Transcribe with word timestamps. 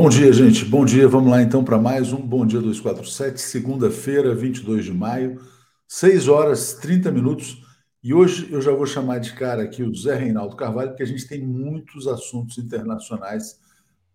Bom 0.00 0.08
dia, 0.08 0.32
gente. 0.32 0.64
Bom 0.64 0.84
dia. 0.84 1.08
Vamos 1.08 1.28
lá 1.28 1.42
então 1.42 1.64
para 1.64 1.76
mais 1.76 2.12
um 2.12 2.24
Bom 2.24 2.46
Dia 2.46 2.60
247, 2.60 3.40
segunda-feira, 3.40 4.32
22 4.32 4.84
de 4.84 4.92
maio, 4.92 5.40
6 5.88 6.28
horas 6.28 6.74
30 6.74 7.10
minutos. 7.10 7.64
E 8.00 8.14
hoje 8.14 8.46
eu 8.48 8.60
já 8.62 8.70
vou 8.70 8.86
chamar 8.86 9.18
de 9.18 9.32
cara 9.32 9.64
aqui 9.64 9.82
o 9.82 9.92
Zé 9.92 10.14
Reinaldo 10.14 10.54
Carvalho, 10.54 10.90
porque 10.90 11.02
a 11.02 11.06
gente 11.06 11.26
tem 11.26 11.44
muitos 11.44 12.06
assuntos 12.06 12.58
internacionais 12.58 13.58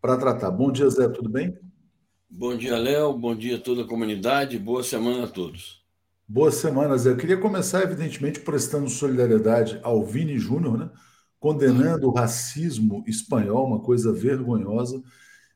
para 0.02 0.16
tratar. 0.16 0.52
Bom 0.52 0.72
dia, 0.72 0.90
Zé, 0.90 1.10
tudo 1.10 1.28
bem? 1.28 1.54
Bom 2.30 2.56
dia, 2.56 2.78
Léo. 2.78 3.12
Bom 3.12 3.36
dia 3.36 3.58
a 3.58 3.60
toda 3.60 3.82
a 3.82 3.86
comunidade. 3.86 4.58
Boa 4.58 4.84
semana 4.84 5.26
a 5.26 5.28
todos. 5.28 5.84
Boa 6.26 6.50
semana, 6.50 6.98
Zé. 6.98 7.10
Eu 7.10 7.18
queria 7.18 7.36
começar, 7.36 7.84
evidentemente, 7.84 8.40
prestando 8.40 8.90
solidariedade 8.90 9.82
ao 9.84 10.06
Vini 10.06 10.40
Júnior, 10.40 10.78
né? 10.78 10.90
condenando 11.42 12.08
o 12.08 12.14
racismo 12.14 13.04
espanhol, 13.06 13.68
uma 13.68 13.82
coisa 13.82 14.14
vergonhosa. 14.14 15.04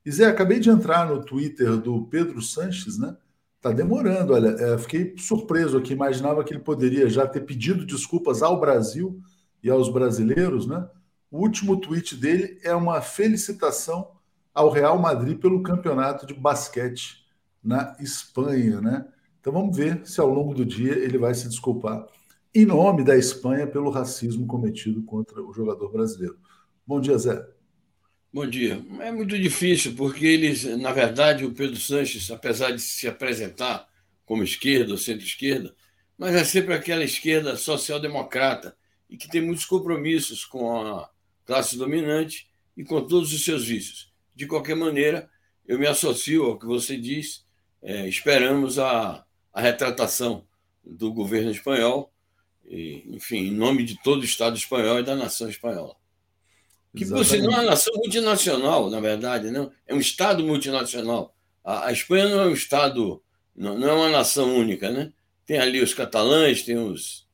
E 0.07 0.11
Zé, 0.13 0.25
acabei 0.25 0.57
de 0.57 0.69
entrar 0.69 1.05
no 1.05 1.21
Twitter 1.21 1.75
do 1.75 2.05
Pedro 2.05 2.41
Sanches, 2.41 2.97
né? 2.97 3.17
Tá 3.59 3.73
demorando, 3.73 4.31
olha, 4.31 4.55
é, 4.57 4.77
fiquei 4.77 5.13
surpreso 5.17 5.77
aqui, 5.77 5.91
imaginava 5.91 6.45
que 6.45 6.53
ele 6.53 6.61
poderia 6.61 7.09
já 7.09 7.27
ter 7.27 7.41
pedido 7.41 7.85
desculpas 7.85 8.41
ao 8.41 8.57
Brasil 8.57 9.19
e 9.61 9.69
aos 9.69 9.89
brasileiros, 9.89 10.65
né? 10.65 10.87
O 11.29 11.39
último 11.39 11.75
tweet 11.75 12.15
dele 12.15 12.57
é 12.63 12.73
uma 12.73 13.01
felicitação 13.01 14.11
ao 14.53 14.69
Real 14.69 14.97
Madrid 14.97 15.37
pelo 15.37 15.61
campeonato 15.61 16.25
de 16.25 16.33
basquete 16.33 17.25
na 17.61 17.93
Espanha, 17.99 18.79
né? 18.79 19.05
Então 19.41 19.51
vamos 19.51 19.75
ver 19.75 20.07
se 20.07 20.21
ao 20.21 20.29
longo 20.29 20.53
do 20.53 20.65
dia 20.65 20.93
ele 20.93 21.17
vai 21.17 21.33
se 21.33 21.49
desculpar 21.49 22.07
em 22.55 22.65
nome 22.65 23.03
da 23.03 23.17
Espanha 23.17 23.67
pelo 23.67 23.89
racismo 23.89 24.47
cometido 24.47 25.03
contra 25.03 25.43
o 25.43 25.51
jogador 25.51 25.91
brasileiro. 25.91 26.37
Bom 26.87 27.01
dia, 27.01 27.17
Zé. 27.17 27.56
Bom 28.31 28.45
dia. 28.45 28.85
É 28.99 29.09
muito 29.09 29.39
difícil, 29.39 29.95
porque 29.95 30.25
eles, 30.25 30.65
na 30.65 30.91
verdade, 30.91 31.45
o 31.45 31.53
Pedro 31.53 31.79
Sanches, 31.79 32.29
apesar 32.29 32.71
de 32.71 32.81
se 32.81 33.07
apresentar 33.07 33.87
como 34.25 34.43
esquerda 34.43 34.91
ou 34.91 34.97
centro-esquerda, 34.97 35.73
mas 36.17 36.35
é 36.35 36.43
sempre 36.43 36.73
aquela 36.73 37.05
esquerda 37.05 37.55
social-democrata 37.55 38.75
e 39.09 39.15
que 39.15 39.29
tem 39.29 39.41
muitos 39.41 39.63
compromissos 39.63 40.43
com 40.43 40.77
a 40.77 41.09
classe 41.45 41.77
dominante 41.77 42.49
e 42.75 42.83
com 42.83 43.01
todos 43.01 43.31
os 43.31 43.45
seus 43.45 43.65
vícios. 43.65 44.11
De 44.35 44.45
qualquer 44.45 44.75
maneira, 44.75 45.29
eu 45.65 45.79
me 45.79 45.87
associo 45.87 46.43
ao 46.43 46.59
que 46.59 46.65
você 46.65 46.97
diz, 46.97 47.45
é, 47.81 48.07
esperamos 48.09 48.77
a, 48.77 49.25
a 49.53 49.61
retratação 49.61 50.45
do 50.83 51.13
governo 51.13 51.49
espanhol, 51.49 52.11
e, 52.65 53.05
enfim, 53.07 53.47
em 53.47 53.51
nome 53.51 53.85
de 53.85 54.01
todo 54.03 54.21
o 54.21 54.25
Estado 54.25 54.57
espanhol 54.57 54.99
e 54.99 55.03
da 55.03 55.15
nação 55.15 55.49
espanhola. 55.49 55.95
Que 56.97 57.05
por 57.05 57.23
sinal 57.23 57.51
é 57.51 57.55
uma 57.55 57.63
nação 57.63 57.93
multinacional, 57.95 58.89
na 58.89 58.99
verdade, 58.99 59.51
não? 59.51 59.71
é 59.85 59.93
um 59.93 59.99
Estado 59.99 60.43
multinacional. 60.43 61.35
A, 61.63 61.87
a 61.87 61.91
Espanha 61.91 62.27
não 62.27 62.41
é 62.41 62.45
um 62.47 62.53
Estado, 62.53 63.21
não, 63.55 63.77
não, 63.77 63.87
é 63.87 63.93
uma 63.93 64.09
nação 64.09 64.55
única, 64.55 64.89
né? 64.89 65.11
Tem 65.45 65.59
ali 65.59 65.81
os 65.81 65.93
catalães, 65.93 66.63
tem 66.63 66.77
os, 66.77 67.27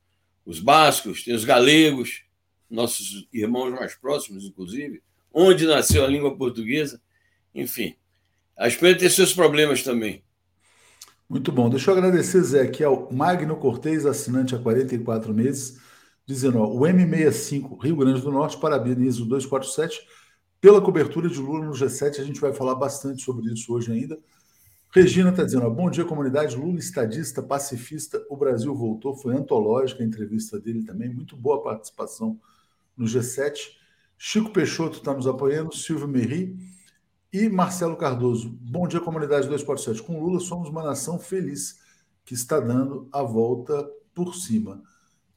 os 0.44 0.60
bascos, 0.60 1.24
tem 1.24 1.34
os 1.34 1.44
galegos, 1.44 2.22
nossos 2.70 3.26
irmãos 3.32 3.70
mais 3.70 3.94
próximos, 3.94 4.44
inclusive, 4.44 5.02
onde 5.32 5.66
nasceu 5.66 6.04
a 6.04 6.08
língua 6.08 6.36
portuguesa. 6.36 7.00
Enfim, 7.54 7.94
a 8.56 8.68
Espanha 8.68 8.98
tem 8.98 9.08
seus 9.08 9.32
problemas 9.32 9.82
também. 9.82 10.22
Muito 11.28 11.50
bom. 11.50 11.70
Deixa 11.70 11.90
eu 11.90 11.96
agradecer, 11.96 12.42
Zé, 12.42 12.62
aqui 12.62 12.84
ao 12.84 13.10
Magno 13.10 13.56
Cortez, 13.56 14.04
assinante 14.04 14.54
há 14.54 14.58
44 14.58 15.32
meses 15.32 15.82
dizendo: 16.26 16.58
ó, 16.58 16.66
o 16.66 16.80
M65 16.80 17.82
Rio 17.82 17.96
Grande 17.96 18.20
do 18.20 18.30
Norte 18.30 18.58
parabeniza 18.58 19.22
o 19.22 19.26
247 19.26 20.00
pela 20.60 20.80
cobertura 20.80 21.28
de 21.28 21.38
Lula 21.38 21.66
no 21.66 21.72
G7. 21.72 22.20
A 22.20 22.24
gente 22.24 22.40
vai 22.40 22.52
falar 22.52 22.74
bastante 22.74 23.22
sobre 23.22 23.52
isso 23.52 23.72
hoje 23.72 23.92
ainda. 23.92 24.18
Regina 24.90 25.30
está 25.30 25.42
dizendo: 25.42 25.66
ó, 25.66 25.70
bom 25.70 25.90
dia, 25.90 26.04
comunidade. 26.04 26.56
Lula, 26.56 26.78
estadista, 26.78 27.42
pacifista. 27.42 28.24
O 28.30 28.36
Brasil 28.36 28.74
voltou. 28.74 29.16
Foi 29.16 29.36
antológica 29.36 30.02
a 30.02 30.06
entrevista 30.06 30.58
dele 30.58 30.84
também. 30.84 31.12
Muito 31.12 31.36
boa 31.36 31.62
participação 31.62 32.38
no 32.96 33.04
G7. 33.04 33.56
Chico 34.16 34.50
Peixoto 34.52 34.98
está 34.98 35.12
nos 35.12 35.26
apoiando. 35.26 35.74
Silvio 35.74 36.08
Merri. 36.08 36.56
E 37.32 37.48
Marcelo 37.48 37.96
Cardoso. 37.96 38.48
Bom 38.48 38.86
dia, 38.86 39.00
comunidade 39.00 39.48
247. 39.48 40.00
Com 40.06 40.22
Lula, 40.22 40.38
somos 40.38 40.68
uma 40.68 40.84
nação 40.84 41.18
feliz 41.18 41.80
que 42.24 42.32
está 42.32 42.60
dando 42.60 43.08
a 43.12 43.22
volta 43.22 43.90
por 44.14 44.36
cima. 44.36 44.80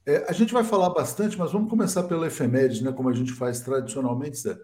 É, 0.08 0.26
a 0.30 0.32
gente 0.32 0.54
vai 0.54 0.64
falar 0.64 0.90
bastante, 0.92 1.38
mas 1.38 1.52
vamos 1.52 1.70
começar 1.70 2.04
pela 2.04 2.26
efeméride, 2.26 2.82
né, 2.82 2.94
como 2.94 3.10
a 3.10 3.14
gente 3.14 3.34
faz 3.34 3.60
tradicionalmente, 3.60 4.38
Zé. 4.38 4.58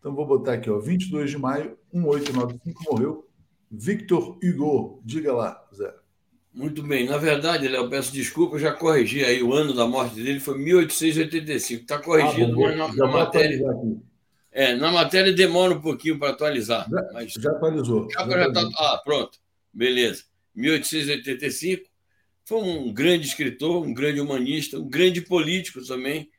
Então 0.00 0.12
vou 0.12 0.26
botar 0.26 0.54
aqui, 0.54 0.68
ó, 0.68 0.80
22 0.80 1.30
de 1.30 1.38
maio, 1.38 1.78
1895 1.92 2.84
morreu 2.90 3.30
Victor 3.70 4.36
Hugo. 4.42 5.00
Diga 5.04 5.32
lá, 5.32 5.64
Zé. 5.72 5.94
Muito 6.52 6.82
bem. 6.82 7.06
Na 7.06 7.16
verdade, 7.16 7.68
Léo, 7.68 7.88
peço 7.88 8.12
desculpa, 8.12 8.56
eu 8.56 8.58
já 8.58 8.72
corrigi 8.72 9.24
aí. 9.24 9.40
O 9.40 9.52
ano 9.52 9.72
da 9.72 9.86
morte 9.86 10.16
dele 10.16 10.40
foi 10.40 10.58
1885. 10.58 11.82
Está 11.82 11.98
corrigido 11.98 12.64
ah, 12.64 12.74
na, 12.74 12.92
na 12.92 13.06
matéria. 13.06 13.64
É, 14.50 14.74
na 14.74 14.90
matéria 14.90 15.32
demora 15.32 15.74
um 15.74 15.80
pouquinho 15.80 16.18
para 16.18 16.30
atualizar. 16.30 16.88
Já, 16.90 17.08
mas 17.12 17.32
já 17.34 17.50
atualizou. 17.52 18.08
Já, 18.10 18.28
já 18.28 18.52
tá, 18.52 18.68
ah, 18.76 19.00
pronto. 19.04 19.38
Beleza. 19.72 20.24
1885. 20.56 21.89
Foi 22.44 22.58
um 22.58 22.92
grande 22.92 23.26
escritor, 23.26 23.84
um 23.86 23.94
grande 23.94 24.20
humanista, 24.20 24.78
um 24.78 24.88
grande 24.88 25.20
político 25.20 25.84
também, 25.84 26.30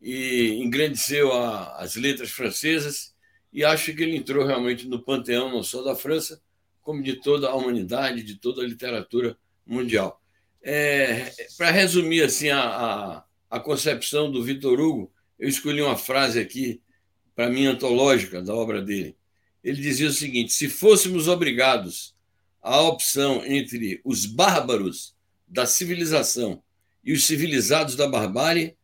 e 0.00 0.58
engrandeceu 0.62 1.32
a, 1.32 1.76
as 1.76 1.94
letras 1.94 2.30
francesas. 2.30 3.14
E 3.52 3.64
acho 3.64 3.94
que 3.94 4.02
ele 4.02 4.16
entrou 4.16 4.44
realmente 4.46 4.88
no 4.88 5.02
panteão, 5.02 5.50
não 5.50 5.62
só 5.62 5.82
da 5.82 5.94
França, 5.94 6.42
como 6.82 7.02
de 7.02 7.16
toda 7.16 7.48
a 7.48 7.54
humanidade, 7.54 8.22
de 8.22 8.36
toda 8.36 8.62
a 8.62 8.66
literatura 8.66 9.36
mundial. 9.66 10.20
É, 10.62 11.32
Para 11.56 11.70
resumir 11.70 12.22
assim 12.22 12.48
a, 12.48 12.60
a, 12.60 13.24
a, 13.50 13.60
concepção 13.60 14.30
do 14.30 14.42
Vitor 14.42 14.80
Hugo, 14.80 15.12
eu 15.38 15.48
escolhi 15.48 15.82
uma 15.82 15.96
frase 15.96 16.38
aqui, 16.38 16.80
para 17.34 17.48
mim, 17.48 17.66
antológica 17.66 18.40
da 18.42 18.54
obra 18.54 18.80
dele. 18.80 19.16
Ele 19.62 19.80
dizia 19.80 20.08
o 20.08 20.12
seguinte: 20.12 20.52
se 20.52 20.68
fôssemos 20.68 21.26
obrigados 21.26 22.14
à 22.60 22.80
opção 22.80 23.44
entre 23.44 24.00
os 24.04 24.24
bárbaros 24.24 25.14
da 25.52 25.66
civilização 25.66 26.62
e 27.04 27.12
os 27.12 27.26
civilizados 27.26 27.94
da 27.94 28.08
barbárie, 28.08 28.74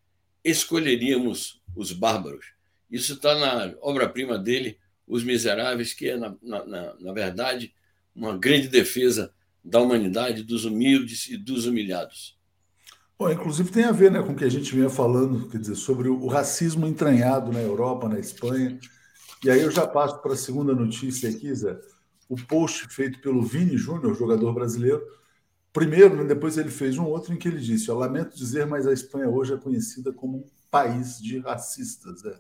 escolheríamos 0.45 1.63
os 1.75 1.93
bárbaros. 1.93 2.45
Isso 2.91 3.15
está 3.15 3.35
na 3.35 3.75
obra-prima 3.81 4.39
dele, 4.39 4.79
Os 5.07 5.25
Miseráveis, 5.25 5.95
que 5.95 6.11
é, 6.11 6.17
na, 6.19 6.37
na, 6.43 6.95
na 7.01 7.13
verdade, 7.13 7.73
uma 8.15 8.37
grande 8.37 8.69
defesa 8.69 9.33
da 9.65 9.81
humanidade, 9.81 10.43
dos 10.43 10.67
humildes 10.67 11.29
e 11.29 11.39
dos 11.39 11.65
humilhados. 11.65 12.39
Bom, 13.19 13.31
inclusive 13.31 13.71
tem 13.71 13.85
a 13.85 13.93
ver 13.93 14.11
né, 14.11 14.23
com 14.23 14.33
o 14.33 14.37
que 14.37 14.45
a 14.45 14.51
gente 14.51 14.75
vinha 14.75 14.91
falando, 14.91 15.49
quer 15.49 15.59
dizer, 15.59 15.75
sobre 15.75 16.09
o 16.09 16.27
racismo 16.27 16.87
entranhado 16.87 17.51
na 17.51 17.61
Europa, 17.61 18.09
na 18.09 18.19
Espanha. 18.19 18.79
E 19.43 19.51
aí 19.51 19.61
eu 19.61 19.71
já 19.71 19.87
passo 19.87 20.21
para 20.21 20.35
a 20.35 20.37
segunda 20.37 20.75
notícia 20.75 21.31
aqui, 21.31 21.53
Zé. 21.55 21.79
O 22.29 22.37
post 22.37 22.87
feito 22.91 23.21
pelo 23.21 23.43
Vini 23.43 23.77
Júnior, 23.77 24.15
jogador 24.15 24.53
brasileiro. 24.53 25.03
Primeiro, 25.79 26.17
né, 26.17 26.25
depois 26.25 26.59
ele 26.59 26.71
fez 26.71 26.99
um 26.99 27.05
outro 27.05 27.33
em 27.33 27.37
que 27.37 27.47
ele 27.47 27.61
disse: 27.61 27.89
Lamento 27.93 28.37
dizer, 28.37 28.67
mas 28.67 28.85
a 28.85 28.93
Espanha 28.93 29.29
hoje 29.29 29.55
é 29.55 29.57
conhecida 29.57 30.13
como 30.13 30.39
um 30.39 30.45
país 30.69 31.23
de 31.23 31.39
racistas. 31.39 32.23
Zé. 32.23 32.37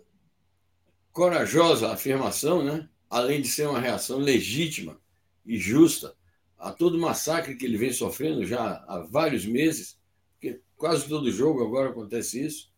Corajosa 1.13 1.93
afirmação, 1.93 2.65
né? 2.65 2.89
Além 3.09 3.41
de 3.41 3.47
ser 3.47 3.69
uma 3.69 3.79
reação 3.79 4.19
legítima 4.19 4.99
e 5.47 5.57
justa 5.57 6.17
a 6.59 6.73
todo 6.73 6.99
massacre 6.99 7.55
que 7.55 7.65
ele 7.65 7.77
vem 7.77 7.93
sofrendo 7.93 8.45
já 8.45 8.85
há 8.89 9.07
vários 9.09 9.47
meses, 9.47 9.97
porque 10.33 10.61
quase 10.77 11.09
todo 11.09 11.31
jogo 11.31 11.63
agora 11.63 11.91
acontece 11.91 12.45
isso. 12.45 12.73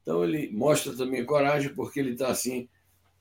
Então 0.00 0.24
ele 0.24 0.50
mostra 0.50 0.96
também 0.96 1.26
coragem, 1.26 1.74
porque 1.74 2.00
ele 2.00 2.12
está 2.12 2.28
assim 2.28 2.70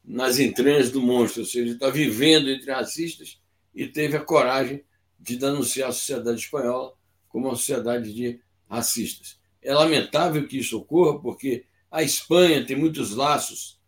nas 0.02 0.40
entranhas 0.40 0.92
do 0.92 1.02
monstro, 1.02 1.42
ou 1.42 1.46
seja, 1.46 1.60
ele 1.60 1.72
está 1.72 1.90
vivendo 1.90 2.50
entre 2.50 2.72
racistas 2.72 3.42
e 3.74 3.86
teve 3.86 4.16
a 4.16 4.22
coragem 4.24 4.82
de 5.20 5.38
denunciar 5.38 5.90
a 5.90 5.94
sociedade 5.94 6.40
espanhola 6.40 6.94
como 7.28 7.48
uma 7.48 7.56
sociedade 7.56 8.14
de 8.14 8.40
racistas. 8.70 9.40
É 9.62 9.74
lamentável 9.74 10.48
que 10.48 10.58
isso 10.58 10.78
ocorra, 10.78 11.20
porque 11.20 11.66
a 11.90 12.04
Espanha 12.04 12.66
tem 12.66 12.76
muitos 12.76 13.16
laços 13.16 13.80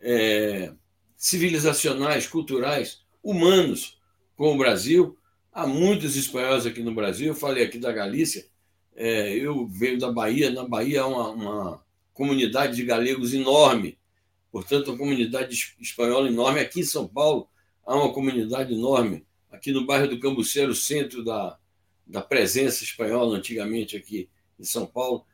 é, 0.00 0.72
civilizacionais, 1.16 2.26
culturais, 2.26 3.02
humanos 3.22 3.98
com 4.36 4.54
o 4.54 4.58
Brasil, 4.58 5.16
Há 5.54 5.68
muitos 5.68 6.16
espanhóis 6.16 6.66
aqui 6.66 6.82
no 6.82 6.92
Brasil, 6.92 7.28
eu 7.28 7.34
falei 7.34 7.62
aqui 7.62 7.78
da 7.78 7.92
Galícia, 7.92 8.44
é, 8.96 9.32
eu 9.36 9.68
venho 9.68 10.00
da 10.00 10.10
Bahia, 10.10 10.50
na 10.50 10.66
Bahia 10.66 11.02
há 11.02 11.06
uma, 11.06 11.28
uma 11.28 11.84
comunidade 12.12 12.74
de 12.74 12.82
galegos 12.82 13.32
enorme, 13.32 13.96
portanto, 14.50 14.88
uma 14.88 14.98
comunidade 14.98 15.56
espanhola 15.80 16.26
enorme. 16.26 16.58
Aqui 16.58 16.80
em 16.80 16.84
São 16.84 17.06
Paulo 17.06 17.48
há 17.86 17.94
uma 17.94 18.12
comunidade 18.12 18.74
enorme, 18.74 19.24
aqui 19.54 19.72
no 19.72 19.86
bairro 19.86 20.08
do 20.08 20.20
Cambuceiro, 20.20 20.74
centro 20.74 21.24
da, 21.24 21.58
da 22.06 22.20
presença 22.20 22.84
espanhola 22.84 23.36
antigamente 23.36 23.96
aqui 23.96 24.28
em 24.58 24.64
São 24.64 24.86
Paulo. 24.86 25.24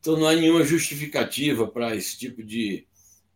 Então, 0.00 0.16
não 0.16 0.26
há 0.26 0.34
nenhuma 0.34 0.64
justificativa 0.64 1.66
para 1.66 1.94
esse 1.94 2.18
tipo 2.18 2.42
de, 2.42 2.86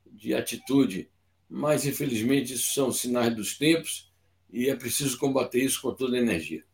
de 0.07 0.35
atitude, 0.35 1.11
mas, 1.49 1.87
infelizmente, 1.87 2.55
isso 2.55 2.73
são 2.75 2.93
sinais 2.93 3.35
dos 3.35 3.57
tempos 3.57 4.13
e 4.53 4.69
é 4.69 4.77
preciso 4.77 5.19
combater 5.19 5.63
isso 5.63 5.81
com 5.81 5.93
toda 5.93 6.17
a 6.17 6.21
energia. 6.21 6.65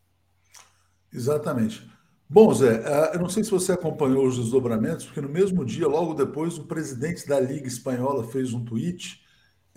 Exatamente. 1.13 1.83
Bom, 2.29 2.53
Zé, 2.53 2.83
eh, 2.85 3.13
eu 3.15 3.21
não 3.21 3.29
sei 3.29 3.43
se 3.43 3.51
você 3.51 3.73
acompanhou 3.73 4.27
os 4.27 4.37
desdobramentos, 4.37 5.07
porque 5.07 5.21
no 5.21 5.29
mesmo 5.31 5.65
dia, 5.65 5.89
logo 5.89 6.13
depois, 6.13 6.59
o 6.59 6.65
presidente 6.65 7.27
da 7.27 7.41
Liga 7.41 7.67
Espanhola 7.67 8.29
fez 8.31 8.53
um 8.53 8.63
tweet 8.63 9.23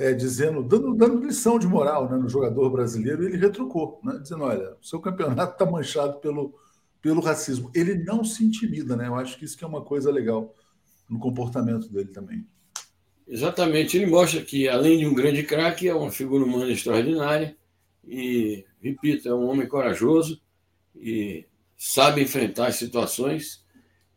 é, 0.01 0.13
dizendo, 0.13 0.63
dando, 0.63 0.95
dando 0.95 1.23
lição 1.23 1.59
de 1.59 1.67
moral 1.67 2.09
né, 2.09 2.17
no 2.17 2.27
jogador 2.27 2.69
brasileiro, 2.71 3.23
ele 3.23 3.37
retrucou, 3.37 4.01
né, 4.03 4.17
dizendo: 4.19 4.43
olha, 4.43 4.75
o 4.81 4.85
seu 4.85 4.99
campeonato 4.99 5.53
está 5.53 5.65
manchado 5.65 6.17
pelo, 6.19 6.55
pelo 6.99 7.21
racismo. 7.21 7.71
Ele 7.75 7.95
não 8.03 8.23
se 8.23 8.43
intimida, 8.43 8.95
né? 8.95 9.07
Eu 9.07 9.15
acho 9.15 9.37
que 9.37 9.45
isso 9.45 9.55
que 9.55 9.63
é 9.63 9.67
uma 9.67 9.83
coisa 9.83 10.11
legal 10.11 10.55
no 11.07 11.19
comportamento 11.19 11.87
dele 11.87 12.09
também. 12.09 12.47
Exatamente. 13.27 13.95
Ele 13.95 14.07
mostra 14.07 14.41
que, 14.41 14.67
além 14.67 14.97
de 14.97 15.05
um 15.05 15.13
grande 15.13 15.43
craque, 15.43 15.87
é 15.87 15.93
uma 15.93 16.09
figura 16.09 16.43
humana 16.43 16.71
extraordinária 16.71 17.55
e, 18.03 18.65
repito, 18.81 19.29
é 19.29 19.35
um 19.35 19.47
homem 19.47 19.67
corajoso 19.67 20.41
e 20.95 21.45
sabe 21.77 22.23
enfrentar 22.23 22.67
as 22.67 22.75
situações. 22.75 23.63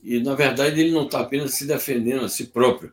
E, 0.03 0.19
na 0.21 0.35
verdade, 0.35 0.81
ele 0.81 0.93
não 0.93 1.05
está 1.05 1.21
apenas 1.21 1.53
se 1.55 1.67
defendendo 1.67 2.25
a 2.25 2.29
si 2.29 2.47
próprio, 2.47 2.93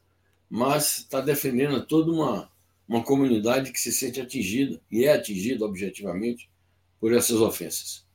mas 0.50 1.00
está 1.00 1.22
defendendo 1.22 1.86
toda 1.86 2.12
uma, 2.12 2.51
uma 2.92 3.02
comunidade 3.02 3.72
que 3.72 3.80
se 3.80 3.90
sente 3.90 4.20
atingida, 4.20 4.78
e 4.92 5.06
é 5.06 5.14
atingida 5.14 5.64
objetivamente, 5.64 6.52
por 7.00 7.14
essas 7.14 7.40
ofensas. 7.40 8.06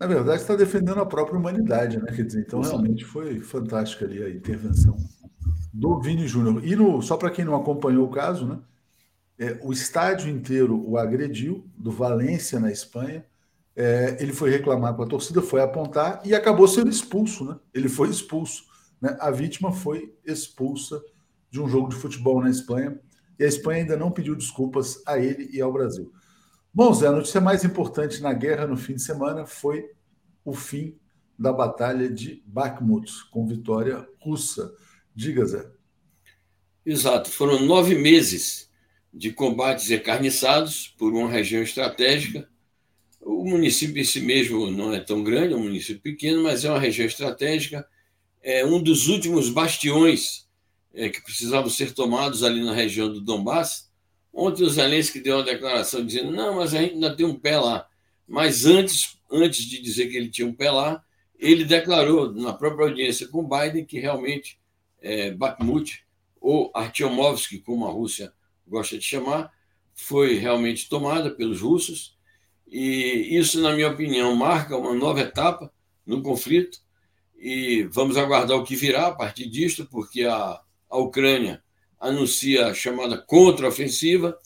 Na 0.00 0.06
verdade, 0.06 0.40
está 0.40 0.56
defendendo 0.56 1.00
a 1.00 1.06
própria 1.06 1.38
humanidade, 1.38 1.98
né? 1.98 2.10
Quer 2.10 2.24
dizer, 2.24 2.40
então 2.40 2.60
Exato. 2.60 2.76
realmente 2.78 3.04
foi 3.04 3.40
fantástica 3.40 4.06
ali 4.06 4.22
a 4.22 4.30
intervenção 4.30 4.96
do 5.70 6.00
Vini 6.00 6.26
Júnior. 6.26 6.64
E 6.66 6.74
no, 6.74 7.02
só 7.02 7.18
para 7.18 7.30
quem 7.30 7.44
não 7.44 7.54
acompanhou 7.54 8.06
o 8.06 8.10
caso, 8.10 8.46
né? 8.46 8.58
É, 9.38 9.58
o 9.62 9.74
estádio 9.74 10.30
inteiro 10.30 10.82
o 10.88 10.96
agrediu, 10.96 11.68
do 11.76 11.90
Valência, 11.90 12.58
na 12.58 12.72
Espanha. 12.72 13.26
É, 13.76 14.16
ele 14.20 14.32
foi 14.32 14.48
reclamar 14.48 14.94
com 14.94 15.02
a 15.02 15.06
torcida, 15.06 15.42
foi 15.42 15.60
apontar 15.60 16.22
e 16.24 16.34
acabou 16.34 16.66
sendo 16.66 16.88
expulso. 16.88 17.44
Né? 17.44 17.56
Ele 17.74 17.90
foi 17.90 18.08
expulso. 18.08 18.64
Né? 19.02 19.14
A 19.20 19.30
vítima 19.30 19.70
foi 19.70 20.14
expulsa 20.24 21.02
de 21.50 21.60
um 21.60 21.68
jogo 21.68 21.90
de 21.90 21.96
futebol 21.96 22.40
na 22.40 22.48
Espanha 22.48 22.98
e 23.38 23.44
a 23.44 23.48
Espanha 23.48 23.82
ainda 23.82 23.96
não 23.96 24.10
pediu 24.10 24.34
desculpas 24.34 25.02
a 25.06 25.18
ele 25.18 25.48
e 25.52 25.60
ao 25.60 25.72
Brasil. 25.72 26.12
Bom, 26.72 26.92
Zé, 26.92 27.06
a 27.06 27.12
notícia 27.12 27.40
mais 27.40 27.64
importante 27.64 28.20
na 28.20 28.32
guerra 28.32 28.66
no 28.66 28.76
fim 28.76 28.94
de 28.94 29.02
semana 29.02 29.46
foi 29.46 29.84
o 30.44 30.52
fim 30.52 30.98
da 31.38 31.52
Batalha 31.52 32.08
de 32.08 32.42
Bakhmut, 32.46 33.10
com 33.30 33.46
vitória 33.46 34.06
russa. 34.20 34.72
Diga, 35.14 35.44
Zé. 35.46 35.70
Exato, 36.84 37.30
foram 37.30 37.64
nove 37.64 37.94
meses 37.94 38.70
de 39.12 39.32
combates 39.32 39.90
encarniçados 39.90 40.88
por 40.98 41.12
uma 41.12 41.30
região 41.30 41.62
estratégica. 41.62 42.48
O 43.20 43.48
município 43.48 44.00
em 44.00 44.04
si 44.04 44.20
mesmo 44.20 44.70
não 44.70 44.92
é 44.92 45.00
tão 45.00 45.22
grande, 45.22 45.54
é 45.54 45.56
um 45.56 45.62
município 45.62 46.02
pequeno, 46.02 46.42
mas 46.42 46.64
é 46.64 46.70
uma 46.70 46.80
região 46.80 47.06
estratégica. 47.06 47.86
É 48.42 48.66
um 48.66 48.82
dos 48.82 49.08
últimos 49.08 49.48
bastiões 49.48 50.43
é, 50.94 51.08
que 51.08 51.20
precisavam 51.20 51.68
ser 51.68 51.92
tomados 51.92 52.42
ali 52.42 52.62
na 52.62 52.72
região 52.72 53.12
do 53.12 53.20
Donbass. 53.20 53.90
Ontem 54.32 54.64
o 54.64 54.70
Zelensky 54.70 55.20
deu 55.20 55.36
uma 55.36 55.42
declaração 55.42 56.04
dizendo: 56.04 56.30
não, 56.30 56.56
mas 56.56 56.74
a 56.74 56.80
gente 56.80 56.94
ainda 56.94 57.14
tem 57.14 57.26
um 57.26 57.38
pé 57.38 57.58
lá. 57.58 57.86
Mas 58.26 58.64
antes, 58.64 59.18
antes 59.30 59.64
de 59.64 59.80
dizer 59.80 60.08
que 60.08 60.16
ele 60.16 60.30
tinha 60.30 60.46
um 60.46 60.54
pé 60.54 60.70
lá, 60.70 61.04
ele 61.38 61.64
declarou 61.64 62.32
na 62.32 62.52
própria 62.52 62.86
audiência 62.86 63.28
com 63.28 63.46
Biden 63.46 63.84
que 63.84 63.98
realmente 63.98 64.58
é, 65.00 65.30
Bakhmut, 65.30 66.04
ou 66.40 66.70
Artyomovsky, 66.74 67.58
como 67.58 67.86
a 67.86 67.90
Rússia 67.90 68.32
gosta 68.66 68.98
de 68.98 69.04
chamar, 69.04 69.52
foi 69.94 70.34
realmente 70.36 70.88
tomada 70.88 71.30
pelos 71.30 71.60
russos, 71.60 72.16
e 72.66 73.36
isso, 73.38 73.60
na 73.60 73.72
minha 73.72 73.88
opinião, 73.88 74.34
marca 74.34 74.76
uma 74.76 74.94
nova 74.94 75.20
etapa 75.20 75.72
no 76.04 76.22
conflito, 76.22 76.78
e 77.36 77.84
vamos 77.84 78.16
aguardar 78.16 78.56
o 78.56 78.64
que 78.64 78.74
virá 78.74 79.08
a 79.08 79.14
partir 79.14 79.48
disto, 79.48 79.86
porque 79.86 80.24
a, 80.24 80.60
a 80.94 80.98
Ucrânia 80.98 81.60
anuncia 81.98 82.68
a 82.68 82.74
chamada 82.74 83.18
contraofensiva, 83.18 84.38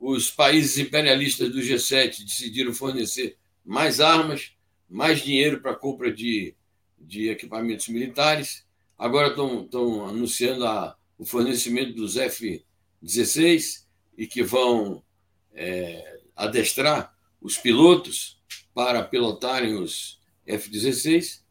os 0.00 0.28
países 0.28 0.76
imperialistas 0.76 1.52
do 1.52 1.60
G7 1.60 2.24
decidiram 2.24 2.74
fornecer 2.74 3.38
mais 3.64 4.00
armas, 4.00 4.56
mais 4.90 5.22
dinheiro 5.22 5.60
para 5.60 5.70
a 5.70 5.76
compra 5.76 6.12
de, 6.12 6.56
de 6.98 7.28
equipamentos 7.28 7.86
militares, 7.88 8.66
agora 8.98 9.28
estão, 9.28 10.04
anunciando 10.04 10.66
a, 10.66 10.96
o 11.16 11.24
fornecimento 11.24 11.94
dos 11.94 12.16
F 12.16 12.64
16 13.00 13.86
e 14.18 14.26
que 14.26 14.42
vão 14.42 15.00
é, 15.54 16.18
adestrar 16.34 17.14
os 17.40 17.56
pilotos 17.56 18.42
para 18.74 19.04
pilotarem 19.04 19.74
os 19.74 20.18
F-16. 20.44 21.43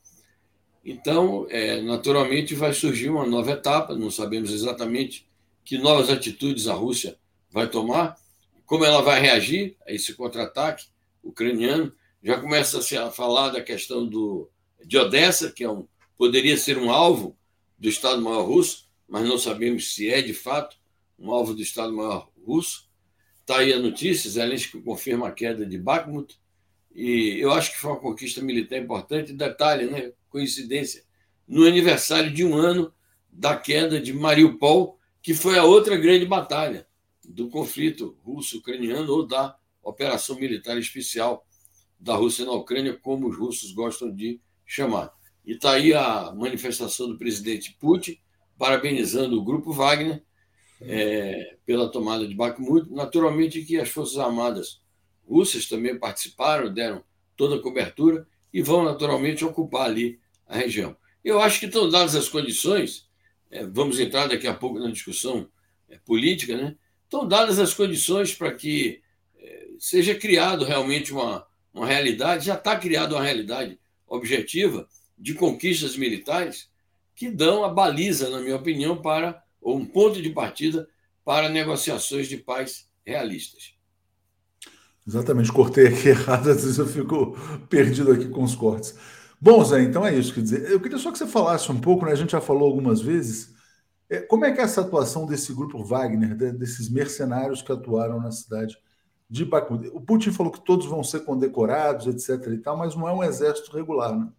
Então, 0.83 1.47
é, 1.49 1.81
naturalmente, 1.81 2.53
vai 2.55 2.73
surgir 2.73 3.09
uma 3.09 3.25
nova 3.25 3.51
etapa, 3.51 3.95
não 3.95 4.11
sabemos 4.11 4.51
exatamente 4.51 5.25
que 5.63 5.77
novas 5.77 6.09
atitudes 6.09 6.67
a 6.67 6.73
Rússia 6.73 7.17
vai 7.49 7.69
tomar, 7.69 8.17
como 8.65 8.83
ela 8.83 9.01
vai 9.01 9.21
reagir 9.21 9.77
a 9.87 9.93
esse 9.93 10.13
contra-ataque 10.13 10.87
ucraniano. 11.23 11.93
Já 12.21 12.39
começa 12.39 12.81
-se 12.81 12.97
a 12.97 13.09
falar 13.09 13.49
da 13.49 13.61
questão 13.61 14.05
do, 14.05 14.49
de 14.85 14.97
Odessa, 14.97 15.51
que 15.51 15.63
é 15.63 15.69
um, 15.69 15.87
poderia 16.17 16.57
ser 16.57 16.77
um 16.77 16.91
alvo 16.91 17.37
do 17.77 17.87
Estado-Maior 17.87 18.45
russo, 18.45 18.89
mas 19.07 19.27
não 19.27 19.37
sabemos 19.37 19.93
se 19.93 20.09
é 20.09 20.21
de 20.21 20.33
fato 20.33 20.75
um 21.17 21.31
alvo 21.31 21.53
do 21.53 21.61
Estado-Maior 21.61 22.29
russo. 22.45 22.89
Está 23.41 23.59
aí 23.59 23.71
a 23.71 23.79
notícia, 23.79 24.29
Zelensky 24.29 24.81
confirma 24.81 25.27
a 25.27 25.31
queda 25.31 25.65
de 25.65 25.77
Bakhmut, 25.77 26.37
e 26.93 27.37
eu 27.39 27.51
acho 27.51 27.71
que 27.71 27.77
foi 27.77 27.91
uma 27.91 27.99
conquista 27.99 28.41
militar 28.41 28.77
importante. 28.77 29.33
Detalhe, 29.33 29.85
né? 29.85 30.11
Coincidência, 30.33 31.03
no 31.47 31.63
aniversário 31.63 32.33
de 32.33 32.43
um 32.43 32.55
ano 32.55 32.91
da 33.31 33.55
queda 33.55 34.01
de 34.01 34.11
Mariupol, 34.11 34.97
que 35.21 35.35
foi 35.35 35.59
a 35.59 35.63
outra 35.63 35.95
grande 35.95 36.25
batalha 36.25 36.87
do 37.23 37.49
conflito 37.49 38.17
russo-ucraniano 38.23 39.13
ou 39.13 39.27
da 39.27 39.55
operação 39.83 40.35
militar 40.35 40.75
especial 40.79 41.45
da 41.99 42.15
Rússia 42.15 42.45
na 42.45 42.51
Ucrânia, 42.51 42.97
como 42.99 43.29
os 43.29 43.37
russos 43.37 43.71
gostam 43.71 44.13
de 44.13 44.41
chamar. 44.65 45.13
E 45.45 45.53
está 45.53 45.73
aí 45.73 45.93
a 45.93 46.33
manifestação 46.35 47.07
do 47.07 47.17
presidente 47.17 47.77
Putin, 47.79 48.17
parabenizando 48.57 49.39
o 49.39 49.43
grupo 49.43 49.71
Wagner 49.71 50.23
é, 50.81 51.57
pela 51.63 51.91
tomada 51.91 52.27
de 52.27 52.33
Bakhmut. 52.33 52.91
Naturalmente 52.91 53.61
que 53.61 53.77
as 53.77 53.89
Forças 53.89 54.17
Armadas 54.17 54.81
russas 55.27 55.67
também 55.67 55.97
participaram, 55.97 56.73
deram 56.73 57.03
toda 57.37 57.55
a 57.55 57.61
cobertura 57.61 58.27
e 58.51 58.61
vão 58.61 58.83
naturalmente 58.83 59.45
ocupar 59.45 59.85
ali 59.85 60.19
a 60.47 60.57
região. 60.57 60.95
Eu 61.23 61.39
acho 61.39 61.59
que 61.59 61.65
estão 61.65 61.89
dadas 61.89 62.15
as 62.15 62.27
condições, 62.27 63.07
é, 63.49 63.65
vamos 63.65 63.99
entrar 63.99 64.27
daqui 64.27 64.47
a 64.47 64.53
pouco 64.53 64.79
na 64.79 64.91
discussão 64.91 65.49
é, 65.89 65.97
política, 65.99 66.57
né? 66.57 66.75
estão 67.03 67.27
dadas 67.27 67.59
as 67.59 67.73
condições 67.73 68.33
para 68.33 68.53
que 68.53 69.01
é, 69.37 69.67
seja 69.79 70.15
criado 70.15 70.65
realmente 70.65 71.13
uma, 71.13 71.45
uma 71.73 71.85
realidade, 71.85 72.45
já 72.45 72.55
está 72.55 72.75
criada 72.77 73.15
uma 73.15 73.23
realidade 73.23 73.79
objetiva 74.07 74.87
de 75.17 75.33
conquistas 75.33 75.95
militares 75.95 76.69
que 77.15 77.29
dão 77.29 77.63
a 77.63 77.69
baliza, 77.69 78.29
na 78.29 78.39
minha 78.39 78.55
opinião, 78.55 79.01
para 79.01 79.41
ou 79.61 79.77
um 79.77 79.85
ponto 79.85 80.21
de 80.21 80.29
partida 80.29 80.87
para 81.23 81.49
negociações 81.49 82.27
de 82.27 82.37
paz 82.37 82.89
realistas. 83.05 83.75
Exatamente, 85.07 85.51
cortei 85.51 85.87
aqui 85.87 86.09
errado, 86.09 86.49
às 86.49 86.63
vezes 86.63 86.77
eu 86.77 86.87
fico 86.87 87.37
perdido 87.69 88.11
aqui 88.11 88.27
com 88.27 88.43
os 88.43 88.55
cortes. 88.55 88.95
Bom, 89.43 89.61
Zé, 89.61 89.83
então 89.83 90.07
é 90.07 90.17
isso. 90.17 90.33
Quer 90.33 90.41
dizer, 90.41 90.71
eu 90.71 90.79
queria 90.79 90.97
só 90.97 91.11
que 91.11 91.17
você 91.17 91.27
falasse 91.27 91.69
um 91.69 91.77
pouco, 91.77 92.05
né? 92.05 92.13
A 92.13 92.15
gente 92.15 92.31
já 92.31 92.39
falou 92.39 92.65
algumas 92.65 93.01
vezes. 93.01 93.53
É, 94.09 94.21
como 94.21 94.45
é 94.45 94.53
que 94.53 94.61
é 94.61 94.63
essa 94.63 94.79
atuação 94.79 95.25
desse 95.25 95.53
grupo 95.53 95.83
Wagner, 95.83 96.33
desses 96.53 96.89
mercenários 96.89 97.61
que 97.61 97.69
atuaram 97.69 98.21
na 98.21 98.31
cidade 98.31 98.77
de 99.29 99.43
Baku? 99.43 99.73
O 99.91 99.99
Putin 99.99 100.31
falou 100.31 100.49
que 100.49 100.63
todos 100.63 100.85
vão 100.85 101.03
ser 101.03 101.25
condecorados, 101.25 102.07
etc. 102.07 102.53
e 102.53 102.57
tal, 102.59 102.77
mas 102.77 102.95
não 102.95 103.05
é 103.05 103.11
um 103.11 103.21
exército 103.21 103.75
regular, 103.75 104.17
né? 104.17 104.29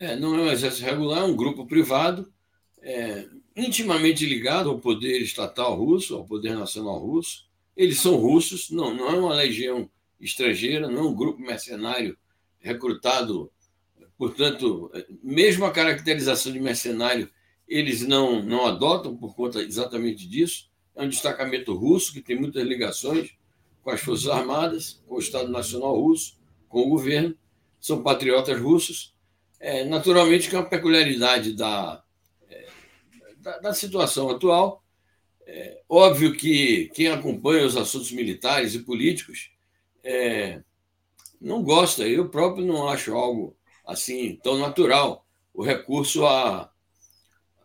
É, 0.00 0.16
não 0.16 0.34
é 0.34 0.40
um 0.40 0.50
exército 0.50 0.86
regular, 0.86 1.18
é 1.18 1.24
um 1.24 1.36
grupo 1.36 1.66
privado, 1.66 2.32
é, 2.80 3.28
intimamente 3.54 4.24
ligado 4.24 4.70
ao 4.70 4.78
poder 4.78 5.20
estatal 5.20 5.76
russo, 5.76 6.14
ao 6.14 6.24
poder 6.24 6.56
nacional 6.56 6.98
russo. 6.98 7.46
Eles 7.76 8.00
são 8.00 8.16
russos, 8.16 8.70
não, 8.70 8.94
não 8.94 9.10
é 9.10 9.18
uma 9.18 9.34
legião 9.34 9.90
estrangeira, 10.18 10.88
não 10.88 11.00
é 11.00 11.08
um 11.08 11.14
grupo 11.14 11.42
mercenário 11.42 12.16
recrutado. 12.58 13.52
Portanto, 14.18 14.90
mesmo 15.22 15.64
a 15.64 15.70
caracterização 15.70 16.52
de 16.52 16.60
mercenário, 16.60 17.30
eles 17.68 18.02
não, 18.02 18.42
não 18.42 18.66
adotam 18.66 19.16
por 19.16 19.34
conta 19.34 19.60
exatamente 19.60 20.26
disso. 20.26 20.70
É 20.94 21.02
um 21.02 21.08
destacamento 21.08 21.74
russo 21.74 22.12
que 22.12 22.22
tem 22.22 22.38
muitas 22.38 22.64
ligações 22.64 23.34
com 23.82 23.90
as 23.90 24.00
Forças 24.00 24.28
Armadas, 24.28 25.02
com 25.06 25.16
o 25.16 25.20
Estado 25.20 25.48
Nacional 25.48 26.00
Russo, 26.00 26.38
com 26.68 26.80
o 26.80 26.88
governo. 26.88 27.36
São 27.78 28.02
patriotas 28.02 28.58
russos 28.58 29.14
é, 29.58 29.84
naturalmente, 29.84 30.48
que 30.48 30.56
é 30.56 30.58
uma 30.58 30.68
peculiaridade 30.68 31.52
da, 31.52 32.02
é, 32.50 32.66
da, 33.38 33.58
da, 33.58 33.74
situação 33.74 34.30
atual. 34.30 34.82
É, 35.46 35.82
óbvio 35.88 36.34
que 36.34 36.90
quem 36.94 37.08
acompanha 37.08 37.66
os 37.66 37.76
assuntos 37.76 38.12
militares 38.12 38.74
e 38.74 38.80
políticos 38.80 39.50
é, 40.02 40.62
não 41.40 41.62
gosta, 41.62 42.06
eu 42.06 42.28
próprio 42.28 42.66
não 42.66 42.88
acho 42.88 43.14
algo 43.14 43.55
assim 43.86 44.38
tão 44.42 44.58
natural 44.58 45.24
o 45.54 45.62
recurso 45.62 46.26
a, 46.26 46.70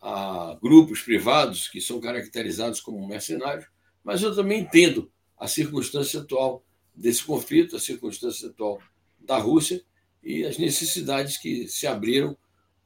a 0.00 0.58
grupos 0.62 1.02
privados 1.02 1.68
que 1.68 1.80
são 1.80 2.00
caracterizados 2.00 2.80
como 2.80 3.06
mercenários, 3.06 3.66
mas 4.02 4.22
eu 4.22 4.34
também 4.34 4.60
entendo 4.60 5.10
a 5.36 5.46
circunstância 5.46 6.20
atual 6.20 6.64
desse 6.94 7.24
conflito, 7.24 7.76
a 7.76 7.80
circunstância 7.80 8.48
atual 8.48 8.80
da 9.18 9.36
Rússia, 9.38 9.84
e 10.22 10.44
as 10.44 10.56
necessidades 10.56 11.36
que 11.36 11.66
se 11.68 11.86
abriram 11.86 12.36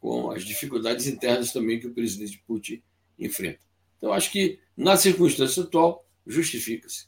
com 0.01 0.31
as 0.31 0.45
dificuldades 0.45 1.07
internas 1.07 1.53
também 1.53 1.79
que 1.79 1.87
o 1.87 1.93
presidente 1.93 2.43
Putin 2.47 2.83
enfrenta. 3.19 3.61
Então, 3.99 4.13
acho 4.13 4.31
que, 4.31 4.59
na 4.77 4.97
circunstância 4.97 5.63
atual, 5.63 6.07
justifica-se. 6.27 7.07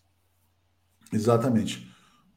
Exatamente. 1.12 1.86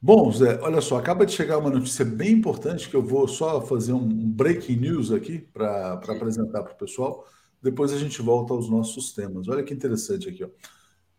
Bom, 0.04 0.32
Zé, 0.32 0.58
olha 0.62 0.80
só, 0.80 0.96
acaba 0.96 1.24
de 1.24 1.30
chegar 1.32 1.58
uma 1.58 1.70
notícia 1.70 2.04
bem 2.04 2.32
importante 2.32 2.88
que 2.90 2.96
eu 2.96 3.06
vou 3.06 3.28
só 3.28 3.60
fazer 3.60 3.92
um 3.92 4.08
breaking 4.32 4.74
news 4.74 5.12
aqui 5.12 5.38
para 5.38 5.92
apresentar 5.92 6.64
para 6.64 6.72
o 6.72 6.76
pessoal. 6.76 7.24
Depois 7.62 7.92
a 7.92 7.98
gente 7.98 8.20
volta 8.20 8.52
aos 8.52 8.68
nossos 8.68 9.12
temas. 9.12 9.46
Olha 9.46 9.62
que 9.62 9.72
interessante 9.72 10.28
aqui. 10.28 10.42
Ó. 10.42 10.48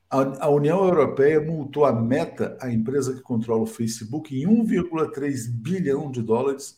A, 0.09 0.49
União 0.49 0.83
Europeia 0.83 1.39
multou 1.39 1.85
a 1.85 1.93
Meta, 1.93 2.57
a 2.59 2.69
empresa 2.69 3.13
que 3.13 3.21
controla 3.21 3.63
o 3.63 3.65
Facebook, 3.65 4.35
em 4.35 4.45
1,3 4.45 5.49
bilhão 5.49 6.11
de 6.11 6.21
dólares. 6.21 6.77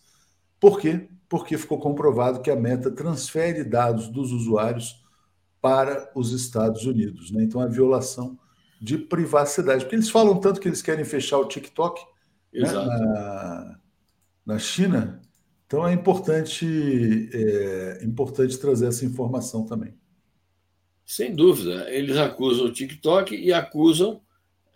Por 0.59 0.79
quê? 0.79 1.09
Porque 1.27 1.57
ficou 1.57 1.79
comprovado 1.79 2.39
que 2.39 2.51
a 2.51 2.55
Meta 2.55 2.91
transfere 2.91 3.63
dados 3.63 4.09
dos 4.09 4.31
usuários 4.31 5.03
para 5.59 6.11
os 6.13 6.31
Estados 6.31 6.85
Unidos. 6.85 7.31
Né? 7.31 7.45
Então, 7.45 7.59
a 7.59 7.65
violação 7.65 8.37
de 8.79 8.97
privacidade. 8.97 9.83
Porque 9.83 9.95
eles 9.95 10.09
falam 10.09 10.39
tanto 10.39 10.59
que 10.59 10.67
eles 10.67 10.81
querem 10.81 11.05
fechar 11.05 11.37
o 11.37 11.47
TikTok 11.47 12.01
né? 12.53 12.71
na, 12.71 13.79
na 14.45 14.59
China. 14.59 15.21
Então, 15.67 15.87
é 15.87 15.93
importante, 15.93 16.65
é 17.33 18.03
importante 18.03 18.57
trazer 18.57 18.87
essa 18.87 19.05
informação 19.05 19.65
também. 19.65 19.95
Sem 21.05 21.35
dúvida, 21.35 21.89
eles 21.91 22.17
acusam 22.17 22.65
o 22.65 22.71
TikTok 22.71 23.35
e 23.35 23.53
acusam 23.53 24.21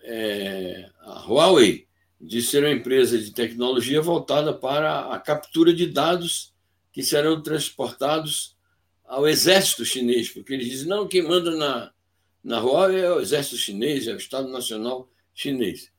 é, 0.04 0.90
a 1.02 1.26
Huawei 1.28 1.88
de 2.20 2.42
ser 2.42 2.64
uma 2.64 2.72
empresa 2.72 3.18
de 3.18 3.32
tecnologia 3.32 4.02
voltada 4.02 4.54
para 4.54 5.14
a 5.14 5.20
captura 5.20 5.74
de 5.74 5.88
dados 5.88 6.54
que 6.92 7.02
serão 7.02 7.42
transportados 7.42 8.58
ao 9.06 9.28
exército 9.28 9.86
chinês, 9.86 10.30
porque 10.30 10.54
eles 10.54 10.70
dizem, 10.70 10.88
não, 10.88 11.08
quem 11.08 11.24
manda 11.24 11.56
na, 11.56 11.92
na 12.44 12.60
Huawei 12.60 13.02
é 13.02 13.12
o 13.12 13.20
exército 13.20 13.58
chinês, 13.58 14.08
é 14.08 14.14
o 14.14 14.18
Estado 14.18 14.48
Nacional 14.50 15.10
Chinês. 15.34 15.92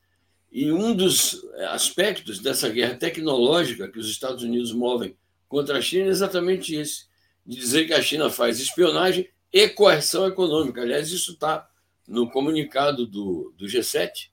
E 0.51 0.71
um 0.71 0.93
dos 0.93 1.45
aspectos 1.69 2.39
dessa 2.39 2.67
guerra 2.67 2.95
tecnológica 2.95 3.87
que 3.87 3.99
os 3.99 4.09
Estados 4.09 4.43
Unidos 4.43 4.73
movem 4.73 5.15
contra 5.47 5.77
a 5.77 5.81
China 5.81 6.05
é 6.05 6.09
exatamente 6.09 6.75
esse, 6.75 7.05
de 7.45 7.57
dizer 7.57 7.85
que 7.85 7.93
a 7.93 8.01
China 8.01 8.29
faz 8.29 8.59
espionagem 8.59 9.29
e 9.51 9.67
coerção 9.69 10.27
econômica. 10.27 10.81
Aliás, 10.81 11.11
isso 11.11 11.33
está 11.33 11.69
no 12.07 12.29
comunicado 12.29 13.05
do, 13.05 13.53
do 13.57 13.65
G7. 13.65 14.29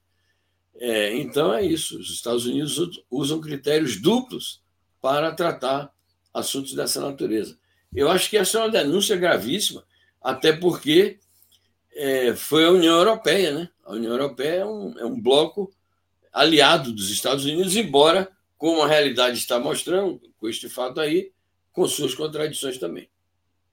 É, 0.76 1.16
então, 1.16 1.52
é 1.52 1.64
isso. 1.64 1.98
Os 1.98 2.10
Estados 2.10 2.46
Unidos 2.46 3.02
usam 3.10 3.40
critérios 3.40 4.00
duplos 4.00 4.60
para 5.00 5.32
tratar 5.32 5.92
assuntos 6.32 6.74
dessa 6.74 7.00
natureza. 7.00 7.58
Eu 7.94 8.10
acho 8.10 8.28
que 8.28 8.36
essa 8.36 8.58
é 8.58 8.60
uma 8.62 8.70
denúncia 8.70 9.16
gravíssima, 9.16 9.84
até 10.20 10.52
porque 10.52 11.18
é, 11.98 12.34
foi 12.36 12.64
a 12.64 12.70
União 12.70 12.96
Europeia. 12.96 13.52
Né? 13.52 13.68
A 13.84 13.92
União 13.92 14.12
Europeia 14.12 14.60
é 14.60 14.64
um, 14.64 14.98
é 14.98 15.04
um 15.04 15.20
bloco 15.20 15.70
aliado 16.32 16.92
dos 16.92 17.10
Estados 17.10 17.44
Unidos, 17.44 17.74
embora, 17.74 18.28
como 18.56 18.82
a 18.82 18.86
realidade 18.86 19.36
está 19.36 19.58
mostrando, 19.58 20.20
com 20.38 20.48
este 20.48 20.68
fato 20.68 21.00
aí, 21.00 21.32
com 21.72 21.86
suas 21.88 22.14
contradições 22.14 22.78
também. 22.78 23.08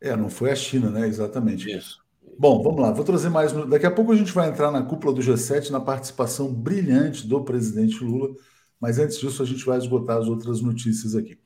É, 0.01 0.15
não 0.15 0.29
foi 0.29 0.51
a 0.51 0.55
China, 0.55 0.89
né? 0.89 1.07
Exatamente. 1.07 1.71
Isso. 1.71 2.03
Bom, 2.37 2.61
vamos 2.61 2.81
lá, 2.81 2.91
vou 2.91 3.05
trazer 3.05 3.29
mais. 3.29 3.53
Daqui 3.69 3.85
a 3.85 3.91
pouco 3.91 4.11
a 4.11 4.15
gente 4.15 4.31
vai 4.31 4.49
entrar 4.49 4.71
na 4.71 4.83
cúpula 4.83 5.13
do 5.13 5.21
G7, 5.21 5.69
na 5.69 5.79
participação 5.79 6.51
brilhante 6.51 7.25
do 7.25 7.43
presidente 7.43 8.03
Lula, 8.03 8.35
mas 8.79 8.99
antes 8.99 9.19
disso 9.19 9.41
a 9.41 9.45
gente 9.45 9.63
vai 9.63 9.77
esgotar 9.77 10.17
as 10.17 10.27
outras 10.27 10.59
notícias 10.59 11.15
aqui. 11.15 11.39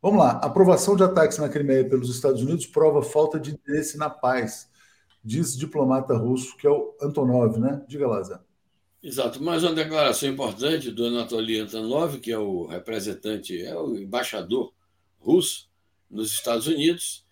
Vamos 0.00 0.18
lá, 0.18 0.30
aprovação 0.38 0.96
de 0.96 1.02
ataques 1.02 1.36
na 1.36 1.48
Crimeia 1.48 1.86
pelos 1.86 2.08
Estados 2.08 2.40
Unidos 2.40 2.64
prova 2.64 3.02
falta 3.02 3.38
de 3.38 3.50
interesse 3.50 3.98
na 3.98 4.08
paz, 4.08 4.69
diz 5.22 5.56
diplomata 5.56 6.16
russo, 6.16 6.56
que 6.56 6.66
é 6.66 6.70
o 6.70 6.94
Antonov, 7.00 7.58
né? 7.58 7.82
Diga 7.86 8.06
lá, 8.06 8.22
Zé. 8.22 8.38
Exato, 9.02 9.42
mais 9.42 9.64
uma 9.64 9.72
declaração 9.72 10.28
importante 10.28 10.90
do 10.90 11.06
Anatoly 11.06 11.58
Antonov, 11.58 12.18
que 12.18 12.30
é 12.30 12.38
o 12.38 12.66
representante, 12.66 13.58
é 13.60 13.74
o 13.74 13.96
embaixador 13.96 14.74
russo 15.18 15.70
nos 16.10 16.32
Estados 16.32 16.66
Unidos. 16.66 17.24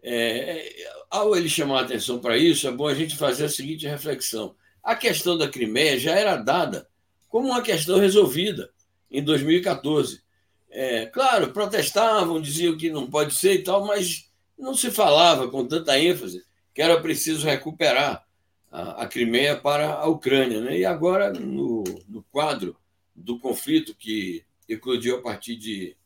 É, 0.00 0.72
ao 1.10 1.36
ele 1.36 1.48
chamar 1.48 1.80
a 1.80 1.82
atenção 1.82 2.20
para 2.20 2.38
isso, 2.38 2.68
é 2.68 2.70
bom 2.70 2.86
a 2.86 2.94
gente 2.94 3.16
fazer 3.16 3.46
a 3.46 3.48
seguinte 3.48 3.88
reflexão. 3.88 4.54
A 4.82 4.94
questão 4.94 5.36
da 5.36 5.48
Crimeia 5.48 5.98
já 5.98 6.12
era 6.12 6.36
dada 6.36 6.88
como 7.28 7.48
uma 7.48 7.60
questão 7.60 7.98
resolvida 7.98 8.70
em 9.10 9.22
2014. 9.22 10.22
É, 10.70 11.06
claro, 11.06 11.52
protestavam, 11.52 12.40
diziam 12.40 12.76
que 12.76 12.88
não 12.88 13.10
pode 13.10 13.34
ser 13.34 13.54
e 13.54 13.62
tal, 13.64 13.84
mas 13.84 14.30
não 14.56 14.74
se 14.74 14.92
falava 14.92 15.48
com 15.48 15.66
tanta 15.66 15.98
ênfase 15.98 16.44
que 16.76 16.82
era 16.82 17.00
preciso 17.00 17.46
recuperar 17.46 18.22
a, 18.70 19.04
a 19.04 19.06
Crimeia 19.06 19.56
para 19.56 19.94
a 19.94 20.06
Ucrânia. 20.08 20.60
Né? 20.60 20.80
E 20.80 20.84
agora, 20.84 21.32
no, 21.32 21.82
no 22.06 22.22
quadro 22.24 22.76
do 23.14 23.38
conflito 23.38 23.94
que 23.94 24.44
eclodiu 24.68 25.16
a 25.16 25.22
partir 25.22 25.56
de 25.56 25.96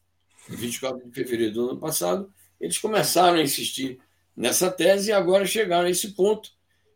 24 0.49 1.05
de 1.05 1.13
fevereiro 1.13 1.55
do 1.55 1.71
ano 1.71 1.81
passado, 1.81 2.33
eles 2.61 2.79
começaram 2.79 3.39
a 3.39 3.43
insistir 3.43 3.99
nessa 4.37 4.71
tese 4.71 5.11
e 5.11 5.13
agora 5.13 5.45
chegaram 5.45 5.89
a 5.89 5.91
esse 5.91 6.13
ponto 6.13 6.53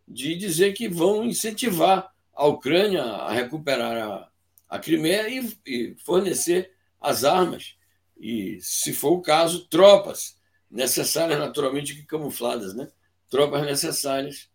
de 0.06 0.37
dizer 0.37 0.72
que 0.72 0.88
vão 0.88 1.24
incentivar 1.24 2.14
a 2.32 2.46
Ucrânia 2.46 3.02
a 3.02 3.32
recuperar 3.32 4.08
a, 4.08 4.28
a 4.68 4.78
Crimeia 4.78 5.28
e, 5.28 5.52
e 5.66 5.96
fornecer 5.96 6.70
as 7.00 7.24
armas 7.24 7.74
e, 8.16 8.56
se 8.60 8.92
for 8.92 9.14
o 9.14 9.20
caso, 9.20 9.66
tropas 9.66 10.38
necessárias, 10.70 11.40
naturalmente 11.40 12.00
camufladas, 12.04 12.72
né? 12.72 12.88
Tropas 13.30 13.64
necessárias 13.64 14.48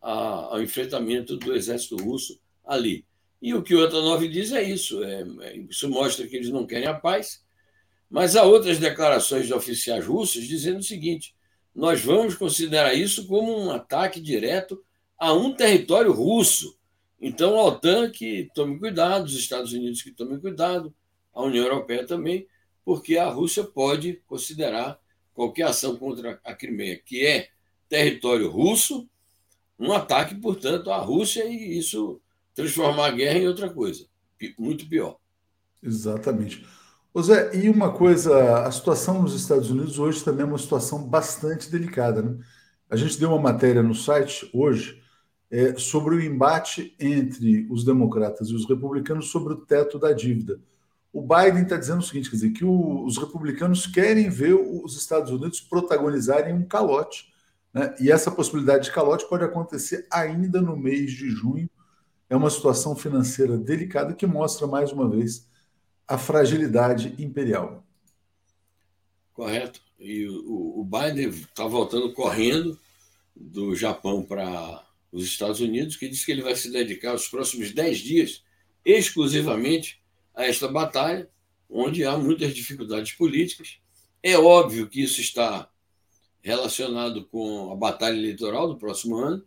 ao 0.00 0.60
enfrentamento 0.60 1.36
do 1.36 1.54
exército 1.54 1.96
russo 1.96 2.40
ali. 2.64 3.06
E 3.40 3.54
o 3.54 3.62
que 3.62 3.74
o 3.74 3.80
Antonov 3.80 4.26
diz 4.28 4.52
é 4.52 4.62
isso: 4.62 5.02
é, 5.02 5.24
é, 5.40 5.56
isso 5.56 5.88
mostra 5.88 6.26
que 6.26 6.36
eles 6.36 6.50
não 6.50 6.66
querem 6.66 6.88
a 6.88 6.94
paz, 6.94 7.42
mas 8.08 8.36
há 8.36 8.44
outras 8.44 8.78
declarações 8.78 9.46
de 9.46 9.54
oficiais 9.54 10.06
russos 10.06 10.46
dizendo 10.46 10.78
o 10.78 10.84
seguinte: 10.84 11.34
nós 11.74 12.00
vamos 12.00 12.34
considerar 12.34 12.94
isso 12.94 13.26
como 13.26 13.56
um 13.56 13.70
ataque 13.70 14.20
direto 14.20 14.82
a 15.18 15.32
um 15.32 15.54
território 15.54 16.12
russo. 16.12 16.78
Então, 17.20 17.58
a 17.58 17.64
OTAN 17.64 18.10
que 18.10 18.50
tome 18.54 18.78
cuidado, 18.78 19.26
os 19.26 19.36
Estados 19.36 19.72
Unidos 19.72 20.02
que 20.02 20.10
tomem 20.10 20.40
cuidado, 20.40 20.94
a 21.32 21.42
União 21.42 21.64
Europeia 21.64 22.04
também, 22.04 22.46
porque 22.84 23.16
a 23.16 23.28
Rússia 23.28 23.62
pode 23.64 24.20
considerar 24.26 25.00
qualquer 25.32 25.64
ação 25.64 25.96
contra 25.96 26.40
a 26.44 26.54
Crimeia, 26.54 27.00
que 27.04 27.24
é 27.24 27.48
território 27.92 28.50
russo, 28.50 29.06
um 29.78 29.92
ataque, 29.92 30.34
portanto, 30.36 30.90
à 30.90 30.96
Rússia 30.96 31.44
e 31.44 31.78
isso 31.78 32.22
transformar 32.54 33.08
a 33.08 33.10
guerra 33.10 33.38
em 33.38 33.46
outra 33.46 33.68
coisa, 33.68 34.06
muito 34.58 34.88
pior. 34.88 35.18
Exatamente. 35.82 36.66
Ô 37.12 37.22
Zé, 37.22 37.54
e 37.54 37.68
uma 37.68 37.92
coisa, 37.92 38.66
a 38.66 38.72
situação 38.72 39.20
nos 39.20 39.34
Estados 39.34 39.70
Unidos 39.70 39.98
hoje 39.98 40.24
também 40.24 40.42
é 40.42 40.48
uma 40.48 40.56
situação 40.56 41.06
bastante 41.06 41.70
delicada. 41.70 42.22
Né? 42.22 42.38
A 42.88 42.96
gente 42.96 43.20
deu 43.20 43.28
uma 43.28 43.38
matéria 43.52 43.82
no 43.82 43.94
site 43.94 44.48
hoje 44.54 45.02
é, 45.50 45.76
sobre 45.76 46.14
o 46.14 46.22
embate 46.22 46.96
entre 46.98 47.66
os 47.70 47.84
democratas 47.84 48.48
e 48.48 48.54
os 48.54 48.66
republicanos 48.66 49.30
sobre 49.30 49.52
o 49.52 49.66
teto 49.66 49.98
da 49.98 50.14
dívida. 50.14 50.58
O 51.12 51.20
Biden 51.20 51.64
está 51.64 51.76
dizendo 51.76 51.98
o 51.98 52.02
seguinte: 52.02 52.30
quer 52.30 52.36
dizer, 52.36 52.52
que 52.52 52.64
o, 52.64 53.04
os 53.04 53.18
republicanos 53.18 53.86
querem 53.86 54.30
ver 54.30 54.54
os 54.54 54.96
Estados 54.96 55.30
Unidos 55.30 55.60
protagonizarem 55.60 56.54
um 56.54 56.64
calote. 56.64 57.31
Né? 57.72 57.94
E 58.00 58.10
essa 58.10 58.30
possibilidade 58.30 58.84
de 58.84 58.92
calote 58.92 59.28
pode 59.28 59.44
acontecer 59.44 60.06
ainda 60.10 60.60
no 60.60 60.76
mês 60.76 61.12
de 61.12 61.30
junho. 61.30 61.68
É 62.28 62.36
uma 62.36 62.50
situação 62.50 62.94
financeira 62.96 63.56
delicada 63.56 64.14
que 64.14 64.26
mostra, 64.26 64.66
mais 64.66 64.92
uma 64.92 65.08
vez, 65.08 65.48
a 66.06 66.18
fragilidade 66.18 67.14
imperial. 67.18 67.84
Correto. 69.32 69.80
E 69.98 70.26
o, 70.26 70.80
o 70.80 70.84
Biden 70.84 71.28
está 71.28 71.66
voltando 71.66 72.12
correndo 72.12 72.78
do 73.34 73.74
Japão 73.74 74.22
para 74.22 74.84
os 75.10 75.24
Estados 75.24 75.60
Unidos, 75.60 75.96
que 75.96 76.08
diz 76.08 76.24
que 76.24 76.32
ele 76.32 76.42
vai 76.42 76.56
se 76.56 76.70
dedicar 76.70 77.14
os 77.14 77.28
próximos 77.28 77.72
dez 77.72 77.98
dias 77.98 78.42
exclusivamente 78.84 80.02
a 80.34 80.44
esta 80.44 80.68
batalha, 80.68 81.28
onde 81.68 82.04
há 82.04 82.16
muitas 82.18 82.54
dificuldades 82.54 83.12
políticas. 83.12 83.78
É 84.22 84.36
óbvio 84.36 84.88
que 84.88 85.02
isso 85.02 85.20
está 85.20 85.68
relacionado 86.42 87.24
com 87.26 87.72
a 87.72 87.76
batalha 87.76 88.16
eleitoral 88.16 88.68
do 88.68 88.76
próximo 88.76 89.16
ano. 89.16 89.44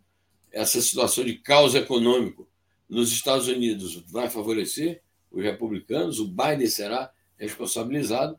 Essa 0.50 0.80
situação 0.80 1.24
de 1.24 1.34
caos 1.34 1.74
econômico 1.74 2.48
nos 2.88 3.12
Estados 3.12 3.46
Unidos 3.48 4.02
vai 4.08 4.30
favorecer 4.30 5.02
os 5.30 5.42
republicanos, 5.42 6.18
o 6.18 6.26
Biden 6.26 6.66
será 6.66 7.12
responsabilizado. 7.38 8.38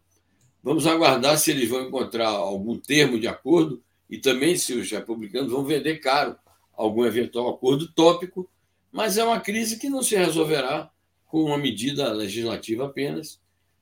Vamos 0.63 0.88
aguardar 0.88 1.38
se 1.38 1.52
eles 1.52 1.70
vão 1.70 1.84
encontrar 1.84 2.30
algum 2.30 2.78
termo 2.78 3.20
de 3.20 3.28
acordo 3.28 3.84
e 4.10 4.17
também 4.17 4.58
se 4.58 4.74
os 4.74 4.89
republicanos 4.89 5.52
vão 5.52 5.63
vender 5.63 5.98
caro 5.98 6.36
algum 6.74 7.06
eventual 7.06 7.50
acordo 7.50 7.91
tópico, 7.91 8.50
mas 8.91 9.17
é 9.17 9.24
uma 9.24 9.39
crise 9.39 9.78
que 9.78 9.89
não 9.89 10.02
se 10.02 10.15
resolverá 10.15 10.89
com 11.28 11.43
uma 11.43 11.58
medida 11.58 12.12
legislativa 12.13 12.86
apenas, 12.86 13.39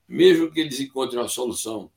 mesmo 0.08 0.50
que 0.50 0.60
eles 0.60 0.80
encontrem 0.80 1.20
uma 1.20 1.28
solução 1.28 1.90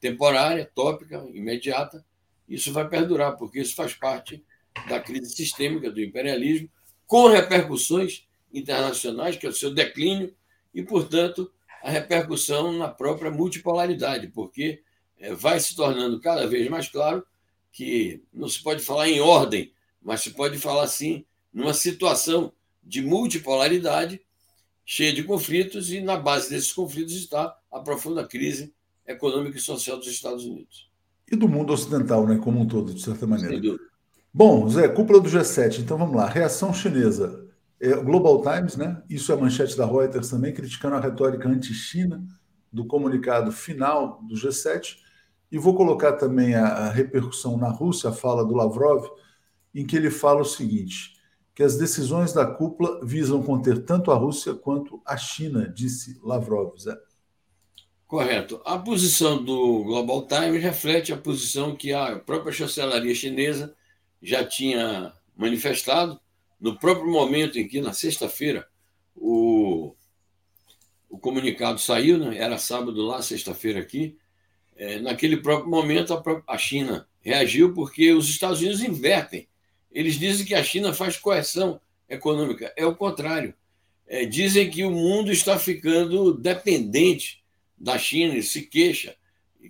temporária, 0.00 0.70
tópica, 0.74 1.24
imediata, 1.32 2.04
isso 2.48 2.72
vai 2.72 2.88
perdurar, 2.88 3.36
porque 3.36 3.60
isso 3.60 3.74
faz 3.74 3.94
parte 3.94 4.44
da 4.88 5.00
crise 5.00 5.34
sistêmica 5.34 5.90
do 5.90 6.02
imperialismo, 6.02 6.68
com 7.06 7.28
repercussões 7.28 8.26
internacionais, 8.52 9.36
que 9.36 9.46
é 9.46 9.48
o 9.48 9.54
seu 9.54 9.72
declínio, 9.72 10.34
e, 10.74 10.82
portanto, 10.82 11.50
a 11.82 11.90
repercussão 11.90 12.72
na 12.72 12.88
própria 12.88 13.30
multipolaridade, 13.30 14.28
porque 14.28 14.82
eh, 15.18 15.34
vai 15.34 15.58
se 15.60 15.74
tornando 15.74 16.20
cada 16.20 16.46
vez 16.46 16.68
mais 16.68 16.88
claro 16.88 17.24
que 17.72 18.22
não 18.32 18.48
se 18.48 18.62
pode 18.62 18.82
falar 18.82 19.08
em 19.08 19.20
ordem, 19.20 19.72
mas 20.02 20.20
se 20.20 20.30
pode 20.30 20.58
falar, 20.58 20.86
sim, 20.88 21.24
numa 21.52 21.74
situação 21.74 22.52
de 22.82 23.02
multipolaridade 23.02 24.20
cheia 24.84 25.12
de 25.12 25.24
conflitos, 25.24 25.90
e 25.90 26.00
na 26.00 26.16
base 26.16 26.50
desses 26.50 26.72
conflitos 26.72 27.14
está 27.14 27.58
a 27.72 27.80
profunda 27.80 28.26
crise 28.26 28.72
econômica 29.06 29.58
e 29.58 29.60
social 29.60 29.96
dos 29.96 30.06
Estados 30.06 30.44
Unidos. 30.44 30.88
E 31.30 31.36
do 31.36 31.48
mundo 31.48 31.72
ocidental, 31.72 32.26
né, 32.26 32.38
como 32.38 32.60
um 32.60 32.66
todo, 32.66 32.94
de 32.94 33.02
certa 33.02 33.26
maneira. 33.26 33.76
Bom, 34.32 34.68
Zé, 34.68 34.86
cúpula 34.88 35.20
do 35.20 35.28
G7, 35.28 35.80
então 35.80 35.98
vamos 35.98 36.14
lá. 36.14 36.26
Reação 36.26 36.72
chinesa. 36.72 37.44
É, 37.80 37.94
Global 37.94 38.42
Times, 38.42 38.76
né? 38.76 39.02
Isso 39.08 39.32
é 39.32 39.34
a 39.34 39.38
manchete 39.38 39.76
da 39.76 39.86
Reuters 39.86 40.30
também, 40.30 40.52
criticando 40.52 40.96
a 40.96 41.00
retórica 41.00 41.48
anti-China 41.48 42.24
do 42.72 42.86
comunicado 42.86 43.50
final 43.50 44.22
do 44.22 44.34
G7. 44.34 44.98
E 45.50 45.58
vou 45.58 45.74
colocar 45.74 46.12
também 46.12 46.54
a, 46.54 46.66
a 46.66 46.90
repercussão 46.90 47.56
na 47.56 47.70
Rússia, 47.70 48.10
a 48.10 48.12
fala 48.12 48.44
do 48.44 48.54
Lavrov, 48.54 49.06
em 49.74 49.86
que 49.86 49.96
ele 49.96 50.10
fala 50.10 50.40
o 50.40 50.44
seguinte: 50.44 51.14
que 51.54 51.62
as 51.62 51.76
decisões 51.76 52.32
da 52.32 52.44
cúpula 52.44 53.00
visam 53.02 53.42
conter 53.42 53.84
tanto 53.84 54.10
a 54.10 54.14
Rússia 54.14 54.54
quanto 54.54 55.00
a 55.06 55.16
China, 55.16 55.68
disse 55.68 56.20
Lavrov. 56.22 56.78
Zé. 56.78 56.94
Correto. 58.06 58.60
A 58.64 58.78
posição 58.78 59.42
do 59.42 59.82
Global 59.82 60.26
Times 60.26 60.62
reflete 60.62 61.12
a 61.12 61.16
posição 61.16 61.74
que 61.74 61.92
a 61.92 62.16
própria 62.16 62.52
chancelaria 62.52 63.14
chinesa 63.14 63.74
já 64.22 64.44
tinha 64.44 65.12
manifestado 65.36 66.20
no 66.60 66.78
próprio 66.78 67.10
momento 67.10 67.58
em 67.58 67.66
que, 67.66 67.80
na 67.80 67.92
sexta-feira, 67.92 68.66
o, 69.14 69.94
o 71.10 71.18
comunicado 71.18 71.80
saiu, 71.80 72.18
né? 72.18 72.38
era 72.38 72.58
sábado 72.58 73.02
lá, 73.02 73.20
sexta-feira 73.20 73.80
aqui. 73.80 74.16
É, 74.76 74.98
naquele 75.00 75.38
próprio 75.38 75.70
momento, 75.70 76.14
a, 76.14 76.22
a 76.46 76.58
China 76.58 77.08
reagiu 77.20 77.74
porque 77.74 78.12
os 78.12 78.28
Estados 78.28 78.60
Unidos 78.60 78.82
invertem 78.82 79.48
eles 79.96 80.18
dizem 80.18 80.44
que 80.44 80.54
a 80.54 80.62
China 80.62 80.92
faz 80.92 81.16
coerção 81.16 81.80
econômica. 82.06 82.70
É 82.76 82.84
o 82.84 82.94
contrário. 82.94 83.54
É, 84.06 84.26
dizem 84.26 84.68
que 84.68 84.84
o 84.84 84.90
mundo 84.90 85.32
está 85.32 85.58
ficando 85.58 86.34
dependente 86.34 87.42
da 87.76 87.98
China 87.98 88.34
e 88.36 88.42
se 88.42 88.62
queixa 88.62 89.14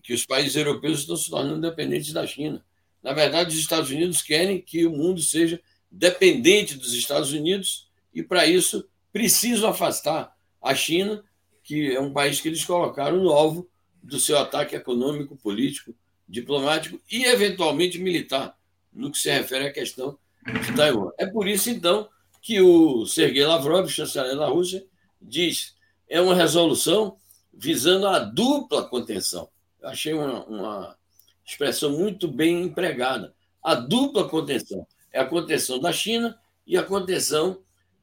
que 0.03 0.12
os 0.12 0.27
países 0.27 0.57
europeus 0.57 1.01
estão 1.01 1.16
se 1.16 1.31
tornando 1.31 1.61
dependentes 1.61 2.12
da 2.12 2.27
China. 2.27 2.64
Na 3.03 3.12
verdade, 3.12 3.55
os 3.55 3.61
Estados 3.61 3.90
Unidos 3.90 4.23
querem 4.23 4.61
que 4.61 4.87
o 4.87 4.90
mundo 4.90 5.21
seja 5.23 5.61
dependente 5.90 6.77
dos 6.77 6.92
Estados 6.92 7.33
Unidos 7.33 7.88
e, 8.12 8.23
para 8.23 8.47
isso, 8.47 8.87
precisam 9.12 9.71
afastar 9.71 10.37
a 10.61 10.75
China, 10.75 11.25
que 11.62 11.95
é 11.95 12.01
um 12.01 12.12
país 12.12 12.40
que 12.40 12.49
eles 12.49 12.64
colocaram 12.64 13.23
no 13.23 13.31
alvo 13.31 13.69
do 14.03 14.21
seu 14.21 14.38
ataque 14.38 14.77
econômico, 14.77 15.37
político, 15.37 15.95
diplomático 16.29 17.01
e, 17.11 17.25
eventualmente, 17.25 17.99
militar 17.99 18.57
no 18.92 19.11
que 19.11 19.19
se 19.19 19.31
refere 19.31 19.66
à 19.66 19.73
questão 19.73 20.19
de 20.45 20.75
Taiwan. 20.75 21.11
É 21.19 21.27
por 21.27 21.47
isso, 21.47 21.71
então, 21.71 22.09
que 22.42 22.61
o 22.61 23.07
Sergei 23.07 23.45
Lavrov, 23.45 23.88
chanceler 23.88 24.37
da 24.37 24.47
Rússia, 24.47 24.85
diz 25.21 25.75
é 26.09 26.21
uma 26.21 26.35
resolução 26.35 27.16
visando 27.57 28.07
a 28.07 28.19
dupla 28.19 28.85
contenção. 28.85 29.49
Eu 29.81 29.88
achei 29.88 30.12
uma, 30.12 30.45
uma 30.45 30.97
expressão 31.45 31.90
muito 31.90 32.29
bem 32.29 32.62
empregada. 32.62 33.35
A 33.62 33.75
dupla 33.75 34.29
contenção 34.29 34.87
é 35.12 35.19
a 35.19 35.27
contenção 35.27 35.81
da 35.81 35.92
China 35.92 36.38
e 36.66 36.77
a 36.77 36.83
contenção 36.83 37.61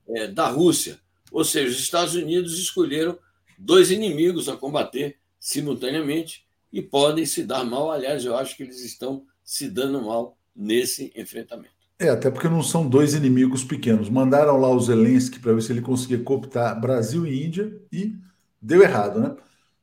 é, 0.07 0.27
da 0.27 0.47
Rússia. 0.47 0.99
Ou 1.31 1.43
seja, 1.43 1.69
os 1.69 1.79
Estados 1.79 2.15
Unidos 2.15 2.57
escolheram 2.57 3.17
dois 3.57 3.91
inimigos 3.91 4.49
a 4.49 4.57
combater 4.57 5.17
simultaneamente 5.39 6.45
e 6.71 6.81
podem 6.81 7.25
se 7.25 7.43
dar 7.43 7.63
mal. 7.63 7.91
Aliás, 7.91 8.25
eu 8.25 8.35
acho 8.35 8.57
que 8.57 8.63
eles 8.63 8.83
estão 8.83 9.25
se 9.43 9.69
dando 9.69 10.01
mal 10.01 10.37
nesse 10.55 11.11
enfrentamento. 11.15 11.73
É, 11.99 12.09
até 12.09 12.29
porque 12.29 12.49
não 12.49 12.63
são 12.63 12.87
dois 12.87 13.13
inimigos 13.13 13.63
pequenos. 13.63 14.09
Mandaram 14.09 14.57
lá 14.57 14.69
o 14.69 14.79
Zelensky 14.79 15.39
para 15.39 15.53
ver 15.53 15.61
se 15.61 15.71
ele 15.71 15.81
conseguia 15.81 16.21
cooptar 16.23 16.79
Brasil 16.79 17.25
e 17.25 17.45
Índia 17.45 17.79
e 17.91 18.15
deu 18.63 18.81
errado, 18.81 19.19
né? 19.19 19.35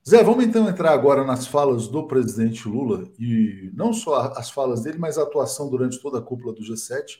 Zé, 0.08 0.24
vamos 0.24 0.44
então 0.44 0.68
entrar 0.68 0.92
agora 0.92 1.24
nas 1.24 1.46
falas 1.46 1.86
do 1.86 2.06
presidente 2.06 2.66
Lula 2.66 3.04
e 3.18 3.70
não 3.74 3.92
só 3.92 4.32
as 4.34 4.50
falas 4.50 4.82
dele, 4.82 4.98
mas 4.98 5.18
a 5.18 5.22
atuação 5.22 5.68
durante 5.68 6.00
toda 6.00 6.18
a 6.18 6.22
cúpula 6.22 6.54
do 6.54 6.62
G7. 6.62 7.18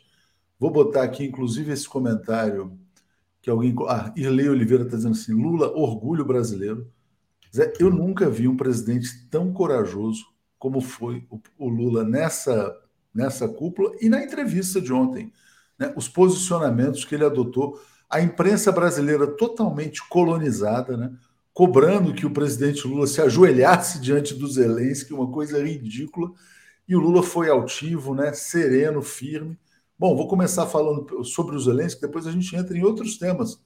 Vou 0.59 0.71
botar 0.71 1.03
aqui, 1.03 1.25
inclusive, 1.25 1.73
esse 1.73 1.89
comentário 1.89 2.79
que 3.43 3.51
alguém. 3.51 3.75
Ah, 3.87 4.13
Irlei 4.17 4.49
Oliveira 4.49 4.85
está 4.85 4.97
dizendo 4.97 5.13
assim: 5.13 5.33
Lula, 5.33 5.71
orgulho 5.77 6.25
brasileiro. 6.25 6.91
Zé, 7.55 7.73
eu 7.79 7.91
nunca 7.91 8.31
vi 8.31 8.49
um 8.49 8.57
presidente 8.57 9.29
tão 9.29 9.53
corajoso 9.53 10.25
como 10.59 10.81
foi 10.81 11.27
o 11.59 11.69
Lula 11.69 12.03
nessa 12.05 12.77
nessa 13.13 13.49
cúpula 13.49 13.93
e 14.01 14.09
na 14.09 14.23
entrevista 14.23 14.81
de 14.81 14.93
ontem. 14.93 15.33
Né? 15.79 15.93
Os 15.97 16.09
posicionamentos 16.09 17.05
que 17.05 17.15
ele 17.15 17.25
adotou, 17.25 17.81
a 18.09 18.21
imprensa 18.21 18.73
brasileira 18.73 19.27
totalmente 19.27 20.07
colonizada, 20.09 20.97
né? 20.97 21.13
Cobrando 21.53 22.15
que 22.15 22.27
o 22.27 22.31
presidente 22.31 22.87
Lula 22.87 23.07
se 23.07 23.21
ajoelhasse 23.21 24.01
diante 24.01 24.35
do 24.35 24.49
Zelensky, 24.49 25.13
uma 25.13 25.31
coisa 25.31 25.63
ridícula. 25.63 26.31
E 26.89 26.97
o 26.97 27.01
Lula 27.01 27.23
foi 27.23 27.49
altivo, 27.49 28.15
né? 28.15 28.33
sereno, 28.33 29.03
firme. 29.03 29.59
Bom, 29.99 30.17
vou 30.17 30.27
começar 30.27 30.67
falando 30.67 31.25
sobre 31.25 31.55
o 31.55 31.61
Zelensky, 31.61 32.01
depois 32.01 32.27
a 32.27 32.33
gente 32.33 32.55
entra 32.57 32.77
em 32.77 32.83
outros 32.83 33.19
temas 33.19 33.61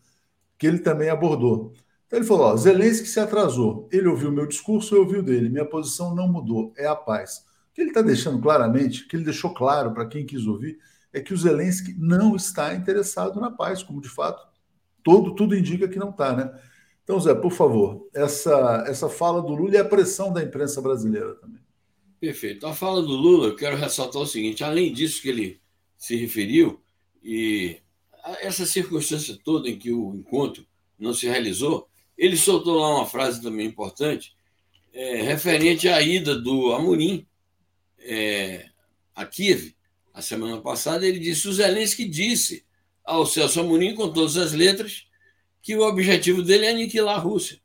que 0.59 0.67
ele 0.67 0.79
também 0.79 1.09
abordou. 1.09 1.73
Então 2.07 2.19
ele 2.19 2.27
falou: 2.27 2.47
ó, 2.47 2.57
Zelensky 2.57 3.07
se 3.07 3.21
atrasou. 3.21 3.89
Ele 3.93 4.09
ouviu 4.09 4.33
meu 4.33 4.47
discurso, 4.47 4.95
eu 4.95 5.03
ouvi 5.03 5.19
o 5.19 5.23
dele. 5.23 5.49
Minha 5.49 5.65
posição 5.65 6.15
não 6.15 6.29
mudou, 6.29 6.73
é 6.77 6.87
a 6.87 6.95
paz. 6.97 7.39
O 7.71 7.75
que 7.75 7.81
ele 7.81 7.91
está 7.91 8.03
deixando 8.03 8.41
claramente, 8.41 9.07
que 9.07 9.17
ele 9.17 9.25
deixou 9.25 9.53
claro 9.53 9.93
para 9.93 10.07
quem 10.07 10.25
quis 10.27 10.47
ouvir, 10.47 10.79
é 11.13 11.21
que 11.21 11.33
o 11.33 11.37
Zelensky 11.37 11.95
não 11.99 12.35
está 12.35 12.75
interessado 12.75 13.41
na 13.41 13.51
paz, 13.51 13.83
como 13.83 14.01
de 14.01 14.09
fato 14.09 14.47
todo, 15.03 15.35
tudo 15.35 15.57
indica 15.57 15.87
que 15.87 15.99
não 15.99 16.11
está, 16.11 16.35
né? 16.35 16.51
Então, 17.05 17.21
Zé, 17.21 17.35
por 17.35 17.53
favor, 17.53 18.09
essa, 18.15 18.85
essa 18.89 19.09
fala 19.11 19.43
do 19.43 19.55
Lula 19.55 19.75
e 19.75 19.77
a 19.77 19.85
pressão 19.85 20.33
da 20.33 20.43
imprensa 20.43 20.81
brasileira 20.81 21.35
também. 21.35 21.61
Perfeito. 22.19 22.67
A 22.67 22.73
fala 22.73 23.03
do 23.03 23.13
Lula, 23.15 23.49
eu 23.49 23.57
quero 23.57 23.77
ressaltar 23.77 24.23
o 24.23 24.27
seguinte: 24.27 24.65
além 24.65 24.91
disso 24.91 25.21
que 25.21 25.29
ele 25.29 25.61
se 25.99 26.17
referiu, 26.17 26.83
e 27.23 27.79
essa 28.41 28.65
circunstância 28.65 29.39
toda 29.45 29.69
em 29.69 29.79
que 29.79 29.93
o 29.93 30.15
encontro 30.15 30.67
não 30.99 31.13
se 31.13 31.27
realizou, 31.27 31.87
ele 32.17 32.37
soltou 32.37 32.79
lá 32.79 32.97
uma 32.97 33.07
frase 33.07 33.43
também 33.43 33.67
importante, 33.67 34.35
é, 34.93 35.21
referente 35.21 35.89
à 35.89 36.01
ida 36.01 36.35
do 36.35 36.73
Amorim 36.73 37.27
é, 37.99 38.71
a 39.15 39.27
Kiev, 39.27 39.75
a 40.13 40.23
semana 40.23 40.61
passada, 40.63 41.07
ele 41.07 41.19
disse: 41.19 41.49
o 41.49 41.53
Zelensky 41.53 42.09
disse 42.09 42.65
ao 43.05 43.27
Celso 43.27 43.61
Amorim, 43.61 43.95
com 43.95 44.11
todas 44.11 44.39
as 44.39 44.53
letras, 44.53 45.07
que 45.65 45.75
o 45.75 45.81
objetivo 45.81 46.43
dele 46.43 46.67
é 46.67 46.71
aniquilar 46.71 47.17
a 47.17 47.19
Rússia. 47.19 47.59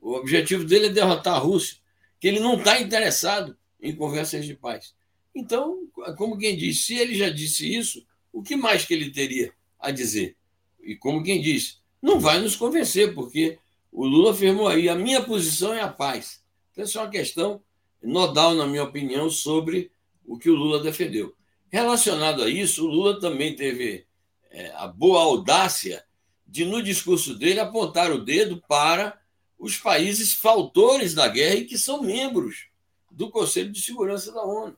O 0.00 0.14
objetivo 0.14 0.64
dele 0.64 0.86
é 0.86 0.90
derrotar 0.90 1.34
a 1.34 1.38
Rússia, 1.38 1.76
que 2.18 2.26
ele 2.26 2.40
não 2.40 2.56
está 2.56 2.80
interessado 2.80 3.54
em 3.78 3.94
conversas 3.94 4.46
de 4.46 4.54
paz. 4.54 4.94
Então, 5.34 5.86
como 6.16 6.38
quem 6.38 6.56
diz, 6.56 6.86
se 6.86 6.96
ele 6.96 7.14
já 7.14 7.28
disse 7.28 7.70
isso, 7.70 8.02
o 8.32 8.42
que 8.42 8.56
mais 8.56 8.86
que 8.86 8.94
ele 8.94 9.10
teria 9.10 9.52
a 9.78 9.90
dizer? 9.90 10.36
E 10.82 10.96
como 10.96 11.22
quem 11.22 11.38
diz, 11.42 11.82
não 12.00 12.18
vai 12.18 12.40
nos 12.40 12.56
convencer, 12.56 13.14
porque 13.14 13.58
o 13.92 14.06
Lula 14.06 14.30
afirmou 14.30 14.66
aí: 14.66 14.88
a 14.88 14.94
minha 14.94 15.22
posição 15.22 15.74
é 15.74 15.82
a 15.82 15.88
paz. 15.88 16.42
Então, 16.72 16.82
essa 16.82 16.98
é 16.98 17.02
uma 17.02 17.10
questão 17.10 17.62
nodal, 18.02 18.54
na 18.54 18.66
minha 18.66 18.84
opinião, 18.84 19.28
sobre 19.28 19.92
o 20.24 20.38
que 20.38 20.48
o 20.48 20.54
Lula 20.54 20.82
defendeu. 20.82 21.34
Relacionado 21.68 22.42
a 22.42 22.48
isso, 22.48 22.86
o 22.86 22.90
Lula 22.90 23.20
também 23.20 23.54
teve 23.54 24.06
é, 24.50 24.72
a 24.76 24.86
boa 24.86 25.20
audácia 25.20 26.07
de, 26.48 26.64
no 26.64 26.82
discurso 26.82 27.34
dele, 27.34 27.60
apontar 27.60 28.10
o 28.10 28.24
dedo 28.24 28.62
para 28.66 29.20
os 29.58 29.76
países 29.76 30.32
fautores 30.32 31.14
da 31.14 31.28
guerra 31.28 31.56
e 31.56 31.64
que 31.64 31.76
são 31.76 32.02
membros 32.02 32.68
do 33.10 33.30
Conselho 33.30 33.70
de 33.70 33.82
Segurança 33.82 34.32
da 34.32 34.42
ONU. 34.42 34.76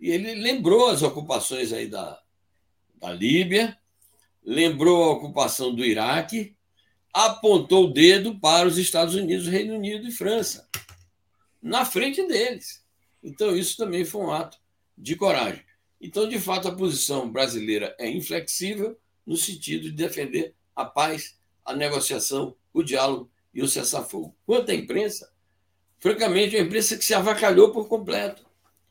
E 0.00 0.10
ele 0.10 0.34
lembrou 0.34 0.88
as 0.88 1.02
ocupações 1.02 1.72
aí 1.72 1.86
da, 1.86 2.20
da 2.96 3.12
Líbia, 3.12 3.78
lembrou 4.44 5.04
a 5.04 5.12
ocupação 5.12 5.74
do 5.74 5.84
Iraque, 5.84 6.54
apontou 7.12 7.84
o 7.84 7.92
dedo 7.92 8.38
para 8.38 8.68
os 8.68 8.76
Estados 8.76 9.14
Unidos, 9.14 9.46
Reino 9.46 9.74
Unido 9.74 10.06
e 10.06 10.12
França 10.12 10.68
na 11.66 11.84
frente 11.84 12.24
deles. 12.26 12.84
Então, 13.22 13.56
isso 13.56 13.76
também 13.76 14.04
foi 14.04 14.20
um 14.20 14.30
ato 14.30 14.58
de 14.96 15.16
coragem. 15.16 15.64
Então, 16.00 16.28
de 16.28 16.38
fato, 16.38 16.68
a 16.68 16.74
posição 16.74 17.30
brasileira 17.30 17.94
é 17.98 18.08
inflexível 18.08 18.96
no 19.26 19.36
sentido 19.36 19.84
de 19.84 19.92
defender 19.92 20.54
a 20.76 20.84
paz, 20.84 21.38
a 21.64 21.74
negociação, 21.74 22.54
o 22.72 22.82
diálogo 22.82 23.30
e 23.52 23.62
o 23.62 23.68
cessar-fogo. 23.68 24.36
Quanto 24.44 24.70
à 24.70 24.74
imprensa, 24.74 25.32
francamente, 25.98 26.54
é 26.54 26.60
uma 26.60 26.66
imprensa 26.66 26.96
que 26.96 27.04
se 27.04 27.14
avacalhou 27.14 27.72
por 27.72 27.88
completo. 27.88 28.46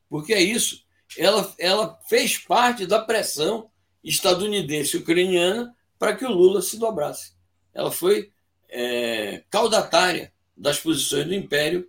Porque 0.09 0.33
é 0.33 0.41
isso. 0.41 0.83
Ela, 1.17 1.53
ela 1.59 1.99
fez 2.09 2.37
parte 2.39 2.87
da 2.87 2.99
pressão 2.99 3.69
estadunidense 4.03 4.97
e 4.97 4.99
ucraniana 4.99 5.75
para 5.99 6.15
que 6.15 6.25
o 6.25 6.31
Lula 6.31 6.61
se 6.61 6.77
dobrasse. 6.77 7.33
Ela 7.73 7.91
foi 7.91 8.31
é, 8.69 9.43
caudatária 9.49 10.33
das 10.57 10.79
posições 10.79 11.25
do 11.25 11.33
Império 11.33 11.87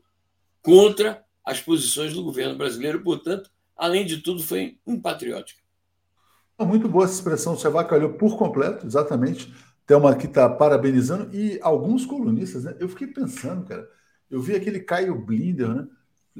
contra 0.62 1.24
as 1.44 1.60
posições 1.60 2.12
do 2.12 2.24
governo 2.24 2.56
brasileiro, 2.56 3.02
portanto, 3.02 3.50
além 3.76 4.04
de 4.04 4.18
tudo, 4.18 4.42
foi 4.42 4.78
impatriótica. 4.86 5.60
Muito 6.58 6.88
boa 6.88 7.04
essa 7.04 7.14
expressão, 7.14 7.56
se 7.56 7.66
avacalhou 7.66 8.14
por 8.14 8.36
completo, 8.36 8.86
exatamente. 8.86 9.52
Thelma 9.86 10.10
aqui 10.10 10.26
está 10.26 10.48
parabenizando, 10.48 11.34
e 11.34 11.58
alguns 11.62 12.04
colunistas, 12.04 12.64
né? 12.64 12.74
Eu 12.80 12.88
fiquei 12.88 13.06
pensando, 13.06 13.64
cara, 13.64 13.88
eu 14.30 14.40
vi 14.40 14.54
aquele 14.54 14.80
Caio 14.80 15.14
Blinder, 15.14 15.68
né? 15.68 15.86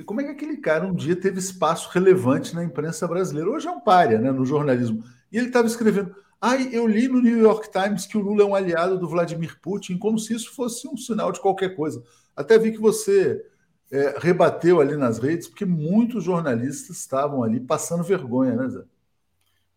Como 0.05 0.21
é 0.21 0.25
que 0.25 0.31
aquele 0.31 0.59
cara 0.59 0.87
um 0.87 0.95
dia 0.95 1.17
teve 1.17 1.39
espaço 1.39 1.89
relevante 1.91 2.55
na 2.55 2.63
imprensa 2.63 3.09
brasileira? 3.09 3.49
Hoje 3.51 3.67
é 3.67 3.71
um 3.71 3.81
párea, 3.81 4.19
né, 4.19 4.31
no 4.31 4.45
jornalismo. 4.45 5.03
E 5.33 5.39
ele 5.39 5.47
estava 5.47 5.67
escrevendo: 5.67 6.15
ai, 6.41 6.69
eu 6.73 6.87
li 6.87 7.09
no 7.09 7.21
New 7.21 7.39
York 7.39 7.71
Times 7.71 8.05
que 8.05 8.19
o 8.19 8.21
Lula 8.21 8.43
é 8.43 8.45
um 8.45 8.55
aliado 8.55 8.99
do 8.99 9.09
Vladimir 9.09 9.59
Putin, 9.63 9.97
como 9.97 10.19
se 10.19 10.35
isso 10.35 10.53
fosse 10.53 10.87
um 10.87 10.97
sinal 10.97 11.33
de 11.33 11.41
qualquer 11.41 11.75
coisa. 11.75 12.03
Até 12.35 12.59
vi 12.59 12.73
que 12.73 12.81
você 12.81 13.43
é, 13.91 14.17
rebateu 14.19 14.81
ali 14.81 14.97
nas 14.97 15.19
redes, 15.19 15.49
porque 15.49 15.65
muitos 15.65 16.25
jornalistas 16.25 16.99
estavam 16.99 17.43
ali 17.43 17.61
passando 17.61 18.05
vergonha, 18.05 18.55
né, 18.55 18.69
Zé? 18.69 18.83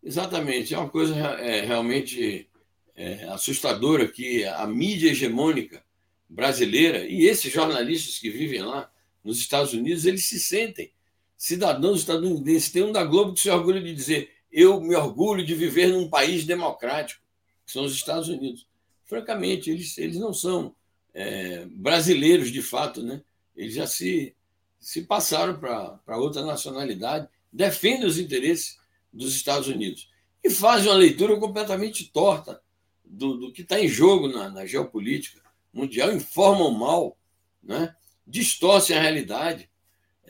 Exatamente. 0.02 0.74
É 0.74 0.78
uma 0.78 0.88
coisa 0.88 1.14
é, 1.14 1.62
realmente 1.62 2.49
é, 2.96 3.24
assustadora 3.24 4.06
que 4.08 4.44
a 4.44 4.66
mídia 4.66 5.10
hegemônica 5.10 5.82
brasileira 6.28 7.04
e 7.04 7.26
esses 7.26 7.52
jornalistas 7.52 8.18
que 8.18 8.30
vivem 8.30 8.62
lá 8.62 8.90
nos 9.24 9.38
Estados 9.38 9.72
Unidos, 9.72 10.04
eles 10.04 10.24
se 10.24 10.38
sentem 10.38 10.92
cidadãos 11.36 12.00
estadunidenses. 12.00 12.70
Tem 12.70 12.82
um 12.82 12.92
da 12.92 13.04
Globo 13.04 13.34
que 13.34 13.40
se 13.40 13.50
orgulha 13.50 13.80
de 13.80 13.94
dizer: 13.94 14.30
eu 14.50 14.80
me 14.80 14.94
orgulho 14.94 15.44
de 15.44 15.54
viver 15.54 15.88
num 15.88 16.08
país 16.08 16.44
democrático, 16.44 17.22
que 17.66 17.72
são 17.72 17.84
os 17.84 17.94
Estados 17.94 18.28
Unidos. 18.28 18.66
Francamente, 19.04 19.70
eles, 19.70 19.98
eles 19.98 20.16
não 20.16 20.32
são 20.32 20.74
é, 21.12 21.66
brasileiros 21.66 22.50
de 22.50 22.62
fato, 22.62 23.02
né? 23.02 23.22
eles 23.56 23.74
já 23.74 23.86
se, 23.86 24.34
se 24.78 25.02
passaram 25.02 25.58
para 25.58 26.16
outra 26.16 26.42
nacionalidade, 26.42 27.28
defendem 27.52 28.06
os 28.06 28.18
interesses 28.18 28.78
dos 29.12 29.34
Estados 29.34 29.68
Unidos 29.68 30.08
e 30.42 30.48
fazem 30.48 30.88
uma 30.88 30.96
leitura 30.96 31.36
completamente 31.36 32.04
torta 32.12 32.62
do, 33.10 33.36
do 33.36 33.52
que 33.52 33.62
está 33.62 33.80
em 33.80 33.88
jogo 33.88 34.28
na, 34.28 34.48
na, 34.48 34.64
geopolítica 34.64 35.40
mundial, 35.72 36.12
informam 36.12 36.70
mal, 36.70 37.18
né? 37.62 37.94
distorcem 38.26 38.96
a 38.96 39.00
realidade, 39.00 39.68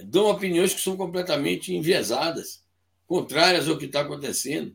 dão 0.04 0.26
opiniões 0.26 0.72
que 0.72 0.80
são 0.80 0.96
completamente 0.96 1.74
enviesadas, 1.74 2.64
contrárias 3.06 3.68
ao 3.68 3.76
que 3.76 3.84
está 3.84 4.00
acontecendo, 4.00 4.74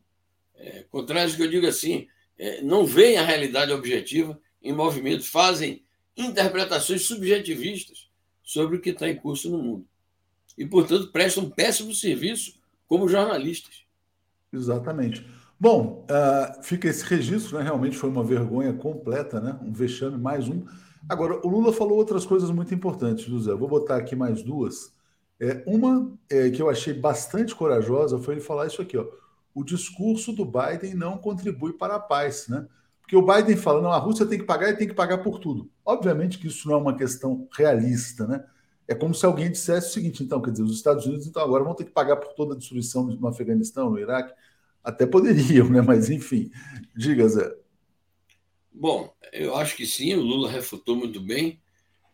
é, 0.56 0.84
contrárias 0.84 1.36
que 1.36 1.42
eu 1.42 1.50
digo 1.50 1.66
assim, 1.66 2.08
é, 2.38 2.62
não 2.62 2.86
veem 2.86 3.18
a 3.18 3.26
realidade 3.26 3.72
objetiva 3.72 4.40
em 4.62 4.72
movimento, 4.72 5.24
fazem 5.24 5.84
interpretações 6.16 7.04
subjetivistas 7.04 8.10
sobre 8.44 8.78
o 8.78 8.82
que 8.82 8.92
está 8.92 9.10
em 9.10 9.16
curso 9.16 9.50
no 9.50 9.58
mundo. 9.58 9.88
E, 10.58 10.66
portanto, 10.66 11.12
prestam 11.12 11.46
um 11.46 11.50
péssimo 11.50 11.94
serviço 11.94 12.60
como 12.88 13.10
jornalistas. 13.10 13.84
Exatamente. 14.54 15.26
Bom, 15.60 16.06
uh, 16.10 16.64
fica 16.64 16.88
esse 16.88 17.04
registro, 17.06 17.58
né? 17.58 17.64
Realmente 17.64 17.98
foi 17.98 18.10
uma 18.10 18.24
vergonha 18.24 18.74
completa, 18.74 19.40
né? 19.40 19.58
Um 19.62 19.72
vexame, 19.72 20.18
mais 20.18 20.50
um. 20.50 20.66
Agora, 21.08 21.40
o 21.46 21.50
Lula 21.50 21.72
falou 21.72 21.98
outras 21.98 22.26
coisas 22.26 22.50
muito 22.52 22.74
importantes, 22.74 23.26
José. 23.26 23.54
Vou 23.54 23.68
botar 23.68 23.96
aqui 23.96 24.16
mais 24.16 24.42
duas. 24.44 24.94
É, 25.40 25.64
uma 25.66 26.12
é, 26.30 26.50
que 26.50 26.62
eu 26.62 26.70
achei 26.70 26.94
bastante 26.94 27.56
corajosa 27.56 28.20
foi 28.20 28.36
ele 28.36 28.42
falar 28.42 28.68
isso 28.68 28.82
aqui, 28.82 28.98
ó. 28.98 29.06
O 29.54 29.64
discurso 29.64 30.34
do 30.34 30.46
Biden 30.46 30.96
não 30.96 31.18
contribui 31.18 31.74
para 31.74 31.96
a 31.96 32.00
paz, 32.00 32.48
né? 32.50 32.68
Porque 33.02 33.16
o 33.16 33.26
Biden 33.26 33.56
fala, 33.56 33.82
não, 33.82 33.92
a 33.92 33.98
Rússia 33.98 34.26
tem 34.26 34.40
que 34.40 34.46
pagar 34.46 34.70
e 34.70 34.76
tem 34.76 34.88
que 34.88 34.94
pagar 34.94 35.20
por 35.20 35.40
tudo. 35.40 35.70
Obviamente 35.86 36.40
que 36.40 36.48
isso 36.48 36.68
não 36.68 36.76
é 36.76 36.78
uma 36.80 36.98
questão 36.98 37.48
realista, 37.56 38.26
né? 38.28 38.44
É 38.88 38.96
como 38.96 39.14
se 39.14 39.26
alguém 39.26 39.52
dissesse 39.52 39.90
o 39.90 39.94
seguinte, 39.94 40.24
então, 40.24 40.42
quer 40.42 40.52
dizer, 40.52 40.64
os 40.64 40.76
Estados 40.76 41.06
Unidos 41.06 41.28
então 41.28 41.42
agora 41.42 41.64
vão 41.64 41.74
ter 41.74 41.86
que 41.86 41.92
pagar 41.92 42.18
por 42.18 42.34
toda 42.34 42.54
a 42.54 42.58
destruição 42.58 43.04
no 43.06 43.28
Afeganistão, 43.28 43.90
no 43.90 44.00
Iraque. 44.00 44.34
Até 44.86 45.08
poderiam, 45.08 45.68
né? 45.68 45.82
Mas 45.82 46.12
enfim, 46.12 46.52
diga, 46.96 47.28
Zé. 47.28 47.52
Bom, 48.72 49.12
eu 49.34 49.56
acho 49.56 49.76
que 49.76 49.86
sim, 49.86 50.14
o 50.14 50.22
Lula 50.22 50.52
refutou 50.52 50.96
muito 50.96 51.20
bem. 51.20 51.60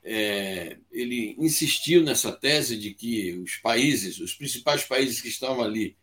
É, 0.02 0.78
ele 0.90 1.36
insistiu 1.38 2.02
nessa 2.02 2.32
tese 2.32 2.78
de 2.78 2.94
que 2.94 3.34
os 3.34 3.58
países, 3.58 4.20
os 4.20 4.34
principais 4.34 4.84
países 4.86 5.20
que 5.20 5.28
estavam 5.28 5.64
ali, 5.64 5.98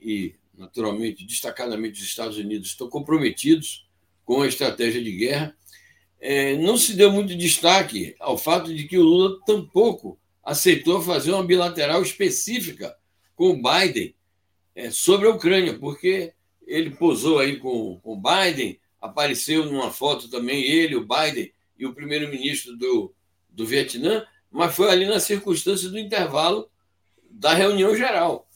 e 0.00 0.34
naturalmente, 0.56 1.24
destacadamente 1.24 2.00
os 2.00 2.08
Estados 2.08 2.36
Unidos, 2.36 2.70
estão 2.70 2.88
comprometidos 2.88 3.86
com 4.24 4.42
a 4.42 4.48
estratégia 4.48 5.02
de 5.02 5.12
guerra. 5.12 5.56
É, 6.20 6.56
não 6.56 6.76
se 6.76 6.94
deu 6.94 7.12
muito 7.12 7.36
destaque 7.36 8.16
ao 8.18 8.36
fato 8.36 8.74
de 8.74 8.88
que 8.88 8.98
o 8.98 9.04
Lula 9.04 9.38
tampouco 9.46 10.18
aceitou 10.42 11.00
fazer 11.00 11.30
uma 11.30 11.44
bilateral 11.44 12.02
específica 12.02 12.96
com 13.36 13.50
o 13.50 13.62
Biden 13.62 14.14
é, 14.78 14.92
sobre 14.92 15.26
a 15.26 15.32
Ucrânia, 15.32 15.76
porque 15.76 16.32
ele 16.64 16.90
posou 16.90 17.40
aí 17.40 17.56
com 17.56 18.00
o 18.04 18.16
Biden, 18.16 18.78
apareceu 19.00 19.66
numa 19.66 19.90
foto 19.90 20.30
também 20.30 20.62
ele, 20.62 20.94
o 20.94 21.04
Biden 21.04 21.52
e 21.76 21.84
o 21.84 21.92
primeiro-ministro 21.92 22.76
do, 22.76 23.12
do 23.48 23.66
Vietnã, 23.66 24.24
mas 24.48 24.72
foi 24.76 24.88
ali 24.88 25.04
na 25.04 25.18
circunstância 25.18 25.88
do 25.88 25.98
intervalo 25.98 26.70
da 27.28 27.54
reunião 27.54 27.96
geral. 27.96 28.48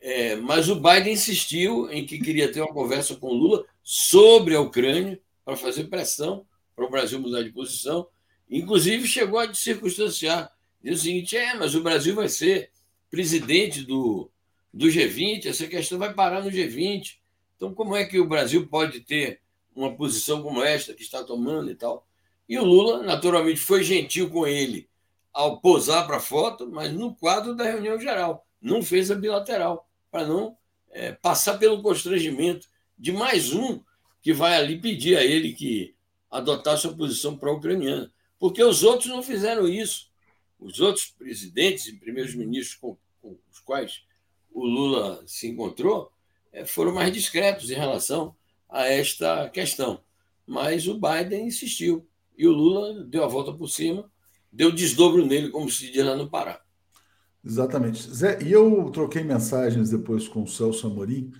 É, 0.00 0.36
mas 0.36 0.70
o 0.70 0.76
Biden 0.76 1.12
insistiu 1.12 1.90
em 1.92 2.06
que 2.06 2.20
queria 2.20 2.50
ter 2.50 2.62
uma 2.62 2.72
conversa 2.72 3.14
com 3.14 3.34
Lula 3.34 3.66
sobre 3.82 4.54
a 4.54 4.60
Ucrânia 4.62 5.20
para 5.44 5.56
fazer 5.56 5.84
pressão 5.84 6.46
para 6.74 6.86
o 6.86 6.90
Brasil 6.90 7.20
mudar 7.20 7.42
de 7.42 7.50
posição. 7.50 8.08
Inclusive 8.48 9.06
chegou 9.06 9.38
a 9.38 9.52
circunstanciar, 9.52 10.50
diz 10.82 11.00
o 11.00 11.02
seguinte: 11.02 11.36
é, 11.36 11.54
mas 11.54 11.74
o 11.74 11.82
Brasil 11.82 12.14
vai 12.14 12.30
ser 12.30 12.70
presidente 13.10 13.82
do, 13.82 14.30
do 14.76 14.88
G20, 14.88 15.46
essa 15.46 15.66
questão 15.66 15.98
vai 15.98 16.12
parar 16.12 16.44
no 16.44 16.50
G20. 16.50 17.16
Então, 17.56 17.72
como 17.72 17.96
é 17.96 18.04
que 18.04 18.20
o 18.20 18.28
Brasil 18.28 18.66
pode 18.68 19.00
ter 19.00 19.40
uma 19.74 19.96
posição 19.96 20.42
como 20.42 20.62
esta 20.62 20.92
que 20.92 21.00
está 21.00 21.24
tomando 21.24 21.70
e 21.70 21.74
tal? 21.74 22.06
E 22.46 22.58
o 22.58 22.64
Lula, 22.64 23.02
naturalmente, 23.02 23.58
foi 23.58 23.82
gentil 23.82 24.28
com 24.28 24.46
ele 24.46 24.86
ao 25.32 25.62
posar 25.62 26.06
para 26.06 26.18
a 26.18 26.20
foto, 26.20 26.70
mas 26.70 26.92
no 26.92 27.14
quadro 27.14 27.54
da 27.54 27.64
reunião 27.64 27.98
geral. 27.98 28.46
Não 28.60 28.82
fez 28.82 29.10
a 29.10 29.14
bilateral, 29.14 29.88
para 30.10 30.26
não 30.26 30.58
é, 30.90 31.12
passar 31.12 31.56
pelo 31.56 31.80
constrangimento 31.80 32.68
de 32.98 33.12
mais 33.12 33.54
um 33.54 33.80
que 34.20 34.34
vai 34.34 34.58
ali 34.58 34.78
pedir 34.78 35.16
a 35.16 35.24
ele 35.24 35.54
que 35.54 35.94
adotasse 36.30 36.86
uma 36.86 36.96
posição 36.96 37.34
pró-ucraniana. 37.34 38.12
Porque 38.38 38.62
os 38.62 38.82
outros 38.82 39.08
não 39.08 39.22
fizeram 39.22 39.66
isso. 39.66 40.10
Os 40.60 40.80
outros 40.80 41.06
presidentes 41.06 41.86
e 41.86 41.96
primeiros 41.96 42.34
ministros 42.34 42.78
com, 42.78 42.98
com 43.22 43.38
os 43.50 43.58
quais 43.60 44.04
o 44.56 44.64
Lula 44.64 45.22
se 45.26 45.46
encontrou 45.46 46.10
é, 46.50 46.64
foram 46.64 46.94
mais 46.94 47.12
discretos 47.12 47.70
em 47.70 47.74
relação 47.74 48.34
a 48.70 48.86
esta 48.86 49.50
questão. 49.50 50.00
Mas 50.46 50.88
o 50.88 50.98
Biden 50.98 51.46
insistiu. 51.46 52.08
E 52.38 52.46
o 52.46 52.52
Lula 52.52 53.04
deu 53.04 53.22
a 53.22 53.28
volta 53.28 53.52
por 53.52 53.68
cima, 53.68 54.10
deu 54.50 54.72
desdobro 54.72 55.24
nele, 55.26 55.50
como 55.50 55.70
se 55.70 55.90
diz 55.92 56.04
lá 56.04 56.16
no 56.16 56.30
Pará. 56.30 56.60
Exatamente. 57.44 58.10
Zé, 58.10 58.42
e 58.42 58.50
eu 58.50 58.90
troquei 58.90 59.22
mensagens 59.22 59.90
depois 59.90 60.26
com 60.26 60.42
o 60.42 60.48
Celso 60.48 60.86
Amorim, 60.86 61.30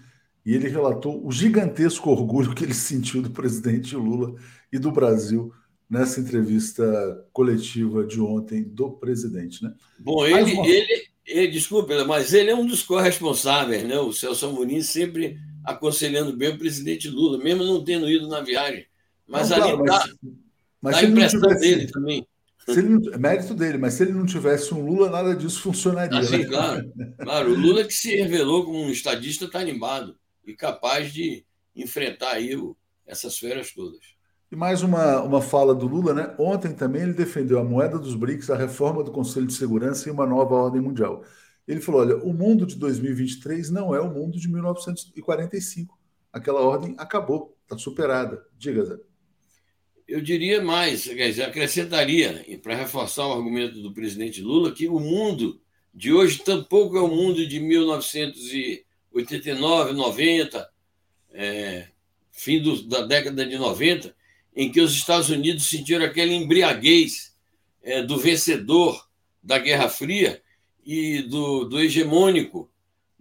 e 0.44 0.54
ele 0.54 0.68
relatou 0.68 1.26
o 1.26 1.32
gigantesco 1.32 2.10
orgulho 2.10 2.54
que 2.54 2.64
ele 2.64 2.72
sentiu 2.74 3.22
do 3.22 3.30
presidente 3.30 3.96
Lula 3.96 4.34
e 4.70 4.78
do 4.78 4.92
Brasil 4.92 5.52
nessa 5.88 6.20
entrevista 6.20 6.84
coletiva 7.32 8.04
de 8.04 8.20
ontem 8.20 8.62
do 8.62 8.90
presidente. 8.90 9.62
Né? 9.62 9.72
Bom, 9.98 10.26
ele, 10.26 10.52
uma... 10.52 10.66
ele, 10.66 11.08
ele, 11.24 11.48
desculpa, 11.48 12.04
mas 12.04 12.34
ele 12.34 12.50
é 12.50 12.54
um 12.54 12.66
dos 12.66 12.82
corresponsáveis, 12.82 13.84
né? 13.84 13.98
o 13.98 14.12
Celso 14.12 14.46
Amorim 14.46 14.82
sempre 14.82 15.38
aconselhando 15.64 16.36
bem 16.36 16.50
o 16.50 16.58
presidente 16.58 17.08
Lula, 17.08 17.38
mesmo 17.38 17.64
não 17.64 17.84
tendo 17.84 18.10
ido 18.10 18.28
na 18.28 18.40
viagem. 18.40 18.86
Mas 19.26 19.50
não, 19.50 19.56
ali 19.56 19.84
claro, 19.84 19.84
mas, 19.84 20.04
dá, 20.04 20.30
mas 20.80 20.94
dá 20.94 21.00
a 21.00 21.04
impressão 21.04 21.40
tivesse, 21.40 21.60
dele 21.60 21.86
também. 21.90 22.26
Se 22.68 22.78
ele 22.78 22.88
não, 22.88 23.18
mérito 23.18 23.54
dele, 23.54 23.78
mas 23.78 23.94
se 23.94 24.02
ele 24.02 24.12
não 24.12 24.26
tivesse 24.26 24.74
um 24.74 24.84
Lula, 24.84 25.10
nada 25.10 25.34
disso 25.34 25.60
funcionaria. 25.60 26.18
Assim, 26.18 26.38
né? 26.38 26.44
claro, 26.46 26.92
claro. 27.18 27.52
O 27.52 27.56
Lula 27.56 27.84
que 27.84 27.94
se 27.94 28.14
revelou 28.16 28.64
como 28.64 28.78
um 28.78 28.90
estadista 28.90 29.48
tarimbado 29.48 30.16
e 30.46 30.54
capaz 30.54 31.12
de 31.12 31.44
enfrentar 31.74 32.32
aí 32.32 32.56
o, 32.56 32.76
essas 33.06 33.38
feras 33.38 33.72
todas. 33.72 34.15
E 34.50 34.54
mais 34.54 34.82
uma, 34.82 35.22
uma 35.22 35.42
fala 35.42 35.74
do 35.74 35.88
Lula, 35.88 36.14
né? 36.14 36.32
Ontem 36.38 36.72
também 36.72 37.02
ele 37.02 37.12
defendeu 37.12 37.58
a 37.58 37.64
moeda 37.64 37.98
dos 37.98 38.14
BRICS, 38.14 38.50
a 38.50 38.56
reforma 38.56 39.02
do 39.02 39.10
Conselho 39.10 39.46
de 39.46 39.54
Segurança 39.54 40.08
e 40.08 40.12
uma 40.12 40.24
nova 40.24 40.54
ordem 40.54 40.80
mundial. 40.80 41.24
Ele 41.66 41.80
falou: 41.80 42.02
olha, 42.02 42.16
o 42.18 42.32
mundo 42.32 42.64
de 42.64 42.76
2023 42.76 43.70
não 43.70 43.92
é 43.92 44.00
o 44.00 44.08
mundo 44.08 44.38
de 44.38 44.48
1945. 44.48 45.98
Aquela 46.32 46.60
ordem 46.60 46.94
acabou, 46.96 47.58
está 47.64 47.76
superada. 47.76 48.46
Diga, 48.56 48.84
Zé. 48.84 48.96
Eu 50.06 50.20
diria 50.20 50.62
mais, 50.62 51.02
dizer, 51.02 51.42
acrescentaria, 51.42 52.46
para 52.62 52.76
reforçar 52.76 53.26
o 53.26 53.32
argumento 53.32 53.82
do 53.82 53.92
presidente 53.92 54.40
Lula, 54.40 54.72
que 54.72 54.86
o 54.86 55.00
mundo 55.00 55.60
de 55.92 56.12
hoje 56.12 56.44
tampouco 56.44 56.96
é 56.96 57.00
o 57.00 57.08
mundo 57.08 57.44
de 57.44 57.58
1989, 57.58 59.92
90, 59.94 60.70
é, 61.32 61.88
fim 62.30 62.62
do, 62.62 62.86
da 62.86 63.02
década 63.02 63.44
de 63.44 63.58
90, 63.58 64.14
em 64.56 64.72
que 64.72 64.80
os 64.80 64.94
Estados 64.94 65.28
Unidos 65.28 65.68
sentiram 65.68 66.04
aquela 66.04 66.32
embriaguez 66.32 67.36
é, 67.82 68.02
do 68.02 68.16
vencedor 68.16 69.06
da 69.42 69.58
Guerra 69.58 69.88
Fria 69.88 70.42
e 70.84 71.20
do, 71.22 71.64
do 71.64 71.78
hegemônico 71.78 72.70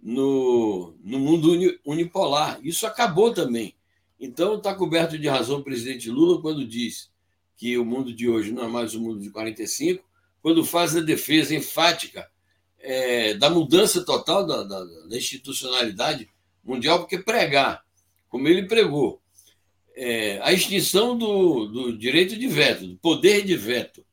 no, 0.02 0.94
no 1.04 1.18
mundo 1.18 1.78
unipolar. 1.84 2.58
Isso 2.62 2.86
acabou 2.86 3.34
também. 3.34 3.76
Então, 4.18 4.56
está 4.56 4.74
coberto 4.74 5.18
de 5.18 5.28
razão 5.28 5.58
o 5.58 5.64
presidente 5.64 6.10
Lula 6.10 6.40
quando 6.40 6.66
diz 6.66 7.10
que 7.56 7.76
o 7.76 7.84
mundo 7.84 8.14
de 8.14 8.28
hoje 8.28 8.52
não 8.52 8.64
é 8.64 8.68
mais 8.68 8.94
o 8.94 9.00
mundo 9.00 9.20
de 9.20 9.30
45, 9.30 10.04
quando 10.42 10.64
faz 10.64 10.96
a 10.96 11.00
defesa 11.00 11.54
enfática 11.54 12.26
é, 12.78 13.34
da 13.34 13.50
mudança 13.50 14.04
total 14.04 14.46
da, 14.46 14.62
da, 14.62 14.84
da, 14.84 15.16
institucionalidade 15.16 16.28
mundial, 16.62 17.00
porque 17.00 17.18
pregar, 17.18 17.82
como 18.28 18.46
ele 18.46 18.68
pregou, 18.68 19.20
é, 19.96 20.38
a 20.42 20.52
extinção 20.52 21.16
do, 21.16 21.66
do 21.66 21.96
direito 21.96 22.36
de 22.36 22.46
veto, 22.46 22.86
do 22.86 22.96
poder 22.98 23.42
de 23.44 23.56
veto, 23.56 24.04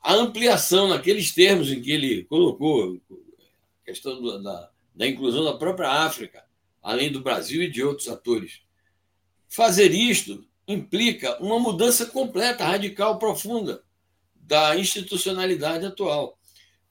a 0.00 0.14
ampliação 0.14 0.88
naqueles 0.88 1.32
termos 1.32 1.70
em 1.70 1.82
que 1.82 1.90
ele 1.90 2.24
colocou, 2.24 3.00
a 3.10 3.84
questão 3.84 4.22
da, 4.42 4.70
da 4.94 5.06
inclusão 5.06 5.44
da 5.44 5.54
própria 5.54 5.90
África, 5.90 6.44
além 6.80 7.10
do 7.10 7.20
Brasil 7.20 7.62
e 7.62 7.70
de 7.70 7.82
outros 7.82 8.08
atores. 8.08 8.60
Fazer 9.48 9.92
isto 9.92 10.46
implica 10.66 11.36
uma 11.42 11.58
mudança 11.58 12.06
completa, 12.06 12.64
radical, 12.64 13.18
profunda 13.18 13.82
da 14.34 14.76
institucionalidade 14.76 15.84
atual. 15.84 16.38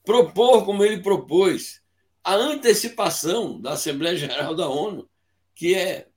Propor, 0.04 0.66
como 0.66 0.84
ele 0.84 1.02
propôs, 1.02 1.82
a 2.24 2.36
antecipação 2.36 3.60
da 3.60 3.74
Assembleia 3.74 4.16
Geral 4.16 4.54
da 4.56 4.68
ONU, 4.68 5.10
que 5.56 5.76
é 5.76 6.08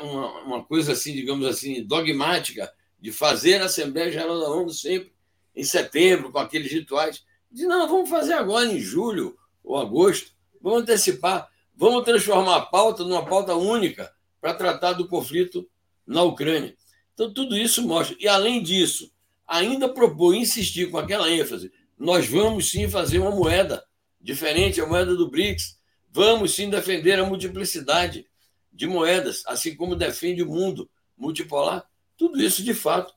uma, 0.00 0.40
uma 0.42 0.64
coisa 0.64 0.92
assim, 0.92 1.14
digamos 1.14 1.46
assim, 1.46 1.82
dogmática, 1.82 2.72
de 3.00 3.10
fazer 3.10 3.60
a 3.60 3.64
Assembleia 3.64 4.12
Geral 4.12 4.38
da 4.38 4.48
ONU 4.48 4.70
sempre 4.70 5.12
em 5.54 5.64
setembro, 5.64 6.30
com 6.30 6.38
aqueles 6.38 6.70
rituais. 6.70 7.24
Diz, 7.50 7.66
não, 7.66 7.88
vamos 7.88 8.08
fazer 8.08 8.34
agora 8.34 8.66
em 8.66 8.78
julho 8.78 9.36
ou 9.62 9.76
agosto, 9.76 10.32
vamos 10.60 10.82
antecipar, 10.82 11.48
vamos 11.74 12.04
transformar 12.04 12.56
a 12.56 12.66
pauta 12.66 13.04
numa 13.04 13.24
pauta 13.24 13.54
única 13.54 14.12
para 14.40 14.54
tratar 14.54 14.92
do 14.92 15.08
conflito 15.08 15.68
na 16.06 16.22
Ucrânia. 16.22 16.76
Então, 17.14 17.32
tudo 17.32 17.56
isso 17.56 17.86
mostra. 17.86 18.16
E, 18.18 18.26
além 18.26 18.62
disso, 18.62 19.12
ainda 19.46 19.88
propôs 19.88 20.38
insistir 20.38 20.90
com 20.90 20.98
aquela 20.98 21.30
ênfase: 21.30 21.72
nós 21.98 22.26
vamos 22.26 22.70
sim 22.70 22.88
fazer 22.88 23.18
uma 23.18 23.30
moeda 23.30 23.84
diferente, 24.20 24.80
a 24.80 24.86
moeda 24.86 25.14
do 25.14 25.30
BRICS. 25.30 25.78
Vamos 26.10 26.54
sim 26.54 26.68
defender 26.68 27.18
a 27.18 27.24
multiplicidade 27.24 28.26
de 28.72 28.86
moedas, 28.86 29.42
assim 29.46 29.76
como 29.76 29.96
defende 29.96 30.42
o 30.42 30.48
mundo 30.48 30.88
multipolar. 31.16 31.86
Tudo 32.16 32.40
isso, 32.40 32.62
de 32.62 32.74
fato, 32.74 33.14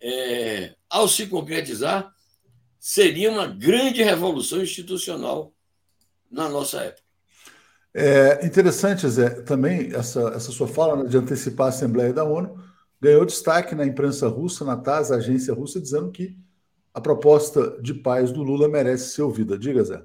é, 0.00 0.74
ao 0.88 1.08
se 1.08 1.26
concretizar, 1.26 2.12
seria 2.78 3.30
uma 3.30 3.46
grande 3.46 4.02
revolução 4.02 4.62
institucional 4.62 5.54
na 6.30 6.48
nossa 6.48 6.82
época. 6.82 7.02
É 7.94 8.44
interessante, 8.44 9.08
Zé, 9.08 9.30
também 9.42 9.94
essa, 9.94 10.20
essa 10.34 10.50
sua 10.50 10.66
fala 10.66 11.02
né, 11.02 11.08
de 11.08 11.16
antecipar 11.16 11.66
a 11.66 11.68
Assembleia 11.70 12.12
da 12.12 12.24
ONU 12.24 12.60
ganhou 13.00 13.24
destaque 13.24 13.74
na 13.74 13.84
imprensa 13.84 14.26
russa, 14.28 14.64
na 14.64 14.76
TAS, 14.76 15.12
a 15.12 15.16
agência 15.16 15.52
russa, 15.54 15.80
dizendo 15.80 16.10
que 16.10 16.36
a 16.92 17.00
proposta 17.00 17.78
de 17.82 17.92
paz 17.92 18.32
do 18.32 18.42
Lula 18.42 18.68
merece 18.68 19.10
ser 19.14 19.22
ouvida. 19.22 19.58
Diga, 19.58 19.84
Zé. 19.84 20.02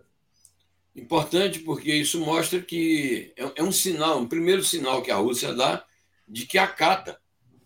Importante, 0.99 1.59
porque 1.59 1.93
isso 1.93 2.19
mostra 2.19 2.61
que 2.61 3.33
é, 3.37 3.61
é 3.61 3.63
um 3.63 3.71
sinal, 3.71 4.19
um 4.19 4.27
primeiro 4.27 4.63
sinal 4.63 5.01
que 5.01 5.09
a 5.09 5.15
Rússia 5.15 5.53
dá 5.53 5.85
de 6.27 6.45
que 6.45 6.57
acata 6.57 7.19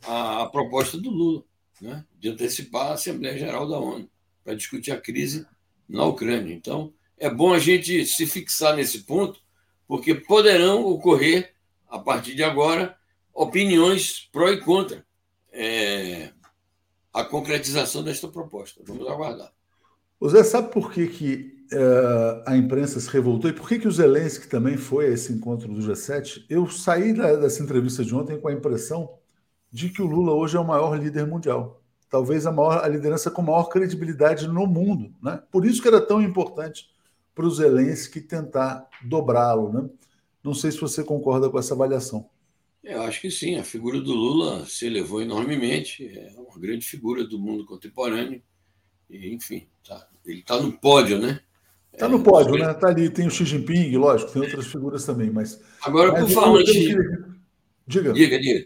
a, 0.04 0.46
proposta 0.46 0.98
do 0.98 1.10
Lula 1.10 1.44
né, 1.82 2.06
de 2.20 2.30
antecipar 2.30 2.92
a 2.92 2.94
Assembleia 2.94 3.38
Geral 3.38 3.68
da 3.68 3.80
ONU 3.80 4.08
para 4.44 4.54
discutir 4.54 4.92
a 4.92 5.02
crise 5.02 5.46
na 5.90 6.06
Ucrânia. 6.06 6.54
Então, 6.54 6.94
é 7.18 7.30
bom 7.30 7.54
a 7.54 7.60
gente 7.60 8.06
se 8.06 8.26
fixar 8.28 8.76
nesse 8.76 9.00
ponto, 9.00 9.42
porque 9.88 10.14
poderão 10.14 10.86
ocorrer, 10.86 11.54
a 11.90 11.98
partir 11.98 12.36
de 12.36 12.44
agora, 12.44 12.98
opiniões 13.34 14.30
pró 14.32 14.50
e 14.50 14.62
contra 14.62 15.06
é, 15.52 16.32
a 17.12 17.24
concretização 17.24 18.04
desta 18.04 18.28
proposta. 18.28 18.82
Vamos 18.86 19.08
aguardar. 19.08 19.52
O 20.20 20.30
Zé, 20.30 20.44
sabe 20.44 20.72
por 20.72 20.92
que, 20.92 21.08
que 21.08 21.53
uh, 21.72 22.44
a 22.46 22.58
imprensa 22.58 23.00
se 23.00 23.10
revoltou 23.10 23.50
e 23.50 23.54
por 23.54 23.68
que, 23.68 23.80
que 23.80 23.88
o 23.88 23.92
Zelensky 23.92 24.48
também 24.48 24.78
foi 24.78 25.08
a 25.08 25.10
esse 25.12 25.32
encontro 25.32 25.68
do 25.68 25.82
G7? 25.82 26.46
Eu 26.50 26.70
saí 26.70 27.14
da, 27.14 27.36
dessa 27.36 27.64
entrevista 27.64 28.04
de 28.04 28.14
ontem 28.14 28.40
com 28.40 28.48
a 28.48 28.54
impressão 28.54 29.18
de 29.72 29.90
que 29.90 30.02
o 30.02 30.06
Lula 30.06 30.34
hoje 30.34 30.56
é 30.56 30.60
o 30.60 30.68
maior 30.68 31.00
líder 31.00 31.26
mundial. 31.26 31.82
Talvez 32.10 32.46
a, 32.46 32.52
maior, 32.52 32.84
a 32.84 32.88
liderança 32.88 33.32
com 33.32 33.42
maior 33.42 33.64
credibilidade 33.66 34.48
no 34.48 34.68
mundo. 34.68 35.14
Né? 35.22 35.42
Por 35.52 35.66
isso 35.66 35.82
que 35.82 35.88
era 35.88 36.00
tão 36.00 36.22
importante 36.22 36.90
para 37.34 37.46
o 37.46 37.52
Zelensky 37.52 38.22
tentar 38.22 38.88
dobrá-lo. 39.04 39.74
Né? 39.74 39.90
Não 40.44 40.54
sei 40.54 40.72
se 40.72 40.80
você 40.80 41.04
concorda 41.04 41.50
com 41.50 41.58
essa 41.58 41.74
avaliação. 41.74 42.30
Eu 42.84 43.02
acho 43.02 43.22
que 43.22 43.32
sim. 43.32 43.56
A 43.56 43.64
figura 43.64 44.00
do 44.00 44.14
Lula 44.14 44.66
se 44.66 44.86
elevou 44.86 45.22
enormemente. 45.22 46.06
É 46.08 46.36
uma 46.38 46.60
grande 46.60 46.86
figura 46.86 47.26
do 47.26 47.40
mundo 47.40 47.66
contemporâneo. 47.66 48.44
E, 49.10 49.34
enfim, 49.34 49.68
tá, 49.88 50.08
ele 50.26 50.42
está 50.42 50.62
no 50.62 50.72
pódio, 50.72 51.18
né? 51.18 51.40
Está 51.94 52.10
no 52.10 52.24
pódio, 52.24 52.56
é, 52.56 52.66
né? 52.66 52.72
Está 52.72 52.88
ali. 52.88 53.10
Tem 53.10 53.28
o 53.28 53.32
Xi 53.32 53.46
Jinping, 53.46 53.96
lógico, 53.98 54.32
tem 54.32 54.42
outras 54.42 54.66
figuras 54.68 55.06
também. 55.06 55.30
Mas 55.30 55.62
agora, 55.82 56.12
mas 56.12 56.26
por 56.26 56.32
falar 56.32 56.64
de. 56.64 56.74
Diga. 57.86 58.14
Diga, 58.14 58.40
diga. 58.40 58.66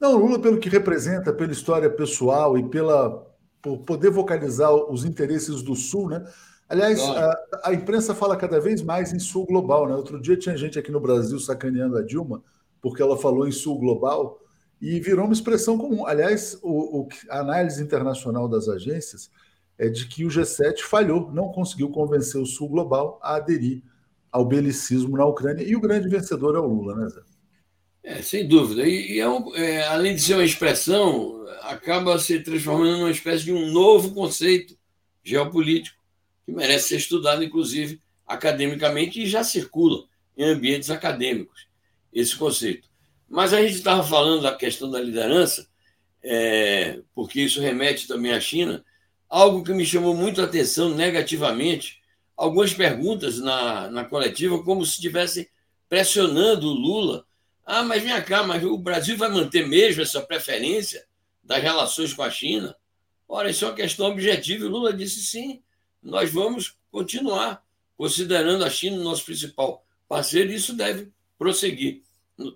Não, 0.00 0.16
Lula, 0.16 0.38
pelo 0.38 0.58
que 0.58 0.68
representa, 0.68 1.32
pela 1.32 1.52
história 1.52 1.90
pessoal 1.90 2.56
e 2.56 2.68
pela 2.68 3.28
por 3.60 3.78
poder 3.78 4.10
vocalizar 4.10 4.74
os 4.74 5.04
interesses 5.04 5.62
do 5.62 5.76
Sul, 5.76 6.08
né? 6.08 6.24
Aliás, 6.68 7.00
a, 7.00 7.38
a, 7.64 7.74
imprensa 7.74 8.14
fala 8.14 8.36
cada 8.36 8.58
vez 8.58 8.82
mais 8.82 9.12
em 9.12 9.18
Sul 9.18 9.46
global, 9.46 9.86
né? 9.86 9.94
Outro 9.94 10.20
dia 10.20 10.36
tinha 10.36 10.56
gente 10.56 10.78
aqui 10.78 10.90
no 10.90 11.00
Brasil 11.00 11.38
sacaneando 11.38 11.96
a 11.96 12.02
Dilma 12.02 12.42
porque 12.80 13.00
ela 13.00 13.16
falou 13.16 13.46
em 13.46 13.52
Sul 13.52 13.78
global 13.78 14.40
e 14.80 14.98
virou 14.98 15.24
uma 15.24 15.32
expressão 15.32 15.78
comum. 15.78 16.04
Aliás, 16.04 16.58
o, 16.62 17.02
o 17.02 17.08
a 17.30 17.38
análise 17.38 17.80
internacional 17.80 18.48
das 18.48 18.68
agências 18.68 19.30
é 19.78 19.88
de 19.88 20.06
que 20.06 20.24
o 20.24 20.28
G7 20.28 20.80
falhou, 20.80 21.32
não 21.32 21.48
conseguiu 21.48 21.90
convencer 21.90 22.40
o 22.40 22.46
Sul 22.46 22.68
global 22.68 23.18
a 23.22 23.36
aderir 23.36 23.82
ao 24.30 24.44
belicismo 24.44 25.16
na 25.16 25.26
Ucrânia 25.26 25.62
e 25.62 25.76
o 25.76 25.80
grande 25.80 26.08
vencedor 26.08 26.56
é 26.56 26.58
o 26.58 26.66
Lula, 26.66 26.96
né, 26.96 27.08
Zé? 27.08 27.20
É, 28.02 28.22
sem 28.22 28.48
dúvida. 28.48 28.86
E, 28.86 29.12
e 29.12 29.20
é 29.20 29.28
um, 29.28 29.54
é, 29.54 29.86
além 29.86 30.14
de 30.14 30.22
ser 30.22 30.34
uma 30.34 30.44
expressão, 30.44 31.46
acaba 31.62 32.18
se 32.18 32.40
transformando 32.40 32.98
numa 32.98 33.10
espécie 33.10 33.44
de 33.44 33.52
um 33.52 33.70
novo 33.70 34.12
conceito 34.12 34.76
geopolítico 35.22 36.00
que 36.44 36.52
merece 36.52 36.88
ser 36.88 36.96
estudado, 36.96 37.44
inclusive, 37.44 38.00
academicamente 38.26 39.22
e 39.22 39.26
já 39.26 39.44
circula 39.44 40.04
em 40.36 40.44
ambientes 40.44 40.90
acadêmicos 40.90 41.66
esse 42.12 42.36
conceito. 42.36 42.88
Mas 43.28 43.52
a 43.52 43.62
gente 43.62 43.74
estava 43.74 44.02
falando 44.02 44.42
da 44.42 44.54
questão 44.54 44.90
da 44.90 45.00
liderança, 45.00 45.66
é, 46.22 47.00
porque 47.14 47.40
isso 47.40 47.60
remete 47.60 48.08
também 48.08 48.32
à 48.32 48.40
China, 48.40 48.84
algo 49.32 49.64
que 49.64 49.72
me 49.72 49.84
chamou 49.84 50.14
muito 50.14 50.40
a 50.40 50.44
atenção 50.44 50.90
negativamente, 50.90 52.02
algumas 52.36 52.74
perguntas 52.74 53.38
na, 53.38 53.90
na 53.90 54.04
coletiva, 54.04 54.62
como 54.62 54.84
se 54.84 54.92
estivessem 54.92 55.48
pressionando 55.88 56.68
o 56.68 56.74
Lula 56.74 57.24
ah, 57.64 57.82
mas 57.82 58.02
vem 58.02 58.22
cá, 58.22 58.42
mas 58.42 58.62
o 58.64 58.76
Brasil 58.76 59.16
vai 59.16 59.28
manter 59.30 59.66
mesmo 59.66 60.02
essa 60.02 60.20
preferência 60.20 61.06
das 61.42 61.62
relações 61.62 62.12
com 62.12 62.22
a 62.22 62.30
China? 62.30 62.76
Ora, 63.28 63.50
isso 63.50 63.64
é 63.64 63.68
uma 63.68 63.74
questão 63.74 64.06
objetiva. 64.06 64.64
E 64.64 64.68
Lula 64.68 64.92
disse 64.92 65.22
sim, 65.22 65.62
nós 66.02 66.30
vamos 66.30 66.76
continuar 66.90 67.64
considerando 67.96 68.64
a 68.64 68.70
China 68.70 68.96
nosso 68.96 69.24
principal 69.24 69.84
parceiro 70.08 70.50
e 70.50 70.56
isso 70.56 70.74
deve 70.74 71.10
prosseguir. 71.38 72.02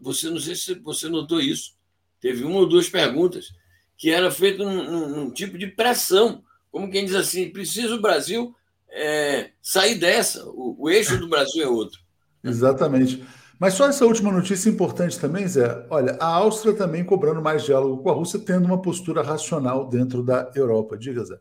Você 0.02 0.28
não 0.28 0.40
sei 0.40 0.56
se 0.56 0.74
você 0.74 1.08
notou 1.08 1.40
isso. 1.40 1.76
Teve 2.20 2.44
uma 2.44 2.58
ou 2.58 2.68
duas 2.68 2.88
perguntas 2.88 3.54
que 3.96 4.10
era 4.10 4.30
feito 4.30 4.64
num, 4.64 4.82
num, 4.82 5.08
num 5.08 5.30
tipo 5.30 5.56
de 5.56 5.68
pressão, 5.68 6.44
como 6.76 6.90
quem 6.90 7.06
diz 7.06 7.14
assim, 7.14 7.48
precisa 7.48 7.94
o 7.94 8.02
Brasil 8.02 8.54
é, 8.90 9.52
sair 9.62 9.94
dessa. 9.94 10.44
O, 10.44 10.76
o 10.78 10.90
eixo 10.90 11.16
do 11.16 11.26
Brasil 11.26 11.62
é 11.64 11.66
outro. 11.66 11.98
Exatamente. 12.44 13.24
Mas 13.58 13.72
só 13.72 13.88
essa 13.88 14.04
última 14.04 14.30
notícia 14.30 14.68
importante 14.68 15.18
também, 15.18 15.48
Zé. 15.48 15.86
Olha, 15.88 16.18
a 16.20 16.26
Áustria 16.26 16.74
também 16.74 17.02
cobrando 17.02 17.40
mais 17.40 17.64
diálogo 17.64 18.02
com 18.02 18.10
a 18.10 18.12
Rússia, 18.12 18.38
tendo 18.38 18.66
uma 18.66 18.82
postura 18.82 19.22
racional 19.22 19.88
dentro 19.88 20.22
da 20.22 20.52
Europa. 20.54 20.98
Diga, 20.98 21.24
Zé. 21.24 21.40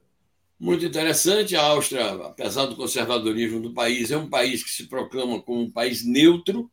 Muito 0.58 0.86
interessante. 0.86 1.54
A 1.54 1.64
Áustria, 1.64 2.12
apesar 2.12 2.68
do 2.68 2.78
conservadorismo 2.78 3.60
do 3.60 3.74
país, 3.74 4.12
é 4.12 4.18
um 4.18 4.30
país 4.30 4.64
que 4.64 4.70
se 4.70 4.88
proclama 4.88 5.42
como 5.42 5.60
um 5.60 5.70
país 5.70 6.06
neutro, 6.06 6.72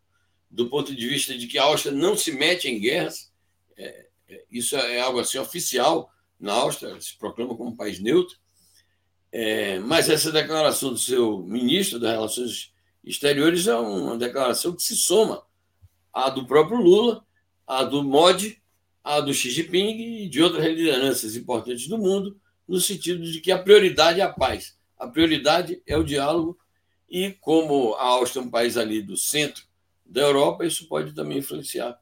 do 0.48 0.70
ponto 0.70 0.94
de 0.94 1.08
vista 1.08 1.36
de 1.36 1.48
que 1.48 1.58
a 1.58 1.64
Áustria 1.64 1.92
não 1.92 2.16
se 2.16 2.30
mete 2.30 2.68
em 2.68 2.78
guerras. 2.78 3.32
É, 3.76 4.06
é, 4.28 4.44
isso 4.48 4.76
é 4.76 5.00
algo 5.00 5.18
assim 5.18 5.38
oficial 5.38 6.12
na 6.38 6.52
Áustria, 6.52 7.00
se 7.00 7.18
proclama 7.18 7.56
como 7.56 7.70
um 7.70 7.76
país 7.76 7.98
neutro. 7.98 8.40
É, 9.33 9.78
mas 9.78 10.11
essa 10.11 10.30
declaração 10.30 10.93
do 10.93 10.99
seu 10.99 11.43
ministro 11.43 11.99
das 11.99 12.12
Relações 12.12 12.72
exteriores 13.03 13.66
é 13.66 13.74
uma 13.74 14.18
declaração 14.18 14.76
que 14.76 14.83
se 14.83 14.95
soma 14.95 15.43
à 16.12 16.28
do 16.28 16.47
próprio 16.47 16.76
Lula, 16.76 17.24
à 17.66 17.83
do 17.83 18.05
Modi, 18.05 18.62
à 19.03 19.20
do 19.20 19.33
Xi 19.33 19.51
Jinping 19.51 20.24
e 20.24 20.28
de 20.28 20.43
outras 20.43 20.64
lideranças 20.66 21.35
importantes 21.35 21.89
do 21.89 21.97
mundo, 21.97 22.39
no 22.68 22.78
sentido 22.78 23.24
de 23.24 23.41
que 23.41 23.51
a 23.51 23.59
prioridade 23.59 24.20
é 24.20 24.22
a 24.22 24.33
paz, 24.33 24.78
a 24.99 25.09
prioridade 25.09 25.83
é 25.87 25.97
o 25.97 26.05
diálogo, 26.05 26.59
e 27.09 27.33
como 27.41 27.95
a 27.95 28.05
Áustria 28.05 28.43
é 28.43 28.47
um 28.47 28.51
país 28.51 28.76
ali 28.76 29.03
do 29.03 29.16
centro 29.16 29.64
da 30.05 30.20
Europa, 30.20 30.64
isso 30.64 30.87
pode 30.89 31.14
também 31.14 31.39
influenciar. 31.39 31.99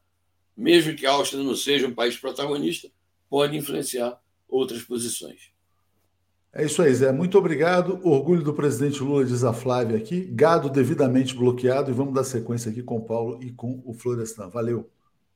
Mesmo 0.55 0.95
que 0.95 1.05
a 1.05 1.11
Áustria 1.11 1.41
não 1.41 1.55
seja 1.55 1.87
um 1.87 1.95
país 1.95 2.17
protagonista, 2.17 2.89
pode 3.29 3.57
influenciar 3.57 4.21
outras 4.47 4.83
posições. 4.83 5.50
É 6.53 6.65
isso 6.65 6.81
aí, 6.81 6.93
Zé. 6.93 7.11
Muito 7.13 7.37
obrigado. 7.37 7.99
Orgulho 8.03 8.43
do 8.43 8.53
presidente 8.53 9.01
Lula, 9.01 9.23
diz 9.23 9.43
a 9.43 9.53
Flávia 9.53 9.97
aqui. 9.97 10.25
Gado 10.25 10.69
devidamente 10.69 11.33
bloqueado. 11.33 11.89
E 11.89 11.93
vamos 11.93 12.13
dar 12.13 12.25
sequência 12.25 12.69
aqui 12.69 12.83
com 12.83 12.97
o 12.97 13.05
Paulo 13.05 13.41
e 13.41 13.51
com 13.51 13.81
o 13.85 13.93
Florestan. 13.93 14.49
Valeu. 14.49 14.89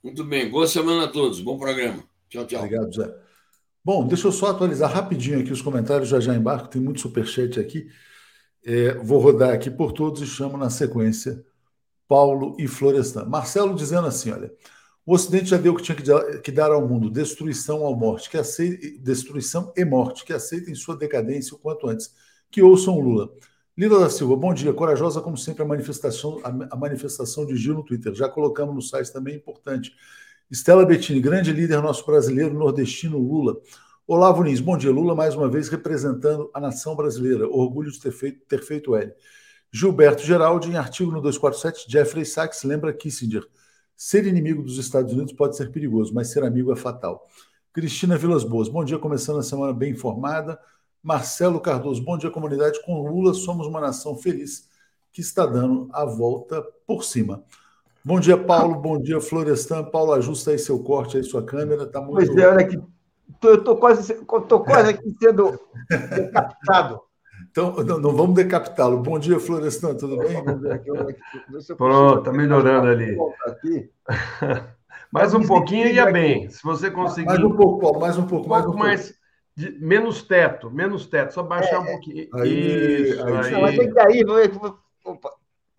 Muito 0.04 0.26
bem. 0.26 0.50
Boa 0.50 0.68
semana 0.68 1.06
a 1.06 1.08
todos. 1.08 1.40
Bom 1.40 1.58
programa. 1.58 2.04
Tchau, 2.28 2.46
tchau. 2.46 2.60
Obrigado, 2.60 2.94
Zé. 2.94 3.16
Bom, 3.84 4.06
deixa 4.06 4.28
eu 4.28 4.32
só 4.32 4.48
atualizar 4.48 4.92
rapidinho 4.92 5.40
aqui 5.40 5.54
os 5.54 5.62
comentários, 5.62 6.10
já 6.10 6.20
já 6.20 6.36
embarco. 6.36 6.68
Tem 6.68 6.82
muito 6.82 7.00
superchat 7.00 7.60
aqui. 7.60 7.88
É, 8.66 8.96
vou 8.96 9.20
rodar 9.20 9.54
aqui 9.54 9.72
por 9.72 9.94
todos 9.94 10.22
e 10.22 10.28
chamo 10.28 10.58
na 10.58 10.70
sequência 10.70 11.46
Paulo 12.10 12.58
e 12.60 12.68
Florestan. 12.68 13.26
Marcelo 13.26 13.74
dizendo 13.74 14.08
assim: 14.08 14.32
olha. 14.32 14.52
O 15.06 15.14
Ocidente 15.14 15.46
já 15.46 15.58
deu 15.58 15.74
o 15.74 15.76
que 15.76 15.84
tinha 15.84 15.96
que 16.42 16.52
dar 16.52 16.72
ao 16.72 16.88
mundo: 16.88 17.10
destruição 17.10 17.86
ao 17.86 17.96
morte, 17.96 18.30
que 18.30 18.38
aceite, 18.38 18.98
destruição 18.98 19.72
e 19.76 19.86
morte, 19.86 20.26
que 20.26 20.34
aceitem 20.34 20.74
sua 20.74 20.98
decadência 20.98 21.56
o 21.56 21.60
quanto 21.60 21.88
antes. 21.88 22.12
Que 22.50 22.62
ouçam 22.62 23.00
Lula. 23.00 23.30
Lila 23.78 24.00
da 24.00 24.10
Silva, 24.10 24.36
bom 24.36 24.54
dia. 24.54 24.74
Corajosa, 24.74 25.22
como 25.22 25.38
sempre, 25.38 25.62
a 25.62 25.66
manifestação, 25.66 26.42
a 26.44 26.76
manifestação 26.76 27.46
de 27.46 27.56
Gil 27.56 27.76
no 27.76 27.84
Twitter. 27.84 28.16
Já 28.16 28.28
colocamos 28.30 28.74
no 28.74 28.82
site 28.82 29.12
também, 29.12 29.36
importante. 29.36 29.94
Estela 30.50 30.86
Bettini, 30.86 31.20
grande 31.20 31.52
líder 31.52 31.82
nosso 31.82 32.06
brasileiro, 32.06 32.54
nordestino 32.54 33.18
Lula. 33.18 33.58
Olavo 34.08 34.44
Nunes, 34.44 34.60
bom 34.60 34.78
dia. 34.78 34.92
Lula, 34.92 35.14
mais 35.14 35.36
uma 35.36 35.50
vez, 35.50 35.68
representando 35.68 36.50
a 36.54 36.60
nação 36.60 36.96
brasileira. 36.96 37.48
Orgulho 37.48 37.92
de 37.92 38.00
ter 38.00 38.12
feito, 38.12 38.40
ter 38.48 38.64
feito 38.64 38.96
L. 38.96 39.14
Gilberto 39.72 40.24
Geraldi, 40.24 40.70
em 40.70 40.78
artigo 40.78 41.12
no 41.12 41.22
247, 41.22 41.92
Jeffrey 41.92 42.26
Sachs 42.26 42.64
lembra 42.64 42.94
Kissinger. 42.94 43.46
Ser 43.96 44.28
inimigo 44.28 44.62
dos 44.62 44.78
Estados 44.78 45.14
Unidos 45.14 45.34
pode 45.34 45.56
ser 45.56 45.72
perigoso, 45.72 46.14
mas 46.14 46.32
ser 46.32 46.44
amigo 46.44 46.72
é 46.72 46.76
fatal. 46.76 47.26
Cristina 47.72 48.18
Vilas 48.18 48.44
Boas, 48.44 48.68
bom 48.68 48.84
dia, 48.84 49.00
começando 49.00 49.40
a 49.40 49.44
semana 49.44 49.74
bem 49.74 49.92
informada. 49.92 50.60
Marcelo 51.02 51.60
Cardoso, 51.60 52.04
bom 52.04 52.18
dia, 52.18 52.32
comunidade. 52.32 52.82
Com 52.84 53.08
Lula, 53.08 53.34
somos 53.34 53.68
uma 53.68 53.80
nação 53.80 54.18
feliz 54.18 54.70
que 55.12 55.22
está 55.22 55.46
dando 55.46 55.88
a 55.94 56.04
volta 56.04 56.62
por 56.86 57.04
cima. 57.04 57.44
Bom 58.04 58.20
dia, 58.20 58.38
Paulo. 58.38 58.76
Bom 58.76 59.02
dia, 59.02 59.22
Florestan. 59.22 59.84
Paulo, 59.84 60.14
ajusta 60.14 60.52
aí 60.52 60.60
seu 60.60 60.78
corte, 60.80 61.18
aí 61.18 61.24
sua 61.24 61.44
câmera. 61.44 61.86
Tá 61.86 62.02
muito... 62.02 62.16
Pois 62.16 62.38
é, 62.38 62.48
olha 62.48 62.62
aqui. 62.62 62.82
Eu 63.42 63.56
estou 63.56 63.78
quase, 63.78 64.14
tô 64.48 64.60
quase 64.60 64.90
aqui 64.92 65.16
sendo 65.20 65.60
decapitado. 65.90 67.02
Então, 67.56 67.74
não, 67.86 68.00
não 68.00 68.12
vamos 68.12 68.36
decapitá-lo. 68.36 68.98
Bom 68.98 69.18
dia, 69.18 69.40
Florestan, 69.40 69.96
tudo 69.96 70.18
bem? 70.18 70.44
Pronto, 71.78 72.20
está 72.20 72.34
melhorando 72.34 72.90
ali. 72.90 73.18
mais 75.10 75.34
um 75.34 75.42
pouquinho 75.42 75.88
ia 75.88 76.12
bem. 76.12 76.50
Se 76.50 76.62
você 76.62 76.92
conseguir. 76.92 77.28
Mais 77.28 77.40
um 77.42 77.56
pouco, 77.56 77.80
Paulo, 77.80 78.02
mais 78.02 78.18
um 78.18 78.28
pouco. 78.28 78.48
Um 78.48 78.50
pouco 78.50 78.52
mais, 78.52 78.66
um 78.68 78.78
mais 78.78 79.02
pouco. 79.04 79.20
De, 79.56 79.72
menos 79.80 80.22
teto, 80.22 80.70
menos 80.70 81.06
teto, 81.06 81.34
só 81.34 81.44
baixar 81.44 81.76
é, 81.76 81.80
um 81.80 81.86
pouquinho. 81.86 82.28
Aí, 82.34 83.04
Isso, 83.04 83.26
aí. 83.26 83.38
aí. 83.38 83.52
Não, 83.54 83.62
mas 83.62 83.78
tem 83.78 83.88
que 83.88 83.94
cair, 83.94 84.26
é? 84.28 85.10
Opa. 85.10 85.30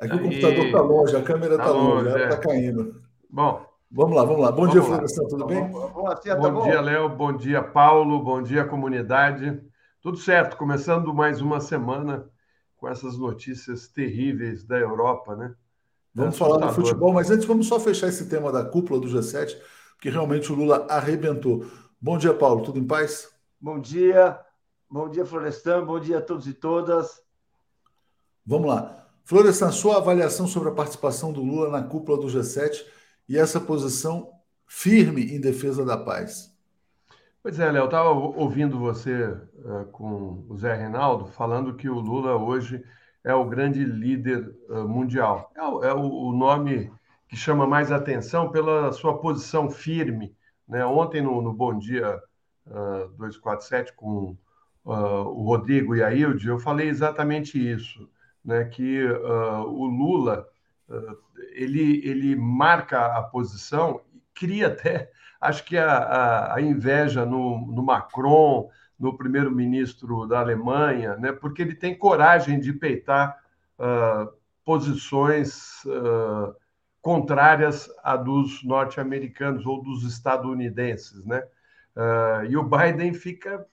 Aqui 0.00 0.12
aí. 0.12 0.18
o 0.18 0.22
computador 0.22 0.64
está 0.64 0.80
longe, 0.80 1.16
a 1.16 1.22
câmera 1.22 1.54
está 1.56 1.64
tá 1.66 1.70
longe, 1.72 2.08
está 2.08 2.36
é. 2.36 2.38
caindo. 2.38 3.02
Bom. 3.28 3.66
Vamos 3.90 4.16
lá, 4.16 4.24
vamos 4.24 4.40
lá. 4.40 4.50
Bom 4.50 4.66
vamos 4.66 4.72
dia, 4.72 4.82
Florestan, 4.82 5.26
tudo 5.28 5.44
bem? 5.44 5.62
Bom, 5.68 5.90
bom, 5.90 6.52
bom 6.52 6.62
dia, 6.62 6.80
Léo. 6.80 7.08
Bom 7.10 7.32
dia, 7.34 7.62
Paulo. 7.62 8.18
Bom 8.20 8.42
dia, 8.42 8.64
comunidade. 8.64 9.62
Tudo 10.06 10.18
certo, 10.18 10.56
começando 10.56 11.12
mais 11.12 11.40
uma 11.40 11.60
semana 11.60 12.30
com 12.76 12.88
essas 12.88 13.18
notícias 13.18 13.88
terríveis 13.88 14.62
da 14.62 14.78
Europa, 14.78 15.34
né? 15.34 15.52
Vamos 16.14 16.36
é 16.36 16.38
falar 16.38 16.64
do 16.64 16.72
futebol, 16.72 17.12
mas 17.12 17.28
antes 17.28 17.44
vamos 17.44 17.66
só 17.66 17.80
fechar 17.80 18.06
esse 18.06 18.28
tema 18.28 18.52
da 18.52 18.64
cúpula 18.64 19.00
do 19.00 19.08
G7, 19.08 19.60
porque 19.96 20.08
realmente 20.08 20.52
o 20.52 20.54
Lula 20.54 20.86
arrebentou. 20.88 21.66
Bom 22.00 22.16
dia, 22.16 22.32
Paulo. 22.32 22.62
Tudo 22.62 22.78
em 22.78 22.86
paz? 22.86 23.28
Bom 23.60 23.80
dia. 23.80 24.38
Bom 24.88 25.10
dia, 25.10 25.26
Florestan. 25.26 25.84
Bom 25.84 25.98
dia 25.98 26.18
a 26.18 26.22
todos 26.22 26.46
e 26.46 26.54
todas. 26.54 27.20
Vamos 28.46 28.68
lá. 28.68 29.08
Florestan, 29.24 29.72
sua 29.72 29.96
avaliação 29.96 30.46
sobre 30.46 30.68
a 30.68 30.72
participação 30.72 31.32
do 31.32 31.42
Lula 31.42 31.68
na 31.68 31.82
cúpula 31.82 32.16
do 32.16 32.28
G7 32.28 32.86
e 33.28 33.36
essa 33.36 33.60
posição 33.60 34.30
firme 34.68 35.34
em 35.34 35.40
defesa 35.40 35.84
da 35.84 35.96
paz. 35.96 36.55
Pois 37.46 37.60
é, 37.60 37.70
Léo, 37.70 37.82
eu 37.82 37.84
estava 37.84 38.10
ouvindo 38.10 38.76
você 38.76 39.26
uh, 39.28 39.84
com 39.92 40.44
o 40.48 40.56
Zé 40.56 40.74
Reinaldo 40.74 41.26
falando 41.26 41.76
que 41.76 41.88
o 41.88 42.00
Lula 42.00 42.34
hoje 42.34 42.84
é 43.22 43.32
o 43.32 43.44
grande 43.44 43.84
líder 43.84 44.52
uh, 44.68 44.88
mundial. 44.88 45.52
É, 45.54 45.62
o, 45.62 45.84
é 45.84 45.94
o, 45.94 46.32
nome 46.32 46.92
que 47.28 47.36
chama 47.36 47.64
mais 47.64 47.92
atenção 47.92 48.50
pela 48.50 48.90
sua 48.90 49.18
posição 49.18 49.70
firme. 49.70 50.34
Né? 50.66 50.84
Ontem, 50.84 51.22
no, 51.22 51.40
no 51.40 51.52
Bom 51.52 51.78
Dia 51.78 52.20
uh, 52.66 53.08
247, 53.16 53.92
com 53.92 54.36
o 54.84 55.44
Rodrigo 55.44 55.94
e 55.94 56.02
a 56.02 56.12
Hilde, 56.12 56.48
eu 56.48 56.58
falei 56.58 56.88
exatamente 56.88 57.56
isso, 57.64 58.10
né? 58.44 58.64
que 58.64 59.04
o 59.04 59.86
Lula 59.86 60.48
ele, 61.52 62.04
ele 62.04 62.34
marca 62.34 63.16
a 63.16 63.22
posição, 63.22 64.00
cria 64.34 64.66
até 64.66 65.12
acho 65.40 65.64
que 65.64 65.76
a, 65.76 65.96
a, 65.96 66.54
a 66.56 66.60
inveja 66.60 67.24
no, 67.24 67.66
no, 67.72 67.82
Macron, 67.82 68.70
no 68.98 69.16
primeiro-ministro 69.16 70.26
da 70.26 70.40
Alemanha, 70.40 71.16
né, 71.16 71.32
porque 71.32 71.62
ele 71.62 71.74
tem 71.74 71.96
coragem 71.96 72.58
de 72.58 72.72
peitar 72.72 73.38
uh, 73.78 74.32
posições 74.64 75.84
uh, 75.84 76.54
contrárias 77.00 77.88
à 78.02 78.16
dos 78.16 78.64
norte-americanos 78.64 79.64
ou 79.66 79.82
dos 79.82 80.02
estadunidenses. 80.04 81.24
Né? 81.24 81.42
Uh, 81.94 82.44
e 82.48 82.56
o 82.56 82.62
Biden 82.62 83.14
fica 83.14 83.66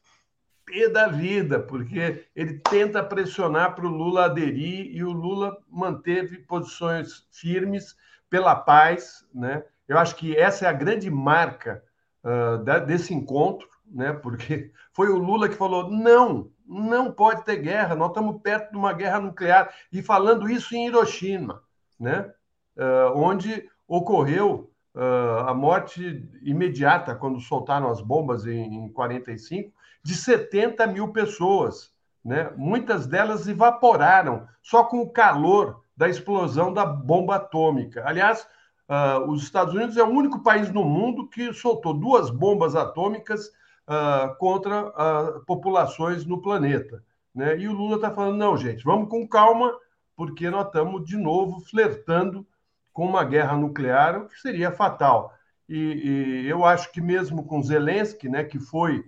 pé 0.65 0.89
da 0.89 1.07
vida, 1.07 1.59
porque 1.59 2.25
ele 2.35 2.59
tenta 2.59 3.03
pressionar 3.03 3.75
para 3.75 3.85
o 3.85 3.89
Lula 3.89 4.25
aderir 4.25 4.95
e 4.95 5.03
o 5.03 5.11
Lula 5.11 5.57
manteve 5.69 6.37
posições 6.37 7.27
firmes 7.31 7.95
pela 8.29 8.55
paz, 8.55 9.27
né? 9.33 9.63
Eu 9.93 9.99
acho 9.99 10.15
que 10.15 10.35
essa 10.35 10.65
é 10.65 10.67
a 10.67 10.73
grande 10.73 11.09
marca 11.11 11.83
uh, 12.23 12.85
desse 12.85 13.13
encontro, 13.13 13.67
né? 13.85 14.11
Porque 14.11 14.71
foi 14.91 15.09
o 15.09 15.17
Lula 15.17 15.47
que 15.47 15.55
falou: 15.55 15.89
não, 15.89 16.49
não 16.65 17.11
pode 17.11 17.45
ter 17.45 17.57
guerra, 17.57 17.95
nós 17.95 18.09
estamos 18.09 18.41
perto 18.41 18.71
de 18.71 18.77
uma 18.77 18.91
guerra 18.91 19.19
nuclear 19.19 19.71
e 19.91 20.01
falando 20.01 20.49
isso 20.49 20.75
em 20.75 20.87
Hiroshima, 20.87 21.61
né? 21.99 22.31
Uh, 22.75 23.15
onde 23.15 23.69
ocorreu 23.87 24.71
uh, 24.95 25.47
a 25.47 25.53
morte 25.53 26.27
imediata 26.41 27.13
quando 27.13 27.39
soltaram 27.39 27.87
as 27.91 28.01
bombas 28.01 28.47
em, 28.47 28.85
em 28.85 28.89
45 28.91 29.71
de 30.01 30.15
70 30.15 30.87
mil 30.87 31.09
pessoas, 31.09 31.91
né? 32.25 32.51
Muitas 32.57 33.05
delas 33.05 33.47
evaporaram 33.47 34.47
só 34.59 34.83
com 34.83 35.01
o 35.01 35.09
calor 35.11 35.83
da 35.95 36.09
explosão 36.09 36.73
da 36.73 36.83
bomba 36.83 37.35
atômica. 37.35 38.03
Aliás, 38.07 38.47
Uh, 38.87 39.31
os 39.31 39.43
Estados 39.43 39.73
Unidos 39.73 39.95
é 39.95 40.03
o 40.03 40.09
único 40.09 40.43
país 40.43 40.69
no 40.71 40.83
mundo 40.83 41.29
que 41.29 41.53
soltou 41.53 41.93
duas 41.93 42.29
bombas 42.29 42.75
atômicas 42.75 43.47
uh, 43.87 44.35
contra 44.37 44.87
uh, 44.87 45.45
populações 45.45 46.25
no 46.25 46.41
planeta. 46.41 47.03
Né? 47.33 47.57
E 47.59 47.67
o 47.67 47.73
Lula 47.73 47.95
está 47.95 48.11
falando: 48.11 48.37
não, 48.37 48.57
gente, 48.57 48.83
vamos 48.83 49.09
com 49.09 49.27
calma, 49.27 49.73
porque 50.15 50.49
nós 50.49 50.67
estamos 50.67 51.05
de 51.05 51.17
novo 51.17 51.61
flertando 51.61 52.45
com 52.91 53.07
uma 53.07 53.23
guerra 53.23 53.55
nuclear, 53.55 54.21
o 54.21 54.27
que 54.27 54.39
seria 54.39 54.71
fatal. 54.71 55.33
E, 55.67 56.43
e 56.43 56.49
eu 56.49 56.65
acho 56.65 56.91
que 56.91 57.01
mesmo 57.01 57.45
com 57.45 57.63
Zelensky, 57.63 58.27
né, 58.29 58.43
que 58.43 58.59
foi 58.59 59.03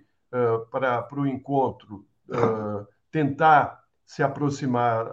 para 0.72 1.08
o 1.14 1.28
encontro 1.28 2.06
tentar 3.12 3.84
se 4.06 4.24
aproximar, 4.24 5.06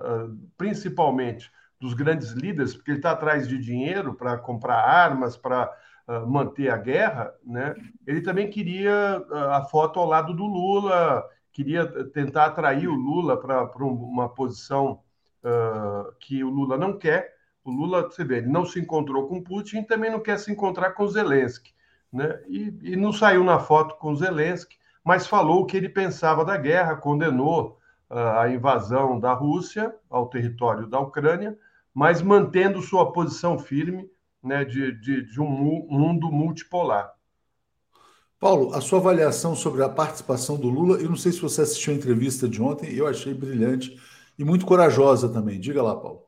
principalmente 0.57 1.51
dos 1.83 1.95
grandes 1.95 2.31
líderes, 2.31 2.77
porque 2.77 2.93
ele 2.93 2.99
está 2.99 3.11
atrás 3.11 3.49
de 3.49 3.59
dinheiro 3.59 4.15
para 4.15 4.39
comprar 4.39 4.77
armas, 4.77 5.37
para 5.37 5.69
uh, 6.07 6.25
manter 6.31 6.71
a 6.71 6.77
guerra, 6.77 7.35
né? 7.45 7.75
ele 8.07 8.21
também 8.21 8.49
queria 8.49 9.21
uh, 9.29 9.35
a 9.51 9.65
foto 9.65 9.99
ao 9.99 10.07
lado 10.07 10.33
do 10.33 10.47
Lula, 10.47 11.29
queria 11.53 11.85
tentar 12.11 12.45
atrair 12.45 12.87
o 12.87 12.95
Lula 12.95 13.37
para 13.37 13.85
uma 13.85 14.29
posição 14.29 15.01
uh, 15.43 16.13
que 16.21 16.45
o 16.45 16.51
Lula 16.51 16.79
não 16.79 16.97
quer. 16.97 17.35
O 17.65 17.73
Lula, 17.73 18.03
você 18.03 18.23
vê, 18.23 18.37
ele 18.37 18.47
não 18.47 18.65
se 18.65 18.79
encontrou 18.79 19.27
com 19.27 19.43
Putin 19.43 19.79
e 19.79 19.85
também 19.85 20.11
não 20.11 20.21
quer 20.21 20.39
se 20.39 20.53
encontrar 20.53 20.93
com 20.93 21.09
Zelensky. 21.09 21.75
Né? 22.13 22.41
E, 22.47 22.93
e 22.93 22.97
não 22.97 23.13
saiu 23.13 23.43
na 23.43 23.59
foto 23.59 23.97
com 23.97 24.15
Zelensky, 24.15 24.77
mas 25.03 25.27
falou 25.27 25.63
o 25.63 25.67
que 25.67 25.77
ele 25.77 25.89
pensava 25.89 26.45
da 26.45 26.57
guerra, 26.57 26.95
condenou 26.95 27.81
a 28.09 28.47
invasão 28.51 29.19
da 29.19 29.33
Rússia 29.33 29.95
ao 30.11 30.29
território 30.29 30.87
da 30.87 31.01
Ucrânia, 31.01 31.59
mas 31.95 32.23
mantendo 32.23 32.81
sua 32.81 33.13
posição 33.13 33.59
firme 33.59 34.11
né, 34.43 34.65
de, 34.65 34.93
de, 35.01 35.23
de 35.25 35.41
um 35.41 35.47
mundo 35.47 36.31
multipolar. 36.31 37.13
Paulo, 38.41 38.75
a 38.75 38.81
sua 38.81 38.99
avaliação 38.99 39.55
sobre 39.55 39.85
a 39.85 39.89
participação 39.89 40.57
do 40.57 40.69
Lula, 40.69 40.99
eu 41.01 41.09
não 41.09 41.17
sei 41.17 41.31
se 41.31 41.41
você 41.41 41.63
assistiu 41.63 41.93
a 41.93 41.97
entrevista 41.97 42.49
de 42.49 42.61
ontem, 42.61 42.93
eu 42.93 43.07
achei 43.07 43.33
brilhante 43.33 44.01
e 44.37 44.45
muito 44.45 44.67
corajosa 44.67 45.29
também. 45.29 45.61
Diga 45.61 45.81
lá, 45.81 45.95
Paulo. 45.95 46.27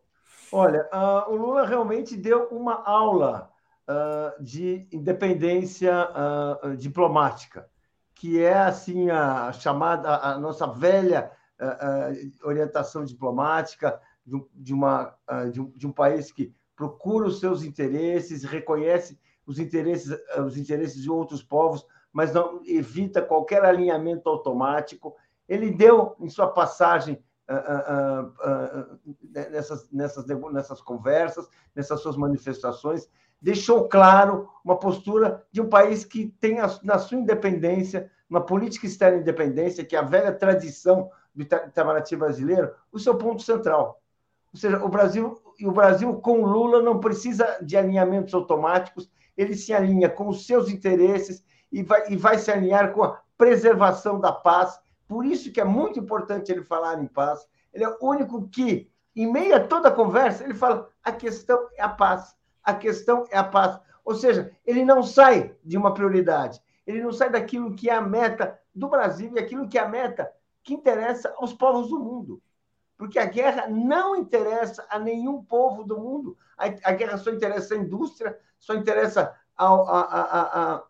Olha, 0.52 0.88
uh, 0.92 1.32
o 1.32 1.36
Lula 1.36 1.66
realmente 1.66 2.16
deu 2.16 2.44
uma 2.52 2.84
aula 2.84 3.50
uh, 3.88 4.40
de 4.40 4.86
independência 4.92 5.92
uh, 6.62 6.76
diplomática, 6.76 7.68
que 8.14 8.40
é 8.40 8.54
assim 8.54 9.10
a 9.10 9.50
chamada, 9.50 10.16
a 10.16 10.38
nossa 10.38 10.68
velha 10.68 11.32
orientação 12.42 13.04
diplomática, 13.04 14.00
de, 14.54 14.72
uma, 14.72 15.14
ah, 15.26 15.44
de, 15.46 15.60
um, 15.60 15.70
de 15.70 15.86
um 15.86 15.92
país 15.92 16.32
que 16.32 16.52
procura 16.74 17.26
os 17.26 17.40
seus 17.40 17.62
interesses, 17.62 18.44
reconhece 18.44 19.18
os 19.46 19.58
interesses, 19.58 20.18
ah, 20.30 20.42
os 20.42 20.56
interesses 20.56 21.02
de 21.02 21.10
outros 21.10 21.42
povos, 21.42 21.86
mas 22.12 22.32
não 22.32 22.60
evita 22.64 23.20
qualquer 23.20 23.64
alinhamento 23.64 24.28
automático. 24.28 25.14
Ele 25.48 25.70
deu, 25.70 26.16
em 26.20 26.28
sua 26.28 26.48
passagem 26.48 27.22
uh, 27.50 28.22
uh, 28.22 28.98
nessas, 29.50 29.90
nessas, 29.90 30.24
nessas 30.26 30.80
conversas, 30.80 31.48
nessas 31.74 32.00
suas 32.00 32.16
manifestações, 32.16 33.08
deixou 33.42 33.88
claro 33.88 34.48
uma 34.64 34.78
postura 34.78 35.44
de 35.52 35.60
um 35.60 35.68
país 35.68 36.04
que 36.04 36.28
tem, 36.40 36.60
a, 36.60 36.78
na 36.82 36.98
sua 36.98 37.18
independência, 37.18 38.10
uma 38.30 38.40
política 38.40 38.86
externa 38.86 39.18
independência, 39.18 39.84
que 39.84 39.96
é 39.96 39.98
a 39.98 40.02
velha 40.02 40.32
tradição 40.32 41.10
do 41.34 41.42
Itamaraty 41.42 42.16
brasileiro, 42.16 42.72
o 42.92 42.98
seu 42.98 43.16
ponto 43.18 43.42
central. 43.42 44.00
Ou 44.54 44.60
seja, 44.60 44.84
o 44.84 44.88
Brasil 44.88 45.36
e 45.58 45.66
o 45.66 45.72
Brasil 45.72 46.14
com 46.20 46.44
Lula 46.44 46.80
não 46.80 47.00
precisa 47.00 47.58
de 47.60 47.76
alinhamentos 47.76 48.32
automáticos, 48.32 49.10
ele 49.36 49.56
se 49.56 49.74
alinha 49.74 50.08
com 50.08 50.28
os 50.28 50.46
seus 50.46 50.70
interesses 50.70 51.44
e 51.72 51.82
vai, 51.82 52.08
e 52.08 52.16
vai 52.16 52.38
se 52.38 52.52
alinhar 52.52 52.92
com 52.92 53.02
a 53.02 53.20
preservação 53.36 54.20
da 54.20 54.30
paz. 54.30 54.78
Por 55.08 55.26
isso 55.26 55.50
que 55.50 55.60
é 55.60 55.64
muito 55.64 55.98
importante 55.98 56.52
ele 56.52 56.62
falar 56.62 57.02
em 57.02 57.06
paz. 57.08 57.44
Ele 57.72 57.82
é 57.82 57.88
o 57.88 57.96
único 58.00 58.48
que, 58.48 58.88
em 59.16 59.30
meio 59.30 59.56
a 59.56 59.60
toda 59.60 59.88
a 59.88 59.92
conversa, 59.92 60.44
ele 60.44 60.54
fala: 60.54 60.88
a 61.02 61.10
questão 61.10 61.66
é 61.76 61.82
a 61.82 61.88
paz. 61.88 62.36
A 62.62 62.72
questão 62.72 63.24
é 63.32 63.36
a 63.36 63.44
paz. 63.44 63.76
Ou 64.04 64.14
seja, 64.14 64.52
ele 64.64 64.84
não 64.84 65.02
sai 65.02 65.52
de 65.64 65.76
uma 65.76 65.92
prioridade. 65.92 66.62
Ele 66.86 67.02
não 67.02 67.12
sai 67.12 67.28
daquilo 67.28 67.74
que 67.74 67.90
é 67.90 67.94
a 67.94 68.00
meta 68.00 68.56
do 68.72 68.88
Brasil 68.88 69.32
e 69.34 69.38
aquilo 69.40 69.68
que 69.68 69.78
é 69.78 69.82
a 69.82 69.88
meta 69.88 70.30
que 70.62 70.74
interessa 70.74 71.34
aos 71.38 71.52
povos 71.52 71.88
do 71.88 71.98
mundo 71.98 72.40
porque 72.96 73.18
a 73.18 73.26
guerra 73.26 73.68
não 73.68 74.16
interessa 74.16 74.86
a 74.88 74.98
nenhum 74.98 75.42
povo 75.42 75.84
do 75.84 75.98
mundo. 75.98 76.36
A, 76.56 76.66
a 76.66 76.92
guerra 76.92 77.18
só 77.18 77.30
interessa 77.30 77.74
à 77.74 77.78
indústria, 77.78 78.38
só 78.58 78.74
interessa 78.74 79.34
ao, 79.56 79.88
a, 79.88 80.00
a, 80.00 80.84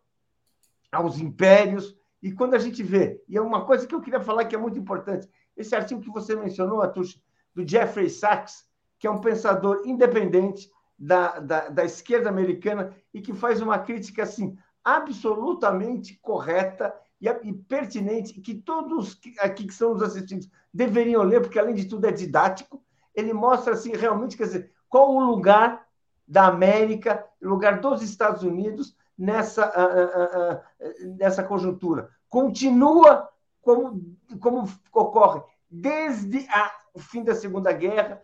aos 0.92 1.18
impérios. 1.18 1.96
E 2.22 2.32
quando 2.32 2.54
a 2.54 2.58
gente 2.58 2.82
vê, 2.82 3.22
e 3.28 3.36
é 3.36 3.40
uma 3.40 3.64
coisa 3.64 3.86
que 3.86 3.94
eu 3.94 4.00
queria 4.00 4.20
falar 4.20 4.44
que 4.44 4.54
é 4.54 4.58
muito 4.58 4.78
importante, 4.78 5.28
esse 5.56 5.74
artigo 5.74 6.00
que 6.00 6.10
você 6.10 6.34
mencionou, 6.34 6.82
Atush, 6.82 7.20
do 7.54 7.66
Jeffrey 7.66 8.10
Sachs, 8.10 8.66
que 8.98 9.06
é 9.06 9.10
um 9.10 9.20
pensador 9.20 9.82
independente 9.84 10.70
da, 10.98 11.38
da, 11.38 11.68
da 11.68 11.84
esquerda 11.84 12.28
americana 12.28 12.94
e 13.12 13.20
que 13.20 13.32
faz 13.32 13.60
uma 13.60 13.78
crítica 13.78 14.22
assim 14.22 14.56
absolutamente 14.82 16.18
correta 16.20 16.94
e, 17.20 17.28
e 17.28 17.52
pertinente, 17.52 18.40
que 18.40 18.54
todos 18.54 19.18
aqui 19.40 19.66
que 19.66 19.74
são 19.74 19.92
os 19.92 20.02
assistidos 20.02 20.48
deveriam 20.72 21.22
ler, 21.22 21.40
porque 21.40 21.58
além 21.58 21.74
de 21.74 21.86
tudo 21.86 22.06
é 22.06 22.12
didático. 22.12 22.82
Ele 23.14 23.32
mostra 23.32 23.74
assim 23.74 23.92
realmente, 23.92 24.36
quer 24.36 24.44
dizer, 24.44 24.72
qual 24.88 25.14
o 25.14 25.20
lugar 25.20 25.86
da 26.26 26.46
América, 26.46 27.24
o 27.40 27.48
lugar 27.48 27.80
dos 27.80 28.02
Estados 28.02 28.42
Unidos 28.42 28.96
nessa, 29.16 29.66
uh, 29.68 30.86
uh, 30.86 31.08
uh, 31.10 31.16
nessa 31.16 31.42
conjuntura. 31.42 32.10
Continua 32.28 33.28
como, 33.62 34.16
como 34.40 34.68
ocorre 34.92 35.42
desde 35.70 36.46
a 36.48 36.72
o 36.94 37.00
fim 37.00 37.24
da 37.24 37.34
Segunda 37.34 37.72
Guerra, 37.72 38.22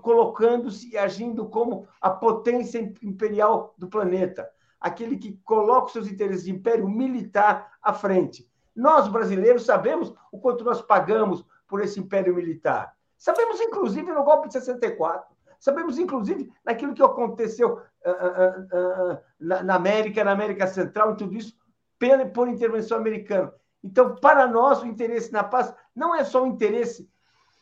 colocando-se 0.00 0.92
e 0.92 0.96
agindo 0.96 1.46
como 1.46 1.88
a 2.00 2.08
potência 2.08 2.78
imperial 3.02 3.74
do 3.76 3.88
planeta, 3.88 4.48
aquele 4.80 5.16
que 5.16 5.38
coloca 5.44 5.86
os 5.86 5.92
seus 5.92 6.08
interesses 6.08 6.44
de 6.44 6.52
império 6.52 6.88
militar 6.88 7.72
à 7.82 7.92
frente. 7.92 8.48
Nós, 8.74 9.08
brasileiros, 9.08 9.64
sabemos 9.64 10.12
o 10.30 10.38
quanto 10.38 10.64
nós 10.64 10.82
pagamos 10.82 11.44
por 11.66 11.80
esse 11.80 11.98
império 11.98 12.34
militar. 12.34 12.94
Sabemos, 13.16 13.60
inclusive, 13.60 14.12
no 14.12 14.22
golpe 14.22 14.48
de 14.48 14.52
64. 14.54 15.34
Sabemos, 15.58 15.98
inclusive, 15.98 16.52
naquilo 16.64 16.94
que 16.94 17.02
aconteceu 17.02 17.74
uh, 17.74 18.10
uh, 18.10 19.14
uh, 19.14 19.18
na, 19.40 19.62
na, 19.62 19.74
América, 19.74 20.22
na 20.22 20.32
América 20.32 20.66
Central, 20.66 21.12
e 21.12 21.16
tudo 21.16 21.34
isso 21.34 21.56
pela, 21.98 22.26
por 22.26 22.48
intervenção 22.48 22.98
americana. 22.98 23.52
Então, 23.82 24.16
para 24.16 24.46
nós, 24.46 24.82
o 24.82 24.86
interesse 24.86 25.32
na 25.32 25.42
paz 25.42 25.74
não 25.94 26.14
é 26.14 26.24
só 26.24 26.42
um 26.42 26.48
interesse 26.48 27.08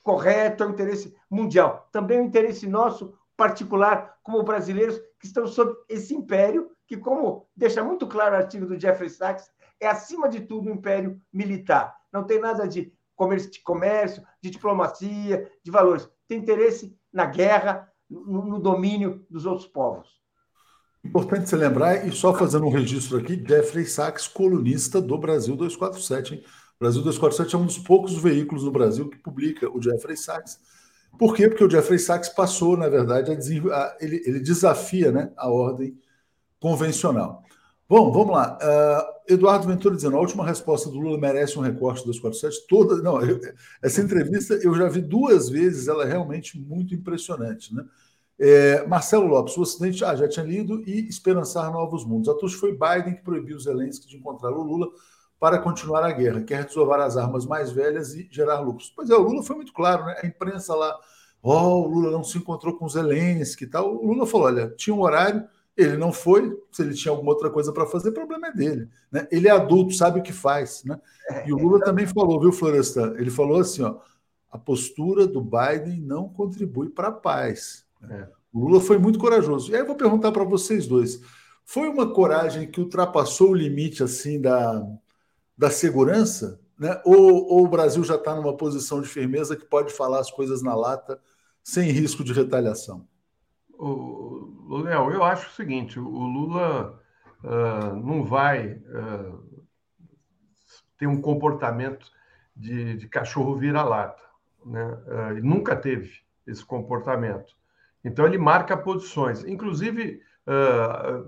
correto, 0.02 0.64
é 0.64 0.66
um 0.66 0.70
interesse 0.70 1.16
mundial, 1.30 1.88
também 1.92 2.18
é 2.18 2.20
um 2.20 2.26
interesse 2.26 2.66
nosso 2.66 3.16
particular, 3.36 4.16
como 4.22 4.42
brasileiros 4.42 4.98
que 5.18 5.26
estão 5.26 5.46
sob 5.46 5.74
esse 5.88 6.14
império, 6.14 6.70
que, 6.86 6.96
como 6.96 7.48
deixa 7.56 7.82
muito 7.82 8.06
claro 8.06 8.34
o 8.34 8.38
artigo 8.38 8.66
do 8.66 8.78
Jeffrey 8.78 9.08
Sachs, 9.08 9.50
é, 9.80 9.86
acima 9.86 10.28
de 10.28 10.40
tudo, 10.40 10.68
um 10.68 10.74
império 10.74 11.20
militar. 11.32 11.96
Não 12.12 12.24
tem 12.24 12.40
nada 12.40 12.66
de 12.66 12.92
comércio, 13.16 13.50
de, 13.50 13.60
comércio, 13.60 14.22
de 14.42 14.50
diplomacia, 14.50 15.50
de 15.62 15.70
valores. 15.70 16.08
Tem 16.28 16.38
interesse 16.38 16.96
na 17.12 17.26
guerra, 17.26 17.90
no, 18.08 18.44
no 18.44 18.58
domínio 18.58 19.26
dos 19.30 19.46
outros 19.46 19.66
povos. 19.66 20.08
Importante 21.04 21.48
se 21.48 21.56
lembrar, 21.56 22.06
e 22.06 22.12
só 22.12 22.32
fazendo 22.32 22.66
um 22.66 22.70
registro 22.70 23.18
aqui, 23.18 23.42
Jeffrey 23.46 23.84
Sachs, 23.84 24.26
colunista 24.26 25.02
do 25.02 25.18
Brasil 25.18 25.54
247. 25.54 26.34
Hein? 26.34 26.44
Brasil 26.80 27.02
247 27.02 27.54
é 27.54 27.58
um 27.58 27.66
dos 27.66 27.78
poucos 27.78 28.14
veículos 28.16 28.64
no 28.64 28.70
Brasil 28.70 29.10
que 29.10 29.18
publica 29.18 29.68
o 29.70 29.80
Jeffrey 29.80 30.16
Sachs. 30.16 30.58
Por 31.18 31.34
quê? 31.34 31.48
Porque 31.48 31.62
o 31.62 31.70
Jeffrey 31.70 31.98
Sachs 31.98 32.30
passou, 32.30 32.76
na 32.76 32.88
verdade, 32.88 33.30
a, 33.30 33.34
a 33.34 33.96
ele, 34.00 34.22
ele, 34.26 34.40
desafia 34.40 35.12
né, 35.12 35.30
a 35.36 35.48
ordem 35.48 35.96
convencional. 36.64 37.42
Bom, 37.86 38.10
vamos 38.10 38.34
lá. 38.34 38.58
Uh, 38.58 39.34
Eduardo 39.34 39.68
Ventura 39.68 39.94
dizendo: 39.94 40.16
a 40.16 40.20
última 40.20 40.46
resposta 40.46 40.88
do 40.88 40.98
Lula 40.98 41.18
merece 41.18 41.58
um 41.58 41.62
recorte 41.62 42.06
247. 42.06 42.66
Toda, 42.66 43.02
não, 43.02 43.20
eu, 43.20 43.38
essa 43.82 44.00
entrevista 44.00 44.54
eu 44.54 44.74
já 44.74 44.88
vi 44.88 45.02
duas 45.02 45.50
vezes, 45.50 45.88
ela 45.88 46.04
é 46.04 46.06
realmente 46.06 46.58
muito 46.58 46.94
impressionante. 46.94 47.74
Né? 47.74 47.84
É, 48.38 48.86
Marcelo 48.86 49.26
Lopes, 49.26 49.54
o 49.58 49.60
Ocidente 49.60 50.02
ah, 50.06 50.16
já 50.16 50.26
tinha 50.26 50.46
lido 50.46 50.82
e 50.88 51.06
esperançar 51.06 51.70
novos 51.70 52.02
mundos. 52.06 52.30
A 52.30 52.48
foi 52.48 52.72
Biden 52.72 53.16
que 53.16 53.22
proibiu 53.22 53.58
os 53.58 53.64
Zelensky 53.64 54.08
de 54.08 54.16
encontrar 54.16 54.50
o 54.50 54.62
Lula 54.62 54.88
para 55.38 55.58
continuar 55.58 56.02
a 56.02 56.12
guerra, 56.12 56.40
quer 56.40 56.64
desovar 56.64 56.98
as 57.00 57.18
armas 57.18 57.44
mais 57.44 57.70
velhas 57.70 58.14
e 58.14 58.26
gerar 58.30 58.60
lucros. 58.60 58.90
Pois 58.96 59.10
é, 59.10 59.14
o 59.14 59.20
Lula 59.20 59.42
foi 59.42 59.56
muito 59.56 59.74
claro, 59.74 60.06
né? 60.06 60.18
A 60.22 60.26
imprensa 60.26 60.74
lá, 60.74 60.98
ó, 61.42 61.68
oh, 61.68 61.82
o 61.82 61.88
Lula 61.88 62.10
não 62.10 62.24
se 62.24 62.38
encontrou 62.38 62.74
com 62.78 62.86
os 62.86 62.94
Zelensky 62.94 63.64
e 63.64 63.66
tal. 63.66 63.94
O 63.94 64.06
Lula 64.06 64.26
falou: 64.26 64.46
olha, 64.46 64.70
tinha 64.70 64.96
um 64.96 65.02
horário 65.02 65.46
ele 65.76 65.96
não 65.96 66.12
foi, 66.12 66.56
se 66.70 66.82
ele 66.82 66.94
tinha 66.94 67.10
alguma 67.10 67.32
outra 67.32 67.50
coisa 67.50 67.72
para 67.72 67.86
fazer, 67.86 68.10
o 68.10 68.14
problema 68.14 68.48
é 68.48 68.52
dele. 68.52 68.88
Né? 69.10 69.26
Ele 69.30 69.48
é 69.48 69.50
adulto, 69.50 69.94
sabe 69.94 70.20
o 70.20 70.22
que 70.22 70.32
faz. 70.32 70.84
Né? 70.84 71.00
E 71.46 71.52
o 71.52 71.56
Lula 71.56 71.80
também 71.80 72.06
falou, 72.06 72.40
viu, 72.40 72.52
Florestan? 72.52 73.14
Ele 73.16 73.30
falou 73.30 73.60
assim: 73.60 73.82
ó, 73.82 73.98
a 74.50 74.58
postura 74.58 75.26
do 75.26 75.40
Biden 75.40 76.00
não 76.00 76.28
contribui 76.28 76.90
para 76.90 77.08
a 77.08 77.12
paz. 77.12 77.84
É. 78.08 78.28
O 78.52 78.60
Lula 78.60 78.80
foi 78.80 78.98
muito 78.98 79.18
corajoso. 79.18 79.72
E 79.72 79.74
aí 79.74 79.80
eu 79.80 79.86
vou 79.86 79.96
perguntar 79.96 80.30
para 80.30 80.44
vocês 80.44 80.86
dois: 80.86 81.20
foi 81.64 81.88
uma 81.88 82.12
coragem 82.12 82.70
que 82.70 82.80
ultrapassou 82.80 83.50
o 83.50 83.54
limite 83.54 84.02
assim 84.02 84.40
da, 84.40 84.86
da 85.58 85.70
segurança? 85.70 86.60
Né? 86.78 87.00
Ou, 87.04 87.46
ou 87.48 87.64
o 87.64 87.68
Brasil 87.68 88.04
já 88.04 88.14
está 88.14 88.34
numa 88.34 88.56
posição 88.56 89.00
de 89.00 89.08
firmeza 89.08 89.56
que 89.56 89.64
pode 89.64 89.92
falar 89.92 90.20
as 90.20 90.30
coisas 90.30 90.62
na 90.62 90.74
lata 90.74 91.20
sem 91.62 91.90
risco 91.90 92.22
de 92.22 92.32
retaliação? 92.32 93.08
O, 93.86 94.78
Léo, 94.78 95.10
eu 95.10 95.22
acho 95.22 95.48
o 95.48 95.52
seguinte: 95.52 95.98
o 95.98 96.08
Lula 96.08 97.00
uh, 97.42 97.96
não 97.96 98.24
vai 98.24 98.72
uh, 98.72 99.66
ter 100.98 101.06
um 101.06 101.20
comportamento 101.20 102.06
de, 102.56 102.96
de 102.96 103.08
cachorro 103.08 103.56
vira-lata. 103.56 104.22
Né? 104.64 104.84
Uh, 104.84 105.44
nunca 105.44 105.76
teve 105.76 106.10
esse 106.46 106.64
comportamento. 106.64 107.54
Então, 108.02 108.26
ele 108.26 108.38
marca 108.38 108.76
posições. 108.76 109.44
Inclusive, 109.44 110.20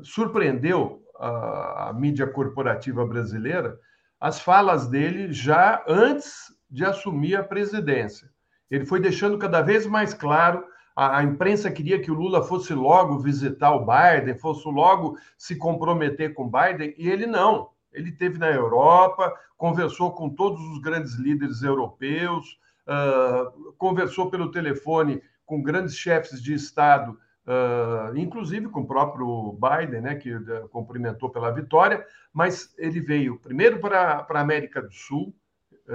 surpreendeu 0.02 1.02
a, 1.18 1.88
a 1.88 1.92
mídia 1.94 2.26
corporativa 2.26 3.06
brasileira 3.06 3.80
as 4.20 4.40
falas 4.40 4.86
dele 4.86 5.32
já 5.32 5.82
antes 5.88 6.54
de 6.70 6.84
assumir 6.84 7.36
a 7.36 7.44
presidência. 7.44 8.28
Ele 8.70 8.84
foi 8.84 9.00
deixando 9.00 9.38
cada 9.38 9.62
vez 9.62 9.86
mais 9.86 10.12
claro 10.12 10.64
a, 10.96 11.18
a, 11.18 11.22
imprensa 11.22 11.70
queria 11.70 12.00
que 12.00 12.10
o 12.10 12.14
Lula 12.14 12.42
fosse 12.42 12.72
logo 12.72 13.18
visitar 13.18 13.70
o 13.72 13.84
Biden, 13.84 14.38
fosse 14.38 14.66
logo 14.66 15.18
se 15.36 15.54
comprometer 15.56 16.32
com 16.32 16.44
o 16.46 16.50
Biden, 16.50 16.94
e 16.96 17.10
ele 17.10 17.26
não. 17.26 17.68
Ele 17.92 18.10
teve 18.10 18.38
na 18.38 18.50
Europa, 18.50 19.30
conversou 19.58 20.12
com 20.12 20.30
todos 20.30 20.60
os 20.70 20.80
grandes 20.80 21.14
líderes 21.16 21.62
europeus, 21.62 22.58
uh, 22.86 23.74
conversou 23.74 24.30
pelo 24.30 24.50
telefone 24.50 25.22
com 25.44 25.62
grandes 25.62 25.96
chefes 25.96 26.42
de 26.42 26.54
Estado, 26.54 27.18
uh, 27.46 28.16
inclusive 28.16 28.68
com 28.68 28.80
o 28.80 28.86
próprio 28.86 29.58
Biden, 29.60 30.00
né, 30.00 30.14
que 30.14 30.32
cumprimentou 30.70 31.28
pela 31.28 31.50
vitória, 31.50 32.06
mas 32.32 32.74
ele 32.78 33.00
veio 33.00 33.38
primeiro 33.38 33.78
para 33.80 34.26
a 34.28 34.40
América 34.40 34.80
do 34.80 34.92
Sul, 34.92 35.34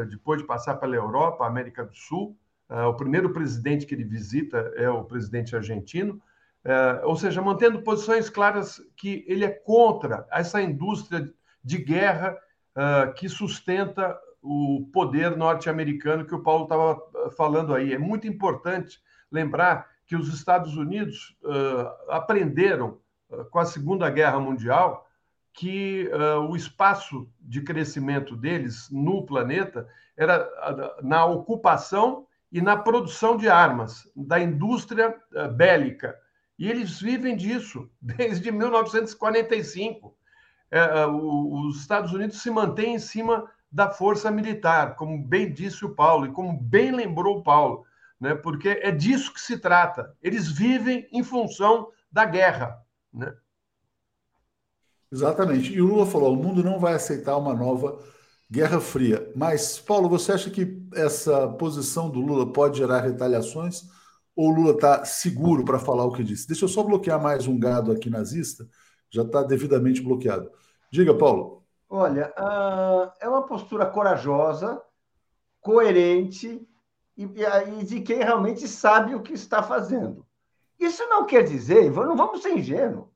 depois 0.10 0.40
de 0.40 0.48
passar 0.48 0.76
pela 0.76 0.96
Europa, 0.96 1.46
América 1.46 1.84
do 1.84 1.94
Sul, 1.94 2.38
o 2.88 2.94
primeiro 2.94 3.34
presidente 3.34 3.86
que 3.86 3.94
ele 3.94 4.06
visita 4.06 4.72
é 4.78 4.90
o 4.90 5.04
presidente 5.04 5.56
argentino, 5.56 6.22
uh, 6.66 7.06
ou 7.06 7.18
seja, 7.18 7.42
mantendo 7.42 7.82
posições 7.82 8.30
claras 8.30 8.82
que 8.96 9.26
ele 9.28 9.44
é 9.44 9.50
contra 9.50 10.26
essa 10.32 10.62
indústria 10.62 11.30
de 11.62 11.78
guerra 11.78 12.38
uh, 12.76 13.14
que 13.14 13.28
sustenta 13.28 14.18
o 14.42 14.90
poder 14.94 15.36
norte-americano 15.36 16.26
que 16.26 16.34
o 16.34 16.42
Paulo 16.42 16.64
estava 16.64 16.98
falando 17.36 17.76
aí. 17.76 17.94
É 17.94 17.98
muito 17.98 18.26
importante 18.26 19.00
lembrar 19.30 19.88
que 20.08 20.16
os 20.16 20.34
Estados 20.34 20.76
Unidos 20.76 21.38
aprenderam 22.10 22.98
com 23.52 23.60
a 23.60 23.66
Segunda 23.66 24.10
Guerra 24.10 24.40
Mundial 24.40 25.08
que 25.54 26.10
o 26.50 26.56
espaço 26.56 27.30
de 27.40 27.62
crescimento 27.62 28.36
deles 28.36 28.90
no 28.90 29.24
planeta 29.28 29.88
era 30.18 30.50
na 31.04 31.24
ocupação 31.24 32.26
e 32.52 32.62
na 32.62 32.76
produção 32.76 33.38
de 33.38 33.48
armas, 33.48 34.10
da 34.16 34.40
indústria 34.40 35.16
eh, 35.34 35.48
bélica. 35.48 36.16
E 36.60 36.70
eles 36.70 37.00
vivem 37.00 37.36
disso 37.36 37.90
desde 38.02 38.52
1945. 38.52 40.16
É, 40.70 40.80
eh, 40.80 41.06
os 41.08 41.80
Estados 41.80 42.12
Unidos 42.12 42.42
se 42.42 42.52
mantêm 42.52 42.96
em 42.96 43.00
cima 43.00 43.50
da 43.72 43.90
força 43.90 44.30
militar, 44.30 44.96
como 44.96 45.18
bem 45.18 45.52
disse 45.54 45.86
o 45.86 45.96
Paulo, 45.96 46.26
e 46.26 46.32
como 46.32 46.60
bem 46.60 46.92
lembrou 46.92 47.38
o 47.38 47.44
Paulo, 47.44 47.86
né? 48.20 48.36
porque 48.36 48.68
é 48.68 48.92
disso 48.92 49.34
que 49.34 49.40
se 49.40 49.58
trata. 49.58 50.14
Eles 50.22 50.52
vivem 50.52 51.08
em 51.12 51.24
função 51.24 51.88
da 52.12 52.26
guerra. 52.26 52.84
Né? 53.14 53.34
Exatamente. 55.10 55.74
E 55.74 55.82
o 55.82 55.88
Lula 55.88 56.06
falou: 56.06 56.34
o 56.34 56.44
mundo 56.44 56.62
não 56.62 56.80
vai 56.80 56.94
aceitar 56.94 57.38
uma 57.38 57.54
nova 57.54 57.98
Guerra 58.52 58.82
Fria. 58.82 59.32
Mas, 59.34 59.80
Paulo, 59.80 60.10
você 60.10 60.34
acha 60.34 60.50
que 60.50 60.78
essa 60.94 61.48
posição 61.48 62.10
do 62.10 62.20
Lula 62.20 62.52
pode 62.52 62.80
gerar 62.80 63.00
retaliações? 63.00 63.84
Ou 64.36 64.50
o 64.50 64.54
Lula 64.54 64.72
está 64.72 65.06
seguro 65.06 65.64
para 65.64 65.80
falar 65.80 66.04
o 66.04 66.12
que 66.12 66.22
disse? 66.22 66.50
Deixa 66.50 66.66
eu 66.66 66.70
só 66.70 66.84
bloquear 66.84 67.22
mais 67.22 67.48
um 67.48 67.58
gado 67.58 67.94
aqui 67.94 68.10
nazista. 68.10 68.68
Já 69.10 69.22
está 69.22 69.42
devidamente 69.42 70.02
bloqueado. 70.02 70.52
Diga, 70.92 71.18
Paulo. 71.18 71.64
Olha, 71.90 72.34
uh, 72.38 73.10
é 73.22 73.30
uma 73.30 73.44
postura 73.44 73.86
corajosa, 73.86 74.82
coerente 75.62 76.68
e, 77.16 77.24
e, 77.24 77.86
de 77.86 78.02
quem 78.02 78.18
realmente 78.18 78.68
sabe 78.68 79.16
o 79.16 79.22
que 79.22 79.32
está 79.32 79.64
fazendo. 79.64 80.26
Isso 80.78 81.08
não 81.08 81.26
quer 81.26 81.44
dizer, 81.44 81.90
não 81.90 82.18
vamos 82.18 82.42
ser 82.42 82.58
ingênuos. 82.58 83.08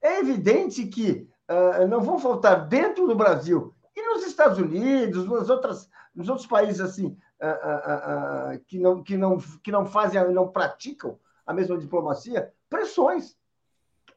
É 0.00 0.20
evidente 0.20 0.86
que 0.86 1.28
uh, 1.50 1.88
não 1.88 2.00
vão 2.00 2.16
faltar 2.16 2.68
dentro 2.68 3.08
do 3.08 3.16
Brasil 3.16 3.73
e 3.96 4.02
nos 4.02 4.26
Estados 4.26 4.58
Unidos, 4.58 5.28
nas 5.28 5.48
outras, 5.48 5.88
nos 6.14 6.28
outros 6.28 6.46
países 6.46 6.80
assim 6.80 7.16
uh, 7.40 7.46
uh, 7.46 8.54
uh, 8.54 8.64
que, 8.66 8.78
não, 8.78 9.02
que, 9.02 9.16
não, 9.16 9.38
que 9.38 9.72
não 9.72 9.86
fazem, 9.86 10.32
não 10.32 10.48
praticam 10.48 11.18
a 11.46 11.52
mesma 11.52 11.78
diplomacia, 11.78 12.52
pressões, 12.68 13.36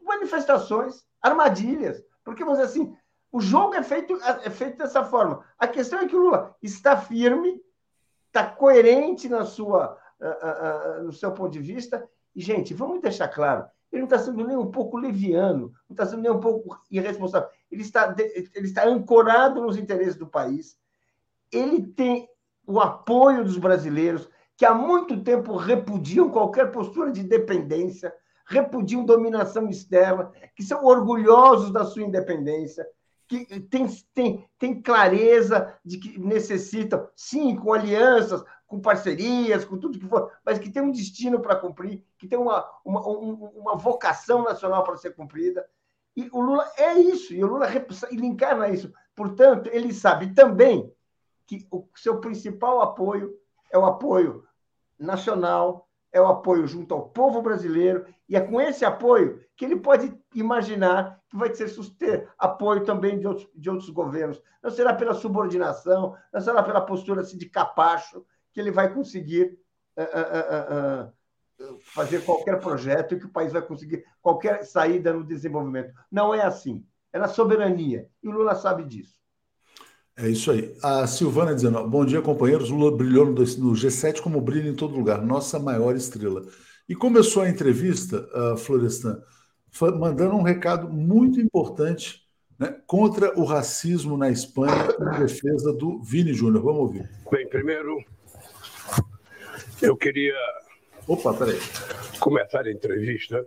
manifestações, 0.01 1.05
armadilhas. 1.21 2.03
Porque, 2.23 2.43
vamos 2.43 2.59
dizer 2.59 2.71
assim, 2.71 2.97
o 3.32 3.41
jogo 3.41 3.75
é 3.75 3.84
feito, 3.84 4.17
é 4.21 4.49
feito 4.49 4.78
dessa 4.78 5.03
forma. 5.03 5.43
A 5.59 5.67
questão 5.67 5.99
é 5.99 6.07
que 6.07 6.15
o 6.15 6.19
Lula 6.19 6.55
está 6.61 6.97
firme, 6.97 7.61
está 8.28 8.49
coerente 8.49 9.28
na 9.28 9.43
sua, 9.43 9.97
no 11.03 11.11
seu 11.11 11.34
ponto 11.34 11.51
de 11.51 11.59
vista. 11.59 12.07
E, 12.34 12.41
gente, 12.41 12.73
vamos 12.73 13.01
deixar 13.01 13.28
claro, 13.28 13.65
ele 13.91 14.01
não 14.01 14.07
está 14.07 14.19
sendo 14.19 14.45
nem 14.45 14.57
um 14.57 14.69
pouco 14.69 14.97
leviano, 14.97 15.71
não 15.89 15.93
está 15.93 16.05
sendo 16.05 16.21
nem 16.21 16.31
um 16.31 16.39
pouco 16.39 16.79
irresponsável. 16.91 17.49
Ele 17.71 17.81
está, 17.81 18.13
ele 18.17 18.67
está 18.67 18.85
ancorado 18.85 19.61
nos 19.61 19.77
interesses 19.77 20.15
do 20.15 20.27
país. 20.27 20.77
Ele 21.51 21.85
tem 21.88 22.27
o 22.65 22.79
apoio 22.79 23.45
dos 23.45 23.57
brasileiros, 23.57 24.29
que 24.57 24.65
há 24.65 24.73
muito 24.73 25.23
tempo 25.23 25.55
repudiam 25.55 26.29
qualquer 26.29 26.71
postura 26.71 27.11
de 27.11 27.23
dependência, 27.23 28.13
repudiam 28.45 29.05
dominação 29.05 29.69
externa, 29.69 30.31
que 30.55 30.63
são 30.63 30.83
orgulhosos 30.83 31.71
da 31.71 31.85
sua 31.85 32.03
independência, 32.03 32.85
que 33.28 33.59
tem, 33.61 33.88
tem, 34.13 34.49
tem 34.57 34.82
clareza 34.82 35.78
de 35.84 35.97
que 35.97 36.17
necessitam, 36.19 37.07
sim, 37.15 37.55
com 37.55 37.73
alianças, 37.73 38.43
com 38.65 38.80
parcerias, 38.80 39.65
com 39.65 39.78
tudo 39.78 39.99
que 39.99 40.07
for, 40.07 40.32
mas 40.45 40.59
que 40.59 40.69
tem 40.69 40.82
um 40.82 40.91
destino 40.91 41.39
para 41.39 41.55
cumprir, 41.55 42.03
que 42.17 42.28
tem 42.28 42.38
uma, 42.38 42.65
uma, 42.84 43.01
uma 43.05 43.75
vocação 43.75 44.43
nacional 44.43 44.84
para 44.84 44.97
ser 44.97 45.15
cumprida. 45.15 45.67
E 46.15 46.30
o 46.32 46.41
Lula 46.41 46.69
é 46.78 46.93
isso, 46.95 47.34
e 47.34 47.43
o 47.43 47.47
Lula 47.47 47.67
ele 48.11 48.25
encarna 48.25 48.69
isso. 48.69 48.91
Portanto, 49.15 49.69
ele 49.71 49.93
sabe 49.93 50.34
também 50.34 50.91
que 51.45 51.65
o 51.71 51.88
seu 51.95 52.19
principal 52.19 52.82
apoio 52.82 53.34
é 53.71 53.78
o 53.78 53.86
apoio 53.86 54.45
nacional, 54.99 55.86
é 56.12 56.22
o 56.22 56.28
apoio 56.28 56.66
junto 56.68 56.93
ao 56.93 57.10
povo 57.10 57.41
brasileiro, 57.41 58.05
e 58.28 58.36
é 58.36 58.41
com 58.41 58.60
esse 58.60 58.86
apoio 58.86 59.41
que 59.55 59.66
ele 59.66 59.76
pode 59.76 60.14
imaginar 60.34 61.20
que 61.30 61.38
vai 61.38 61.53
ser 61.53 61.70
ter 61.97 62.30
apoio 62.38 62.84
também 62.84 63.20
de 63.20 63.28
outros, 63.28 63.49
de 63.55 63.70
outros 63.70 63.89
governos. 63.89 64.41
Não 64.64 64.70
será 64.70 64.93
pela 64.93 65.14
subordinação, 65.14 66.16
não 66.34 66.41
será 66.41 66.64
pela 66.64 66.82
postura 66.82 67.22
assim, 67.22 67.38
de 67.38 67.49
capacho 67.49 68.26
que 68.53 68.60
ele 68.60 68.72
vai 68.72 68.93
conseguir 68.93 69.58
uh, 69.97 70.01
uh, 70.01 71.74
uh, 71.74 71.80
fazer 71.80 72.24
qualquer 72.24 72.60
projeto 72.60 73.16
e 73.16 73.20
que 73.20 73.26
o 73.26 73.32
país 73.32 73.51
vai 73.51 73.62
conseguir 73.62 74.03
qualquer 74.22 74.64
saída 74.64 75.14
no 75.14 75.24
desenvolvimento. 75.24 75.93
Não 76.12 76.34
é 76.34 76.41
assim. 76.41 76.86
É 77.12 77.20
na 77.20 77.28
soberania. 77.28 78.10
E 78.22 78.28
o 78.28 78.32
Lula 78.32 78.55
sabe 78.55 78.84
disso. 78.84 79.16
É 80.18 80.28
isso 80.28 80.49
aí. 80.49 80.76
A 80.82 81.05
Silvana 81.05 81.53
dizendo: 81.53 81.88
bom 81.88 82.03
dia, 82.03 82.22
companheiros. 82.22 82.72
Lula 82.72 82.97
brilhou 82.97 83.28
no 83.28 83.36
G7 83.36 84.20
como 84.20 84.41
brilha 84.41 84.68
em 84.68 84.76
todo 84.76 84.95
lugar, 84.95 85.22
nossa 85.22 85.59
maior 85.59 85.95
estrela. 85.95 86.41
E 86.89 86.95
começou 86.95 87.43
a 87.43 87.49
entrevista, 87.49 88.28
uh, 88.34 88.57
Florestan, 88.57 89.22
mandando 89.99 90.36
um 90.36 90.41
recado 90.41 90.89
muito 90.89 91.39
importante 91.39 92.24
né, 92.57 92.76
contra 92.88 93.38
o 93.39 93.43
racismo 93.43 94.18
na 94.18 94.32
Espanha 94.32 94.88
em 94.99 95.20
defesa 95.20 95.72
do 95.72 96.01
Vini 96.01 96.34
Júnior. 96.34 96.63
Vamos 96.63 96.82
ouvir. 96.82 97.09
Bem, 97.30 97.47
primeiro, 97.47 98.03
eu 99.80 99.95
queria. 99.95 100.34
Opa, 101.07 101.32
peraí. 101.34 101.59
Começar 102.20 102.65
a 102.65 102.72
entrevista 102.72 103.45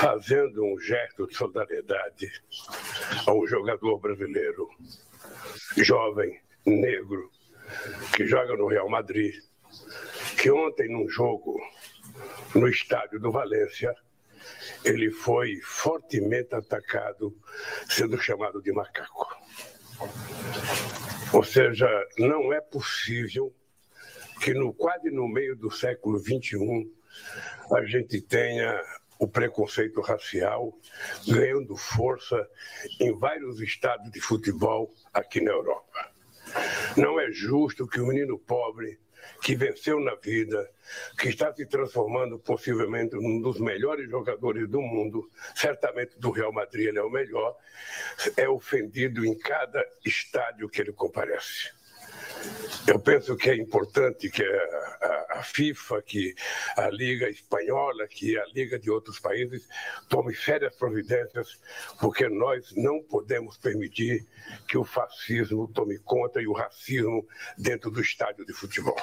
fazendo 0.00 0.64
um 0.64 0.78
gesto 0.78 1.26
de 1.26 1.36
solidariedade 1.36 2.30
a 3.26 3.32
um 3.32 3.46
jogador 3.46 3.98
brasileiro, 3.98 4.68
jovem, 5.76 6.40
negro, 6.66 7.30
que 8.14 8.26
joga 8.26 8.56
no 8.56 8.68
Real 8.68 8.88
Madrid, 8.88 9.34
que 10.40 10.50
ontem, 10.50 10.88
num 10.88 11.08
jogo 11.08 11.60
no 12.54 12.68
estádio 12.68 13.18
do 13.18 13.32
Valência, 13.32 13.94
ele 14.84 15.10
foi 15.10 15.60
fortemente 15.62 16.54
atacado, 16.54 17.34
sendo 17.88 18.20
chamado 18.20 18.62
de 18.62 18.72
macaco. 18.72 19.26
Ou 21.32 21.42
seja, 21.42 21.88
não 22.18 22.52
é 22.52 22.60
possível 22.60 23.52
que 24.40 24.52
no 24.52 24.72
quase 24.72 25.10
no 25.10 25.26
meio 25.26 25.56
do 25.56 25.70
século 25.70 26.18
XXI 26.18 26.90
a 27.72 27.84
gente 27.84 28.20
tenha 28.20 28.80
o 29.18 29.28
preconceito 29.28 30.00
racial 30.00 30.76
ganhando 31.26 31.76
força 31.76 32.48
em 33.00 33.16
vários 33.16 33.60
estados 33.60 34.10
de 34.10 34.20
futebol 34.20 34.92
aqui 35.12 35.40
na 35.40 35.52
Europa. 35.52 36.12
Não 36.96 37.18
é 37.18 37.30
justo 37.30 37.86
que 37.86 38.00
o 38.00 38.04
um 38.04 38.08
menino 38.08 38.38
pobre 38.38 38.98
que 39.42 39.56
venceu 39.56 40.00
na 40.00 40.14
vida, 40.16 40.70
que 41.18 41.28
está 41.28 41.52
se 41.54 41.66
transformando 41.66 42.38
possivelmente 42.38 43.14
num 43.14 43.40
dos 43.40 43.58
melhores 43.58 44.08
jogadores 44.10 44.68
do 44.68 44.80
mundo, 44.80 45.28
certamente 45.54 46.18
do 46.18 46.30
Real 46.30 46.52
Madrid 46.52 46.88
ele 46.88 46.98
é 46.98 47.02
o 47.02 47.10
melhor, 47.10 47.56
é 48.36 48.48
ofendido 48.48 49.24
em 49.24 49.36
cada 49.36 49.84
estádio 50.04 50.68
que 50.68 50.80
ele 50.80 50.92
comparece. 50.92 51.72
Eu 52.86 52.98
penso 52.98 53.34
que 53.36 53.48
é 53.48 53.56
importante 53.56 54.28
que 54.28 54.42
a, 54.42 55.38
a, 55.38 55.42
FIFA, 55.42 56.02
que 56.02 56.34
a 56.76 56.90
Liga 56.90 57.28
Espanhola, 57.30 58.06
que 58.06 58.38
a 58.38 58.44
Liga 58.54 58.78
de 58.78 58.90
outros 58.90 59.18
países 59.18 59.66
tome 60.08 60.34
sérias 60.34 60.76
providências, 60.76 61.58
porque 61.98 62.28
nós 62.28 62.74
não 62.76 63.02
podemos 63.02 63.56
permitir 63.56 64.26
que 64.68 64.76
o 64.76 64.84
fascismo 64.84 65.66
tome 65.68 65.98
conta 65.98 66.42
e 66.42 66.46
o 66.46 66.52
racismo 66.52 67.26
dentro 67.56 67.90
do 67.90 68.00
estádio 68.00 68.44
de 68.44 68.52
futebol. 68.52 68.96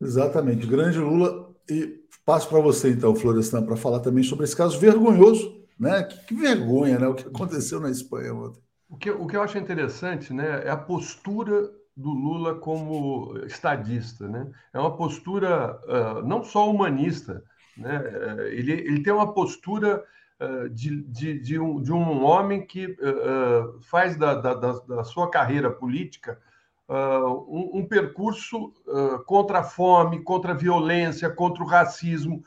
Exatamente. 0.00 0.66
Grande 0.66 0.98
Lula. 0.98 1.54
E 1.68 2.02
passo 2.24 2.48
para 2.48 2.60
você, 2.60 2.90
então, 2.90 3.14
Florestan, 3.14 3.64
para 3.64 3.76
falar 3.76 4.00
também 4.00 4.24
sobre 4.24 4.44
esse 4.44 4.56
caso 4.56 4.78
vergonhoso, 4.78 5.64
né? 5.78 6.02
Que, 6.02 6.26
que 6.26 6.34
vergonha, 6.34 6.98
né? 6.98 7.08
O 7.08 7.14
que 7.14 7.26
aconteceu 7.26 7.78
na 7.78 7.90
Espanha 7.90 8.34
ontem. 8.34 8.62
O 8.88 8.96
que, 8.96 9.10
o 9.10 9.26
que 9.26 9.36
eu 9.36 9.42
acho 9.42 9.58
interessante 9.58 10.32
né, 10.32 10.62
é 10.64 10.70
a 10.70 10.76
postura 10.76 11.70
do 11.96 12.10
Lula 12.10 12.56
como 12.56 13.38
estadista. 13.46 14.28
Né? 14.28 14.50
É 14.72 14.78
uma 14.78 14.96
postura 14.96 15.78
uh, 15.84 16.26
não 16.26 16.42
só 16.42 16.68
humanista, 16.68 17.42
né? 17.76 18.02
ele, 18.50 18.72
ele 18.72 19.02
tem 19.02 19.12
uma 19.12 19.32
postura 19.32 20.04
uh, 20.40 20.68
de, 20.70 21.02
de, 21.02 21.38
de, 21.38 21.58
um, 21.58 21.80
de 21.80 21.92
um 21.92 22.24
homem 22.24 22.66
que 22.66 22.86
uh, 22.86 23.80
faz 23.82 24.16
da, 24.16 24.34
da, 24.34 24.54
da, 24.54 25.04
sua 25.04 25.30
carreira 25.30 25.70
política 25.70 26.38
um, 26.86 27.78
um, 27.78 27.86
percurso 27.86 28.70
contra 29.24 29.60
a 29.60 29.64
fome, 29.64 30.22
contra 30.22 30.52
a 30.52 30.54
violência, 30.54 31.30
contra 31.30 31.62
o 31.62 31.66
racismo, 31.66 32.44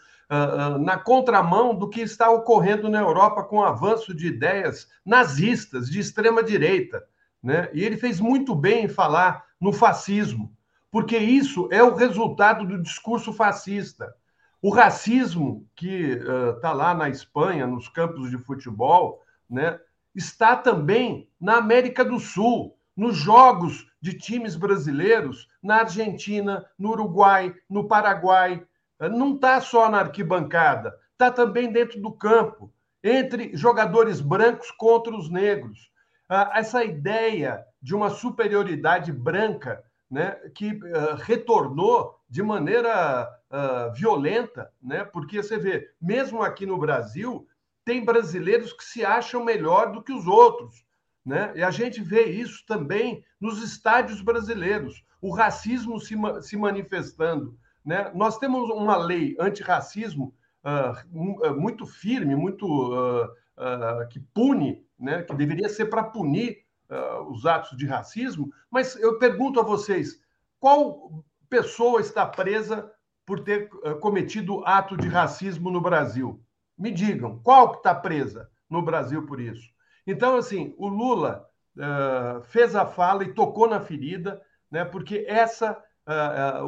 na 0.79 0.95
contramão 0.95 1.73
do 1.73 1.89
que 1.89 2.01
está 2.01 2.29
ocorrendo 2.29 2.87
na 2.87 2.99
Europa 2.99 3.43
com 3.43 3.57
o 3.57 3.63
avanço 3.63 4.13
de 4.13 4.27
ideias 4.27 4.87
nazistas, 5.03 5.89
de 5.89 5.99
extrema-direita. 5.99 7.03
Né? 7.41 7.69
E 7.73 7.83
ele 7.83 7.97
fez 7.97 8.19
muito 8.19 8.55
bem 8.55 8.85
em 8.85 8.89
falar 8.89 9.45
no 9.59 9.71
fascismo, 9.71 10.55
porque 10.91 11.17
isso 11.17 11.67
é 11.71 11.83
o 11.83 11.95
resultado 11.95 12.65
do 12.65 12.81
discurso 12.81 13.33
fascista. 13.33 14.13
O 14.61 14.69
racismo 14.69 15.67
que 15.75 16.19
está 16.55 16.73
uh, 16.73 16.75
lá 16.75 16.93
na 16.93 17.09
Espanha, 17.09 17.67
nos 17.67 17.87
campos 17.87 18.29
de 18.29 18.37
futebol, 18.37 19.21
né, 19.49 19.79
está 20.15 20.55
também 20.55 21.29
na 21.39 21.57
América 21.57 22.03
do 22.03 22.19
Sul, 22.19 22.75
nos 22.95 23.15
jogos 23.15 23.87
de 24.01 24.17
times 24.17 24.55
brasileiros, 24.55 25.47
na 25.61 25.81
Argentina, 25.81 26.65
no 26.77 26.89
Uruguai, 26.89 27.53
no 27.69 27.87
Paraguai. 27.87 28.65
Uh, 28.99 29.09
não 29.09 29.35
está 29.35 29.61
só 29.61 29.89
na 29.89 29.99
arquibancada, 29.99 30.97
está 31.11 31.29
também 31.29 31.71
dentro 31.71 32.01
do 32.01 32.11
campo, 32.11 32.73
entre 33.03 33.55
jogadores 33.55 34.19
brancos 34.19 34.71
contra 34.71 35.15
os 35.15 35.29
negros. 35.29 35.91
Uh, 36.29 36.51
essa 36.53 36.83
ideia 36.83 37.65
de 37.81 37.95
uma 37.95 38.09
superioridade 38.09 39.11
branca 39.13 39.83
né, 40.09 40.31
que 40.55 40.71
uh, 40.71 41.15
retornou 41.17 42.15
de 42.29 42.41
maneira 42.41 43.29
uh, 43.49 43.93
violenta, 43.93 44.71
né, 44.81 45.03
porque 45.03 45.41
você 45.41 45.57
vê, 45.57 45.89
mesmo 46.01 46.41
aqui 46.41 46.65
no 46.65 46.77
Brasil, 46.77 47.47
tem 47.83 48.03
brasileiros 48.03 48.73
que 48.73 48.83
se 48.83 49.05
acham 49.05 49.43
melhor 49.43 49.91
do 49.91 50.01
que 50.01 50.11
os 50.11 50.27
outros. 50.27 50.85
Né? 51.25 51.51
E 51.55 51.63
a 51.63 51.71
gente 51.71 52.01
vê 52.01 52.25
isso 52.25 52.65
também 52.65 53.23
nos 53.39 53.61
estádios 53.61 54.21
brasileiros, 54.21 55.03
o 55.21 55.33
racismo 55.33 55.99
se, 55.99 56.15
se 56.41 56.55
manifestando. 56.55 57.57
Né? 57.83 58.11
Nós 58.13 58.37
temos 58.37 58.69
uma 58.69 58.97
lei 58.97 59.35
antirracismo 59.39 60.33
uh, 60.63 61.55
muito 61.55 61.85
firme, 61.85 62.35
muito 62.35 62.67
que 64.11 64.19
pune, 64.35 64.85
né? 64.99 65.23
que 65.23 65.33
deveria 65.33 65.69
ser 65.69 65.85
para 65.85 66.03
punir 66.03 66.65
uh, 66.89 67.31
os 67.31 67.45
atos 67.45 67.77
de 67.77 67.85
racismo, 67.85 68.51
mas 68.71 68.95
eu 68.95 69.19
pergunto 69.19 69.59
a 69.59 69.63
vocês: 69.63 70.19
qual 70.59 71.23
pessoa 71.49 72.01
está 72.01 72.25
presa 72.25 72.91
por 73.25 73.41
ter 73.41 73.69
uh, 73.83 73.99
cometido 73.99 74.65
ato 74.65 74.97
de 74.97 75.07
racismo 75.07 75.69
no 75.69 75.81
Brasil? 75.81 76.41
Me 76.77 76.91
digam, 76.91 77.39
qual 77.39 77.71
que 77.71 77.77
está 77.77 77.93
presa 77.93 78.49
no 78.69 78.81
Brasil 78.81 79.25
por 79.25 79.39
isso? 79.39 79.69
Então, 80.05 80.37
assim, 80.37 80.73
o 80.77 80.87
Lula 80.87 81.47
uh, 81.75 82.41
fez 82.43 82.75
a 82.75 82.85
fala 82.85 83.23
e 83.23 83.33
tocou 83.33 83.67
na 83.67 83.81
ferida, 83.81 84.41
né? 84.69 84.85
Porque 84.85 85.25
essa, 85.27 85.81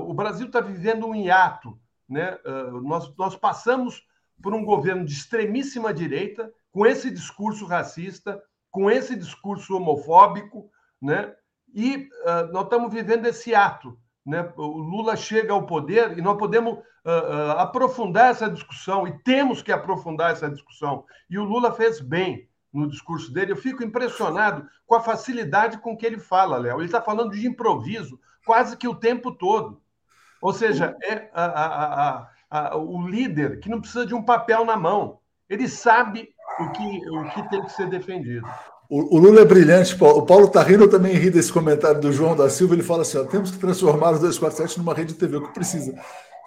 o 0.05 0.13
Brasil 0.13 0.47
está 0.47 0.61
vivendo 0.61 1.05
um 1.05 1.15
hiato, 1.15 1.77
né? 2.07 2.37
nós, 2.81 3.13
nós 3.17 3.35
passamos 3.35 4.05
por 4.41 4.53
um 4.53 4.63
governo 4.63 5.05
de 5.05 5.13
extremíssima 5.13 5.93
direita 5.93 6.51
com 6.71 6.85
esse 6.85 7.09
discurso 7.09 7.65
racista, 7.65 8.41
com 8.71 8.89
esse 8.89 9.15
discurso 9.15 9.75
homofóbico, 9.75 10.69
né? 11.01 11.33
E 11.73 12.09
uh, 12.23 12.51
nós 12.51 12.63
estamos 12.63 12.93
vivendo 12.93 13.25
esse 13.25 13.53
ato, 13.53 13.97
né? 14.25 14.51
O 14.57 14.77
Lula 14.77 15.15
chega 15.15 15.53
ao 15.53 15.65
poder 15.65 16.17
e 16.17 16.21
nós 16.21 16.37
podemos 16.37 16.73
uh, 16.73 16.81
uh, 17.09 17.51
aprofundar 17.57 18.31
essa 18.31 18.49
discussão 18.49 19.07
e 19.07 19.17
temos 19.23 19.61
que 19.61 19.71
aprofundar 19.71 20.31
essa 20.31 20.49
discussão. 20.49 21.05
E 21.29 21.37
o 21.37 21.43
Lula 21.43 21.71
fez 21.71 21.99
bem 21.99 22.47
no 22.71 22.87
discurso 22.87 23.31
dele. 23.33 23.51
Eu 23.51 23.57
fico 23.57 23.83
impressionado 23.83 24.67
com 24.85 24.95
a 24.95 25.01
facilidade 25.01 25.79
com 25.79 25.97
que 25.97 26.05
ele 26.05 26.19
fala, 26.19 26.57
Léo. 26.57 26.77
Ele 26.77 26.85
está 26.85 27.01
falando 27.01 27.31
de 27.31 27.47
improviso 27.47 28.19
quase 28.45 28.77
que 28.77 28.87
o 28.87 28.95
tempo 28.95 29.31
todo. 29.31 29.81
Ou 30.41 30.53
seja, 30.53 30.95
é 31.03 31.29
a, 31.33 31.45
a, 31.45 32.29
a, 32.49 32.77
o 32.77 33.07
líder 33.07 33.59
que 33.59 33.69
não 33.69 33.81
precisa 33.81 34.05
de 34.05 34.15
um 34.15 34.23
papel 34.23 34.63
na 34.65 34.77
mão. 34.77 35.19
Ele 35.49 35.67
sabe 35.67 36.33
o 36.59 36.71
que, 36.71 37.09
o 37.09 37.29
que 37.29 37.49
tem 37.49 37.63
que 37.63 37.71
ser 37.71 37.89
defendido. 37.89 38.45
O, 38.89 39.17
o 39.17 39.19
Lula 39.19 39.41
é 39.41 39.45
brilhante, 39.45 39.95
Paulo. 39.95 40.19
O 40.19 40.25
Paulo 40.25 40.47
tá 40.47 40.63
rindo, 40.63 40.85
eu 40.85 40.89
também 40.89 41.13
ri 41.13 41.29
desse 41.29 41.53
comentário 41.53 42.01
do 42.01 42.11
João 42.11 42.35
da 42.35 42.49
Silva. 42.49 42.73
Ele 42.73 42.83
fala 42.83 43.03
assim: 43.03 43.17
ó, 43.17 43.23
temos 43.23 43.51
que 43.51 43.59
transformar 43.59 44.09
o 44.09 44.19
247 44.19 44.79
numa 44.79 44.93
rede 44.93 45.13
de 45.13 45.19
TV, 45.19 45.37
o 45.37 45.43
que 45.43 45.53
precisa. 45.53 45.93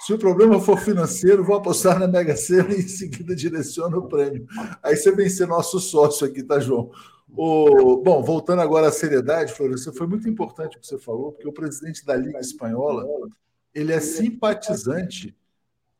Se 0.00 0.12
o 0.12 0.18
problema 0.18 0.58
for 0.58 0.76
financeiro, 0.78 1.44
vou 1.44 1.54
apostar 1.54 1.98
na 1.98 2.08
Mega 2.08 2.34
Sena 2.34 2.74
e 2.74 2.80
em 2.80 2.88
seguida 2.88 3.36
direciono 3.36 3.98
o 3.98 4.08
prêmio. 4.08 4.46
Aí 4.82 4.96
você 4.96 5.12
vem 5.12 5.28
ser 5.28 5.46
nosso 5.46 5.78
sócio 5.78 6.26
aqui, 6.26 6.42
tá, 6.42 6.58
João? 6.58 6.90
O, 7.34 7.98
bom, 7.98 8.22
voltando 8.22 8.60
agora 8.60 8.88
à 8.88 8.92
seriedade, 8.92 9.54
Florença, 9.54 9.92
foi 9.92 10.08
muito 10.08 10.28
importante 10.28 10.76
o 10.76 10.80
que 10.80 10.86
você 10.86 10.98
falou, 10.98 11.32
porque 11.32 11.48
o 11.48 11.52
presidente 11.52 12.04
da 12.04 12.16
Liga 12.16 12.40
Espanhola 12.40 13.06
ele 13.72 13.92
é 13.92 14.00
simpatizante 14.00 15.34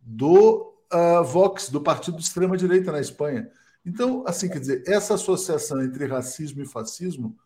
do 0.00 0.74
uh, 0.92 1.24
Vox, 1.24 1.70
do 1.70 1.80
partido 1.80 2.16
de 2.18 2.24
extrema-direita 2.24 2.92
na 2.92 3.00
Espanha. 3.00 3.48
Então, 3.84 4.24
assim, 4.26 4.48
quer 4.48 4.60
dizer, 4.60 4.82
essa 4.86 5.14
associação 5.14 5.82
entre 5.82 6.06
racismo 6.06 6.62
e 6.62 6.66
fascismo 6.66 7.36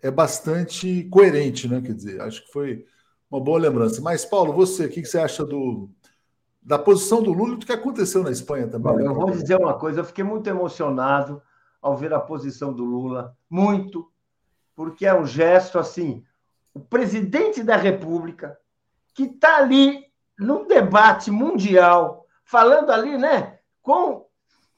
é 0.00 0.10
bastante 0.10 1.04
coerente, 1.04 1.68
né? 1.68 1.80
Quer 1.80 1.94
dizer, 1.94 2.20
acho 2.20 2.44
que 2.44 2.52
foi 2.52 2.86
uma 3.30 3.40
boa 3.40 3.58
lembrança. 3.58 4.00
Mas, 4.00 4.24
Paulo, 4.24 4.52
você, 4.52 4.86
o 4.86 4.88
que 4.88 5.04
você 5.04 5.18
acha 5.18 5.44
do, 5.44 5.88
da 6.62 6.78
posição 6.78 7.22
do 7.22 7.32
Lula 7.32 7.54
e 7.54 7.58
do 7.58 7.66
que 7.66 7.72
aconteceu 7.72 8.22
na 8.22 8.30
Espanha 8.30 8.68
também. 8.68 9.04
Eu 9.04 9.14
vou 9.14 9.30
dizer 9.30 9.56
uma 9.56 9.74
coisa, 9.74 10.00
eu 10.00 10.04
fiquei 10.04 10.24
muito 10.24 10.48
emocionado 10.48 11.42
ao 11.80 11.96
ver 11.96 12.14
a 12.14 12.20
posição 12.20 12.72
do 12.72 12.84
Lula, 12.84 13.36
muito, 13.50 14.10
porque 14.74 15.04
é 15.04 15.14
um 15.14 15.26
gesto 15.26 15.78
assim, 15.78 16.24
o 16.72 16.78
presidente 16.78 17.62
da 17.62 17.76
República 17.76 18.56
que 19.14 19.24
está 19.24 19.56
ali 19.58 20.06
num 20.38 20.66
debate 20.66 21.30
mundial, 21.30 22.24
falando 22.44 22.90
ali, 22.90 23.18
né, 23.18 23.58
com 23.82 24.26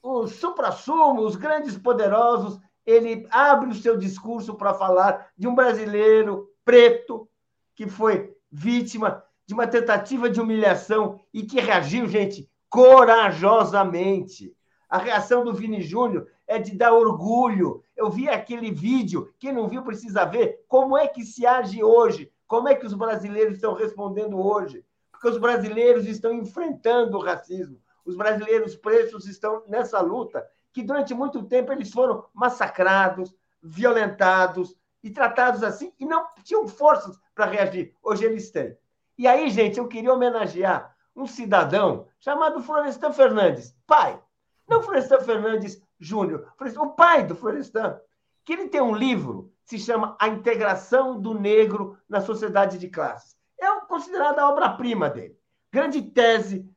os 0.05 0.33
supra-sumo, 0.33 1.21
os 1.21 1.35
grandes 1.35 1.75
poderosos, 1.75 2.59
ele 2.85 3.27
abre 3.31 3.71
o 3.71 3.75
seu 3.75 3.97
discurso 3.97 4.53
para 4.53 4.75
falar 4.75 5.29
de 5.35 5.47
um 5.47 5.55
brasileiro 5.55 6.47
preto 6.63 7.27
que 7.73 7.89
foi 7.89 8.31
vítima 8.51 9.23
de 9.47 9.55
uma 9.55 9.65
tentativa 9.65 10.29
de 10.29 10.39
humilhação 10.39 11.19
e 11.33 11.41
que 11.43 11.59
reagiu, 11.59 12.07
gente, 12.07 12.47
corajosamente. 12.69 14.55
A 14.87 14.99
reação 14.99 15.43
do 15.43 15.53
Vini 15.53 15.81
Júnior 15.81 16.27
é 16.47 16.59
de 16.59 16.75
dar 16.75 16.93
orgulho. 16.93 17.83
Eu 17.97 18.09
vi 18.11 18.29
aquele 18.29 18.71
vídeo, 18.71 19.33
quem 19.39 19.51
não 19.51 19.67
viu 19.67 19.81
precisa 19.81 20.23
ver 20.23 20.63
como 20.67 20.95
é 20.95 21.07
que 21.07 21.23
se 21.23 21.47
age 21.47 21.83
hoje, 21.83 22.31
como 22.45 22.67
é 22.67 22.75
que 22.75 22.85
os 22.85 22.93
brasileiros 22.93 23.55
estão 23.55 23.73
respondendo 23.73 24.37
hoje. 24.39 24.85
Porque 25.11 25.29
os 25.29 25.39
brasileiros 25.39 26.05
estão 26.05 26.31
enfrentando 26.31 27.17
o 27.17 27.21
racismo. 27.21 27.79
Os 28.05 28.15
brasileiros 28.15 28.75
pretos 28.75 29.25
estão 29.25 29.63
nessa 29.67 29.99
luta 29.99 30.47
que 30.71 30.83
durante 30.83 31.13
muito 31.13 31.43
tempo 31.43 31.71
eles 31.71 31.91
foram 31.91 32.25
massacrados, 32.33 33.33
violentados 33.61 34.75
e 35.01 35.09
tratados 35.09 35.63
assim 35.63 35.91
e 35.99 36.05
não 36.05 36.27
tinham 36.43 36.67
forças 36.67 37.17
para 37.33 37.45
reagir. 37.45 37.95
Hoje 38.03 38.25
eles 38.25 38.51
têm. 38.51 38.77
E 39.17 39.27
aí, 39.27 39.49
gente, 39.49 39.79
eu 39.79 39.87
queria 39.87 40.13
homenagear 40.13 40.95
um 41.15 41.25
cidadão 41.25 42.07
chamado 42.19 42.61
Florestan 42.61 43.13
Fernandes, 43.13 43.75
pai. 43.87 44.21
Não 44.67 44.83
Florestan 44.83 45.21
Fernandes 45.21 45.81
Júnior, 45.99 46.51
o 46.77 46.89
pai 46.89 47.25
do 47.25 47.35
Florestan, 47.35 47.99
que 48.43 48.53
ele 48.53 48.67
tem 48.67 48.81
um 48.81 48.95
livro 48.95 49.53
que 49.65 49.79
se 49.79 49.85
chama 49.85 50.15
A 50.19 50.27
Integração 50.27 51.19
do 51.19 51.33
Negro 51.33 51.97
na 52.09 52.19
Sociedade 52.19 52.77
de 52.77 52.89
Classes. 52.89 53.35
É 53.57 53.67
considerada 53.87 54.41
a 54.41 54.49
obra-prima 54.49 55.09
dele. 55.09 55.39
Grande 55.71 56.01
tese 56.01 56.69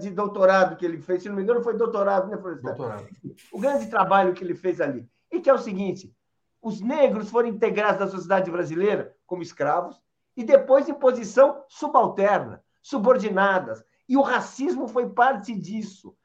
de 0.00 0.10
doutorado 0.10 0.76
que 0.76 0.84
ele 0.84 0.98
fez, 0.98 1.22
se 1.22 1.28
não 1.28 1.36
me 1.36 1.42
engano, 1.42 1.62
foi 1.62 1.76
doutorado, 1.76 2.28
né, 2.28 2.36
Florestan? 2.36 2.68
Doutorado. 2.68 3.08
O 3.52 3.60
grande 3.60 3.86
trabalho 3.88 4.32
que 4.32 4.44
ele 4.44 4.54
fez 4.54 4.80
ali. 4.80 5.08
E 5.30 5.40
que 5.40 5.50
é 5.50 5.54
o 5.54 5.58
seguinte: 5.58 6.14
os 6.62 6.80
negros 6.80 7.28
foram 7.28 7.48
integrados 7.48 8.00
na 8.00 8.08
sociedade 8.08 8.50
brasileira 8.50 9.14
como 9.26 9.42
escravos, 9.42 10.00
e 10.36 10.44
depois 10.44 10.88
em 10.88 10.94
posição 10.94 11.62
subalterna, 11.68 12.62
subordinadas. 12.82 13.84
E 14.08 14.16
o 14.16 14.22
racismo 14.22 14.86
foi 14.86 15.08
parte 15.08 15.54
disso. 15.54 16.16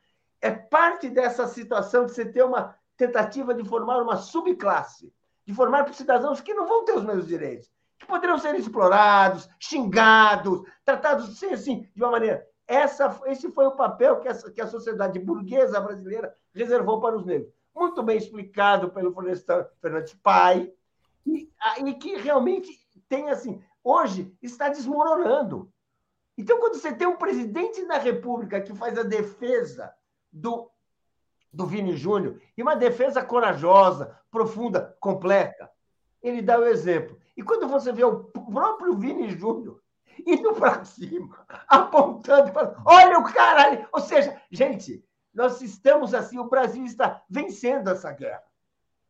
É 0.41 0.51
parte 0.51 1.09
dessa 1.09 1.47
situação 1.47 2.05
de 2.05 2.13
você 2.13 2.25
ter 2.25 2.43
uma 2.43 2.75
tentativa 2.95 3.53
de 3.53 3.63
formar 3.63 4.01
uma 4.01 4.17
subclasse, 4.17 5.13
de 5.45 5.53
formar 5.53 5.91
cidadãos 5.93 6.41
que 6.41 6.53
não 6.53 6.67
vão 6.67 6.85
ter 6.85 6.93
os 6.93 7.03
mesmos 7.03 7.27
direitos, 7.27 7.69
que 7.97 8.05
poderão 8.05 8.37
ser 8.37 8.55
explorados, 8.55 9.49
xingados, 9.59 10.61
tratados 10.85 11.43
assim 11.43 11.87
de 11.95 12.03
uma 12.03 12.11
maneira. 12.11 12.45
Essa, 12.69 13.19
esse 13.25 13.51
foi 13.51 13.65
o 13.65 13.75
papel 13.75 14.19
que, 14.19 14.27
essa, 14.27 14.51
que 14.51 14.61
a 14.61 14.67
sociedade 14.67 15.17
burguesa 15.17 15.81
brasileira 15.81 16.31
reservou 16.53 17.01
para 17.01 17.17
os 17.17 17.25
negros. 17.25 17.51
Muito 17.75 18.03
bem 18.03 18.15
explicado 18.15 18.91
pelo 18.91 19.11
Florestan 19.11 19.65
Fernandes 19.81 20.13
Pai, 20.13 20.71
e, 21.25 21.49
e 21.83 21.93
que 21.95 22.15
realmente 22.17 22.69
tem 23.09 23.31
assim 23.31 23.59
hoje 23.83 24.31
está 24.39 24.69
desmoronando. 24.69 25.71
Então, 26.37 26.59
quando 26.59 26.75
você 26.75 26.93
tem 26.93 27.07
um 27.07 27.17
presidente 27.17 27.83
da 27.87 27.97
República 27.97 28.61
que 28.61 28.75
faz 28.75 28.95
a 28.99 29.03
defesa 29.03 29.91
do, 30.31 30.69
do 31.51 31.65
Vini 31.65 31.97
Júnior, 31.97 32.39
e 32.55 32.61
uma 32.61 32.75
defesa 32.75 33.23
corajosa, 33.23 34.15
profunda, 34.29 34.95
completa, 34.99 35.71
ele 36.21 36.43
dá 36.43 36.59
o 36.59 36.65
exemplo. 36.65 37.17
E 37.35 37.41
quando 37.41 37.67
você 37.67 37.91
vê 37.91 38.03
o 38.03 38.25
próprio 38.25 38.95
Vini 38.95 39.31
Júnior 39.31 39.81
indo 40.25 40.53
para 40.53 40.83
cima, 40.83 41.45
apontando, 41.67 42.51
falando, 42.51 42.81
olha 42.85 43.19
o 43.19 43.33
cara 43.33 43.67
ali. 43.67 43.87
Ou 43.91 44.01
seja, 44.01 44.41
gente, 44.51 45.03
nós 45.33 45.61
estamos 45.61 46.13
assim, 46.13 46.39
o 46.39 46.49
Brasil 46.49 46.83
está 46.85 47.21
vencendo 47.29 47.89
essa 47.89 48.11
guerra. 48.11 48.43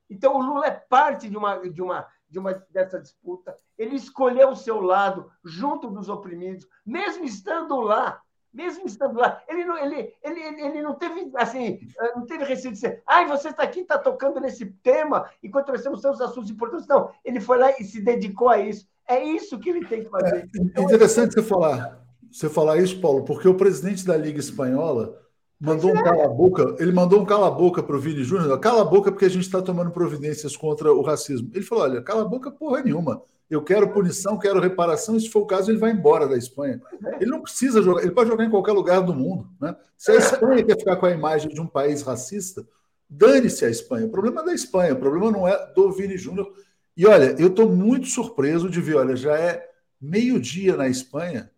Então, 0.10 0.36
o 0.36 0.42
Lula 0.42 0.66
é 0.66 0.72
parte 0.72 1.30
de 1.30 1.38
uma, 1.38 1.58
de 1.70 1.82
uma, 1.82 2.08
de 2.28 2.40
uma 2.40 2.54
dessa 2.70 3.00
disputa. 3.00 3.56
Ele 3.78 3.96
escolheu 3.96 4.50
o 4.50 4.56
seu 4.56 4.82
lado 4.82 5.32
junto 5.44 5.90
dos 5.90 6.10
oprimidos, 6.10 6.68
mesmo 6.86 7.24
estando 7.24 7.80
lá. 7.80 8.22
Mesmo 8.52 8.88
estando 8.88 9.20
lá, 9.20 9.44
ele 9.48 9.64
não, 9.64 9.78
ele, 9.78 10.12
ele, 10.24 10.40
ele 10.42 10.82
não 10.82 10.96
teve 10.96 11.32
assim, 11.36 11.80
não 12.16 12.26
teve 12.26 12.44
receio 12.44 12.74
de 12.74 12.80
ser, 12.80 13.04
ai, 13.06 13.28
você 13.28 13.50
está 13.50 13.62
aqui, 13.62 13.82
está 13.82 13.96
tocando 13.96 14.40
nesse 14.40 14.66
tema, 14.82 15.30
enquanto 15.44 15.70
nós 15.70 15.84
temos 15.84 16.02
tantos 16.02 16.20
assuntos 16.20 16.50
importantes. 16.50 16.88
Não, 16.88 17.14
ele 17.24 17.40
foi 17.40 17.60
lá 17.60 17.70
e 17.80 17.84
se 17.84 18.02
dedicou 18.02 18.50
a 18.50 18.58
isso. 18.58 18.88
É 19.10 19.24
isso 19.24 19.60
que 19.60 19.70
ele 19.70 19.86
tem 19.86 20.04
que 20.04 20.10
fazer. 20.10 20.38
É, 20.38 20.46
então, 20.62 20.84
interessante 20.84 21.34
você 21.34 21.42
falar, 21.42 22.06
você 22.32 22.48
falar 22.48 22.78
isso, 22.78 23.02
Paulo, 23.02 23.26
porque 23.26 23.48
o 23.48 23.56
presidente 23.56 24.06
da 24.06 24.16
Liga 24.16 24.40
Espanhola 24.40 25.18
Mandou 25.60 25.92
um 25.92 25.98
é. 25.98 26.04
cala-boca, 26.04 26.76
ele 26.80 26.94
mandou 26.94 27.20
um 27.20 27.26
cala-boca 27.26 27.84
para 27.84 27.94
o 27.94 28.00
Vini 28.00 28.24
Júnior, 28.24 28.58
cala-boca 28.62 29.12
porque 29.12 29.26
a 29.26 29.30
gente 29.30 29.44
está 29.44 29.62
tomando 29.62 29.92
providências 29.92 30.56
contra 30.56 30.94
o 30.94 31.02
racismo. 31.02 31.52
Ele 31.54 31.66
falou: 31.66 31.84
olha, 31.84 32.02
cala-boca 32.02 32.50
porra 32.50 32.82
nenhuma. 32.82 33.22
Eu 33.50 33.62
quero 33.62 33.92
punição, 33.92 34.38
quero 34.38 34.62
reparação, 34.62 35.18
e 35.18 35.22
se 35.22 35.30
for 35.30 35.42
o 35.42 35.46
caso, 35.46 35.70
ele 35.70 35.80
vai 35.80 35.92
embora 35.92 36.28
da 36.28 36.38
Espanha. 36.38 36.80
É. 37.04 37.16
Ele 37.16 37.32
não 37.32 37.42
precisa 37.42 37.82
jogar, 37.82 38.04
ele 38.04 38.12
pode 38.12 38.30
jogar 38.30 38.46
em 38.46 38.50
qualquer 38.50 38.72
lugar 38.72 39.02
do 39.02 39.14
mundo. 39.14 39.50
Né? 39.60 39.76
Se 39.98 40.12
a 40.12 40.16
Espanha 40.16 40.64
quer 40.64 40.78
ficar 40.78 40.96
com 40.96 41.08
a 41.08 41.12
imagem 41.12 41.50
de 41.50 41.60
um 41.60 41.68
país 41.68 42.04
racista, 42.04 42.66
dane-se 43.10 43.66
a 43.66 43.70
Espanha. 43.70 44.06
O 44.06 44.12
problema 44.12 44.42
é 44.42 44.46
da 44.46 44.54
Espanha, 44.54 44.94
o 44.94 45.00
problema 45.00 45.30
não 45.30 45.46
é 45.46 45.74
do 45.74 45.92
Vini 45.92 46.16
Júnior. 46.16 46.54
E 47.00 47.08
olha, 47.08 47.34
eu 47.40 47.48
estou 47.48 47.72
muito 47.72 48.08
surpreso 48.08 48.70
de 48.70 48.82
ver, 48.82 48.98
olha, 48.98 49.16
já 49.16 49.40
é 49.40 49.66
meio-dia 50.02 50.76
na 50.76 50.90
Espanha, 50.90 51.50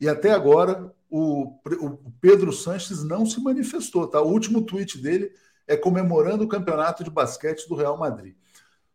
e 0.00 0.08
até 0.08 0.32
agora 0.32 0.90
o, 1.10 1.58
o 1.78 2.10
Pedro 2.22 2.50
Sanches 2.54 3.04
não 3.04 3.26
se 3.26 3.38
manifestou. 3.38 4.06
Tá? 4.06 4.18
O 4.22 4.30
último 4.30 4.62
tweet 4.62 4.96
dele 4.96 5.30
é 5.66 5.76
comemorando 5.76 6.44
o 6.44 6.48
campeonato 6.48 7.04
de 7.04 7.10
basquete 7.10 7.68
do 7.68 7.74
Real 7.74 7.98
Madrid. 7.98 8.34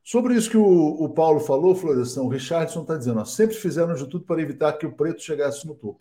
Sobre 0.03 0.33
isso 0.33 0.49
que 0.49 0.57
o, 0.57 0.65
o 0.65 1.09
Paulo 1.09 1.39
falou, 1.39 1.75
Florestan, 1.75 2.23
o 2.23 2.27
Richardson 2.27 2.81
está 2.81 2.97
dizendo: 2.97 3.19
ó, 3.19 3.25
sempre 3.25 3.55
fizeram 3.55 3.93
de 3.93 4.07
tudo 4.07 4.25
para 4.25 4.41
evitar 4.41 4.73
que 4.73 4.87
o 4.87 4.93
preto 4.93 5.21
chegasse 5.21 5.67
no 5.67 5.75
topo. 5.75 5.99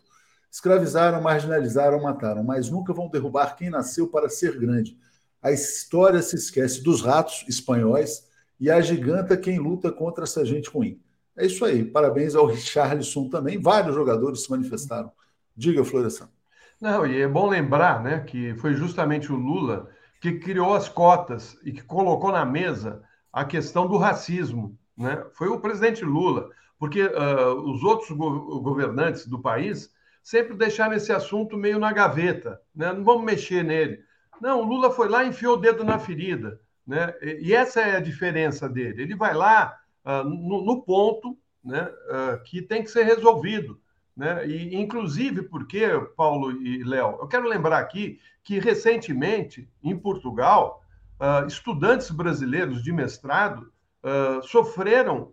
Escravizaram, 0.50 1.20
marginalizaram, 1.20 2.00
mataram, 2.00 2.42
mas 2.42 2.70
nunca 2.70 2.94
vão 2.94 3.10
derrubar 3.10 3.56
quem 3.56 3.68
nasceu 3.68 4.08
para 4.08 4.30
ser 4.30 4.58
grande. 4.58 4.96
A 5.42 5.52
história 5.52 6.22
se 6.22 6.36
esquece 6.36 6.82
dos 6.82 7.02
ratos 7.02 7.44
espanhóis 7.46 8.31
e 8.62 8.70
agiganta 8.70 9.36
quem 9.36 9.58
luta 9.58 9.90
contra 9.90 10.22
essa 10.22 10.44
gente 10.44 10.70
ruim. 10.70 11.00
É 11.36 11.44
isso 11.44 11.64
aí. 11.64 11.84
Parabéns 11.84 12.36
ao 12.36 12.46
Richarlison 12.46 13.28
também. 13.28 13.60
Vários 13.60 13.92
jogadores 13.92 14.44
se 14.44 14.50
manifestaram 14.52 15.10
Diga, 15.56 15.84
Florestan. 15.84 16.28
Não, 16.80 17.04
e 17.04 17.22
é 17.22 17.26
bom 17.26 17.48
lembrar 17.48 18.00
né, 18.00 18.20
que 18.20 18.54
foi 18.54 18.74
justamente 18.74 19.32
o 19.32 19.36
Lula 19.36 19.90
que 20.20 20.38
criou 20.38 20.74
as 20.74 20.88
cotas 20.88 21.58
e 21.64 21.72
que 21.72 21.82
colocou 21.82 22.30
na 22.30 22.44
mesa 22.44 23.02
a 23.32 23.44
questão 23.44 23.88
do 23.88 23.96
racismo. 23.96 24.78
Né? 24.96 25.20
Foi 25.32 25.48
o 25.48 25.58
presidente 25.58 26.04
Lula, 26.04 26.48
porque 26.78 27.02
uh, 27.02 27.54
os 27.68 27.82
outros 27.82 28.12
go 28.12 28.60
governantes 28.60 29.26
do 29.26 29.40
país 29.40 29.90
sempre 30.22 30.54
deixaram 30.54 30.94
esse 30.94 31.12
assunto 31.12 31.56
meio 31.56 31.80
na 31.80 31.92
gaveta, 31.92 32.60
né? 32.72 32.92
não 32.92 33.02
vamos 33.02 33.24
mexer 33.24 33.64
nele. 33.64 34.04
Não, 34.40 34.60
o 34.60 34.64
Lula 34.64 34.92
foi 34.92 35.08
lá 35.08 35.24
e 35.24 35.30
enfiou 35.30 35.54
o 35.56 35.60
dedo 35.60 35.82
na 35.82 35.98
ferida. 35.98 36.60
Né? 36.86 37.14
E 37.22 37.54
essa 37.54 37.80
é 37.80 37.96
a 37.96 38.00
diferença 38.00 38.68
dele. 38.68 39.02
Ele 39.02 39.14
vai 39.14 39.34
lá 39.34 39.78
uh, 40.04 40.24
no, 40.24 40.64
no, 40.64 40.82
ponto 40.82 41.38
né, 41.64 41.82
uh, 41.82 42.42
que 42.44 42.60
tem 42.60 42.82
que 42.82 42.90
ser 42.90 43.04
resolvido 43.04 43.80
Né? 44.16 44.46
E, 44.46 44.76
inclusive, 44.76 45.42
porque, 45.42 45.86
Paulo 46.16 46.50
e 46.50 46.82
Léo, 46.82 47.18
eu 47.20 47.28
quero 47.28 47.48
lembrar 47.48 47.78
aqui 47.78 48.18
que, 48.42 48.58
recentemente, 48.58 49.68
em 49.82 49.96
Portugal, 49.96 50.82
uh, 51.20 51.46
estudantes 51.46 52.10
brasileiros 52.10 52.82
de 52.82 52.92
mestrado 52.92 53.72
sofreram 54.42 55.32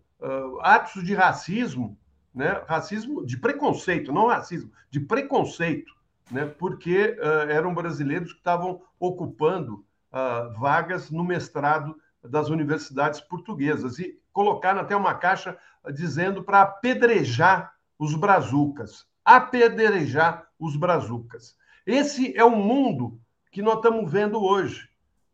atos 0.61 1.03
de 1.03 1.15
racismo, 1.15 1.97
né? 2.31 2.61
racismo 2.67 3.25
de 3.25 3.35
preconceito, 3.35 4.13
não 4.13 4.27
racismo, 4.27 4.71
de 4.91 4.99
preconceito, 4.99 5.91
né? 6.29 6.45
porque 6.45 7.17
eram 7.49 7.73
brasileiros 7.73 8.31
que 8.31 8.37
estavam 8.37 8.79
ocupando 8.99 9.83
vagas 10.57 11.11
no 11.11 11.23
mestrado 11.23 11.95
das 12.23 12.49
universidades 12.49 13.21
portuguesas 13.21 13.99
e 13.99 14.19
colocaram 14.33 14.81
até 14.81 14.95
uma 14.95 15.15
caixa 15.15 15.57
dizendo 15.93 16.43
para 16.43 16.61
apedrejar 16.61 17.73
os 17.97 18.15
brazucas, 18.15 19.05
apedrejar 19.23 20.47
os 20.59 20.75
brazucas. 20.75 21.55
Esse 21.85 22.35
é 22.37 22.43
o 22.43 22.55
mundo 22.55 23.19
que 23.51 23.61
nós 23.61 23.75
estamos 23.75 24.11
vendo 24.11 24.41
hoje, 24.41 24.89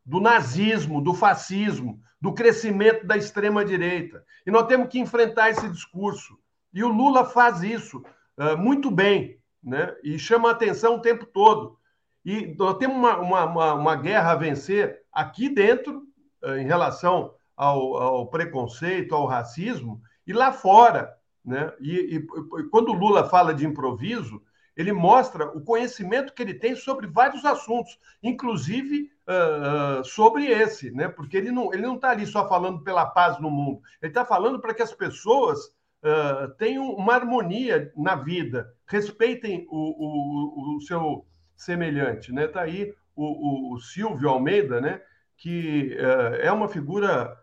do 0.05 0.19
nazismo, 0.19 1.01
do 1.01 1.13
fascismo, 1.13 1.99
do 2.21 2.33
crescimento 2.33 3.05
da 3.05 3.17
extrema 3.17 3.65
direita. 3.65 4.23
E 4.45 4.51
nós 4.51 4.67
temos 4.67 4.87
que 4.89 4.99
enfrentar 4.99 5.49
esse 5.49 5.67
discurso. 5.69 6.37
E 6.73 6.83
o 6.83 6.89
Lula 6.89 7.25
faz 7.25 7.61
isso 7.63 8.03
uh, 8.37 8.57
muito 8.57 8.89
bem, 8.91 9.39
né? 9.63 9.95
E 10.03 10.17
chama 10.19 10.49
a 10.49 10.51
atenção 10.51 10.95
o 10.95 11.01
tempo 11.01 11.25
todo. 11.25 11.77
E 12.25 12.55
nós 12.57 12.77
temos 12.77 12.97
uma, 12.97 13.17
uma, 13.17 13.45
uma, 13.45 13.73
uma 13.75 13.95
guerra 13.95 14.31
a 14.31 14.35
vencer 14.35 15.03
aqui 15.13 15.47
dentro, 15.47 16.07
uh, 16.43 16.57
em 16.57 16.65
relação 16.65 17.35
ao, 17.55 17.97
ao 17.97 18.27
preconceito, 18.27 19.13
ao 19.13 19.27
racismo, 19.27 20.01
e 20.25 20.33
lá 20.33 20.51
fora. 20.51 21.15
Né? 21.45 21.71
E, 21.79 22.15
e, 22.15 22.63
quando 22.71 22.89
o 22.89 22.93
Lula 22.93 23.29
fala 23.29 23.53
de 23.53 23.65
improviso, 23.65 24.41
ele 24.75 24.91
mostra 24.91 25.45
o 25.55 25.61
conhecimento 25.61 26.33
que 26.33 26.41
ele 26.41 26.55
tem 26.55 26.75
sobre 26.75 27.07
vários 27.07 27.45
assuntos, 27.45 27.97
inclusive 28.21 29.11
uh, 29.27 30.03
sobre 30.03 30.47
esse, 30.47 30.91
né? 30.91 31.07
porque 31.07 31.37
ele 31.37 31.51
não 31.51 31.65
está 31.65 31.77
ele 31.77 31.87
não 31.87 31.95
está 31.95 32.09
ali 32.09 32.25
só 32.25 32.49
falando 32.49 32.83
pela 32.83 33.05
paz 33.05 33.39
no 33.39 33.49
mundo, 33.49 33.81
ele 34.01 34.11
está 34.11 34.25
falando 34.25 34.59
para 34.59 34.73
que 34.73 34.81
as 34.81 34.91
pessoas 34.91 35.67
uh, 36.03 36.49
tenham 36.57 36.89
uma 36.89 37.13
harmonia 37.13 37.91
na 37.95 38.15
vida, 38.15 38.73
respeitem 38.85 39.65
o, 39.69 40.73
o, 40.73 40.77
o 40.77 40.81
seu 40.81 41.25
semelhante. 41.55 42.31
Né? 42.31 42.47
Tá 42.47 42.61
aí 42.61 42.93
o, 43.15 43.73
o, 43.73 43.79
Silvio 43.79 44.29
Almeida, 44.29 44.81
né? 44.81 45.01
que 45.37 45.97
uh, 45.99 46.35
é 46.41 46.51
uma 46.51 46.67
figura 46.67 47.37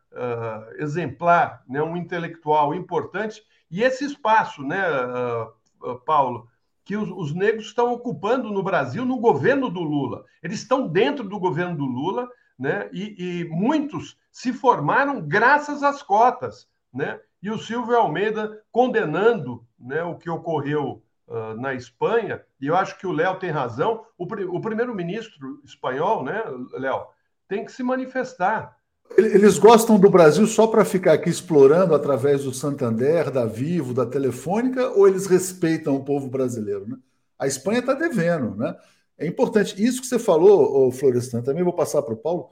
exemplar, 0.79 1.63
né? 1.67 1.83
um 1.83 1.97
intelectual 1.97 2.75
importante 2.75 3.43
e 3.73 3.83
esse 3.83 4.05
espaço, 4.05 4.63
né, 4.63 4.85
uh, 4.87 5.91
uh, 5.91 5.99
Paulo, 6.01 6.47
que 6.85 6.95
os, 6.95 7.09
os, 7.11 7.35
negros 7.35 7.69
estão 7.69 7.91
ocupando 7.91 8.51
no 8.51 8.63
Brasil 8.63 9.03
no 9.03 9.19
governo 9.19 9.71
do 9.71 9.81
Lula. 9.81 10.27
Eles 10.43 10.61
estão 10.61 10.87
dentro 10.87 11.27
do 11.27 11.41
governo 11.41 11.75
do 11.75 11.87
Lula, 11.87 12.29
né? 12.59 12.91
E, 12.93 13.41
e 13.41 13.45
muitos 13.49 14.19
se 14.31 14.53
formaram 14.53 15.27
graças 15.27 15.83
às 15.83 16.03
cotas, 16.03 16.69
né? 16.93 17.19
E 17.43 17.51
o 17.51 17.59
Silvio 17.59 17.97
Almeida 17.97 18.63
condenando, 18.71 19.67
né, 19.79 20.03
o 20.03 20.17
que 20.17 20.29
ocorreu 20.29 21.03
uh, 21.33 21.61
na 21.61 21.75
Espanha. 21.75 22.43
E 22.61 22.67
eu 22.67 22.77
acho 22.77 22.99
que 22.99 23.07
o 23.07 23.13
Léo 23.13 23.39
tem 23.39 23.51
razão. 23.51 24.05
O, 24.19 24.25
o 24.25 24.61
primeiro-ministro 24.61 25.61
espanhol, 25.65 26.23
né, 26.23 26.43
Léo, 26.73 27.07
tem 27.49 27.65
que 27.65 27.73
se 27.73 27.83
manifestar. 27.83 28.77
Eles 29.17 29.59
gostam 29.59 29.99
do 29.99 30.09
Brasil 30.09 30.47
só 30.47 30.67
para 30.67 30.85
ficar 30.85 31.15
aqui 31.15 31.29
explorando 31.29 31.95
através 31.95 32.45
do 32.45 32.55
Santander, 32.55 33.31
da 33.31 33.45
Vivo, 33.45 33.93
da 33.93 34.07
Telefônica, 34.07 34.89
ou 34.91 35.07
eles 35.07 35.27
respeitam 35.27 35.97
o 35.97 36.05
povo 36.05 36.29
brasileiro? 36.29 36.89
Né? 36.89 36.97
A 37.39 37.47
Espanha 37.47 37.81
está 37.81 37.93
devendo. 37.95 38.55
Né? 38.57 38.75
É 39.19 39.27
importante. 39.27 39.83
Isso 39.83 40.01
que 40.01 40.07
você 40.07 40.19
falou, 40.19 40.91
Florestan, 40.93 41.43
também 41.43 41.63
vou 41.63 41.75
passar 41.75 42.01
para 42.03 42.15
o 42.15 42.17
Paulo. 42.17 42.49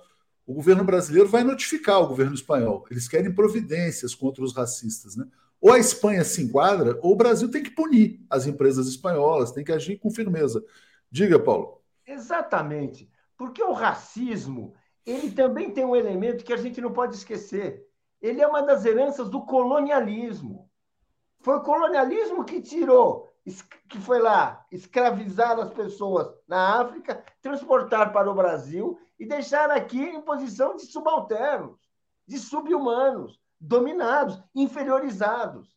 O 0.47 0.53
governo 0.53 0.85
brasileiro 0.85 1.29
vai 1.29 1.45
notificar 1.45 2.03
o 2.03 2.09
governo 2.09 2.35
espanhol. 2.35 2.85
Eles 2.91 3.09
querem 3.09 3.33
providências 3.33 4.15
contra 4.15 4.45
os 4.45 4.55
racistas. 4.55 5.17
Né? 5.17 5.25
Ou 5.61 5.73
a 5.73 5.79
Espanha 5.79 6.25
se 6.25 6.43
enquadra, 6.43 6.99
ou 7.03 7.13
o 7.13 7.17
Brasil 7.17 7.51
tem 7.51 7.63
que 7.63 7.71
punir 7.71 8.25
as 8.31 8.47
empresas 8.47 8.87
espanholas, 8.87 9.53
tem 9.53 9.65
que 9.65 9.73
agir 9.73 9.99
com 9.99 10.11
firmeza. 10.11 10.65
Diga, 11.11 11.39
Paulo. 11.39 11.83
Exatamente. 12.07 13.11
Porque 13.37 13.63
o 13.63 13.73
racismo 13.73 14.75
ele 15.05 15.31
também 15.33 15.71
tem 15.71 15.85
um 15.85 15.97
elemento 15.97 16.45
que 16.45 16.53
a 16.53 16.57
gente 16.57 16.81
não 16.81 16.93
pode 16.93 17.17
esquecer. 17.17 17.87
Ele 18.21 18.41
é 18.41 18.47
uma 18.47 18.63
das 18.63 18.85
heranças 18.85 19.29
do 19.29 19.43
colonialismo. 19.45 20.71
Foi 21.41 21.57
o 21.57 21.63
colonialismo 21.63 22.45
que 22.45 22.61
tirou, 22.61 23.33
que 23.89 23.99
foi 23.99 24.21
lá 24.21 24.65
escravizar 24.71 25.59
as 25.59 25.73
pessoas 25.73 26.29
na 26.47 26.81
África, 26.81 27.25
transportar 27.41 28.13
para 28.13 28.31
o 28.31 28.35
Brasil 28.35 28.99
e 29.19 29.27
deixar 29.27 29.71
aqui 29.71 30.01
em 30.01 30.21
posição 30.21 30.77
de 30.77 30.85
subalternos, 30.85 31.79
de 32.27 32.39
subhumanos, 32.39 33.40
dominados, 33.61 34.43
inferiorizados. 34.55 35.69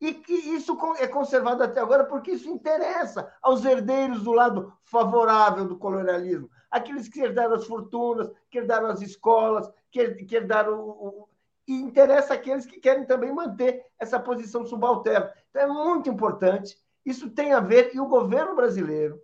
E, 0.00 0.20
e 0.28 0.54
isso 0.56 0.76
é 0.98 1.06
conservado 1.06 1.62
até 1.62 1.80
agora 1.80 2.04
porque 2.04 2.32
isso 2.32 2.48
interessa 2.48 3.32
aos 3.40 3.64
herdeiros 3.64 4.24
do 4.24 4.32
lado 4.32 4.72
favorável 4.82 5.64
do 5.64 5.78
colonialismo, 5.78 6.50
aqueles 6.70 7.08
que 7.08 7.20
herdaram 7.20 7.54
as 7.54 7.66
fortunas, 7.66 8.28
que 8.50 8.58
herdaram 8.58 8.88
as 8.88 9.00
escolas, 9.00 9.70
que, 9.90 10.24
que 10.24 10.34
herdaram 10.34 10.80
o, 10.80 11.28
e 11.68 11.74
interessa 11.74 12.34
aqueles 12.34 12.66
que 12.66 12.80
querem 12.80 13.04
também 13.04 13.32
manter 13.32 13.86
essa 13.98 14.18
posição 14.18 14.66
subalterna. 14.66 15.32
Então 15.50 15.62
é 15.62 15.66
muito 15.66 16.08
importante. 16.08 16.76
Isso 17.04 17.30
tem 17.30 17.52
a 17.52 17.60
ver, 17.60 17.94
e 17.94 18.00
o 18.00 18.06
governo 18.06 18.56
brasileiro, 18.56 19.20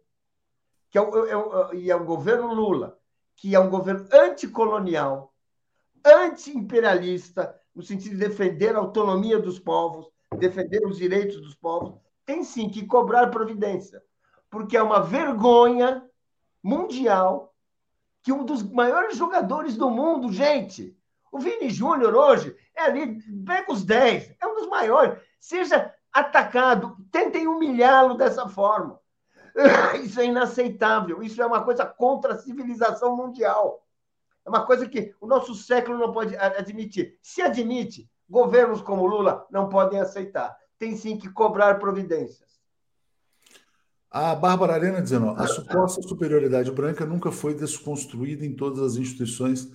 que 0.91 0.99
é 0.99 1.01
o, 1.01 1.27
é 1.27 1.37
o, 1.37 1.75
e 1.75 1.91
é 1.91 1.97
o 1.97 2.05
governo 2.05 2.55
Lula, 2.55 2.99
que 3.35 3.55
é 3.55 3.61
um 3.61 3.71
governo 3.71 4.07
anticolonial, 4.13 5.33
anti-imperialista, 6.05 7.61
no 7.79 7.85
sentido 7.85 8.17
de 8.17 8.27
defender 8.27 8.75
a 8.75 8.81
autonomia 8.81 9.39
dos 9.39 9.61
povos, 9.61 10.11
defender 10.37 10.85
os 10.85 10.99
direitos 10.99 11.41
dos 11.41 11.55
povos, 11.55 11.95
tem 12.27 12.43
sim 12.43 12.69
que 12.69 12.85
cobrar 12.85 13.29
providência, 13.29 14.03
porque 14.51 14.77
é 14.77 14.83
uma 14.83 15.01
vergonha 15.01 16.05
mundial 16.61 17.55
que 18.21 18.33
um 18.33 18.45
dos 18.45 18.65
maiores 18.65 19.17
jogadores 19.17 19.77
do 19.77 19.89
mundo, 19.89 20.33
gente, 20.33 20.99
o 21.31 21.39
Vini 21.39 21.71
Júnior 21.71 22.17
hoje 22.17 22.57
é 22.75 22.83
ali, 22.83 23.23
pega 23.47 23.73
os 23.73 23.85
10, 23.85 24.35
é 24.41 24.47
um 24.49 24.57
dos 24.57 24.67
maiores, 24.67 25.23
seja 25.39 25.95
atacado, 26.13 26.97
tentem 27.13 27.47
humilhá-lo 27.47 28.15
dessa 28.15 28.49
forma. 28.49 28.99
Isso 30.03 30.21
é 30.21 30.25
inaceitável, 30.25 31.23
isso 31.23 31.41
é 31.41 31.47
uma 31.47 31.63
coisa 31.63 31.87
contra 31.87 32.33
a 32.33 32.39
civilização 32.39 33.17
mundial. 33.17 33.87
É 34.49 34.51
uma 34.51 34.65
coisa 34.65 34.89
que 34.89 35.15
o 35.21 35.27
nosso 35.27 35.55
século 35.55 35.99
não 35.99 36.11
pode 36.11 36.35
admitir. 36.35 37.19
Se 37.21 37.43
admite, 37.43 38.09
Governos 38.27 38.81
como 38.81 39.07
Lula 39.07 39.47
não 39.51 39.69
podem 39.69 40.01
aceitar. 40.01 40.57
Tem 40.79 40.97
sim 40.97 41.19
que 41.19 41.29
cobrar 41.29 41.79
providências. 41.79 42.49
A 44.11 44.35
Bárbara 44.35 44.73
Arena 44.73 45.03
dizendo: 45.03 45.31
a 45.31 45.47
suposta 45.47 46.01
superioridade 46.03 46.71
branca 46.71 47.05
nunca 47.05 47.31
foi 47.31 47.55
desconstruída 47.55 48.45
em 48.45 48.55
todas 48.55 48.81
as 48.81 48.97
instituições 48.97 49.71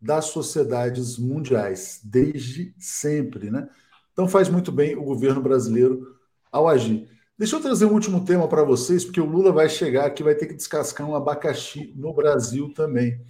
das 0.00 0.26
sociedades 0.26 1.18
mundiais, 1.18 2.00
desde 2.02 2.74
sempre, 2.78 3.48
né? 3.48 3.68
Então 4.12 4.28
faz 4.28 4.48
muito 4.48 4.72
bem 4.72 4.96
o 4.96 5.04
governo 5.04 5.40
brasileiro 5.40 6.16
ao 6.50 6.68
agir. 6.68 7.08
Deixa 7.38 7.54
eu 7.54 7.60
trazer 7.60 7.84
um 7.84 7.92
último 7.92 8.24
tema 8.24 8.48
para 8.48 8.64
vocês, 8.64 9.04
porque 9.04 9.20
o 9.20 9.26
Lula 9.26 9.52
vai 9.52 9.68
chegar 9.68 10.06
aqui, 10.06 10.22
vai 10.22 10.34
ter 10.34 10.46
que 10.46 10.54
descascar 10.54 11.08
um 11.08 11.14
abacaxi 11.14 11.92
no 11.94 12.12
Brasil 12.12 12.72
também. 12.74 13.20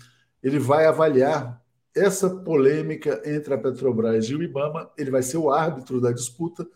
Ele 0.42 0.58
vai 0.58 0.86
avaliar 0.86 1.62
essa 1.94 2.28
polêmica 2.28 3.22
entre 3.24 3.54
a 3.54 3.58
Petrobras 3.58 4.26
e 4.26 4.34
o 4.34 4.42
Ibama, 4.42 4.90
ele 4.98 5.10
vai 5.10 5.22
ser 5.22 5.38
o 5.38 5.50
árbitro 5.50 6.00
da 6.00 6.12
disputa. 6.12 6.66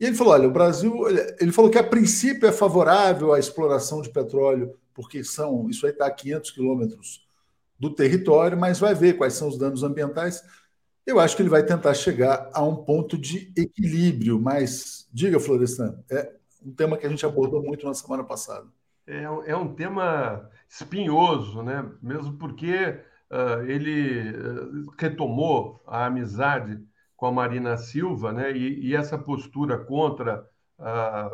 E 0.00 0.06
ele 0.06 0.16
falou: 0.16 0.32
olha, 0.32 0.48
o 0.48 0.52
Brasil, 0.52 0.94
ele 1.38 1.52
falou 1.52 1.70
que 1.70 1.78
a 1.78 1.84
princípio 1.84 2.48
é 2.48 2.52
favorável 2.52 3.32
à 3.32 3.38
exploração 3.38 4.00
de 4.00 4.10
petróleo, 4.10 4.74
porque 4.94 5.22
são, 5.22 5.68
isso 5.68 5.86
aí 5.86 5.92
está 5.92 6.06
a 6.06 6.10
500 6.10 6.50
quilômetros 6.50 7.26
do 7.78 7.94
território, 7.94 8.58
mas 8.58 8.78
vai 8.78 8.94
ver 8.94 9.16
quais 9.18 9.34
são 9.34 9.48
os 9.48 9.58
danos 9.58 9.82
ambientais. 9.82 10.42
Eu 11.04 11.20
acho 11.20 11.36
que 11.36 11.42
ele 11.42 11.50
vai 11.50 11.64
tentar 11.64 11.94
chegar 11.94 12.50
a 12.52 12.62
um 12.64 12.76
ponto 12.76 13.16
de 13.16 13.52
equilíbrio, 13.56 14.40
mas 14.40 15.06
diga, 15.12 15.38
Florestan, 15.38 16.02
é 16.10 16.32
um 16.64 16.72
tema 16.72 16.96
que 16.96 17.06
a 17.06 17.08
gente 17.10 17.24
abordou 17.24 17.62
muito 17.62 17.86
na 17.86 17.94
semana 17.94 18.24
passada. 18.24 18.66
É, 19.06 19.22
é 19.22 19.56
um 19.56 19.72
tema 19.72 20.50
espinhoso, 20.68 21.62
né? 21.62 21.88
Mesmo 22.02 22.36
porque 22.36 23.00
uh, 23.30 23.62
ele 23.66 24.30
uh, 24.30 24.92
retomou 24.98 25.80
a 25.86 26.06
amizade 26.06 26.82
com 27.16 27.26
a 27.26 27.32
Marina 27.32 27.76
Silva, 27.76 28.32
né? 28.32 28.52
E, 28.52 28.88
e 28.88 28.96
essa 28.96 29.16
postura 29.16 29.78
contra 29.78 30.44
a, 30.78 31.30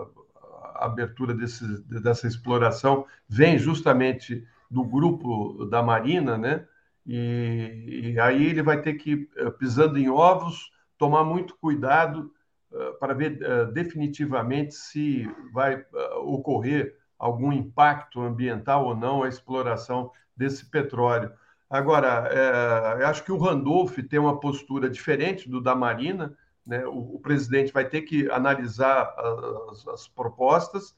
abertura 0.75 1.33
desse, 1.33 1.65
dessa 1.85 2.27
exploração 2.27 3.07
vem 3.29 3.59
justamente 3.59 4.47
do 4.71 4.85
grupo 4.85 5.65
da 5.67 5.83
Marina, 5.83 6.37
né? 6.37 6.67
E, 7.07 8.13
e, 8.15 8.21
aí 8.21 8.47
ele 8.47 8.63
vai 8.63 8.81
ter 8.81 8.95
que, 8.95 9.29
pisando 9.59 9.99
em 9.99 10.09
ovos, 10.09 10.71
tomar 10.97 11.25
muito 11.25 11.57
cuidado 11.57 12.33
para 13.01 13.13
ver 13.13 13.39
definitivamente 13.73 14.75
se 14.75 15.29
vai 15.53 15.85
ocorrer 16.25 16.97
algum 17.23 17.53
impacto 17.53 18.21
ambiental 18.21 18.85
ou 18.85 18.97
não 18.97 19.23
a 19.23 19.29
exploração 19.29 20.11
desse 20.37 20.69
petróleo. 20.69 21.31
Agora, 21.71 22.29
é, 22.29 23.03
eu 23.03 23.07
acho 23.07 23.23
que 23.23 23.31
o 23.31 23.39
Randolph 23.39 23.97
tem 24.11 24.19
uma 24.19 24.41
postura 24.41 24.91
diferente 24.91 25.49
do 25.49 25.61
da 25.61 25.73
Marina. 25.73 26.37
Né? 26.67 26.85
O, 26.85 27.15
o 27.15 27.21
presidente 27.21 27.73
vai 27.73 27.89
ter 27.89 28.03
que 28.03 28.29
analisar 28.29 29.15
as, 29.71 29.87
as, 29.87 30.09
propostas 30.09 30.97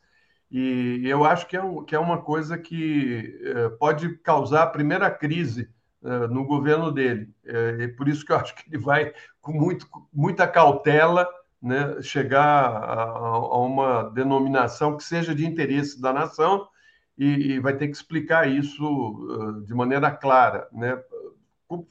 e 0.51 1.03
eu 1.05 1.25
acho 1.25 1.47
que 1.47 1.59
é, 1.59 1.61
que 1.87 1.95
é 1.95 1.99
uma 1.99 2.22
coisa 2.22 2.57
que 2.57 3.39
é, 3.45 3.68
pode 3.68 4.16
causar 4.18 4.62
a 4.62 4.66
primeira 4.66 5.11
crise 5.11 5.68
é, 6.03 6.27
no 6.29 6.47
governo 6.47 6.91
dele. 6.91 7.29
É, 7.45 7.89
por 7.89 8.09
isso 8.09 8.25
que 8.25 8.33
eu 8.33 8.37
acho 8.37 8.55
que 8.55 8.64
ele 8.68 8.83
vai, 8.83 9.12
com 9.43 9.53
muito, 9.53 9.87
muita 10.11 10.49
cautela, 10.49 11.29
né, 11.65 12.03
chegar 12.03 12.43
a, 12.45 13.03
a, 13.05 13.59
uma 13.59 14.03
denominação 14.11 14.99
que 14.99 15.03
seja 15.03 15.35
de 15.35 15.47
interesse 15.47 15.99
da 15.99 16.12
nação 16.12 16.69
e, 17.17 17.53
e 17.53 17.59
vai 17.59 17.75
ter 17.75 17.89
que 17.89 17.97
explicar 17.97 18.47
isso 18.47 18.85
uh, 18.85 19.62
de 19.65 19.73
maneira 19.73 20.11
clara, 20.11 20.69
né? 20.71 21.03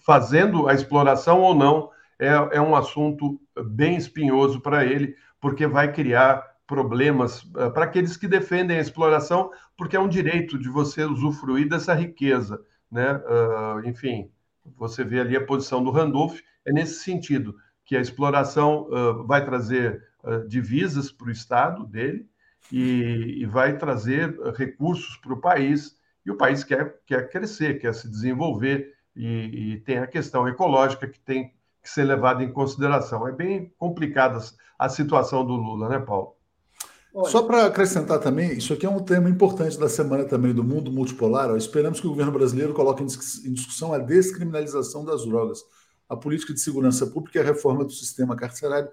Fazendo 0.06 0.68
a 0.68 0.76
exploração 0.76 1.42
ou 1.42 1.56
não 1.56 1.90
é, 2.20 2.28
é 2.52 2.62
um 2.62 2.76
assunto 2.76 3.42
bem 3.66 3.98
espinhoso 3.98 4.62
para 4.62 4.86
ele, 4.86 5.16
porque 5.42 5.66
vai 5.66 5.92
criar 5.92 6.54
problemas 6.68 7.42
uh, 7.42 7.72
para 7.74 7.86
aqueles 7.86 8.16
que 8.16 8.28
defendem 8.28 8.78
a 8.78 8.82
exploração, 8.82 9.50
porque 9.76 9.96
é 9.96 10.00
um 10.00 10.08
direito 10.08 10.60
de 10.60 10.70
você 10.70 11.04
usufruir 11.04 11.68
dessa 11.68 11.96
riqueza, 11.96 12.62
né? 12.92 13.16
Uh, 13.16 13.88
enfim, 13.88 14.30
você 14.78 15.04
vê 15.04 15.20
ali 15.20 15.36
a 15.36 15.44
posição 15.44 15.84
do 15.84 15.90
Randolph 15.90 16.40
é 16.64 16.72
nesse 16.72 17.04
sentido 17.04 17.56
que 17.86 17.96
a 17.96 18.02
exploração 18.02 18.88
uh, 18.90 19.26
vai 19.26 19.44
trazer 19.44 20.02
divisas 20.48 21.12
para 21.12 21.28
o 21.28 21.32
Estado 21.32 21.86
dele, 21.86 22.26
e, 22.72 23.42
e 23.42 23.46
vai 23.46 23.78
trazer 23.78 24.34
recursos 24.56 25.18
para 25.18 25.34
o 25.34 25.42
país, 25.42 25.98
e 26.26 26.32
o 26.32 26.38
país 26.38 26.64
quer, 26.64 26.98
quer 27.06 27.30
crescer, 27.30 27.78
quer 27.78 27.94
se 27.94 28.10
desenvolver, 28.10 28.94
e, 29.14 29.74
e 29.74 29.78
tem 29.82 29.98
a 29.98 30.08
questão 30.08 30.48
ecológica 30.48 31.08
que 31.08 31.20
tem 31.20 31.52
que 31.82 31.90
ser 31.90 32.06
levada 32.06 32.42
em 32.42 32.54
consideração. 32.54 33.28
É 33.28 33.34
bem 33.34 33.74
complicada 33.78 34.40
a 34.80 34.88
situação 34.88 35.46
do 35.46 35.54
Lula, 35.54 35.90
né, 35.90 36.00
Paulo? 36.00 36.38
Olha. 37.14 37.30
Só 37.30 37.44
para 37.44 37.66
acrescentar 37.66 38.20
também, 38.20 38.54
isso 38.54 38.74
aqui 38.74 38.86
é 38.86 38.90
um 38.90 39.04
tema 39.04 39.30
importante 39.30 39.78
da 39.78 39.90
semana 39.90 40.24
também 40.24 40.54
do 40.54 40.64
mundo 40.64 40.92
multipolar. 40.92 41.52
Ó, 41.52 41.58
esperamos 41.58 42.00
que 42.00 42.08
o 42.08 42.12
governo 42.12 42.32
brasileiro 42.32 42.74
coloque 42.74 43.04
em 43.04 43.06
discussão 43.54 43.94
a 43.94 44.00
descriminalização 44.00 45.06
das 45.06 45.26
drogas, 45.26 45.60
a 46.14 46.18
política 46.18 46.54
de 46.54 46.60
segurança 46.60 47.08
pública 47.08 47.40
e 47.40 47.42
a 47.42 47.46
reforma 47.46 47.84
do 47.84 47.92
sistema 47.92 48.36
carcerário 48.36 48.90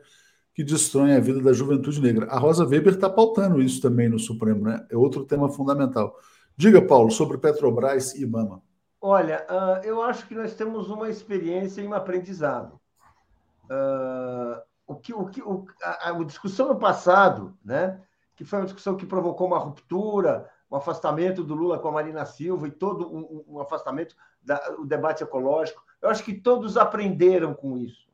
que 0.55 0.65
destroem 0.65 1.15
a 1.15 1.21
vida 1.21 1.41
da 1.41 1.53
juventude 1.53 2.01
negra. 2.01 2.27
A 2.27 2.39
Rosa 2.39 2.65
Weber 2.65 2.95
está 2.95 3.09
pautando 3.09 3.63
isso 3.63 3.81
também 3.81 4.09
no 4.09 4.19
Supremo, 4.19 4.65
né? 4.65 4.85
É 4.91 4.97
outro 4.97 5.25
tema 5.25 5.49
fundamental. 5.49 6.15
Diga, 6.57 6.83
Paulo, 6.83 7.11
sobre 7.11 7.39
Petrobras 7.39 8.15
e 8.15 8.23
Ibama. 8.23 8.63
Olha, 9.01 9.47
uh, 9.49 9.87
eu 9.87 10.03
acho 10.03 10.27
que 10.27 10.35
nós 10.35 10.55
temos 10.55 10.91
uma 10.91 11.09
experiência 11.09 11.81
e 11.81 11.89
um 11.89 11.95
aprendizado. 11.95 12.79
Uh, 13.65 14.61
o 14.87 14.97
que, 14.97 15.15
o 15.15 15.27
que, 15.27 15.41
o, 15.41 15.65
a, 15.83 16.11
a, 16.11 16.25
discussão 16.25 16.69
no 16.69 16.79
passado, 16.79 17.57
né, 17.65 18.03
que 18.37 18.45
foi 18.45 18.59
uma 18.59 18.67
discussão 18.67 18.97
que 18.97 19.07
provocou 19.07 19.47
uma 19.47 19.59
ruptura, 19.59 20.51
um 20.71 20.77
afastamento 20.77 21.43
do 21.43 21.55
Lula 21.55 21.79
com 21.79 21.89
a 21.89 21.93
Marina 21.93 22.27
Silva 22.27 22.69
e 22.69 22.71
todo 22.71 23.09
um, 23.11 23.45
um 23.55 23.61
afastamento 23.61 24.15
do 24.77 24.85
debate 24.85 25.23
ecológico. 25.23 25.83
Eu 26.01 26.09
acho 26.09 26.25
que 26.25 26.35
todos 26.35 26.77
aprenderam 26.77 27.55
com 27.55 27.77
isso. 27.77 28.09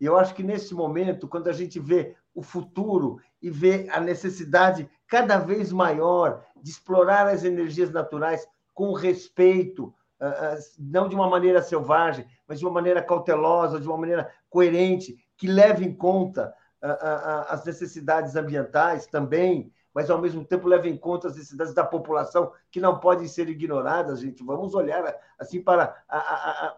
E 0.00 0.06
eu 0.06 0.16
acho 0.16 0.34
que 0.34 0.42
nesse 0.42 0.74
momento, 0.74 1.28
quando 1.28 1.48
a 1.48 1.52
gente 1.52 1.78
vê 1.78 2.16
o 2.34 2.42
futuro 2.42 3.20
e 3.42 3.50
vê 3.50 3.88
a 3.90 4.00
necessidade 4.00 4.88
cada 5.06 5.38
vez 5.38 5.72
maior 5.72 6.44
de 6.62 6.70
explorar 6.70 7.26
as 7.26 7.44
energias 7.44 7.90
naturais 7.90 8.46
com 8.72 8.92
respeito, 8.92 9.92
ah, 10.18 10.54
ah, 10.54 10.58
não 10.78 11.08
de 11.08 11.14
uma 11.14 11.28
maneira 11.28 11.62
selvagem, 11.62 12.26
mas 12.46 12.58
de 12.58 12.64
uma 12.64 12.72
maneira 12.72 13.02
cautelosa, 13.02 13.80
de 13.80 13.86
uma 13.86 13.96
maneira 13.98 14.32
coerente, 14.48 15.16
que 15.36 15.46
leve 15.46 15.84
em 15.84 15.94
conta 15.94 16.54
ah, 16.82 17.46
as 17.50 17.64
necessidades 17.64 18.36
ambientais 18.36 19.06
também, 19.06 19.72
mas 19.94 20.10
ao 20.10 20.20
mesmo 20.20 20.44
tempo 20.44 20.68
leve 20.68 20.88
em 20.88 20.96
conta 20.96 21.28
as 21.28 21.36
necessidades 21.36 21.74
da 21.74 21.84
população 21.84 22.52
que 22.70 22.80
não 22.80 22.98
podem 22.98 23.26
ser 23.26 23.48
ignoradas, 23.48 24.20
gente. 24.20 24.44
Vamos 24.44 24.74
olhar 24.74 25.14
assim 25.38 25.60
para 25.60 25.96
a, 26.08 26.18
a, 26.18 26.66
a, 26.66 26.76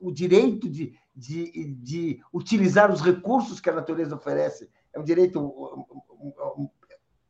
o 0.00 0.10
direito 0.10 0.68
de, 0.68 0.98
de, 1.14 1.74
de 1.74 2.20
utilizar 2.32 2.90
os 2.90 3.00
recursos 3.00 3.60
que 3.60 3.70
a 3.70 3.74
natureza 3.74 4.16
oferece. 4.16 4.68
É 4.92 4.98
um 4.98 5.04
direito 5.04 5.54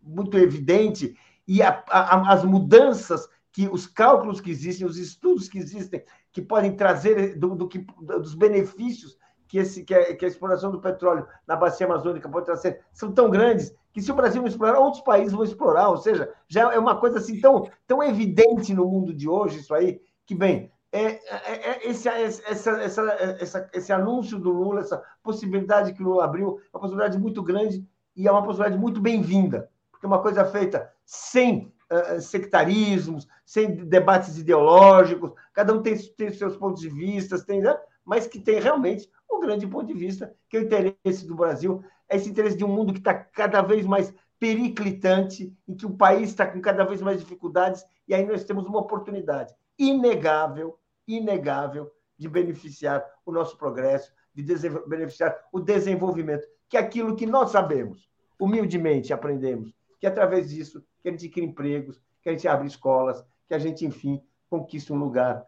muito 0.01 0.37
evidente 0.39 1.17
e 1.47 1.61
as 1.63 2.45
mudanças 2.45 3.29
que 3.53 3.69
os 3.69 3.87
cálculos 3.87 4.41
que 4.41 4.51
existem, 4.51 4.87
os 4.87 4.97
estudos 4.97 5.49
que 5.49 5.59
existem, 5.59 6.03
que 6.33 6.41
podem 6.41 6.75
trazer 6.75 7.39
do, 7.39 7.55
do 7.55 7.69
que, 7.69 7.81
dos 8.01 8.35
benefícios 8.35 9.19
que, 9.53 9.59
esse, 9.59 9.85
que 9.85 9.95
a, 9.95 10.17
que, 10.17 10.25
a, 10.25 10.29
exploração 10.29 10.71
do 10.71 10.81
petróleo 10.81 11.27
na 11.47 11.55
bacia 11.55 11.85
amazônica 11.85 12.27
pode 12.27 12.47
trazer, 12.47 12.81
são 12.91 13.13
tão 13.13 13.29
grandes 13.29 13.77
que 13.93 14.01
se 14.01 14.11
o 14.11 14.15
Brasil 14.15 14.41
não 14.41 14.49
explorar, 14.49 14.79
outros 14.79 15.03
países 15.03 15.35
vão 15.35 15.45
explorar. 15.45 15.91
Ou 15.91 15.99
seja, 15.99 16.33
já 16.49 16.73
é 16.73 16.79
uma 16.79 16.97
coisa 16.99 17.19
assim 17.19 17.39
tão, 17.39 17.69
tão 17.87 18.03
evidente 18.03 18.73
no 18.73 18.87
mundo 18.87 19.13
de 19.13 19.29
hoje, 19.29 19.61
isso 19.61 19.75
aí, 19.75 20.01
que, 20.25 20.35
bem, 20.35 20.73
é, 20.91 21.05
é, 21.05 21.71
é 21.71 21.91
esse, 21.91 22.09
essa, 22.09 22.71
essa, 22.81 23.03
essa, 23.39 23.71
esse 23.75 23.93
anúncio 23.93 24.39
do 24.39 24.51
Lula, 24.51 24.81
essa 24.81 25.03
possibilidade 25.23 25.93
que 25.93 26.03
o 26.03 26.07
Lula 26.07 26.25
abriu, 26.25 26.59
é 26.73 26.77
uma 26.77 26.81
possibilidade 26.81 27.19
muito 27.19 27.43
grande 27.43 27.87
e 28.17 28.27
é 28.27 28.33
uma 28.33 28.43
possibilidade 28.43 28.81
muito 28.81 29.03
bem-vinda, 29.03 29.69
porque 29.91 30.07
é 30.07 30.09
uma 30.09 30.23
coisa 30.23 30.47
feita 30.47 30.91
sem 31.05 31.71
uh, 31.93 32.19
sectarismos, 32.23 33.29
sem 33.45 33.85
debates 33.85 34.39
ideológicos, 34.39 35.33
cada 35.53 35.75
um 35.75 35.83
tem, 35.83 35.95
tem 36.17 36.33
seus 36.33 36.57
pontos 36.57 36.81
de 36.81 36.89
vista, 36.89 37.39
tem, 37.45 37.61
né? 37.61 37.77
mas 38.05 38.27
que 38.27 38.41
tem 38.41 38.61
realmente 38.61 39.09
um 39.37 39.41
grande 39.41 39.67
ponto 39.67 39.87
de 39.87 39.95
vista, 39.95 40.35
que 40.49 40.57
é 40.57 40.61
o 40.61 40.65
interesse 40.65 41.27
do 41.27 41.35
Brasil, 41.35 41.83
é 42.09 42.17
esse 42.17 42.29
interesse 42.29 42.57
de 42.57 42.65
um 42.65 42.69
mundo 42.69 42.93
que 42.93 42.99
está 42.99 43.15
cada 43.15 43.63
vez 43.63 43.87
mais 43.87 44.13
periclitante, 44.39 45.57
em 45.69 45.75
que 45.75 45.87
o 45.87 45.97
país 45.97 46.31
está 46.31 46.47
com 46.47 46.61
cada 46.61 46.85
vez 46.85 47.01
mais 47.01 47.21
dificuldades, 47.21 47.85
e 48.09 48.15
aí 48.15 48.27
nós 48.27 48.45
temos 48.45 48.67
uma 48.67 48.81
oportunidade 48.81 49.55
inegável, 49.79 50.79
inegável, 51.07 51.91
de 52.19 52.29
beneficiar 52.29 53.05
o 53.25 53.33
nosso 53.33 53.57
progresso, 53.57 54.13
de 54.35 54.43
beneficiar 54.87 55.37
o 55.53 55.61
desenvolvimento, 55.61 56.47
que 56.69 56.77
é 56.77 56.81
aquilo 56.81 57.17
que 57.17 57.27
nós 57.27 57.51
sabemos, 57.51 58.09
humildemente 58.39 59.13
aprendemos, 59.13 59.75
que 60.01 60.07
através 60.07 60.51
disso 60.51 60.85
que 61.03 61.09
a 61.09 61.13
gente 61.13 61.29
cria 61.29 61.45
empregos, 61.45 62.01
que 62.23 62.29
a 62.29 62.33
gente 62.33 62.47
abre 62.47 62.67
escolas, 62.67 63.25
que 63.49 63.55
a 63.55 63.59
gente, 63.59 63.85
enfim, 63.85 64.23
conquista 64.49 64.93
um 64.93 64.99
lugar 64.99 65.45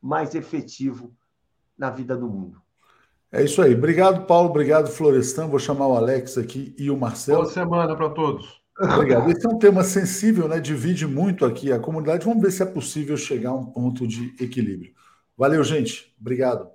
mais 0.00 0.34
efetivo 0.34 1.14
na 1.76 1.90
vida 1.90 2.16
do 2.16 2.28
mundo. 2.28 2.60
É 3.32 3.44
isso 3.44 3.62
aí. 3.62 3.74
Obrigado, 3.74 4.26
Paulo. 4.26 4.50
Obrigado, 4.50 4.88
Florestan. 4.88 5.46
Vou 5.46 5.58
chamar 5.58 5.86
o 5.86 5.96
Alex 5.96 6.36
aqui 6.36 6.74
e 6.76 6.90
o 6.90 6.96
Marcelo. 6.96 7.42
Boa 7.42 7.52
semana 7.52 7.96
para 7.96 8.10
todos. 8.10 8.60
Obrigado. 8.78 9.30
Esse 9.30 9.46
é 9.46 9.48
um 9.48 9.58
tema 9.58 9.84
sensível, 9.84 10.48
né? 10.48 10.58
Divide 10.58 11.06
muito 11.06 11.44
aqui 11.44 11.70
a 11.70 11.78
comunidade. 11.78 12.24
Vamos 12.24 12.42
ver 12.42 12.50
se 12.50 12.62
é 12.62 12.66
possível 12.66 13.16
chegar 13.16 13.50
a 13.50 13.54
um 13.54 13.66
ponto 13.66 14.06
de 14.06 14.34
equilíbrio. 14.40 14.92
Valeu, 15.36 15.62
gente. 15.62 16.14
Obrigado. 16.20 16.68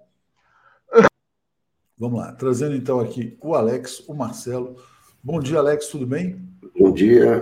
Vamos 1.97 2.19
lá. 2.19 2.31
Trazendo 2.33 2.75
então 2.75 2.99
aqui 2.99 3.37
o 3.41 3.53
Alex, 3.53 4.03
o 4.07 4.13
Marcelo. 4.13 4.77
Bom 5.23 5.39
dia, 5.39 5.59
Alex. 5.59 5.87
Tudo 5.87 6.05
bem? 6.05 6.47
Bom 6.77 6.91
dia. 6.91 7.41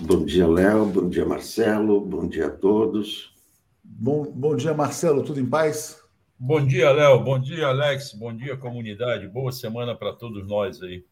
Bom 0.00 0.24
dia, 0.24 0.46
Léo. 0.46 0.86
Bom 0.86 1.08
dia, 1.08 1.24
Marcelo. 1.24 2.00
Bom 2.00 2.26
dia 2.26 2.48
a 2.48 2.50
todos. 2.50 3.34
Bom, 3.82 4.24
bom 4.24 4.56
dia, 4.56 4.74
Marcelo. 4.74 5.22
Tudo 5.22 5.40
em 5.40 5.46
paz? 5.46 6.03
Bom 6.38 6.66
dia, 6.66 6.90
Léo. 6.90 7.22
Bom 7.22 7.38
dia, 7.38 7.68
Alex. 7.68 8.12
Bom 8.12 8.34
dia, 8.34 8.56
comunidade. 8.56 9.28
Boa 9.28 9.52
semana 9.52 9.94
para 9.94 10.12
todos 10.12 10.46
nós 10.48 10.82
aí. 10.82 11.04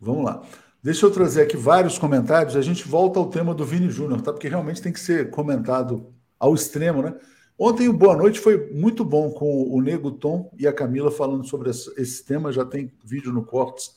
Vamos 0.00 0.24
lá. 0.24 0.42
Deixa 0.80 1.04
eu 1.04 1.10
trazer 1.10 1.42
aqui 1.42 1.56
vários 1.56 1.98
comentários. 1.98 2.54
A 2.54 2.62
gente 2.62 2.86
volta 2.86 3.18
ao 3.18 3.28
tema 3.28 3.52
do 3.52 3.64
Vini 3.64 3.90
Júnior, 3.90 4.22
tá? 4.22 4.32
Porque 4.32 4.48
realmente 4.48 4.80
tem 4.80 4.92
que 4.92 5.00
ser 5.00 5.28
comentado 5.30 6.14
ao 6.38 6.54
extremo, 6.54 7.02
né? 7.02 7.14
Ontem 7.58 7.88
o 7.88 7.92
Boa 7.92 8.16
Noite 8.16 8.38
foi 8.38 8.70
muito 8.72 9.04
bom 9.04 9.32
com 9.32 9.64
o 9.70 9.82
Nego 9.82 10.12
Tom 10.12 10.50
e 10.56 10.68
a 10.68 10.72
Camila 10.72 11.10
falando 11.10 11.44
sobre 11.44 11.68
esse 11.68 12.24
tema. 12.24 12.52
Já 12.52 12.64
tem 12.64 12.92
vídeo 13.04 13.32
no 13.32 13.44
Cortes 13.44 13.92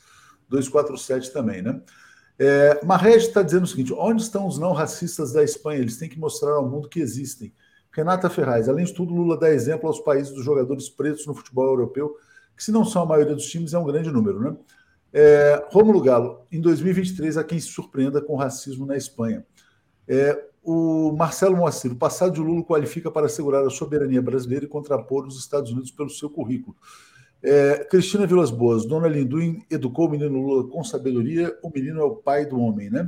247 0.49 1.31
também, 1.31 1.61
né? 1.61 1.81
É, 2.37 2.83
Marrege 2.83 3.27
está 3.27 3.43
dizendo 3.43 3.63
o 3.63 3.67
seguinte: 3.67 3.93
onde 3.93 4.23
estão 4.23 4.47
os 4.47 4.57
não 4.57 4.73
racistas 4.73 5.31
da 5.33 5.43
Espanha? 5.43 5.81
Eles 5.81 5.97
têm 5.97 6.09
que 6.09 6.19
mostrar 6.19 6.53
ao 6.53 6.67
mundo 6.67 6.89
que 6.89 6.99
existem. 6.99 7.53
Renata 7.93 8.29
Ferraz, 8.29 8.67
além 8.67 8.85
de 8.85 8.93
tudo, 8.93 9.13
Lula 9.13 9.39
dá 9.39 9.49
exemplo 9.49 9.87
aos 9.87 9.99
países 9.99 10.33
dos 10.33 10.43
jogadores 10.43 10.89
pretos 10.89 11.27
no 11.27 11.35
futebol 11.35 11.65
europeu, 11.65 12.17
que 12.57 12.63
se 12.63 12.71
não 12.71 12.83
são 12.83 13.03
a 13.03 13.05
maioria 13.05 13.35
dos 13.35 13.45
times, 13.45 13.73
é 13.73 13.79
um 13.79 13.85
grande 13.85 14.11
número, 14.11 14.39
né? 14.39 14.57
É, 15.13 15.63
Galo, 16.03 16.41
em 16.51 16.59
2023, 16.59 17.37
há 17.37 17.43
quem 17.43 17.59
se 17.59 17.67
surpreenda 17.67 18.19
com 18.19 18.33
o 18.33 18.35
racismo 18.35 18.83
na 18.83 18.97
Espanha. 18.97 19.45
É, 20.07 20.43
o 20.63 21.11
Marcelo 21.11 21.55
Moacir, 21.55 21.91
o 21.91 21.95
passado 21.95 22.33
de 22.33 22.41
Lula 22.41 22.63
qualifica 22.63 23.11
para 23.11 23.27
assegurar 23.27 23.63
a 23.63 23.69
soberania 23.69 24.21
brasileira 24.21 24.65
e 24.65 24.67
contrapor 24.67 25.27
os 25.27 25.37
Estados 25.37 25.71
Unidos 25.71 25.91
pelo 25.91 26.09
seu 26.09 26.31
currículo. 26.31 26.75
É, 27.43 27.85
Cristina 27.89 28.25
Vilas 28.25 28.49
Boas, 28.49 28.85
Dona 28.85 29.07
Linduim 29.07 29.61
educou 29.69 30.07
o 30.07 30.09
menino 30.09 30.39
Lula 30.39 30.67
com 30.67 30.83
sabedoria, 30.83 31.55
o 31.61 31.69
menino 31.69 31.99
é 31.99 32.03
o 32.03 32.15
pai 32.15 32.45
do 32.45 32.59
homem, 32.59 32.89
né? 32.89 33.07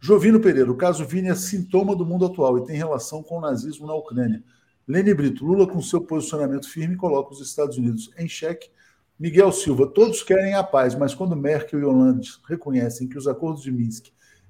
Jovino 0.00 0.40
Pereira, 0.40 0.70
o 0.70 0.76
caso 0.76 1.04
Vini 1.04 1.28
é 1.28 1.34
sintoma 1.34 1.94
do 1.94 2.06
mundo 2.06 2.24
atual 2.24 2.58
e 2.58 2.64
tem 2.64 2.76
relação 2.76 3.22
com 3.22 3.38
o 3.38 3.40
nazismo 3.40 3.86
na 3.86 3.94
Ucrânia. 3.94 4.42
Lene 4.86 5.12
Brito, 5.12 5.44
Lula 5.44 5.66
com 5.66 5.82
seu 5.82 6.00
posicionamento 6.00 6.68
firme 6.68 6.96
coloca 6.96 7.32
os 7.32 7.40
Estados 7.40 7.76
Unidos 7.76 8.10
em 8.16 8.28
xeque. 8.28 8.70
Miguel 9.18 9.50
Silva, 9.50 9.86
todos 9.86 10.22
querem 10.22 10.54
a 10.54 10.62
paz, 10.62 10.94
mas 10.94 11.14
quando 11.14 11.34
Merkel 11.34 11.80
e 11.80 11.84
Hollande 11.84 12.30
reconhecem 12.48 13.08
que 13.08 13.18
os 13.18 13.26
acordos 13.26 13.62
de 13.62 13.72
Minsk 13.72 14.06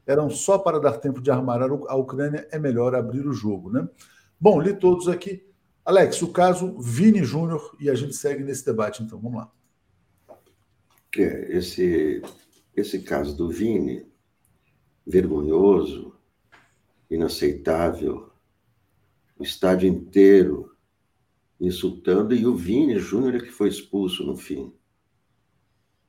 eram 0.07 0.29
só 0.31 0.59
para 0.59 0.79
dar 0.79 0.99
tempo 0.99 1.21
de 1.21 1.31
armar 1.31 1.61
a 1.63 1.95
Ucrânia, 1.97 2.47
é 2.51 2.59
melhor 2.59 2.95
abrir 2.95 3.27
o 3.27 3.33
jogo, 3.33 3.71
né? 3.71 3.89
Bom, 4.41 4.61
li 4.61 4.75
todos 4.75 5.09
aqui. 5.09 5.47
Alex, 5.85 6.23
o 6.23 6.29
caso 6.29 6.79
Vini 6.79 7.25
Júnior, 7.25 7.75
e 7.81 7.91
a 7.91 7.95
gente 7.95 8.15
segue 8.15 8.45
nesse 8.45 8.65
debate, 8.65 9.03
então, 9.03 9.19
vamos 9.19 9.39
lá. 9.39 9.51
É, 11.17 11.57
esse, 11.57 12.23
esse 12.77 13.01
caso 13.01 13.37
do 13.37 13.51
Vini, 13.51 14.07
vergonhoso, 15.09 16.15
inaceitável, 17.11 18.31
o 19.39 19.43
estádio 19.43 19.89
inteiro 19.89 20.77
insultando, 21.59 22.35
e 22.35 22.47
o 22.47 22.55
Vini 22.55 22.99
Júnior 22.99 23.37
é 23.37 23.41
que 23.41 23.51
foi 23.51 23.69
expulso 23.69 24.25
no 24.25 24.37
fim, 24.37 24.73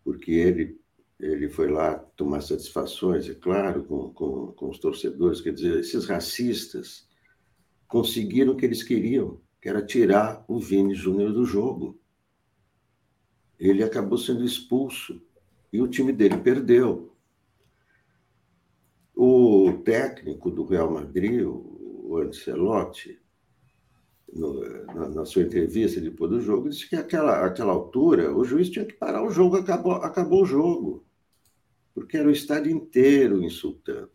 porque 0.04 0.32
ele, 0.32 0.80
ele 1.18 1.50
foi 1.50 1.72
lá 1.72 1.96
tomar 1.98 2.42
satisfações, 2.42 3.28
é 3.30 3.34
claro, 3.34 3.84
com, 3.86 4.14
com, 4.14 4.48
com 4.52 4.70
os 4.70 4.78
torcedores, 4.78 5.42
quer 5.42 5.54
dizer, 5.54 5.80
esses 5.80 6.06
racistas 6.06 7.08
conseguiram 7.88 8.54
o 8.54 8.56
que 8.58 8.66
eles 8.66 8.84
queriam, 8.84 9.40
que 9.62 9.70
era 9.70 9.84
tirar 9.84 10.44
o 10.48 10.60
Vini 10.60 10.94
Júnior 10.94 11.34
do 11.34 11.46
jogo. 11.46 12.00
Ele 13.58 13.84
acabou 13.84 14.18
sendo 14.18 14.46
expulso 14.46 15.22
e 15.74 15.82
o 15.82 15.88
time 15.88 16.14
dele 16.14 16.38
perdeu. 16.38 17.16
O 19.22 19.74
técnico 19.84 20.50
do 20.50 20.64
Real 20.64 20.90
Madrid, 20.90 21.46
o 21.46 22.18
Ancelotti, 22.20 23.20
no, 24.32 24.62
na, 24.86 25.10
na, 25.10 25.26
sua 25.26 25.42
entrevista 25.42 26.00
depois 26.00 26.32
do 26.32 26.40
jogo, 26.40 26.70
disse 26.70 26.88
que 26.88 26.96
aquela, 26.96 27.46
aquela 27.46 27.74
altura 27.74 28.34
o 28.34 28.46
juiz 28.46 28.70
tinha 28.70 28.86
que 28.86 28.94
parar 28.94 29.22
o 29.22 29.30
jogo, 29.30 29.58
acabou, 29.58 29.92
acabou 29.96 30.44
o 30.44 30.46
jogo, 30.46 31.06
porque 31.94 32.16
era 32.16 32.30
o 32.30 32.32
estádio 32.32 32.72
inteiro 32.72 33.44
insultando. 33.44 34.10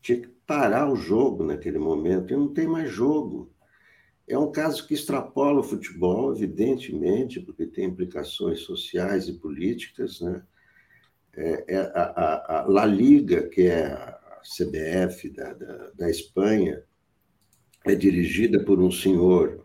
Tinha 0.00 0.20
que 0.20 0.28
parar 0.46 0.88
o 0.88 0.94
jogo 0.94 1.42
naquele 1.42 1.80
momento, 1.80 2.32
e 2.32 2.36
não 2.36 2.54
tem 2.54 2.68
mais 2.68 2.88
jogo. 2.88 3.52
É 4.28 4.38
um 4.38 4.52
caso 4.52 4.86
que 4.86 4.94
extrapola 4.94 5.58
o 5.58 5.64
futebol, 5.64 6.32
evidentemente, 6.32 7.40
porque 7.40 7.66
tem 7.66 7.86
implicações 7.86 8.60
sociais 8.60 9.26
e 9.26 9.32
políticas. 9.32 10.20
Né? 10.20 10.46
É, 11.36 11.64
é 11.68 11.76
a, 11.78 12.02
a, 12.02 12.60
a, 12.60 12.66
La 12.66 12.86
Liga, 12.86 13.48
que 13.48 13.62
é 13.62 13.86
a 13.86 14.40
CBF 14.42 15.30
da, 15.30 15.52
da, 15.52 15.90
da 15.90 16.10
Espanha, 16.10 16.82
é 17.84 17.94
dirigida 17.94 18.64
por 18.64 18.80
um 18.80 18.90
senhor 18.90 19.64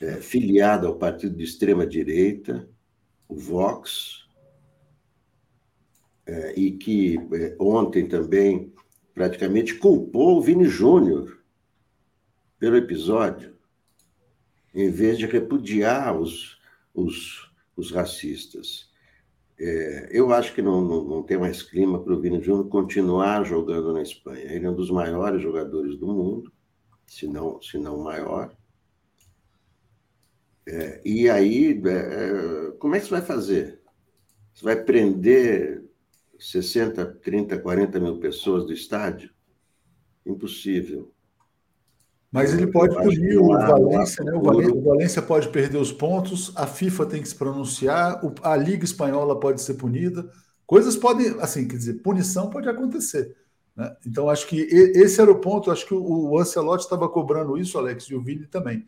é, 0.00 0.16
filiado 0.20 0.86
ao 0.86 0.96
partido 0.96 1.36
de 1.36 1.44
extrema-direita, 1.44 2.68
o 3.28 3.36
Vox, 3.36 4.24
é, 6.26 6.54
e 6.58 6.72
que 6.72 7.18
é, 7.32 7.56
ontem 7.58 8.06
também 8.06 8.72
praticamente 9.14 9.74
culpou 9.74 10.38
o 10.38 10.42
Vini 10.42 10.64
Júnior 10.64 11.42
pelo 12.58 12.76
episódio, 12.76 13.54
em 14.74 14.90
vez 14.90 15.18
de 15.18 15.26
repudiar 15.26 16.18
os, 16.18 16.58
os, 16.94 17.52
os 17.76 17.90
racistas. 17.90 18.90
É, 19.58 20.08
eu 20.10 20.32
acho 20.32 20.52
que 20.54 20.60
não, 20.60 20.80
não, 20.80 21.04
não 21.04 21.22
tem 21.22 21.38
mais 21.38 21.62
clima 21.62 22.02
para 22.02 22.12
o 22.12 22.20
Vini 22.20 22.42
Júnior 22.42 22.68
continuar 22.68 23.44
jogando 23.44 23.92
na 23.92 24.02
Espanha. 24.02 24.52
Ele 24.52 24.66
é 24.66 24.70
um 24.70 24.74
dos 24.74 24.90
maiores 24.90 25.40
jogadores 25.42 25.96
do 25.96 26.06
mundo, 26.08 26.52
se 27.06 27.28
não, 27.28 27.62
se 27.62 27.78
não 27.78 27.98
maior. 27.98 28.54
É, 30.66 31.00
e 31.04 31.28
aí, 31.30 31.80
é, 31.86 32.70
é 32.70 32.72
como 32.78 32.96
é 32.96 33.00
que 33.00 33.06
você 33.06 33.12
vai 33.12 33.22
fazer? 33.22 33.80
Você 34.52 34.64
vai 34.64 34.82
prender 34.82 35.84
60, 36.38 37.06
30, 37.22 37.58
40 37.58 38.00
mil 38.00 38.18
pessoas 38.18 38.64
do 38.66 38.72
estádio? 38.72 39.30
Impossível. 40.26 41.13
Mas 42.34 42.52
ele 42.52 42.66
pode 42.66 42.96
punir 42.96 43.38
o 43.38 43.46
Valência, 43.46 44.24
né? 44.24 44.32
O 44.32 44.42
Valência, 44.42 44.74
o 44.74 44.82
Valência, 44.82 45.22
pode 45.22 45.48
perder 45.50 45.78
os 45.78 45.92
pontos, 45.92 46.52
a 46.56 46.66
FIFA 46.66 47.06
tem 47.06 47.22
que 47.22 47.28
se 47.28 47.36
pronunciar, 47.36 48.20
a 48.42 48.56
Liga 48.56 48.84
Espanhola 48.84 49.38
pode 49.38 49.62
ser 49.62 49.74
punida, 49.74 50.28
coisas 50.66 50.96
podem, 50.96 51.36
assim, 51.38 51.68
quer 51.68 51.76
dizer, 51.76 52.02
punição 52.02 52.50
pode 52.50 52.68
acontecer. 52.68 53.36
Né? 53.76 53.96
Então, 54.04 54.28
acho 54.28 54.48
que 54.48 54.56
esse 54.56 55.20
era 55.20 55.30
o 55.30 55.38
ponto, 55.38 55.70
acho 55.70 55.86
que 55.86 55.94
o 55.94 56.36
Ancelotti 56.36 56.82
estava 56.82 57.08
cobrando 57.08 57.56
isso, 57.56 57.78
Alex, 57.78 58.06
e 58.06 58.16
o 58.16 58.20
Vini 58.20 58.48
também. 58.48 58.84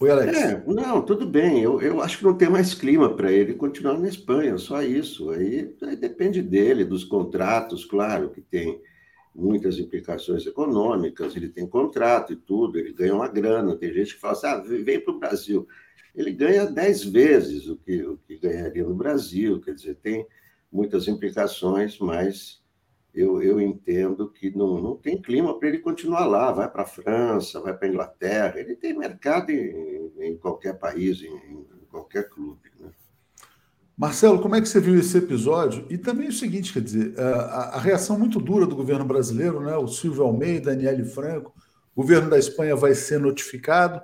Oi, 0.00 0.10
Alex. 0.10 0.36
É, 0.36 0.64
não, 0.66 1.00
tudo 1.00 1.24
bem. 1.24 1.62
Eu, 1.62 1.80
eu 1.80 2.02
acho 2.02 2.18
que 2.18 2.24
não 2.24 2.34
tem 2.34 2.50
mais 2.50 2.74
clima 2.74 3.14
para 3.14 3.30
ele 3.30 3.54
continuar 3.54 3.96
na 3.98 4.08
Espanha, 4.08 4.58
só 4.58 4.82
isso. 4.82 5.30
Aí, 5.30 5.76
aí 5.80 5.94
depende 5.94 6.42
dele, 6.42 6.84
dos 6.84 7.04
contratos, 7.04 7.84
claro, 7.84 8.30
que 8.30 8.40
tem 8.40 8.80
muitas 9.34 9.78
implicações 9.78 10.46
econômicas, 10.46 11.36
ele 11.36 11.48
tem 11.48 11.66
contrato 11.66 12.32
e 12.32 12.36
tudo, 12.36 12.78
ele 12.78 12.92
ganha 12.92 13.14
uma 13.14 13.28
grana. 13.28 13.76
Tem 13.76 13.92
gente 13.92 14.14
que 14.14 14.20
fala 14.20 14.32
assim: 14.34 14.46
ah, 14.46 14.56
vem 14.56 15.00
para 15.00 15.14
o 15.14 15.18
Brasil. 15.18 15.66
Ele 16.14 16.32
ganha 16.32 16.66
dez 16.66 17.04
vezes 17.04 17.68
o 17.68 17.76
que, 17.76 18.02
o 18.02 18.16
que 18.18 18.38
ganharia 18.38 18.84
no 18.84 18.94
Brasil, 18.94 19.60
quer 19.60 19.74
dizer, 19.74 19.96
tem 19.96 20.26
muitas 20.70 21.06
implicações, 21.06 21.98
mas 21.98 22.62
eu, 23.14 23.42
eu 23.42 23.60
entendo 23.60 24.30
que 24.30 24.50
não, 24.56 24.80
não 24.80 24.96
tem 24.96 25.20
clima 25.20 25.58
para 25.58 25.68
ele 25.68 25.78
continuar 25.78 26.26
lá. 26.26 26.52
Vai 26.52 26.70
para 26.70 26.82
a 26.82 26.86
França, 26.86 27.60
vai 27.60 27.76
para 27.76 27.86
a 27.86 27.90
Inglaterra, 27.90 28.60
ele 28.60 28.76
tem 28.76 28.96
mercado 28.96 29.50
em, 29.50 30.12
em 30.18 30.36
qualquer 30.36 30.78
país, 30.78 31.22
em, 31.22 31.34
em 31.34 31.86
qualquer 31.90 32.28
clube. 32.28 32.70
Né? 32.78 32.90
Marcelo, 33.98 34.40
como 34.40 34.54
é 34.54 34.60
que 34.60 34.68
você 34.68 34.78
viu 34.78 34.96
esse 34.96 35.18
episódio? 35.18 35.84
E 35.90 35.98
também 35.98 36.28
o 36.28 36.32
seguinte, 36.32 36.72
quer 36.72 36.80
dizer, 36.80 37.18
a, 37.18 37.76
a 37.76 37.80
reação 37.80 38.16
muito 38.16 38.38
dura 38.38 38.64
do 38.64 38.76
governo 38.76 39.04
brasileiro, 39.04 39.60
né? 39.60 39.76
O 39.76 39.88
Silvio 39.88 40.22
Almeida, 40.22 40.70
Daniele 40.70 41.04
Franco, 41.04 41.52
o 41.96 42.02
governo 42.02 42.30
da 42.30 42.38
Espanha 42.38 42.76
vai 42.76 42.94
ser 42.94 43.18
notificado. 43.18 44.00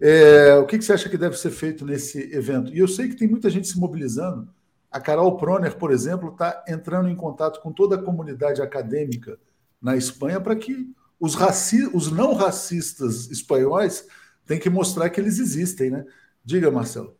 É, 0.00 0.54
o 0.54 0.64
que, 0.64 0.78
que 0.78 0.84
você 0.86 0.94
acha 0.94 1.10
que 1.10 1.18
deve 1.18 1.36
ser 1.36 1.50
feito 1.50 1.84
nesse 1.84 2.34
evento? 2.34 2.72
E 2.72 2.78
eu 2.78 2.88
sei 2.88 3.10
que 3.10 3.14
tem 3.14 3.28
muita 3.28 3.50
gente 3.50 3.68
se 3.68 3.78
mobilizando. 3.78 4.48
A 4.90 4.98
Carol 4.98 5.36
Proner, 5.36 5.76
por 5.76 5.92
exemplo, 5.92 6.30
está 6.30 6.64
entrando 6.66 7.10
em 7.10 7.14
contato 7.14 7.60
com 7.60 7.70
toda 7.74 7.96
a 7.96 8.02
comunidade 8.02 8.62
acadêmica 8.62 9.38
na 9.82 9.98
Espanha 9.98 10.40
para 10.40 10.56
que 10.56 10.94
os, 11.20 11.34
raci 11.34 11.90
os 11.92 12.10
não 12.10 12.32
racistas 12.32 13.30
espanhóis 13.30 14.02
têm 14.46 14.58
que 14.58 14.70
mostrar 14.70 15.10
que 15.10 15.20
eles 15.20 15.38
existem, 15.38 15.90
né? 15.90 16.06
Diga, 16.42 16.70
Marcelo. 16.70 17.19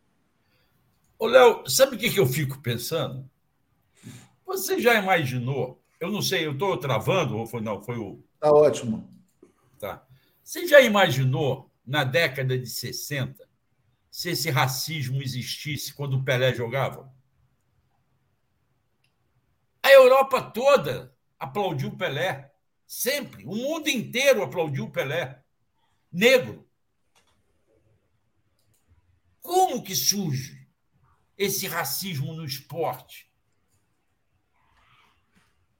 Ô, 1.21 1.27
Léo, 1.27 1.69
sabe 1.69 1.95
o 1.95 1.99
que, 1.99 2.09
que 2.09 2.19
eu 2.19 2.25
fico 2.25 2.59
pensando? 2.63 3.29
Você 4.43 4.81
já 4.81 4.95
imaginou? 4.95 5.79
Eu 5.99 6.09
não 6.09 6.19
sei, 6.19 6.47
eu 6.47 6.53
estou 6.53 6.75
travando 6.77 7.37
ou 7.37 7.45
foi 7.45 7.61
não? 7.61 7.79
Foi 7.79 7.95
o. 7.95 8.23
Tá 8.39 8.51
ótimo. 8.51 9.07
Tá. 9.77 10.03
Você 10.43 10.67
já 10.67 10.81
imaginou 10.81 11.69
na 11.85 12.03
década 12.03 12.57
de 12.57 12.65
60 12.65 13.47
se 14.09 14.31
esse 14.31 14.49
racismo 14.49 15.21
existisse 15.21 15.93
quando 15.93 16.17
o 16.17 16.23
Pelé 16.23 16.55
jogava? 16.55 17.13
A 19.83 19.91
Europa 19.91 20.41
toda 20.41 21.15
aplaudiu 21.37 21.89
o 21.89 21.97
Pelé. 21.97 22.51
Sempre. 22.87 23.45
O 23.45 23.55
mundo 23.55 23.89
inteiro 23.89 24.41
aplaudiu 24.41 24.85
o 24.85 24.91
Pelé. 24.91 25.39
Negro. 26.11 26.67
Como 29.39 29.83
que 29.83 29.95
surge 29.95 30.60
esse 31.37 31.67
racismo 31.67 32.33
no 32.33 32.45
esporte. 32.45 33.29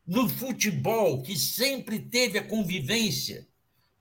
No 0.05 0.27
futebol, 0.27 1.21
que 1.21 1.37
sempre 1.37 1.99
teve 1.99 2.37
a 2.37 2.47
convivência 2.47 3.47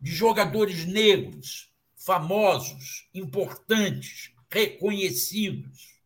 de 0.00 0.10
jogadores 0.10 0.86
negros, 0.86 1.70
famosos, 1.94 3.08
importantes, 3.12 4.32
reconhecidos, 4.48 6.00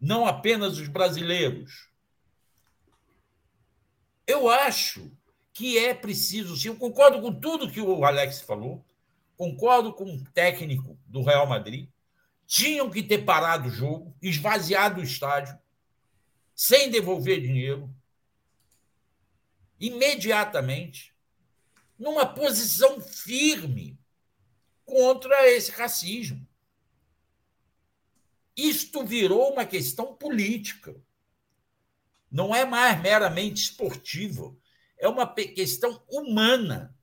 não 0.00 0.26
apenas 0.26 0.78
os 0.78 0.88
brasileiros. 0.88 1.88
Eu 4.26 4.48
acho 4.48 5.10
que 5.52 5.78
é 5.78 5.92
preciso, 5.94 6.56
sim, 6.56 6.68
eu 6.68 6.76
concordo 6.76 7.20
com 7.20 7.32
tudo 7.32 7.70
que 7.70 7.80
o 7.80 8.04
Alex 8.04 8.42
falou, 8.42 8.84
concordo 9.36 9.92
com 9.92 10.04
o 10.04 10.24
técnico 10.30 10.98
do 11.06 11.22
Real 11.22 11.46
Madrid, 11.46 11.88
tinham 12.46 12.88
que 12.88 13.02
ter 13.02 13.24
parado 13.24 13.68
o 13.68 13.72
jogo, 13.72 14.16
esvaziado 14.22 15.00
o 15.00 15.04
estádio, 15.04 15.58
sem 16.54 16.90
devolver 16.90 17.40
dinheiro, 17.40 17.92
imediatamente, 19.78 21.14
numa 21.98 22.24
posição 22.24 23.00
firme 23.00 23.98
contra 24.84 25.48
esse 25.50 25.70
racismo. 25.72 26.46
Isto 28.56 29.04
virou 29.04 29.52
uma 29.52 29.66
questão 29.66 30.14
política. 30.14 30.96
Não 32.30 32.54
é 32.54 32.64
mais 32.64 33.00
meramente 33.02 33.62
esportiva, 33.62 34.56
é 34.98 35.08
uma 35.08 35.26
questão 35.26 36.02
humana. 36.08 36.96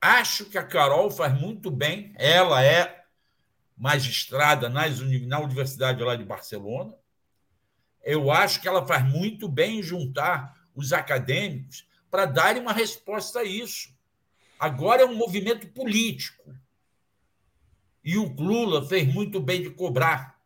Acho 0.00 0.46
que 0.46 0.56
a 0.56 0.66
Carol 0.66 1.10
faz 1.10 1.38
muito 1.38 1.70
bem, 1.70 2.12
ela 2.16 2.62
é 2.62 2.97
magistrada 3.78 4.68
nas, 4.68 5.00
na 5.00 5.38
Universidade 5.38 6.02
lá 6.02 6.16
de 6.16 6.24
Barcelona. 6.24 6.94
Eu 8.02 8.30
acho 8.30 8.60
que 8.60 8.68
ela 8.68 8.86
faz 8.86 9.04
muito 9.04 9.48
bem 9.48 9.78
em 9.78 9.82
juntar 9.82 10.58
os 10.74 10.92
acadêmicos 10.92 11.86
para 12.10 12.26
darem 12.26 12.60
uma 12.60 12.72
resposta 12.72 13.40
a 13.40 13.44
isso. 13.44 13.96
Agora 14.58 15.02
é 15.02 15.04
um 15.04 15.14
movimento 15.14 15.68
político. 15.68 16.54
E 18.02 18.16
o 18.16 18.32
Lula 18.32 18.84
fez 18.86 19.06
muito 19.12 19.40
bem 19.40 19.62
de 19.62 19.70
cobrar 19.70 20.40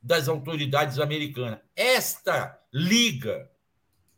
das 0.00 0.28
autoridades 0.28 0.98
americanas. 0.98 1.60
Esta 1.76 2.58
liga 2.72 3.50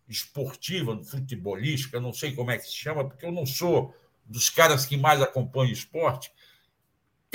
esportiva, 0.08 1.02
futebolística, 1.02 2.00
não 2.00 2.12
sei 2.12 2.34
como 2.34 2.50
é 2.50 2.58
que 2.58 2.66
se 2.66 2.74
chama, 2.74 3.08
porque 3.08 3.24
eu 3.24 3.32
não 3.32 3.46
sou 3.46 3.94
dos 4.24 4.48
caras 4.48 4.86
que 4.86 4.96
mais 4.96 5.20
acompanham 5.20 5.72
esporte, 5.72 6.30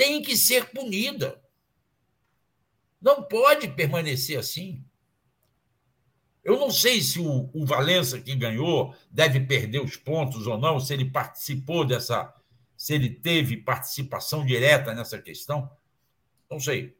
tem 0.00 0.22
que 0.22 0.34
ser 0.34 0.70
punida. 0.70 1.38
Não 2.98 3.22
pode 3.22 3.68
permanecer 3.68 4.38
assim. 4.38 4.82
Eu 6.42 6.58
não 6.58 6.70
sei 6.70 7.02
se 7.02 7.20
o, 7.20 7.50
o 7.52 7.66
Valença 7.66 8.18
que 8.18 8.34
ganhou 8.34 8.96
deve 9.10 9.40
perder 9.40 9.82
os 9.82 9.98
pontos 9.98 10.46
ou 10.46 10.56
não, 10.56 10.80
se 10.80 10.94
ele 10.94 11.04
participou 11.04 11.84
dessa, 11.84 12.34
se 12.78 12.94
ele 12.94 13.10
teve 13.10 13.58
participação 13.58 14.42
direta 14.42 14.94
nessa 14.94 15.20
questão. 15.20 15.70
Não 16.50 16.58
sei. 16.58 16.96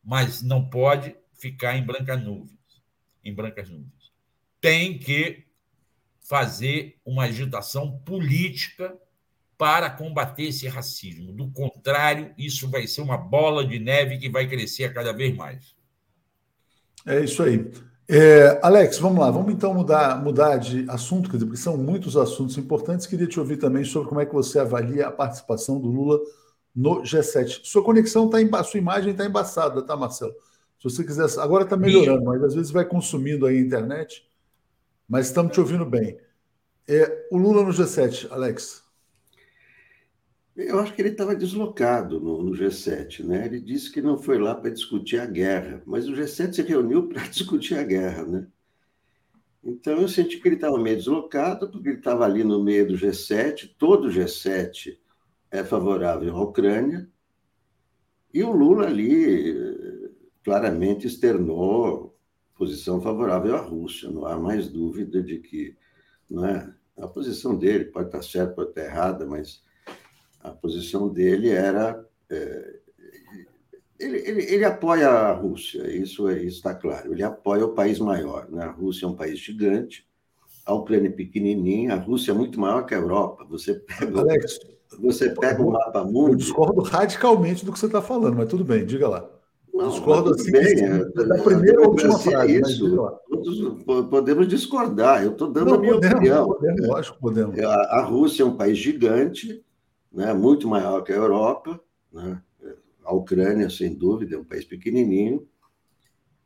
Mas 0.00 0.42
não 0.42 0.70
pode 0.70 1.16
ficar 1.32 1.76
em 1.76 1.84
brancas 1.84 2.22
nuvens. 2.22 2.56
Em 3.24 3.34
brancas 3.34 3.68
nuvens. 3.68 4.12
Tem 4.60 4.96
que 4.96 5.44
fazer 6.20 7.00
uma 7.04 7.24
agitação 7.24 7.98
política 7.98 8.96
para 9.62 9.88
combater 9.90 10.48
esse 10.48 10.66
racismo. 10.66 11.32
Do 11.32 11.48
contrário, 11.52 12.34
isso 12.36 12.68
vai 12.68 12.84
ser 12.84 13.00
uma 13.00 13.16
bola 13.16 13.64
de 13.64 13.78
neve 13.78 14.18
que 14.18 14.28
vai 14.28 14.48
crescer 14.48 14.92
cada 14.92 15.12
vez 15.12 15.36
mais. 15.36 15.76
É 17.06 17.20
isso 17.20 17.44
aí. 17.44 17.70
É, 18.08 18.58
Alex, 18.60 18.98
vamos 18.98 19.20
lá, 19.20 19.30
vamos 19.30 19.54
então 19.54 19.72
mudar, 19.72 20.20
mudar 20.20 20.56
de 20.56 20.84
assunto, 20.90 21.30
porque 21.30 21.56
são 21.56 21.76
muitos 21.76 22.16
assuntos 22.16 22.58
importantes. 22.58 23.06
Queria 23.06 23.28
te 23.28 23.38
ouvir 23.38 23.56
também 23.56 23.84
sobre 23.84 24.08
como 24.08 24.20
é 24.20 24.26
que 24.26 24.34
você 24.34 24.58
avalia 24.58 25.06
a 25.06 25.12
participação 25.12 25.78
do 25.78 25.86
Lula 25.86 26.18
no 26.74 27.00
G7. 27.02 27.60
Sua 27.62 27.84
conexão 27.84 28.26
está 28.26 28.42
embaçada, 28.42 28.68
sua 28.68 28.78
imagem 28.78 29.12
está 29.12 29.24
embaçada, 29.24 29.80
tá, 29.86 29.96
Marcelo? 29.96 30.34
Se 30.80 30.90
você 30.90 31.04
quiser. 31.04 31.38
Agora 31.38 31.62
está 31.62 31.76
melhorando, 31.76 32.24
mas 32.24 32.42
às 32.42 32.54
vezes 32.54 32.72
vai 32.72 32.84
consumindo 32.84 33.46
aí 33.46 33.58
a 33.58 33.60
internet. 33.60 34.28
Mas 35.08 35.26
estamos 35.26 35.52
te 35.52 35.60
ouvindo 35.60 35.86
bem. 35.86 36.18
É, 36.88 37.28
o 37.30 37.38
Lula 37.38 37.62
no 37.62 37.70
G7, 37.70 38.26
Alex. 38.28 38.81
Eu 40.54 40.78
acho 40.80 40.94
que 40.94 41.00
ele 41.00 41.10
estava 41.10 41.34
deslocado 41.34 42.20
no, 42.20 42.42
no, 42.42 42.52
G7, 42.52 43.24
né? 43.24 43.46
Ele 43.46 43.58
disse 43.58 43.90
que 43.90 44.02
não 44.02 44.18
foi 44.18 44.38
lá 44.38 44.54
para 44.54 44.70
discutir 44.70 45.18
a 45.18 45.26
guerra, 45.26 45.82
mas 45.86 46.06
o 46.08 46.12
G7 46.12 46.52
se 46.52 46.62
reuniu 46.62 47.08
para 47.08 47.26
discutir 47.26 47.78
a 47.78 47.82
guerra, 47.82 48.24
né? 48.24 48.46
Então 49.64 49.94
eu 50.00 50.08
senti 50.08 50.38
que 50.38 50.48
ele 50.48 50.56
estava 50.56 50.78
meio 50.78 50.96
deslocado, 50.96 51.70
porque 51.70 51.88
ele 51.88 51.98
estava 51.98 52.24
ali 52.24 52.44
no 52.44 52.62
meio 52.62 52.88
do 52.88 52.94
G7, 52.94 53.74
todo 53.78 54.08
o 54.08 54.10
G7 54.10 54.98
é 55.50 55.62
favorável 55.64 56.36
à 56.36 56.42
Ucrânia, 56.42 57.08
e 58.34 58.42
o 58.42 58.50
Lula 58.50 58.86
ali 58.86 59.54
claramente 60.42 61.06
externou 61.06 62.18
posição 62.56 63.00
favorável 63.00 63.54
à 63.56 63.60
Rússia, 63.60 64.10
não 64.10 64.26
há 64.26 64.38
mais 64.38 64.68
dúvida 64.68 65.22
de 65.22 65.38
que 65.38 65.76
não 66.28 66.44
é? 66.44 66.74
a 66.96 67.06
posição 67.06 67.56
dele 67.56 67.86
pode 67.86 68.06
estar 68.06 68.22
certa, 68.22 68.54
pode 68.54 68.70
estar 68.70 68.84
errada, 68.84 69.26
mas 69.26 69.62
a 70.42 70.50
posição 70.50 71.08
dele 71.08 71.50
era. 71.50 72.04
É, 72.30 72.76
ele, 73.98 74.18
ele, 74.18 74.42
ele, 74.54 74.64
apoia 74.64 75.08
a 75.08 75.32
Rússia, 75.32 75.88
isso 75.88 76.28
é, 76.28 76.42
está 76.42 76.74
claro. 76.74 77.12
Ele 77.12 77.22
apoia 77.22 77.64
o 77.64 77.72
país 77.72 78.00
maior. 78.00 78.48
Né? 78.50 78.64
A 78.64 78.70
Rússia 78.70 79.06
é 79.06 79.08
um 79.08 79.14
país 79.14 79.38
gigante, 79.38 80.04
a 80.66 80.74
Ucrânia 80.74 81.08
é 81.08 81.12
pequenininha, 81.12 81.94
a 81.94 81.98
Rússia 81.98 82.32
é 82.32 82.34
muito 82.34 82.58
maior 82.58 82.84
que 82.84 82.94
a 82.94 82.98
Europa. 82.98 83.46
Você 83.48 83.74
pega, 83.74 84.18
Alex, 84.18 84.58
você 84.98 85.30
pega 85.30 85.62
o 85.62 85.70
mapa 85.70 86.02
mundo. 86.04 86.32
Eu 86.32 86.36
discordo 86.36 86.80
radicalmente 86.82 87.64
do 87.64 87.72
que 87.72 87.78
você 87.78 87.86
está 87.86 88.02
falando, 88.02 88.36
mas 88.36 88.48
tudo 88.48 88.64
bem, 88.64 88.84
diga 88.84 89.08
lá. 89.08 89.30
Não, 89.72 89.88
discordo 89.88 90.34
assim. 90.34 90.50
Bem, 90.50 90.84
é, 90.84 91.04
da 91.24 91.42
primeira 91.42 91.80
ou 91.82 91.90
última 91.90 92.18
frase. 92.18 92.60
Isso, 92.60 92.96
todos 93.28 93.84
podemos 94.10 94.48
discordar. 94.48 95.22
Eu 95.22 95.30
estou 95.30 95.50
dando 95.50 95.68
Não, 95.68 95.74
a 95.74 95.78
minha 95.78 95.94
podemos, 95.94 96.16
opinião. 96.16 96.46
Podemos, 96.48 96.88
lógico, 96.88 97.18
podemos. 97.20 97.58
A, 97.60 97.74
a 97.98 98.02
Rússia 98.02 98.42
é 98.42 98.46
um 98.46 98.56
país 98.56 98.76
gigante 98.76 99.64
né, 100.12 100.32
muito 100.32 100.68
maior 100.68 101.02
que 101.02 101.12
a 101.12 101.16
Europa, 101.16 101.80
né? 102.12 102.40
a 103.04 103.14
Ucrânia, 103.14 103.68
sem 103.68 103.94
dúvida, 103.94 104.36
é 104.36 104.38
um 104.38 104.44
país 104.44 104.64
pequenininho, 104.64 105.46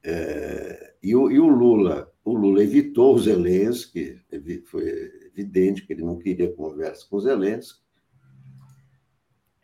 é, 0.02 0.94
e, 1.02 1.14
o, 1.16 1.30
e, 1.30 1.38
o, 1.38 1.48
Lula, 1.48 2.12
o 2.24 2.32
Lula 2.32 2.62
evitou 2.62 3.14
o 3.14 3.18
Zelensky, 3.18 4.20
foi 4.66 5.10
evidente 5.26 5.84
que 5.84 5.93
ele 5.93 6.05
não 6.05 6.16
queria 6.16 6.52
conversa 6.52 7.06
com 7.10 7.16
o 7.16 7.20
Zelensky, 7.20 7.80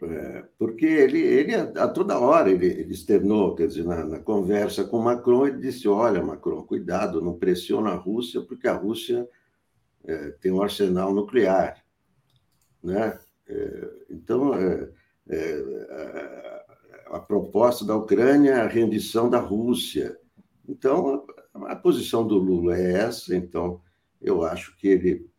é, 0.02 0.44
porque 0.58 0.84
ele, 0.84 1.20
ele 1.20 1.54
a, 1.54 1.86
toda 1.86 2.18
hora 2.18 2.50
ele, 2.50 2.66
ele 2.66 2.92
externou, 2.92 3.54
quer 3.54 3.68
dizer, 3.68 3.84
na, 3.84 4.04
na, 4.04 4.18
conversa 4.18 4.82
com 4.82 4.98
Macron, 4.98 5.46
ele 5.46 5.58
disse: 5.58 5.86
olha, 5.86 6.20
Macron, 6.20 6.64
cuidado, 6.64 7.22
não 7.22 7.38
pressiona 7.38 7.90
a 7.90 7.94
Rússia, 7.94 8.40
porque 8.40 8.66
a 8.66 8.74
Rússia 8.74 9.28
é, 10.04 10.30
tem 10.40 10.50
um 10.50 10.60
arsenal 10.60 11.14
nuclear, 11.14 11.84
né? 12.82 13.16
É, 13.52 13.90
então, 14.10 14.54
é, 14.54 14.88
é, 15.28 16.64
a 17.10 17.20
proposta 17.20 17.84
da 17.84 17.94
Ucrânia 17.96 18.52
é 18.52 18.60
a 18.60 18.68
rendição 18.68 19.28
da 19.28 19.38
Rússia. 19.38 20.16
Então, 20.68 21.24
a, 21.54 21.76
posição 21.76 22.26
do 22.26 22.36
Lula 22.36 22.76
é 22.76 22.92
essa. 22.94 23.36
Então, 23.36 23.80
eu 24.20 24.42
acho 24.42 24.76
que 24.76 24.88
ele 24.88 25.32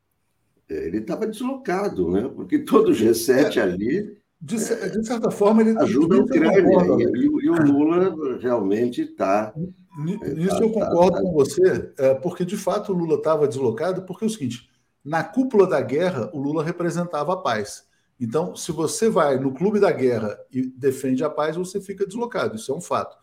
ele 0.69 0.99
estava 0.99 1.27
deslocado, 1.27 2.09
né? 2.09 2.31
Porque 2.33 2.57
todo 2.57 2.89
o 2.89 2.95
G7 2.95 3.61
ali 3.61 4.17
de, 4.43 4.57
de, 4.57 5.05
certa 5.05 5.31
forma, 5.31 5.61
ele 5.61 5.77
ajuda 5.79 6.17
a 6.17 6.19
Ucrânia. 6.19 6.59
E, 6.59 7.21
e, 7.21 7.25
e, 7.25 7.49
o 7.49 7.63
Lula 7.63 8.37
realmente 8.39 9.01
está. 9.03 9.53
Nisso 9.97 10.57
tá, 10.57 10.63
eu 10.63 10.69
concordo 10.69 11.17
tá, 11.17 11.21
com 11.21 11.31
você, 11.31 11.93
porque 12.21 12.43
de 12.43 12.57
fato 12.57 12.91
o 12.91 12.95
Lula 12.95 13.15
estava 13.15 13.47
deslocado, 13.47 14.01
porque 14.01 14.25
é 14.25 14.27
o 14.27 14.29
seguinte: 14.29 14.69
na 15.03 15.23
cúpula 15.23 15.65
da 15.65 15.79
guerra, 15.79 16.29
o 16.33 16.39
Lula 16.39 16.61
representava 16.61 17.33
a 17.33 17.37
paz. 17.37 17.85
Então, 18.19 18.55
se 18.55 18.71
você 18.71 19.09
vai 19.09 19.37
no 19.37 19.53
clube 19.53 19.79
da 19.79 19.91
guerra 19.91 20.37
e 20.51 20.61
defende 20.61 21.23
a 21.23 21.29
paz, 21.29 21.55
você 21.55 21.81
fica 21.81 22.05
deslocado. 22.05 22.55
Isso 22.55 22.71
é 22.71 22.75
um 22.75 22.81
fato. 22.81 23.17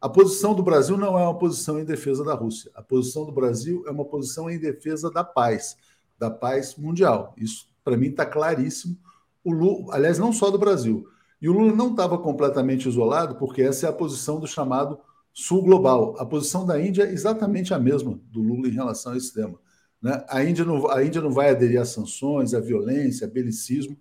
A 0.00 0.08
posição 0.08 0.54
do 0.54 0.62
Brasil 0.62 0.96
não 0.96 1.18
é 1.18 1.22
uma 1.22 1.38
posição 1.38 1.80
em 1.80 1.84
defesa 1.84 2.22
da 2.22 2.34
Rússia. 2.34 2.70
A 2.74 2.82
posição 2.82 3.24
do 3.24 3.32
Brasil 3.32 3.82
é 3.86 3.90
uma 3.90 4.04
posição 4.04 4.50
em 4.50 4.58
defesa 4.58 5.10
da 5.10 5.24
paz, 5.24 5.76
da 6.18 6.30
paz 6.30 6.76
mundial. 6.76 7.34
Isso, 7.36 7.66
para 7.82 7.96
mim, 7.96 8.08
está 8.08 8.26
claríssimo. 8.26 8.96
O 9.42 9.52
Lula, 9.52 9.94
aliás, 9.94 10.18
não 10.18 10.32
só 10.32 10.50
do 10.50 10.58
Brasil. 10.58 11.08
E 11.40 11.48
o 11.48 11.52
Lula 11.52 11.74
não 11.74 11.90
estava 11.90 12.18
completamente 12.18 12.88
isolado, 12.88 13.36
porque 13.36 13.62
essa 13.62 13.86
é 13.86 13.88
a 13.88 13.92
posição 13.92 14.38
do 14.38 14.46
chamado 14.46 14.98
Sul 15.32 15.62
Global. 15.62 16.14
A 16.18 16.26
posição 16.26 16.64
da 16.64 16.80
Índia 16.80 17.04
é 17.04 17.12
exatamente 17.12 17.72
a 17.72 17.78
mesma 17.78 18.20
do 18.30 18.40
Lula 18.40 18.68
em 18.68 18.72
relação 18.72 19.12
a 19.12 19.16
esse 19.16 19.32
tema. 19.32 19.58
Né? 20.00 20.24
A, 20.28 20.44
Índia 20.44 20.64
não, 20.64 20.90
a 20.90 21.02
Índia 21.02 21.20
não 21.20 21.30
vai 21.30 21.50
aderir 21.50 21.80
a 21.80 21.84
sanções, 21.84 22.54
a 22.54 22.60
violência, 22.60 23.26
a 23.26 23.30
belicismo 23.30 23.98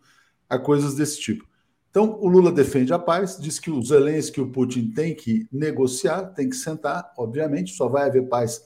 a 0.49 0.57
coisas 0.57 0.95
desse 0.95 1.19
tipo. 1.19 1.47
Então, 1.89 2.17
o 2.19 2.27
Lula 2.27 2.51
defende 2.51 2.93
a 2.93 2.99
paz, 2.99 3.37
diz 3.39 3.57
que 3.57 3.71
o 3.71 3.81
Zelensky 3.81 4.39
e 4.39 4.43
o 4.43 4.51
Putin 4.51 4.91
têm 4.91 5.15
que 5.15 5.47
negociar, 5.51 6.25
têm 6.33 6.49
que 6.49 6.55
sentar, 6.55 7.13
obviamente, 7.17 7.71
só 7.73 7.87
vai 7.87 8.07
haver 8.07 8.27
paz 8.27 8.61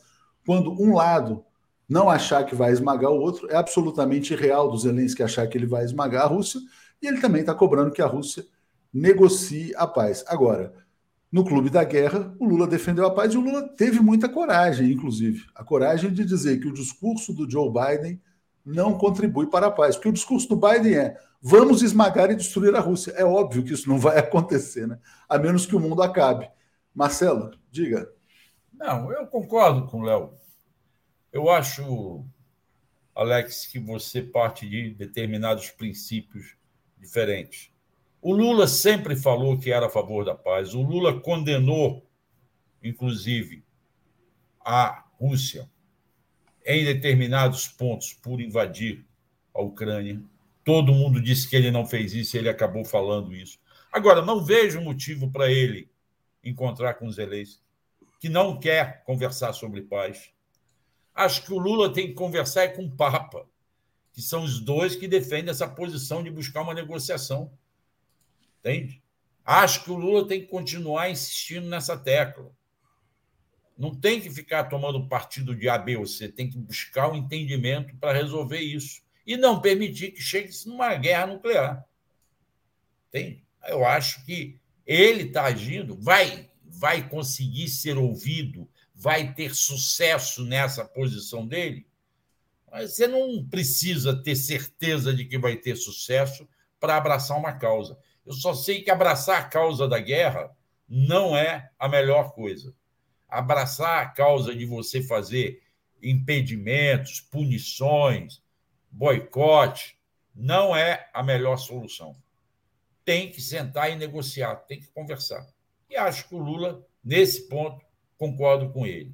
quando 0.46 0.72
um 0.72 0.96
lado 0.96 1.44
não 1.88 2.10
achar 2.10 2.44
que 2.44 2.56
vai 2.56 2.72
esmagar 2.72 3.12
o 3.12 3.20
outro. 3.20 3.50
É 3.52 3.56
absolutamente 3.56 4.34
irreal 4.34 4.70
do 4.70 4.78
Zelensky 4.78 5.22
achar 5.22 5.48
que 5.48 5.58
ele 5.58 5.68
vai 5.68 5.84
esmagar 5.84 6.24
a 6.24 6.28
Rússia, 6.28 6.60
e 7.02 7.08
ele 7.08 7.22
também 7.22 7.42
está 7.42 7.54
cobrando 7.54 7.92
que 7.92 8.02
a 8.02 8.08
Rússia 8.08 8.46
negocie 8.92 9.74
a 9.76 9.86
paz. 9.86 10.24
Agora, 10.28 10.74
no 11.32 11.46
clube 11.46 11.70
da 11.70 11.84
guerra, 11.84 12.36
o 12.40 12.46
Lula 12.46 12.66
defendeu 12.66 13.06
a 13.06 13.12
paz 13.12 13.34
e 13.34 13.38
o 13.38 13.42
Lula 13.42 13.68
teve 13.78 14.00
muita 14.00 14.28
coragem, 14.28 14.92
inclusive. 14.92 15.46
A 15.54 15.64
coragem 15.64 16.12
de 16.12 16.26
dizer 16.26 16.60
que 16.60 16.68
o 16.68 16.74
discurso 16.74 17.32
do 17.32 17.50
Joe 17.50 17.72
Biden 17.72 18.20
não 18.66 18.98
contribui 18.98 19.48
para 19.48 19.68
a 19.68 19.72
paz. 19.72 19.96
Porque 19.96 20.10
o 20.10 20.14
discurso 20.14 20.50
do 20.50 20.56
Biden 20.56 20.96
é: 20.96 21.18
vamos 21.42 21.82
esmagar 21.82 22.30
e 22.32 22.36
destruir 22.36 22.76
a 22.76 22.80
Rússia. 22.80 23.12
É 23.12 23.24
óbvio 23.24 23.64
que 23.64 23.74
isso 23.74 23.90
não 23.90 23.98
vai 23.98 24.18
acontecer, 24.20 24.88
né? 24.88 25.00
A 25.28 25.38
menos 25.38 25.66
que 25.66 25.76
o 25.76 25.80
mundo 25.80 26.02
acabe. 26.02 26.50
Marcelo, 26.94 27.58
diga. 27.72 28.12
Não, 28.74 29.12
eu 29.12 29.28
concordo 29.28 29.88
com 29.88 30.00
o 30.00 30.04
Léo. 30.04 30.34
Eu 31.32 31.50
acho, 31.50 32.26
Alex, 33.14 33.68
que 33.68 33.80
você 33.80 34.22
parte 34.22 34.68
de 34.68 34.92
determinados 34.92 35.70
princípios 35.70 36.56
diferentes. 36.98 37.72
O 38.22 38.34
Lula 38.34 38.68
sempre 38.68 39.16
falou 39.16 39.58
que 39.58 39.72
era 39.72 39.86
a 39.86 39.90
favor 39.90 40.26
da 40.26 40.36
paz. 40.36 40.74
O 40.74 40.82
Lula 40.82 41.22
condenou, 41.22 42.06
inclusive, 42.84 43.64
a 44.60 45.06
Rússia 45.20 45.70
em 46.66 46.84
determinados 46.86 47.68
pontos 47.68 48.14
por 48.14 48.42
invadir 48.42 49.06
a 49.54 49.62
Ucrânia. 49.62 50.22
Todo 50.70 50.94
mundo 50.94 51.20
disse 51.20 51.50
que 51.50 51.56
ele 51.56 51.72
não 51.72 51.84
fez 51.84 52.14
isso, 52.14 52.38
ele 52.38 52.48
acabou 52.48 52.86
falando 52.86 53.36
isso. 53.36 53.58
Agora, 53.92 54.22
não 54.22 54.46
vejo 54.46 54.80
motivo 54.80 55.32
para 55.32 55.52
ele 55.52 55.90
encontrar 56.44 56.94
com 56.94 57.10
Zelensky, 57.10 57.60
que 58.20 58.30
não 58.30 58.60
quer 58.60 59.04
conversar 59.04 59.52
sobre 59.54 59.82
paz. 59.82 60.30
Acho 61.16 61.44
que 61.44 61.52
o 61.52 61.58
Lula 61.58 61.92
tem 61.92 62.10
que 62.10 62.14
conversar 62.14 62.72
com 62.74 62.86
o 62.86 62.92
Papa, 62.92 63.48
que 64.14 64.22
são 64.22 64.44
os 64.44 64.60
dois 64.60 64.96
que 64.96 65.08
defendem 65.08 65.50
essa 65.50 65.68
posição 65.68 66.22
de 66.22 66.30
buscar 66.30 66.62
uma 66.62 66.76
negociação. 66.76 67.52
Entende? 68.60 69.02
Acho 69.44 69.84
que 69.84 69.90
o 69.90 69.98
Lula 69.98 70.28
tem 70.28 70.42
que 70.42 70.52
continuar 70.52 71.10
insistindo 71.10 71.68
nessa 71.68 71.98
tecla. 71.98 72.52
Não 73.76 73.96
tem 73.96 74.22
que 74.22 74.30
ficar 74.30 74.66
tomando 74.66 75.08
partido 75.08 75.56
de 75.56 75.68
A, 75.68 75.80
B 75.80 75.98
ou 75.98 76.06
C, 76.06 76.30
tem 76.30 76.48
que 76.48 76.60
buscar 76.60 77.08
o 77.08 77.14
um 77.14 77.16
entendimento 77.16 77.96
para 77.96 78.14
resolver 78.14 78.60
isso. 78.60 79.09
E 79.30 79.38
não 79.38 79.62
permitir 79.62 80.12
que 80.12 80.22
chegue-se 80.22 80.68
numa 80.68 80.96
guerra 80.96 81.28
nuclear. 81.28 81.86
Entende? 83.08 83.44
Eu 83.68 83.86
acho 83.86 84.26
que 84.26 84.60
ele 84.86 85.24
está 85.24 85.46
agindo, 85.46 85.96
vai, 85.96 86.50
vai 86.66 87.08
conseguir 87.08 87.68
ser 87.68 87.98
ouvido, 87.98 88.68
vai 88.94 89.34
ter 89.34 89.56
sucesso 89.56 90.44
nessa 90.44 90.84
posição 90.84 91.46
dele. 91.46 91.86
Mas 92.72 92.94
você 92.94 93.08
não 93.08 93.46
precisa 93.48 94.16
ter 94.16 94.36
certeza 94.36 95.14
de 95.14 95.26
que 95.26 95.38
vai 95.38 95.56
ter 95.56 95.76
sucesso 95.76 96.48
para 96.80 96.98
abraçar 96.98 97.38
uma 97.38 97.54
causa. 97.54 97.98
Eu 98.26 98.34
só 98.34 98.54
sei 98.54 98.82
que 98.82 98.90
abraçar 98.90 99.40
a 99.40 99.46
causa 99.46 99.88
da 99.88 100.00
guerra 100.00 100.50
não 100.88 101.38
é 101.38 101.70
a 101.78 101.88
melhor 101.88 102.34
coisa 102.34 102.74
abraçar 103.30 104.02
a 104.02 104.08
causa 104.08 104.56
de 104.56 104.66
você 104.66 105.02
fazer 105.04 105.62
impedimentos, 106.02 107.22
punições, 107.22 108.42
boicote, 108.92 109.98
não 110.36 110.76
é 110.76 111.10
a 111.14 111.22
melhor 111.22 111.58
solução. 111.58 112.16
Tem 113.04 113.32
que 113.32 113.42
sentar 113.42 113.92
e 113.92 113.96
negociar, 113.96 114.56
tem 114.56 114.80
que 114.80 114.88
conversar. 114.88 115.46
E 115.90 115.96
acho 115.96 116.28
que 116.28 116.36
o 116.36 116.40
Lula, 116.40 116.86
nesse 117.04 117.48
ponto, 117.48 117.84
concordo 118.18 118.70
com 118.70 118.86
ele. 118.86 119.14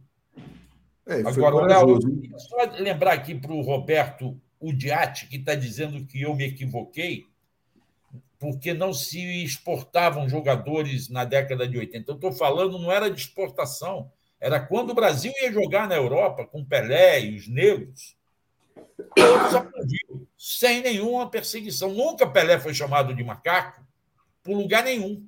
É, 1.07 1.21
Agora, 1.21 1.65
Léo, 1.65 1.99
só 2.37 2.57
lembrar 2.79 3.13
aqui 3.13 3.35
para 3.35 3.53
o 3.53 3.61
Roberto 3.61 4.39
Udiati, 4.59 5.27
que 5.27 5.37
está 5.37 5.53
dizendo 5.53 6.05
que 6.05 6.21
eu 6.21 6.35
me 6.35 6.45
equivoquei, 6.45 7.27
porque 8.39 8.73
não 8.73 8.93
se 8.93 9.43
exportavam 9.43 10.27
jogadores 10.27 11.09
na 11.09 11.23
década 11.23 11.67
de 11.67 11.77
80. 11.77 12.11
Eu 12.11 12.15
estou 12.15 12.31
falando, 12.31 12.79
não 12.79 12.91
era 12.91 13.09
de 13.09 13.19
exportação, 13.19 14.11
era 14.39 14.59
quando 14.59 14.89
o 14.89 14.95
Brasil 14.95 15.31
ia 15.41 15.51
jogar 15.51 15.87
na 15.87 15.95
Europa 15.95 16.45
com 16.45 16.65
Pelé 16.65 17.21
e 17.21 17.35
os 17.35 17.47
negros, 17.47 18.15
todos 19.15 19.55
aplaudiam, 19.55 20.27
sem 20.37 20.81
nenhuma 20.81 21.29
perseguição. 21.29 21.93
Nunca 21.93 22.27
Pelé 22.27 22.59
foi 22.59 22.73
chamado 22.73 23.13
de 23.13 23.23
macaco 23.23 23.81
por 24.43 24.55
lugar 24.55 24.83
nenhum. 24.83 25.25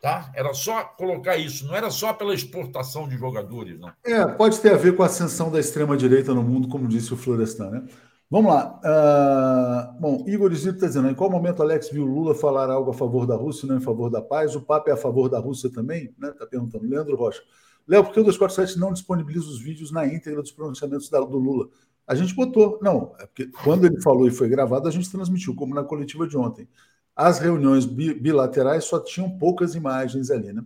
Tá? 0.00 0.32
Era 0.34 0.54
só 0.54 0.82
colocar 0.82 1.36
isso, 1.36 1.66
não 1.66 1.74
era 1.74 1.90
só 1.90 2.14
pela 2.14 2.32
exportação 2.32 3.06
de 3.06 3.18
jogadores, 3.18 3.78
não. 3.78 3.92
É, 4.02 4.26
pode 4.26 4.58
ter 4.58 4.72
a 4.72 4.76
ver 4.76 4.96
com 4.96 5.02
a 5.02 5.06
ascensão 5.06 5.50
da 5.50 5.60
extrema-direita 5.60 6.32
no 6.32 6.42
mundo, 6.42 6.68
como 6.68 6.88
disse 6.88 7.12
o 7.12 7.18
Florestan, 7.18 7.68
né? 7.68 7.86
Vamos 8.30 8.52
lá. 8.52 8.80
Uh, 8.84 10.00
bom, 10.00 10.24
Igor 10.26 10.54
Zito 10.54 10.76
está 10.76 10.86
dizendo: 10.86 11.10
em 11.10 11.14
qual 11.14 11.28
momento 11.28 11.62
Alex 11.62 11.90
viu 11.90 12.06
Lula 12.06 12.32
falar 12.32 12.70
algo 12.70 12.92
a 12.92 12.94
favor 12.94 13.26
da 13.26 13.34
Rússia 13.34 13.66
não 13.66 13.76
em 13.76 13.80
favor 13.80 14.08
da 14.08 14.22
paz? 14.22 14.54
O 14.54 14.60
Papa 14.60 14.88
é 14.88 14.92
a 14.92 14.96
favor 14.96 15.28
da 15.28 15.40
Rússia 15.40 15.68
também? 15.68 16.04
Está 16.04 16.28
né? 16.28 16.32
Tá 16.38 16.46
perguntando. 16.46 16.86
Leandro 16.86 17.16
Rocha. 17.16 17.42
Léo, 17.90 18.04
por 18.04 18.12
que 18.12 18.20
o 18.20 18.22
247 18.22 18.78
não 18.78 18.92
disponibiliza 18.92 19.46
os 19.46 19.60
vídeos 19.60 19.90
na 19.90 20.06
íntegra 20.06 20.40
dos 20.40 20.52
pronunciamentos 20.52 21.10
do 21.10 21.38
Lula? 21.38 21.68
A 22.06 22.14
gente 22.14 22.32
botou. 22.36 22.78
Não, 22.80 23.16
é 23.18 23.26
porque 23.26 23.46
quando 23.46 23.84
ele 23.84 24.00
falou 24.00 24.28
e 24.28 24.30
foi 24.30 24.48
gravado, 24.48 24.86
a 24.86 24.92
gente 24.92 25.10
transmitiu, 25.10 25.56
como 25.56 25.74
na 25.74 25.82
coletiva 25.82 26.24
de 26.24 26.36
ontem. 26.36 26.68
As 27.16 27.40
reuniões 27.40 27.84
bilaterais 27.84 28.84
só 28.84 29.00
tinham 29.00 29.28
poucas 29.36 29.74
imagens 29.74 30.30
ali, 30.30 30.52
né? 30.52 30.64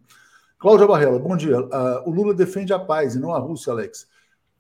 Cláudia 0.59 0.87
Barrela, 0.87 1.19
bom 1.19 1.35
dia. 1.35 1.61
Uh, 1.61 2.07
o 2.07 2.11
Lula 2.11 2.35
defende 2.35 2.75
a 2.75 2.79
paz 2.79 3.15
e 3.15 3.19
não 3.19 3.35
a 3.35 3.39
Rússia, 3.39 3.73
Alex. 3.73 4.07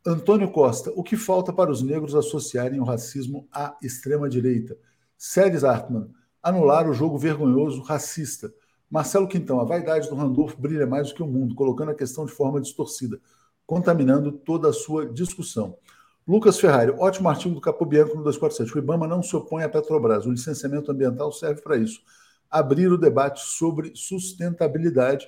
Antônio 0.06 0.50
Costa, 0.50 0.90
o 0.96 1.02
que 1.02 1.18
falta 1.18 1.52
para 1.52 1.70
os 1.70 1.82
negros 1.82 2.14
associarem 2.14 2.80
o 2.80 2.84
racismo 2.84 3.46
à 3.52 3.76
extrema-direita? 3.82 4.74
Séries 5.18 5.64
Hartmann, 5.64 6.08
anular 6.42 6.88
o 6.88 6.94
jogo 6.94 7.18
vergonhoso 7.18 7.82
racista. 7.82 8.50
Marcelo 8.94 9.26
Quintão, 9.26 9.58
a 9.58 9.64
vaidade 9.64 10.08
do 10.08 10.14
Randolph 10.14 10.54
brilha 10.56 10.86
mais 10.86 11.08
do 11.08 11.16
que 11.16 11.22
o 11.24 11.26
mundo, 11.26 11.52
colocando 11.56 11.90
a 11.90 11.94
questão 11.96 12.24
de 12.24 12.30
forma 12.30 12.60
distorcida, 12.60 13.20
contaminando 13.66 14.30
toda 14.30 14.68
a 14.68 14.72
sua 14.72 15.04
discussão. 15.04 15.76
Lucas 16.24 16.60
Ferrari, 16.60 16.92
ótimo 16.92 17.28
artigo 17.28 17.56
do 17.56 17.60
Capobianco 17.60 18.16
no 18.16 18.22
247. 18.22 18.72
O 18.72 18.78
Ibama 18.78 19.08
não 19.08 19.20
se 19.20 19.34
opõe 19.34 19.64
à 19.64 19.68
Petrobras. 19.68 20.26
O 20.26 20.30
licenciamento 20.30 20.92
ambiental 20.92 21.32
serve 21.32 21.60
para 21.60 21.76
isso. 21.76 22.02
Abrir 22.48 22.86
o 22.86 22.96
debate 22.96 23.40
sobre 23.40 23.90
sustentabilidade 23.96 25.26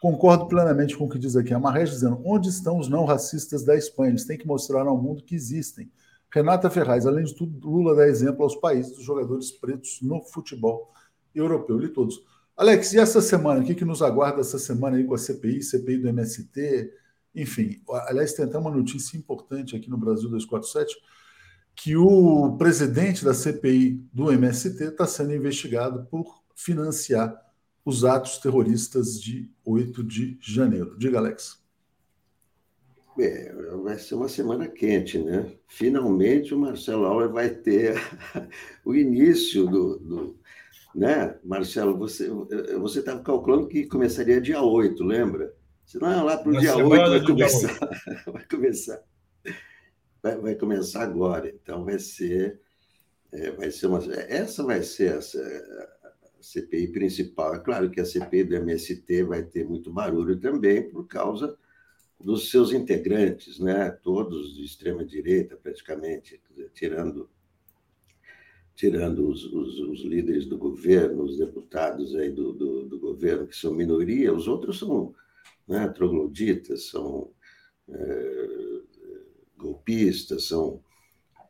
Concordo 0.00 0.46
plenamente 0.46 0.96
com 0.96 1.06
o 1.06 1.08
que 1.08 1.18
diz 1.18 1.34
aqui 1.34 1.52
a 1.52 1.58
Marrés, 1.58 1.90
dizendo 1.90 2.22
onde 2.24 2.48
estão 2.48 2.78
os 2.78 2.88
não 2.88 3.04
racistas 3.04 3.64
da 3.64 3.74
Espanha? 3.74 4.10
Eles 4.10 4.24
têm 4.24 4.38
que 4.38 4.46
mostrar 4.46 4.86
ao 4.86 4.96
mundo 4.96 5.24
que 5.24 5.34
existem. 5.34 5.90
Renata 6.32 6.70
Ferraz, 6.70 7.04
além 7.04 7.24
de 7.24 7.34
tudo, 7.34 7.68
Lula 7.68 7.96
dá 7.96 8.06
exemplo 8.06 8.44
aos 8.44 8.54
países 8.54 8.94
dos 8.94 9.04
jogadores 9.04 9.50
pretos 9.50 9.98
no 10.00 10.22
futebol 10.22 10.92
europeu. 11.34 11.76
Li 11.76 11.88
todos. 11.88 12.22
Alex, 12.58 12.92
e 12.92 12.98
essa 12.98 13.20
semana? 13.20 13.60
O 13.60 13.64
que, 13.64 13.72
que 13.72 13.84
nos 13.84 14.02
aguarda 14.02 14.40
essa 14.40 14.58
semana 14.58 14.96
aí 14.96 15.04
com 15.04 15.14
a 15.14 15.18
CPI, 15.18 15.62
CPI 15.62 15.98
do 15.98 16.08
MST? 16.08 16.92
Enfim, 17.32 17.80
aliás, 18.08 18.32
tem 18.32 18.44
até 18.44 18.58
uma 18.58 18.72
notícia 18.72 19.16
importante 19.16 19.76
aqui 19.76 19.88
no 19.88 19.96
Brasil 19.96 20.28
247, 20.28 20.96
que 21.76 21.96
o 21.96 22.56
presidente 22.58 23.24
da 23.24 23.32
CPI 23.32 24.04
do 24.12 24.32
MST 24.32 24.82
está 24.82 25.06
sendo 25.06 25.32
investigado 25.32 26.04
por 26.10 26.42
financiar 26.52 27.32
os 27.84 28.04
atos 28.04 28.38
terroristas 28.38 29.22
de 29.22 29.48
8 29.64 30.02
de 30.02 30.36
janeiro. 30.40 30.98
Diga, 30.98 31.18
Alex. 31.18 31.62
É, 33.20 33.52
vai 33.84 33.98
ser 34.00 34.16
uma 34.16 34.28
semana 34.28 34.66
quente, 34.66 35.16
né? 35.16 35.52
Finalmente 35.68 36.52
o 36.52 36.58
Marcelo 36.58 37.04
Auler 37.04 37.28
vai 37.28 37.50
ter 37.50 37.94
o 38.84 38.96
início 38.96 39.64
do, 39.64 39.98
do, 40.00 40.38
né? 40.98 41.38
Marcelo, 41.44 41.96
você 41.96 42.28
você 42.80 42.98
estava 42.98 43.22
calculando 43.22 43.68
que 43.68 43.86
começaria 43.86 44.40
dia 44.40 44.60
8, 44.60 45.04
lembra? 45.04 45.54
Se 45.86 45.96
não, 45.98 46.24
lá 46.24 46.36
para 46.36 46.50
o 46.50 46.58
dia 46.58 46.76
8 46.76 46.88
vai 46.88 47.24
começar, 47.24 47.78
vai 48.26 48.44
começar. 48.46 49.02
Vai, 50.20 50.36
vai, 50.38 50.54
começar 50.56 51.02
agora, 51.02 51.48
então 51.48 51.84
vai 51.84 52.00
ser 52.00 52.60
é, 53.30 53.52
vai 53.52 53.70
ser 53.70 53.86
uma 53.86 54.02
essa 54.12 54.64
vai 54.64 54.82
ser 54.82 55.16
essa 55.16 55.40
CPI 56.40 56.88
principal. 56.88 57.54
É 57.54 57.60
claro 57.60 57.90
que 57.90 58.00
a 58.00 58.04
CPI 58.04 58.42
do 58.42 58.56
MST 58.56 59.22
vai 59.22 59.44
ter 59.44 59.64
muito 59.64 59.92
barulho 59.92 60.40
também 60.40 60.90
por 60.90 61.06
causa 61.06 61.56
dos 62.20 62.50
seus 62.50 62.72
integrantes, 62.72 63.60
né? 63.60 63.90
todos 64.02 64.56
de 64.56 64.64
extrema 64.64 65.04
direita, 65.04 65.56
praticamente, 65.56 66.42
tirando 66.74 67.30
tirando 68.78 69.28
os, 69.28 69.44
os, 69.44 69.80
os, 69.80 70.04
líderes 70.04 70.46
do 70.46 70.56
governo, 70.56 71.24
os 71.24 71.36
deputados 71.36 72.14
aí 72.14 72.30
do, 72.30 72.52
do, 72.52 72.84
do, 72.84 73.00
governo, 73.00 73.48
que 73.48 73.56
são 73.56 73.74
minoria, 73.74 74.32
os 74.32 74.46
outros 74.46 74.78
são 74.78 75.12
né, 75.66 75.88
trogloditas, 75.88 76.86
são 76.86 77.28
é, 77.88 78.48
golpistas, 79.56 80.44
são 80.44 80.80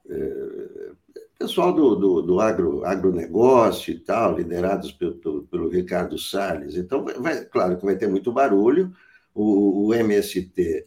é, 0.09 0.93
pessoal 1.39 1.71
do, 1.71 1.97
do, 1.97 2.23
do 2.23 2.41
agro, 2.41 2.83
agronegócio 2.83 3.93
e 3.93 3.99
tal, 3.99 4.39
liderados 4.39 4.91
pelo, 4.91 5.43
pelo, 5.43 5.69
Ricardo 5.69 6.17
Salles. 6.19 6.77
Então, 6.77 7.05
vai, 7.05 7.45
claro 7.45 7.77
que 7.77 7.85
vai 7.85 7.99
ter 7.99 8.09
muito 8.09 8.33
barulho, 8.33 8.91
o, 9.35 9.89
o 9.89 9.95
MST 9.95 10.87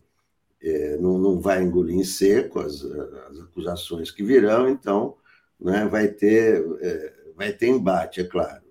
é, 0.60 0.98
não, 0.98 1.20
não 1.20 1.40
vai 1.40 1.62
engolir 1.62 1.98
em 1.98 2.04
seco 2.04 2.62
as, 2.62 2.84
as 2.84 3.40
acusações 3.42 4.10
que 4.10 4.24
virão, 4.24 4.68
então 4.68 5.20
né, 5.62 5.86
vai, 5.86 6.08
ter, 6.08 6.66
é, 6.82 7.14
vai 7.36 7.54
ter 7.54 7.68
embate, 7.68 8.22
é 8.22 8.24
claro, 8.24 8.64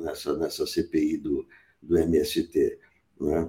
nessa, 0.00 0.36
nessa 0.36 0.66
CPI 0.66 1.18
do, 1.18 1.46
do 1.82 1.98
MST. 1.98 2.78
Né? 3.20 3.48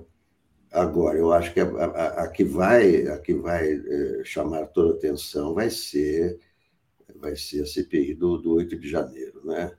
Agora, 0.71 1.17
eu 1.17 1.33
acho 1.33 1.53
que 1.53 1.59
a, 1.59 1.65
a, 1.65 2.23
a 2.23 2.27
que 2.29 2.43
vai, 2.43 3.07
a 3.07 3.19
que 3.19 3.33
vai 3.33 3.73
é, 3.73 4.23
chamar 4.23 4.67
toda 4.67 4.93
a 4.93 4.95
atenção 4.95 5.53
vai 5.53 5.69
ser 5.69 6.39
vai 7.15 7.35
ser 7.35 7.63
a 7.63 7.65
CPI 7.65 8.13
do, 8.13 8.37
do 8.37 8.53
8 8.55 8.77
de 8.77 8.89
janeiro, 8.89 9.41
né? 9.45 9.71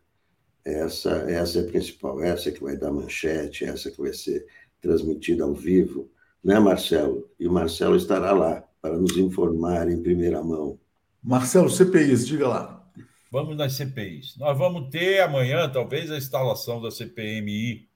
Essa, 0.64 1.10
essa 1.30 1.60
é 1.60 1.62
a 1.62 1.66
principal, 1.66 2.22
essa 2.22 2.50
que 2.50 2.62
vai 2.62 2.76
dar 2.76 2.92
manchete, 2.92 3.64
essa 3.64 3.90
que 3.90 4.00
vai 4.00 4.12
ser 4.12 4.46
transmitida 4.80 5.44
ao 5.44 5.54
vivo, 5.54 6.10
né, 6.44 6.58
Marcelo? 6.58 7.30
E 7.38 7.48
o 7.48 7.52
Marcelo 7.52 7.96
estará 7.96 8.32
lá 8.32 8.62
para 8.80 8.98
nos 8.98 9.16
informar 9.16 9.88
em 9.90 10.02
primeira 10.02 10.42
mão. 10.42 10.78
Marcelo, 11.22 11.68
CPIs, 11.68 12.26
diga 12.26 12.48
lá. 12.48 12.90
Vamos 13.30 13.56
nas 13.56 13.74
CPIs. 13.74 14.36
Nós 14.36 14.56
vamos 14.56 14.90
ter 14.90 15.20
amanhã, 15.20 15.68
talvez, 15.68 16.10
a 16.10 16.16
instalação 16.16 16.80
da 16.80 16.90
CPMI 16.90 17.88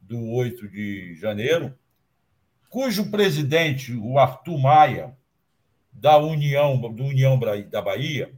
do 0.00 0.30
8 0.30 0.68
de 0.68 1.14
janeiro, 1.16 1.76
cujo 2.68 3.10
presidente, 3.10 3.92
o 3.94 4.18
Arthur 4.18 4.58
Maia, 4.58 5.16
da 5.92 6.16
União, 6.16 6.80
do 6.80 7.04
União 7.04 7.38
da 7.68 7.82
Bahia, 7.82 8.32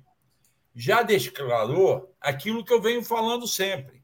já 0.74 1.02
declarou 1.02 2.14
aquilo 2.20 2.64
que 2.64 2.72
eu 2.72 2.80
venho 2.80 3.04
falando 3.04 3.46
sempre: 3.46 4.02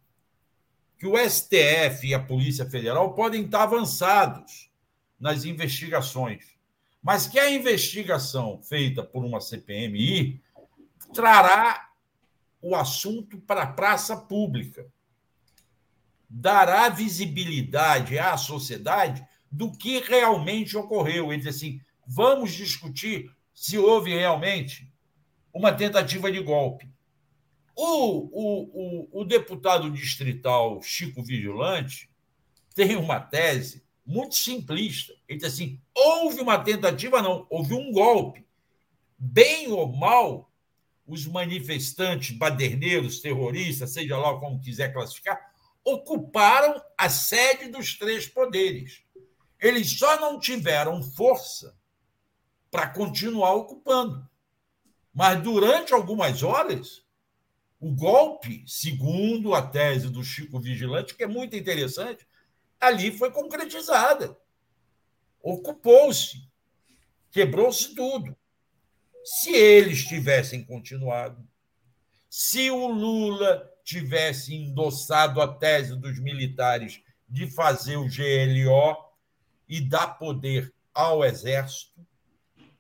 que 0.99 1.07
o 1.07 1.17
STF 1.17 2.07
e 2.07 2.15
a 2.15 2.21
Polícia 2.21 2.69
Federal 2.69 3.15
podem 3.15 3.45
estar 3.45 3.63
avançados 3.63 4.71
nas 5.19 5.45
investigações, 5.45 6.58
mas 7.03 7.27
que 7.27 7.39
a 7.39 7.51
investigação 7.51 8.61
feita 8.63 9.03
por 9.03 9.25
uma 9.25 9.41
CPMI 9.41 10.43
trará 11.13 11.89
o 12.61 12.75
assunto 12.75 13.39
para 13.39 13.63
a 13.63 13.73
praça 13.73 14.17
pública, 14.17 14.87
dará 16.29 16.89
visibilidade 16.89 18.19
à 18.19 18.37
sociedade 18.37 19.27
do 19.51 19.73
que 19.73 20.01
realmente 20.01 20.77
ocorreu. 20.77 21.33
Ele 21.33 21.43
diz 21.43 21.57
assim: 21.57 21.81
vamos 22.07 22.53
discutir 22.53 23.31
se 23.55 23.79
houve 23.79 24.11
realmente 24.11 24.93
uma 25.53 25.73
tentativa 25.73 26.31
de 26.31 26.41
golpe. 26.41 26.89
O, 27.75 28.29
o, 28.33 29.09
o, 29.13 29.21
o 29.21 29.25
deputado 29.25 29.91
distrital 29.91 30.83
Chico 30.83 31.23
Vigilante 31.23 32.11
tem 32.75 32.97
uma 32.97 33.21
tese 33.21 33.85
muito 34.09 34.35
simplista. 34.35 35.13
Ele 35.29 35.39
diz 35.39 35.53
assim: 35.53 35.79
houve 35.95 36.41
uma 36.41 36.59
tentativa, 36.59 37.21
não, 37.21 37.47
houve 37.51 37.75
um 37.75 37.93
golpe. 37.93 38.47
Bem 39.19 39.71
ou 39.71 39.95
mal, 39.95 40.51
os 41.07 41.27
manifestantes, 41.27 42.37
baderneiros, 42.37 43.21
terroristas, 43.21 43.93
seja 43.93 44.17
lá 44.17 44.39
como 44.41 44.61
quiser 44.61 44.93
classificar, 44.95 45.39
ocuparam 45.85 46.81
a 46.97 47.11
sede 47.11 47.69
dos 47.69 47.99
três 47.99 48.27
poderes. 48.27 49.03
Eles 49.61 49.99
só 49.99 50.19
não 50.21 50.41
tiveram 50.41 51.03
força 51.03 51.77
para 52.71 52.89
continuar 52.89 53.55
ocupando. 53.55 54.27
Mas 55.13 55.43
durante 55.43 55.93
algumas 55.93 56.43
horas, 56.43 57.03
o 57.81 57.91
golpe, 57.91 58.63
segundo 58.67 59.55
a 59.55 59.63
tese 59.63 60.09
do 60.09 60.23
Chico 60.23 60.61
Vigilante, 60.61 61.15
que 61.15 61.25
é 61.25 61.27
muito 61.27 61.57
interessante, 61.57 62.27
ali 62.81 63.17
foi 63.17 63.31
concretizada. 63.31 64.39
Ocupou-se, 65.43 66.49
quebrou-se 67.31 67.95
tudo. 67.95 68.37
Se 69.25 69.51
eles 69.55 70.05
tivessem 70.05 70.65
continuado, 70.65 71.47
se 72.29 72.71
o 72.71 72.87
Lula 72.87 73.71
tivesse 73.85 74.55
endossado 74.55 75.41
a 75.41 75.49
tese 75.49 75.97
dos 75.97 76.19
militares 76.19 77.03
de 77.29 77.51
fazer 77.51 77.97
o 77.97 78.09
GLO 78.09 78.97
e 79.69 79.81
dar 79.81 80.19
poder 80.19 80.73
ao 80.95 81.25
Exército, 81.25 82.07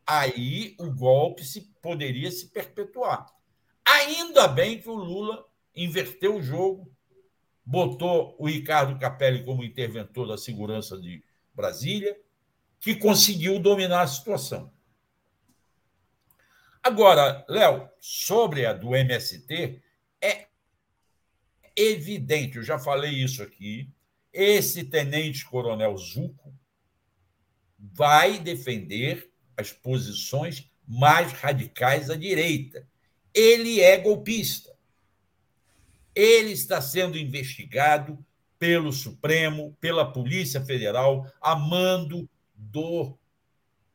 aí 0.07 0.75
o 0.79 0.91
golpe 0.91 1.45
se, 1.45 1.63
poderia 1.83 2.31
se 2.31 2.49
perpetuar. 2.49 3.27
Ainda 3.85 4.49
bem 4.49 4.81
que 4.81 4.89
o 4.89 4.95
Lula 4.95 5.45
inverteu 5.75 6.37
o 6.37 6.43
jogo, 6.43 6.91
botou 7.69 8.35
o 8.39 8.47
Ricardo 8.47 8.99
Capelli 8.99 9.45
como 9.45 9.63
interventor 9.63 10.27
da 10.27 10.39
segurança 10.39 10.99
de 10.99 11.23
Brasília, 11.55 12.19
que 12.81 12.95
conseguiu 12.95 13.59
dominar 13.61 14.01
a 14.01 14.07
situação. 14.07 14.73
Agora, 16.83 17.45
Léo, 17.47 17.87
sobre 18.01 18.65
a 18.65 18.73
do 18.73 18.97
MST, 18.97 19.83
é 20.19 20.47
evidente, 21.77 22.57
eu 22.57 22.63
já 22.63 22.79
falei 22.79 23.13
isso 23.23 23.43
aqui, 23.43 23.93
esse 24.33 24.85
tenente-coronel 24.85 25.95
Zuco 25.99 26.55
vai 27.79 28.39
defender 28.39 29.31
as 29.55 29.73
posições 29.73 30.71
mais 30.87 31.33
radicais 31.33 32.09
à 32.09 32.17
direita. 32.17 32.89
Ele 33.35 33.83
é 33.83 33.99
golpista. 33.99 34.68
Ele 36.19 36.51
está 36.51 36.83
sendo 36.83 37.17
investigado 37.17 38.19
pelo 38.59 38.93
Supremo, 38.93 39.77
pela 39.81 40.13
Polícia 40.13 40.61
Federal, 40.61 41.25
a 41.41 41.55
mando 41.55 42.29
do 42.57 43.17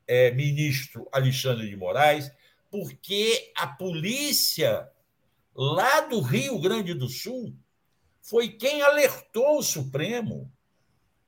é, 0.08 0.32
ministro 0.32 1.06
Alexandre 1.12 1.68
de 1.68 1.76
Moraes, 1.76 2.32
porque 2.72 3.52
a 3.58 3.68
polícia 3.68 4.90
lá 5.54 6.00
do 6.00 6.22
Rio 6.22 6.58
Grande 6.62 6.94
do 6.94 7.10
Sul 7.10 7.54
foi 8.22 8.48
quem 8.48 8.82
alertou 8.82 9.58
o 9.58 9.62
Supremo 9.62 10.50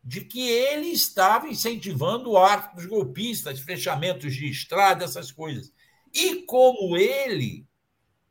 de 0.01 0.21
que 0.21 0.49
ele 0.49 0.87
estava 0.87 1.49
incentivando 1.49 2.31
o 2.31 2.37
arco 2.37 2.77
dos 2.77 2.85
golpistas, 2.85 3.59
fechamentos 3.59 4.33
de 4.33 4.49
estrada, 4.49 5.03
essas 5.03 5.29
coisas. 5.29 5.73
E 6.13 6.43
como 6.43 6.95
ele, 6.95 7.67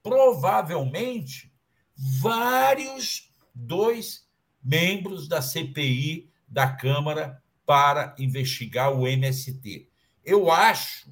provavelmente, 0.02 1.52
vários 1.96 3.32
dois 3.54 4.26
membros 4.62 5.28
da 5.28 5.40
CPI 5.40 6.30
da 6.48 6.68
Câmara 6.68 7.42
para 7.66 8.14
investigar 8.18 8.92
o 8.92 9.06
MST. 9.06 9.88
Eu 10.24 10.50
acho 10.50 11.08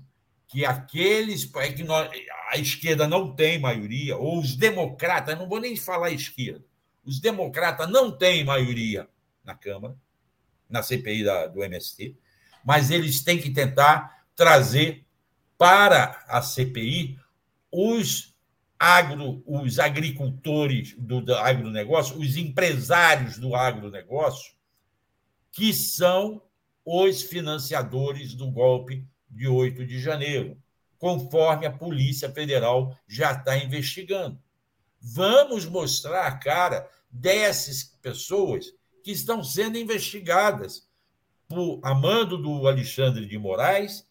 que 0.49 0.65
aqueles. 0.65 1.51
É 1.57 1.73
que 1.73 1.83
nós, 1.83 2.11
a 2.51 2.59
esquerda 2.59 3.09
não 3.09 3.35
tem 3.35 3.59
maioria, 3.59 4.17
ou 4.17 4.39
os 4.39 4.55
democratas, 4.55 5.39
não 5.39 5.49
vou 5.49 5.61
nem 5.61 5.77
falar 5.77 6.11
esquerda, 6.11 6.65
os 7.05 7.21
democratas 7.21 7.91
não 7.91 8.11
têm 8.11 8.45
maioria 8.45 9.09
na 9.45 9.55
Câmara 9.55 9.97
na 10.69 10.83
CPI 10.83 11.25
da, 11.25 11.47
do 11.49 11.63
MST, 11.63 12.17
mas 12.65 12.91
eles 12.91 13.23
têm 13.23 13.39
que 13.39 13.51
tentar 13.51 14.25
trazer 14.35 15.05
para 15.59 16.25
a 16.27 16.41
CPI 16.41 17.19
os 17.71 18.32
agro, 18.83 19.45
os 19.47 19.79
agricultores 19.79 20.97
do, 20.99 21.21
do 21.21 21.37
agronegócio, 21.37 22.19
os 22.19 22.37
empresários 22.37 23.39
do 23.39 23.55
agronegócio, 23.55 24.55
que 25.53 25.73
são 25.73 26.43
os 26.85 27.23
financiadores 27.23 28.35
do 28.35 28.51
golpe 28.51 29.07
de 29.31 29.47
8 29.47 29.87
de 29.87 30.01
janeiro, 30.01 30.61
conforme 30.99 31.65
a 31.65 31.71
Polícia 31.71 32.29
Federal 32.33 32.99
já 33.07 33.31
está 33.31 33.57
investigando. 33.57 34.43
Vamos 35.01 35.65
mostrar 35.65 36.27
a 36.27 36.37
cara 36.37 36.91
dessas 37.09 37.85
pessoas 37.85 38.67
que 39.05 39.13
estão 39.13 39.45
sendo 39.45 39.79
investigadas 39.79 40.89
por 41.47 41.79
amando 41.85 42.37
do 42.37 42.67
Alexandre 42.67 43.27
de 43.27 43.39
Moraes 43.39 44.05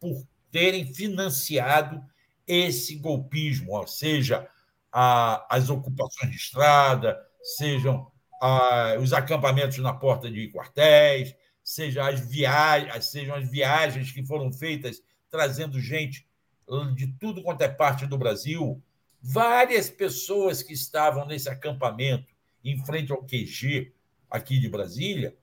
por 0.00 0.26
terem 0.50 0.92
financiado 0.92 2.04
esse 2.50 2.96
golpismo, 2.96 3.76
ou 3.76 3.86
seja, 3.86 4.48
a, 4.92 5.46
as 5.48 5.70
ocupações 5.70 6.30
de 6.30 6.36
estrada, 6.36 7.16
sejam 7.40 8.10
a, 8.42 8.96
os 9.00 9.12
acampamentos 9.12 9.78
na 9.78 9.92
porta 9.92 10.28
de 10.28 10.50
quartéis, 10.50 11.34
seja 11.62 12.08
as 12.08 12.18
viagens, 12.18 13.06
sejam 13.06 13.36
as 13.36 13.48
viagens 13.48 14.10
que 14.10 14.26
foram 14.26 14.52
feitas 14.52 15.00
trazendo 15.30 15.80
gente 15.80 16.28
de 16.96 17.06
tudo 17.18 17.42
quanto 17.42 17.62
é 17.62 17.68
parte 17.68 18.04
do 18.06 18.18
Brasil. 18.18 18.82
Várias 19.22 19.88
pessoas 19.88 20.62
que 20.62 20.72
estavam 20.72 21.26
nesse 21.26 21.48
acampamento 21.48 22.32
em 22.64 22.84
frente 22.84 23.12
ao 23.12 23.24
QG 23.24 23.92
aqui 24.28 24.58
de 24.58 24.68
Brasília, 24.68 25.36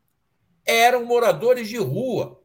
eram 0.66 1.06
moradores 1.06 1.70
de 1.70 1.78
rua. 1.78 2.42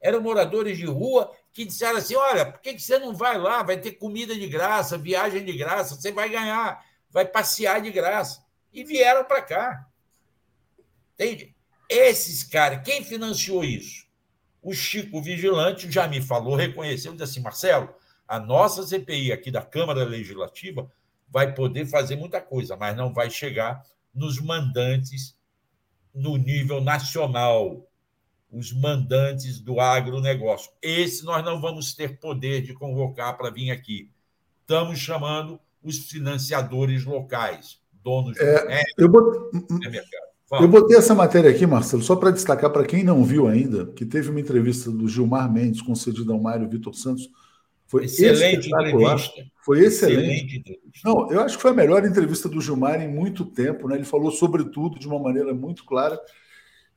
Eram 0.00 0.22
moradores 0.22 0.78
de 0.78 0.86
rua 0.86 1.30
que 1.52 1.64
disseram 1.64 1.98
assim: 1.98 2.14
olha, 2.14 2.46
por 2.46 2.60
que 2.60 2.78
você 2.78 2.98
não 2.98 3.14
vai 3.14 3.38
lá? 3.38 3.62
Vai 3.62 3.78
ter 3.78 3.92
comida 3.92 4.34
de 4.34 4.46
graça, 4.46 4.98
viagem 4.98 5.44
de 5.44 5.52
graça, 5.56 5.94
você 5.94 6.12
vai 6.12 6.28
ganhar, 6.28 6.84
vai 7.10 7.24
passear 7.24 7.80
de 7.80 7.90
graça. 7.90 8.44
E 8.72 8.84
vieram 8.84 9.24
para 9.24 9.42
cá. 9.42 9.86
Entende? 11.14 11.54
Esses 11.88 12.44
caras, 12.44 12.82
quem 12.84 13.04
financiou 13.04 13.64
isso? 13.64 14.06
O 14.62 14.72
Chico 14.72 15.20
Vigilante 15.20 15.90
já 15.90 16.06
me 16.06 16.20
falou, 16.20 16.54
reconheceu, 16.54 17.12
disse 17.12 17.24
assim: 17.24 17.40
Marcelo, 17.40 17.92
a 18.28 18.38
nossa 18.38 18.86
CPI 18.86 19.32
aqui 19.32 19.50
da 19.50 19.62
Câmara 19.62 20.04
Legislativa 20.04 20.90
vai 21.28 21.54
poder 21.54 21.86
fazer 21.86 22.16
muita 22.16 22.40
coisa, 22.40 22.76
mas 22.76 22.96
não 22.96 23.12
vai 23.12 23.30
chegar 23.30 23.84
nos 24.14 24.40
mandantes 24.40 25.36
no 26.14 26.36
nível 26.36 26.80
nacional, 26.80 27.88
os 28.52 28.72
mandantes 28.72 29.60
do 29.60 29.80
agronegócio. 29.80 30.70
Esse 30.82 31.24
nós 31.24 31.44
não 31.44 31.60
vamos 31.60 31.94
ter 31.94 32.18
poder 32.18 32.62
de 32.62 32.74
convocar 32.74 33.36
para 33.36 33.50
vir 33.50 33.70
aqui. 33.70 34.10
Estamos 34.62 34.98
chamando 34.98 35.60
os 35.82 35.98
financiadores 35.98 37.04
locais, 37.04 37.80
donos 38.02 38.38
é, 38.38 38.82
do 38.96 39.04
eu, 39.04 39.08
botei, 39.08 39.60
eu 40.52 40.68
botei 40.68 40.96
essa 40.96 41.14
matéria 41.14 41.50
aqui, 41.50 41.66
Marcelo, 41.66 42.02
só 42.02 42.16
para 42.16 42.30
destacar 42.30 42.70
para 42.70 42.84
quem 42.84 43.02
não 43.02 43.24
viu 43.24 43.46
ainda, 43.46 43.86
que 43.86 44.04
teve 44.04 44.30
uma 44.30 44.40
entrevista 44.40 44.90
do 44.90 45.08
Gilmar 45.08 45.50
Mendes, 45.50 45.80
concedida 45.80 46.32
ao 46.32 46.40
Mário 46.40 46.68
Vitor 46.68 46.94
Santos, 46.94 47.30
Foi 47.86 48.04
excelente 48.04 48.68
entrevista. 48.68 49.32
Foi 49.64 49.80
excelente. 49.80 50.20
excelente 50.20 50.58
entrevista. 50.58 51.00
Não, 51.04 51.30
eu 51.32 51.40
acho 51.40 51.56
que 51.56 51.62
foi 51.62 51.70
a 51.70 51.74
melhor 51.74 52.04
entrevista 52.04 52.48
do 52.48 52.60
Gilmar 52.60 53.00
em 53.00 53.08
muito 53.08 53.44
tempo, 53.44 53.88
né? 53.88 53.96
Ele 53.96 54.04
falou 54.04 54.30
sobre 54.30 54.64
tudo 54.64 54.98
de 54.98 55.08
uma 55.08 55.18
maneira 55.18 55.52
muito 55.52 55.84
clara. 55.84 56.20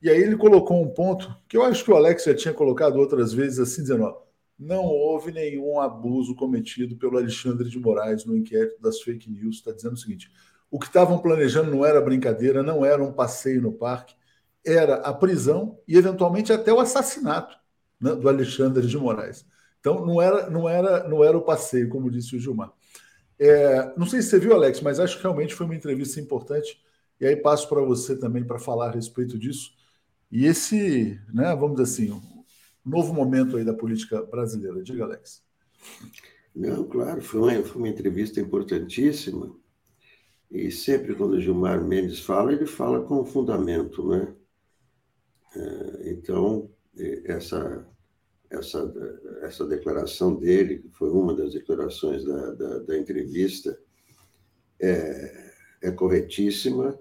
E 0.04 0.10
aí 0.10 0.20
ele 0.20 0.36
colocou 0.36 0.82
um 0.82 0.90
ponto 0.90 1.34
que 1.48 1.56
eu 1.56 1.62
acho 1.62 1.82
que 1.82 1.90
o 1.90 1.96
Alex 1.96 2.24
já 2.24 2.34
tinha 2.34 2.52
colocado 2.52 2.96
outras 2.96 3.32
vezes, 3.32 3.58
assim, 3.58 3.80
dizendo: 3.80 4.04
ó, 4.04 4.22
não 4.58 4.84
houve 4.84 5.32
nenhum 5.32 5.80
abuso 5.80 6.34
cometido 6.34 6.94
pelo 6.94 7.16
Alexandre 7.16 7.70
de 7.70 7.78
Moraes 7.78 8.26
no 8.26 8.36
inquérito 8.36 8.78
das 8.82 9.00
fake 9.00 9.30
news. 9.30 9.56
Está 9.56 9.72
dizendo 9.72 9.94
o 9.94 9.96
seguinte: 9.96 10.30
o 10.70 10.78
que 10.78 10.84
estavam 10.88 11.16
planejando 11.18 11.70
não 11.70 11.86
era 11.86 12.02
brincadeira, 12.02 12.62
não 12.62 12.84
era 12.84 13.02
um 13.02 13.14
passeio 13.14 13.62
no 13.62 13.72
parque, 13.72 14.14
era 14.62 14.96
a 14.96 15.14
prisão 15.14 15.78
e, 15.88 15.96
eventualmente, 15.96 16.52
até 16.52 16.70
o 16.70 16.80
assassinato 16.80 17.56
né, 17.98 18.14
do 18.14 18.28
Alexandre 18.28 18.86
de 18.86 18.98
Moraes. 18.98 19.46
Então, 19.80 20.04
não 20.04 20.20
era, 20.20 20.50
não 20.50 20.68
era, 20.68 21.08
não 21.08 21.24
era 21.24 21.38
o 21.38 21.42
passeio, 21.42 21.88
como 21.88 22.10
disse 22.10 22.36
o 22.36 22.38
Gilmar. 22.38 22.70
É, 23.38 23.90
não 23.96 24.04
sei 24.04 24.20
se 24.20 24.28
você 24.28 24.38
viu, 24.38 24.52
Alex, 24.52 24.82
mas 24.82 25.00
acho 25.00 25.16
que 25.16 25.22
realmente 25.22 25.54
foi 25.54 25.64
uma 25.64 25.74
entrevista 25.74 26.20
importante. 26.20 26.78
E 27.18 27.24
aí 27.24 27.36
passo 27.36 27.66
para 27.70 27.80
você 27.80 28.14
também 28.18 28.44
para 28.44 28.58
falar 28.58 28.88
a 28.88 28.90
respeito 28.90 29.38
disso. 29.38 29.73
E 30.34 30.46
esse, 30.46 31.16
né, 31.32 31.54
vamos 31.54 31.76
dizer 31.76 31.84
assim, 31.84 32.22
novo 32.84 33.14
momento 33.14 33.56
aí 33.56 33.64
da 33.64 33.72
política 33.72 34.20
brasileira. 34.20 34.82
Diga, 34.82 35.04
Alex. 35.04 35.44
Não, 36.52 36.82
claro, 36.88 37.22
foi 37.22 37.40
uma, 37.40 37.62
foi 37.62 37.82
uma 37.82 37.88
entrevista 37.88 38.40
importantíssima. 38.40 39.54
E 40.50 40.72
sempre 40.72 41.14
quando 41.14 41.34
o 41.34 41.40
Gilmar 41.40 41.80
Mendes 41.84 42.18
fala, 42.18 42.52
ele 42.52 42.66
fala 42.66 43.04
com 43.04 43.24
fundamento, 43.24 44.08
né? 44.08 44.34
É, 45.54 46.10
então, 46.10 46.68
essa, 47.26 47.86
essa, 48.50 48.92
essa 49.42 49.64
declaração 49.64 50.34
dele, 50.34 50.78
que 50.80 50.88
foi 50.88 51.10
uma 51.10 51.32
das 51.32 51.52
declarações 51.52 52.24
da, 52.24 52.54
da, 52.54 52.78
da 52.80 52.98
entrevista, 52.98 53.78
é, 54.80 55.52
é 55.80 55.92
corretíssima, 55.92 56.98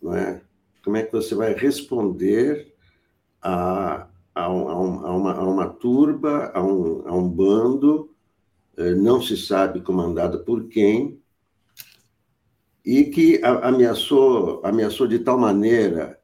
não 0.00 0.14
é? 0.14 0.40
Como 0.84 0.96
é 0.98 1.02
que 1.02 1.12
você 1.12 1.34
vai 1.34 1.54
responder 1.54 2.74
a, 3.40 4.06
a, 4.34 4.44
a, 4.44 4.48
uma, 4.48 5.32
a 5.32 5.42
uma 5.42 5.68
turba, 5.68 6.52
a 6.54 6.62
um, 6.62 7.08
um 7.08 7.28
bando, 7.28 8.14
eh, 8.76 8.94
não 8.94 9.22
se 9.22 9.36
sabe 9.36 9.80
comandado 9.80 10.44
por 10.44 10.68
quem, 10.68 11.22
e 12.84 13.04
que 13.04 13.40
ameaçou, 13.42 14.60
ameaçou 14.62 15.06
de 15.06 15.18
tal 15.20 15.38
maneira 15.38 16.20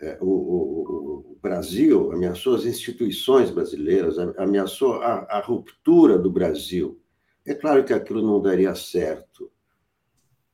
é, 0.00 0.16
o, 0.20 0.26
o, 0.26 1.32
o, 1.32 1.38
Brasil, 1.42 2.12
ameaçou 2.12 2.54
as 2.54 2.64
instituições 2.64 3.50
brasileiras, 3.50 4.16
ameaçou 4.38 5.02
a, 5.02 5.40
ruptura 5.40 6.16
do 6.16 6.30
Brasil. 6.30 7.00
É 7.44 7.52
claro 7.52 7.84
que 7.84 7.92
aquilo 7.92 8.22
não 8.22 8.40
daria 8.40 8.76
certo, 8.76 9.50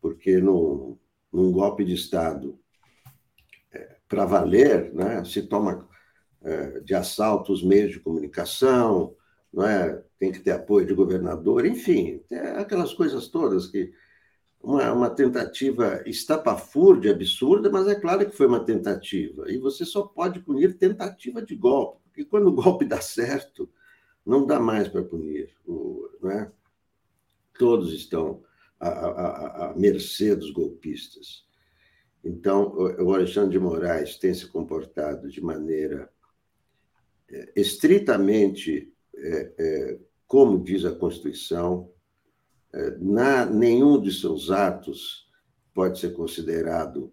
porque 0.00 0.38
no, 0.38 0.98
num 1.30 1.52
golpe 1.52 1.84
de 1.84 1.92
Estado, 1.92 2.58
para 4.08 4.24
valer, 4.24 4.92
né, 4.94 5.22
se 5.24 5.42
toma 5.42 5.86
é, 6.42 6.80
de 6.80 6.94
assalto 6.94 7.52
os 7.52 7.62
meios 7.62 7.92
de 7.92 8.00
comunicação, 8.00 9.14
não 9.52 9.66
é? 9.66 10.02
tem 10.18 10.32
que 10.32 10.40
ter 10.40 10.50
apoio 10.50 10.86
de 10.86 10.94
governador, 10.94 11.64
enfim, 11.64 12.20
aquelas 12.56 12.92
coisas 12.92 13.28
todas 13.28 13.68
que 13.68 13.92
uma, 14.60 14.92
uma 14.92 15.10
tentativa 15.10 16.02
estapafúrdia, 16.06 17.12
absurda, 17.12 17.70
mas 17.70 17.86
é 17.86 17.94
claro 17.94 18.28
que 18.28 18.36
foi 18.36 18.46
uma 18.46 18.64
tentativa. 18.64 19.50
E 19.50 19.56
você 19.56 19.84
só 19.84 20.02
pode 20.02 20.40
punir 20.40 20.76
tentativa 20.76 21.40
de 21.40 21.54
golpe, 21.54 22.00
porque 22.04 22.24
quando 22.24 22.48
o 22.48 22.52
golpe 22.52 22.84
dá 22.84 23.00
certo, 23.00 23.68
não 24.26 24.44
dá 24.44 24.58
mais 24.58 24.88
para 24.88 25.02
punir. 25.02 25.54
O, 25.66 26.08
né? 26.22 26.50
Todos 27.58 27.92
estão 27.92 28.42
à, 28.78 28.88
à, 28.88 29.70
à 29.70 29.74
mercê 29.76 30.34
dos 30.34 30.50
golpistas. 30.50 31.47
Então, 32.24 32.74
o 32.74 33.14
Alexandre 33.14 33.50
de 33.50 33.58
Moraes 33.58 34.16
tem 34.16 34.34
se 34.34 34.46
comportado 34.46 35.28
de 35.28 35.40
maneira 35.40 36.10
é, 37.30 37.52
estritamente 37.56 38.92
é, 39.14 39.52
é, 39.58 39.98
como 40.26 40.62
diz 40.62 40.84
a 40.84 40.94
Constituição, 40.94 41.90
na, 43.00 43.46
nenhum 43.46 44.00
de 44.00 44.12
seus 44.12 44.50
atos 44.50 45.26
pode 45.74 45.98
ser 45.98 46.12
considerado, 46.12 47.10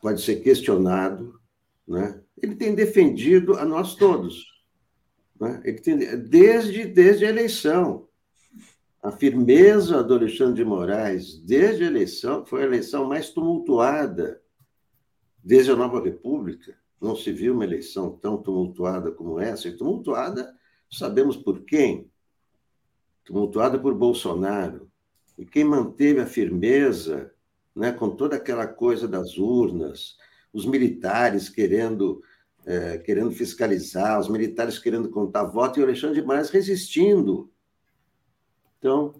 pode 0.00 0.20
ser 0.20 0.36
questionado. 0.36 1.40
Né? 1.86 2.20
Ele 2.42 2.56
tem 2.56 2.74
defendido 2.74 3.54
a 3.54 3.64
nós 3.64 3.94
todos. 3.94 4.44
Né? 5.40 5.62
Ele 5.64 5.78
tem, 5.78 5.98
desde, 5.98 6.86
desde 6.86 7.24
a 7.24 7.28
eleição. 7.28 8.08
A 9.02 9.12
firmeza 9.12 10.02
do 10.02 10.14
Alexandre 10.14 10.54
de 10.54 10.64
Moraes, 10.64 11.38
desde 11.38 11.84
a 11.84 11.86
eleição, 11.86 12.44
foi 12.44 12.62
a 12.62 12.66
eleição 12.66 13.04
mais 13.04 13.30
tumultuada 13.30 14.42
desde 15.46 15.70
a 15.70 15.76
nova 15.76 16.02
República. 16.02 16.76
Não 17.00 17.14
se 17.14 17.30
viu 17.30 17.54
uma 17.54 17.62
eleição 17.62 18.10
tão 18.10 18.36
tumultuada 18.36 19.12
como 19.12 19.38
essa, 19.38 19.68
e 19.68 19.76
tumultuada, 19.76 20.52
sabemos 20.90 21.36
por 21.36 21.60
quem? 21.60 22.10
Tumultuada 23.24 23.78
por 23.78 23.94
Bolsonaro, 23.94 24.90
e 25.38 25.46
quem 25.46 25.62
manteve 25.62 26.20
a 26.20 26.26
firmeza, 26.26 27.32
né, 27.74 27.92
com 27.92 28.10
toda 28.10 28.34
aquela 28.34 28.66
coisa 28.66 29.06
das 29.06 29.38
urnas, 29.38 30.16
os 30.52 30.66
militares 30.66 31.48
querendo 31.48 32.20
é, 32.64 32.98
querendo 32.98 33.30
fiscalizar, 33.30 34.18
os 34.18 34.28
militares 34.28 34.76
querendo 34.76 35.08
contar 35.08 35.44
voto 35.44 35.78
e 35.78 35.82
o 35.82 35.86
Alexandre 35.86 36.20
de 36.20 36.26
Moraes 36.26 36.50
resistindo. 36.50 37.48
Então, 38.76 39.14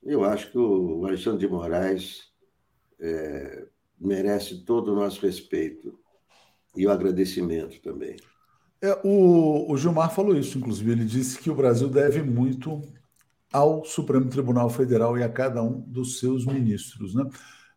eu 0.00 0.22
acho 0.22 0.52
que 0.52 0.58
o 0.58 1.04
Alexandre 1.04 1.40
de 1.40 1.52
Moraes 1.52 2.32
é, 3.00 3.66
merece 4.02 4.64
todo 4.64 4.92
o 4.92 4.96
nosso 4.96 5.24
respeito 5.24 5.98
e 6.76 6.86
o 6.86 6.90
agradecimento 6.90 7.80
também. 7.80 8.16
É, 8.80 8.98
o, 9.04 9.70
o 9.72 9.76
Gilmar 9.76 10.12
falou 10.12 10.36
isso, 10.36 10.58
inclusive. 10.58 10.90
Ele 10.90 11.04
disse 11.04 11.38
que 11.38 11.50
o 11.50 11.54
Brasil 11.54 11.88
deve 11.88 12.22
muito 12.22 12.82
ao 13.52 13.84
Supremo 13.84 14.28
Tribunal 14.28 14.68
Federal 14.70 15.16
e 15.16 15.22
a 15.22 15.28
cada 15.28 15.62
um 15.62 15.80
dos 15.80 16.18
seus 16.18 16.44
ministros. 16.44 17.14
Né? 17.14 17.24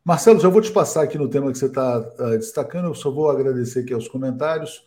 Marcelo, 0.04 0.40
já 0.40 0.50
vou 0.50 0.62
te 0.62 0.72
passar 0.72 1.04
aqui 1.04 1.18
no 1.18 1.28
tema 1.28 1.52
que 1.52 1.58
você 1.58 1.66
está 1.66 2.00
uh, 2.00 2.24
ah, 2.24 2.38
destacando, 2.38 2.86
eu 2.86 2.96
só 2.96 3.12
vou 3.12 3.30
agradecer 3.30 3.82
aqui 3.82 3.94
aos 3.94 4.08
comentários. 4.08 4.84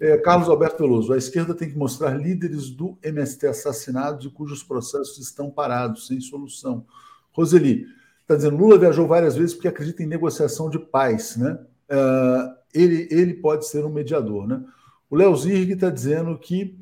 É, 0.00 0.18
Carlos 0.18 0.48
Alberto 0.48 0.78
Veloso, 0.82 1.12
a 1.12 1.16
esquerda 1.16 1.54
tem 1.54 1.70
que 1.70 1.78
mostrar 1.78 2.10
líderes 2.14 2.68
do 2.68 2.98
MST 3.02 3.46
assassinados 3.46 4.26
e 4.26 4.30
cujos 4.30 4.62
processos 4.62 5.18
estão 5.18 5.50
parados, 5.50 6.08
sem 6.08 6.20
solução. 6.20 6.84
Roseli, 7.30 7.86
está 8.24 8.36
dizendo, 8.36 8.56
Lula 8.56 8.78
viajou 8.78 9.06
várias 9.06 9.36
vezes 9.36 9.54
porque 9.54 9.68
acredita 9.68 10.02
em 10.02 10.06
negociação 10.06 10.68
de 10.68 10.78
paz, 10.78 11.36
né? 11.36 11.58
Uh, 11.90 12.54
ele, 12.72 13.06
ele 13.10 13.34
pode 13.34 13.66
ser 13.68 13.84
um 13.84 13.90
mediador, 13.90 14.46
né? 14.46 14.64
O 15.08 15.16
Léo 15.16 15.36
Zirg 15.36 15.72
está 15.72 15.90
dizendo 15.90 16.36
que 16.38 16.76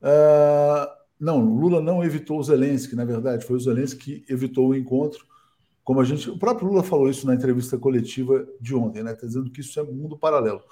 uh, 0.00 0.88
não, 1.18 1.40
Lula 1.40 1.80
não 1.80 2.04
evitou 2.04 2.38
o 2.38 2.42
Zelensky, 2.42 2.94
na 2.94 3.04
verdade, 3.04 3.44
foi 3.44 3.56
o 3.56 3.60
Zelensky 3.60 4.20
que 4.20 4.32
evitou 4.32 4.68
o 4.68 4.74
encontro. 4.74 5.26
Como 5.84 6.00
a 6.00 6.04
gente, 6.04 6.30
o 6.30 6.38
próprio 6.38 6.68
Lula 6.68 6.82
falou 6.82 7.10
isso 7.10 7.26
na 7.26 7.34
entrevista 7.34 7.76
coletiva 7.76 8.46
de 8.60 8.74
ontem, 8.74 9.02
né? 9.02 9.12
Está 9.12 9.26
dizendo 9.26 9.50
que 9.50 9.60
isso 9.60 9.78
é 9.78 9.82
mundo 9.82 10.16
paralelo. 10.16 10.62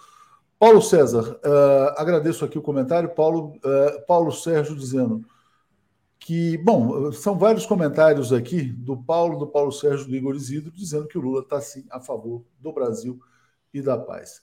Paulo 0.59 0.81
César, 0.81 1.39
uh, 1.45 2.01
agradeço 2.01 2.45
aqui 2.45 2.57
o 2.57 2.63
comentário. 2.63 3.11
Paulo, 3.11 3.55
Paulo 4.07 4.31
Sérgio 4.31 4.77
dizendo 4.77 5.25
que, 6.25 6.57
bom, 6.57 7.13
são 7.13 7.37
vários 7.37 7.67
comentários 7.67 8.33
aqui 8.33 8.63
do 8.63 8.97
Paulo, 8.97 9.39
do 9.39 9.47
Paulo 9.47 9.71
Sérgio, 9.71 10.07
do 10.07 10.17
Igor 10.17 10.35
Isidro, 10.35 10.73
dizendo 10.73 11.07
que 11.07 11.19
o 11.19 11.21
Lula 11.21 11.43
está 11.43 11.61
sim 11.61 11.85
a 11.91 12.01
favor 12.01 12.43
do 12.59 12.73
Brasil 12.73 13.21
e 13.75 13.83
da 13.83 13.99
paz. 13.99 14.41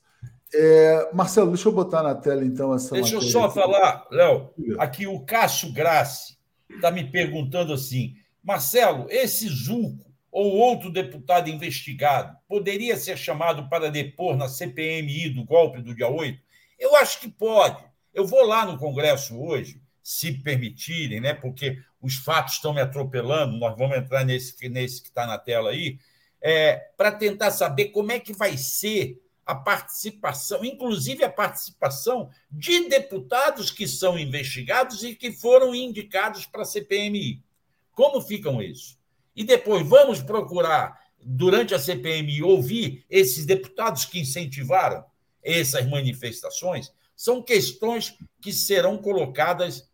É, 0.53 1.09
Marcelo, 1.11 1.49
deixa 1.49 1.67
eu 1.67 1.71
botar 1.71 2.03
na 2.03 2.13
tela 2.13 2.45
então 2.45 2.71
essa. 2.71 2.93
Deixa 2.93 3.15
eu 3.15 3.21
só 3.21 3.45
aqui. 3.45 3.55
falar, 3.55 4.05
Léo. 4.11 4.51
Aqui 4.77 5.07
o 5.07 5.21
Cássio 5.21 5.73
Grassi 5.73 6.37
está 6.69 6.91
me 6.91 7.03
perguntando 7.09 7.73
assim: 7.73 8.13
Marcelo, 8.43 9.07
esse 9.09 9.47
Zulco 9.47 10.05
ou 10.31 10.51
outro 10.57 10.91
deputado 10.91 11.49
investigado 11.49 12.37
poderia 12.47 12.95
ser 12.95 13.17
chamado 13.17 13.67
para 13.69 13.89
depor 13.89 14.37
na 14.37 14.47
CPMI 14.47 15.29
do 15.29 15.43
golpe 15.43 15.81
do 15.81 15.95
dia 15.95 16.09
8? 16.09 16.39
Eu 16.77 16.95
acho 16.97 17.19
que 17.19 17.27
pode. 17.27 17.83
Eu 18.13 18.27
vou 18.27 18.45
lá 18.45 18.67
no 18.67 18.77
Congresso 18.77 19.41
hoje, 19.41 19.81
se 20.03 20.33
permitirem, 20.33 21.19
né? 21.19 21.33
Porque 21.33 21.79
os 22.01 22.15
fatos 22.15 22.55
estão 22.55 22.73
me 22.73 22.81
atropelando. 22.81 23.57
Nós 23.57 23.77
vamos 23.77 23.97
entrar 23.97 24.25
nesse, 24.25 24.69
nesse 24.69 25.01
que 25.01 25.09
está 25.09 25.27
na 25.27 25.37
tela 25.37 25.69
aí, 25.69 25.99
é, 26.41 26.75
para 26.97 27.11
tentar 27.11 27.51
saber 27.51 27.89
como 27.89 28.11
é 28.11 28.19
que 28.19 28.33
vai 28.33 28.57
ser 28.57 29.21
a 29.45 29.55
participação, 29.55 30.63
inclusive 30.63 31.23
a 31.23 31.29
participação 31.29 32.29
de 32.49 32.87
deputados 32.87 33.69
que 33.69 33.87
são 33.87 34.17
investigados 34.17 35.03
e 35.03 35.15
que 35.15 35.31
foram 35.31 35.75
indicados 35.75 36.45
para 36.45 36.61
a 36.61 36.65
CPMI. 36.65 37.43
Como 37.91 38.21
ficam 38.21 38.61
isso? 38.61 38.97
E 39.35 39.43
depois 39.43 39.85
vamos 39.87 40.21
procurar, 40.21 40.99
durante 41.19 41.75
a 41.75 41.79
CPMI, 41.79 42.41
ouvir 42.43 43.05
esses 43.09 43.45
deputados 43.45 44.05
que 44.05 44.19
incentivaram 44.19 45.03
essas 45.43 45.87
manifestações. 45.87 46.91
São 47.15 47.41
questões 47.41 48.17
que 48.41 48.53
serão 48.53 48.97
colocadas 48.97 49.90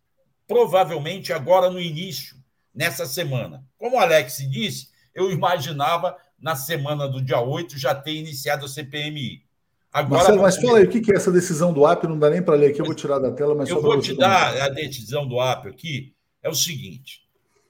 provavelmente 0.47 1.33
agora 1.33 1.69
no 1.69 1.79
início, 1.79 2.37
nessa 2.73 3.05
semana. 3.05 3.63
Como 3.77 3.97
o 3.97 3.99
Alex 3.99 4.37
disse, 4.49 4.89
eu 5.13 5.31
imaginava 5.31 6.15
na 6.39 6.55
semana 6.55 7.07
do 7.07 7.21
dia 7.21 7.39
8 7.39 7.77
já 7.77 7.93
ter 7.93 8.13
iniciado 8.13 8.65
a 8.65 8.69
CPMI. 8.69 9.45
Agora, 9.91 10.19
Marcelo, 10.19 10.41
mas 10.41 10.57
fala 10.57 10.77
aí, 10.79 10.85
o 10.85 10.89
que 10.89 11.11
é 11.11 11.15
essa 11.15 11.31
decisão 11.31 11.73
do 11.73 11.85
AP? 11.85 12.03
Não 12.03 12.19
dá 12.19 12.29
nem 12.29 12.41
para 12.41 12.55
ler 12.55 12.71
aqui, 12.71 12.81
eu 12.81 12.85
vou 12.85 12.93
tirar 12.93 13.19
da 13.19 13.31
tela, 13.31 13.55
mas 13.55 13.69
Eu 13.69 13.81
vou 13.81 13.99
te 13.99 14.15
dar 14.15 14.55
a 14.61 14.69
decisão 14.69 15.27
do 15.27 15.39
AP 15.39 15.67
aqui. 15.67 16.13
É 16.43 16.49
o 16.49 16.53
seguinte: 16.53 17.21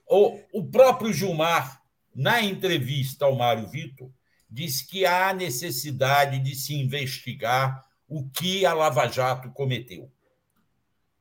o, 0.09 0.39
o 0.51 0.63
próprio 0.65 1.13
Gilmar, 1.13 1.81
na 2.13 2.41
entrevista 2.41 3.25
ao 3.25 3.35
Mário 3.35 3.67
Vitor, 3.67 4.09
disse 4.49 4.85
que 4.87 5.05
há 5.05 5.33
necessidade 5.33 6.39
de 6.39 6.55
se 6.55 6.73
investigar 6.73 7.85
o 8.07 8.27
que 8.29 8.65
a 8.65 8.73
Lava 8.73 9.07
Jato 9.07 9.49
cometeu. 9.51 10.09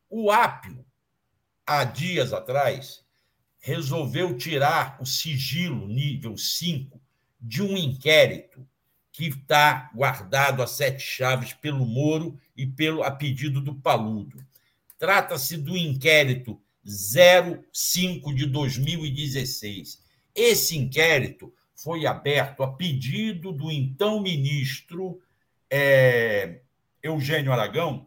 O 0.09 0.31
Apio, 0.31 0.86
há 1.66 1.84
dias 1.84 2.32
atrás, 2.32 3.05
resolveu 3.59 4.36
tirar 4.36 4.97
o 5.01 5.05
sigilo 5.05 5.88
nível 5.88 6.36
5 6.38 7.01
de 7.40 7.62
um 7.62 7.76
inquérito 7.76 8.66
que 9.10 9.28
está 9.28 9.90
guardado 9.94 10.62
a 10.62 10.66
sete 10.66 11.02
chaves 11.02 11.52
pelo 11.55 11.86
Moro 11.86 12.38
e 12.56 12.66
pelo 12.66 13.02
a 13.02 13.10
pedido 13.10 13.60
do 13.60 13.74
Paludo. 13.74 14.44
Trata-se 14.98 15.56
do 15.56 15.76
inquérito 15.76 16.60
05 16.84 18.34
de 18.34 18.47
2016. 18.47 20.02
Esse 20.34 20.76
inquérito 20.76 21.52
foi 21.74 22.06
aberto 22.06 22.62
a 22.62 22.72
pedido 22.72 23.52
do 23.52 23.70
então 23.70 24.20
ministro 24.20 25.20
é, 25.70 26.60
Eugênio 27.02 27.52
Aragão 27.52 28.06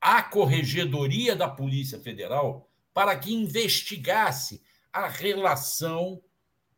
à 0.00 0.22
Corregedoria 0.22 1.36
da 1.36 1.48
Polícia 1.48 1.98
Federal 2.00 2.68
para 2.94 3.16
que 3.16 3.32
investigasse 3.32 4.62
a 4.92 5.08
relação 5.08 6.20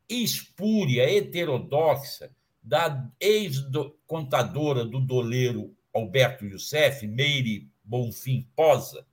espúria, 0.09 1.11
heterodoxa 1.11 2.31
da 2.63 3.11
ex-contadora 3.19 4.85
do 4.85 5.01
doleiro 5.01 5.75
Alberto 5.95 6.45
Youssef, 6.45 7.07
Meire 7.07 7.71
Bonfim 7.83 8.49
Posa, 8.55 9.07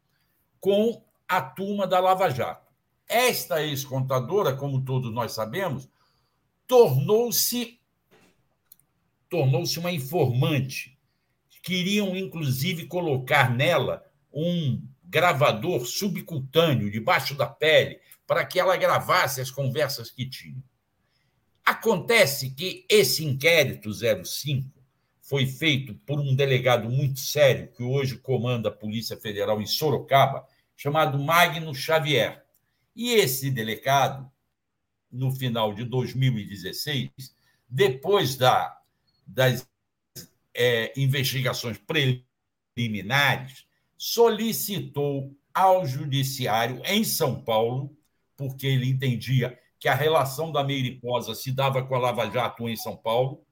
com 0.60 1.04
a 1.28 1.42
turma 1.42 1.88
da 1.88 2.00
Lava 2.00 2.30
Jato. 2.30 2.68
Esta 3.08 3.64
ex-contadora, 3.64 4.56
como 4.56 4.84
todos 4.84 5.12
nós 5.12 5.32
sabemos, 5.32 5.90
tornou-se 6.68 7.80
tornou-se 9.30 9.78
uma 9.80 9.92
informante. 9.92 10.99
Queriam, 11.62 12.16
inclusive, 12.16 12.86
colocar 12.86 13.54
nela 13.54 14.04
um 14.32 14.82
gravador 15.04 15.86
subcutâneo, 15.86 16.92
debaixo 16.92 17.36
da 17.36 17.48
pele, 17.48 18.00
para 18.28 18.46
que 18.46 18.60
ela 18.60 18.78
gravasse 18.78 19.42
as 19.42 19.50
conversas 19.50 20.12
que 20.12 20.30
tinham. 20.30 20.64
Acontece 21.66 22.52
que 22.52 22.86
esse 22.88 23.26
inquérito 23.26 23.92
05 23.94 24.70
foi 25.22 25.46
feito 25.46 25.94
por 26.06 26.20
um 26.20 26.36
delegado 26.36 26.90
muito 26.90 27.20
sério, 27.20 27.72
que 27.72 27.84
hoje 27.84 28.18
comanda 28.18 28.70
a 28.70 28.72
Polícia 28.72 29.18
Federal 29.18 29.62
em 29.62 29.66
Sorocaba, 29.66 30.48
chamado 30.76 31.20
Magno 31.20 31.74
Xavier. 31.74 32.44
E 32.96 33.14
esse 33.14 33.52
delegado, 33.52 34.30
no 35.12 35.32
final 35.32 35.74
de 35.74 35.84
2016, 35.84 37.10
depois 37.70 38.36
da, 38.36 38.76
das 39.26 39.68
é, 40.54 40.94
investigações 41.00 41.78
preliminares, 41.78 43.66
solicitou 43.98 45.36
ao 45.54 45.86
Judiciário 45.86 46.82
em 46.86 47.04
São 47.04 47.42
Paulo, 47.42 47.96
porque 48.38 48.68
ele 48.68 48.90
entendia 48.90 49.60
que 49.80 49.88
a 49.88 49.96
relação 49.96 50.52
da 50.52 50.64
Meiriposa 50.64 51.34
se 51.34 51.52
dava 51.52 51.84
com 51.84 51.96
a 51.96 52.00
Lava 52.00 52.30
Jato 52.30 52.68
em 52.68 52.76
São 52.76 52.96
Paulo, 52.96 53.44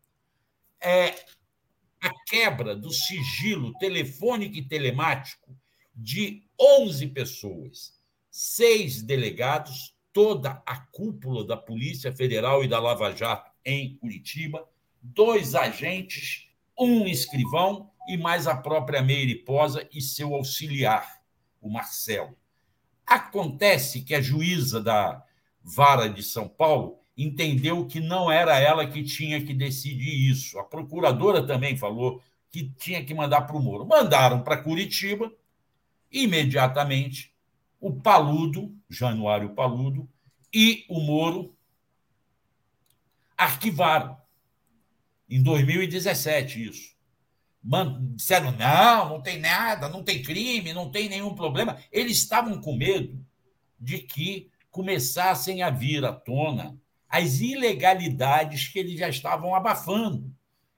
é 0.79 1.15
a 1.99 2.11
quebra 2.27 2.75
do 2.75 2.91
sigilo 2.91 3.73
telefônico 3.79 4.55
e 4.55 4.61
telemático 4.61 5.57
de 5.95 6.43
11 6.59 7.07
pessoas, 7.07 7.99
seis 8.29 9.01
delegados, 9.01 9.95
toda 10.13 10.61
a 10.65 10.77
cúpula 10.77 11.45
da 11.45 11.57
Polícia 11.57 12.15
Federal 12.15 12.63
e 12.63 12.67
da 12.67 12.79
Lava 12.79 13.15
Jato 13.15 13.51
em 13.65 13.95
Curitiba, 13.97 14.67
dois 15.01 15.55
agentes, 15.55 16.46
um 16.77 17.05
escrivão 17.05 17.89
e 18.07 18.17
mais 18.17 18.47
a 18.47 18.55
própria 18.55 19.01
Meiriposa 19.01 19.87
e 19.93 20.01
seu 20.01 20.33
auxiliar, 20.33 21.21
o 21.61 21.69
Marcelo. 21.69 22.37
Acontece 23.05 24.01
que 24.01 24.13
a 24.13 24.21
juíza 24.21 24.81
da 24.81 25.23
Vara 25.63 26.09
de 26.09 26.23
São 26.23 26.47
Paulo 26.47 26.99
entendeu 27.17 27.85
que 27.87 27.99
não 27.99 28.31
era 28.31 28.59
ela 28.59 28.87
que 28.87 29.03
tinha 29.03 29.43
que 29.43 29.53
decidir 29.53 30.29
isso. 30.29 30.59
A 30.59 30.63
procuradora 30.63 31.45
também 31.45 31.75
falou 31.75 32.21
que 32.51 32.69
tinha 32.77 33.03
que 33.03 33.13
mandar 33.13 33.41
para 33.41 33.57
o 33.57 33.61
Moro. 33.61 33.85
Mandaram 33.85 34.43
para 34.43 34.61
Curitiba, 34.61 35.31
imediatamente, 36.11 37.33
o 37.79 37.93
Paludo, 37.93 38.73
Januário 38.89 39.49
Paludo, 39.49 40.07
e 40.53 40.85
o 40.87 40.99
Moro 40.99 41.55
arquivaram. 43.37 44.17
Em 45.29 45.41
2017, 45.41 46.69
isso. 46.69 46.95
disseram: 48.15 48.51
não, 48.51 49.09
não 49.09 49.21
tem 49.21 49.39
nada, 49.39 49.89
não 49.89 50.03
tem 50.03 50.21
crime, 50.21 50.73
não 50.73 50.89
tem 50.89 51.09
nenhum 51.09 51.35
problema. 51.35 51.77
Eles 51.91 52.17
estavam 52.17 52.61
com 52.61 52.75
medo 52.75 53.25
de 53.79 53.99
que 53.99 54.49
começassem 54.71 55.61
a 55.61 55.69
vir 55.69 56.05
à 56.05 56.13
tona 56.13 56.77
as 57.09 57.39
ilegalidades 57.39 58.67
que 58.67 58.79
eles 58.79 58.99
já 58.99 59.09
estavam 59.09 59.55
abafando. 59.55 60.31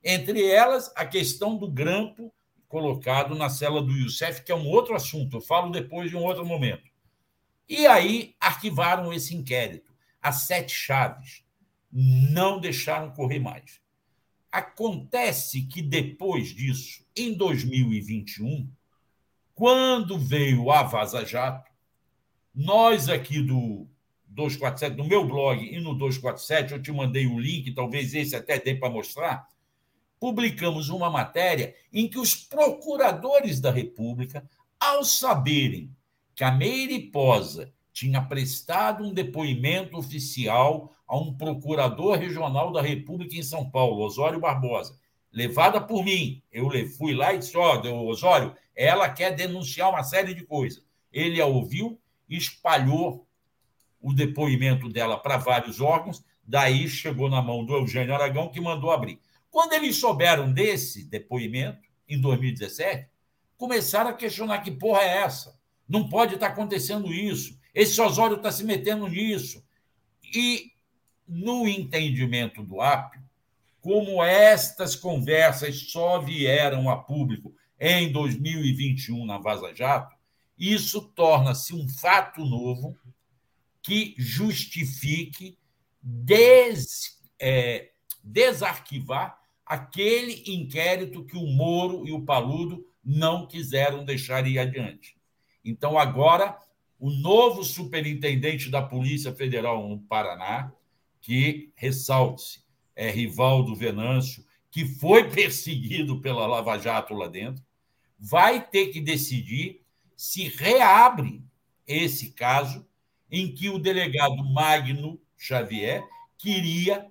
Entre 0.03 0.45
elas, 0.45 0.91
a 0.95 1.05
questão 1.05 1.57
do 1.57 1.69
grampo 1.69 2.33
colocado 2.67 3.33
na 3.35 3.49
cela 3.49 3.81
do 3.81 3.91
Youssef, 3.91 4.43
que 4.43 4.51
é 4.51 4.55
um 4.55 4.67
outro 4.67 4.95
assunto, 4.95 5.37
eu 5.37 5.41
falo 5.41 5.71
depois 5.71 6.09
de 6.09 6.15
um 6.15 6.23
outro 6.23 6.45
momento. 6.45 6.89
E 7.67 7.85
aí 7.87 8.35
arquivaram 8.39 9.11
esse 9.11 9.35
inquérito. 9.35 9.91
As 10.21 10.43
sete 10.43 10.71
chaves 10.71 11.43
não 11.91 12.59
deixaram 12.59 13.11
correr 13.11 13.39
mais. 13.39 13.81
Acontece 14.51 15.63
que 15.63 15.81
depois 15.81 16.49
disso, 16.49 17.05
em 17.15 17.33
2021, 17.33 18.67
quando 19.53 20.17
veio 20.17 20.71
a 20.71 20.83
Vaza 20.83 21.25
Jato, 21.25 21.69
nós 22.55 23.09
aqui 23.09 23.41
do 23.41 23.87
247, 24.27 24.97
no 24.97 25.05
meu 25.05 25.25
blog 25.25 25.63
e 25.63 25.79
no 25.79 25.93
247, 25.93 26.73
eu 26.73 26.81
te 26.81 26.91
mandei 26.91 27.25
o 27.25 27.33
um 27.33 27.39
link, 27.39 27.71
talvez 27.73 28.13
esse 28.13 28.35
até 28.35 28.59
dê 28.59 28.75
para 28.75 28.89
mostrar, 28.89 29.47
publicamos 30.19 30.89
uma 30.89 31.09
matéria 31.09 31.75
em 31.91 32.07
que 32.07 32.17
os 32.17 32.35
procuradores 32.35 33.59
da 33.59 33.71
República, 33.71 34.43
ao 34.79 35.03
saberem 35.03 35.93
que 36.35 36.43
a 36.43 36.51
Meiriposa 36.51 37.71
tinha 37.93 38.21
prestado 38.21 39.03
um 39.03 39.13
depoimento 39.13 39.97
oficial 39.97 40.95
a 41.07 41.17
um 41.17 41.33
procurador 41.33 42.17
regional 42.17 42.71
da 42.71 42.81
República 42.81 43.35
em 43.35 43.43
São 43.43 43.69
Paulo, 43.69 44.03
Osório 44.03 44.39
Barbosa, 44.39 44.97
levada 45.31 45.81
por 45.81 46.03
mim. 46.03 46.41
Eu 46.51 46.69
fui 46.97 47.13
lá 47.13 47.33
e 47.33 47.39
disse: 47.39 47.57
Ó, 47.57 47.81
oh, 47.83 48.07
Osório, 48.07 48.55
ela 48.75 49.09
quer 49.09 49.35
denunciar 49.35 49.89
uma 49.89 50.03
série 50.03 50.33
de 50.33 50.45
coisas. 50.45 50.83
Ele 51.11 51.41
a 51.41 51.45
ouviu 51.45 51.99
espalhou 52.29 53.27
o 53.99 54.13
depoimento 54.13 54.87
dela 54.87 55.17
para 55.17 55.37
vários 55.37 55.81
órgãos, 55.81 56.23
daí 56.43 56.87
chegou 56.87 57.29
na 57.29 57.41
mão 57.41 57.65
do 57.65 57.75
Eugênio 57.75 58.13
Aragão, 58.13 58.49
que 58.49 58.61
mandou 58.61 58.91
abrir. 58.91 59.19
Quando 59.49 59.73
eles 59.73 59.97
souberam 59.97 60.51
desse 60.51 61.03
depoimento, 61.03 61.89
em 62.07 62.19
2017, 62.19 63.07
começaram 63.57 64.09
a 64.09 64.13
questionar 64.13 64.59
que 64.59 64.71
porra 64.71 65.01
é 65.01 65.17
essa? 65.17 65.59
Não 65.87 66.07
pode 66.07 66.35
estar 66.35 66.47
acontecendo 66.47 67.13
isso. 67.13 67.58
Esse 67.73 67.99
Osório 68.01 68.37
está 68.37 68.51
se 68.51 68.63
metendo 68.63 69.07
nisso. 69.07 69.63
E, 70.23 70.71
no 71.27 71.67
entendimento 71.67 72.63
do 72.63 72.81
Apio, 72.81 73.21
como 73.81 74.23
estas 74.23 74.95
conversas 74.95 75.89
só 75.91 76.19
vieram 76.19 76.89
a 76.89 76.97
público 76.97 77.53
em 77.79 78.11
2021 78.11 79.25
na 79.25 79.37
Vaza 79.37 79.73
Jato, 79.73 80.15
isso 80.57 81.01
torna-se 81.15 81.73
um 81.73 81.87
fato 81.87 82.43
novo 82.43 82.97
que 83.81 84.13
justifique 84.17 85.57
des, 86.01 87.17
é, 87.39 87.91
desarquivar 88.21 89.39
aquele 89.65 90.43
inquérito 90.47 91.23
que 91.23 91.37
o 91.37 91.47
Moro 91.47 92.05
e 92.05 92.11
o 92.11 92.25
Paludo 92.25 92.85
não 93.03 93.47
quiseram 93.47 94.03
deixar 94.03 94.45
ir 94.45 94.59
adiante. 94.59 95.15
Então, 95.63 95.97
agora, 95.97 96.57
o 96.99 97.09
novo 97.09 97.63
superintendente 97.63 98.69
da 98.69 98.81
Polícia 98.81 99.33
Federal 99.33 99.87
no 99.87 99.99
Paraná, 99.99 100.71
que, 101.21 101.71
ressalte-se, 101.75 102.61
é 102.95 103.09
Rivaldo 103.09 103.73
Venâncio, 103.73 104.45
que 104.69 104.85
foi 104.85 105.27
perseguido 105.31 106.19
pela 106.19 106.45
Lava 106.45 106.77
Jato 106.77 107.13
lá 107.13 107.27
dentro, 107.27 107.63
vai 108.19 108.61
ter 108.67 108.87
que 108.87 108.99
decidir 108.99 109.81
se 110.17 110.49
reabre 110.49 111.41
esse 111.87 112.31
caso 112.33 112.85
em 113.31 113.53
que 113.53 113.69
o 113.69 113.79
delegado 113.79 114.43
Magno 114.43 115.19
Xavier 115.37 116.03
queria 116.37 117.07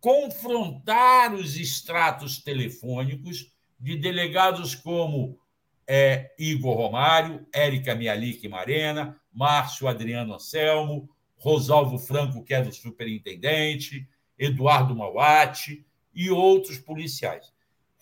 confrontar 0.00 1.32
os 1.32 1.56
extratos 1.56 2.38
telefônicos 2.38 3.52
de 3.78 3.96
delegados 3.96 4.74
como 4.74 5.38
é, 5.86 6.32
Igor 6.38 6.76
Romário, 6.76 7.46
Érica 7.52 7.94
Mialik 7.94 8.46
Marena, 8.48 9.20
Márcio 9.32 9.88
Adriano 9.88 10.34
Anselmo, 10.34 11.08
Rosalvo 11.36 11.98
Franco, 11.98 12.44
que 12.44 12.54
é 12.54 12.62
do 12.62 12.72
superintendente, 12.72 14.08
Eduardo 14.38 14.94
Mauati 14.94 15.84
e 16.14 16.30
outros 16.30 16.78
policiais. 16.78 17.52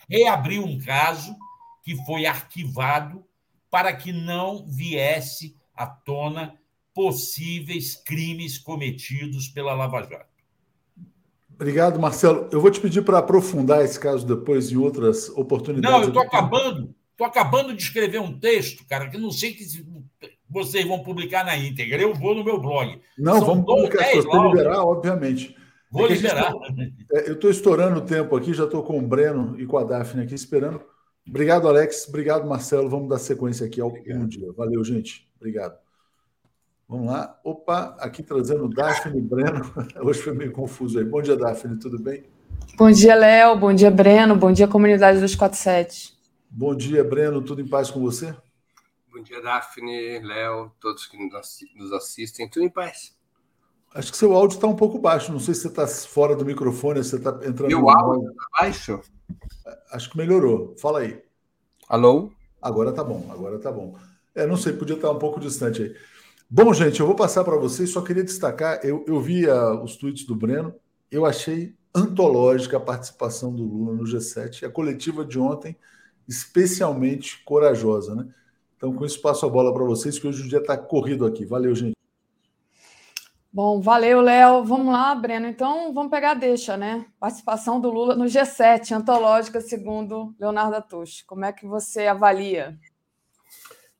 Reabriu 0.08 0.64
um 0.64 0.78
caso 0.78 1.36
que 1.82 1.96
foi 2.04 2.26
arquivado 2.26 3.24
para 3.70 3.92
que 3.92 4.12
não 4.12 4.66
viesse 4.66 5.56
à 5.74 5.86
tona 5.86 6.58
possíveis 6.92 7.94
crimes 7.94 8.58
cometidos 8.58 9.48
pela 9.48 9.74
Lava 9.74 10.02
Jato. 10.02 10.28
Obrigado, 11.54 12.00
Marcelo. 12.00 12.48
Eu 12.50 12.60
vou 12.60 12.70
te 12.70 12.80
pedir 12.80 13.02
para 13.02 13.18
aprofundar 13.18 13.84
esse 13.84 14.00
caso 14.00 14.26
depois 14.26 14.72
em 14.72 14.76
outras 14.76 15.28
oportunidades. 15.30 15.94
Não, 15.94 16.02
eu 16.02 16.08
estou 16.08 16.22
acabando. 16.22 16.94
Estou 17.20 17.28
acabando 17.28 17.74
de 17.74 17.82
escrever 17.82 18.18
um 18.18 18.32
texto, 18.32 18.82
cara, 18.88 19.10
que 19.10 19.18
não 19.18 19.30
sei 19.30 19.52
que 19.52 19.62
vocês 20.48 20.88
vão 20.88 21.02
publicar 21.02 21.44
na 21.44 21.54
íntegra. 21.54 22.00
Eu 22.00 22.14
vou 22.14 22.34
no 22.34 22.42
meu 22.42 22.58
blog. 22.58 22.98
Não, 23.18 23.34
São 23.34 23.44
vamos 23.44 23.66
publicar. 23.66 24.04
Se 24.04 24.22
você 24.22 24.48
liberar, 24.48 24.82
obviamente. 24.82 25.54
Vou 25.90 26.06
é 26.06 26.14
liberar. 26.14 26.50
Tá, 26.50 26.74
é, 27.12 27.28
eu 27.28 27.34
estou 27.34 27.50
estourando 27.50 27.98
o 27.98 28.06
tempo 28.06 28.34
aqui, 28.34 28.54
já 28.54 28.64
estou 28.64 28.82
com 28.82 28.98
o 28.98 29.02
Breno 29.02 29.54
e 29.60 29.66
com 29.66 29.76
a 29.76 29.84
Daphne 29.84 30.22
aqui 30.22 30.34
esperando. 30.34 30.80
Obrigado, 31.28 31.68
Alex. 31.68 32.08
Obrigado, 32.08 32.48
Marcelo. 32.48 32.88
Vamos 32.88 33.10
dar 33.10 33.18
sequência 33.18 33.66
aqui 33.66 33.82
ao 33.82 33.88
Obrigado. 33.88 34.22
um 34.22 34.26
dia. 34.26 34.50
Valeu, 34.56 34.82
gente. 34.82 35.28
Obrigado. 35.36 35.76
Vamos 36.88 37.06
lá. 37.06 37.38
Opa, 37.44 37.98
aqui 38.00 38.22
trazendo 38.22 38.66
Daphne 38.66 39.18
e 39.18 39.22
Breno. 39.22 39.70
Hoje 40.00 40.22
foi 40.22 40.32
meio 40.32 40.52
confuso 40.52 40.98
aí. 40.98 41.04
Bom 41.04 41.20
dia, 41.20 41.36
Daphne. 41.36 41.78
Tudo 41.78 41.98
bem? 41.98 42.24
Bom 42.78 42.90
dia, 42.90 43.14
Léo. 43.14 43.58
Bom 43.58 43.74
dia, 43.74 43.90
Breno. 43.90 44.34
Bom 44.36 44.50
dia, 44.50 44.66
comunidade 44.66 45.20
247. 45.20 46.18
Bom 46.50 46.74
dia, 46.74 47.04
Breno. 47.04 47.40
Tudo 47.42 47.60
em 47.60 47.68
paz 47.68 47.90
com 47.90 48.00
você? 48.00 48.34
Bom 49.08 49.22
dia, 49.22 49.40
Daphne, 49.40 50.18
Léo, 50.18 50.72
todos 50.80 51.06
que 51.06 51.16
nos 51.76 51.92
assistem. 51.92 52.48
Tudo 52.48 52.64
em 52.64 52.70
paz. 52.70 53.16
Acho 53.94 54.10
que 54.10 54.18
seu 54.18 54.34
áudio 54.34 54.56
está 54.56 54.66
um 54.66 54.74
pouco 54.74 54.98
baixo. 54.98 55.32
Não 55.32 55.38
sei 55.38 55.54
se 55.54 55.62
você 55.62 55.68
está 55.68 55.86
fora 55.86 56.34
do 56.34 56.44
microfone, 56.44 57.04
se 57.04 57.10
você 57.10 57.16
está 57.16 57.30
entrando. 57.46 57.68
Meu 57.68 57.88
áudio 57.88 58.30
está 58.30 58.44
baixo? 58.58 59.00
Acho 59.92 60.10
que 60.10 60.18
melhorou. 60.18 60.74
Fala 60.76 61.00
aí. 61.00 61.22
Alô? 61.88 62.32
Agora 62.60 62.92
tá 62.92 63.02
bom, 63.02 63.28
agora 63.30 63.58
tá 63.58 63.70
bom. 63.70 63.96
É, 64.34 64.46
não 64.46 64.56
sei, 64.56 64.72
podia 64.72 64.96
estar 64.96 65.10
um 65.10 65.18
pouco 65.18 65.40
distante 65.40 65.82
aí. 65.82 65.96
Bom, 66.48 66.74
gente, 66.74 67.00
eu 67.00 67.06
vou 67.06 67.14
passar 67.14 67.44
para 67.44 67.56
vocês, 67.56 67.90
só 67.90 68.02
queria 68.02 68.24
destacar, 68.24 68.80
eu, 68.84 69.04
eu 69.06 69.20
vi 69.20 69.48
a, 69.48 69.72
os 69.80 69.96
tweets 69.96 70.24
do 70.24 70.34
Breno, 70.34 70.74
eu 71.10 71.24
achei 71.24 71.74
antológica 71.94 72.76
a 72.76 72.80
participação 72.80 73.54
do 73.54 73.64
Lula 73.64 73.94
no 73.94 74.04
G7, 74.04 74.64
a 74.64 74.70
coletiva 74.70 75.24
de 75.24 75.38
ontem, 75.38 75.76
especialmente 76.28 77.42
corajosa, 77.44 78.14
né? 78.14 78.28
Então, 78.76 78.94
com 78.94 79.04
isso, 79.04 79.20
passo 79.20 79.44
a 79.44 79.48
bola 79.48 79.74
para 79.74 79.84
vocês, 79.84 80.18
que 80.18 80.26
hoje 80.26 80.42
o 80.42 80.48
dia 80.48 80.58
está 80.58 80.76
corrido 80.76 81.26
aqui. 81.26 81.44
Valeu, 81.44 81.74
gente. 81.74 81.94
Bom, 83.52 83.80
valeu, 83.80 84.20
Léo. 84.20 84.64
Vamos 84.64 84.92
lá, 84.92 85.14
Breno. 85.14 85.46
Então, 85.46 85.92
vamos 85.92 86.10
pegar 86.10 86.30
a 86.30 86.34
deixa, 86.34 86.76
né? 86.76 87.04
Participação 87.18 87.80
do 87.80 87.90
Lula 87.90 88.14
no 88.14 88.24
G7, 88.24 88.92
antológica, 88.92 89.60
segundo 89.60 90.34
Leonardo 90.38 90.76
Atush. 90.76 91.22
Como 91.26 91.44
é 91.44 91.52
que 91.52 91.66
você 91.66 92.06
avalia? 92.06 92.78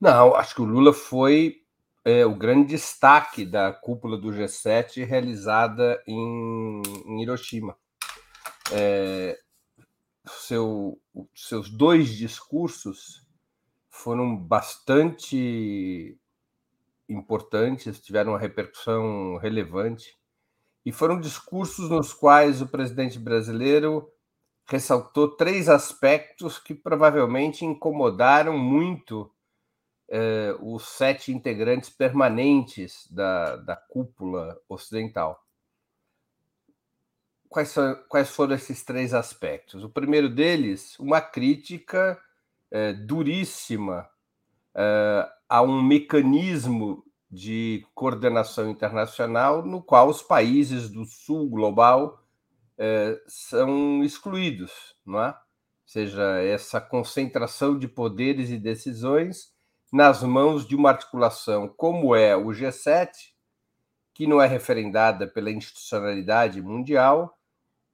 Não, 0.01 0.35
acho 0.35 0.55
que 0.55 0.63
o 0.63 0.65
Lula 0.65 0.95
foi 0.95 1.57
é, 2.05 2.25
o 2.25 2.35
grande 2.35 2.69
destaque 2.69 3.45
da 3.45 3.73
cúpula 3.73 4.17
do 4.17 4.29
G7 4.29 5.05
realizada 5.05 6.01
em, 6.07 6.83
em 7.07 7.23
Hiroshima. 7.23 7.77
É, 8.73 9.37
seu, 10.27 11.01
seus 11.35 11.71
dois 11.71 12.11
discursos 12.17 13.27
foram 13.89 14.37
bastante 14.37 16.19
importantes, 17.09 18.01
tiveram 18.01 18.33
uma 18.33 18.39
repercussão 18.39 19.37
relevante, 19.37 20.19
e 20.85 20.93
foram 20.93 21.21
discursos 21.21 21.91
nos 21.91 22.13
quais 22.13 22.63
o 22.63 22.69
presidente 22.69 23.19
brasileiro 23.19 24.11
ressaltou 24.65 25.37
três 25.37 25.69
aspectos 25.69 26.59
que 26.59 26.75
provavelmente 26.75 27.65
incomodaram 27.65 28.57
muito 28.57 29.31
eh, 30.09 30.57
os 30.61 30.89
sete 30.89 31.33
integrantes 31.33 31.91
permanentes 31.91 33.07
da, 33.11 33.57
da 33.57 33.77
cúpula 33.77 34.59
ocidental. 34.69 35.45
Quais, 37.51 37.71
são, 37.71 37.97
quais 38.09 38.31
foram 38.31 38.55
esses 38.55 38.85
três 38.85 39.13
aspectos? 39.13 39.83
O 39.83 39.91
primeiro 39.91 40.29
deles, 40.29 40.97
uma 41.01 41.21
crítica 41.21 42.17
eh, 42.71 42.93
duríssima 42.93 44.09
eh, 44.73 45.29
a 45.49 45.61
um 45.61 45.83
mecanismo 45.83 47.05
de 47.29 47.85
coordenação 47.93 48.71
internacional 48.71 49.65
no 49.67 49.83
qual 49.83 50.09
os 50.09 50.23
países 50.23 50.89
do 50.89 51.05
sul 51.05 51.51
global 51.51 52.25
eh, 52.79 53.21
são 53.27 54.05
excluídos, 54.05 54.71
não 55.05 55.21
é? 55.21 55.31
Ou 55.31 55.35
seja, 55.87 56.41
essa 56.41 56.81
concentração 56.81 57.77
de 57.77 57.89
poderes 57.89 58.51
e 58.51 58.59
decisões 58.59 59.53
nas 59.93 60.23
mãos 60.23 60.65
de 60.65 60.77
uma 60.77 60.91
articulação 60.91 61.67
como 61.67 62.15
é 62.15 62.37
o 62.37 62.47
G7, 62.51 63.11
que 64.15 64.25
não 64.25 64.41
é 64.41 64.47
referendada 64.47 65.27
pela 65.27 65.51
institucionalidade 65.51 66.63
mundial, 66.63 67.37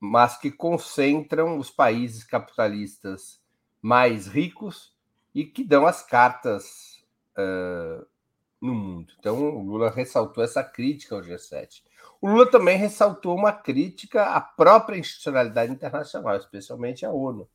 mas 0.01 0.37
que 0.37 0.51
concentram 0.51 1.59
os 1.59 1.71
países 1.71 2.25
capitalistas 2.25 3.41
mais 3.81 4.27
ricos 4.27 4.95
e 5.35 5.45
que 5.45 5.65
dão 5.65 5.87
as 5.87 6.03
cartas 6.03 7.05
uh, 7.37 8.07
no 8.61 8.75
mundo. 8.75 9.13
Então, 9.19 9.57
o 9.57 9.63
Lula 9.63 9.91
ressaltou 9.91 10.43
essa 10.43 10.63
crítica 10.63 11.15
ao 11.15 11.23
G7. 11.23 11.83
O 12.21 12.29
Lula 12.29 12.51
também 12.51 12.79
ressaltou 12.79 13.37
uma 13.37 13.53
crítica 13.53 14.25
à 14.25 14.41
própria 14.41 14.99
institucionalidade 14.99 15.73
internacional, 15.73 16.37
especialmente 16.37 17.05
à 17.05 17.11
ONU, 17.11 17.49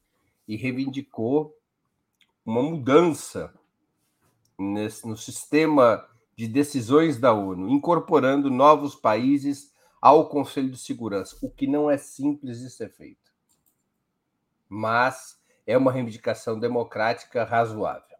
e 0.47 0.55
reivindicou 0.55 1.55
uma 2.45 2.61
mudança 2.61 3.53
nesse, 4.57 5.07
no 5.07 5.18
sistema 5.18 6.07
de 6.35 6.47
decisões 6.47 7.19
da 7.19 7.34
ONU, 7.34 7.69
incorporando 7.69 8.49
novos 8.49 8.95
países 8.95 9.70
ao 10.01 10.27
Conselho 10.27 10.71
de 10.71 10.79
Segurança, 10.79 11.37
o 11.41 11.49
que 11.49 11.67
não 11.67 11.89
é 11.89 11.97
simples 11.97 12.59
de 12.59 12.71
ser 12.71 12.89
feito. 12.89 13.31
Mas 14.67 15.39
é 15.67 15.77
uma 15.77 15.91
reivindicação 15.91 16.59
democrática 16.59 17.43
razoável. 17.43 18.17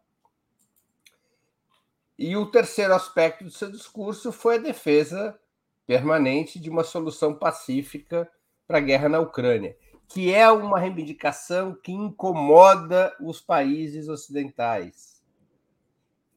E 2.16 2.36
o 2.36 2.46
terceiro 2.46 2.94
aspecto 2.94 3.44
do 3.44 3.50
seu 3.50 3.70
discurso 3.70 4.30
foi 4.30 4.56
a 4.56 4.60
defesa 4.60 5.36
permanente 5.84 6.60
de 6.60 6.70
uma 6.70 6.84
solução 6.84 7.34
pacífica 7.34 8.30
para 8.66 8.78
a 8.78 8.80
guerra 8.80 9.08
na 9.08 9.18
Ucrânia, 9.18 9.76
que 10.08 10.32
é 10.32 10.48
uma 10.50 10.78
reivindicação 10.78 11.74
que 11.74 11.90
incomoda 11.90 13.16
os 13.20 13.40
países 13.40 14.08
ocidentais, 14.08 15.20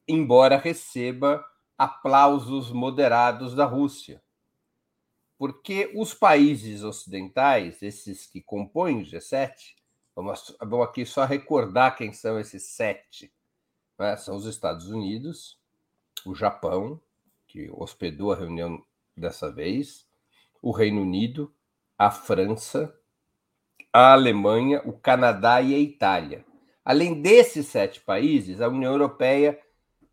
embora 0.08 0.56
receba 0.56 1.44
aplausos 1.78 2.72
moderados 2.72 3.54
da 3.54 3.64
Rússia. 3.64 4.20
Porque 5.38 5.92
os 5.94 6.14
países 6.14 6.82
ocidentais, 6.82 7.82
esses 7.82 8.26
que 8.26 8.40
compõem 8.40 9.02
o 9.02 9.04
G7, 9.04 9.52
vamos, 10.14 10.56
vamos 10.60 10.86
aqui 10.86 11.04
só 11.04 11.24
recordar 11.24 11.96
quem 11.96 12.12
são 12.12 12.40
esses 12.40 12.64
sete: 12.64 13.32
né? 13.98 14.16
são 14.16 14.36
os 14.36 14.46
Estados 14.46 14.88
Unidos, 14.88 15.58
o 16.24 16.34
Japão, 16.34 17.00
que 17.46 17.70
hospedou 17.70 18.32
a 18.32 18.36
reunião 18.36 18.82
dessa 19.16 19.50
vez, 19.50 20.06
o 20.62 20.70
Reino 20.70 21.02
Unido, 21.02 21.52
a 21.98 22.10
França, 22.10 22.94
a 23.92 24.12
Alemanha, 24.12 24.82
o 24.84 24.92
Canadá 24.92 25.60
e 25.60 25.74
a 25.74 25.78
Itália. 25.78 26.44
Além 26.84 27.20
desses 27.20 27.66
sete 27.66 28.00
países, 28.00 28.60
a 28.60 28.68
União 28.68 28.92
Europeia 28.92 29.58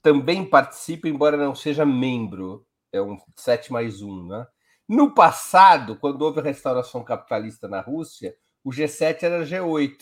também 0.02 0.44
participa, 0.44 1.08
embora 1.08 1.38
não 1.38 1.56
seja 1.56 1.86
membro, 1.86 2.66
é 2.92 3.02
um 3.02 3.18
sete 3.36 3.72
mais 3.72 4.02
um. 4.02 4.28
Né? 4.28 4.48
No 4.88 5.14
passado, 5.14 5.98
quando 5.98 6.22
houve 6.22 6.40
a 6.40 6.44
restauração 6.44 7.04
capitalista 7.04 7.68
na 7.68 7.80
Rússia, 7.80 8.36
o 8.64 8.70
G7 8.70 9.24
era 9.24 9.46
G8. 9.46 9.98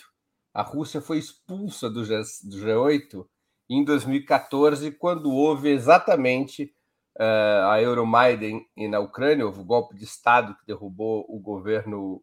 A 0.54 0.62
Rússia 0.62 1.02
foi 1.02 1.18
expulsa 1.18 1.90
do, 1.90 2.04
G, 2.04 2.18
do 2.44 2.58
G8 2.58 3.26
em 3.70 3.86
2014, 3.86 4.92
quando 4.92 5.32
houve 5.32 5.70
exatamente 5.70 6.74
uh, 7.18 7.70
a 7.70 7.82
Euromaidan 7.82 8.60
na 8.90 9.00
Ucrânia, 9.00 9.46
houve 9.46 9.62
o 9.62 9.66
golpe 9.66 9.96
de 9.96 10.04
Estado 10.04 10.56
que 10.56 10.66
derrubou 10.66 11.26
o 11.30 11.40
governo 11.40 12.22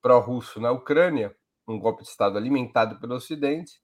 pró-russo 0.00 0.60
na 0.60 0.70
Ucrânia, 0.70 1.34
um 1.66 1.78
golpe 1.80 2.04
de 2.04 2.08
Estado 2.10 2.38
alimentado 2.38 3.00
pelo 3.00 3.16
Ocidente, 3.16 3.80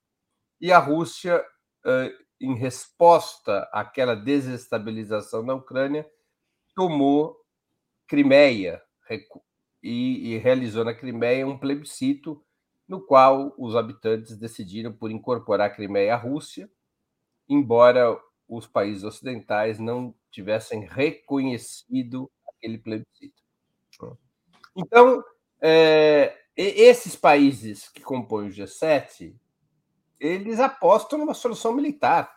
e 0.61 0.71
a 0.71 0.79
Rússia 0.79 1.45
uh, 1.85 2.23
em 2.41 2.55
resposta 2.55 3.69
àquela 3.73 4.15
desestabilização 4.15 5.43
na 5.43 5.55
Ucrânia, 5.55 6.09
tomou 6.75 7.42
Crimeia 8.13 8.83
e, 9.83 10.35
e 10.35 10.37
realizou 10.37 10.85
na 10.85 10.93
Crimeia 10.93 11.47
um 11.47 11.57
plebiscito 11.57 12.45
no 12.87 13.01
qual 13.01 13.55
os 13.57 13.75
habitantes 13.75 14.37
decidiram 14.37 14.93
por 14.93 15.11
incorporar 15.11 15.69
a 15.69 15.75
Crimeia 15.75 16.13
à 16.13 16.19
Rússia, 16.19 16.71
embora 17.49 18.15
os 18.47 18.67
países 18.67 19.03
ocidentais 19.03 19.79
não 19.79 20.15
tivessem 20.31 20.85
reconhecido 20.85 22.31
aquele 22.47 22.77
plebiscito. 22.77 23.43
Então, 24.77 25.25
é, 25.59 26.37
esses 26.55 27.17
países 27.17 27.89
que 27.89 28.03
compõem 28.03 28.49
o 28.49 28.53
G7, 28.53 29.35
eles 30.21 30.61
apostam 30.61 31.19
numa 31.19 31.33
solução 31.33 31.73
militar 31.73 32.31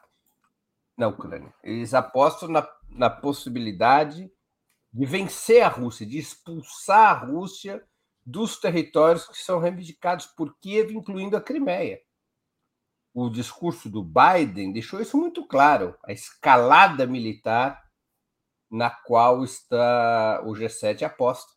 na 0.96 1.10
Ucrânia. 1.10 1.54
Eles 1.62 1.94
apostam 1.94 2.48
na, 2.48 2.66
na 2.90 3.10
possibilidade 3.10 4.32
de 4.96 5.06
vencer 5.06 5.62
a 5.62 5.68
Rússia, 5.68 6.06
de 6.06 6.18
expulsar 6.18 7.10
a 7.10 7.26
Rússia 7.26 7.86
dos 8.26 8.58
territórios 8.58 9.28
que 9.28 9.38
são 9.38 9.60
reivindicados 9.60 10.26
por 10.26 10.58
Kiev, 10.62 10.94
incluindo 10.94 11.36
a 11.36 11.42
Crimeia. 11.42 12.00
O 13.14 13.30
discurso 13.30 13.90
do 13.90 14.02
Biden 14.02 14.72
deixou 14.72 15.02
isso 15.02 15.18
muito 15.18 15.46
claro, 15.46 15.98
a 16.06 16.14
escalada 16.14 17.06
militar 17.06 17.84
na 18.72 18.90
qual 18.90 19.44
está 19.44 20.42
o 20.46 20.54
G7 20.54 21.04
aposta. 21.04 21.52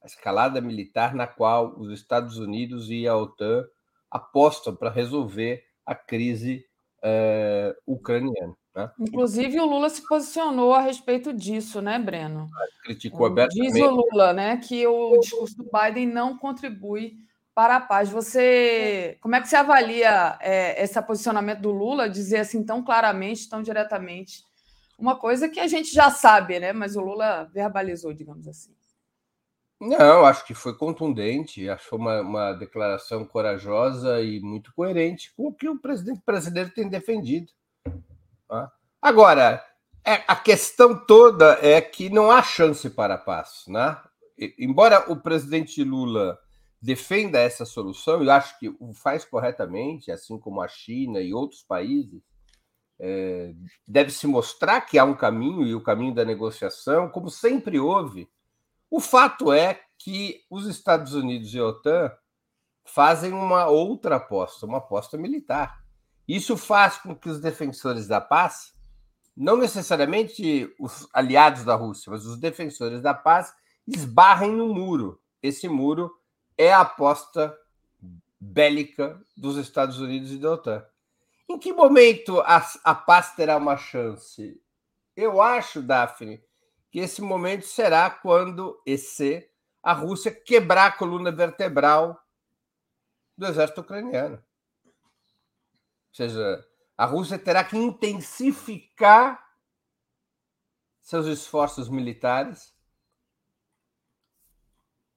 A 0.00 0.06
escalada 0.06 0.60
militar 0.60 1.12
na 1.12 1.26
qual 1.26 1.76
os 1.76 1.90
Estados 1.90 2.38
Unidos 2.38 2.88
e 2.88 3.08
a 3.08 3.16
OTAN 3.16 3.66
apostam 4.08 4.76
para 4.76 4.90
resolver 4.90 5.64
a 5.84 5.96
crise 5.96 6.64
uh, 6.98 7.74
ucraniana. 7.84 8.54
Né? 8.74 8.90
Inclusive, 8.98 9.60
o 9.60 9.66
Lula 9.66 9.88
se 9.88 10.06
posicionou 10.06 10.74
a 10.74 10.80
respeito 10.80 11.32
disso, 11.32 11.80
né, 11.80 11.98
Breno? 11.98 12.48
Criticou 12.82 13.26
abertamente. 13.26 13.72
Diz 13.72 13.82
o 13.82 13.90
Lula 13.90 14.32
né, 14.32 14.56
que 14.56 14.86
o 14.86 15.18
discurso 15.18 15.56
do 15.56 15.70
Biden 15.70 16.06
não 16.06 16.36
contribui 16.36 17.16
para 17.54 17.76
a 17.76 17.80
paz. 17.80 18.10
Você, 18.10 19.16
como 19.20 19.36
é 19.36 19.40
que 19.40 19.48
você 19.48 19.56
avalia 19.56 20.36
é, 20.40 20.82
esse 20.82 21.00
posicionamento 21.02 21.60
do 21.60 21.70
Lula, 21.70 22.08
dizer 22.08 22.38
assim 22.38 22.64
tão 22.64 22.82
claramente, 22.82 23.48
tão 23.48 23.62
diretamente, 23.62 24.42
uma 24.98 25.16
coisa 25.16 25.48
que 25.48 25.60
a 25.60 25.66
gente 25.66 25.92
já 25.92 26.10
sabe, 26.10 26.58
né? 26.58 26.72
Mas 26.72 26.96
o 26.96 27.00
Lula 27.00 27.48
verbalizou, 27.52 28.12
digamos 28.12 28.48
assim. 28.48 28.74
Não, 29.80 30.24
acho 30.24 30.46
que 30.46 30.54
foi 30.54 30.76
contundente, 30.76 31.68
acho 31.68 31.96
uma, 31.96 32.20
uma 32.20 32.52
declaração 32.52 33.24
corajosa 33.24 34.20
e 34.22 34.40
muito 34.40 34.72
coerente 34.72 35.32
com 35.36 35.48
o 35.48 35.52
que 35.52 35.68
o 35.68 35.78
presidente 35.78 36.22
brasileiro 36.24 36.70
tem 36.70 36.88
defendido. 36.88 37.52
Tá? 38.54 38.72
Agora, 39.02 39.64
é, 40.04 40.22
a 40.28 40.36
questão 40.36 40.96
toda 41.06 41.58
é 41.60 41.80
que 41.80 42.08
não 42.08 42.30
há 42.30 42.40
chance 42.40 42.88
para 42.88 43.14
a 43.14 43.18
paz. 43.18 43.64
Né? 43.66 43.96
Embora 44.58 45.10
o 45.10 45.16
presidente 45.16 45.82
Lula 45.82 46.38
defenda 46.80 47.40
essa 47.40 47.64
solução, 47.64 48.22
e 48.22 48.30
acho 48.30 48.56
que 48.60 48.68
o 48.78 48.92
faz 48.94 49.24
corretamente, 49.24 50.12
assim 50.12 50.38
como 50.38 50.60
a 50.60 50.68
China 50.68 51.20
e 51.20 51.34
outros 51.34 51.62
países, 51.62 52.22
é, 53.00 53.52
deve 53.88 54.12
se 54.12 54.26
mostrar 54.26 54.82
que 54.82 54.98
há 54.98 55.04
um 55.04 55.16
caminho 55.16 55.66
e 55.66 55.74
o 55.74 55.82
caminho 55.82 56.14
da 56.14 56.24
negociação, 56.24 57.08
como 57.08 57.28
sempre 57.28 57.80
houve. 57.80 58.28
O 58.88 59.00
fato 59.00 59.52
é 59.52 59.80
que 59.98 60.44
os 60.48 60.68
Estados 60.68 61.14
Unidos 61.14 61.52
e 61.52 61.58
a 61.58 61.64
OTAN 61.64 62.12
fazem 62.84 63.32
uma 63.32 63.66
outra 63.66 64.16
aposta, 64.16 64.64
uma 64.66 64.78
aposta 64.78 65.18
militar. 65.18 65.83
Isso 66.26 66.56
faz 66.56 66.98
com 66.98 67.14
que 67.14 67.28
os 67.28 67.40
defensores 67.40 68.06
da 68.06 68.20
paz, 68.20 68.74
não 69.36 69.56
necessariamente 69.56 70.72
os 70.78 71.08
aliados 71.12 71.64
da 71.64 71.74
Rússia, 71.74 72.10
mas 72.10 72.24
os 72.24 72.38
defensores 72.38 73.02
da 73.02 73.12
paz, 73.12 73.54
esbarrem 73.86 74.52
no 74.52 74.72
muro. 74.72 75.20
Esse 75.42 75.68
muro 75.68 76.18
é 76.56 76.72
a 76.72 76.80
aposta 76.80 77.56
bélica 78.40 79.20
dos 79.36 79.56
Estados 79.56 79.98
Unidos 79.98 80.32
e 80.32 80.38
da 80.38 80.52
OTAN. 80.52 80.84
Em 81.48 81.58
que 81.58 81.72
momento 81.72 82.40
a, 82.40 82.66
a 82.84 82.94
paz 82.94 83.34
terá 83.34 83.56
uma 83.56 83.76
chance? 83.76 84.60
Eu 85.14 85.42
acho, 85.42 85.82
Daphne, 85.82 86.42
que 86.90 87.00
esse 87.00 87.20
momento 87.20 87.66
será 87.66 88.08
quando 88.08 88.80
esse, 88.86 89.48
a 89.82 89.92
Rússia 89.92 90.30
quebrar 90.30 90.86
a 90.86 90.92
coluna 90.92 91.30
vertebral 91.30 92.18
do 93.36 93.46
exército 93.46 93.82
ucraniano. 93.82 94.42
Ou 96.14 96.16
seja, 96.16 96.64
a 96.96 97.06
Rússia 97.06 97.36
terá 97.36 97.64
que 97.64 97.76
intensificar 97.76 99.44
seus 101.00 101.26
esforços 101.26 101.88
militares 101.88 102.72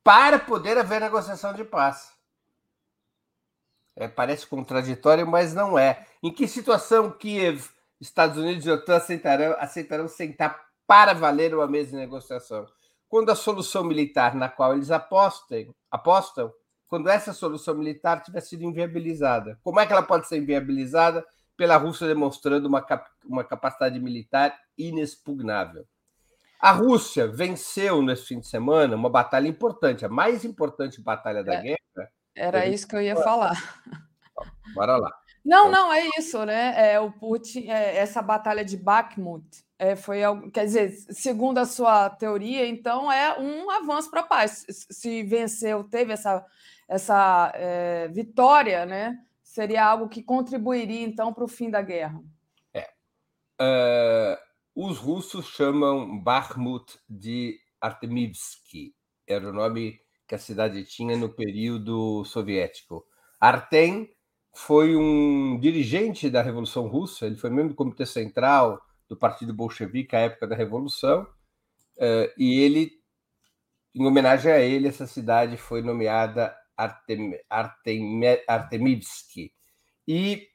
para 0.03 0.39
poder 0.39 0.75
haver 0.75 0.99
negociação 0.99 1.53
de 1.53 1.63
paz. 1.63 2.11
É, 3.95 4.07
parece 4.07 4.47
contraditório, 4.47 5.27
mas 5.27 5.53
não 5.53 5.77
é. 5.77 6.07
Em 6.23 6.33
que 6.33 6.47
situação 6.47 7.11
Kiev, 7.11 7.69
Estados 8.01 8.37
Unidos 8.37 8.65
e 8.65 8.71
OTAN 8.71 8.97
aceitarão, 8.97 9.55
aceitarão 9.59 10.07
sentar 10.07 10.67
para 10.87 11.13
valer 11.13 11.53
uma 11.53 11.67
mesa 11.67 11.91
de 11.91 11.97
negociação? 11.97 12.65
Quando 13.07 13.29
a 13.29 13.35
solução 13.35 13.83
militar 13.83 14.33
na 14.33 14.49
qual 14.49 14.73
eles 14.73 14.89
apostem, 14.89 15.75
apostam 15.91 16.51
quando 16.87 17.09
essa 17.09 17.33
solução 17.33 17.75
militar 17.75 18.21
tiver 18.21 18.41
sido 18.41 18.63
inviabilizada. 18.63 19.59
Como 19.63 19.79
é 19.79 19.85
que 19.85 19.91
ela 19.91 20.03
pode 20.03 20.27
ser 20.27 20.37
inviabilizada? 20.37 21.25
Pela 21.55 21.75
Rússia 21.77 22.07
demonstrando 22.07 22.67
uma, 22.67 22.81
cap 22.81 23.09
uma 23.25 23.43
capacidade 23.43 23.99
militar 23.99 24.57
inexpugnável. 24.77 25.85
A 26.59 26.71
Rússia 26.71 27.27
venceu 27.27 28.01
nesse 28.01 28.25
fim 28.25 28.39
de 28.39 28.47
semana 28.47 28.95
uma 28.95 29.09
batalha 29.09 29.47
importante, 29.47 30.05
a 30.05 30.09
mais 30.09 30.45
importante 30.45 31.01
batalha 31.01 31.43
da 31.43 31.55
é, 31.55 31.61
guerra. 31.61 32.11
Era 32.35 32.65
isso 32.67 32.87
que 32.87 32.95
eu 32.95 33.01
ia 33.01 33.15
falar. 33.15 33.55
Bora 34.73 34.97
lá. 34.97 35.11
Não, 35.43 35.71
não, 35.71 35.93
é 35.93 36.07
isso, 36.17 36.45
né? 36.45 36.93
É, 36.93 36.99
o 36.99 37.11
Putin, 37.11 37.69
é, 37.69 37.97
essa 37.97 38.21
batalha 38.21 38.65
de 38.65 38.75
Bakhmut 38.75 39.66
é, 39.79 39.95
foi, 39.95 40.19
quer 40.51 40.65
dizer, 40.65 40.91
segundo 41.11 41.59
a 41.59 41.65
sua 41.65 42.09
teoria, 42.09 42.67
então 42.67 43.11
é 43.11 43.39
um 43.39 43.69
avanço 43.69 44.09
para 44.09 44.21
a 44.21 44.27
paz. 44.27 44.65
Se 44.69 45.23
venceu, 45.23 45.83
teve 45.83 46.13
essa 46.13 46.45
essa 46.87 47.51
é, 47.53 48.07
vitória, 48.07 48.85
né, 48.85 49.19
seria 49.43 49.85
algo 49.85 50.07
que 50.07 50.23
contribuiria 50.23 51.05
então 51.05 51.33
para 51.33 51.43
o 51.43 51.47
fim 51.47 51.69
da 51.69 51.81
guerra. 51.81 52.23
É. 52.73 52.87
Uh, 53.61 54.37
os 54.73 54.97
russos 54.97 55.47
chamam 55.47 56.17
Bakhmut 56.17 56.97
de 57.09 57.59
Artemivsky, 57.81 58.95
era 59.27 59.49
o 59.49 59.53
nome 59.53 59.99
que 60.27 60.35
a 60.35 60.39
cidade 60.39 60.83
tinha 60.85 61.17
no 61.17 61.29
período 61.29 62.23
soviético. 62.25 63.05
Artem 63.39 64.09
foi 64.53 64.95
um 64.95 65.59
dirigente 65.59 66.29
da 66.29 66.41
Revolução 66.41 66.87
Russa, 66.87 67.25
ele 67.25 67.35
foi 67.35 67.49
membro 67.49 67.69
do 67.69 67.75
Comitê 67.75 68.05
Central 68.05 68.81
do 69.07 69.15
Partido 69.15 69.53
Bolchevique 69.53 70.15
à 70.15 70.19
época 70.19 70.47
da 70.47 70.55
Revolução, 70.55 71.23
uh, 71.97 72.31
e 72.37 72.59
ele, 72.59 72.91
em 73.95 74.05
homenagem 74.05 74.51
a 74.51 74.59
ele, 74.59 74.87
essa 74.87 75.07
cidade 75.07 75.57
foi 75.57 75.81
nomeada 75.81 76.55
Artem, 76.75 77.39
Artem, 77.49 78.21
Artemivsky. 78.47 79.51
E 80.07 80.47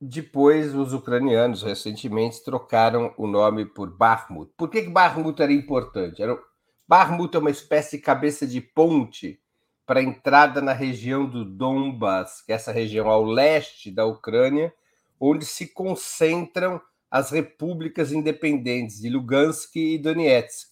depois 0.00 0.74
os 0.74 0.92
ucranianos 0.92 1.62
recentemente 1.62 2.44
trocaram 2.44 3.14
o 3.16 3.26
nome 3.26 3.64
por 3.64 3.90
Bakhmut. 3.90 4.52
Por 4.56 4.68
que, 4.68 4.82
que 4.82 4.90
Bakhmut 4.90 5.42
era 5.42 5.52
importante? 5.52 6.22
Era, 6.22 6.38
Bakhmut 6.86 7.34
é 7.34 7.40
uma 7.40 7.50
espécie 7.50 7.96
de 7.96 8.02
cabeça 8.02 8.46
de 8.46 8.60
ponte 8.60 9.40
para 9.86 10.00
a 10.00 10.02
entrada 10.02 10.60
na 10.60 10.72
região 10.72 11.24
do 11.24 11.44
Donbas, 11.44 12.42
que 12.42 12.52
é 12.52 12.56
essa 12.56 12.72
região 12.72 13.08
ao 13.08 13.24
leste 13.24 13.90
da 13.90 14.04
Ucrânia, 14.04 14.74
onde 15.18 15.46
se 15.46 15.72
concentram 15.72 16.80
as 17.10 17.30
repúblicas 17.30 18.12
independentes 18.12 19.00
de 19.00 19.08
Lugansk 19.08 19.76
e 19.76 19.98
Donetsk. 19.98 20.70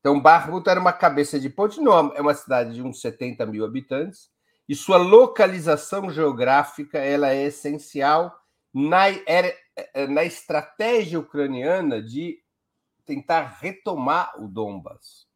Então, 0.00 0.20
Bakhmut 0.20 0.68
era 0.68 0.78
uma 0.80 0.92
cabeça 0.92 1.38
de 1.38 1.50
ponte, 1.50 1.80
não, 1.80 2.14
é 2.14 2.20
uma 2.20 2.34
cidade 2.34 2.74
de 2.74 2.82
uns 2.82 3.00
70 3.00 3.44
mil 3.46 3.64
habitantes, 3.64 4.30
e 4.68 4.74
sua 4.74 4.96
localização 4.96 6.10
geográfica 6.10 6.98
ela 6.98 7.30
é 7.30 7.44
essencial 7.44 8.36
na, 8.72 9.08
é, 9.08 9.56
na 10.08 10.24
estratégia 10.24 11.18
ucraniana 11.18 12.02
de 12.02 12.38
tentar 13.04 13.58
retomar 13.60 14.34
o 14.42 14.48
Donbas. 14.48 15.26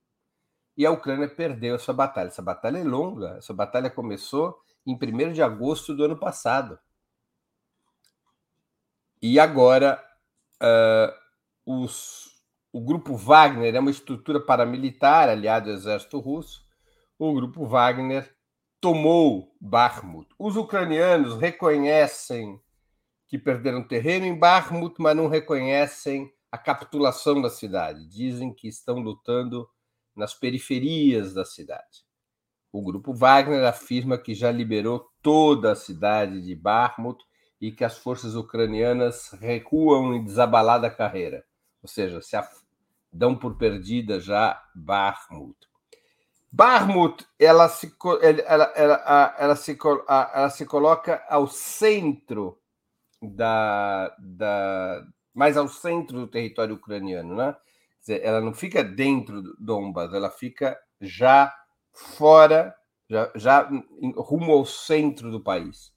E 0.77 0.85
a 0.85 0.91
Ucrânia 0.91 1.29
perdeu 1.29 1.77
essa 1.77 1.93
batalha. 1.93 2.29
Essa 2.29 2.43
batalha 2.43 2.79
é 2.79 2.85
longa, 2.85 3.37
essa 3.39 3.53
batalha 3.53 3.91
começou 3.91 4.59
em 4.87 4.95
1 4.95 5.33
de 5.33 5.43
agosto 5.43 5.95
do 5.95 6.05
ano 6.05 6.19
passado. 6.19 6.79
E 9.23 9.39
agora 9.39 10.03
uh, 10.63 11.13
os 11.67 12.31
o 12.73 12.81
grupo 12.81 13.17
Wagner 13.17 13.75
é 13.75 13.81
uma 13.81 13.91
estrutura 13.91 14.41
paramilitar 14.41 15.29
aliado 15.29 15.69
ao 15.69 15.75
exército 15.75 16.21
russo. 16.21 16.65
O 17.19 17.35
grupo 17.35 17.67
Wagner 17.67 18.33
tomou 18.81 19.57
Bakhmut. 19.61 20.29
Os 20.39 20.57
ucranianos 20.57 21.37
reconhecem 21.37 22.61
que 23.27 23.37
perderam 23.37 23.83
terreno 23.83 24.25
em 24.25 24.39
Bakhmut, 24.39 24.95
mas 25.01 25.17
não 25.17 25.27
reconhecem 25.27 26.33
a 26.51 26.57
capitulação 26.57 27.43
da 27.43 27.51
cidade. 27.51 28.07
Dizem 28.07 28.55
que 28.55 28.69
estão 28.69 29.01
lutando 29.01 29.69
nas 30.15 30.33
periferias 30.33 31.35
da 31.35 31.45
cidade. 31.45 32.05
O 32.73 32.83
grupo 32.83 33.13
Wagner 33.13 33.65
afirma 33.65 34.17
que 34.17 34.33
já 34.33 34.53
liberou 34.53 35.11
toda 35.21 35.73
a 35.73 35.77
cidade 35.77 36.41
de 36.41 36.55
Bakhmut 36.55 37.25
e 37.61 37.71
que 37.71 37.85
as 37.85 37.99
forças 37.99 38.35
ucranianas 38.35 39.31
recuam 39.41 40.15
em 40.15 40.25
desabalada 40.25 40.91
carreira, 40.91 41.45
ou 41.83 41.89
seja, 41.89 42.23
se 42.23 42.37
dão 43.13 43.37
por 43.37 43.57
perdida 43.57 44.19
já 44.19 44.63
Bakhmut. 44.75 45.57
Bakhmut 46.51 47.27
ela 47.39 47.69
se, 47.69 47.95
ela, 48.47 48.73
ela, 48.75 49.35
ela, 49.39 49.57
se, 49.57 49.79
ela 50.09 50.51
se 50.51 50.67
coloca 50.67 51.23
ao 51.29 51.47
centro 51.47 52.59
da, 53.23 54.15
da 54.19 55.05
mais 55.35 55.57
ao 55.57 55.69
centro 55.69 56.21
do 56.21 56.27
território 56.27 56.75
ucraniano, 56.75 57.37
né? 57.37 57.55
Dizer, 58.01 58.23
ela 58.25 58.41
não 58.41 58.55
fica 58.55 58.83
dentro 58.83 59.43
do 59.43 59.55
Donbas, 59.61 60.13
ela 60.15 60.31
fica 60.31 60.79
já 61.01 61.55
fora, 61.93 62.75
já, 63.09 63.31
já 63.35 63.71
rumo 64.17 64.53
ao 64.53 64.65
centro 64.65 65.31
do 65.31 65.41
país. 65.41 65.93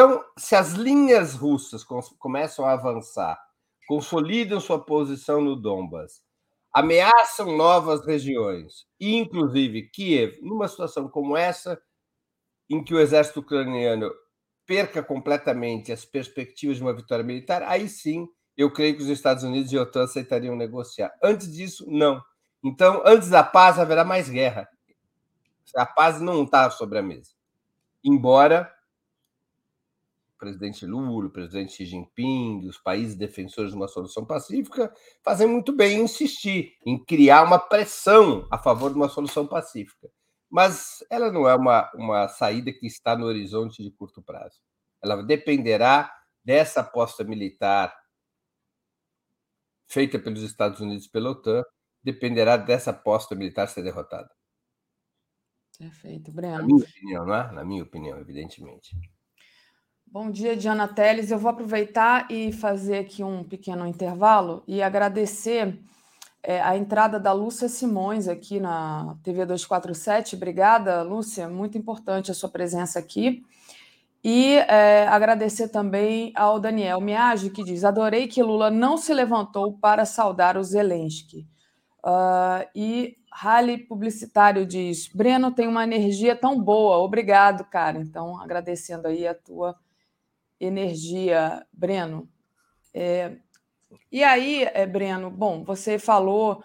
Então, 0.00 0.24
se 0.36 0.54
as 0.54 0.74
linhas 0.74 1.34
russas 1.34 1.82
começam 2.20 2.64
a 2.64 2.74
avançar, 2.74 3.36
consolidam 3.88 4.60
sua 4.60 4.78
posição 4.78 5.40
no 5.40 5.56
Donbas, 5.56 6.22
ameaçam 6.72 7.56
novas 7.56 8.06
regiões, 8.06 8.86
inclusive 9.00 9.90
Kiev, 9.90 10.38
numa 10.40 10.68
situação 10.68 11.08
como 11.08 11.36
essa, 11.36 11.82
em 12.70 12.84
que 12.84 12.94
o 12.94 13.00
exército 13.00 13.40
ucraniano 13.40 14.08
perca 14.64 15.02
completamente 15.02 15.90
as 15.90 16.04
perspectivas 16.04 16.76
de 16.76 16.82
uma 16.84 16.94
vitória 16.94 17.24
militar, 17.24 17.64
aí 17.64 17.88
sim 17.88 18.28
eu 18.56 18.70
creio 18.72 18.94
que 18.96 19.02
os 19.02 19.08
Estados 19.08 19.42
Unidos 19.42 19.72
e 19.72 19.78
a 19.78 19.82
OTAN 19.82 20.04
aceitariam 20.04 20.54
negociar. 20.54 21.12
Antes 21.20 21.52
disso, 21.52 21.84
não. 21.88 22.22
Então, 22.62 23.02
antes 23.04 23.30
da 23.30 23.42
paz, 23.42 23.80
haverá 23.80 24.04
mais 24.04 24.28
guerra. 24.28 24.68
A 25.74 25.84
paz 25.84 26.20
não 26.20 26.44
está 26.44 26.70
sobre 26.70 27.00
a 27.00 27.02
mesa. 27.02 27.32
Embora 28.04 28.72
presidente 30.38 30.86
Lula, 30.86 31.26
o 31.26 31.30
presidente 31.30 31.72
Xi 31.72 31.84
Jinping, 31.84 32.66
os 32.66 32.78
países 32.78 33.16
defensores 33.16 33.72
de 33.72 33.76
uma 33.76 33.88
solução 33.88 34.24
pacífica 34.24 34.92
fazem 35.22 35.46
muito 35.46 35.74
bem 35.74 35.98
em 35.98 36.02
insistir 36.04 36.74
em 36.86 37.02
criar 37.04 37.42
uma 37.42 37.58
pressão 37.58 38.46
a 38.50 38.56
favor 38.56 38.90
de 38.90 38.96
uma 38.96 39.08
solução 39.08 39.46
pacífica. 39.46 40.08
Mas 40.48 41.04
ela 41.10 41.30
não 41.30 41.46
é 41.48 41.54
uma, 41.54 41.90
uma 41.94 42.28
saída 42.28 42.72
que 42.72 42.86
está 42.86 43.16
no 43.16 43.26
horizonte 43.26 43.82
de 43.82 43.90
curto 43.90 44.22
prazo. 44.22 44.60
Ela 45.02 45.22
dependerá 45.22 46.10
dessa 46.42 46.80
aposta 46.80 47.22
militar 47.24 47.94
feita 49.86 50.18
pelos 50.18 50.42
Estados 50.42 50.80
Unidos 50.80 51.06
e 51.06 51.10
pela 51.10 51.30
OTAN, 51.30 51.64
dependerá 52.02 52.56
dessa 52.56 52.90
aposta 52.90 53.34
militar 53.34 53.66
ser 53.68 53.82
derrotada. 53.82 54.30
Perfeito, 55.78 56.32
Breno. 56.32 56.58
Na 56.58 56.64
minha 56.64 56.84
opinião, 56.84 57.26
não 57.26 57.34
é? 57.34 57.52
Na 57.52 57.64
minha 57.64 57.82
opinião, 57.82 58.18
evidentemente. 58.18 58.96
Bom 60.10 60.30
dia, 60.30 60.56
Diana 60.56 60.88
Teles. 60.88 61.30
Eu 61.30 61.38
vou 61.38 61.50
aproveitar 61.50 62.30
e 62.30 62.50
fazer 62.50 62.96
aqui 62.96 63.22
um 63.22 63.44
pequeno 63.44 63.86
intervalo 63.86 64.62
e 64.66 64.82
agradecer 64.82 65.78
é, 66.42 66.62
a 66.62 66.74
entrada 66.78 67.20
da 67.20 67.30
Lúcia 67.30 67.68
Simões 67.68 68.26
aqui 68.26 68.58
na 68.58 69.18
TV 69.22 69.44
247. 69.44 70.34
Obrigada, 70.34 71.02
Lúcia. 71.02 71.46
Muito 71.46 71.76
importante 71.76 72.30
a 72.30 72.34
sua 72.34 72.48
presença 72.48 72.98
aqui. 72.98 73.44
E 74.24 74.54
é, 74.56 75.06
agradecer 75.08 75.68
também 75.68 76.32
ao 76.34 76.58
Daniel 76.58 77.02
Miage, 77.02 77.50
que 77.50 77.62
diz: 77.62 77.84
Adorei 77.84 78.26
que 78.26 78.42
Lula 78.42 78.70
não 78.70 78.96
se 78.96 79.12
levantou 79.12 79.74
para 79.74 80.06
saudar 80.06 80.56
o 80.56 80.64
Zelensky. 80.64 81.46
Uh, 82.02 82.64
e 82.74 83.18
Rally 83.30 83.76
Publicitário 83.76 84.64
diz: 84.64 85.06
Breno 85.08 85.50
tem 85.50 85.68
uma 85.68 85.84
energia 85.84 86.34
tão 86.34 86.58
boa, 86.58 86.96
obrigado, 86.96 87.62
cara. 87.64 87.98
Então, 87.98 88.40
agradecendo 88.40 89.06
aí 89.06 89.28
a 89.28 89.34
tua 89.34 89.76
energia, 90.60 91.66
Breno. 91.72 92.28
É, 92.92 93.36
e 94.10 94.22
aí, 94.22 94.64
é, 94.64 94.86
Breno, 94.86 95.30
bom, 95.30 95.64
você 95.64 95.98
falou, 95.98 96.62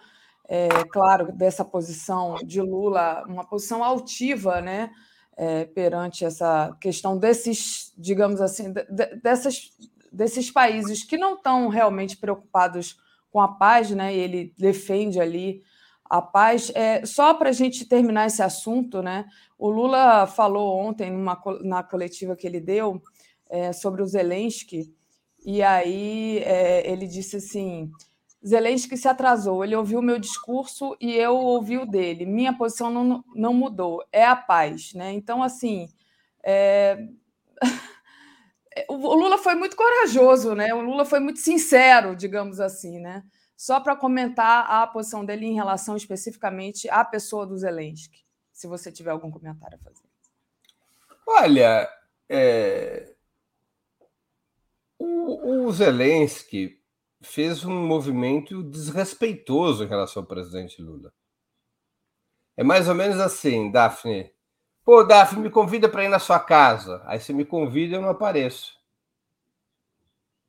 é, 0.48 0.68
claro, 0.90 1.32
dessa 1.32 1.64
posição 1.64 2.36
de 2.44 2.60
Lula, 2.60 3.24
uma 3.26 3.44
posição 3.44 3.82
altiva, 3.82 4.60
né? 4.60 4.90
é, 5.36 5.64
perante 5.64 6.24
essa 6.24 6.76
questão 6.80 7.18
desses, 7.18 7.92
digamos 7.96 8.40
assim, 8.40 8.72
de, 8.72 8.82
dessas, 9.22 9.70
desses 10.12 10.50
países 10.50 11.04
que 11.04 11.16
não 11.16 11.34
estão 11.34 11.68
realmente 11.68 12.16
preocupados 12.16 12.98
com 13.30 13.40
a 13.40 13.48
paz, 13.48 13.90
né? 13.90 14.14
E 14.14 14.18
ele 14.18 14.54
defende 14.56 15.20
ali 15.20 15.62
a 16.04 16.22
paz. 16.22 16.70
É, 16.74 17.04
só 17.04 17.34
para 17.34 17.50
a 17.50 17.52
gente 17.52 17.84
terminar 17.86 18.26
esse 18.26 18.42
assunto, 18.42 19.02
né? 19.02 19.26
O 19.58 19.68
Lula 19.68 20.26
falou 20.26 20.78
ontem 20.78 21.10
numa, 21.10 21.40
na 21.62 21.82
coletiva 21.82 22.36
que 22.36 22.46
ele 22.46 22.60
deu 22.60 23.02
é, 23.48 23.72
sobre 23.72 24.02
o 24.02 24.06
Zelensky, 24.06 24.92
e 25.44 25.62
aí 25.62 26.38
é, 26.38 26.90
ele 26.90 27.06
disse 27.06 27.36
assim 27.36 27.90
Zelensky 28.46 28.96
se 28.96 29.08
atrasou, 29.08 29.64
ele 29.64 29.74
ouviu 29.74 30.00
o 30.00 30.02
meu 30.02 30.18
discurso 30.18 30.94
e 31.00 31.14
eu 31.14 31.34
ouvi 31.34 31.78
o 31.78 31.86
dele. 31.86 32.26
Minha 32.26 32.52
posição 32.52 32.90
não, 32.90 33.24
não 33.34 33.54
mudou, 33.54 34.04
é 34.12 34.24
a 34.24 34.36
paz. 34.36 34.92
Né? 34.92 35.12
Então, 35.12 35.42
assim, 35.42 35.88
é... 36.42 37.08
o 38.88 39.14
Lula 39.14 39.38
foi 39.38 39.54
muito 39.54 39.74
corajoso, 39.74 40.54
né? 40.54 40.74
o 40.74 40.82
Lula 40.82 41.06
foi 41.06 41.20
muito 41.20 41.40
sincero, 41.40 42.14
digamos 42.14 42.60
assim. 42.60 42.98
Né? 42.98 43.24
Só 43.56 43.80
para 43.80 43.96
comentar 43.96 44.70
a 44.70 44.86
posição 44.86 45.24
dele 45.24 45.46
em 45.46 45.54
relação 45.54 45.96
especificamente 45.96 46.86
à 46.90 47.02
pessoa 47.02 47.46
do 47.46 47.56
Zelensky, 47.56 48.26
se 48.52 48.66
você 48.66 48.92
tiver 48.92 49.10
algum 49.10 49.30
comentário 49.30 49.78
a 49.80 49.82
fazer. 49.82 50.04
Olha, 51.26 51.88
é... 52.28 53.13
o, 55.04 55.66
o 55.66 55.72
Zelensky 55.72 56.80
fez 57.20 57.64
um 57.64 57.86
movimento 57.86 58.62
desrespeitoso 58.62 59.84
em 59.84 59.88
relação 59.88 60.22
ao 60.22 60.26
presidente 60.26 60.80
Lula. 60.80 61.12
É 62.56 62.62
mais 62.62 62.88
ou 62.88 62.94
menos 62.94 63.18
assim, 63.18 63.70
Daphne. 63.70 64.32
Pô, 64.84 65.02
Daphne, 65.02 65.42
me 65.42 65.50
convida 65.50 65.88
para 65.88 66.04
ir 66.04 66.08
na 66.08 66.18
sua 66.18 66.38
casa. 66.38 67.02
Aí 67.06 67.18
você 67.18 67.32
me 67.32 67.44
convida 67.44 67.94
e 67.94 67.96
eu 67.96 68.02
não 68.02 68.10
apareço. 68.10 68.74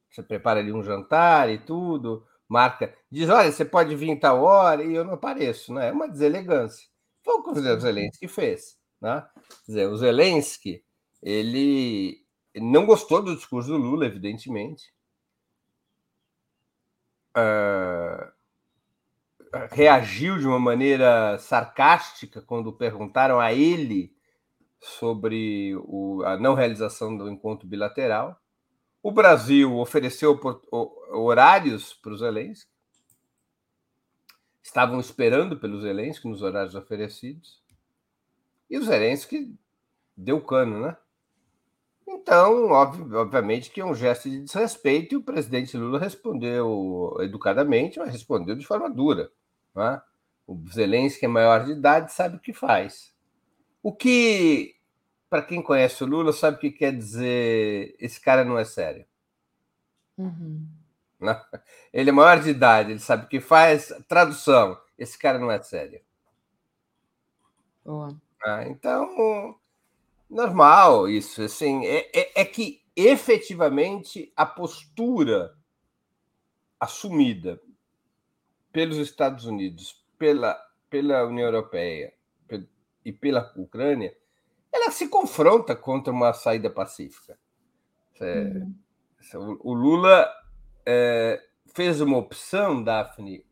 Você 0.10 0.22
prepara 0.22 0.60
ali 0.60 0.72
um 0.72 0.84
jantar 0.84 1.50
e 1.50 1.58
tudo, 1.58 2.26
marca, 2.48 2.96
diz: 3.12 3.30
olha, 3.30 3.52
você 3.52 3.66
pode 3.66 3.96
vir 3.96 4.10
em 4.10 4.20
tal 4.20 4.42
hora 4.44 4.84
e 4.84 4.94
eu 4.94 5.04
não 5.04 5.14
apareço. 5.14 5.74
Né? 5.74 5.90
É 5.90 5.92
uma 5.92 6.08
deselegância. 6.08 6.88
Foi 7.24 7.36
o 7.36 7.44
que 7.44 7.50
o 7.50 7.80
Zelensky 7.80 8.28
fez. 8.28 8.78
Né? 9.02 9.26
Quer 9.66 9.72
dizer, 9.72 9.88
o 9.88 9.98
Zelensky, 9.98 10.84
ele 11.22 12.25
não 12.56 12.86
gostou 12.86 13.22
do 13.22 13.36
discurso 13.36 13.70
do 13.70 13.78
Lula, 13.78 14.06
evidentemente 14.06 14.96
uh, 17.36 18.32
reagiu 19.72 20.38
de 20.40 20.48
uma 20.48 20.60
maneira 20.60 21.38
sarcástica 21.38 22.42
quando 22.42 22.74
perguntaram 22.74 23.40
a 23.40 23.54
ele 23.54 24.16
sobre 24.80 25.76
o, 25.78 26.24
a 26.24 26.38
não 26.38 26.54
realização 26.54 27.18
do 27.18 27.30
encontro 27.30 27.68
bilateral. 27.68 28.40
O 29.02 29.12
Brasil 29.12 29.78
ofereceu 29.78 30.40
horários 31.12 31.94
para 31.94 32.14
os 32.14 32.20
Zelensky. 32.20 32.72
Estavam 34.62 35.00
esperando 35.00 35.58
pelos 35.58 35.84
Zelensky 35.84 36.28
nos 36.28 36.42
horários 36.42 36.74
oferecidos. 36.74 37.64
E 38.70 38.78
o 38.78 38.84
Zelensky 38.84 39.56
deu 40.18 40.42
cano, 40.42 40.82
né? 40.82 40.98
Então, 42.08 42.70
obviamente 42.70 43.72
que 43.72 43.82
é 43.82 43.86
um 43.86 43.96
gesto 43.96 44.30
de 44.30 44.42
desrespeito 44.42 45.16
e 45.16 45.18
o 45.18 45.24
presidente 45.24 45.76
Lula 45.76 46.00
respondeu 46.00 47.18
educadamente, 47.20 47.98
mas 47.98 48.12
respondeu 48.12 48.56
de 48.56 48.66
forma 48.66 48.90
dura. 48.90 49.32
É? 49.76 50.02
O 50.48 50.56
Zelensky 50.72 51.26
é 51.26 51.28
maior 51.28 51.66
de 51.66 51.72
idade, 51.72 52.14
sabe 52.14 52.38
o 52.38 52.40
que 52.40 52.54
faz. 52.54 53.14
O 53.82 53.92
que, 53.92 54.76
para 55.30 55.42
quem 55.42 55.62
conhece 55.62 56.04
o 56.04 56.08
Lula, 56.08 56.32
sabe 56.32 56.58
o 56.58 56.60
que 56.60 56.72
quer 56.72 56.96
dizer 56.96 57.96
esse 58.00 58.22
cara 58.22 58.46
não 58.46 58.58
é 58.58 58.64
sério. 58.64 59.06
Uhum. 60.18 60.68
Né? 61.20 61.42
Ele 61.92 62.10
é 62.10 62.14
maior 62.14 62.42
de 62.42 62.50
idade, 62.50 62.92
ele 62.92 63.00
sabe 63.00 63.26
o 63.26 63.28
que 63.30 63.40
faz. 63.40 63.92
Tradução: 64.08 64.80
esse 64.98 65.18
cara 65.18 65.40
não 65.40 65.50
é 65.50 65.62
sério. 65.62 66.02
Boa. 67.84 68.16
Ah, 68.44 68.68
então, 68.68 69.58
Normal, 70.36 71.08
isso. 71.08 71.42
Assim, 71.44 71.86
é, 71.86 72.10
é, 72.14 72.42
é 72.42 72.46
que 72.46 72.82
efetivamente 72.94 74.34
a 74.36 74.46
postura 74.46 75.56
assumida 76.78 77.58
pelos 78.70 78.98
Estados 78.98 79.46
Unidos, 79.46 80.06
pela, 80.18 80.62
pela 80.90 81.26
União 81.26 81.46
Europeia 81.46 82.14
e 83.06 83.14
pela 83.14 83.54
Ucrânia, 83.56 84.14
ela 84.74 84.92
se 84.92 85.08
confronta 85.08 85.74
contra 85.74 86.12
uma 86.12 86.34
saída 86.34 86.70
pacífica. 86.70 87.40
É, 88.20 88.42
uhum. 89.34 89.58
O 89.62 89.74
Lula 89.74 90.30
é, 90.86 91.42
fez 91.74 92.02
uma 92.02 92.18
opção, 92.18 92.84
Daphne. 92.84 93.46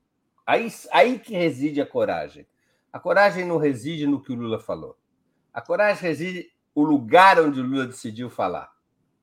Aí, 0.46 0.68
aí 0.92 1.18
que 1.18 1.34
reside 1.34 1.80
a 1.80 1.86
coragem. 1.86 2.46
A 2.92 3.00
coragem 3.00 3.46
não 3.46 3.58
reside 3.58 4.06
no 4.06 4.22
que 4.22 4.34
o 4.34 4.36
Lula 4.36 4.60
falou. 4.60 4.98
A 5.54 5.62
coragem 5.62 6.02
reside 6.02 6.53
o 6.76 6.84
lugar 6.84 7.40
onde 7.40 7.60
o 7.60 7.64
Lula 7.64 7.86
decidiu 7.86 8.30
falar. 8.30 8.74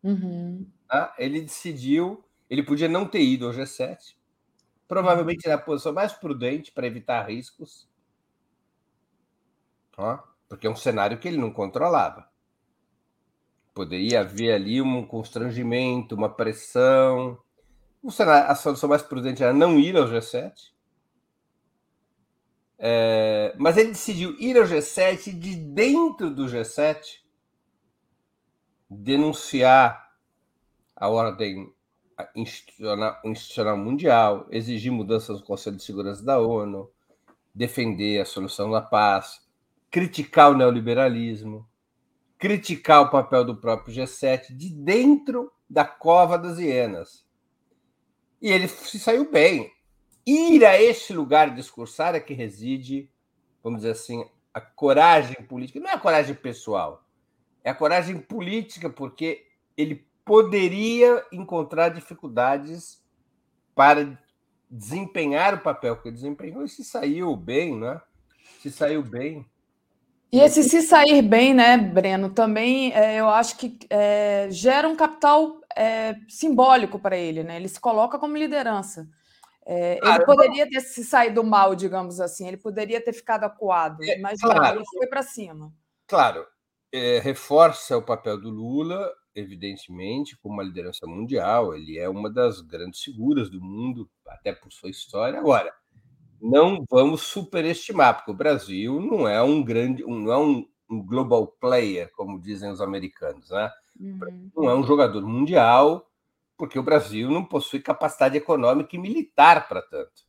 Uhum. 0.02 0.66
Tá? 0.88 1.14
Ele 1.18 1.40
decidiu, 1.40 2.24
ele 2.48 2.62
podia 2.62 2.88
não 2.88 3.06
ter 3.06 3.22
ido 3.22 3.46
ao 3.46 3.52
G7, 3.52 4.14
provavelmente 4.88 5.48
na 5.48 5.58
posição 5.58 5.92
mais 5.92 6.12
prudente 6.12 6.72
para 6.72 6.86
evitar 6.86 7.28
riscos, 7.28 7.88
tá? 9.96 10.24
porque 10.48 10.66
é 10.66 10.70
um 10.70 10.76
cenário 10.76 11.18
que 11.18 11.28
ele 11.28 11.38
não 11.38 11.52
controlava. 11.52 12.28
Poderia 13.72 14.20
haver 14.20 14.52
ali 14.52 14.82
um 14.82 15.06
constrangimento, 15.06 16.16
uma 16.16 16.28
pressão. 16.28 17.38
a 18.04 18.54
solução 18.56 18.88
mais 18.88 19.02
prudente 19.02 19.42
era 19.42 19.52
não 19.52 19.78
ir 19.78 19.96
ao 19.96 20.08
G7. 20.08 20.72
É, 22.82 23.54
mas 23.58 23.76
ele 23.76 23.90
decidiu 23.90 24.34
ir 24.40 24.58
ao 24.58 24.64
G7 24.64 25.38
de 25.38 25.54
dentro 25.54 26.30
do 26.30 26.46
G7 26.46 27.20
denunciar 28.90 30.10
a 30.96 31.08
ordem 31.08 31.72
institucional, 32.34 33.18
institucional 33.24 33.76
mundial, 33.76 34.46
exigir 34.50 34.90
mudanças 34.90 35.40
no 35.40 35.46
Conselho 35.46 35.76
de 35.76 35.84
Segurança 35.84 36.24
da 36.24 36.38
ONU, 36.38 36.90
defender 37.54 38.20
a 38.20 38.24
solução 38.24 38.70
da 38.70 38.82
paz, 38.82 39.40
criticar 39.90 40.50
o 40.50 40.56
neoliberalismo, 40.56 41.68
criticar 42.38 43.02
o 43.02 43.10
papel 43.10 43.44
do 43.44 43.56
próprio 43.56 43.94
G7 43.94 44.56
de 44.56 44.70
dentro 44.70 45.52
da 45.68 45.84
cova 45.84 46.38
das 46.38 46.58
hienas. 46.58 47.24
E 48.42 48.50
ele 48.50 48.66
se 48.66 48.98
saiu 48.98 49.30
bem. 49.30 49.70
Ir 50.26 50.64
a 50.64 50.80
este 50.80 51.12
lugar 51.12 51.54
discursar 51.54 52.14
é 52.14 52.20
que 52.20 52.34
reside, 52.34 53.10
vamos 53.62 53.80
dizer 53.80 53.92
assim, 53.92 54.24
a 54.52 54.60
coragem 54.60 55.36
política. 55.46 55.80
Não 55.80 55.90
é 55.90 55.94
a 55.94 56.00
coragem 56.00 56.34
pessoal, 56.34 57.04
é 57.62 57.70
a 57.70 57.74
coragem 57.74 58.18
política, 58.18 58.88
porque 58.88 59.46
ele 59.76 60.06
poderia 60.24 61.24
encontrar 61.32 61.88
dificuldades 61.88 63.02
para 63.74 64.18
desempenhar 64.70 65.54
o 65.54 65.60
papel 65.60 65.96
que 65.96 66.10
desempenhou 66.10 66.64
e 66.64 66.68
se 66.68 66.84
saiu 66.84 67.34
bem, 67.36 67.78
né? 67.78 68.00
Se 68.62 68.70
saiu 68.70 69.02
bem. 69.02 69.44
E 70.32 70.38
esse 70.38 70.62
se 70.62 70.82
sair 70.82 71.22
bem, 71.22 71.52
né, 71.52 71.76
Breno, 71.76 72.30
também 72.30 72.92
é, 72.92 73.16
eu 73.16 73.28
acho 73.28 73.56
que 73.56 73.76
é, 73.90 74.46
gera 74.50 74.88
um 74.88 74.94
capital 74.94 75.60
é, 75.76 76.14
simbólico 76.28 77.00
para 77.00 77.16
ele, 77.16 77.42
né? 77.42 77.56
Ele 77.56 77.68
se 77.68 77.80
coloca 77.80 78.16
como 78.16 78.36
liderança. 78.36 79.08
É, 79.66 79.98
ele 80.02 80.24
poderia 80.24 80.68
ter 80.68 80.80
se 80.80 81.04
saído 81.04 81.42
mal, 81.42 81.74
digamos 81.74 82.20
assim, 82.20 82.46
ele 82.46 82.56
poderia 82.56 83.00
ter 83.00 83.12
ficado 83.12 83.44
acuado, 83.44 84.02
é, 84.04 84.18
mas 84.18 84.40
claro, 84.40 84.78
ele 84.78 84.84
foi 84.86 85.06
para 85.06 85.22
cima. 85.22 85.72
Claro, 86.06 86.46
é, 86.92 87.18
reforça 87.20 87.96
o 87.96 88.02
papel 88.02 88.40
do 88.40 88.50
Lula, 88.50 89.10
evidentemente, 89.34 90.36
como 90.38 90.54
uma 90.54 90.62
liderança 90.62 91.06
mundial, 91.06 91.74
ele 91.74 91.98
é 91.98 92.08
uma 92.08 92.30
das 92.30 92.60
grandes 92.60 93.00
figuras 93.00 93.48
do 93.48 93.60
mundo, 93.60 94.10
até 94.26 94.52
por 94.52 94.72
sua 94.72 94.90
história. 94.90 95.38
Agora, 95.38 95.72
não 96.40 96.84
vamos 96.90 97.22
superestimar, 97.22 98.16
porque 98.16 98.30
o 98.30 98.36
Brasil 98.36 99.00
não 99.00 99.28
é 99.28 99.42
um 99.42 99.62
grande, 99.62 100.02
não 100.02 100.32
é 100.32 100.38
um, 100.38 100.66
um 100.90 101.04
global 101.04 101.46
player, 101.46 102.10
como 102.12 102.40
dizem 102.40 102.70
os 102.70 102.80
americanos, 102.80 103.50
né? 103.50 103.70
Uhum. 103.98 104.50
Não 104.56 104.70
é 104.70 104.74
um 104.74 104.82
jogador 104.82 105.22
mundial, 105.22 106.10
porque 106.56 106.78
o 106.78 106.82
Brasil 106.82 107.30
não 107.30 107.44
possui 107.44 107.80
capacidade 107.80 108.36
econômica 108.36 108.96
e 108.96 108.98
militar 108.98 109.68
para 109.68 109.82
tanto. 109.82 110.28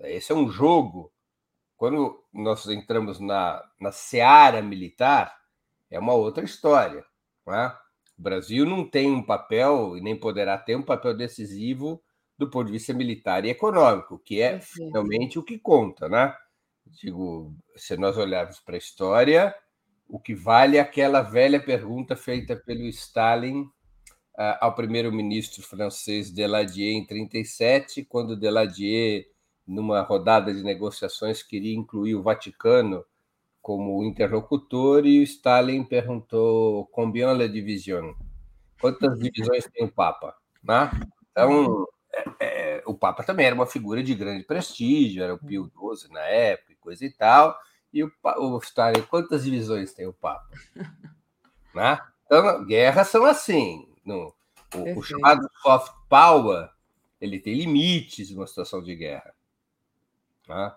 Esse 0.00 0.32
é 0.32 0.34
um 0.34 0.48
jogo. 0.50 1.12
Quando 1.76 2.22
nós 2.32 2.66
entramos 2.68 3.20
na, 3.20 3.62
na 3.80 3.92
seara 3.92 4.60
militar, 4.60 5.34
é 5.94 5.98
uma 5.98 6.14
outra 6.14 6.44
história. 6.44 7.04
Né? 7.46 7.72
O 8.18 8.22
Brasil 8.22 8.66
não 8.66 8.88
tem 8.88 9.10
um 9.10 9.22
papel, 9.22 9.96
e 9.96 10.00
nem 10.00 10.18
poderá 10.18 10.58
ter 10.58 10.76
um 10.76 10.82
papel 10.82 11.16
decisivo 11.16 12.02
do 12.36 12.50
ponto 12.50 12.66
de 12.66 12.72
vista 12.72 12.92
militar 12.92 13.44
e 13.44 13.50
econômico, 13.50 14.18
que 14.18 14.40
é 14.40 14.60
finalmente 14.60 15.38
o 15.38 15.42
que 15.42 15.56
conta, 15.56 16.08
né? 16.08 16.34
Digo, 16.84 17.54
se 17.76 17.96
nós 17.96 18.18
olharmos 18.18 18.58
para 18.58 18.74
a 18.74 18.78
história, 18.78 19.54
o 20.08 20.18
que 20.18 20.34
vale 20.34 20.76
é 20.76 20.80
aquela 20.80 21.22
velha 21.22 21.62
pergunta 21.62 22.16
feita 22.16 22.56
pelo 22.56 22.82
Stalin 22.88 23.62
uh, 23.62 24.58
ao 24.60 24.74
primeiro-ministro 24.74 25.62
francês 25.62 26.30
Deladier 26.30 26.92
em 26.92 27.06
37, 27.06 28.04
quando 28.04 28.36
Deladier, 28.36 29.26
numa 29.66 30.02
rodada 30.02 30.52
de 30.52 30.62
negociações, 30.62 31.42
queria 31.42 31.74
incluir 31.74 32.16
o 32.16 32.22
Vaticano 32.22 33.04
como 33.64 34.04
interlocutor 34.04 35.06
e 35.06 35.20
o 35.20 35.22
Stalin 35.22 35.82
perguntou 35.84 36.84
combien 36.88 37.32
la 37.32 37.46
division? 37.46 38.12
Quantas 38.78 39.18
divisões 39.18 39.64
tem 39.72 39.86
o 39.86 39.90
Papa? 39.90 40.36
Né? 40.62 40.90
Então, 41.30 41.86
é, 42.38 42.82
o 42.84 42.92
Papa 42.92 43.24
também 43.24 43.46
era 43.46 43.54
uma 43.54 43.64
figura 43.64 44.02
de 44.02 44.14
grande 44.14 44.44
prestígio, 44.44 45.24
era 45.24 45.32
o 45.32 45.38
Pio 45.38 45.64
XII 45.64 46.12
na 46.12 46.20
época, 46.20 46.72
e 46.72 46.76
coisa 46.76 47.06
e 47.06 47.10
tal. 47.10 47.58
E 47.90 48.04
o, 48.04 48.12
o 48.22 48.58
Stalin, 48.58 49.00
quantas 49.00 49.44
divisões 49.44 49.94
tem 49.94 50.06
o 50.06 50.12
Papa? 50.12 50.46
né? 51.74 51.98
Então, 52.26 52.66
guerras 52.66 53.08
são 53.08 53.24
assim. 53.24 53.88
No, 54.04 54.34
o, 54.74 54.98
o, 54.98 55.02
chamado 55.02 55.48
soft 55.62 55.90
power 56.10 56.68
ele 57.18 57.40
tem 57.40 57.54
limites 57.54 58.30
numa 58.30 58.46
situação 58.46 58.82
de 58.82 58.94
guerra. 58.94 59.34
Né? 60.46 60.74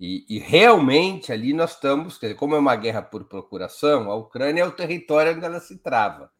E, 0.00 0.24
e, 0.28 0.38
realmente 0.38 1.32
ali 1.32 1.52
nós 1.52 1.72
estamos, 1.72 2.14
dizer, 2.14 2.36
como 2.36 2.54
é 2.54 2.58
uma 2.58 2.76
guerra 2.76 3.02
por 3.02 3.24
procuração, 3.24 4.10
a 4.10 4.14
Ucrânia 4.14 4.62
é 4.62 4.64
o 4.64 4.70
território 4.70 5.34
onde 5.34 5.44
ela 5.44 5.58
se 5.58 5.78
trava. 5.78 6.30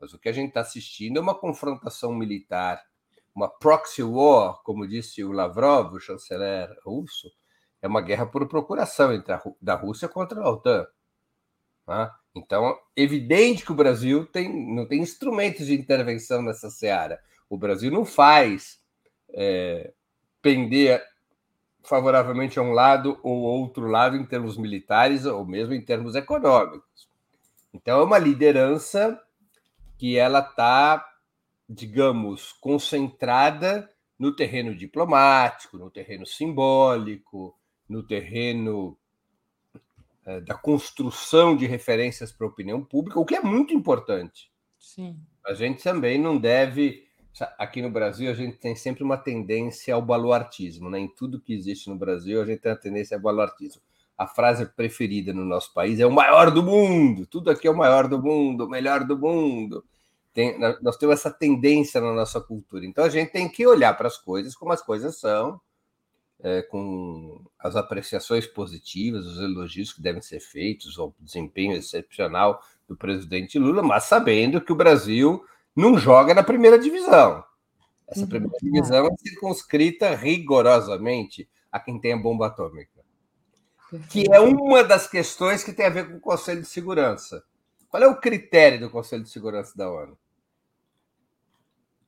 Mas 0.00 0.12
o 0.12 0.18
que 0.18 0.28
a 0.28 0.32
gente 0.32 0.48
está 0.48 0.60
assistindo 0.60 1.18
é 1.18 1.20
uma 1.20 1.34
confrontação 1.34 2.12
militar 2.12 2.82
uma 3.34 3.48
proxy 3.48 4.02
war, 4.02 4.62
como 4.62 4.86
disse 4.86 5.24
o 5.24 5.32
Lavrov, 5.32 5.94
o 5.94 6.00
chanceler 6.00 6.68
russo, 6.84 7.32
é 7.82 7.88
uma 7.88 8.00
guerra 8.00 8.26
por 8.26 8.46
procuração 8.48 9.12
entre 9.12 9.32
a, 9.32 9.42
da 9.60 9.74
Rússia 9.74 10.08
contra 10.08 10.40
a 10.40 10.48
OTAN. 10.48 10.86
Tá? 11.84 12.16
Então, 12.34 12.78
evidente 12.96 13.64
que 13.64 13.72
o 13.72 13.76
Brasil 13.76 14.24
tem, 14.26 14.74
não 14.74 14.86
tem 14.86 15.02
instrumentos 15.02 15.66
de 15.66 15.74
intervenção 15.74 16.40
nessa 16.40 16.70
seara. 16.70 17.20
O 17.50 17.58
Brasil 17.58 17.90
não 17.90 18.04
faz 18.04 18.80
é, 19.30 19.92
pender 20.40 21.04
favoravelmente 21.84 22.58
a 22.58 22.62
um 22.62 22.72
lado 22.72 23.18
ou 23.22 23.42
outro 23.42 23.86
lado 23.86 24.16
em 24.16 24.24
termos 24.24 24.56
militares 24.56 25.24
ou 25.26 25.44
mesmo 25.44 25.74
em 25.74 25.80
termos 25.80 26.14
econômicos. 26.14 27.08
Então, 27.72 28.00
é 28.00 28.04
uma 28.04 28.18
liderança 28.18 29.20
que 29.98 30.16
ela 30.16 30.40
está 30.40 31.14
digamos, 31.68 32.52
concentrada 32.52 33.90
no 34.18 34.34
terreno 34.34 34.74
diplomático, 34.74 35.78
no 35.78 35.90
terreno 35.90 36.26
simbólico, 36.26 37.56
no 37.88 38.02
terreno 38.02 38.96
é, 40.24 40.40
da 40.40 40.54
construção 40.54 41.56
de 41.56 41.66
referências 41.66 42.32
para 42.32 42.46
a 42.46 42.50
opinião 42.50 42.84
pública, 42.84 43.18
o 43.18 43.24
que 43.24 43.34
é 43.34 43.40
muito 43.40 43.74
importante. 43.74 44.50
Sim. 44.78 45.18
A 45.44 45.54
gente 45.54 45.82
também 45.82 46.18
não 46.18 46.38
deve. 46.38 47.03
Aqui 47.58 47.82
no 47.82 47.90
Brasil, 47.90 48.30
a 48.30 48.34
gente 48.34 48.56
tem 48.58 48.76
sempre 48.76 49.02
uma 49.02 49.16
tendência 49.16 49.94
ao 49.94 50.00
baluartismo. 50.00 50.88
Né? 50.88 51.00
Em 51.00 51.08
tudo 51.08 51.40
que 51.40 51.52
existe 51.52 51.90
no 51.90 51.96
Brasil, 51.96 52.40
a 52.40 52.44
gente 52.44 52.60
tem 52.60 52.70
a 52.70 52.76
tendência 52.76 53.16
ao 53.16 53.22
baluartismo. 53.22 53.82
A 54.16 54.26
frase 54.26 54.66
preferida 54.66 55.32
no 55.32 55.44
nosso 55.44 55.74
país 55.74 55.98
é 55.98 56.06
o 56.06 56.12
maior 56.12 56.52
do 56.52 56.62
mundo. 56.62 57.26
Tudo 57.26 57.50
aqui 57.50 57.66
é 57.66 57.70
o 57.70 57.76
maior 57.76 58.06
do 58.06 58.22
mundo, 58.22 58.64
o 58.64 58.68
melhor 58.68 59.04
do 59.04 59.18
mundo. 59.18 59.84
Tem, 60.32 60.56
nós 60.80 60.96
temos 60.96 61.14
essa 61.14 61.30
tendência 61.30 62.00
na 62.00 62.12
nossa 62.12 62.40
cultura. 62.40 62.86
Então 62.86 63.04
a 63.04 63.08
gente 63.08 63.32
tem 63.32 63.48
que 63.48 63.66
olhar 63.66 63.96
para 63.96 64.06
as 64.06 64.16
coisas 64.16 64.54
como 64.54 64.72
as 64.72 64.82
coisas 64.82 65.18
são, 65.18 65.60
é, 66.40 66.62
com 66.62 67.40
as 67.58 67.74
apreciações 67.74 68.46
positivas, 68.46 69.26
os 69.26 69.40
elogios 69.40 69.92
que 69.92 70.02
devem 70.02 70.22
ser 70.22 70.40
feitos, 70.40 70.98
o 70.98 71.12
desempenho 71.18 71.72
excepcional 71.72 72.60
do 72.88 72.96
presidente 72.96 73.58
Lula, 73.58 73.82
mas 73.82 74.04
sabendo 74.04 74.60
que 74.60 74.72
o 74.72 74.76
Brasil 74.76 75.44
não 75.74 75.98
joga 75.98 76.34
na 76.34 76.42
primeira 76.42 76.78
divisão. 76.78 77.44
Essa 78.08 78.20
uhum. 78.20 78.28
primeira 78.28 78.56
divisão 78.60 79.06
é 79.06 79.16
circunscrita 79.16 80.14
rigorosamente 80.14 81.48
a 81.70 81.80
quem 81.80 82.00
tem 82.00 82.12
a 82.12 82.18
bomba 82.18 82.46
atômica. 82.46 83.02
Que 84.10 84.32
é 84.32 84.40
uma 84.40 84.82
das 84.82 85.06
questões 85.06 85.62
que 85.62 85.72
tem 85.72 85.86
a 85.86 85.90
ver 85.90 86.08
com 86.08 86.16
o 86.16 86.20
Conselho 86.20 86.62
de 86.62 86.68
Segurança. 86.68 87.44
Qual 87.88 88.02
é 88.02 88.06
o 88.06 88.20
critério 88.20 88.80
do 88.80 88.90
Conselho 88.90 89.22
de 89.22 89.30
Segurança 89.30 89.76
da 89.76 89.90
ONU? 89.90 90.18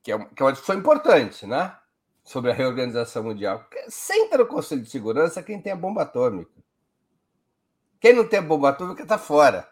que 0.07 0.11
é, 0.13 0.15
uma, 0.15 0.25
que 0.27 0.41
é 0.41 0.45
uma 0.45 0.53
discussão 0.53 0.77
importante, 0.77 1.45
né? 1.45 1.75
Sobre 2.23 2.49
a 2.49 2.53
reorganização 2.53 3.23
mundial. 3.23 3.67
Senta 3.89 4.37
no 4.37 4.45
Conselho 4.45 4.81
de 4.81 4.89
Segurança 4.89 5.43
quem 5.43 5.61
tem 5.61 5.73
a 5.73 5.75
bomba 5.75 6.03
atômica. 6.03 6.63
Quem 7.99 8.13
não 8.13 8.25
tem 8.25 8.39
a 8.39 8.41
bomba 8.41 8.69
atômica 8.69 9.03
está 9.03 9.17
fora. 9.17 9.69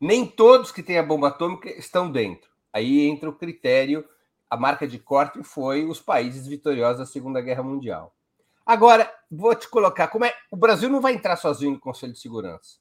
Nem 0.00 0.24
todos 0.24 0.70
que 0.70 0.80
têm 0.80 0.96
a 0.96 1.02
bomba 1.02 1.26
atômica 1.26 1.68
estão 1.70 2.08
dentro. 2.08 2.48
Aí 2.74 3.06
entra 3.06 3.30
o 3.30 3.36
critério, 3.36 4.04
a 4.50 4.56
marca 4.56 4.84
de 4.84 4.98
corte 4.98 5.40
foi 5.44 5.84
os 5.84 6.00
países 6.00 6.44
vitoriosos 6.44 6.98
da 6.98 7.06
Segunda 7.06 7.40
Guerra 7.40 7.62
Mundial. 7.62 8.12
Agora, 8.66 9.08
vou 9.30 9.54
te 9.54 9.68
colocar 9.68 10.08
como 10.08 10.24
é. 10.24 10.34
O 10.50 10.56
Brasil 10.56 10.90
não 10.90 11.00
vai 11.00 11.14
entrar 11.14 11.36
sozinho 11.36 11.70
no 11.70 11.78
Conselho 11.78 12.12
de 12.12 12.18
Segurança. 12.18 12.78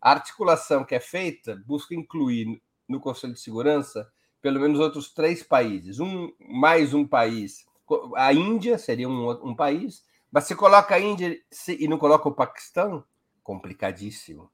A 0.00 0.12
articulação 0.12 0.84
que 0.84 0.94
é 0.94 1.00
feita 1.00 1.62
busca 1.66 1.94
incluir 1.94 2.62
no 2.88 2.98
Conselho 2.98 3.34
de 3.34 3.40
Segurança 3.40 4.10
pelo 4.40 4.58
menos 4.58 4.80
outros 4.80 5.12
três 5.12 5.42
países. 5.42 6.00
Um 6.00 6.32
mais 6.40 6.94
um 6.94 7.06
país. 7.06 7.66
A 8.14 8.32
Índia 8.32 8.78
seria 8.78 9.08
um, 9.08 9.30
um 9.50 9.54
país, 9.54 10.02
mas 10.32 10.44
se 10.44 10.56
coloca 10.56 10.94
a 10.94 11.00
Índia 11.00 11.38
e 11.68 11.86
não 11.86 11.98
coloca 11.98 12.28
o 12.28 12.34
Paquistão, 12.34 13.04
complicadíssimo. 13.42 14.50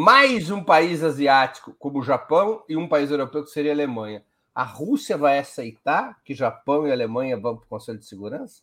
Mais 0.00 0.48
um 0.48 0.62
país 0.62 1.02
asiático, 1.02 1.74
como 1.76 1.98
o 1.98 2.04
Japão, 2.04 2.64
e 2.68 2.76
um 2.76 2.86
país 2.86 3.10
europeu, 3.10 3.42
que 3.42 3.50
seria 3.50 3.72
a 3.72 3.74
Alemanha. 3.74 4.24
A 4.54 4.62
Rússia 4.62 5.18
vai 5.18 5.40
aceitar 5.40 6.22
que 6.22 6.36
Japão 6.36 6.86
e 6.86 6.92
Alemanha 6.92 7.36
vão 7.36 7.56
para 7.56 7.64
o 7.64 7.68
Conselho 7.68 7.98
de 7.98 8.06
Segurança? 8.06 8.62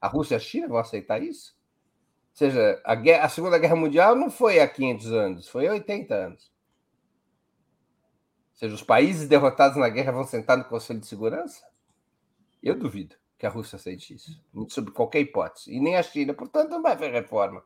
A 0.00 0.08
Rússia 0.08 0.36
e 0.36 0.38
a 0.38 0.40
China 0.40 0.68
vão 0.68 0.78
aceitar 0.78 1.22
isso? 1.22 1.54
Ou 2.30 2.36
seja, 2.38 2.80
a, 2.82 2.94
guerra, 2.94 3.26
a 3.26 3.28
Segunda 3.28 3.58
Guerra 3.58 3.76
Mundial 3.76 4.16
não 4.16 4.30
foi 4.30 4.58
há 4.58 4.66
500 4.66 5.12
anos, 5.12 5.48
foi 5.48 5.68
há 5.68 5.72
80 5.72 6.14
anos. 6.14 6.50
Ou 8.52 8.56
seja, 8.56 8.74
os 8.74 8.82
países 8.82 9.28
derrotados 9.28 9.76
na 9.76 9.90
guerra 9.90 10.12
vão 10.12 10.24
sentar 10.24 10.56
no 10.56 10.64
Conselho 10.64 11.00
de 11.00 11.06
Segurança? 11.06 11.62
Eu 12.62 12.74
duvido 12.74 13.16
que 13.36 13.44
a 13.44 13.50
Rússia 13.50 13.76
aceite 13.76 14.14
isso, 14.14 14.42
sob 14.70 14.92
qualquer 14.92 15.20
hipótese. 15.20 15.70
E 15.70 15.78
nem 15.78 15.96
a 15.96 16.02
China, 16.02 16.32
portanto, 16.32 16.70
não 16.70 16.80
vai 16.80 16.92
haver 16.92 17.12
reforma. 17.12 17.62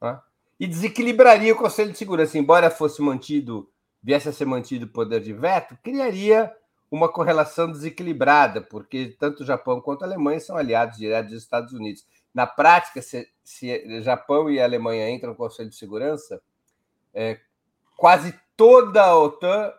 Né? 0.00 0.22
E 0.58 0.66
desequilibraria 0.66 1.52
o 1.52 1.56
Conselho 1.56 1.92
de 1.92 1.98
Segurança, 1.98 2.38
embora 2.38 2.70
fosse 2.70 3.02
mantido, 3.02 3.70
viesse 4.02 4.28
a 4.28 4.32
ser 4.32 4.44
mantido 4.44 4.86
o 4.86 4.88
poder 4.88 5.20
de 5.20 5.32
veto, 5.32 5.76
criaria 5.82 6.54
uma 6.90 7.08
correlação 7.08 7.70
desequilibrada, 7.70 8.60
porque 8.60 9.16
tanto 9.18 9.42
o 9.42 9.46
Japão 9.46 9.80
quanto 9.80 10.02
a 10.02 10.06
Alemanha 10.06 10.38
são 10.38 10.56
aliados 10.56 10.96
diretos 10.96 11.32
dos 11.32 11.42
Estados 11.42 11.72
Unidos. 11.72 12.06
Na 12.32 12.46
prática, 12.46 13.02
se, 13.02 13.28
se 13.42 14.00
Japão 14.02 14.48
e 14.50 14.60
a 14.60 14.64
Alemanha 14.64 15.10
entram 15.10 15.30
no 15.30 15.36
Conselho 15.36 15.70
de 15.70 15.76
Segurança, 15.76 16.40
é, 17.12 17.40
quase 17.96 18.38
toda 18.56 19.02
a 19.02 19.18
OTAN, 19.18 19.72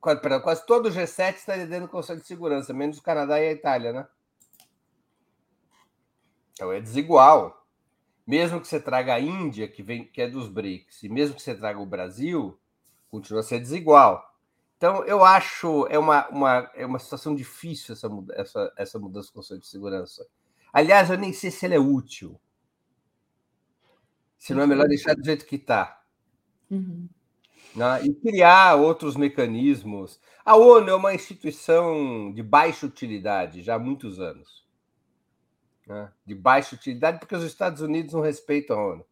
quase, 0.00 0.20
perdão, 0.20 0.40
quase 0.40 0.66
todo 0.66 0.86
o 0.86 0.90
G7 0.90 1.36
estaria 1.36 1.66
dentro 1.66 1.86
do 1.86 1.90
Conselho 1.90 2.20
de 2.20 2.26
Segurança, 2.26 2.74
menos 2.74 2.98
o 2.98 3.02
Canadá 3.02 3.40
e 3.40 3.48
a 3.48 3.52
Itália, 3.52 3.92
né? 3.92 4.06
Então 6.52 6.72
é 6.72 6.80
desigual. 6.80 7.61
Mesmo 8.26 8.60
que 8.60 8.68
você 8.68 8.80
traga 8.80 9.14
a 9.14 9.20
Índia, 9.20 9.66
que, 9.66 9.82
vem, 9.82 10.04
que 10.04 10.22
é 10.22 10.28
dos 10.28 10.48
BRICS, 10.48 11.02
e 11.02 11.08
mesmo 11.08 11.34
que 11.34 11.42
você 11.42 11.54
traga 11.54 11.80
o 11.80 11.86
Brasil, 11.86 12.58
continua 13.10 13.40
a 13.40 13.44
ser 13.44 13.58
desigual. 13.58 14.32
Então, 14.76 15.04
eu 15.04 15.24
acho 15.24 15.86
é 15.88 15.98
uma, 15.98 16.28
uma, 16.28 16.70
é 16.74 16.84
uma 16.84 16.98
situação 16.98 17.34
difícil 17.34 17.94
essa, 17.94 18.08
essa, 18.32 18.72
essa 18.76 18.98
mudança 18.98 19.28
do 19.28 19.34
Conselho 19.34 19.60
de 19.60 19.66
Segurança. 19.66 20.26
Aliás, 20.72 21.10
eu 21.10 21.18
nem 21.18 21.32
sei 21.32 21.50
se 21.50 21.64
ela 21.66 21.74
é 21.74 21.78
útil. 21.78 22.40
Se 24.38 24.54
não 24.54 24.62
é 24.62 24.66
melhor 24.66 24.88
deixar 24.88 25.14
do 25.14 25.24
jeito 25.24 25.46
que 25.46 25.54
está. 25.54 26.02
Uhum. 26.68 27.08
Né? 27.76 28.06
E 28.06 28.14
criar 28.14 28.74
outros 28.74 29.14
mecanismos. 29.14 30.18
A 30.44 30.56
ONU 30.56 30.90
é 30.90 30.94
uma 30.94 31.14
instituição 31.14 32.32
de 32.34 32.42
baixa 32.42 32.84
utilidade 32.84 33.62
já 33.62 33.76
há 33.76 33.78
muitos 33.78 34.18
anos. 34.18 34.61
Né? 35.86 36.10
De 36.24 36.34
baixa 36.34 36.74
utilidade, 36.74 37.18
porque 37.18 37.34
os 37.34 37.44
Estados 37.44 37.80
Unidos 37.80 38.12
não 38.14 38.20
respeitam 38.20 38.78
a 38.78 38.86
ONU. 38.86 39.04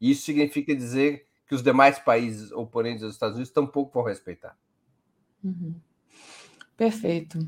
Isso 0.00 0.22
significa 0.22 0.74
dizer 0.74 1.26
que 1.46 1.54
os 1.54 1.62
demais 1.62 1.98
países 1.98 2.50
oponentes 2.52 3.02
dos 3.02 3.14
Estados 3.14 3.36
Unidos 3.36 3.52
tampouco 3.52 3.92
vão 3.94 4.02
respeitar. 4.02 4.56
Uhum. 5.42 5.74
Perfeito. 6.76 7.38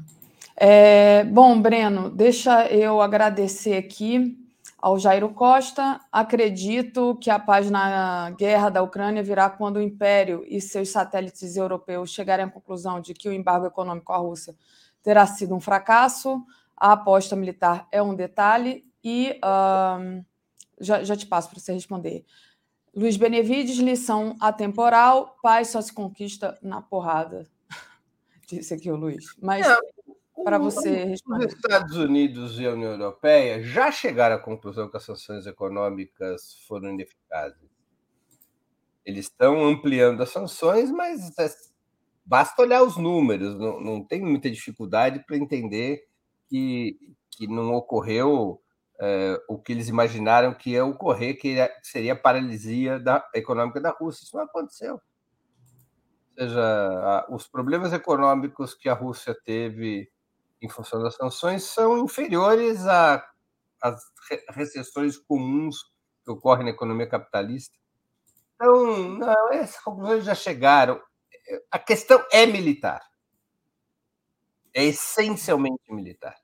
É, 0.56 1.24
bom, 1.24 1.60
Breno, 1.60 2.10
deixa 2.10 2.66
eu 2.66 3.00
agradecer 3.00 3.76
aqui 3.76 4.36
ao 4.80 4.98
Jairo 4.98 5.28
Costa. 5.30 6.00
Acredito 6.10 7.16
que 7.20 7.30
a 7.30 7.38
página 7.38 8.30
Guerra 8.30 8.70
da 8.70 8.82
Ucrânia 8.82 9.22
virá 9.22 9.50
quando 9.50 9.76
o 9.76 9.82
Império 9.82 10.44
e 10.46 10.60
seus 10.60 10.90
satélites 10.90 11.56
europeus 11.56 12.10
chegarem 12.10 12.46
à 12.46 12.50
conclusão 12.50 13.00
de 13.00 13.14
que 13.14 13.28
o 13.28 13.32
embargo 13.32 13.66
econômico 13.66 14.12
à 14.12 14.16
Rússia 14.16 14.54
terá 15.02 15.26
sido 15.26 15.54
um 15.54 15.60
fracasso. 15.60 16.42
A 16.78 16.92
aposta 16.92 17.34
militar 17.34 17.88
é 17.90 18.02
um 18.02 18.14
detalhe 18.14 18.84
e 19.02 19.38
uh, 19.44 20.24
já, 20.80 21.02
já 21.02 21.16
te 21.16 21.26
passo 21.26 21.50
para 21.50 21.58
você 21.58 21.72
responder. 21.72 22.24
Luiz 22.94 23.16
Benevides, 23.16 23.78
lição 23.78 24.36
atemporal: 24.40 25.36
paz 25.42 25.68
só 25.68 25.80
se 25.80 25.92
conquista 25.92 26.58
na 26.62 26.80
porrada 26.80 27.48
disse 28.48 28.74
aqui 28.74 28.90
o 28.90 28.96
Luiz. 28.96 29.24
Mas 29.40 29.66
para 30.44 30.58
você 30.58 31.04
responder. 31.04 31.46
Os 31.46 31.54
Estados 31.54 31.96
Unidos 31.96 32.58
e 32.58 32.66
a 32.66 32.72
União 32.72 32.92
Europeia 32.92 33.62
já 33.62 33.90
chegaram 33.90 34.36
à 34.36 34.38
conclusão 34.38 34.88
que 34.88 34.96
as 34.96 35.04
sanções 35.04 35.46
econômicas 35.46 36.56
foram 36.66 36.90
ineficazes. 36.90 37.68
Eles 39.04 39.26
estão 39.26 39.66
ampliando 39.66 40.22
as 40.22 40.30
sanções, 40.30 40.90
mas 40.90 41.36
é, 41.38 41.48
basta 42.24 42.62
olhar 42.62 42.82
os 42.82 42.96
números, 42.96 43.58
não, 43.58 43.80
não 43.80 44.04
tem 44.04 44.20
muita 44.20 44.50
dificuldade 44.50 45.24
para 45.26 45.36
entender 45.36 46.07
que, 46.48 46.96
que 47.30 47.46
não 47.46 47.74
ocorreu 47.74 48.60
é, 49.00 49.40
o 49.48 49.58
que 49.58 49.72
eles 49.72 49.88
imaginaram 49.88 50.54
que 50.54 50.70
ia 50.70 50.84
ocorrer, 50.84 51.38
que 51.38 51.56
seria 51.82 52.14
a 52.14 52.16
paralisia 52.16 52.98
da, 52.98 53.24
econômica 53.34 53.80
da 53.80 53.90
Rússia. 53.90 54.24
Isso 54.24 54.36
não 54.36 54.44
aconteceu 54.44 55.00
seja, 56.38 57.26
os 57.30 57.48
problemas 57.48 57.92
econômicos 57.92 58.74
que 58.74 58.88
a 58.88 58.94
Rússia 58.94 59.36
teve 59.44 60.08
em 60.62 60.68
função 60.68 61.02
das 61.02 61.16
sanções 61.16 61.64
são 61.64 61.98
inferiores 61.98 62.86
às 62.86 64.02
recessões 64.50 65.18
comuns 65.18 65.76
que 66.24 66.30
ocorrem 66.30 66.64
na 66.64 66.70
economia 66.70 67.08
capitalista. 67.08 67.76
Então, 68.54 69.08
não, 69.18 69.52
essas 69.52 69.80
conclusões 69.82 70.24
já 70.24 70.34
chegaram. 70.34 71.00
A 71.70 71.78
questão 71.78 72.24
é 72.32 72.46
militar. 72.46 73.00
É 74.74 74.84
essencialmente 74.84 75.82
militar. 75.90 76.36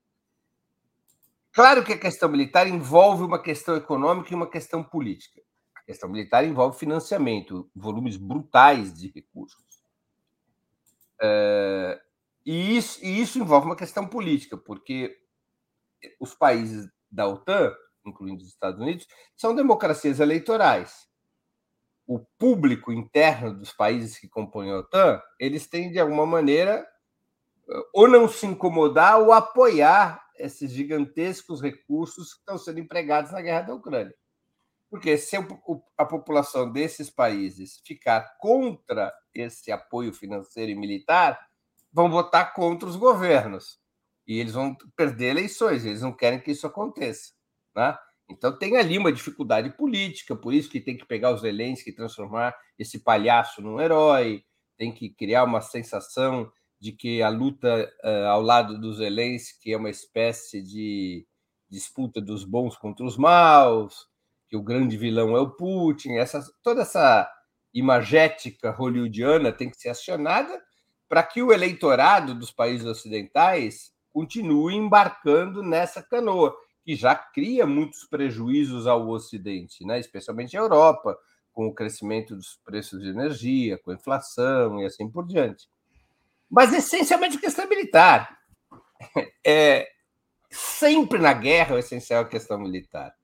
Claro 1.53 1.85
que 1.85 1.93
a 1.93 1.99
questão 1.99 2.29
militar 2.29 2.67
envolve 2.67 3.23
uma 3.23 3.41
questão 3.41 3.77
econômica 3.77 4.33
e 4.33 4.35
uma 4.35 4.51
questão 4.51 4.83
política. 4.83 5.41
A 5.77 5.83
questão 5.83 6.09
militar 6.09 6.45
envolve 6.45 6.79
financiamento, 6.79 7.71
volumes 7.75 8.17
brutais 8.17 8.93
de 8.93 9.09
recursos. 9.15 9.63
É, 11.23 12.01
e, 12.45 12.77
isso, 12.77 13.05
e 13.05 13.21
isso 13.21 13.39
envolve 13.39 13.67
uma 13.67 13.77
questão 13.77 14.07
política, 14.07 14.57
porque 14.57 15.17
os 16.19 16.35
países 16.35 16.89
da 17.11 17.27
OTAN, 17.29 17.73
incluindo 18.05 18.43
os 18.43 18.49
Estados 18.49 18.81
Unidos, 18.81 19.07
são 19.37 19.55
democracias 19.55 20.21
eleitorais. 20.21 21.09
O 22.07 22.19
público 22.37 22.93
interno 22.93 23.55
dos 23.55 23.73
países 23.73 24.19
que 24.19 24.29
compõem 24.29 24.71
a 24.71 24.79
OTAN, 24.79 25.23
eles 25.39 25.67
têm, 25.67 25.91
de 25.91 25.99
alguma 25.99 26.27
maneira, 26.27 26.87
ou 27.93 28.09
não 28.09 28.28
se 28.28 28.47
incomodar 28.47 29.20
ou 29.20 29.32
apoiar 29.32 30.24
esses 30.39 30.70
gigantescos 30.70 31.61
recursos 31.61 32.35
que 32.35 32.41
estão 32.41 32.59
sendo 32.59 32.81
empregados 32.81 33.31
na 33.31 33.41
guerra 33.41 33.62
da 33.62 33.74
Ucrânia. 33.74 34.15
Porque 34.91 35.16
se 35.16 35.36
a 35.97 36.05
população 36.05 36.70
desses 36.70 37.11
países 37.11 37.81
ficar 37.85 38.36
contra 38.39 39.12
esse 39.35 39.73
apoio 39.73 40.12
financeiro 40.12 40.70
e 40.70 40.74
militar, 40.74 41.49
vão 41.93 42.11
votar 42.11 42.53
contra 42.53 42.89
os 42.89 42.97
governos. 42.97 43.81
E 44.27 44.39
eles 44.39 44.55
vão 44.55 44.77
perder 44.97 45.31
eleições, 45.31 45.85
eles 45.85 46.03
não 46.03 46.12
querem 46.12 46.41
que 46.41 46.51
isso 46.51 46.66
aconteça. 46.66 47.32
Né? 47.74 47.97
Então 48.31 48.57
tem 48.57 48.77
ali 48.77 48.97
uma 48.97 49.12
dificuldade 49.12 49.70
política, 49.77 50.35
por 50.35 50.55
isso 50.55 50.70
que 50.70 50.81
tem 50.81 50.97
que 50.97 51.05
pegar 51.05 51.32
os 51.32 51.43
Zelensky 51.43 51.91
e 51.91 51.95
transformar 51.95 52.57
esse 52.78 53.01
palhaço 53.01 53.61
num 53.61 53.81
herói, 53.81 54.45
tem 54.77 54.93
que 54.93 55.11
criar 55.11 55.45
uma 55.45 55.61
sensação 55.61 56.51
de 56.81 56.93
que 56.93 57.23
a 57.23 57.29
luta 57.29 57.91
uh, 58.05 58.27
ao 58.29 58.43
lado 58.43 58.79
dos 58.79 58.99
Zelensky 58.99 59.73
é 59.73 59.77
uma 59.77 59.91
espécie 59.91 60.63
de 60.63 61.27
disputa 61.69 62.21
dos 62.21 62.45
bons 62.45 62.77
contra 62.77 63.05
os 63.05 63.17
maus, 63.17 64.07
que 64.49 64.57
o 64.57 64.63
grande 64.63 64.97
vilão 64.97 65.37
é 65.37 65.41
o 65.41 65.51
Putin, 65.51 66.13
essa, 66.13 66.45
toda 66.63 66.83
essa 66.83 67.29
imagética 67.73 68.71
hollywoodiana 68.71 69.51
tem 69.51 69.69
que 69.69 69.77
ser 69.77 69.89
acionada 69.89 70.63
para 71.09 71.23
que 71.23 71.43
o 71.43 71.53
eleitorado 71.53 72.35
dos 72.35 72.51
países 72.51 72.87
ocidentais 72.87 73.93
continue 74.13 74.77
embarcando 74.77 75.63
nessa 75.63 76.03
canoa, 76.03 76.55
que 76.85 76.95
já 76.95 77.15
cria 77.15 77.67
muitos 77.67 78.05
prejuízos 78.05 78.87
ao 78.87 79.09
Ocidente, 79.09 79.85
né? 79.85 79.99
especialmente 79.99 80.57
a 80.57 80.61
Europa, 80.61 81.19
com 81.53 81.67
o 81.67 81.75
crescimento 81.75 82.35
dos 82.37 82.61
preços 82.65 83.01
de 83.01 83.09
energia, 83.09 83.79
com 83.79 83.91
a 83.91 83.95
inflação 83.95 84.81
e 84.81 84.87
assim 84.87 85.11
por 85.11 85.27
diante. 85.27 85.69
Mas 86.51 86.73
essencialmente 86.73 87.39
questão 87.39 87.69
militar. 87.69 88.39
É, 89.47 89.87
sempre 90.51 91.19
na 91.19 91.35
guerra 91.35 91.75
o 91.75 91.79
essencial 91.79 92.23
é 92.23 92.25
a 92.25 92.29
questão 92.29 92.59
militar. 92.59 93.15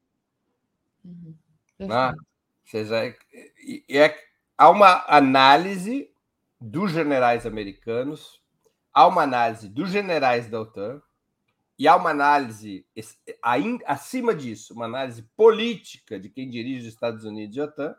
Uhum. 1.03 1.35
Né? 1.79 2.15
Seja, 2.67 2.97
é, 2.97 3.17
é, 3.89 4.25
há 4.59 4.69
uma 4.69 5.07
análise 5.09 6.13
dos 6.61 6.93
generais 6.93 7.47
americanos 7.47 8.41
há 8.93 9.07
uma 9.07 9.23
análise 9.23 9.69
dos 9.69 9.91
generais 9.91 10.49
da 10.49 10.61
OTAN 10.61 11.01
e 11.79 11.89
há 11.89 11.97
uma 11.97 12.11
análise, 12.11 12.87
acima 13.87 14.35
disso, 14.35 14.75
uma 14.75 14.85
análise 14.85 15.23
política 15.37 16.21
de 16.21 16.29
quem 16.29 16.51
dirige 16.51 16.87
os 16.87 16.93
Estados 16.93 17.25
Unidos 17.25 17.57
e 17.57 17.61
a 17.61 17.65
OTAN, 17.65 17.97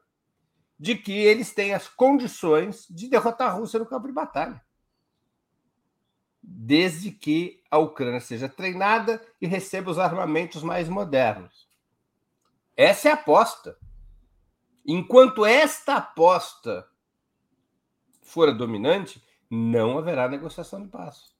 de 0.80 0.96
que 0.96 1.12
eles 1.12 1.54
têm 1.54 1.74
as 1.74 1.88
condições 1.88 2.86
de 2.90 3.08
derrotar 3.08 3.50
a 3.50 3.54
Rússia 3.54 3.80
no 3.80 3.86
campo 3.86 4.08
de 4.08 4.14
batalha. 4.14 4.62
Desde 6.42 7.12
que 7.12 7.62
a 7.70 7.78
Ucrânia 7.78 8.20
seja 8.20 8.50
treinada 8.50 9.22
e 9.40 9.48
receba 9.48 9.92
os 9.92 10.00
armamentos 10.00 10.64
mais 10.64 10.90
modernos. 10.90 11.68
Essa 12.76 13.10
é 13.10 13.12
a 13.12 13.16
aposta. 13.16 13.78
Enquanto 14.86 15.46
esta 15.46 15.96
aposta 15.98 16.88
for 18.24 18.50
a 18.50 18.52
dominante, 18.52 19.24
não 19.50 19.98
haverá 19.98 20.28
negociação 20.28 20.82
de 20.82 20.88
paz. 20.88 21.32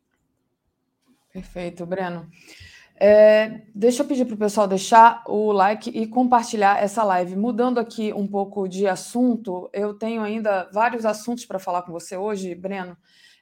Perfeito, 1.32 1.86
Breno. 1.86 2.30
É, 3.04 3.62
deixa 3.74 4.04
eu 4.04 4.08
pedir 4.08 4.26
para 4.26 4.36
o 4.36 4.38
pessoal 4.38 4.68
deixar 4.68 5.24
o 5.26 5.52
like 5.52 5.90
e 5.90 6.06
compartilhar 6.06 6.84
essa 6.84 7.04
live. 7.04 7.36
Mudando 7.36 7.80
aqui 7.80 8.14
um 8.14 8.28
pouco 8.28 8.68
de 8.68 8.86
assunto, 8.86 9.70
eu 9.74 9.96
tenho 9.96 10.22
ainda 10.22 10.70
vários 10.72 11.04
assuntos 11.04 11.44
para 11.46 11.58
falar 11.58 11.82
com 11.82 11.92
você 11.92 12.16
hoje, 12.16 12.54
Breno, 12.54 12.96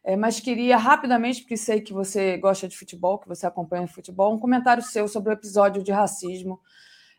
é, 0.03 0.15
mas 0.15 0.39
queria 0.39 0.77
rapidamente, 0.77 1.41
porque 1.41 1.57
sei 1.57 1.81
que 1.81 1.93
você 1.93 2.37
gosta 2.37 2.67
de 2.67 2.77
futebol, 2.77 3.19
que 3.19 3.27
você 3.27 3.45
acompanha 3.45 3.87
futebol, 3.87 4.33
um 4.33 4.39
comentário 4.39 4.81
seu 4.81 5.07
sobre 5.07 5.31
o 5.31 5.33
episódio 5.33 5.83
de 5.83 5.91
racismo 5.91 6.59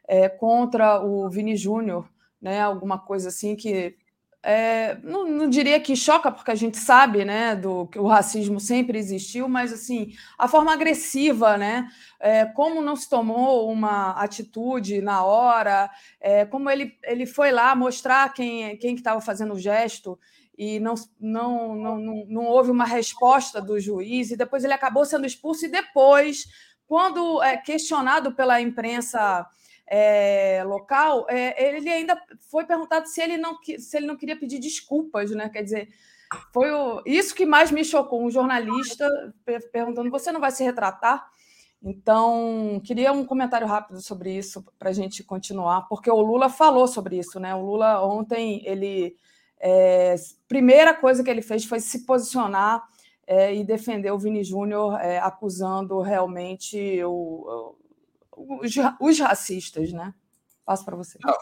é, 0.08 0.28
contra 0.28 1.00
o 1.00 1.28
Vini 1.28 1.56
Júnior, 1.56 2.08
né? 2.40 2.60
Alguma 2.60 2.98
coisa 2.98 3.28
assim 3.28 3.54
que 3.54 3.96
é, 4.42 4.96
não, 5.02 5.28
não, 5.28 5.50
diria 5.50 5.78
que 5.78 5.94
choca, 5.94 6.32
porque 6.32 6.50
a 6.50 6.54
gente 6.54 6.78
sabe 6.78 7.26
né, 7.26 7.54
do, 7.54 7.86
que 7.88 7.98
o 7.98 8.06
racismo 8.06 8.58
sempre 8.58 8.98
existiu, 8.98 9.46
mas 9.48 9.70
assim, 9.70 10.14
a 10.38 10.48
forma 10.48 10.72
agressiva, 10.72 11.58
né? 11.58 11.86
É, 12.18 12.46
como 12.46 12.80
não 12.80 12.96
se 12.96 13.08
tomou 13.08 13.70
uma 13.70 14.12
atitude 14.12 15.02
na 15.02 15.22
hora, 15.22 15.90
é, 16.18 16.46
como 16.46 16.70
ele, 16.70 16.96
ele 17.04 17.26
foi 17.26 17.50
lá 17.50 17.74
mostrar 17.74 18.32
quem 18.32 18.76
quem 18.78 18.94
estava 18.94 19.20
fazendo 19.20 19.54
o 19.54 19.58
gesto 19.58 20.18
e 20.62 20.78
não, 20.78 20.94
não, 21.18 21.74
não, 21.74 21.98
não, 21.98 22.26
não 22.28 22.44
houve 22.44 22.70
uma 22.70 22.84
resposta 22.84 23.62
do 23.62 23.80
juiz, 23.80 24.30
e 24.30 24.36
depois 24.36 24.62
ele 24.62 24.74
acabou 24.74 25.06
sendo 25.06 25.24
expulso, 25.24 25.64
e 25.64 25.68
depois, 25.68 26.44
quando 26.86 27.42
é 27.42 27.56
questionado 27.56 28.34
pela 28.34 28.60
imprensa 28.60 29.46
é, 29.86 30.62
local, 30.66 31.24
é, 31.30 31.74
ele 31.74 31.88
ainda 31.88 32.14
foi 32.50 32.66
perguntado 32.66 33.08
se 33.08 33.22
ele 33.22 33.38
não 33.38 33.56
se 33.78 33.96
ele 33.96 34.04
não 34.04 34.18
queria 34.18 34.38
pedir 34.38 34.58
desculpas, 34.58 35.30
né? 35.30 35.48
Quer 35.48 35.62
dizer, 35.62 35.88
foi 36.52 36.70
o, 36.70 37.02
isso 37.06 37.34
que 37.34 37.46
mais 37.46 37.70
me 37.70 37.82
chocou, 37.82 38.22
um 38.22 38.30
jornalista 38.30 39.08
perguntando: 39.72 40.10
você 40.10 40.30
não 40.30 40.40
vai 40.40 40.50
se 40.50 40.62
retratar? 40.62 41.26
Então, 41.82 42.82
queria 42.84 43.12
um 43.12 43.24
comentário 43.24 43.66
rápido 43.66 44.02
sobre 44.02 44.36
isso 44.36 44.62
para 44.78 44.90
a 44.90 44.92
gente 44.92 45.24
continuar, 45.24 45.88
porque 45.88 46.10
o 46.10 46.20
Lula 46.20 46.50
falou 46.50 46.86
sobre 46.86 47.18
isso, 47.18 47.40
né? 47.40 47.54
O 47.54 47.64
Lula 47.64 48.04
ontem 48.04 48.60
ele 48.66 49.16
é, 49.60 50.14
primeira 50.48 50.94
coisa 50.94 51.22
que 51.22 51.30
ele 51.30 51.42
fez 51.42 51.64
foi 51.64 51.80
se 51.80 52.06
posicionar 52.06 52.82
é, 53.26 53.54
e 53.54 53.62
defender 53.62 54.10
o 54.10 54.18
Vini 54.18 54.42
Júnior, 54.42 54.98
é, 55.00 55.18
acusando 55.18 56.00
realmente 56.00 57.02
o, 57.04 57.76
os, 58.32 58.72
os 59.00 59.18
racistas, 59.20 59.92
né? 59.92 60.14
Passo 60.64 60.84
para 60.84 60.96
você. 60.96 61.18
Não, 61.22 61.34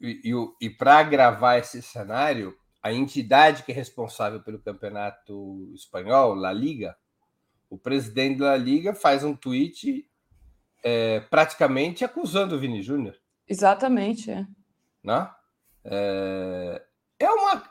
e, 0.00 0.20
e, 0.24 0.66
e 0.66 0.70
para 0.70 0.98
agravar 0.98 1.58
esse 1.58 1.80
cenário, 1.80 2.56
a 2.82 2.92
entidade 2.92 3.62
que 3.62 3.72
é 3.72 3.74
responsável 3.74 4.42
pelo 4.42 4.60
campeonato 4.60 5.72
espanhol, 5.74 6.34
La 6.34 6.52
Liga, 6.52 6.96
o 7.70 7.78
presidente 7.78 8.40
da 8.40 8.56
Liga 8.56 8.94
faz 8.94 9.24
um 9.24 9.34
tweet 9.34 10.08
é, 10.82 11.20
praticamente 11.20 12.04
acusando 12.04 12.54
o 12.54 12.58
Vini 12.58 12.82
Júnior. 12.82 13.16
Exatamente, 13.48 14.30
é. 14.30 14.46
Né? 15.02 15.30
É, 15.82 16.82
é 17.24 17.30
uma. 17.30 17.62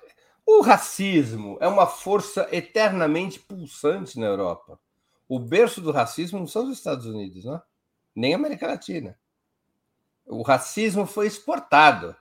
O 0.46 0.62
racismo 0.62 1.58
é 1.62 1.68
uma 1.68 1.88
força 1.88 2.48
eternamente 2.52 3.40
pulsante 3.40 4.20
na 4.20 4.26
Europa. 4.26 4.80
O 5.28 5.40
berço 5.40 5.80
do 5.80 5.92
racismo 5.92 6.40
não 6.40 6.48
são 6.48 6.66
os 6.66 6.78
Estados 6.78 7.06
Unidos, 7.06 7.46
né? 7.46 7.62
nem 8.16 8.34
a 8.34 8.38
América 8.38 8.68
Latina. 8.68 9.18
O 10.26 10.42
racismo 10.42 11.06
foi 11.06 11.28
exportado 11.28 12.16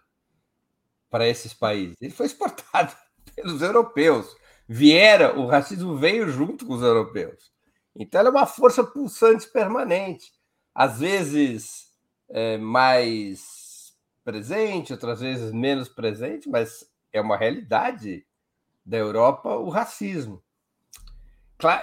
para 1.11 1.29
esses 1.29 1.53
países. 1.53 1.97
Ele 2.01 2.13
foi 2.13 2.27
exportado 2.27 2.97
pelos 3.35 3.61
europeus. 3.61 4.35
Viera, 4.69 5.39
o 5.39 5.47
racismo 5.47 5.97
veio 5.97 6.29
junto 6.29 6.65
com 6.65 6.75
os 6.75 6.83
europeus. 6.83 7.53
Então, 7.95 8.21
ela 8.21 8.31
é 8.31 8.33
uma 8.33 8.47
força 8.47 8.83
pulsante 8.83 9.47
permanente. 9.49 10.33
Às 10.75 11.01
vezes 11.01 11.93
é, 12.31 12.57
mais 12.57 13.93
presente, 14.25 14.93
outras 14.93 15.21
vezes 15.21 15.53
menos 15.53 15.89
presente, 15.89 16.49
mas 16.49 16.91
é 17.13 17.21
uma 17.21 17.37
realidade 17.37 18.27
da 18.85 18.97
Europa 18.97 19.57
o 19.57 19.69
racismo. 19.69 20.43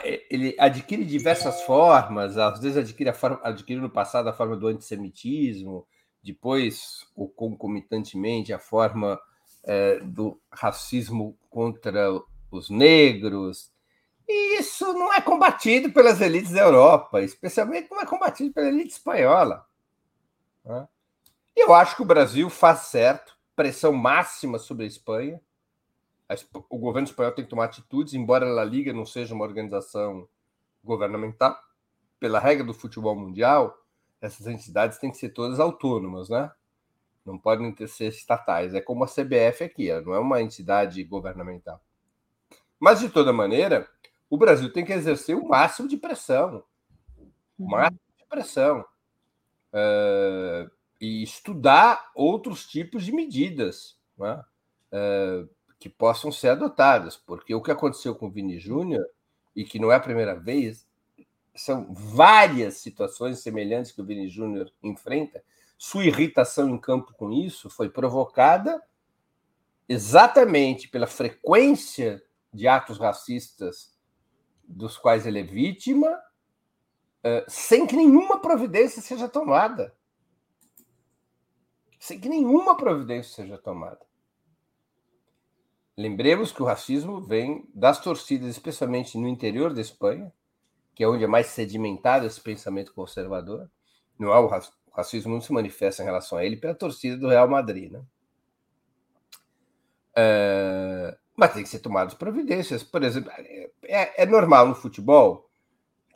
É, 0.04 0.26
ele 0.30 0.56
adquire 0.60 1.06
diversas 1.06 1.62
formas, 1.62 2.38
às 2.38 2.60
vezes 2.60 2.78
adquire, 2.78 3.14
forma, 3.14 3.40
adquire 3.44 3.80
no 3.80 3.90
passado 3.90 4.28
a 4.28 4.34
forma 4.34 4.58
do 4.58 4.68
antissemitismo, 4.68 5.88
depois, 6.22 7.08
ou 7.16 7.30
concomitantemente, 7.30 8.52
a 8.52 8.60
forma 8.60 9.20
é, 9.64 10.00
do 10.00 10.40
racismo 10.52 11.38
contra 11.50 12.10
os 12.52 12.70
negros. 12.70 13.72
E 14.28 14.60
isso 14.60 14.92
não 14.94 15.14
é 15.14 15.22
combatido 15.22 15.92
pelas 15.92 16.20
elites 16.20 16.52
da 16.52 16.62
Europa, 16.62 17.22
especialmente 17.22 17.90
não 17.90 18.02
é 18.02 18.06
combatido 18.06 18.54
pela 18.54 18.68
elite 18.68 18.92
espanhola. 18.92 19.66
Né? 20.66 20.88
Eu 21.56 21.74
acho 21.74 21.96
que 21.96 22.02
o 22.02 22.06
Brasil 22.06 22.50
faz 22.50 22.82
certo, 22.82 23.39
pressão 23.60 23.92
máxima 23.92 24.58
sobre 24.58 24.86
a 24.86 24.88
Espanha, 24.88 25.42
o 26.70 26.78
governo 26.78 27.10
espanhol 27.10 27.34
tem 27.34 27.44
que 27.44 27.50
tomar 27.50 27.66
atitudes, 27.66 28.14
embora 28.14 28.46
a 28.46 28.64
Liga 28.64 28.94
não 28.94 29.06
seja 29.06 29.36
uma 29.36 29.44
organização 29.44 30.30
governamental, 30.82 31.60
pela 32.22 32.40
regra 32.40 32.66
do 32.66 32.74
futebol 32.74 33.14
mundial, 33.18 33.78
essas 34.22 34.48
entidades 34.48 34.98
têm 34.98 35.12
que 35.12 35.18
ser 35.18 35.32
todas 35.32 35.60
autônomas, 35.60 36.30
né? 36.30 36.50
Não 37.26 37.38
podem 37.38 37.70
ter, 37.74 37.90
ser 37.90 38.08
estatais. 38.08 38.74
É 38.74 38.80
como 38.80 39.04
a 39.04 39.08
CBF 39.08 39.66
aqui, 39.66 39.92
não 40.04 40.14
é 40.14 40.20
uma 40.20 40.42
entidade 40.42 41.04
governamental. 41.04 41.84
Mas, 42.80 43.02
de 43.02 43.10
toda 43.10 43.34
maneira, 43.34 43.90
o 44.30 44.38
Brasil 44.38 44.72
tem 44.72 44.86
que 44.86 44.94
exercer 44.94 45.36
o 45.36 45.50
máximo 45.50 45.86
de 45.86 45.98
pressão. 45.98 46.64
O 47.58 47.64
uhum. 47.64 47.72
máximo 47.72 48.00
de 48.18 48.26
pressão. 48.26 48.86
Uh, 49.74 50.79
e 51.00 51.24
estudar 51.24 52.12
outros 52.14 52.66
tipos 52.66 53.06
de 53.06 53.12
medidas. 53.12 53.98
Né? 54.18 54.44
Que 55.80 55.88
possam 55.88 56.32
ser 56.32 56.50
adotadas, 56.50 57.16
porque 57.16 57.56
o 57.56 57.62
que 57.62 57.72
aconteceu 57.72 58.14
com 58.14 58.28
o 58.28 58.32
Vini 58.32 58.60
Júnior, 58.60 59.06
e 59.56 59.64
que 59.64 59.80
não 59.80 59.92
é 59.92 59.96
a 59.96 60.00
primeira 60.00 60.36
vez, 60.36 60.88
são 61.56 61.94
várias 61.94 62.78
situações 62.78 63.40
semelhantes 63.40 63.92
que 63.92 64.02
o 64.02 64.06
Vini 64.06 64.30
Júnior 64.30 64.72
enfrenta. 64.84 65.44
Sua 65.78 66.06
irritação 66.06 66.70
em 66.70 66.78
campo 66.78 67.14
com 67.14 67.32
isso 67.32 67.70
foi 67.70 67.90
provocada 67.90 68.82
exatamente 69.88 70.88
pela 70.88 71.08
frequência 71.08 72.22
de 72.54 72.68
atos 72.68 72.98
racistas 72.98 73.98
dos 74.64 74.98
quais 74.98 75.26
ele 75.26 75.40
é 75.40 75.44
vítima, 75.44 76.10
sem 77.48 77.88
que 77.88 77.96
nenhuma 77.96 78.40
providência 78.42 79.02
seja 79.02 79.28
tomada. 79.28 79.96
Sem 82.00 82.20
que 82.20 82.30
nenhuma 82.30 82.78
providência 82.78 83.44
seja 83.44 83.58
tomada. 83.58 84.00
Lembremos 85.98 86.54
que 86.54 86.64
o 86.64 86.66
racismo 86.66 87.20
vem 87.20 87.70
das 87.76 88.00
torcidas, 88.00 88.48
especialmente 88.48 89.18
no 89.18 89.28
interior 89.28 89.74
da 89.74 89.82
Espanha, 89.82 90.32
que 90.96 91.04
é 91.04 91.08
onde 91.08 91.26
é 91.26 91.28
mais 91.28 91.48
sedimentado 91.48 92.26
esse 92.26 92.40
pensamento 92.40 92.94
conservador. 92.94 93.70
Não 94.18 94.32
há 94.32 94.40
o, 94.40 94.48
racismo 94.94 95.34
não 95.34 95.42
se 95.42 95.52
manifesta 95.52 96.02
em 96.02 96.06
relação 96.06 96.38
a 96.38 96.46
ele 96.46 96.56
pela 96.56 96.74
torcida 96.74 97.18
do 97.18 97.28
Real 97.28 97.50
Madrid, 97.50 97.92
né? 97.92 98.02
É, 100.16 101.18
mas 101.36 101.54
tem 101.54 101.64
que 101.64 101.70
ser 101.70 101.80
tomadas 101.80 102.14
providências. 102.14 102.82
Por 102.82 103.04
exemplo, 103.04 103.30
é, 103.84 104.24
é, 104.24 104.26
normal 104.26 104.68
no 104.68 104.76
futebol. 104.76 105.50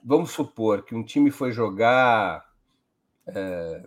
Vamos 0.04 0.32
supor 0.32 0.84
que 0.84 0.96
um 0.96 1.04
time 1.04 1.32
foi 1.32 1.52
jogar 1.52 2.46
é, 3.28 3.84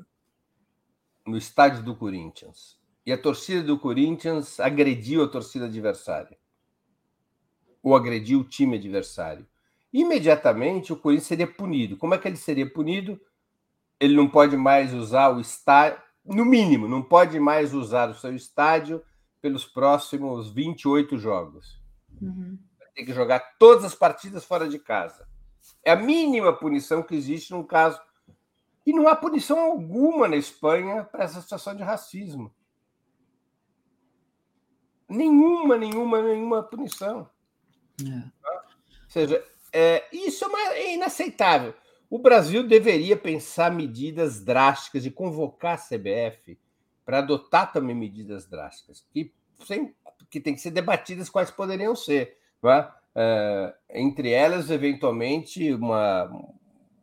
no 1.26 1.36
estádio 1.36 1.82
do 1.82 1.94
Corinthians 1.94 2.78
e 3.04 3.12
a 3.12 3.18
torcida 3.18 3.62
do 3.62 3.78
Corinthians 3.78 4.58
agrediu 4.58 5.22
a 5.22 5.28
torcida 5.28 5.66
adversária, 5.66 6.36
ou 7.82 7.94
agrediu 7.94 8.40
o 8.40 8.44
time 8.44 8.76
adversário. 8.76 9.46
Imediatamente 9.92 10.92
o 10.92 10.96
Corinthians 10.96 11.28
seria 11.28 11.46
punido. 11.46 11.96
Como 11.96 12.14
é 12.14 12.18
que 12.18 12.26
ele 12.26 12.36
seria 12.36 12.68
punido? 12.68 13.20
Ele 14.00 14.14
não 14.14 14.28
pode 14.28 14.56
mais 14.56 14.92
usar 14.92 15.30
o 15.30 15.40
estádio, 15.40 16.02
no 16.24 16.44
mínimo, 16.44 16.88
não 16.88 17.02
pode 17.02 17.38
mais 17.38 17.72
usar 17.72 18.10
o 18.10 18.14
seu 18.14 18.34
estádio 18.34 19.02
pelos 19.40 19.64
próximos 19.64 20.50
28 20.50 21.16
jogos. 21.18 21.80
Uhum. 22.20 22.58
tem 22.94 23.04
que 23.04 23.12
jogar 23.12 23.38
todas 23.58 23.84
as 23.84 23.94
partidas 23.94 24.44
fora 24.44 24.68
de 24.68 24.78
casa. 24.78 25.28
É 25.84 25.92
a 25.92 25.96
mínima 25.96 26.52
punição 26.52 27.02
que 27.02 27.14
existe 27.14 27.52
num 27.52 27.62
caso. 27.62 28.00
E 28.86 28.92
não 28.92 29.08
há 29.08 29.16
punição 29.16 29.58
alguma 29.58 30.28
na 30.28 30.36
Espanha 30.36 31.02
para 31.02 31.24
essa 31.24 31.40
situação 31.40 31.74
de 31.74 31.82
racismo. 31.82 32.54
Nenhuma, 35.08 35.76
nenhuma, 35.76 36.22
nenhuma 36.22 36.62
punição. 36.62 37.28
É. 38.00 38.14
Ou 38.14 39.10
seja, 39.10 39.44
é, 39.72 40.04
isso 40.12 40.44
é, 40.44 40.48
uma, 40.48 40.60
é 40.74 40.94
inaceitável. 40.94 41.74
O 42.08 42.18
Brasil 42.18 42.66
deveria 42.66 43.16
pensar 43.16 43.72
medidas 43.72 44.44
drásticas 44.44 45.04
e 45.04 45.10
convocar 45.10 45.74
a 45.74 45.78
CBF 45.78 46.58
para 47.04 47.18
adotar 47.18 47.72
também 47.72 47.94
medidas 47.94 48.46
drásticas, 48.46 49.04
que, 49.12 49.32
sem, 49.64 49.94
que 50.30 50.40
tem 50.40 50.54
que 50.54 50.60
ser 50.60 50.70
debatidas 50.70 51.28
quais 51.28 51.50
poderiam 51.50 51.96
ser. 51.96 52.38
É? 52.64 52.88
É, 53.18 53.74
entre 53.90 54.30
elas, 54.30 54.70
eventualmente, 54.70 55.72
uma, 55.72 56.24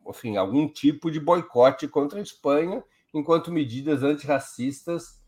enfim, 0.07 0.37
algum 0.37 0.67
tipo 0.67 1.09
de 1.11 1.19
boicote 1.19 1.87
contra 1.87 2.19
a 2.19 2.23
Espanha, 2.23 2.83
enquanto 3.13 3.51
medidas 3.51 4.03
antirracistas 4.03 5.21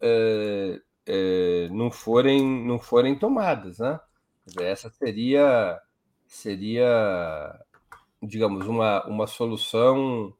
é, 0.00 0.80
é, 1.06 1.68
não, 1.70 1.90
forem, 1.90 2.66
não 2.66 2.78
forem 2.78 3.18
tomadas. 3.18 3.78
Né? 3.78 4.00
Essa 4.60 4.90
seria, 4.90 5.80
seria 6.26 7.58
digamos, 8.22 8.66
uma, 8.66 9.06
uma 9.06 9.26
solução 9.26 10.34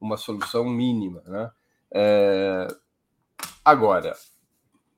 uma 0.00 0.16
solução 0.16 0.64
mínima. 0.64 1.22
Né? 1.26 1.50
É, 1.92 2.68
agora, 3.64 4.14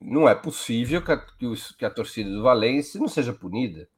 não 0.00 0.28
é 0.28 0.34
possível 0.34 1.02
que 1.02 1.12
a, 1.12 1.16
que 1.16 1.84
a 1.84 1.90
torcida 1.90 2.30
do 2.30 2.42
Valência 2.42 3.00
não 3.00 3.08
seja 3.08 3.32
punida, 3.32 3.88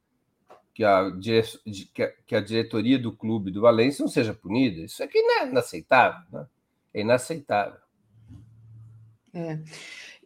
que 0.80 2.02
a, 2.02 2.14
que, 2.26 2.34
a, 2.34 2.40
diretoria 2.40 2.98
do 2.98 3.12
clube 3.12 3.50
do 3.50 3.60
Valência 3.60 4.02
não 4.02 4.08
seja 4.08 4.32
punida. 4.32 4.80
Isso 4.80 5.02
aqui 5.02 5.18
é 5.18 5.46
inaceitável. 5.46 6.22
Né? 6.32 6.46
É 6.94 7.00
inaceitável. 7.02 7.78
É. 9.34 9.58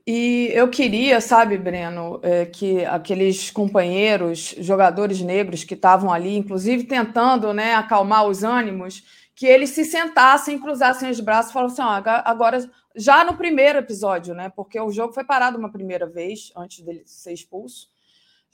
E 0.06 0.50
eu 0.54 0.68
queria, 0.68 1.20
sabe, 1.20 1.58
Breno, 1.58 2.20
é, 2.22 2.46
que 2.46 2.84
aqueles 2.84 3.50
companheiros, 3.50 4.54
jogadores 4.58 5.20
negros 5.20 5.64
que 5.64 5.74
estavam 5.74 6.12
ali, 6.12 6.36
inclusive 6.36 6.84
tentando 6.84 7.52
né, 7.52 7.74
acalmar 7.74 8.24
os 8.26 8.44
ânimos, 8.44 9.02
que 9.34 9.46
eles 9.46 9.70
se 9.70 9.84
sentassem, 9.84 10.58
cruzassem 10.58 11.10
os 11.10 11.18
braços 11.18 11.50
e 11.50 11.54
falassem: 11.54 11.84
assim, 11.84 12.02
agora, 12.24 12.70
já 12.94 13.24
no 13.24 13.36
primeiro 13.36 13.78
episódio, 13.80 14.34
né? 14.34 14.52
Porque 14.54 14.78
o 14.78 14.92
jogo 14.92 15.12
foi 15.12 15.24
parado 15.24 15.58
uma 15.58 15.72
primeira 15.72 16.06
vez 16.06 16.52
antes 16.56 16.84
dele 16.84 17.02
ser 17.06 17.32
expulso. 17.32 17.88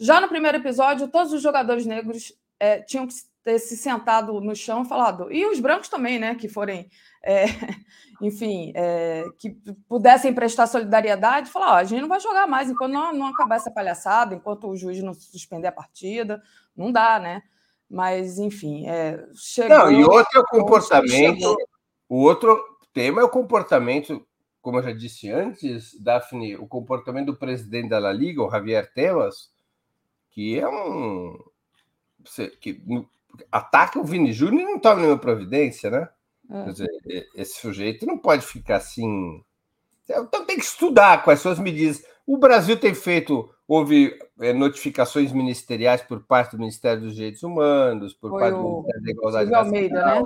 Já 0.00 0.20
no 0.20 0.28
primeiro 0.28 0.56
episódio, 0.56 1.08
todos 1.08 1.32
os 1.32 1.42
jogadores 1.42 1.84
negros 1.84 2.32
é, 2.58 2.80
tinham 2.80 3.06
que 3.06 3.14
ter 3.44 3.58
se 3.58 3.76
sentado 3.76 4.40
no 4.40 4.56
chão 4.56 4.82
e 4.82 4.88
falado, 4.88 5.32
e 5.32 5.46
os 5.46 5.60
brancos 5.60 5.88
também, 5.88 6.18
né? 6.18 6.34
Que 6.34 6.48
forem 6.48 6.90
é, 7.22 7.44
enfim, 8.20 8.72
é, 8.74 9.24
que 9.38 9.50
pudessem 9.88 10.32
prestar 10.32 10.66
solidariedade, 10.66 11.50
falar: 11.50 11.72
ó, 11.72 11.76
a 11.76 11.84
gente 11.84 12.00
não 12.00 12.08
vai 12.08 12.20
jogar 12.20 12.46
mais 12.46 12.70
enquanto 12.70 12.92
não, 12.92 13.12
não 13.12 13.26
acabar 13.26 13.56
essa 13.56 13.70
palhaçada, 13.70 14.34
enquanto 14.34 14.68
o 14.68 14.76
juiz 14.76 15.02
não 15.02 15.12
suspender 15.14 15.68
a 15.68 15.72
partida, 15.72 16.42
não 16.76 16.90
dá, 16.90 17.18
né? 17.18 17.42
Mas, 17.88 18.38
enfim, 18.38 18.86
é, 18.88 19.22
chegou. 19.34 19.76
Não, 19.76 19.90
e 19.90 20.04
outro 20.04 20.38
é 20.38 20.40
o 20.40 20.46
comportamento. 20.46 21.56
O 22.08 22.22
outro 22.22 22.58
tema 22.92 23.20
é 23.20 23.24
o 23.24 23.28
comportamento, 23.28 24.26
como 24.62 24.78
eu 24.78 24.82
já 24.82 24.92
disse 24.92 25.30
antes, 25.30 26.00
Daphne, 26.00 26.56
o 26.56 26.66
comportamento 26.66 27.26
do 27.26 27.36
presidente 27.36 27.88
da 27.88 27.98
La 27.98 28.12
Liga, 28.12 28.42
o 28.42 28.50
Javier 28.50 28.92
Tebas, 28.92 29.50
que 30.30 30.58
é 30.58 30.68
um. 30.68 31.38
que 32.60 32.82
ataca 33.50 33.98
o 33.98 34.04
Vini 34.04 34.32
Júnior 34.32 34.62
e 34.62 34.72
não 34.72 34.80
toma 34.80 35.00
nenhuma 35.02 35.18
providência, 35.18 35.90
né? 35.90 36.08
É. 36.50 36.64
Quer 36.64 36.72
dizer, 36.72 37.28
esse 37.34 37.60
sujeito 37.60 38.06
não 38.06 38.18
pode 38.18 38.44
ficar 38.44 38.76
assim. 38.76 39.42
Então 40.08 40.44
tem 40.44 40.56
que 40.56 40.64
estudar 40.64 41.22
quais 41.22 41.40
são 41.40 41.52
as 41.52 41.58
medidas. 41.58 42.04
O 42.26 42.36
Brasil 42.36 42.78
tem 42.78 42.94
feito, 42.94 43.48
houve 43.66 44.18
é, 44.40 44.52
notificações 44.52 45.32
ministeriais 45.32 46.02
por 46.02 46.24
parte 46.24 46.52
do 46.52 46.58
Ministério 46.58 47.02
dos 47.02 47.14
Direitos 47.14 47.42
Humanos, 47.42 48.14
por 48.14 48.30
Foi 48.30 48.40
parte 48.40 48.56
do 48.56 48.62
Ministério 48.62 49.02
da 49.02 49.10
Igualdade 49.10 49.54
Almeida, 49.54 50.04
né? 50.04 50.22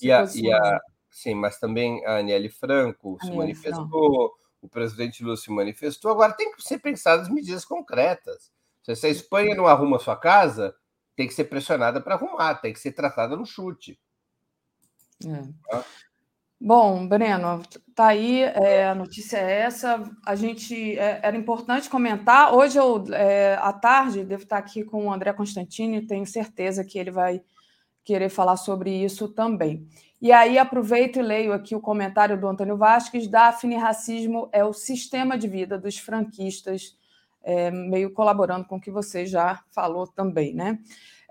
E 0.00 0.12
a, 0.12 0.24
e 0.34 0.52
a, 0.52 0.80
sim, 1.10 1.34
mas 1.34 1.58
também 1.58 2.04
a 2.06 2.18
Aniele 2.18 2.48
Franco 2.48 3.16
se 3.20 3.30
manifestou, 3.32 3.86
Franco. 3.88 4.38
o 4.62 4.68
presidente 4.68 5.22
Lula 5.22 5.36
se 5.36 5.50
manifestou. 5.50 6.10
Agora 6.10 6.32
tem 6.32 6.52
que 6.52 6.62
ser 6.62 6.78
pensadas 6.78 7.28
medidas 7.28 7.64
concretas. 7.64 8.53
Se 8.92 9.06
a 9.06 9.10
Espanha 9.10 9.54
não 9.54 9.66
arruma 9.66 9.98
sua 9.98 10.16
casa, 10.16 10.74
tem 11.16 11.26
que 11.26 11.34
ser 11.34 11.44
pressionada 11.44 12.00
para 12.00 12.16
arrumar, 12.16 12.56
tem 12.56 12.72
que 12.72 12.80
ser 12.80 12.92
tratada 12.92 13.36
no 13.36 13.46
chute. 13.46 13.98
É. 15.24 15.84
Bom, 16.60 17.06
Breno, 17.06 17.62
tá 17.94 18.06
aí, 18.08 18.42
é, 18.42 18.88
a 18.88 18.94
notícia 18.94 19.36
é 19.36 19.60
essa. 19.60 20.02
A 20.24 20.34
gente 20.34 20.98
é, 20.98 21.20
era 21.22 21.36
importante 21.36 21.90
comentar. 21.90 22.54
Hoje 22.54 22.78
eu, 22.78 23.04
é, 23.12 23.56
à 23.60 23.72
tarde, 23.72 24.24
devo 24.24 24.44
estar 24.44 24.58
aqui 24.58 24.82
com 24.82 25.06
o 25.06 25.12
André 25.12 25.32
Constantini, 25.32 26.06
tenho 26.06 26.26
certeza 26.26 26.84
que 26.84 26.98
ele 26.98 27.10
vai 27.10 27.42
querer 28.02 28.28
falar 28.28 28.56
sobre 28.56 28.90
isso 28.90 29.28
também. 29.28 29.86
E 30.20 30.32
aí 30.32 30.58
aproveito 30.58 31.18
e 31.18 31.22
leio 31.22 31.52
aqui 31.52 31.74
o 31.74 31.80
comentário 31.80 32.40
do 32.40 32.48
Antônio 32.48 32.76
Vasques. 32.76 33.28
Daphne, 33.28 33.76
racismo 33.76 34.48
é 34.52 34.64
o 34.64 34.72
sistema 34.72 35.36
de 35.36 35.48
vida 35.48 35.78
dos 35.78 35.98
franquistas, 35.98 36.96
é, 37.44 37.70
meio 37.70 38.10
colaborando 38.12 38.64
com 38.64 38.76
o 38.76 38.80
que 38.80 38.90
você 38.90 39.24
já 39.24 39.62
falou 39.70 40.06
também, 40.06 40.52
né? 40.52 40.80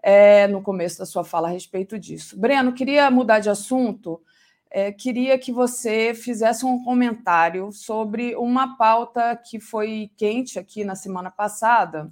é, 0.03 0.48
no 0.48 0.61
começo 0.61 0.99
da 0.99 1.06
sua 1.06 1.23
fala 1.23 1.48
a 1.48 1.52
respeito 1.52 1.98
disso. 1.98 2.38
Breno, 2.38 2.73
queria 2.73 3.10
mudar 3.10 3.40
de 3.40 3.49
assunto. 3.49 4.22
É, 4.69 4.91
queria 4.91 5.40
que 5.40 5.52
você 5.52 6.14
fizesse 6.14 6.65
um 6.65 6.84
comentário 6.84 7.72
sobre 7.72 8.35
uma 8.35 8.76
pauta 8.76 9.35
que 9.38 9.61
foi 9.61 10.11
quente 10.18 10.60
aqui 10.60 10.84
na 10.84 10.95
semana 10.95 11.31
passada, 11.31 12.11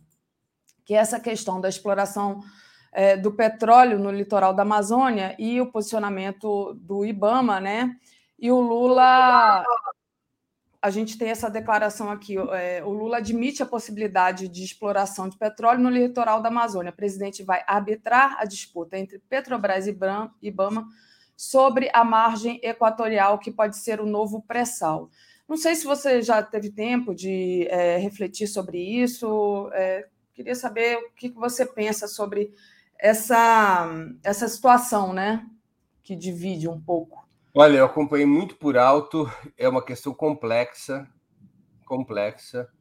que 0.85 0.93
é 0.93 0.97
essa 0.97 1.19
questão 1.19 1.59
da 1.59 1.67
exploração 1.67 2.39
é, 2.93 3.17
do 3.17 3.31
petróleo 3.33 3.99
no 3.99 4.09
litoral 4.09 4.53
da 4.53 4.63
Amazônia 4.63 5.35
e 5.37 5.59
o 5.59 5.69
posicionamento 5.69 6.73
do 6.75 7.05
IBAMA, 7.05 7.59
né? 7.59 7.97
E 8.39 8.51
o 8.51 8.61
Lula 8.61 9.65
a 10.81 10.89
gente 10.89 11.17
tem 11.17 11.29
essa 11.29 11.49
declaração 11.49 12.09
aqui: 12.09 12.35
é, 12.37 12.83
o 12.83 12.89
Lula 12.89 13.17
admite 13.17 13.61
a 13.61 13.65
possibilidade 13.65 14.47
de 14.47 14.63
exploração 14.63 15.29
de 15.29 15.37
petróleo 15.37 15.79
no 15.79 15.89
litoral 15.89 16.41
da 16.41 16.49
Amazônia. 16.49 16.91
O 16.91 16.95
presidente 16.95 17.43
vai 17.43 17.63
arbitrar 17.67 18.37
a 18.39 18.45
disputa 18.45 18.97
entre 18.97 19.19
Petrobras 19.19 19.85
e 19.85 19.95
IBAMA 20.41 20.87
sobre 21.37 21.89
a 21.93 22.03
margem 22.03 22.59
equatorial, 22.63 23.37
que 23.37 23.51
pode 23.51 23.77
ser 23.77 24.01
o 24.01 24.05
novo 24.05 24.41
pré-sal. 24.41 25.09
Não 25.47 25.57
sei 25.57 25.75
se 25.75 25.85
você 25.85 26.21
já 26.21 26.41
teve 26.41 26.71
tempo 26.71 27.13
de 27.13 27.67
é, 27.69 27.97
refletir 27.97 28.47
sobre 28.47 28.79
isso. 28.79 29.69
É, 29.73 30.07
queria 30.33 30.55
saber 30.55 30.97
o 30.97 31.11
que 31.11 31.29
você 31.29 31.65
pensa 31.65 32.07
sobre 32.07 32.53
essa, 32.97 33.87
essa 34.23 34.47
situação, 34.47 35.13
né? 35.13 35.45
Que 36.03 36.15
divide 36.15 36.67
um 36.67 36.79
pouco 36.79 37.21
Olha, 37.53 37.79
eu 37.79 37.85
acompanhei 37.85 38.25
muito 38.25 38.55
por 38.55 38.77
alto, 38.77 39.29
é 39.57 39.67
uma 39.67 39.83
questão 39.83 40.13
complexa, 40.13 41.05
complexa, 41.85 42.71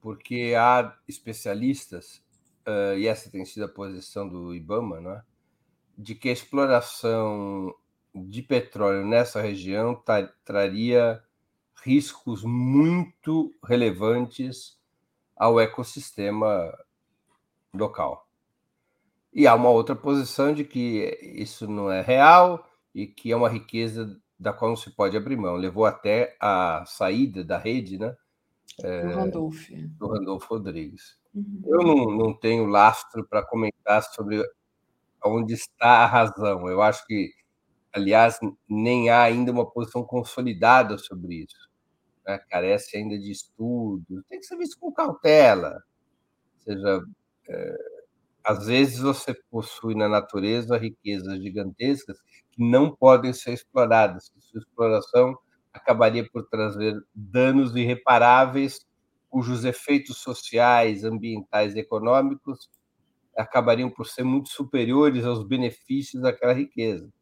porque 0.00 0.52
há 0.58 0.98
especialistas, 1.06 2.24
uh, 2.66 2.98
e 2.98 3.06
essa 3.06 3.30
tem 3.30 3.44
sido 3.44 3.66
a 3.66 3.68
posição 3.68 4.28
do 4.28 4.52
IBAMA, 4.52 5.00
né, 5.00 5.22
de 5.96 6.16
que 6.16 6.28
a 6.28 6.32
exploração 6.32 7.72
de 8.12 8.42
petróleo 8.42 9.06
nessa 9.06 9.40
região 9.40 9.94
tra 9.94 10.26
traria 10.44 11.22
riscos 11.84 12.42
muito 12.42 13.54
relevantes 13.64 14.76
ao 15.36 15.60
ecossistema 15.60 16.76
local. 17.72 18.26
E 19.32 19.46
há 19.46 19.54
uma 19.54 19.70
outra 19.70 19.94
posição 19.94 20.52
de 20.52 20.64
que 20.64 21.16
isso 21.22 21.68
não 21.68 21.92
é 21.92 22.00
real, 22.00 22.68
e 22.96 23.06
que 23.06 23.30
é 23.30 23.36
uma 23.36 23.50
riqueza 23.50 24.18
da 24.40 24.54
qual 24.54 24.70
não 24.70 24.76
se 24.76 24.90
pode 24.90 25.14
abrir 25.18 25.36
mão. 25.36 25.54
Levou 25.54 25.84
até 25.84 26.34
a 26.40 26.82
saída 26.86 27.44
da 27.44 27.58
rede, 27.58 27.98
né? 27.98 28.16
É, 28.82 29.02
do 29.02 29.14
Randolph. 29.14 29.70
Do 29.70 30.08
Randolfo 30.08 30.54
Rodrigues. 30.54 31.18
Uhum. 31.34 31.60
Eu 31.66 31.82
não, 31.82 32.06
não 32.16 32.34
tenho 32.34 32.64
lastro 32.64 33.22
para 33.28 33.44
comentar 33.44 34.02
sobre 34.02 34.42
onde 35.22 35.52
está 35.52 36.04
a 36.04 36.06
razão. 36.06 36.70
Eu 36.70 36.80
acho 36.80 37.06
que, 37.06 37.30
aliás, 37.92 38.38
nem 38.66 39.10
há 39.10 39.20
ainda 39.20 39.52
uma 39.52 39.70
posição 39.70 40.02
consolidada 40.02 40.96
sobre 40.96 41.44
isso. 41.44 41.70
Né? 42.26 42.38
Carece 42.48 42.96
ainda 42.96 43.18
de 43.18 43.30
estudo. 43.30 44.24
Tem 44.26 44.40
que 44.40 44.46
ser 44.46 44.56
visto 44.56 44.78
com 44.80 44.90
cautela. 44.90 45.84
Ou 46.54 46.60
seja, 46.62 47.02
é, 47.50 47.76
às 48.42 48.64
vezes 48.64 49.00
você 49.00 49.34
possui 49.50 49.94
na 49.94 50.08
natureza 50.08 50.78
riquezas 50.78 51.42
gigantescas 51.42 52.16
que 52.56 52.64
não 52.64 52.94
podem 52.94 53.32
ser 53.32 53.52
exploradas. 53.52 54.32
Sua 54.38 54.60
exploração 54.60 55.36
acabaria 55.72 56.28
por 56.28 56.48
trazer 56.48 56.98
danos 57.14 57.76
irreparáveis, 57.76 58.86
cujos 59.28 59.64
efeitos 59.64 60.16
sociais, 60.18 61.04
ambientais 61.04 61.74
e 61.74 61.80
econômicos 61.80 62.70
acabariam 63.36 63.90
por 63.90 64.06
ser 64.06 64.24
muito 64.24 64.48
superiores 64.48 65.24
aos 65.24 65.46
benefícios 65.46 66.22
daquela 66.22 66.54
riqueza. 66.54 67.12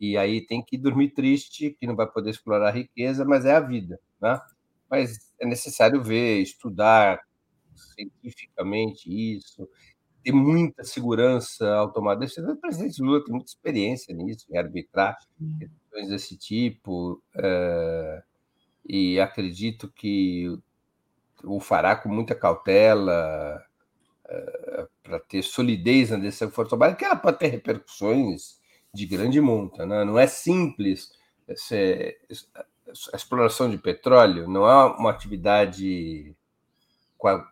E 0.00 0.16
aí 0.16 0.44
tem 0.44 0.64
que 0.64 0.76
dormir 0.76 1.10
triste, 1.10 1.76
que 1.78 1.86
não 1.86 1.94
vai 1.94 2.10
poder 2.10 2.30
explorar 2.30 2.68
a 2.68 2.72
riqueza, 2.72 3.24
mas 3.24 3.44
é 3.44 3.52
a 3.54 3.60
vida. 3.60 4.00
Né? 4.20 4.40
Mas 4.90 5.32
é 5.38 5.46
necessário 5.46 6.02
ver, 6.02 6.40
estudar 6.40 7.20
cientificamente 7.94 9.08
isso, 9.08 9.68
ter 10.22 10.32
muita 10.32 10.84
segurança 10.84 11.68
ao 11.74 11.92
tomar 11.92 12.14
decisões. 12.14 12.52
O 12.52 12.60
presidente 12.60 13.02
Lula 13.02 13.24
tem 13.24 13.34
muita 13.34 13.50
experiência 13.50 14.14
nisso, 14.14 14.46
em 14.50 14.56
arbitrar 14.56 15.18
questões 15.58 16.08
desse 16.08 16.36
tipo, 16.36 17.22
é, 17.34 18.22
e 18.86 19.20
acredito 19.20 19.90
que 19.90 20.58
o 21.44 21.60
fará 21.60 21.96
com 21.96 22.08
muita 22.08 22.34
cautela, 22.34 23.64
é, 24.28 24.86
para 25.02 25.18
ter 25.20 25.42
solidez 25.42 26.10
na 26.10 26.16
decisão 26.16 26.48
que 26.48 26.54
for 26.54 26.68
tomada, 26.68 26.94
que 26.94 27.04
ela 27.04 27.16
pode 27.16 27.38
ter 27.38 27.48
repercussões 27.48 28.60
de 28.92 29.06
grande 29.06 29.40
monta. 29.40 29.84
Né? 29.86 30.04
Não 30.04 30.18
é 30.18 30.26
simples. 30.26 31.10
a 31.48 33.16
exploração 33.16 33.70
de 33.70 33.78
petróleo 33.78 34.48
não 34.48 34.68
é 34.68 34.86
uma 34.96 35.10
atividade 35.10 36.34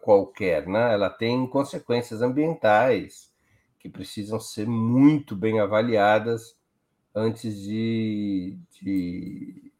qualquer, 0.00 0.66
né? 0.66 0.92
ela 0.94 1.10
tem 1.10 1.46
consequências 1.46 2.22
ambientais 2.22 3.30
que 3.78 3.88
precisam 3.88 4.40
ser 4.40 4.66
muito 4.66 5.36
bem 5.36 5.60
avaliadas 5.60 6.56
antes 7.14 7.60
de, 7.60 8.56
de, 8.80 9.72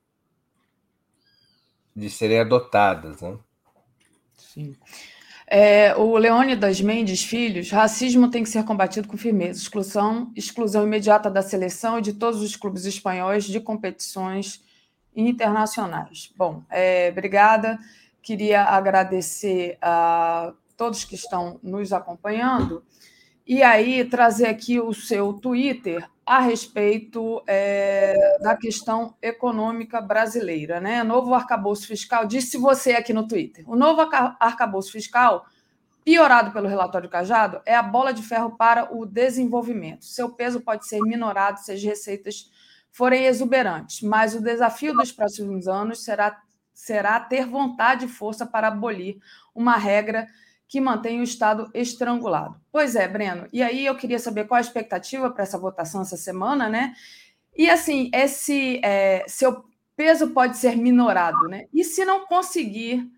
de 1.96 2.10
serem 2.10 2.40
adotadas. 2.40 3.22
Né? 3.22 3.38
Sim. 4.36 4.76
É, 5.50 5.96
o 5.96 6.16
Leônidas 6.18 6.78
Mendes 6.80 7.24
Filhos, 7.24 7.70
racismo 7.70 8.30
tem 8.30 8.42
que 8.42 8.50
ser 8.50 8.64
combatido 8.64 9.08
com 9.08 9.16
firmeza, 9.16 9.58
exclusão, 9.58 10.30
exclusão 10.36 10.84
imediata 10.84 11.30
da 11.30 11.40
seleção 11.40 11.98
e 11.98 12.02
de 12.02 12.12
todos 12.12 12.42
os 12.42 12.54
clubes 12.54 12.84
espanhóis 12.84 13.44
de 13.44 13.58
competições 13.58 14.62
internacionais. 15.16 16.30
Bom, 16.36 16.62
é, 16.68 17.08
obrigada. 17.10 17.78
Queria 18.22 18.64
agradecer 18.64 19.78
a 19.80 20.52
todos 20.76 21.04
que 21.04 21.14
estão 21.14 21.58
nos 21.62 21.92
acompanhando 21.92 22.84
e 23.46 23.62
aí 23.62 24.04
trazer 24.04 24.46
aqui 24.46 24.78
o 24.78 24.92
seu 24.92 25.32
Twitter 25.32 26.06
a 26.26 26.40
respeito 26.40 27.42
é, 27.46 28.14
da 28.42 28.54
questão 28.54 29.14
econômica 29.22 29.98
brasileira. 29.98 30.78
Né? 30.78 31.02
Novo 31.02 31.32
arcabouço 31.32 31.86
fiscal, 31.86 32.26
disse 32.26 32.58
você 32.58 32.92
aqui 32.92 33.14
no 33.14 33.26
Twitter, 33.26 33.64
o 33.66 33.74
novo 33.74 34.02
arcabouço 34.38 34.92
fiscal, 34.92 35.46
piorado 36.04 36.52
pelo 36.52 36.68
relatório 36.68 37.08
Cajado, 37.08 37.62
é 37.64 37.74
a 37.74 37.82
bola 37.82 38.12
de 38.12 38.22
ferro 38.22 38.50
para 38.50 38.94
o 38.94 39.06
desenvolvimento. 39.06 40.04
Seu 40.04 40.28
peso 40.28 40.60
pode 40.60 40.86
ser 40.86 41.00
minorado 41.00 41.60
se 41.60 41.72
as 41.72 41.82
receitas 41.82 42.50
forem 42.90 43.24
exuberantes, 43.24 44.02
mas 44.02 44.34
o 44.34 44.42
desafio 44.42 44.92
dos 44.92 45.10
próximos 45.10 45.66
anos 45.66 46.04
será, 46.04 46.42
será 46.78 47.18
ter 47.18 47.44
vontade 47.44 48.04
e 48.04 48.08
força 48.08 48.46
para 48.46 48.68
abolir 48.68 49.18
uma 49.52 49.76
regra 49.76 50.28
que 50.68 50.80
mantém 50.80 51.18
o 51.18 51.24
Estado 51.24 51.68
estrangulado. 51.74 52.54
Pois 52.70 52.94
é, 52.94 53.08
Breno. 53.08 53.48
E 53.52 53.64
aí 53.64 53.84
eu 53.84 53.96
queria 53.96 54.20
saber 54.20 54.46
qual 54.46 54.58
a 54.58 54.60
expectativa 54.60 55.28
para 55.28 55.42
essa 55.42 55.58
votação 55.58 56.02
essa 56.02 56.16
semana, 56.16 56.68
né? 56.68 56.94
E 57.56 57.68
assim, 57.68 58.12
esse 58.14 58.80
é, 58.84 59.24
seu 59.26 59.64
peso 59.96 60.30
pode 60.30 60.56
ser 60.56 60.76
minorado, 60.76 61.48
né? 61.48 61.66
E 61.74 61.82
se 61.82 62.04
não 62.04 62.26
conseguir 62.26 63.10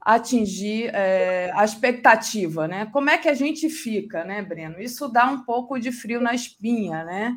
atingir 0.00 0.92
é, 0.94 1.50
a 1.56 1.64
expectativa, 1.64 2.68
né? 2.68 2.86
Como 2.92 3.10
é 3.10 3.18
que 3.18 3.28
a 3.28 3.34
gente 3.34 3.68
fica, 3.68 4.22
né, 4.22 4.42
Breno? 4.42 4.80
Isso 4.80 5.08
dá 5.08 5.26
um 5.26 5.42
pouco 5.42 5.76
de 5.76 5.90
frio 5.90 6.20
na 6.20 6.34
espinha, 6.34 7.02
né? 7.02 7.36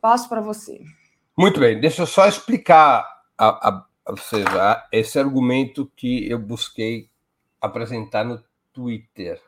Passo 0.00 0.30
para 0.30 0.40
você. 0.40 0.80
Muito 1.36 1.60
bem, 1.60 1.78
deixa 1.78 2.02
eu 2.02 2.06
só 2.06 2.26
explicar 2.26 3.06
a, 3.36 3.68
a, 3.68 3.87
a, 4.08 4.16
seja, 4.16 4.88
esse 4.90 5.18
argumento 5.18 5.90
que 5.94 6.28
eu 6.28 6.38
busquei 6.38 7.10
apresentar 7.60 8.24
no 8.24 8.42
Twitter. 8.72 9.40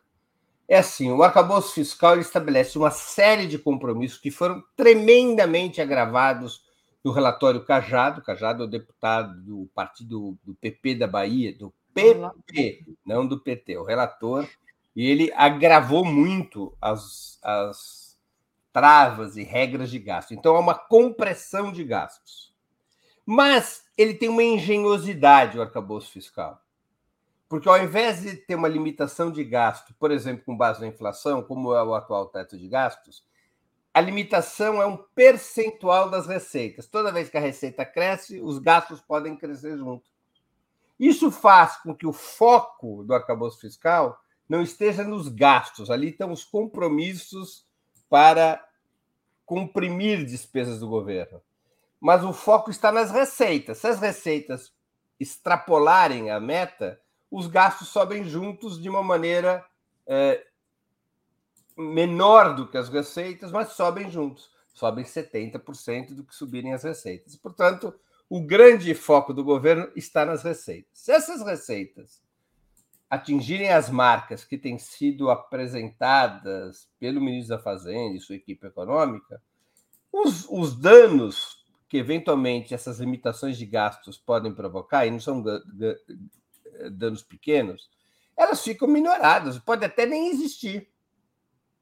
É 0.68 0.78
assim, 0.78 1.10
o 1.10 1.22
arcabouço 1.22 1.74
fiscal 1.74 2.18
estabelece 2.20 2.76
uma 2.76 2.90
série 2.90 3.46
de 3.46 3.58
compromissos 3.58 4.18
que 4.18 4.30
foram 4.30 4.62
tremendamente 4.76 5.80
agravados 5.80 6.62
no 7.02 7.10
relatório 7.10 7.64
Cajado. 7.64 8.22
Cajado 8.22 8.62
é 8.62 8.66
o 8.66 8.70
deputado 8.70 9.40
do 9.40 9.68
partido 9.74 10.38
do 10.44 10.54
PP 10.54 10.94
da 10.96 11.06
Bahia, 11.06 11.56
do 11.56 11.72
PP, 11.92 12.84
não 13.04 13.26
do 13.26 13.40
PT, 13.40 13.78
o 13.78 13.84
relator, 13.84 14.48
e 14.94 15.08
ele 15.08 15.32
agravou 15.34 16.04
muito 16.04 16.76
as, 16.80 17.38
as 17.42 18.16
travas 18.72 19.36
e 19.36 19.42
regras 19.42 19.90
de 19.90 19.98
gasto. 19.98 20.34
Então, 20.34 20.54
há 20.54 20.60
uma 20.60 20.74
compressão 20.74 21.72
de 21.72 21.82
gastos. 21.82 22.50
Mas 23.26 23.84
ele 24.00 24.14
tem 24.14 24.28
uma 24.30 24.42
engenhosidade, 24.42 25.58
o 25.58 25.62
arcabouço 25.62 26.10
fiscal. 26.10 26.58
Porque 27.46 27.68
ao 27.68 27.82
invés 27.82 28.22
de 28.22 28.34
ter 28.34 28.54
uma 28.54 28.68
limitação 28.68 29.30
de 29.30 29.44
gasto, 29.44 29.92
por 29.98 30.10
exemplo, 30.10 30.44
com 30.44 30.56
base 30.56 30.80
na 30.80 30.86
inflação, 30.86 31.42
como 31.42 31.74
é 31.74 31.82
o 31.82 31.94
atual 31.94 32.26
teto 32.26 32.56
de 32.56 32.66
gastos, 32.66 33.22
a 33.92 34.00
limitação 34.00 34.80
é 34.80 34.86
um 34.86 34.96
percentual 34.96 36.08
das 36.08 36.26
receitas. 36.26 36.86
Toda 36.86 37.12
vez 37.12 37.28
que 37.28 37.36
a 37.36 37.40
receita 37.40 37.84
cresce, 37.84 38.40
os 38.40 38.58
gastos 38.58 39.00
podem 39.02 39.36
crescer 39.36 39.76
junto. 39.76 40.08
Isso 40.98 41.30
faz 41.30 41.76
com 41.78 41.94
que 41.94 42.06
o 42.06 42.12
foco 42.12 43.02
do 43.04 43.12
arcabouço 43.12 43.60
fiscal 43.60 44.18
não 44.48 44.62
esteja 44.62 45.04
nos 45.04 45.28
gastos, 45.28 45.90
ali 45.90 46.08
estão 46.08 46.32
os 46.32 46.44
compromissos 46.44 47.66
para 48.08 48.66
comprimir 49.44 50.24
despesas 50.24 50.80
do 50.80 50.88
governo. 50.88 51.42
Mas 52.00 52.24
o 52.24 52.32
foco 52.32 52.70
está 52.70 52.90
nas 52.90 53.10
receitas. 53.10 53.78
Se 53.78 53.86
as 53.86 54.00
receitas 54.00 54.72
extrapolarem 55.18 56.30
a 56.30 56.40
meta, 56.40 57.00
os 57.30 57.46
gastos 57.46 57.88
sobem 57.88 58.24
juntos 58.24 58.80
de 58.80 58.88
uma 58.88 59.02
maneira 59.02 59.64
é, 60.06 60.46
menor 61.76 62.54
do 62.54 62.66
que 62.66 62.78
as 62.78 62.88
receitas, 62.88 63.52
mas 63.52 63.72
sobem 63.72 64.10
juntos. 64.10 64.50
Sobem 64.72 65.04
70% 65.04 66.14
do 66.14 66.24
que 66.24 66.34
subirem 66.34 66.72
as 66.72 66.84
receitas. 66.84 67.36
Portanto, 67.36 67.94
o 68.28 68.40
grande 68.40 68.94
foco 68.94 69.34
do 69.34 69.44
governo 69.44 69.90
está 69.94 70.24
nas 70.24 70.42
receitas. 70.42 70.90
Se 70.94 71.12
essas 71.12 71.42
receitas 71.42 72.22
atingirem 73.10 73.70
as 73.70 73.90
marcas 73.90 74.44
que 74.44 74.56
têm 74.56 74.78
sido 74.78 75.30
apresentadas 75.30 76.88
pelo 76.98 77.20
ministro 77.20 77.56
da 77.56 77.62
Fazenda 77.62 78.16
e 78.16 78.20
sua 78.20 78.36
equipe 78.36 78.66
econômica, 78.68 79.42
os, 80.12 80.46
os 80.48 80.76
danos 80.76 81.59
que 81.90 81.98
eventualmente 81.98 82.72
essas 82.72 83.00
limitações 83.00 83.58
de 83.58 83.66
gastos 83.66 84.16
podem 84.16 84.54
provocar, 84.54 85.04
e 85.06 85.10
não 85.10 85.18
são 85.18 85.44
danos 86.92 87.20
pequenos, 87.20 87.90
elas 88.36 88.62
ficam 88.62 88.86
minoradas, 88.86 89.58
pode 89.58 89.84
até 89.84 90.06
nem 90.06 90.30
existir. 90.30 90.88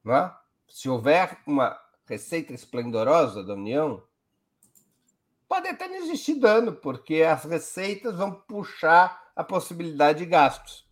Não 0.03 0.17
é? 0.17 0.35
Se 0.67 0.89
houver 0.89 1.39
uma 1.47 1.79
receita 2.07 2.55
esplendorosa 2.55 3.45
da 3.45 3.53
União, 3.53 4.03
pode 5.47 5.69
até 5.69 5.87
não 5.87 5.97
existir 5.97 6.37
dano, 6.37 6.73
porque 6.73 7.23
as 7.23 7.45
receitas 7.45 8.17
vão 8.17 8.33
puxar 8.33 9.31
a 9.37 9.45
possibilidade 9.45 10.21
de 10.21 10.27
gastos. 10.27 10.89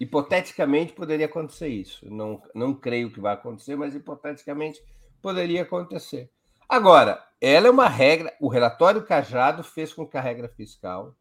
Hipoteticamente 0.00 0.92
poderia 0.92 1.26
acontecer 1.26 1.68
isso. 1.68 2.04
Não, 2.10 2.42
não 2.52 2.74
creio 2.74 3.12
que 3.12 3.20
vai 3.20 3.34
acontecer, 3.34 3.76
mas 3.76 3.94
hipoteticamente 3.94 4.82
poderia 5.22 5.62
acontecer. 5.62 6.28
Agora, 6.68 7.24
ela 7.44 7.68
é 7.68 7.70
uma 7.70 7.88
regra. 7.88 8.34
O 8.40 8.48
relatório 8.48 9.04
Cajado 9.04 9.62
fez 9.62 9.92
com 9.92 10.06
que 10.06 10.16
a 10.16 10.20
regra 10.20 10.48
fiscal 10.48 11.14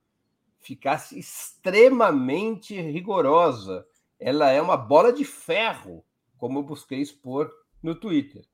ficasse 0.62 1.20
extremamente 1.20 2.80
rigorosa. 2.80 3.86
Ela 4.18 4.50
é 4.50 4.62
uma 4.62 4.78
bola 4.78 5.12
de 5.12 5.26
ferro, 5.26 6.06
como 6.38 6.60
eu 6.60 6.64
busquei 6.64 7.02
expor 7.02 7.52
no 7.82 7.94
Twitter. 7.94 8.46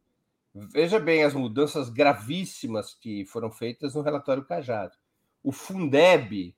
Veja 0.52 1.00
bem 1.00 1.24
as 1.24 1.36
mudanças 1.36 1.90
gravíssimas 1.90 2.96
que 2.96 3.24
foram 3.26 3.52
feitas 3.52 3.94
no 3.94 4.02
relatório 4.02 4.44
Cajado. 4.44 4.98
O 5.44 5.52
Fundeb 5.52 6.56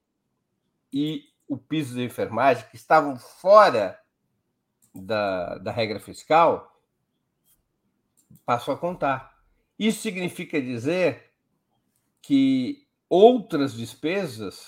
e 0.94 1.26
o 1.46 1.58
piso 1.58 1.96
de 1.96 2.06
enfermagem, 2.06 2.66
que 2.70 2.78
estavam 2.78 3.18
fora 3.18 4.00
da, 4.96 5.58
da 5.58 5.72
regra 5.74 6.00
fiscal, 6.00 6.82
passou 8.46 8.74
a 8.74 8.78
contar. 8.78 9.31
Isso 9.82 10.04
significa 10.04 10.62
dizer 10.62 11.32
que 12.22 12.88
outras 13.10 13.74
despesas, 13.74 14.68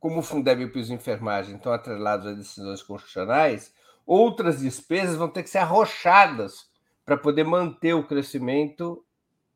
como 0.00 0.20
o 0.20 0.22
Fundeb 0.22 0.62
e 0.62 0.64
o 0.64 0.72
piso 0.72 0.94
enfermagem 0.94 1.56
estão 1.56 1.74
atrelados 1.74 2.26
a 2.26 2.32
decisões 2.32 2.82
constitucionais, 2.82 3.74
outras 4.06 4.60
despesas 4.60 5.16
vão 5.16 5.28
ter 5.28 5.42
que 5.42 5.50
ser 5.50 5.58
arrochadas 5.58 6.70
para 7.04 7.18
poder 7.18 7.44
manter 7.44 7.92
o 7.92 8.06
crescimento 8.06 9.04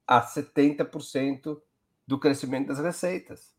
a 0.07 0.21
70% 0.21 1.59
do 2.07 2.19
crescimento 2.19 2.69
das 2.69 2.79
receitas. 2.79 3.57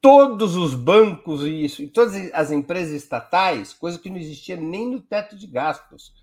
Todos 0.00 0.56
os 0.56 0.74
bancos 0.74 1.42
e 1.42 1.66
isso, 1.66 1.82
e 1.82 1.86
todas 1.86 2.14
as 2.32 2.50
empresas 2.50 2.94
estatais, 2.94 3.74
coisa 3.74 3.98
que 3.98 4.08
não 4.08 4.16
existia 4.16 4.56
nem 4.56 4.90
no 4.90 5.02
teto 5.02 5.36
de 5.36 5.46
gastos, 5.46 6.14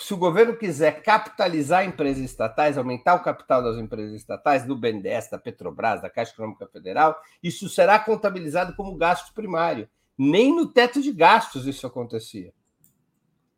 se 0.00 0.14
o 0.14 0.16
governo 0.16 0.56
quiser 0.56 1.02
capitalizar 1.02 1.84
empresas 1.84 2.24
estatais, 2.24 2.78
aumentar 2.78 3.14
o 3.14 3.22
capital 3.22 3.62
das 3.62 3.76
empresas 3.76 4.14
estatais, 4.14 4.64
do 4.64 4.74
BNDES, 4.74 5.30
da 5.30 5.38
Petrobras, 5.38 6.00
da 6.00 6.08
Caixa 6.08 6.32
Econômica 6.32 6.66
Federal, 6.66 7.20
isso 7.42 7.68
será 7.68 7.98
contabilizado 7.98 8.74
como 8.74 8.96
gasto 8.96 9.34
primário. 9.34 9.88
Nem 10.16 10.54
no 10.54 10.66
teto 10.66 11.02
de 11.02 11.12
gastos 11.12 11.66
isso 11.66 11.86
acontecia. 11.86 12.52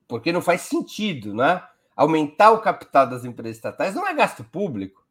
Porque 0.08 0.32
não 0.32 0.42
faz 0.42 0.62
sentido, 0.62 1.32
né? 1.32 1.62
Aumentar 1.94 2.50
o 2.50 2.60
capital 2.60 3.06
das 3.06 3.24
empresas 3.24 3.56
estatais 3.56 3.94
não 3.94 4.06
é 4.06 4.12
gasto 4.12 4.42
público. 4.42 5.06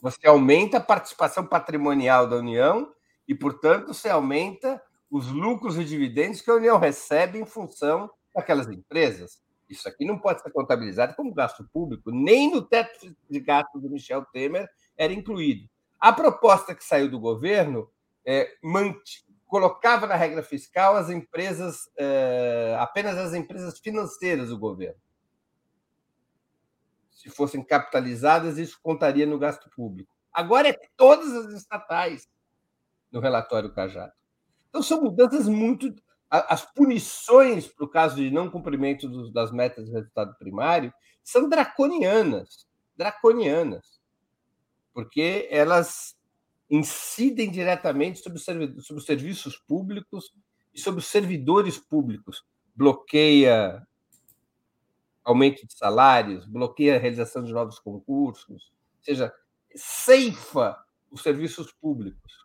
Você 0.00 0.26
aumenta 0.28 0.76
a 0.76 0.80
participação 0.80 1.46
patrimonial 1.46 2.28
da 2.28 2.36
União 2.36 2.92
e, 3.26 3.34
portanto, 3.34 3.88
você 3.88 4.08
aumenta 4.08 4.80
os 5.10 5.28
lucros 5.28 5.78
e 5.78 5.84
dividendos 5.84 6.40
que 6.40 6.50
a 6.50 6.54
União 6.54 6.78
recebe 6.78 7.38
em 7.38 7.46
função 7.46 8.10
daquelas 8.34 8.68
empresas. 8.68 9.42
Isso 9.68 9.88
aqui 9.88 10.04
não 10.04 10.18
pode 10.18 10.42
ser 10.42 10.50
contabilizado 10.50 11.14
como 11.14 11.32
gasto 11.32 11.68
público, 11.72 12.10
nem 12.10 12.50
no 12.50 12.62
teto 12.62 13.14
de 13.30 13.40
gastos 13.40 13.80
do 13.80 13.90
Michel 13.90 14.24
Temer 14.26 14.68
era 14.96 15.12
incluído. 15.12 15.68
A 15.98 16.12
proposta 16.12 16.74
que 16.74 16.84
saiu 16.84 17.10
do 17.10 17.18
governo 17.18 17.90
é, 18.26 18.50
colocava 19.46 20.06
na 20.06 20.16
regra 20.16 20.42
fiscal 20.42 20.96
as 20.96 21.08
empresas, 21.08 21.88
é, 21.96 22.76
apenas 22.78 23.16
as 23.16 23.34
empresas 23.34 23.78
financeiras 23.78 24.48
do 24.48 24.58
governo. 24.58 25.00
Se 27.10 27.30
fossem 27.30 27.64
capitalizadas, 27.64 28.58
isso 28.58 28.78
contaria 28.82 29.24
no 29.24 29.38
gasto 29.38 29.70
público. 29.70 30.14
Agora 30.32 30.68
é 30.68 30.78
todas 30.96 31.32
as 31.32 31.54
estatais 31.54 32.28
no 33.10 33.20
relatório 33.20 33.72
Cajado. 33.72 34.12
Então, 34.74 34.82
são 34.82 35.00
mudanças 35.00 35.46
muito. 35.48 35.94
As 36.28 36.64
punições 36.64 37.68
para 37.68 37.84
o 37.84 37.88
caso 37.88 38.16
de 38.16 38.28
não 38.28 38.50
cumprimento 38.50 39.30
das 39.30 39.52
metas 39.52 39.86
de 39.86 39.92
resultado 39.92 40.34
primário 40.36 40.92
são 41.22 41.48
draconianas 41.48 42.66
draconianas 42.96 44.00
porque 44.92 45.46
elas 45.48 46.16
incidem 46.68 47.52
diretamente 47.52 48.18
sobre 48.18 48.40
sobre 48.40 49.00
os 49.00 49.06
serviços 49.06 49.56
públicos 49.56 50.34
e 50.72 50.80
sobre 50.80 50.98
os 50.98 51.06
servidores 51.06 51.78
públicos. 51.78 52.44
Bloqueia 52.74 53.86
aumento 55.22 55.64
de 55.64 55.72
salários, 55.72 56.46
bloqueia 56.46 56.96
a 56.96 56.98
realização 56.98 57.44
de 57.44 57.52
novos 57.52 57.78
concursos, 57.78 58.72
ou 58.98 59.04
seja, 59.04 59.32
ceifa 59.74 60.84
os 61.12 61.22
serviços 61.22 61.72
públicos. 61.72 62.44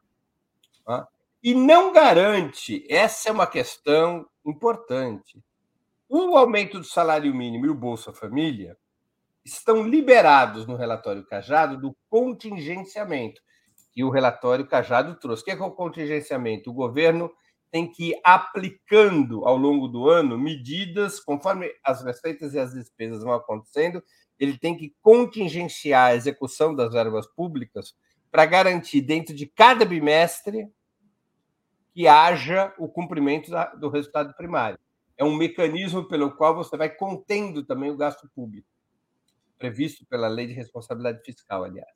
Tá? 0.86 1.08
E 1.42 1.54
não 1.54 1.94
garante, 1.94 2.86
essa 2.90 3.30
é 3.30 3.32
uma 3.32 3.48
questão 3.48 4.28
importante. 4.46 5.42
O 6.10 6.36
aumento 6.36 6.80
do 6.80 6.84
salário 6.84 7.34
mínimo 7.34 7.66
e 7.66 7.70
o 7.70 7.76
Bolsa 7.76 8.12
Família 8.12 8.78
estão 9.46 9.88
liberados 9.88 10.68
no 10.68 10.76
relatório 10.76 11.26
Cajado 11.26 11.80
do 11.80 11.96
contingenciamento, 12.10 13.42
que 13.94 14.04
o 14.04 14.10
relatório 14.10 14.68
Cajado 14.68 15.16
trouxe. 15.16 15.44
O 15.44 15.46
que 15.46 15.52
é, 15.52 15.56
que 15.56 15.62
é 15.62 15.66
o 15.66 15.72
contingenciamento? 15.72 16.72
O 16.72 16.74
governo 16.74 17.32
tem 17.72 17.90
que 17.90 18.10
ir 18.10 18.20
aplicando 18.24 19.46
ao 19.46 19.56
longo 19.56 19.88
do 19.88 20.10
ano 20.10 20.38
medidas, 20.38 21.20
conforme 21.20 21.72
as 21.84 22.04
receitas 22.04 22.54
e 22.54 22.60
as 22.60 22.74
despesas 22.74 23.24
vão 23.24 23.34
acontecendo, 23.34 24.04
ele 24.40 24.58
tem 24.58 24.76
que 24.76 24.94
contingenciar 25.02 26.08
a 26.08 26.16
execução 26.16 26.76
das 26.76 26.92
verbas 26.92 27.28
públicas 27.28 27.94
para 28.32 28.46
garantir, 28.46 29.02
dentro 29.02 29.36
de 29.36 29.46
cada 29.46 29.86
bimestre, 29.86 30.68
que 32.00 32.08
haja 32.08 32.74
o 32.78 32.88
cumprimento 32.88 33.52
da, 33.52 33.66
do 33.76 33.90
resultado 33.90 34.34
primário. 34.34 34.80
É 35.18 35.24
um 35.26 35.36
mecanismo 35.36 36.08
pelo 36.08 36.34
qual 36.34 36.56
você 36.56 36.78
vai 36.78 36.88
contendo 36.90 37.62
também 37.62 37.92
o 37.92 37.98
gasto 37.98 38.26
público, 38.34 38.70
previsto 39.58 40.06
pela 40.06 40.30
Lei 40.30 40.48
de 40.48 40.54
Responsabilidade 40.54 41.22
Fiscal, 41.26 41.66
aliás. 41.66 41.94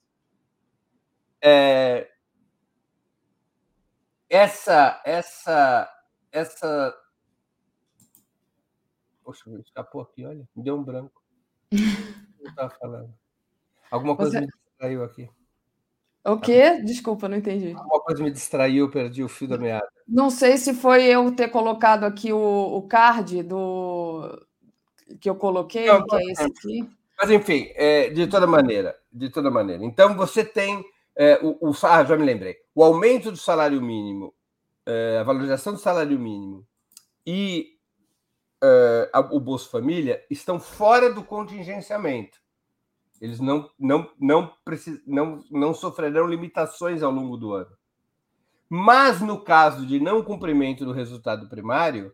É, 1.42 2.12
essa, 4.30 5.02
essa, 5.06 5.90
essa. 6.34 6.94
Poxa, 9.24 9.50
escapou 9.62 10.02
aqui, 10.02 10.26
olha, 10.26 10.46
me 10.54 10.62
deu 10.62 10.76
um 10.76 10.84
branco. 10.84 11.24
Eu 11.72 12.50
estava 12.50 12.72
falando. 12.72 13.14
Alguma 13.90 14.18
coisa 14.18 14.32
Você... 14.34 14.42
me 14.42 14.48
distraiu 14.48 15.02
aqui. 15.02 15.30
O 16.26 16.38
quê? 16.38 16.82
Desculpa, 16.82 17.30
não 17.30 17.38
entendi. 17.38 17.72
Alguma 17.72 18.02
coisa 18.02 18.22
me 18.22 18.32
distraiu, 18.32 18.92
perdi 18.92 19.24
o 19.24 19.30
fio 19.30 19.48
da 19.48 19.58
meada. 19.58 19.93
Não 20.08 20.30
sei 20.30 20.58
se 20.58 20.74
foi 20.74 21.06
eu 21.06 21.32
ter 21.36 21.50
colocado 21.50 22.04
aqui 22.04 22.34
o, 22.34 22.38
o 22.38 22.82
card 22.84 23.44
do 23.44 24.46
que 25.20 25.30
eu 25.30 25.36
coloquei, 25.36 25.88
não, 25.88 26.06
que 26.06 26.16
é 26.16 26.32
esse 26.32 26.44
aqui. 26.44 26.90
Mas 27.20 27.30
enfim, 27.30 27.72
é, 27.76 28.10
de 28.10 28.28
toda 28.28 28.46
maneira, 28.46 28.98
de 29.12 29.30
toda 29.30 29.50
maneira. 29.50 29.84
Então 29.86 30.16
você 30.16 30.44
tem 30.44 30.84
é, 31.16 31.40
o, 31.42 31.70
o, 31.70 31.74
ah, 31.84 32.04
já 32.04 32.18
me 32.18 32.26
lembrei. 32.26 32.58
O 32.74 32.84
aumento 32.84 33.32
do 33.32 33.38
salário 33.38 33.82
mínimo, 33.82 34.34
é, 34.86 35.20
a 35.20 35.24
valorização 35.24 35.74
do 35.74 35.80
salário 35.80 36.20
mínimo 36.20 36.66
e 37.26 37.78
é, 38.62 39.10
a, 39.14 39.20
o 39.20 39.40
Bolsa 39.40 39.70
Família 39.70 40.24
estão 40.30 40.60
fora 40.60 41.14
do 41.14 41.24
contingenciamento. 41.24 42.42
Eles 43.22 43.40
não, 43.40 43.70
não, 43.80 44.10
não, 44.20 44.54
precis, 44.66 45.02
não, 45.08 45.44
não 45.50 45.74
sofrerão 45.74 46.28
limitações 46.28 47.02
ao 47.02 47.12
longo 47.12 47.38
do 47.38 47.54
ano. 47.54 47.72
Mas, 48.70 49.22
no 49.22 49.44
caso 49.44 49.86
de 49.86 50.00
não 50.00 50.24
cumprimento 50.24 50.86
do 50.86 50.92
resultado 50.92 51.48
primário, 51.48 52.14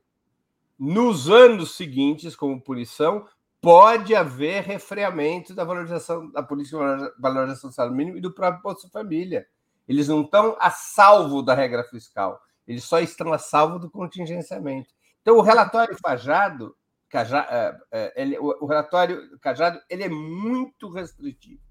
nos 0.78 1.30
anos 1.30 1.76
seguintes, 1.76 2.36
como 2.36 2.62
punição, 2.62 3.26
pode 3.62 4.16
haver 4.16 4.64
refreamento 4.64 5.54
da 5.54 5.64
valorização 5.64 6.30
da 6.32 6.42
política 6.42 6.78
de 6.98 7.22
valorização 7.22 7.70
do 7.70 7.74
salário 7.74 7.96
mínimo 7.96 8.18
e 8.18 8.22
do 8.22 8.32
próprio 8.32 8.64
Bolsa 8.64 8.90
Família. 8.90 9.48
Eles 9.88 10.08
não 10.08 10.22
estão 10.22 10.56
a 10.60 10.70
salvo 10.70 11.42
da 11.42 11.54
regra 11.54 11.84
fiscal, 11.84 12.42
eles 12.68 12.84
só 12.84 13.00
estão 13.00 13.34
a 13.34 13.38
salvo 13.38 13.80
do 13.80 13.90
contingenciamento. 13.90 14.94
Então, 15.22 15.38
o 15.38 15.42
relatório 15.42 15.98
Fajado 16.02 16.76
Cajado, 17.10 17.48
é, 17.52 17.82
é, 17.92 18.22
ele, 18.22 18.38
o, 18.38 18.66
relatório 18.68 19.38
Cajado 19.40 19.82
ele 19.90 20.04
é 20.04 20.10
muito 20.10 20.90
restritivo. 20.90 21.62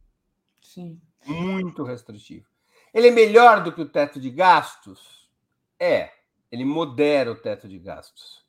Sim. 0.60 1.00
Muito 1.24 1.84
restritivo. 1.84 2.46
Ele 2.92 3.08
é 3.08 3.10
melhor 3.10 3.62
do 3.62 3.72
que 3.72 3.80
o 3.80 3.88
teto 3.88 4.20
de 4.20 4.30
gastos? 4.30 5.28
É. 5.78 6.10
Ele 6.50 6.64
modera 6.64 7.30
o 7.30 7.36
teto 7.36 7.68
de 7.68 7.78
gastos. 7.78 8.46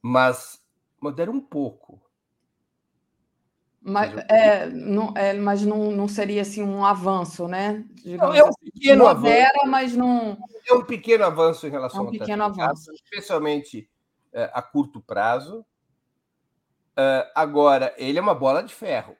Mas 0.00 0.62
modera 1.00 1.30
um 1.30 1.40
pouco. 1.40 2.00
Mas, 3.80 4.12
é, 4.28 4.66
não, 4.66 5.14
é, 5.16 5.32
mas 5.34 5.62
não, 5.62 5.90
não 5.90 6.08
seria 6.08 6.42
assim 6.42 6.62
um 6.62 6.84
avanço, 6.84 7.46
né? 7.46 7.84
Digamos 7.94 8.34
não, 8.34 8.34
é 8.34 8.44
um 8.44 8.48
assim. 8.48 8.70
pequeno 8.72 9.04
modera, 9.04 9.48
avanço. 9.48 9.70
mas 9.70 9.96
não. 9.96 10.38
É 10.68 10.74
um 10.74 10.84
pequeno 10.84 11.24
avanço 11.24 11.66
em 11.66 11.70
relação 11.70 12.04
é 12.04 12.08
um 12.08 12.10
pequeno 12.10 12.44
avanço. 12.44 12.58
Gastos, 12.58 13.00
especialmente 13.02 13.88
é, 14.32 14.50
a 14.52 14.60
curto 14.60 15.00
prazo. 15.00 15.64
Uh, 16.98 17.30
agora, 17.34 17.94
ele 17.96 18.18
é 18.18 18.20
uma 18.20 18.34
bola 18.34 18.62
de 18.62 18.74
ferro. 18.74 19.16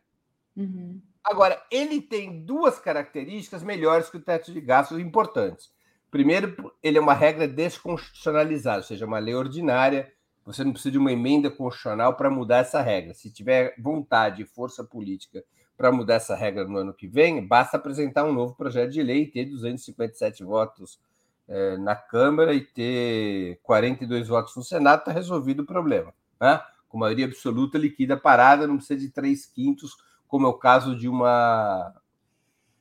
Uhum. 0.56 1.00
Agora, 1.24 1.62
ele 1.70 2.00
tem 2.00 2.44
duas 2.44 2.78
características 2.78 3.62
melhores 3.62 4.08
que 4.08 4.16
o 4.16 4.22
teto 4.22 4.52
de 4.52 4.60
gastos 4.60 4.98
importantes. 4.98 5.70
Primeiro, 6.10 6.72
ele 6.82 6.96
é 6.96 7.00
uma 7.00 7.12
regra 7.12 7.46
desconstitucionalizada, 7.46 8.78
ou 8.78 8.82
seja, 8.82 9.06
uma 9.06 9.18
lei 9.18 9.34
ordinária. 9.34 10.10
Você 10.44 10.64
não 10.64 10.72
precisa 10.72 10.92
de 10.92 10.98
uma 10.98 11.12
emenda 11.12 11.50
constitucional 11.50 12.16
para 12.16 12.30
mudar 12.30 12.58
essa 12.58 12.80
regra. 12.80 13.12
Se 13.12 13.30
tiver 13.30 13.74
vontade 13.78 14.42
e 14.42 14.46
força 14.46 14.82
política 14.82 15.44
para 15.76 15.92
mudar 15.92 16.14
essa 16.14 16.34
regra 16.34 16.64
no 16.64 16.78
ano 16.78 16.94
que 16.94 17.06
vem, 17.06 17.46
basta 17.46 17.76
apresentar 17.76 18.24
um 18.24 18.32
novo 18.32 18.54
projeto 18.54 18.90
de 18.90 19.02
lei 19.02 19.22
e 19.22 19.26
ter 19.26 19.44
257 19.44 20.42
votos 20.42 20.98
eh, 21.46 21.76
na 21.76 21.94
Câmara 21.94 22.54
e 22.54 22.62
ter 22.62 23.60
42 23.62 24.28
votos 24.28 24.56
no 24.56 24.64
Senado, 24.64 25.00
está 25.00 25.12
resolvido 25.12 25.60
o 25.60 25.66
problema. 25.66 26.12
Né? 26.40 26.60
com 26.88 26.98
maioria 26.98 27.26
absoluta, 27.26 27.78
liquida 27.78 28.16
parada, 28.16 28.66
não 28.66 28.76
precisa 28.76 28.98
de 28.98 29.10
três 29.10 29.46
quintos, 29.46 29.96
como 30.28 30.46
é 30.46 30.50
o 30.50 30.54
caso 30.54 30.94
de 30.94 31.08
uma, 31.08 31.94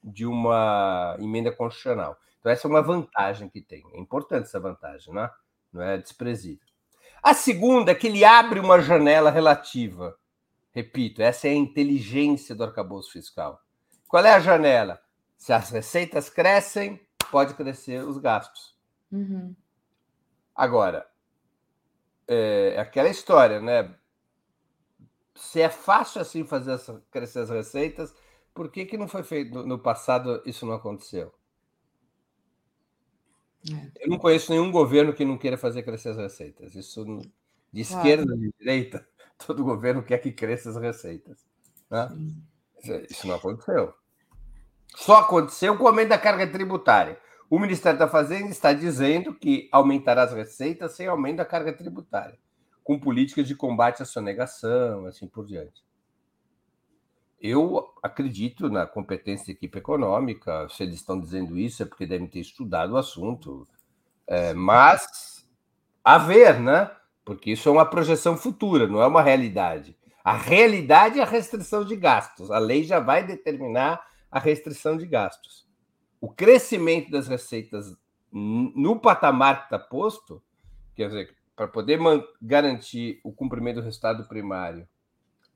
de 0.04 0.26
uma 0.26 1.16
emenda 1.20 1.52
constitucional. 1.52 2.18
Então, 2.40 2.52
essa 2.52 2.68
é 2.68 2.70
uma 2.70 2.82
vantagem 2.82 3.50
que 3.50 3.62
tem. 3.62 3.84
É 3.94 4.00
importante 4.00 4.44
essa 4.44 4.60
vantagem, 4.60 5.14
né? 5.14 5.30
não 5.72 5.82
é 5.82 5.98
desprezível. 5.98 6.66
A 7.22 7.34
segunda 7.34 7.92
é 7.92 7.96
que 7.96 8.08
ele 8.08 8.24
abre 8.24 8.60
uma 8.60 8.80
janela 8.82 9.32
relativa. 9.32 10.18
Repito, 10.72 11.22
essa 11.22 11.48
é 11.48 11.52
a 11.52 11.56
inteligência 11.56 12.54
do 12.54 12.64
arcabouço 12.64 13.12
fiscal. 13.12 13.62
Qual 14.08 14.24
é 14.24 14.34
a 14.34 14.40
janela? 14.40 15.02
Se 15.38 15.52
as 15.52 15.70
receitas 15.70 16.30
crescem, 16.30 17.02
pode 17.32 17.54
crescer 17.56 18.04
os 18.04 18.18
gastos. 18.18 18.76
Uhum. 19.12 19.56
Agora, 20.56 21.08
é, 22.28 22.74
é 22.76 22.80
aquela 22.80 23.10
história, 23.10 23.60
né? 23.60 23.94
Se 25.38 25.62
é 25.62 25.70
fácil 25.70 26.22
assim 26.22 26.44
fazer 26.44 26.72
essa, 26.74 27.02
crescer 27.12 27.40
as 27.40 27.50
receitas, 27.50 28.14
por 28.54 28.70
que, 28.70 28.86
que 28.86 28.98
não 28.98 29.08
foi 29.08 29.24
feito 29.24 29.64
no 29.64 29.80
passado 29.80 30.42
isso 30.46 30.66
não 30.66 30.74
aconteceu? 30.74 31.34
É. 33.72 34.04
Eu 34.04 34.10
não 34.10 34.18
conheço 34.18 34.52
nenhum 34.52 34.72
governo 34.72 35.14
que 35.14 35.26
não 35.26 35.38
queira 35.38 35.58
fazer 35.58 35.84
crescer 35.84 36.10
as 36.10 36.18
receitas. 36.18 36.76
Isso 36.76 37.06
de 37.72 37.82
esquerda, 37.82 38.26
claro. 38.26 38.40
de 38.40 38.54
direita, 38.60 39.08
todo 39.46 39.64
governo 39.64 40.04
quer 40.04 40.18
que 40.20 40.32
cresça 40.32 40.70
as 40.70 40.78
receitas. 40.78 41.46
Né? 41.90 42.10
Isso 43.10 43.28
não 43.28 43.36
aconteceu. 43.36 43.94
Só 44.96 45.18
aconteceu 45.18 45.78
com 45.78 45.84
o 45.84 45.88
aumento 45.88 46.10
da 46.10 46.18
carga 46.18 46.48
tributária. 46.48 47.20
O 47.50 47.60
Ministério 47.60 48.00
da 48.00 48.08
Fazenda 48.08 48.50
está 48.50 48.74
dizendo 48.74 49.34
que 49.34 49.70
aumentará 49.72 50.24
as 50.24 50.34
receitas 50.34 50.94
sem 50.94 51.08
aumento 51.08 51.38
da 51.38 51.46
carga 51.46 51.72
tributária, 51.72 52.38
com 52.88 52.98
políticas 52.98 53.46
de 53.46 53.54
combate 53.54 54.02
à 54.02 54.06
sonegação, 54.06 55.08
assim 55.08 55.28
por 55.28 55.46
diante. 55.46 55.84
Eu 57.38 57.94
acredito 58.02 58.70
na 58.70 58.88
competência 58.88 59.48
da 59.48 59.52
equipe 59.52 59.78
econômica. 59.78 60.70
Se 60.70 60.84
eles 60.84 60.96
estão 60.96 61.20
dizendo 61.20 61.60
isso, 61.60 61.84
é 61.84 61.86
porque 61.86 62.08
devem 62.08 62.30
ter 62.30 62.40
estudado 62.40 62.94
o 62.94 62.98
assunto. 62.98 63.68
É, 64.26 64.54
mas 64.54 65.46
a 66.02 66.18
ver, 66.18 66.62
né? 66.62 66.90
Porque 67.26 67.52
isso 67.52 67.68
é 67.68 67.74
uma 67.74 67.86
projeção 67.86 68.38
futura, 68.38 68.88
não 68.88 69.02
é 69.02 69.08
uma 69.08 69.22
realidade. 69.22 69.94
A 70.24 70.38
realidade 70.38 71.20
é 71.20 71.24
a 71.24 71.26
restrição 71.26 71.84
de 71.84 71.98
gastos. 71.98 72.50
A 72.50 72.58
lei 72.58 72.86
já 72.86 73.02
vai 73.02 73.22
determinar 73.22 74.02
a 74.32 74.40
restrição 74.40 74.96
de 74.96 75.06
gastos. 75.06 75.68
O 76.22 76.30
crescimento 76.30 77.12
das 77.12 77.28
receitas 77.28 77.94
no 78.32 78.98
patamar 78.98 79.60
que 79.60 79.64
está 79.66 79.78
posto, 79.78 80.42
quer 80.96 81.08
dizer, 81.08 81.37
para 81.58 81.68
poder 81.68 82.00
garantir 82.40 83.20
o 83.24 83.34
cumprimento 83.34 83.78
do 83.78 83.82
resultado 83.82 84.28
primário 84.28 84.88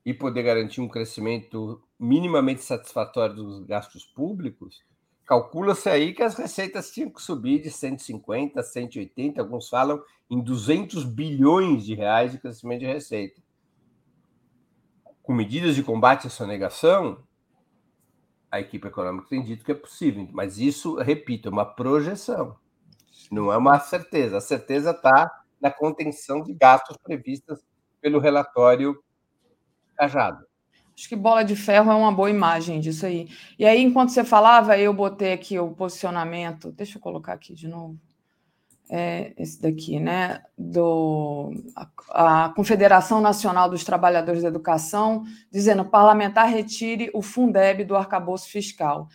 e 0.04 0.12
poder 0.12 0.42
garantir 0.42 0.80
um 0.80 0.88
crescimento 0.88 1.80
minimamente 1.96 2.64
satisfatório 2.64 3.36
dos 3.36 3.64
gastos 3.64 4.04
públicos, 4.04 4.82
calcula-se 5.24 5.88
aí 5.88 6.12
que 6.12 6.24
as 6.24 6.34
receitas 6.34 6.90
tinham 6.90 7.08
que 7.08 7.22
subir 7.22 7.62
de 7.62 7.70
150 7.70 8.58
a 8.58 8.64
180, 8.64 9.40
alguns 9.40 9.68
falam 9.68 10.02
em 10.28 10.40
200 10.40 11.04
bilhões 11.04 11.84
de 11.84 11.94
reais 11.94 12.32
de 12.32 12.38
crescimento 12.38 12.80
de 12.80 12.86
receita. 12.86 13.40
Com 15.22 15.32
medidas 15.32 15.76
de 15.76 15.84
combate 15.84 16.26
à 16.26 16.30
sonegação, 16.30 17.22
a 18.50 18.58
equipe 18.58 18.88
econômica 18.88 19.28
tem 19.28 19.40
dito 19.40 19.64
que 19.64 19.70
é 19.70 19.76
possível, 19.76 20.28
mas 20.32 20.58
isso, 20.58 20.96
repito, 20.96 21.48
é 21.48 21.52
uma 21.52 21.64
projeção, 21.64 22.56
não 23.30 23.52
é 23.52 23.56
uma 23.56 23.78
certeza. 23.78 24.38
A 24.38 24.40
certeza 24.40 24.90
está 24.90 25.41
na 25.62 25.70
contenção 25.70 26.42
de 26.42 26.52
gastos 26.52 26.96
previstas 26.96 27.64
pelo 28.00 28.18
relatório 28.18 29.00
Cajado. 29.96 30.44
Acho 30.94 31.08
que 31.08 31.16
bola 31.16 31.42
de 31.42 31.56
ferro 31.56 31.90
é 31.90 31.94
uma 31.94 32.12
boa 32.12 32.28
imagem 32.28 32.80
disso 32.80 33.06
aí. 33.06 33.28
E 33.58 33.64
aí, 33.64 33.80
enquanto 33.80 34.10
você 34.10 34.24
falava, 34.24 34.76
eu 34.76 34.92
botei 34.92 35.32
aqui 35.32 35.58
o 35.58 35.70
posicionamento. 35.70 36.72
Deixa 36.72 36.98
eu 36.98 37.02
colocar 37.02 37.32
aqui 37.32 37.54
de 37.54 37.68
novo. 37.68 37.98
É 38.90 39.32
esse 39.38 39.62
daqui, 39.62 39.98
né? 39.98 40.42
Do 40.58 41.52
a, 41.74 42.44
a 42.44 42.48
Confederação 42.50 43.20
Nacional 43.20 43.70
dos 43.70 43.84
Trabalhadores 43.84 44.42
da 44.42 44.48
Educação, 44.48 45.24
dizendo 45.50 45.84
parlamentar 45.84 46.48
retire 46.48 47.10
o 47.14 47.22
Fundeb 47.22 47.84
do 47.84 47.96
arcabouço 47.96 48.50
fiscal. 48.50 49.08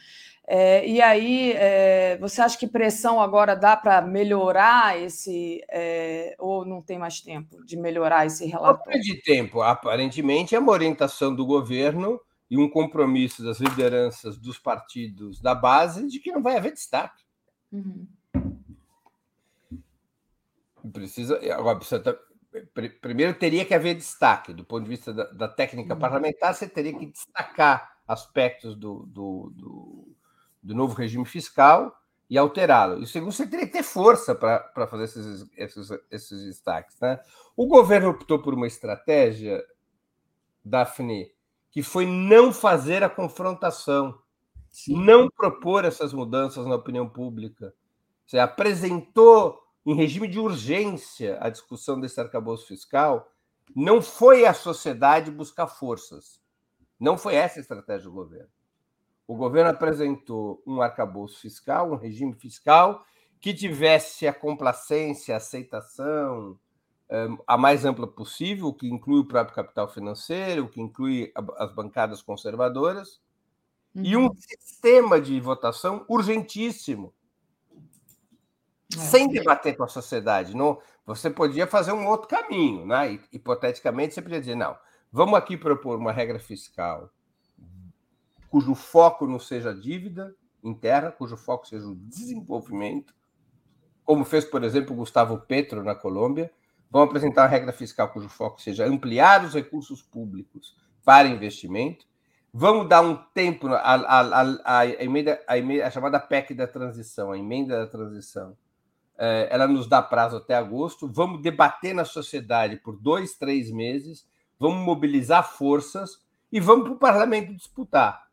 É, 0.50 0.88
e 0.88 1.01
aí, 1.01 1.51
é, 1.51 2.17
você 2.19 2.42
acha 2.42 2.58
que 2.58 2.66
pressão 2.66 3.22
agora 3.22 3.53
dá 3.53 3.76
para 3.76 4.01
melhorar 4.01 4.98
esse, 4.98 5.61
é, 5.69 6.35
ou 6.40 6.64
não 6.66 6.82
tem 6.82 6.98
mais 6.98 7.19
tempo 7.19 7.66
de 7.66 7.76
melhorar 7.76 8.26
esse 8.26 8.45
relatório? 8.45 8.93
Não 8.93 9.01
de 9.01 9.22
tempo. 9.22 9.61
Aparentemente, 9.61 10.56
é 10.56 10.59
uma 10.59 10.72
orientação 10.72 11.35
do 11.35 11.45
governo 11.45 12.17
e 12.50 12.58
um 12.58 12.69
compromisso 12.69 13.43
das 13.43 13.59
lideranças 13.59 14.38
dos 14.38 14.58
partidos 14.58 15.42
da 15.42 15.53
base 15.53 16.08
de 16.08 16.17
que 16.17 16.32
não 16.32 16.42
vai 16.42 16.56
haver 16.56 16.72
destaque. 16.72 17.26
Uhum. 17.69 18.08
Precisa, 20.93 21.38
agora, 21.53 21.77
precisa, 21.77 22.17
primeiro 23.01 23.34
teria 23.34 23.66
que 23.66 23.74
haver 23.74 23.95
destaque. 23.95 24.53
Do 24.53 24.64
ponto 24.64 24.84
de 24.84 24.90
vista 24.90 25.14
da, 25.14 25.26
da 25.26 25.48
técnica 25.50 25.93
uhum. 25.93 26.00
parlamentar, 26.00 26.53
você 26.53 26.69
teria 26.69 26.98
que 26.98 27.08
destacar 27.08 27.98
aspectos 28.08 28.74
do, 28.77 29.06
do, 29.08 29.51
do 29.53 30.17
do 30.68 30.76
novo 30.76 30.94
regime 30.94 31.26
fiscal 31.26 31.98
e 32.30 32.38
alterá-lo. 32.38 33.02
E 33.02 33.08
segundo, 33.08 33.32
você 33.32 33.48
teria 33.48 33.66
que 33.66 33.72
ter 33.72 33.84
força 33.84 34.36
para 34.36 34.88
fazer 34.88 35.06
esses, 35.06 35.50
esses, 35.56 35.90
esses 36.12 36.46
destaques. 36.46 37.00
Né? 37.00 37.18
O 37.56 37.66
governo 37.66 38.10
optou 38.10 38.42
por 38.42 38.54
uma 38.54 38.68
estratégia, 38.68 39.64
Daphne, 40.64 41.32
que 41.72 41.82
foi 41.82 42.06
não 42.06 42.52
fazer 42.52 43.02
a 43.02 43.10
confrontação, 43.10 44.20
Sim. 44.70 45.02
não 45.06 45.30
propor 45.30 45.86
essas 45.86 46.12
mudanças 46.12 46.66
na 46.66 46.76
opinião 46.76 47.08
pública. 47.08 47.74
Você 48.26 48.38
apresentou 48.38 49.64
em 49.86 49.96
regime 49.96 50.28
de 50.28 50.38
urgência 50.38 51.38
a 51.40 51.50
discussão 51.50 51.98
desse 51.98 52.20
arcabouço 52.20 52.68
fiscal, 52.68 53.32
não 53.74 54.02
foi 54.02 54.46
a 54.46 54.54
sociedade 54.54 55.32
buscar 55.32 55.68
forças. 55.68 56.42
Não 57.00 57.18
foi 57.18 57.36
essa 57.36 57.60
a 57.60 57.62
estratégia 57.62 58.10
do 58.10 58.12
governo 58.12 58.57
o 59.28 59.36
governo 59.36 59.70
apresentou 59.70 60.64
um 60.66 60.82
arcabouço 60.82 61.42
fiscal, 61.42 61.92
um 61.92 61.98
regime 61.98 62.34
fiscal 62.34 63.06
que 63.42 63.54
tivesse 63.54 64.26
a 64.26 64.34
complacência, 64.34 65.36
a 65.36 65.38
aceitação 65.38 66.58
um, 67.10 67.38
a 67.46 67.58
mais 67.58 67.86
ampla 67.86 68.08
possível, 68.08 68.74
que 68.74 68.88
inclui 68.88 69.20
o 69.20 69.28
próprio 69.28 69.56
capital 69.56 69.88
financeiro, 69.88 70.70
que 70.70 70.82
inclui 70.82 71.32
as 71.58 71.72
bancadas 71.74 72.22
conservadoras, 72.22 73.22
uhum. 73.96 74.04
e 74.04 74.18
um 74.18 74.28
uhum. 74.28 74.36
sistema 74.36 75.20
de 75.20 75.40
votação 75.40 76.06
urgentíssimo, 76.08 77.14
é. 78.94 78.98
sem 78.98 79.28
debater 79.28 79.76
com 79.76 79.84
a 79.84 79.88
sociedade. 79.88 80.56
Não, 80.56 80.80
você 81.06 81.30
podia 81.30 81.68
fazer 81.68 81.92
um 81.92 82.08
outro 82.08 82.28
caminho, 82.28 82.86
né? 82.86 83.20
Hipoteticamente, 83.32 84.14
você 84.14 84.22
podia 84.22 84.40
dizer, 84.40 84.56
não, 84.56 84.78
vamos 85.12 85.38
aqui 85.38 85.56
propor 85.56 85.98
uma 85.98 86.12
regra 86.12 86.40
fiscal 86.40 87.10
cujo 88.50 88.76
foco 88.76 89.27
não 89.27 89.40
seja 89.40 89.72
a 89.72 89.74
dívida 89.74 90.35
interna, 90.64 91.11
cujo 91.11 91.38
foco 91.38 91.67
seja 91.67 91.85
o 91.88 91.95
desenvolvimento, 91.95 93.14
como 94.03 94.24
fez, 94.24 94.45
por 94.45 94.64
exemplo, 94.64 94.95
Gustavo 94.95 95.38
Petro 95.40 95.84
na 95.84 95.93
Colômbia. 95.93 96.51
Vão 96.90 97.03
apresentar 97.03 97.42
uma 97.42 97.50
regra 97.50 97.74
fiscal 97.74 98.08
cujo 98.08 98.30
foco 98.30 98.61
seja 98.61 98.85
ampliar 98.85 99.43
os 99.43 99.53
recursos 99.53 100.01
públicos 100.01 100.76
para 101.03 101.27
investimento. 101.27 102.06
Vamos 102.53 102.88
dar 102.88 103.01
um 103.01 103.16
tempo, 103.34 103.67
a, 103.67 104.85
emenda, 105.00 105.43
a, 105.45 105.58
emenda, 105.58 105.85
a 105.85 105.92
chamada 105.92 106.19
PEC 106.19 106.53
da 106.53 106.66
transição, 106.66 107.32
a 107.32 107.38
emenda 107.38 107.77
da 107.77 107.88
transição, 107.88 108.58
é, 109.17 109.50
ela 109.51 109.67
nos 109.67 109.88
dá 109.88 110.01
prazo 110.01 110.38
até 110.38 110.56
agosto. 110.56 111.11
Vamos 111.11 111.42
debater 111.42 111.93
na 111.93 112.06
sociedade 112.06 112.77
por 112.77 112.98
dois, 112.98 113.38
três 113.38 113.69
meses, 113.69 114.26
vamos 114.58 114.85
mobilizar 114.85 115.48
forças 115.48 116.26
e 116.51 116.59
vamos 116.59 116.85
para 116.85 116.93
o 116.93 117.00
parlamento 117.00 117.53
disputar. 117.53 118.27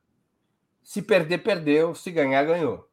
Se 0.85 1.01
perder, 1.03 1.39
perdeu. 1.39 1.95
Se 1.95 2.11
ganhar, 2.11 2.45
ganhou. 2.45 2.89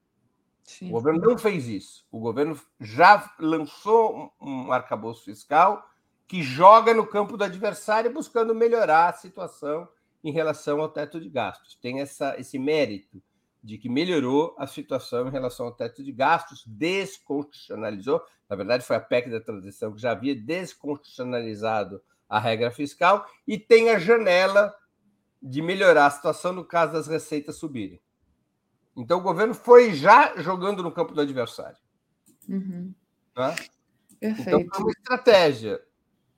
Sim. 0.63 0.87
O 0.87 0.91
governo 0.91 1.19
não 1.19 1.37
fez 1.37 1.67
isso. 1.67 2.05
O 2.09 2.19
governo 2.19 2.57
já 2.79 3.31
lançou 3.37 4.33
um 4.41 4.71
arcabouço 4.71 5.25
fiscal 5.25 5.85
que 6.27 6.41
joga 6.41 6.93
no 6.93 7.05
campo 7.05 7.35
do 7.35 7.43
adversário 7.43 8.13
buscando 8.13 8.55
melhorar 8.55 9.09
a 9.09 9.13
situação 9.13 9.87
em 10.23 10.31
relação 10.31 10.79
ao 10.79 10.87
teto 10.87 11.19
de 11.19 11.27
gastos. 11.27 11.75
Tem 11.75 11.99
essa, 11.99 12.39
esse 12.39 12.57
mérito 12.57 13.21
de 13.61 13.77
que 13.77 13.89
melhorou 13.89 14.55
a 14.57 14.65
situação 14.65 15.27
em 15.27 15.31
relação 15.31 15.65
ao 15.65 15.73
teto 15.73 16.03
de 16.03 16.11
gastos, 16.11 16.63
desconstitucionalizou. 16.65 18.21
Na 18.49 18.55
verdade, 18.55 18.85
foi 18.85 18.95
a 18.95 19.01
PEC 19.01 19.29
da 19.29 19.41
transição 19.41 19.93
que 19.93 20.01
já 20.01 20.11
havia 20.11 20.33
desconstitucionalizado 20.33 22.01
a 22.29 22.39
regra 22.39 22.71
fiscal 22.71 23.25
e 23.45 23.59
tem 23.59 23.89
a 23.89 23.99
janela 23.99 24.73
de 25.41 25.61
melhorar 25.61 26.05
a 26.05 26.11
situação 26.11 26.53
no 26.53 26.63
caso 26.63 26.93
das 26.93 27.07
receitas 27.07 27.55
subirem. 27.55 27.99
Então 28.95 29.19
o 29.19 29.23
governo 29.23 29.53
foi 29.53 29.93
já 29.93 30.39
jogando 30.41 30.83
no 30.83 30.91
campo 30.91 31.13
do 31.13 31.21
adversário. 31.21 31.77
Uhum. 32.47 32.93
Né? 33.35 33.55
Então 34.21 34.59
é 34.59 34.77
uma 34.77 34.91
estratégia. 34.91 35.81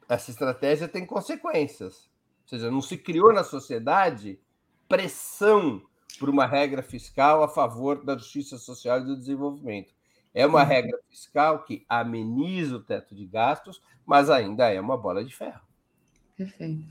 Essa 0.07 0.32
estratégia 0.32 0.88
tem 0.88 1.06
consequências. 1.06 2.09
Ou 2.43 2.48
seja, 2.49 2.72
não 2.72 2.82
se 2.82 2.98
criou 2.98 3.33
na 3.33 3.43
sociedade 3.43 4.40
pressão 4.88 5.82
por 6.19 6.30
uma 6.30 6.45
regra 6.45 6.83
fiscal 6.83 7.43
a 7.43 7.48
favor 7.48 8.03
da 8.03 8.17
justiça 8.17 8.57
social 8.57 8.99
e 8.99 9.06
do 9.06 9.17
desenvolvimento. 9.17 9.93
É 10.33 10.45
uma 10.45 10.61
uhum. 10.61 10.67
regra 10.67 10.99
fiscal 11.09 11.64
que 11.64 11.85
ameniza 11.88 12.75
o 12.75 12.83
teto 12.83 13.15
de 13.15 13.25
gastos, 13.25 13.82
mas 14.06 14.30
ainda 14.30 14.72
é 14.72 14.80
uma 14.80 14.98
bola 14.98 15.23
de 15.23 15.35
ferro. 15.35 15.61
Perfeito. 16.35 16.88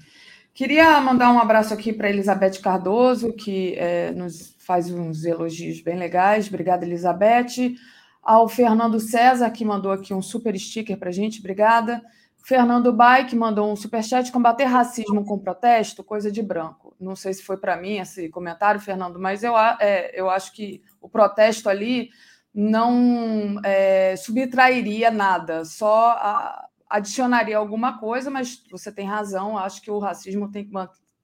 Queria 0.55 1.00
mandar 1.00 1.32
um 1.32 1.39
abraço 1.39 1.72
aqui 1.72 1.94
para 1.94 2.10
Elizabeth 2.10 2.60
Cardoso, 2.62 3.32
que 3.32 3.74
é, 3.78 4.10
nos 4.12 4.55
faz 4.58 4.90
uns 4.90 5.24
elogios 5.24 5.81
bem 5.81 5.98
legais. 5.98 6.48
Obrigada, 6.48 6.84
Elizabeth. 6.84 7.74
Ao 8.22 8.47
Fernando 8.47 9.00
César, 9.00 9.50
que 9.50 9.64
mandou 9.64 9.90
aqui 9.90 10.12
um 10.12 10.20
super 10.20 10.58
sticker 10.58 10.98
para 10.98 11.08
a 11.08 11.12
gente. 11.12 11.40
Obrigada. 11.40 12.02
Fernando 12.44 12.92
Bai, 12.92 13.26
que 13.26 13.34
mandou 13.34 13.72
um 13.72 13.76
superchat. 13.76 14.31
Combater 14.31 14.64
racismo 14.64 15.24
com 15.24 15.39
protesto, 15.39 16.05
coisa 16.05 16.31
de 16.31 16.42
branco. 16.42 16.94
Não 17.00 17.16
sei 17.16 17.32
se 17.32 17.42
foi 17.42 17.56
para 17.56 17.76
mim 17.76 17.98
esse 17.98 18.28
comentário, 18.28 18.81
Fernando, 18.81 19.18
mas 19.18 19.42
eu, 19.42 19.56
é, 19.56 20.10
eu 20.12 20.28
acho 20.28 20.52
que 20.52 20.82
o 21.00 21.08
protesto 21.08 21.68
ali 21.68 22.10
não 22.55 23.58
é, 23.64 24.14
subtrairia 24.16 25.10
nada, 25.10 25.64
só 25.64 26.10
a, 26.10 26.68
adicionaria 26.92 27.56
alguma 27.56 27.98
coisa, 27.98 28.30
mas 28.30 28.62
você 28.70 28.92
tem 28.92 29.06
razão, 29.06 29.56
acho 29.56 29.80
que 29.80 29.90
o 29.90 29.98
racismo 29.98 30.50
tem 30.50 30.68
que, 30.68 30.72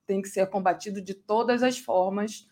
tem 0.07 0.23
que 0.23 0.29
ser 0.29 0.49
combatido 0.49 1.03
de 1.03 1.13
todas 1.13 1.63
as 1.63 1.79
formas 1.79 2.49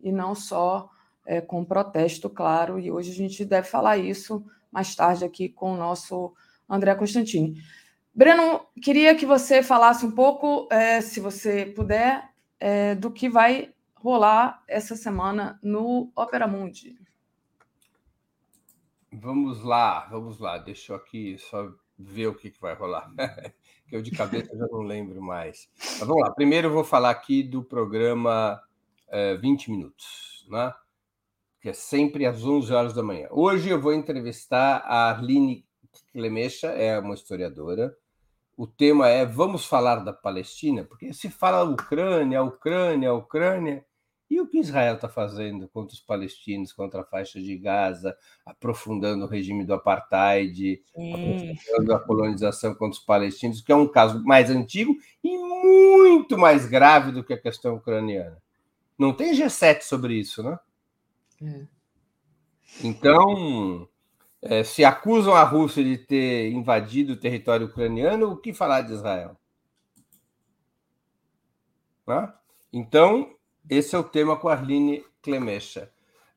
e 0.00 0.10
não 0.10 0.34
só 0.34 0.90
é, 1.24 1.40
com 1.40 1.64
protesto, 1.64 2.28
claro, 2.28 2.80
e 2.80 2.90
hoje 2.90 3.12
a 3.12 3.14
gente 3.14 3.44
deve 3.44 3.68
falar 3.68 3.96
isso 3.96 4.44
mais 4.72 4.92
tarde 4.96 5.24
aqui 5.24 5.48
com 5.48 5.74
o 5.74 5.76
nosso 5.76 6.34
André 6.68 6.96
Constantini. 6.96 7.62
Breno, 8.12 8.66
queria 8.82 9.14
que 9.14 9.24
você 9.24 9.62
falasse 9.62 10.04
um 10.04 10.10
pouco, 10.10 10.66
é, 10.72 11.00
se 11.00 11.20
você 11.20 11.64
puder, 11.64 12.28
é, 12.58 12.96
do 12.96 13.12
que 13.12 13.28
vai 13.28 13.72
rolar 13.94 14.64
essa 14.66 14.96
semana 14.96 15.60
no 15.62 16.10
Opera 16.16 16.48
Mundi. 16.48 16.98
Vamos 19.12 19.62
lá, 19.62 20.06
vamos 20.10 20.40
lá. 20.40 20.58
Deixa 20.58 20.92
eu 20.92 20.96
aqui 20.96 21.38
só 21.38 21.72
ver 21.98 22.28
o 22.28 22.34
que, 22.34 22.50
que 22.50 22.60
vai 22.60 22.74
rolar. 22.74 23.10
que 23.88 23.96
eu 23.96 24.02
de 24.02 24.10
cabeça 24.10 24.56
já 24.56 24.66
não 24.66 24.82
lembro 24.82 25.20
mais. 25.20 25.68
Mas 25.78 26.00
vamos 26.00 26.22
lá. 26.22 26.30
Primeiro 26.30 26.68
eu 26.68 26.72
vou 26.72 26.84
falar 26.84 27.10
aqui 27.10 27.42
do 27.42 27.62
programa 27.62 28.60
é, 29.08 29.36
20 29.36 29.70
Minutos, 29.70 30.46
né? 30.48 30.72
que 31.60 31.68
é 31.68 31.72
sempre 31.72 32.24
às 32.24 32.44
11 32.44 32.72
horas 32.72 32.94
da 32.94 33.02
manhã. 33.02 33.26
Hoje 33.30 33.68
eu 33.68 33.80
vou 33.80 33.92
entrevistar 33.92 34.78
a 34.86 35.10
Arline 35.10 35.66
Clemecha, 36.12 36.68
é 36.68 36.98
uma 36.98 37.14
historiadora. 37.14 37.96
O 38.56 38.66
tema 38.66 39.08
é 39.08 39.24
Vamos 39.24 39.66
falar 39.66 39.96
da 39.96 40.12
Palestina? 40.12 40.84
Porque 40.84 41.12
se 41.12 41.28
fala 41.28 41.64
Ucrânia, 41.64 42.42
Ucrânia, 42.42 43.12
Ucrânia, 43.12 43.84
e 44.30 44.40
o 44.40 44.46
que 44.46 44.58
Israel 44.58 44.94
está 44.94 45.08
fazendo 45.08 45.68
contra 45.68 45.94
os 45.94 46.00
palestinos, 46.00 46.72
contra 46.72 47.00
a 47.00 47.04
faixa 47.04 47.40
de 47.40 47.56
Gaza, 47.56 48.16
aprofundando 48.44 49.24
o 49.24 49.28
regime 49.28 49.64
do 49.64 49.74
apartheid, 49.74 50.82
Sim. 50.94 51.12
aprofundando 51.12 51.94
a 51.94 52.00
colonização 52.00 52.74
contra 52.74 52.98
os 52.98 53.04
palestinos, 53.04 53.60
que 53.60 53.72
é 53.72 53.76
um 53.76 53.88
caso 53.88 54.22
mais 54.24 54.50
antigo 54.50 54.94
e 55.24 55.38
muito 55.38 56.36
mais 56.36 56.66
grave 56.66 57.12
do 57.12 57.24
que 57.24 57.32
a 57.32 57.40
questão 57.40 57.76
ucraniana. 57.76 58.36
Não 58.98 59.12
tem 59.12 59.32
G7 59.32 59.82
sobre 59.82 60.14
isso, 60.14 60.42
né? 60.42 60.58
É. 61.42 61.66
Então, 62.84 63.88
é, 64.42 64.62
se 64.62 64.84
acusam 64.84 65.34
a 65.34 65.42
Rússia 65.42 65.82
de 65.82 65.96
ter 65.96 66.50
invadido 66.50 67.14
o 67.14 67.16
território 67.16 67.66
ucraniano, 67.66 68.30
o 68.30 68.36
que 68.36 68.52
falar 68.52 68.82
de 68.82 68.92
Israel? 68.92 69.36
Então, 72.72 73.37
esse 73.68 73.94
é 73.94 73.98
o 73.98 74.04
tema 74.04 74.36
com 74.36 74.48
a 74.48 74.52
Arline 74.52 75.04
Clemecha. 75.22 75.90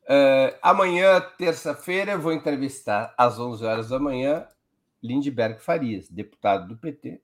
Uh, 0.03 0.58
amanhã, 0.61 1.22
terça-feira, 1.38 2.18
vou 2.18 2.34
entrevistar 2.34 3.14
às 3.18 3.40
11 3.40 3.64
horas 3.64 3.90
da 3.90 4.00
manhã 4.00 4.48
Lindbergh 5.01 5.60
Farias, 5.60 6.10
deputado 6.10 6.68
do 6.68 6.77
PT, 6.77 7.22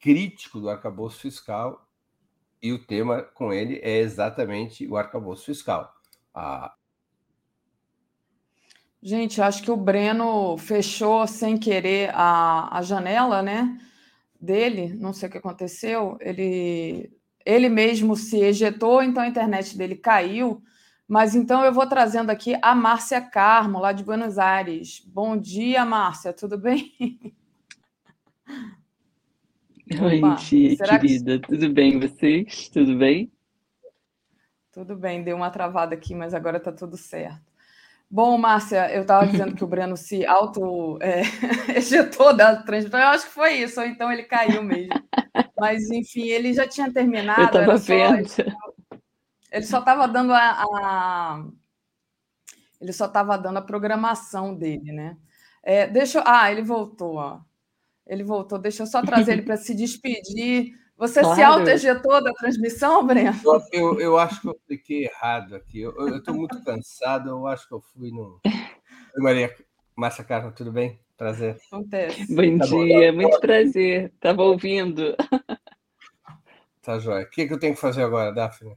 crítico 0.00 0.60
do 0.60 0.68
arcabouço 0.68 1.20
fiscal, 1.20 1.86
e 2.62 2.72
o 2.72 2.84
tema 2.84 3.22
com 3.22 3.52
ele 3.52 3.78
é 3.82 3.98
exatamente 3.98 4.86
o 4.86 4.96
arcabouço 4.96 5.44
fiscal. 5.44 5.94
Gente, 9.02 9.40
acho 9.42 9.62
que 9.62 9.70
o 9.70 9.76
Breno 9.76 10.56
fechou 10.56 11.26
sem 11.26 11.58
querer 11.58 12.10
a, 12.14 12.78
a 12.78 12.82
janela, 12.82 13.42
né? 13.42 13.78
Dele, 14.40 14.94
não 14.94 15.12
sei 15.12 15.28
o 15.28 15.32
que 15.32 15.38
aconteceu. 15.38 16.16
Ele 16.20 17.12
ele 17.44 17.68
mesmo 17.68 18.16
se 18.16 18.40
ejetou, 18.40 19.02
então 19.02 19.22
a 19.22 19.28
internet 19.28 19.76
dele 19.76 19.96
caiu. 19.96 20.62
Mas 21.06 21.34
então 21.34 21.62
eu 21.64 21.72
vou 21.72 21.86
trazendo 21.86 22.30
aqui 22.30 22.56
a 22.62 22.74
Márcia 22.74 23.20
Carmo, 23.20 23.78
lá 23.78 23.92
de 23.92 24.02
Buenos 24.02 24.38
Aires. 24.38 25.02
Bom 25.06 25.36
dia, 25.36 25.84
Márcia, 25.84 26.32
tudo 26.32 26.56
bem? 26.56 26.92
Oi, 30.00 30.20
dia, 30.36 30.76
querida, 30.78 31.38
que... 31.38 31.48
tudo 31.48 31.70
bem 31.70 32.00
vocês? 32.00 32.70
Tudo 32.70 32.96
bem? 32.96 33.30
Tudo 34.72 34.96
bem, 34.96 35.22
deu 35.22 35.36
uma 35.36 35.50
travada 35.50 35.94
aqui, 35.94 36.14
mas 36.14 36.32
agora 36.32 36.56
está 36.56 36.72
tudo 36.72 36.96
certo. 36.96 37.54
Bom, 38.10 38.38
Márcia, 38.38 38.90
eu 38.94 39.02
estava 39.02 39.26
dizendo 39.26 39.54
que 39.54 39.62
o 39.62 39.66
Breno 39.66 39.96
se 39.96 40.24
auto 40.24 40.98
é, 41.02 41.22
ejetou 41.76 42.34
da 42.34 42.62
transmissão. 42.62 42.98
Eu 42.98 43.08
acho 43.08 43.26
que 43.26 43.32
foi 43.32 43.54
isso, 43.54 43.80
ou 43.80 43.86
então 43.86 44.10
ele 44.10 44.22
caiu 44.22 44.62
mesmo. 44.62 44.94
Mas, 45.58 45.90
enfim, 45.90 46.28
ele 46.28 46.52
já 46.52 46.66
tinha 46.66 46.92
terminado. 46.92 47.40
Eu 47.40 47.46
estava 47.46 47.76
vendo. 47.76 48.28
Ele 49.50 49.66
só 49.66 49.78
estava 49.78 50.08
dando 50.08 50.32
a, 50.32 50.64
a, 50.64 51.44
Ele 52.80 52.92
só 52.92 53.06
estava 53.06 53.38
dando 53.38 53.58
a 53.58 53.62
programação 53.62 54.54
dele, 54.54 54.92
né? 54.92 55.16
É, 55.62 55.86
deixa 55.86 56.22
Ah, 56.26 56.50
ele 56.50 56.62
voltou, 56.62 57.16
ó. 57.16 57.40
Ele 58.06 58.22
voltou. 58.24 58.58
Deixa 58.58 58.82
eu 58.82 58.86
só 58.86 59.00
trazer 59.02 59.32
ele 59.32 59.42
para 59.42 59.56
se 59.56 59.74
despedir. 59.74 60.74
Você 60.96 61.20
claro. 61.20 61.36
se 61.36 61.42
auto-ejetou 61.42 62.22
da 62.22 62.32
transmissão, 62.32 63.04
Breno? 63.04 63.40
Eu, 63.72 64.00
eu 64.00 64.18
acho 64.18 64.40
que 64.40 64.48
eu 64.48 64.60
cliquei 64.66 65.04
errado 65.06 65.54
aqui. 65.54 65.80
Eu 65.80 66.16
estou 66.16 66.34
muito 66.34 66.62
cansado, 66.62 67.30
eu 67.30 67.46
acho 67.46 67.66
que 67.66 67.74
eu 67.74 67.80
fui 67.80 68.10
no. 68.10 68.40
Oi, 68.44 69.22
Maria 69.22 69.54
Márcia 69.96 70.24
Carla, 70.24 70.52
tudo 70.52 70.70
bem? 70.70 71.03
Prazer. 71.16 71.56
Acontece. 71.70 72.34
Bom 72.34 72.58
tá 72.58 72.64
dia, 72.64 73.12
bom. 73.12 73.20
muito 73.20 73.40
prazer. 73.40 74.12
Estava 74.14 74.42
ouvindo. 74.42 75.16
Tá 76.82 76.98
joia. 76.98 77.24
O 77.24 77.30
que, 77.30 77.46
que 77.46 77.52
eu 77.52 77.58
tenho 77.58 77.74
que 77.74 77.80
fazer 77.80 78.02
agora, 78.02 78.32
Daphne? 78.32 78.76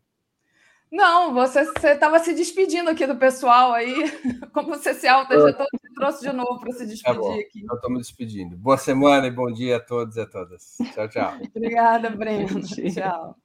Não, 0.89 1.33
você 1.33 1.59
estava 1.83 2.17
se 2.19 2.33
despedindo 2.33 2.89
aqui 2.89 3.05
do 3.05 3.17
pessoal 3.17 3.73
aí. 3.73 3.93
Como 4.53 4.69
você 4.69 4.93
se 4.93 5.07
auto 5.07 5.33
já 5.33 5.53
te 5.53 5.93
trouxe 5.93 6.21
de 6.21 6.33
novo 6.33 6.59
para 6.59 6.71
se 6.71 6.79
tá 6.79 6.85
despedir 6.85 7.21
tá 7.21 7.33
aqui. 7.33 7.59
Então, 7.63 7.75
estou 7.75 7.91
me 7.91 7.97
despedindo. 7.97 8.55
Boa 8.55 8.77
semana 8.77 9.27
e 9.27 9.31
bom 9.31 9.51
dia 9.51 9.77
a 9.77 9.79
todos 9.79 10.15
e 10.15 10.21
a 10.21 10.25
todas. 10.25 10.77
Tchau, 10.93 11.09
tchau. 11.09 11.37
Obrigada, 11.53 12.09
Breno. 12.09 12.61
tchau. 12.61 13.37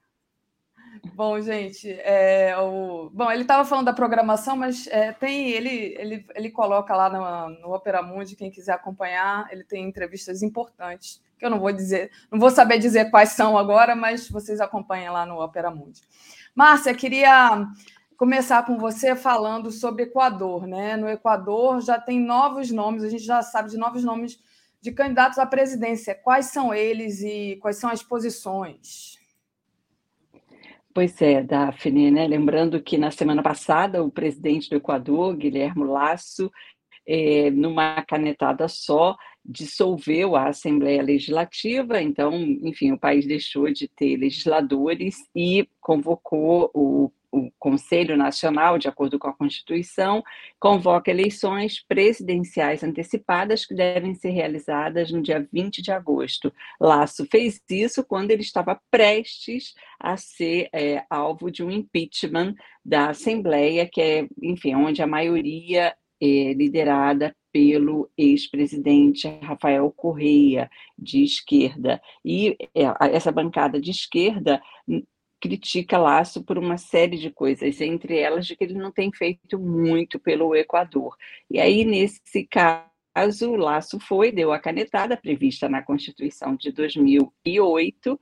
Bom, 1.15 1.41
gente, 1.41 1.91
é, 1.91 2.57
o... 2.59 3.11
bom, 3.13 3.31
ele 3.31 3.43
estava 3.43 3.65
falando 3.65 3.87
da 3.87 3.93
programação, 3.93 4.57
mas 4.57 4.87
é, 4.87 5.13
tem 5.13 5.51
ele, 5.51 5.95
ele, 5.99 6.27
ele 6.35 6.51
coloca 6.51 6.95
lá 6.95 7.11
no, 7.11 7.61
no 7.61 7.75
Opera 7.75 8.03
Mundi, 8.03 8.37
quem 8.37 8.51
quiser 8.51 8.73
acompanhar, 8.73 9.49
ele 9.51 9.65
tem 9.65 9.85
entrevistas 9.85 10.43
importantes, 10.43 11.21
que 11.37 11.45
eu 11.45 11.51
não 11.51 11.59
vou 11.59 11.73
dizer, 11.73 12.11
não 12.31 12.39
vou 12.39 12.51
saber 12.51 12.79
dizer 12.79 13.11
quais 13.11 13.31
são 13.31 13.59
agora, 13.59 13.97
mas 13.97 14.29
vocês 14.29 14.61
acompanhem 14.61 15.11
lá 15.11 15.27
no 15.27 15.43
Opera 15.43 15.71
Mundi. 15.71 16.01
Márcia, 16.55 16.95
queria 16.95 17.67
começar 18.17 18.65
com 18.65 18.79
você 18.79 19.17
falando 19.17 19.73
sobre 19.73 20.05
Equador, 20.05 20.67
né? 20.69 20.97
No 20.97 21.09
Equador 21.09 21.81
já 21.81 22.01
tem 22.01 22.21
novos 22.21 22.71
nomes, 22.71 23.03
a 23.03 23.09
gente 23.09 23.25
já 23.25 23.43
sabe 23.43 23.71
de 23.71 23.77
novos 23.77 24.05
nomes 24.05 24.39
de 24.81 24.93
candidatos 24.93 25.39
à 25.39 25.47
presidência. 25.47 26.15
Quais 26.15 26.47
são 26.47 26.73
eles 26.73 27.21
e 27.23 27.59
quais 27.61 27.77
são 27.77 27.91
as 27.91 28.03
posições? 28.03 29.19
Pois 30.95 31.21
é, 31.23 31.43
Daphne, 31.43 32.11
né? 32.11 32.27
Lembrando 32.27 32.83
que 32.83 32.99
na 32.99 33.11
semana 33.11 33.43
passada 33.43 34.05
o 34.05 34.11
presidente 34.11 34.69
do 34.69 34.77
Equador, 34.77 35.35
Guilherme 35.35 35.85
Lasso, 35.85 36.51
é, 37.07 37.51
numa 37.51 38.03
canetada 38.03 38.69
só, 38.69 39.17
dissolveu 39.45 40.37
a 40.37 40.49
Assembleia 40.49 41.03
Legislativa, 41.03 42.01
então, 42.01 42.35
enfim, 42.35 42.93
o 42.93 42.99
país 42.99 43.27
deixou 43.27 43.73
de 43.73 43.89
ter 43.89 44.17
legisladores 44.17 45.17
e 45.35 45.67
convocou 45.81 46.71
o 46.75 47.11
o 47.33 47.51
Conselho 47.59 48.17
Nacional, 48.17 48.79
de 48.79 48.87
acordo 48.87 49.19
com 49.19 49.27
a 49.27 49.33
Constituição, 49.33 50.23
convoca 50.61 51.11
eleições 51.11 51.83
presidenciais 51.89 52.85
antecipadas 52.85 53.65
que 53.65 53.75
devem 53.75 54.15
ser 54.15 54.31
realizadas 54.31 55.11
no 55.11 55.23
dia 55.23 55.49
20 55.51 55.81
de 55.81 55.91
agosto. 55.91 56.53
Laço 56.79 57.27
fez 57.27 57.61
isso 57.71 58.05
quando 58.05 58.31
ele 58.31 58.43
estava 58.43 58.79
prestes 58.91 59.75
a 59.99 60.17
ser 60.19 60.69
é, 60.75 61.05
alvo 61.09 61.51
de 61.51 61.65
um 61.65 61.71
impeachment 61.71 62.55
da 62.85 63.09
Assembleia, 63.11 63.89
que 63.91 64.01
é, 64.03 64.29
enfim, 64.43 64.75
onde 64.75 65.01
a 65.01 65.07
maioria 65.07 65.97
é 66.21 66.53
liderada 66.53 67.35
pelo 67.53 68.11
ex-presidente 68.17 69.29
Rafael 69.43 69.91
Correia, 69.91 70.71
de 70.99 71.23
esquerda. 71.23 72.01
E 72.25 72.57
é, 72.75 73.15
essa 73.15 73.33
bancada 73.33 73.81
de 73.81 73.91
esquerda 73.91 74.61
critica 75.43 75.99
Laço 75.99 76.45
por 76.45 76.57
uma 76.57 76.79
série 76.79 77.19
de 77.19 77.29
coisas, 77.29 77.81
entre 77.81 78.17
elas 78.17 78.47
de 78.47 78.55
que 78.55 78.63
ele 78.63 78.75
não 78.75 78.93
tem 78.93 79.11
feito 79.13 79.59
muito 79.59 80.21
pelo 80.21 80.55
Equador. 80.55 81.17
E 81.51 81.59
aí, 81.59 81.85
nesse 81.85 82.47
caso, 82.47 83.51
o 83.51 83.57
Laço 83.57 83.99
foi, 83.99 84.31
deu 84.31 84.53
a 84.53 84.61
canetada 84.61 85.17
prevista 85.17 85.69
na 85.69 85.83
Constituição 85.83 86.55
de 86.55 86.71
2008 86.71 88.21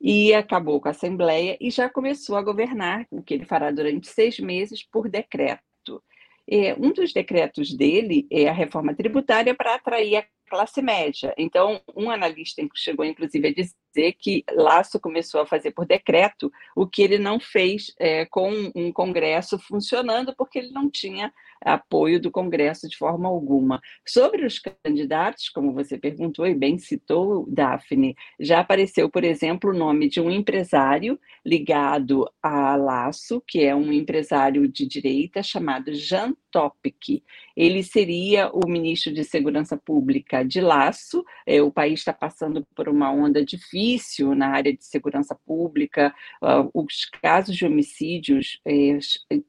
e 0.00 0.32
acabou 0.32 0.80
com 0.80 0.88
a 0.88 0.92
Assembleia 0.92 1.58
e 1.60 1.70
já 1.70 1.90
começou 1.90 2.36
a 2.36 2.42
governar, 2.42 3.06
o 3.10 3.22
que 3.22 3.34
ele 3.34 3.44
fará 3.44 3.70
durante 3.70 4.08
seis 4.08 4.40
meses, 4.40 4.82
por 4.82 5.10
decreto. 5.10 5.62
É, 6.48 6.74
um 6.74 6.90
dos 6.90 7.12
decretos 7.12 7.72
dele 7.76 8.26
é 8.30 8.48
a 8.48 8.52
reforma 8.52 8.94
tributária 8.94 9.54
para 9.54 9.74
atrair 9.74 10.16
a 10.16 10.24
classe 10.48 10.82
média. 10.82 11.34
Então, 11.36 11.80
um 11.96 12.10
analista 12.10 12.62
chegou, 12.74 13.04
inclusive, 13.04 13.48
a 13.48 13.52
dizer 13.52 14.12
que 14.18 14.44
Laço 14.52 14.98
começou 15.00 15.40
a 15.40 15.46
fazer 15.46 15.70
por 15.72 15.86
decreto 15.86 16.50
o 16.74 16.86
que 16.86 17.02
ele 17.02 17.18
não 17.18 17.38
fez 17.38 17.92
é, 17.98 18.24
com 18.26 18.50
um 18.74 18.92
Congresso 18.92 19.58
funcionando, 19.58 20.34
porque 20.36 20.58
ele 20.58 20.70
não 20.70 20.90
tinha 20.90 21.32
apoio 21.64 22.20
do 22.20 22.30
Congresso 22.30 22.88
de 22.88 22.96
forma 22.96 23.28
alguma. 23.28 23.80
Sobre 24.06 24.44
os 24.44 24.58
candidatos, 24.58 25.48
como 25.48 25.72
você 25.72 25.96
perguntou 25.96 26.46
e 26.46 26.54
bem 26.54 26.78
citou, 26.78 27.46
Daphne, 27.48 28.16
já 28.40 28.60
apareceu, 28.60 29.08
por 29.08 29.24
exemplo, 29.24 29.70
o 29.70 29.76
nome 29.76 30.08
de 30.08 30.20
um 30.20 30.30
empresário 30.30 31.18
ligado 31.44 32.28
a 32.42 32.76
Laço, 32.76 33.42
que 33.46 33.60
é 33.64 33.74
um 33.74 33.92
empresário 33.92 34.66
de 34.68 34.86
direita 34.86 35.42
chamado 35.42 35.94
Jean 35.94 36.34
Topic. 36.50 37.22
Ele 37.56 37.82
seria 37.82 38.50
o 38.52 38.68
ministro 38.68 39.12
de 39.12 39.24
Segurança 39.24 39.76
Pública 39.76 40.41
de 40.44 40.60
Laço. 40.60 41.24
É, 41.46 41.62
o 41.62 41.70
país 41.70 42.00
está 42.00 42.12
passando 42.12 42.66
por 42.74 42.88
uma 42.88 43.10
onda 43.10 43.44
difícil 43.44 44.34
na 44.34 44.48
área 44.48 44.72
de 44.72 44.84
segurança 44.84 45.34
pública. 45.46 46.14
Uh, 46.42 46.70
os 46.74 47.04
casos 47.22 47.56
de 47.56 47.64
homicídios 47.64 48.60
é, 48.66 48.98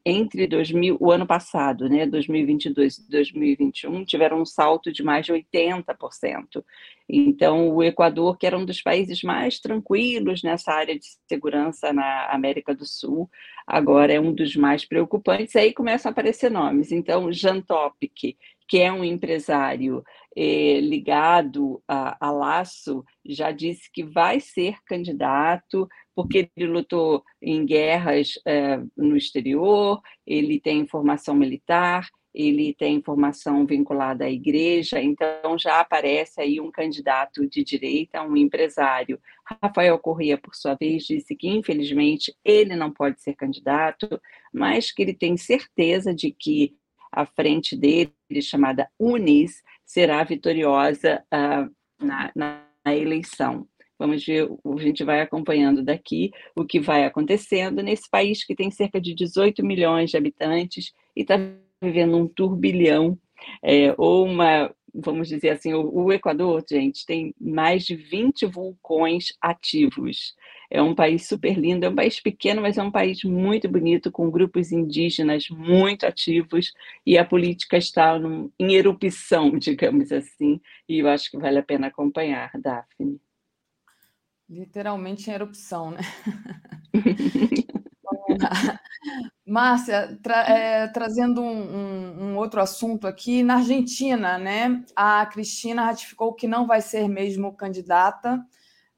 entre 0.04 0.46
2000, 0.46 0.96
o 1.00 1.10
ano 1.10 1.26
passado, 1.26 1.88
né, 1.88 2.06
2022 2.06 2.98
e 2.98 3.10
2021, 3.10 4.04
tiveram 4.04 4.40
um 4.40 4.46
salto 4.46 4.92
de 4.92 5.02
mais 5.02 5.26
de 5.26 5.32
80%. 5.32 6.64
Então, 7.08 7.68
o 7.68 7.82
Equador, 7.82 8.38
que 8.38 8.46
era 8.46 8.56
um 8.56 8.64
dos 8.64 8.80
países 8.80 9.22
mais 9.22 9.60
tranquilos 9.60 10.42
nessa 10.42 10.72
área 10.72 10.98
de 10.98 11.04
segurança 11.28 11.92
na 11.92 12.30
América 12.30 12.74
do 12.74 12.86
Sul, 12.86 13.30
agora 13.66 14.12
é 14.12 14.20
um 14.20 14.32
dos 14.32 14.56
mais 14.56 14.84
preocupantes. 14.86 15.54
Aí 15.54 15.72
começam 15.74 16.08
a 16.08 16.12
aparecer 16.12 16.50
nomes. 16.50 16.92
Então, 16.92 17.30
Jean 17.30 17.60
Topic, 17.60 18.36
que 18.68 18.78
é 18.78 18.92
um 18.92 19.04
empresário 19.04 20.02
eh, 20.36 20.80
ligado 20.80 21.82
a, 21.86 22.16
a, 22.26 22.30
Laço, 22.30 23.04
já 23.24 23.50
disse 23.50 23.90
que 23.92 24.02
vai 24.02 24.40
ser 24.40 24.76
candidato, 24.86 25.88
porque 26.14 26.50
ele 26.56 26.66
lutou 26.66 27.22
em 27.40 27.64
guerras 27.64 28.34
eh, 28.46 28.80
no 28.96 29.16
exterior, 29.16 30.00
ele 30.26 30.60
tem 30.60 30.86
formação 30.86 31.34
militar, 31.34 32.08
ele 32.34 32.74
tem 32.74 33.00
formação 33.00 33.64
vinculada 33.64 34.24
à 34.24 34.30
igreja, 34.30 35.00
então 35.00 35.56
já 35.56 35.78
aparece 35.78 36.40
aí 36.40 36.60
um 36.60 36.70
candidato 36.70 37.48
de 37.48 37.62
direita, 37.62 38.22
um 38.22 38.36
empresário. 38.36 39.20
Rafael 39.62 39.96
Corrêa, 40.00 40.36
por 40.36 40.54
sua 40.54 40.74
vez, 40.74 41.04
disse 41.04 41.36
que, 41.36 41.48
infelizmente, 41.48 42.34
ele 42.44 42.74
não 42.74 42.90
pode 42.90 43.22
ser 43.22 43.34
candidato, 43.34 44.20
mas 44.52 44.90
que 44.90 45.02
ele 45.02 45.14
tem 45.14 45.36
certeza 45.36 46.12
de 46.12 46.32
que 46.32 46.74
a 47.14 47.26
frente 47.26 47.76
dele, 47.76 48.12
chamada 48.42 48.88
Unis, 48.98 49.62
será 49.84 50.22
vitoriosa 50.24 51.22
uh, 51.32 52.04
na, 52.04 52.32
na 52.34 52.94
eleição. 52.94 53.66
Vamos 53.98 54.24
ver, 54.24 54.48
a 54.64 54.76
gente 54.80 55.04
vai 55.04 55.20
acompanhando 55.20 55.82
daqui 55.82 56.32
o 56.54 56.64
que 56.64 56.80
vai 56.80 57.04
acontecendo 57.04 57.82
nesse 57.82 58.10
país 58.10 58.44
que 58.44 58.54
tem 58.54 58.70
cerca 58.70 59.00
de 59.00 59.14
18 59.14 59.64
milhões 59.64 60.10
de 60.10 60.16
habitantes 60.16 60.92
e 61.16 61.22
está 61.22 61.36
vivendo 61.80 62.16
um 62.16 62.26
turbilhão, 62.26 63.18
é, 63.62 63.94
ou 63.96 64.26
uma, 64.26 64.74
vamos 64.92 65.28
dizer 65.28 65.50
assim, 65.50 65.74
o, 65.74 65.88
o, 65.92 66.12
Equador, 66.12 66.64
gente, 66.68 67.06
tem 67.06 67.34
mais 67.40 67.84
de 67.84 67.94
20 67.94 68.46
vulcões 68.46 69.32
ativos. 69.40 70.34
É 70.70 70.82
um 70.82 70.94
país 70.94 71.26
super 71.26 71.58
lindo, 71.58 71.84
é 71.84 71.88
um 71.88 71.94
país 71.94 72.20
pequeno, 72.20 72.62
mas 72.62 72.78
é 72.78 72.82
um 72.82 72.90
país 72.90 73.22
muito 73.24 73.68
bonito, 73.68 74.10
com 74.10 74.30
grupos 74.30 74.72
indígenas 74.72 75.48
muito 75.48 76.04
ativos, 76.06 76.72
e 77.06 77.18
a 77.18 77.24
política 77.24 77.76
está 77.76 78.18
num, 78.18 78.50
em 78.58 78.74
erupção, 78.74 79.50
digamos 79.58 80.10
assim, 80.12 80.60
e 80.88 80.98
eu 80.98 81.08
acho 81.08 81.30
que 81.30 81.38
vale 81.38 81.58
a 81.58 81.62
pena 81.62 81.88
acompanhar, 81.88 82.50
Daphne. 82.58 83.20
Literalmente 84.48 85.30
em 85.30 85.32
erupção, 85.32 85.90
né? 85.90 86.00
Márcia, 89.46 90.18
tra 90.22 90.48
é, 90.48 90.88
trazendo 90.88 91.40
um, 91.42 91.46
um, 91.46 92.24
um, 92.24 92.36
outro 92.36 92.60
assunto 92.60 93.06
aqui, 93.06 93.42
na 93.42 93.56
Argentina, 93.56 94.38
né, 94.38 94.82
a 94.96 95.26
Cristina 95.26 95.84
ratificou 95.84 96.32
que 96.32 96.48
não 96.48 96.66
vai 96.66 96.80
ser 96.80 97.08
mesmo 97.08 97.54
candidata, 97.54 98.42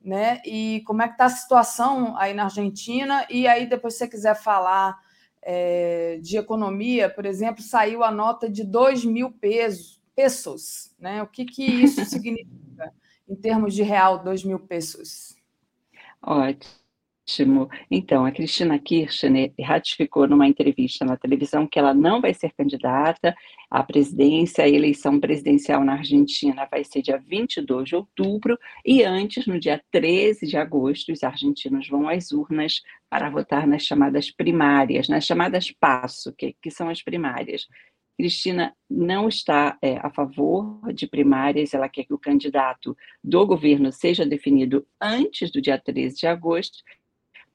né? 0.07 0.41
E 0.47 0.83
como 0.87 1.03
é 1.03 1.09
que 1.09 1.15
está 1.15 1.25
a 1.25 1.31
situação 1.31 2.17
aí 2.17 2.33
na 2.33 2.45
Argentina? 2.45 3.27
E 3.29 3.49
aí, 3.49 3.67
depois, 3.67 3.95
se 3.95 3.99
você 3.99 4.09
quiser 4.09 4.37
falar 4.37 4.97
é, 5.43 6.19
de 6.23 6.37
economia, 6.37 7.11
por 7.11 7.27
exemplo, 7.27 7.61
saiu 7.61 8.05
a 8.05 8.11
nota 8.11 8.49
de 8.49 8.63
2 8.63 9.05
mil 9.05 9.33
pesos, 9.33 10.01
pesos, 10.15 10.95
né? 10.99 11.23
O 11.23 11.27
que, 11.27 11.45
que 11.45 11.65
isso 11.65 12.05
significa 12.07 12.95
em 13.29 13.35
termos 13.35 13.75
de 13.75 13.83
real, 13.83 14.23
2 14.23 14.45
mil 14.45 14.61
pesos? 14.61 15.35
Ótimo. 16.23 16.86
Ótimo. 17.29 17.69
Então, 17.91 18.25
a 18.25 18.31
Cristina 18.31 18.79
Kirchner 18.79 19.53
ratificou 19.61 20.29
numa 20.29 20.47
entrevista 20.47 21.05
na 21.05 21.17
televisão 21.17 21.67
que 21.67 21.77
ela 21.77 21.93
não 21.93 22.21
vai 22.21 22.33
ser 22.33 22.53
candidata 22.57 23.35
à 23.69 23.83
presidência. 23.83 24.63
A 24.63 24.69
eleição 24.69 25.19
presidencial 25.19 25.85
na 25.85 25.95
Argentina 25.95 26.69
vai 26.71 26.85
ser 26.85 27.03
dia 27.03 27.19
22 27.19 27.89
de 27.89 27.97
outubro 27.97 28.57
e 28.85 29.03
antes, 29.03 29.45
no 29.45 29.59
dia 29.59 29.83
13 29.91 30.47
de 30.47 30.57
agosto, 30.57 31.11
os 31.13 31.25
argentinos 31.25 31.89
vão 31.89 32.09
às 32.09 32.31
urnas 32.31 32.81
para 33.11 33.29
votar 33.29 33.67
nas 33.67 33.83
chamadas 33.83 34.31
primárias, 34.31 35.09
nas 35.09 35.27
chamadas 35.27 35.73
PASSO, 35.73 36.33
que, 36.33 36.55
que 36.63 36.71
são 36.71 36.89
as 36.89 37.03
primárias. 37.03 37.67
Cristina 38.17 38.73
não 38.89 39.29
está 39.29 39.77
é, 39.83 39.99
a 39.99 40.11
favor 40.11 40.81
de 40.95 41.09
primárias, 41.09 41.75
ela 41.75 41.89
quer 41.89 42.05
que 42.05 42.15
o 42.15 42.19
candidato 42.19 42.97
do 43.23 43.45
governo 43.45 43.93
seja 43.93 44.25
definido 44.25 44.87
antes 45.01 45.51
do 45.51 45.61
dia 45.61 45.77
13 45.77 46.21
de 46.21 46.27
agosto 46.27 46.79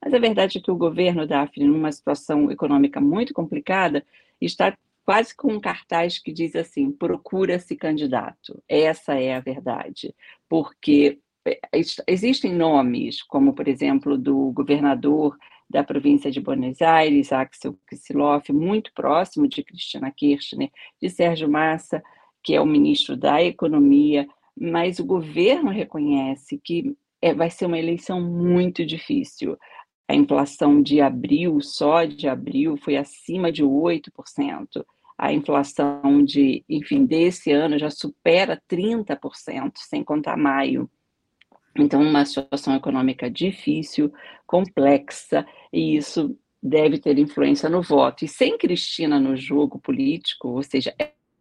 mas 0.02 0.12
a 0.12 0.18
verdade 0.18 0.58
é 0.58 0.60
que 0.60 0.70
o 0.70 0.76
governo, 0.76 1.26
Daphne, 1.26 1.66
numa 1.66 1.92
situação 1.92 2.50
econômica 2.50 3.00
muito 3.00 3.32
complicada, 3.32 4.04
está 4.40 4.76
quase 5.04 5.34
com 5.34 5.52
um 5.52 5.60
cartaz 5.60 6.18
que 6.18 6.32
diz 6.32 6.56
assim: 6.56 6.90
procura-se 6.90 7.76
candidato. 7.76 8.62
Essa 8.68 9.14
é 9.14 9.34
a 9.34 9.40
verdade. 9.40 10.14
Porque 10.48 11.18
é, 11.46 11.58
existem 12.06 12.52
nomes, 12.52 13.22
como, 13.22 13.52
por 13.52 13.68
exemplo, 13.68 14.18
do 14.18 14.50
governador 14.52 15.36
da 15.70 15.82
província 15.82 16.30
de 16.30 16.40
Buenos 16.40 16.82
Aires, 16.82 17.32
Axel 17.32 17.78
Kicillof, 17.88 18.52
muito 18.52 18.92
próximo 18.92 19.48
de 19.48 19.62
Cristina 19.62 20.10
Kirchner, 20.10 20.70
de 21.00 21.08
Sérgio 21.08 21.48
Massa, 21.48 22.02
que 22.42 22.54
é 22.54 22.60
o 22.60 22.66
ministro 22.66 23.16
da 23.16 23.42
Economia, 23.42 24.28
mas 24.58 24.98
o 24.98 25.04
governo 25.04 25.70
reconhece 25.70 26.60
que 26.62 26.94
é, 27.22 27.32
vai 27.32 27.48
ser 27.48 27.66
uma 27.66 27.78
eleição 27.78 28.20
muito 28.20 28.84
difícil. 28.84 29.56
A 30.12 30.14
inflação 30.14 30.82
de 30.82 31.00
abril, 31.00 31.58
só 31.62 32.04
de 32.04 32.28
abril, 32.28 32.76
foi 32.76 32.98
acima 32.98 33.50
de 33.50 33.64
8%. 33.64 34.84
A 35.16 35.32
inflação 35.32 36.22
de, 36.22 36.62
enfim, 36.68 37.06
desse 37.06 37.50
ano 37.50 37.78
já 37.78 37.88
supera 37.88 38.60
30%, 38.70 39.72
sem 39.76 40.04
contar 40.04 40.36
maio. 40.36 40.90
Então, 41.74 42.02
uma 42.02 42.26
situação 42.26 42.76
econômica 42.76 43.30
difícil, 43.30 44.12
complexa, 44.46 45.46
e 45.72 45.96
isso 45.96 46.38
deve 46.62 46.98
ter 46.98 47.18
influência 47.18 47.70
no 47.70 47.80
voto. 47.80 48.26
E 48.26 48.28
sem 48.28 48.58
Cristina 48.58 49.18
no 49.18 49.34
jogo 49.34 49.78
político, 49.78 50.48
ou 50.48 50.62
seja, 50.62 50.94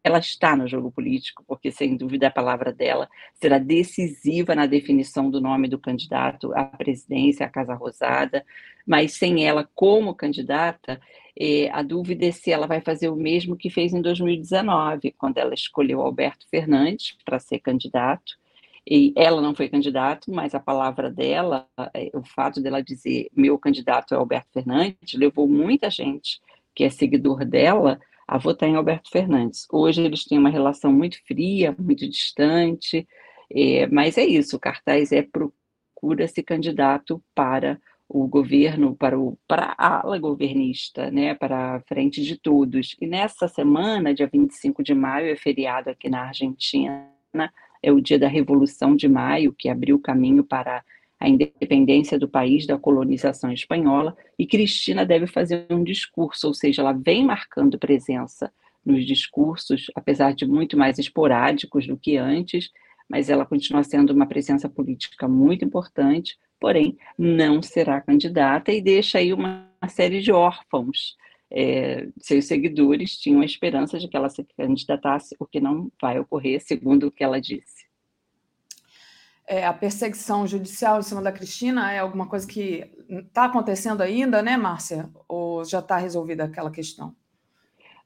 ela 0.04 0.20
está 0.20 0.56
no 0.56 0.68
jogo 0.68 0.92
político, 0.92 1.44
porque, 1.48 1.72
sem 1.72 1.96
dúvida, 1.96 2.28
a 2.28 2.32
palavra 2.32 2.74
dela 2.74 3.08
será 3.36 3.58
decisiva 3.60 4.56
na 4.56 4.66
definição 4.66 5.30
do 5.30 5.40
nome 5.40 5.68
do 5.68 5.78
candidato 5.78 6.52
à 6.56 6.64
presidência, 6.66 7.46
à 7.46 7.50
Casa 7.50 7.76
Rosada, 7.76 8.44
mas 8.86 9.14
sem 9.14 9.46
ela 9.46 9.70
como 9.76 10.16
candidata, 10.16 11.00
eh, 11.40 11.70
a 11.72 11.84
dúvida 11.84 12.26
é 12.26 12.32
se 12.32 12.52
ela 12.52 12.66
vai 12.66 12.82
fazer 12.82 13.10
o 13.10 13.16
mesmo 13.16 13.56
que 13.56 13.70
fez 13.70 13.94
em 13.94 14.02
2019, 14.02 15.12
quando 15.18 15.38
ela 15.38 15.54
escolheu 15.54 16.02
Alberto 16.02 16.48
Fernandes 16.50 17.16
para 17.24 17.40
ser 17.40 17.60
candidato, 17.60 18.40
e 18.90 19.14
ela 19.16 19.42
não 19.42 19.54
foi 19.54 19.70
candidato, 19.70 20.32
mas 20.32 20.56
a 20.56 20.60
palavra 20.60 21.12
dela, 21.12 21.68
eh, 21.94 22.10
o 22.16 22.24
fato 22.24 22.60
dela 22.60 22.82
dizer 22.82 23.28
meu 23.36 23.58
candidato 23.60 24.16
é 24.16 24.18
Alberto 24.18 24.50
Fernandes, 24.52 25.14
levou 25.14 25.48
muita 25.48 25.90
gente 25.92 26.42
que 26.74 26.84
é 26.84 26.90
seguidor 26.90 27.46
dela 27.46 28.00
a 28.32 28.38
votar 28.38 28.70
em 28.70 28.78
Alberto 28.78 29.10
Fernandes. 29.10 29.68
Hoje 29.70 30.02
eles 30.02 30.24
têm 30.24 30.40
uma 30.40 30.50
relação 30.50 30.90
muito 30.90 31.22
fria, 31.28 31.76
muito 31.78 32.08
distante, 32.08 33.06
é, 33.54 33.86
mas 33.88 34.18
é 34.18 34.24
isso, 34.24 34.56
o 34.56 34.60
cartaz 34.60 35.12
é 35.12 35.22
procura-se 35.22 36.42
candidato 36.42 37.22
para 37.36 37.78
o 38.08 38.26
governo, 38.26 38.96
para, 38.96 39.20
o, 39.20 39.38
para 39.46 39.76
a 39.78 40.00
ala 40.00 40.18
governista, 40.18 41.12
né, 41.12 41.36
para 41.36 41.76
a 41.76 41.82
frente 41.82 42.24
de 42.24 42.38
todos. 42.38 42.96
E 43.02 43.06
nessa 43.06 43.50
semana, 43.50 44.14
dia 44.14 44.30
25 44.32 44.82
de 44.82 44.94
maio, 44.94 45.30
é 45.30 45.36
feriado 45.36 45.90
aqui 45.90 46.10
na 46.10 46.22
Argentina, 46.22 47.12
é 47.84 47.92
o 47.92 48.00
dia 48.00 48.18
da 48.18 48.30
Revolução 48.30 48.96
de 48.96 49.10
Maio, 49.10 49.54
que 49.54 49.68
abriu 49.68 49.98
o 49.98 50.02
caminho 50.02 50.42
para 50.42 50.82
a 51.22 51.30
independência 51.30 52.18
do 52.18 52.28
país 52.28 52.66
da 52.66 52.80
colonização 52.80 53.54
espanhola, 53.54 54.18
e 54.40 54.48
Cristina 54.48 55.06
deve 55.06 55.28
fazer 55.28 55.68
um 55.70 55.84
discurso, 55.84 56.48
ou 56.48 56.54
seja, 56.54 56.82
ela 56.82 56.94
vem 56.94 57.24
marcando 57.24 57.78
presença 57.78 58.52
nos 58.84 59.06
discursos, 59.06 59.86
apesar 59.96 60.34
de 60.34 60.48
muito 60.48 60.76
mais 60.76 60.98
esporádicos 60.98 61.86
do 61.86 61.96
que 61.96 62.18
antes, 62.18 62.72
mas 63.08 63.30
ela 63.30 63.46
continua 63.46 63.84
sendo 63.84 64.12
uma 64.12 64.26
presença 64.26 64.68
política 64.68 65.28
muito 65.28 65.64
importante, 65.64 66.40
porém 66.60 66.98
não 67.16 67.62
será 67.62 68.02
candidata 68.02 68.72
e 68.72 68.82
deixa 68.82 69.20
aí 69.20 69.32
uma, 69.32 69.70
série 69.90 70.22
de 70.22 70.32
órfãos. 70.32 71.16
É, 71.52 72.08
seus 72.20 72.46
seguidores 72.46 73.16
tinham 73.18 73.42
a 73.42 73.46
esperança 73.46 74.00
de 74.00 74.08
que 74.08 74.18
ela 74.18 74.30
se 74.30 74.44
candidatasse, 74.58 75.36
o 75.38 75.46
que 75.46 75.60
não 75.60 75.92
vai 76.02 76.18
ocorrer, 76.20 76.60
segundo 76.62 77.08
o 77.08 77.12
que 77.12 77.24
ela 77.24 77.40
disse. 77.40 77.91
É, 79.52 79.66
a 79.66 79.74
perseguição 79.74 80.48
judicial 80.48 81.00
em 81.00 81.04
cima 81.04 81.22
da 81.22 81.30
Cristina 81.30 81.92
é 81.92 82.00
alguma 82.00 82.26
coisa 82.26 82.48
que 82.48 82.90
está 83.10 83.44
acontecendo 83.44 84.00
ainda, 84.00 84.42
né, 84.42 84.56
Márcia? 84.56 85.10
Ou 85.28 85.66
já 85.66 85.80
está 85.80 85.98
resolvida 85.98 86.46
aquela 86.46 86.72
questão? 86.72 87.14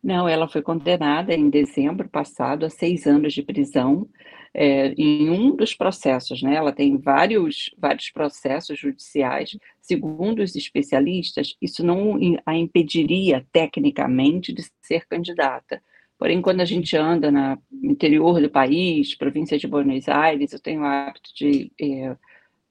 Não, 0.03 0.27
ela 0.27 0.47
foi 0.47 0.63
condenada 0.63 1.35
em 1.35 1.47
dezembro 1.47 2.09
passado 2.09 2.65
a 2.65 2.69
seis 2.71 3.05
anos 3.05 3.31
de 3.31 3.43
prisão 3.43 4.09
é, 4.55 4.87
em 4.97 5.29
um 5.29 5.55
dos 5.55 5.75
processos, 5.75 6.41
né? 6.41 6.55
Ela 6.55 6.71
tem 6.71 6.97
vários, 6.97 7.69
vários 7.77 8.09
processos 8.09 8.79
judiciais. 8.79 9.55
Segundo 9.79 10.41
os 10.41 10.55
especialistas, 10.55 11.55
isso 11.61 11.85
não 11.85 12.17
a 12.43 12.55
impediria 12.55 13.45
tecnicamente 13.51 14.51
de 14.51 14.63
ser 14.81 15.05
candidata. 15.05 15.79
Porém, 16.17 16.41
quando 16.41 16.61
a 16.61 16.65
gente 16.65 16.95
anda 16.95 17.29
no 17.31 17.57
interior 17.83 18.41
do 18.41 18.49
país, 18.49 19.15
província 19.15 19.57
de 19.57 19.67
Buenos 19.67 20.07
Aires, 20.07 20.53
eu 20.53 20.59
tenho 20.59 20.81
o 20.81 20.85
hábito 20.85 21.29
de 21.35 21.71
é, 21.79 22.15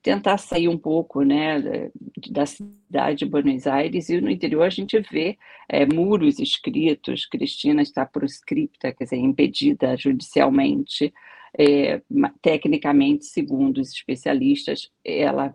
tentar 0.02 0.38
sair 0.38 0.68
um 0.68 0.78
pouco 0.78 1.22
né, 1.22 1.90
da 2.30 2.46
cidade 2.46 3.20
de 3.20 3.26
Buenos 3.26 3.66
Aires, 3.66 4.08
e 4.08 4.20
no 4.20 4.30
interior 4.30 4.62
a 4.62 4.70
gente 4.70 4.98
vê 5.00 5.38
é, 5.68 5.86
muros 5.86 6.38
escritos, 6.38 7.26
Cristina 7.26 7.82
está 7.82 8.04
proscripta, 8.06 8.92
quer 8.92 9.04
dizer, 9.04 9.16
impedida 9.16 9.96
judicialmente, 9.96 11.12
é, 11.56 12.02
tecnicamente, 12.42 13.26
segundo 13.26 13.78
os 13.78 13.92
especialistas, 13.92 14.90
ela 15.04 15.54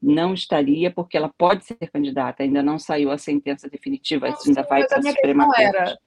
não 0.00 0.32
estaria 0.32 0.90
porque 0.90 1.16
ela 1.16 1.30
pode 1.36 1.64
ser 1.64 1.76
candidata, 1.92 2.42
ainda 2.42 2.62
não 2.62 2.78
saiu 2.78 3.10
a 3.10 3.18
sentença 3.18 3.68
definitiva, 3.68 4.28
isso 4.28 4.48
ainda 4.48 4.62
vai 4.62 4.86
para 4.86 4.98
a 4.98 5.02
Suprema 5.02 5.46
Corte. 5.46 5.62
Era 5.62 5.98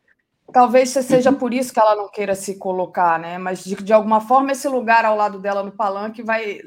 Talvez 0.51 0.89
seja 0.89 1.31
por 1.31 1.53
isso 1.53 1.73
que 1.73 1.79
ela 1.79 1.95
não 1.95 2.09
queira 2.09 2.35
se 2.35 2.57
colocar, 2.57 3.19
né? 3.19 3.37
Mas 3.37 3.63
de, 3.63 3.75
de 3.75 3.93
alguma 3.93 4.21
forma 4.21 4.51
esse 4.51 4.67
lugar 4.67 5.05
ao 5.05 5.15
lado 5.15 5.39
dela 5.39 5.63
no 5.63 5.71
palanque 5.71 6.21
vai, 6.23 6.59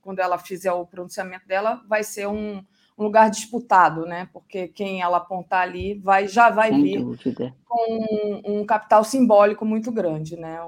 quando 0.00 0.18
ela 0.18 0.38
fizer 0.38 0.72
o 0.72 0.86
pronunciamento 0.86 1.46
dela, 1.46 1.82
vai 1.88 2.02
ser 2.02 2.26
um, 2.26 2.58
um, 2.98 3.04
lugar 3.04 3.30
disputado, 3.30 4.06
né? 4.06 4.28
Porque 4.32 4.68
quem 4.68 5.02
ela 5.02 5.18
apontar 5.18 5.62
ali 5.62 5.94
vai 5.98 6.28
já 6.28 6.50
vai 6.50 6.70
Sem 6.70 6.82
vir 6.82 7.02
dúvida. 7.02 7.54
com 7.64 7.92
um, 7.92 8.60
um, 8.60 8.66
capital 8.66 9.04
simbólico 9.04 9.64
muito 9.64 9.90
grande, 9.92 10.36
né? 10.36 10.58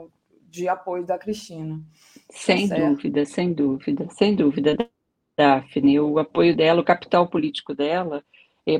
De 0.51 0.69
apoio 0.69 1.05
da 1.05 1.19
Cristina. 1.19 1.81
Sem 2.31 2.69
tá 2.69 2.77
dúvida, 2.77 3.25
sem 3.25 3.53
dúvida, 3.53 4.07
sem 4.11 4.35
dúvida, 4.35 4.77
Daphne. 5.37 6.01
O 6.01 6.19
apoio 6.19 6.57
dela, 6.57 6.81
o 6.81 6.85
capital 6.85 7.29
político 7.29 7.75
dela 7.75 8.23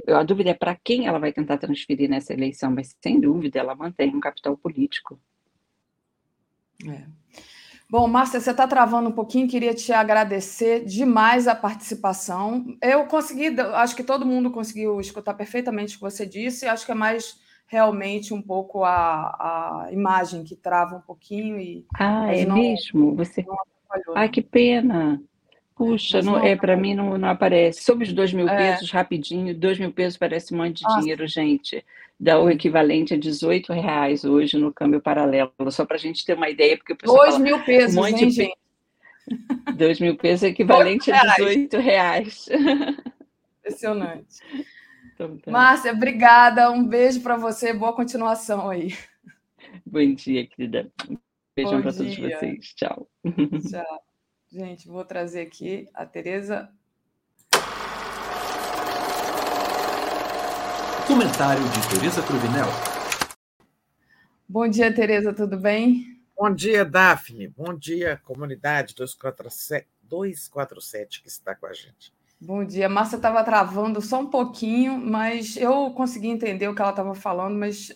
a 0.09 0.23
dúvida 0.23 0.51
é 0.51 0.55
para 0.55 0.77
quem 0.77 1.07
ela 1.07 1.19
vai 1.19 1.33
tentar 1.33 1.59
transferir 1.59 2.09
nessa 2.09 2.33
eleição, 2.33 2.71
mas 2.71 2.95
sem 3.03 3.21
dúvida 3.21 3.59
ela 3.59 3.75
mantém 3.75 4.15
um 4.15 4.21
capital 4.21 4.57
político. 4.57 5.19
É. 6.87 7.05
Bom, 7.91 8.07
Márcia, 8.07 8.39
você 8.39 8.51
está 8.51 8.67
travando 8.67 9.09
um 9.09 9.13
pouquinho, 9.13 9.49
queria 9.49 9.73
te 9.73 9.95
agradecer 9.95 10.85
demais 10.85 11.49
a 11.49 11.55
participação. 11.55 12.77
Eu 12.83 13.07
consegui, 13.07 13.59
acho 13.59 13.97
que 13.97 14.05
todo 14.05 14.27
mundo 14.27 14.51
conseguiu 14.51 15.01
escutar 15.01 15.33
perfeitamente 15.33 15.95
o 15.95 15.99
que 15.99 16.05
você 16.05 16.27
disse, 16.27 16.67
acho 16.67 16.85
que 16.85 16.93
é 16.93 16.95
mais 16.95 17.41
realmente 17.67 18.35
um 18.35 18.43
pouco 18.43 18.85
a, 18.85 19.87
a 19.87 19.89
imagem 19.93 20.45
que 20.45 20.55
trava 20.55 20.97
um 20.97 21.01
pouquinho. 21.01 21.59
E, 21.59 21.87
ah, 21.99 22.27
é 22.35 22.45
não, 22.45 22.57
mesmo? 22.57 23.15
Você... 23.17 23.45
Ah, 24.15 24.29
que 24.29 24.43
pena. 24.43 25.23
Puxa, 25.79 26.21
não, 26.21 26.45
é, 26.45 26.57
para 26.57 26.77
mim 26.77 26.93
não, 26.93 27.17
não 27.17 27.29
aparece. 27.29 27.85
Sobre 27.85 28.05
os 28.05 28.13
dois 28.13 28.33
mil 28.33 28.49
é. 28.49 28.57
pesos, 28.57 28.91
rapidinho, 28.91 29.55
dois 29.55 29.79
mil 29.79 29.93
pesos 29.93 30.19
parece 30.19 30.53
um 30.53 30.57
monte 30.57 30.79
de 30.79 30.83
Nossa. 30.83 30.99
dinheiro, 30.99 31.25
gente. 31.29 31.85
Dá 32.19 32.37
o 32.37 32.51
equivalente 32.51 33.15
a 33.15 33.17
18 33.17 33.73
reais 33.73 34.25
hoje 34.25 34.59
no 34.59 34.73
câmbio 34.73 35.01
paralelo, 35.01 35.53
só 35.71 35.87
para 35.87 35.95
a 35.95 36.01
gente 36.01 36.27
ter 36.27 36.35
uma 36.35 36.51
ideia, 36.51 36.77
porque 36.77 36.95
o 36.95 36.97
pessoal 36.97 37.19
Dois 37.19 37.35
fala, 37.35 37.45
mil 37.45 37.61
pesos, 37.61 37.97
um 37.97 38.01
monte 38.01 38.25
hein, 38.25 38.29
de 38.29 38.35
gente? 38.35 38.59
Dois 39.77 40.01
mil 40.01 40.17
pesos 40.17 40.43
é 40.43 40.49
equivalente 40.49 41.13
a 41.13 41.23
18 41.37 41.79
reais. 41.79 42.49
Impressionante. 43.63 44.41
Então, 45.15 45.37
tá. 45.39 45.49
Márcia, 45.49 45.93
obrigada. 45.93 46.73
Um 46.73 46.85
beijo 46.85 47.21
para 47.21 47.37
você. 47.37 47.73
Boa 47.73 47.93
continuação 47.93 48.69
aí. 48.69 48.97
Bom 49.87 50.13
dia, 50.13 50.45
querida. 50.45 50.91
Beijão 51.55 51.83
para 51.83 51.93
todos 51.93 52.17
vocês. 52.17 52.75
Tchau. 52.75 53.09
Tchau. 53.71 54.03
Gente, 54.51 54.89
vou 54.89 55.05
trazer 55.05 55.43
aqui 55.43 55.87
a 55.93 56.07
Tereza. 56.07 56.71
Comentário 61.07 61.63
de 61.63 61.89
Tereza 61.91 62.23
Cruvinel. 62.23 62.67
Bom 64.49 64.67
dia, 64.67 64.95
Tereza, 64.95 65.35
tudo 65.35 65.59
bem? 65.59 66.19
Bom 66.35 66.51
dia, 66.55 66.83
Daphne. 66.83 67.49
Bom 67.49 67.75
dia, 67.75 68.19
comunidade 68.25 68.95
247, 68.95 69.87
247 70.05 71.23
que 71.23 71.29
está 71.29 71.55
com 71.55 71.67
a 71.67 71.75
gente. 71.75 72.11
Bom 72.41 72.65
dia. 72.65 72.89
Márcia 72.89 73.17
estava 73.17 73.45
travando 73.45 74.01
só 74.01 74.21
um 74.21 74.31
pouquinho, 74.31 74.97
mas 74.97 75.59
eu 75.59 75.91
consegui 75.91 76.29
entender 76.29 76.69
o 76.69 76.75
que 76.75 76.81
ela 76.81 76.93
estava 76.93 77.15
falando, 77.15 77.59
mas 77.59 77.91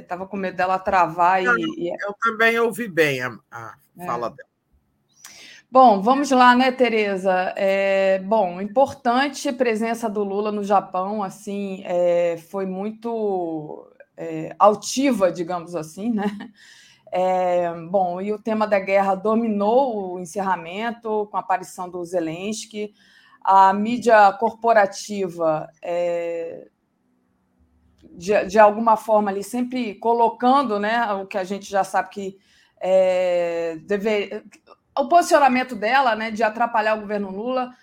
estava 0.00 0.24
é, 0.24 0.26
com 0.26 0.36
medo 0.36 0.56
dela 0.56 0.80
travar. 0.80 1.44
Eu, 1.44 1.56
e, 1.56 1.94
eu 2.04 2.12
também 2.20 2.58
ouvi 2.58 2.88
bem 2.88 3.20
a, 3.22 3.38
a 3.52 3.76
é. 3.98 4.04
fala 4.06 4.30
dela. 4.30 4.51
Bom, 5.72 6.02
vamos 6.02 6.30
lá, 6.30 6.54
né, 6.54 6.70
Tereza? 6.70 7.32
É, 7.56 8.18
bom, 8.18 8.60
importante 8.60 9.50
presença 9.54 10.06
do 10.06 10.22
Lula 10.22 10.52
no 10.52 10.62
Japão, 10.62 11.22
assim, 11.22 11.82
é, 11.86 12.36
foi 12.50 12.66
muito 12.66 13.90
é, 14.14 14.54
altiva, 14.58 15.32
digamos 15.32 15.74
assim, 15.74 16.10
né? 16.12 16.24
É, 17.10 17.70
bom, 17.90 18.20
e 18.20 18.32
o 18.32 18.38
tema 18.38 18.66
da 18.66 18.78
guerra 18.78 19.14
dominou 19.14 20.14
o 20.14 20.20
encerramento 20.20 21.26
com 21.30 21.36
a 21.38 21.40
aparição 21.40 21.88
do 21.88 22.04
Zelensky. 22.04 22.92
A 23.42 23.72
mídia 23.72 24.30
corporativa, 24.34 25.70
é, 25.82 26.68
de, 28.12 28.44
de 28.44 28.58
alguma 28.58 28.98
forma, 28.98 29.30
ali 29.30 29.42
sempre 29.42 29.94
colocando 29.94 30.78
né, 30.78 31.10
o 31.14 31.26
que 31.26 31.38
a 31.38 31.44
gente 31.44 31.70
já 31.70 31.82
sabe 31.82 32.10
que 32.10 32.38
é, 32.78 33.76
deve, 33.86 34.42
o 34.98 35.08
posicionamento 35.08 35.74
dela, 35.74 36.14
né, 36.14 36.30
de 36.30 36.42
atrapalhar 36.42 36.96
o 36.96 37.00
governo 37.00 37.30
Lula, 37.30 37.74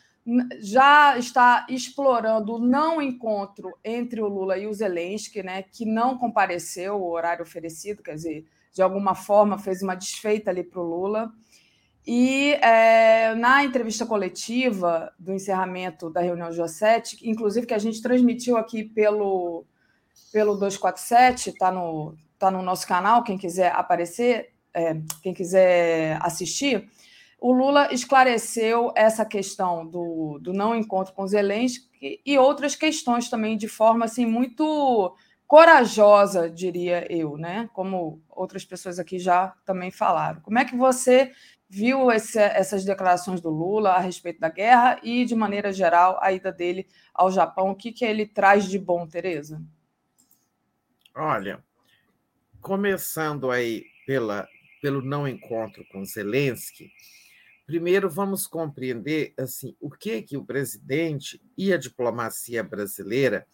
já 0.60 1.18
está 1.18 1.66
explorando 1.70 2.56
o 2.56 2.60
não 2.60 3.02
encontro 3.02 3.72
entre 3.84 4.22
o 4.22 4.28
Lula 4.28 4.58
e 4.58 4.68
o 4.68 4.74
Zelensky, 4.74 5.42
né, 5.42 5.64
que 5.64 5.86
não 5.86 6.18
compareceu 6.18 6.96
o 6.96 7.12
horário 7.12 7.44
oferecido, 7.44 8.04
quer 8.04 8.16
dizer, 8.16 8.46
de 8.74 8.82
alguma 8.82 9.16
forma 9.16 9.58
fez 9.58 9.82
uma 9.82 9.96
desfeita 9.96 10.52
ali 10.52 10.64
para 10.64 10.80
o 10.80 10.84
Lula. 10.84 11.32
E 12.06 12.54
é, 12.62 13.36
na 13.36 13.64
entrevista 13.64 14.06
coletiva 14.06 15.12
do 15.18 15.34
encerramento 15.34 16.10
da 16.10 16.22
reunião 16.22 16.50
de 16.50 16.58
G7, 16.58 17.20
inclusive 17.24 17.68
que 17.68 17.74
a 17.74 17.80
gente 17.80 18.02
transmitiu 18.02 18.58
aqui 18.58 18.84
pelo, 18.84 19.66
pelo 20.32 20.54
247, 20.54 21.50
está 21.50 21.72
no, 21.72 22.16
tá 22.38 22.50
no 22.50 22.62
nosso 22.62 22.88
canal, 22.88 23.24
quem 23.24 23.38
quiser 23.38 23.72
aparecer, 23.74 24.54
é, 24.74 24.96
quem 25.22 25.34
quiser 25.34 26.18
assistir, 26.22 26.90
o 27.42 27.52
Lula 27.54 27.94
esclareceu 27.94 28.92
essa 28.96 29.26
questão 29.26 29.86
do, 29.88 30.40
do 30.42 30.54
não 30.54 30.76
encontro 30.76 31.14
com 31.14 31.28
Zelensky 31.28 32.22
e 32.26 32.38
outras 32.38 32.76
questões 32.76 33.30
também 33.30 33.58
de 33.58 33.68
forma 33.68 34.06
assim 34.06 34.26
muito 34.26 35.16
corajosa, 35.48 36.50
diria 36.50 37.12
eu, 37.12 37.38
né? 37.38 37.70
Como 37.74 38.22
outras 38.30 38.64
pessoas 38.64 39.00
aqui 39.00 39.18
já 39.18 39.50
também 39.66 39.90
falaram. 39.90 40.42
Como 40.42 40.60
é 40.60 40.66
que 40.66 40.76
você 40.76 41.32
viu 41.68 42.12
esse, 42.12 42.40
essas 42.40 42.86
declarações 42.86 43.42
do 43.42 43.50
Lula 43.50 43.92
a 43.92 44.00
respeito 44.00 44.40
da 44.40 44.50
guerra 44.50 45.00
e, 45.02 45.26
de 45.26 45.36
maneira 45.36 45.72
geral, 45.72 46.20
a 46.22 46.32
ida 46.32 46.52
dele 46.52 46.88
ao 47.14 47.32
Japão? 47.32 47.72
O 47.72 47.76
que, 47.76 47.92
que 47.92 48.06
ele 48.06 48.28
traz 48.28 48.66
de 48.66 48.78
bom, 48.78 49.08
Tereza? 49.08 49.60
Olha, 51.16 51.64
começando 52.62 53.50
aí 53.50 53.86
pela, 54.06 54.48
pelo 54.82 55.02
não 55.02 55.28
encontro 55.28 55.84
com 55.92 56.06
Zelensky, 56.06 56.92
Primeiro, 57.70 58.10
vamos 58.10 58.48
compreender 58.48 59.32
assim 59.38 59.76
o 59.80 59.92
que 59.92 60.24
que 60.24 60.36
o 60.36 60.44
presidente 60.44 61.40
e 61.56 61.72
a 61.72 61.78
diplomacia 61.78 62.64
brasileira 62.64 63.46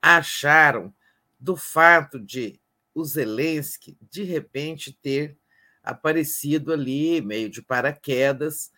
acharam 0.00 0.90
do 1.38 1.54
fato 1.54 2.18
de 2.18 2.58
o 2.94 3.04
Zelensky 3.04 3.98
de 4.10 4.22
repente 4.22 4.98
ter 5.02 5.36
aparecido 5.82 6.72
ali 6.72 7.20
meio 7.20 7.50
de 7.50 7.60
paraquedas 7.60 8.72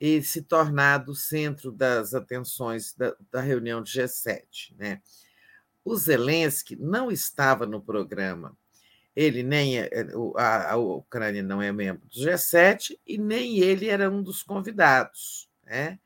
e 0.00 0.20
se 0.20 0.42
tornado 0.42 1.12
o 1.12 1.14
centro 1.14 1.70
das 1.70 2.12
atenções 2.12 2.94
da, 2.94 3.14
da 3.30 3.40
reunião 3.40 3.80
de 3.80 3.92
G7, 3.92 4.74
né? 4.76 5.00
O 5.84 5.94
Zelensky 5.94 6.74
não 6.74 7.08
estava 7.08 7.66
no 7.66 7.80
programa. 7.80 8.58
Ele 9.18 9.42
nem 9.42 9.80
é, 9.80 9.90
a, 10.36 10.74
a 10.74 10.76
Ucrânia 10.76 11.42
não 11.42 11.60
é 11.60 11.72
membro 11.72 12.06
do 12.06 12.20
G7 12.20 12.96
e 13.04 13.18
nem 13.18 13.58
ele 13.58 13.88
era 13.88 14.08
um 14.08 14.22
dos 14.22 14.44
convidados, 14.44 15.50
né? 15.66 15.98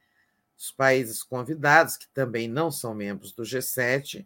Os 0.56 0.72
países 0.72 1.22
convidados, 1.22 1.98
que 1.98 2.08
também 2.08 2.48
não 2.48 2.70
são 2.70 2.94
membros 2.94 3.32
do 3.32 3.42
G7, 3.42 4.24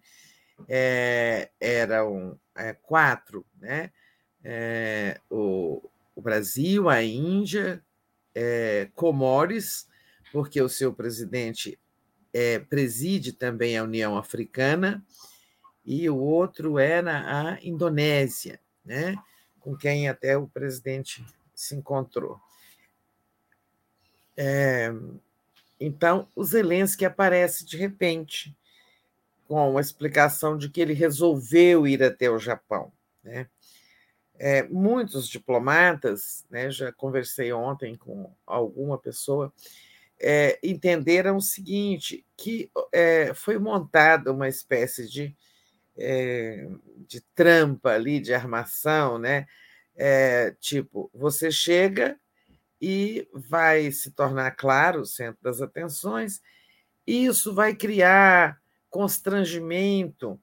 é, 0.68 1.50
eram 1.58 2.38
é, 2.54 2.74
quatro, 2.74 3.44
né? 3.58 3.90
É, 4.44 5.20
o, 5.28 5.90
o, 6.14 6.22
Brasil, 6.22 6.88
a 6.88 7.02
Índia, 7.02 7.82
é, 8.32 8.88
Comores, 8.94 9.88
porque 10.30 10.62
o 10.62 10.68
seu 10.68 10.94
presidente 10.94 11.76
é, 12.32 12.60
preside 12.60 13.32
também 13.32 13.76
a 13.76 13.82
União 13.82 14.16
Africana, 14.16 15.04
e 15.84 16.08
o 16.08 16.16
outro 16.16 16.78
era 16.78 17.54
a 17.54 17.58
Indonésia, 17.64 18.60
né? 18.86 19.16
com 19.60 19.76
quem 19.76 20.08
até 20.08 20.36
o 20.36 20.46
presidente 20.46 21.26
se 21.52 21.74
encontrou. 21.74 22.40
É, 24.36 24.92
então, 25.80 26.28
o 26.36 26.44
Zelensky 26.44 27.04
aparece 27.04 27.64
de 27.64 27.76
repente 27.76 28.56
com 29.48 29.76
a 29.76 29.80
explicação 29.80 30.56
de 30.56 30.68
que 30.68 30.80
ele 30.80 30.92
resolveu 30.92 31.86
ir 31.86 32.02
até 32.02 32.30
o 32.30 32.38
Japão. 32.38 32.92
Né? 33.24 33.48
É, 34.38 34.62
muitos 34.64 35.28
diplomatas, 35.28 36.46
né, 36.48 36.70
já 36.70 36.92
conversei 36.92 37.52
ontem 37.52 37.96
com 37.96 38.30
alguma 38.46 38.96
pessoa, 38.96 39.52
é, 40.20 40.58
entenderam 40.62 41.36
o 41.36 41.42
seguinte: 41.42 42.24
que 42.36 42.70
é, 42.92 43.32
foi 43.34 43.58
montada 43.58 44.32
uma 44.32 44.48
espécie 44.48 45.08
de, 45.08 45.36
é, 45.98 46.68
de 47.06 47.20
trampa 47.34 47.90
ali, 47.90 48.20
de 48.20 48.34
armação, 48.34 49.18
né? 49.18 49.46
É, 49.94 50.54
tipo, 50.60 51.10
você 51.14 51.50
chega 51.50 52.18
e 52.80 53.26
vai 53.32 53.90
se 53.90 54.10
tornar 54.10 54.50
claro 54.52 55.00
o 55.00 55.06
centro 55.06 55.42
das 55.42 55.62
atenções, 55.62 56.40
e 57.06 57.24
isso 57.24 57.54
vai 57.54 57.74
criar 57.74 58.60
constrangimento 58.90 60.38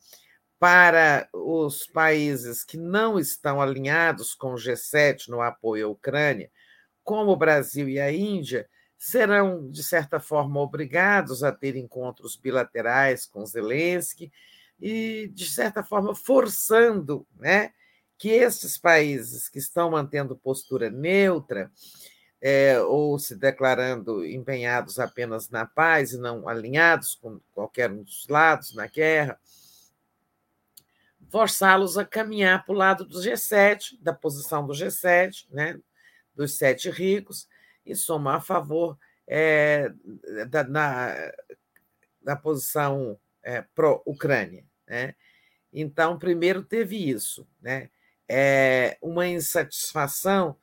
para 0.59 1.27
os 1.33 1.85
países 1.85 2.63
que 2.63 2.77
não 2.77 3.19
estão 3.19 3.61
alinhados 3.61 4.33
com 4.33 4.53
o 4.53 4.57
G7 4.57 5.27
no 5.27 5.41
apoio 5.41 5.87
à 5.87 5.89
Ucrânia, 5.89 6.49
como 7.03 7.31
o 7.31 7.37
Brasil 7.37 7.89
e 7.89 7.99
a 7.99 8.11
Índia, 8.11 8.67
serão, 8.97 9.69
de 9.69 9.83
certa 9.83 10.21
forma, 10.21 10.61
obrigados 10.61 11.43
a 11.43 11.51
ter 11.51 11.75
encontros 11.75 12.37
bilaterais 12.37 13.25
com 13.25 13.45
Zelensky 13.45 14.31
e, 14.85 15.29
de 15.29 15.45
certa 15.45 15.81
forma, 15.81 16.13
forçando 16.13 17.25
né, 17.39 17.71
que 18.17 18.27
esses 18.27 18.77
países 18.77 19.47
que 19.47 19.57
estão 19.57 19.91
mantendo 19.91 20.35
postura 20.35 20.89
neutra 20.89 21.71
é, 22.41 22.81
ou 22.81 23.17
se 23.17 23.33
declarando 23.33 24.25
empenhados 24.25 24.99
apenas 24.99 25.49
na 25.49 25.65
paz 25.65 26.11
e 26.11 26.17
não 26.17 26.49
alinhados 26.49 27.15
com 27.15 27.39
qualquer 27.53 27.89
um 27.89 28.03
dos 28.03 28.27
lados 28.27 28.75
na 28.75 28.85
guerra, 28.87 29.39
forçá-los 31.29 31.97
a 31.97 32.03
caminhar 32.03 32.65
para 32.65 32.73
o 32.73 32.77
lado 32.77 33.05
do 33.05 33.19
G7, 33.19 33.97
da 34.01 34.11
posição 34.11 34.67
do 34.67 34.73
G7, 34.73 35.47
né, 35.49 35.79
dos 36.35 36.57
sete 36.57 36.89
ricos, 36.89 37.47
e 37.85 37.95
somar 37.95 38.35
a 38.35 38.41
favor 38.41 38.99
é, 39.25 39.93
da, 40.49 40.65
na, 40.65 41.15
da 42.21 42.35
posição 42.35 43.17
é, 43.41 43.61
pró-Ucrânia. 43.73 44.65
Né? 44.87 45.15
Então, 45.71 46.19
primeiro 46.19 46.63
teve 46.63 47.09
isso, 47.09 47.47
né? 47.61 47.89
É, 48.27 48.97
uma 49.01 49.27
insatisfação 49.27 50.55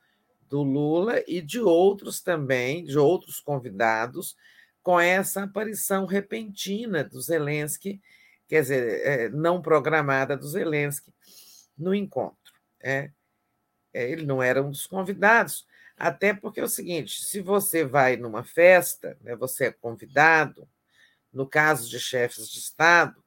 do 0.49 0.63
Lula 0.63 1.23
e 1.27 1.41
de 1.41 1.59
outros 1.59 2.21
também, 2.21 2.83
de 2.83 2.97
outros 2.97 3.39
convidados, 3.39 4.35
com 4.81 4.99
essa 4.99 5.43
aparição 5.43 6.05
repentina 6.05 7.03
do 7.03 7.21
Zelensky, 7.21 8.01
quer 8.47 8.61
dizer, 8.61 9.01
é, 9.05 9.29
não 9.29 9.61
programada 9.61 10.35
do 10.35 10.47
Zelensky 10.47 11.13
no 11.77 11.93
encontro. 11.93 12.53
É, 12.81 13.11
é, 13.93 14.09
ele 14.09 14.25
não 14.25 14.41
era 14.41 14.61
um 14.61 14.71
dos 14.71 14.87
convidados, 14.87 15.65
até 15.97 16.33
porque 16.33 16.59
é 16.59 16.63
o 16.63 16.69
seguinte: 16.69 17.23
se 17.23 17.41
você 17.41 17.85
vai 17.85 18.17
numa 18.17 18.43
festa, 18.43 19.17
né, 19.21 19.35
você 19.35 19.65
é 19.65 19.71
convidado, 19.71 20.67
no 21.31 21.47
caso 21.47 21.89
de 21.89 21.99
chefes 21.99 22.49
de 22.49 22.59
Estado, 22.59 23.23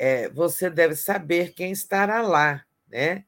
é, 0.00 0.30
você 0.30 0.70
deve 0.70 0.96
saber 0.96 1.52
quem 1.52 1.72
estará 1.72 2.22
lá, 2.22 2.64
né? 2.88 3.26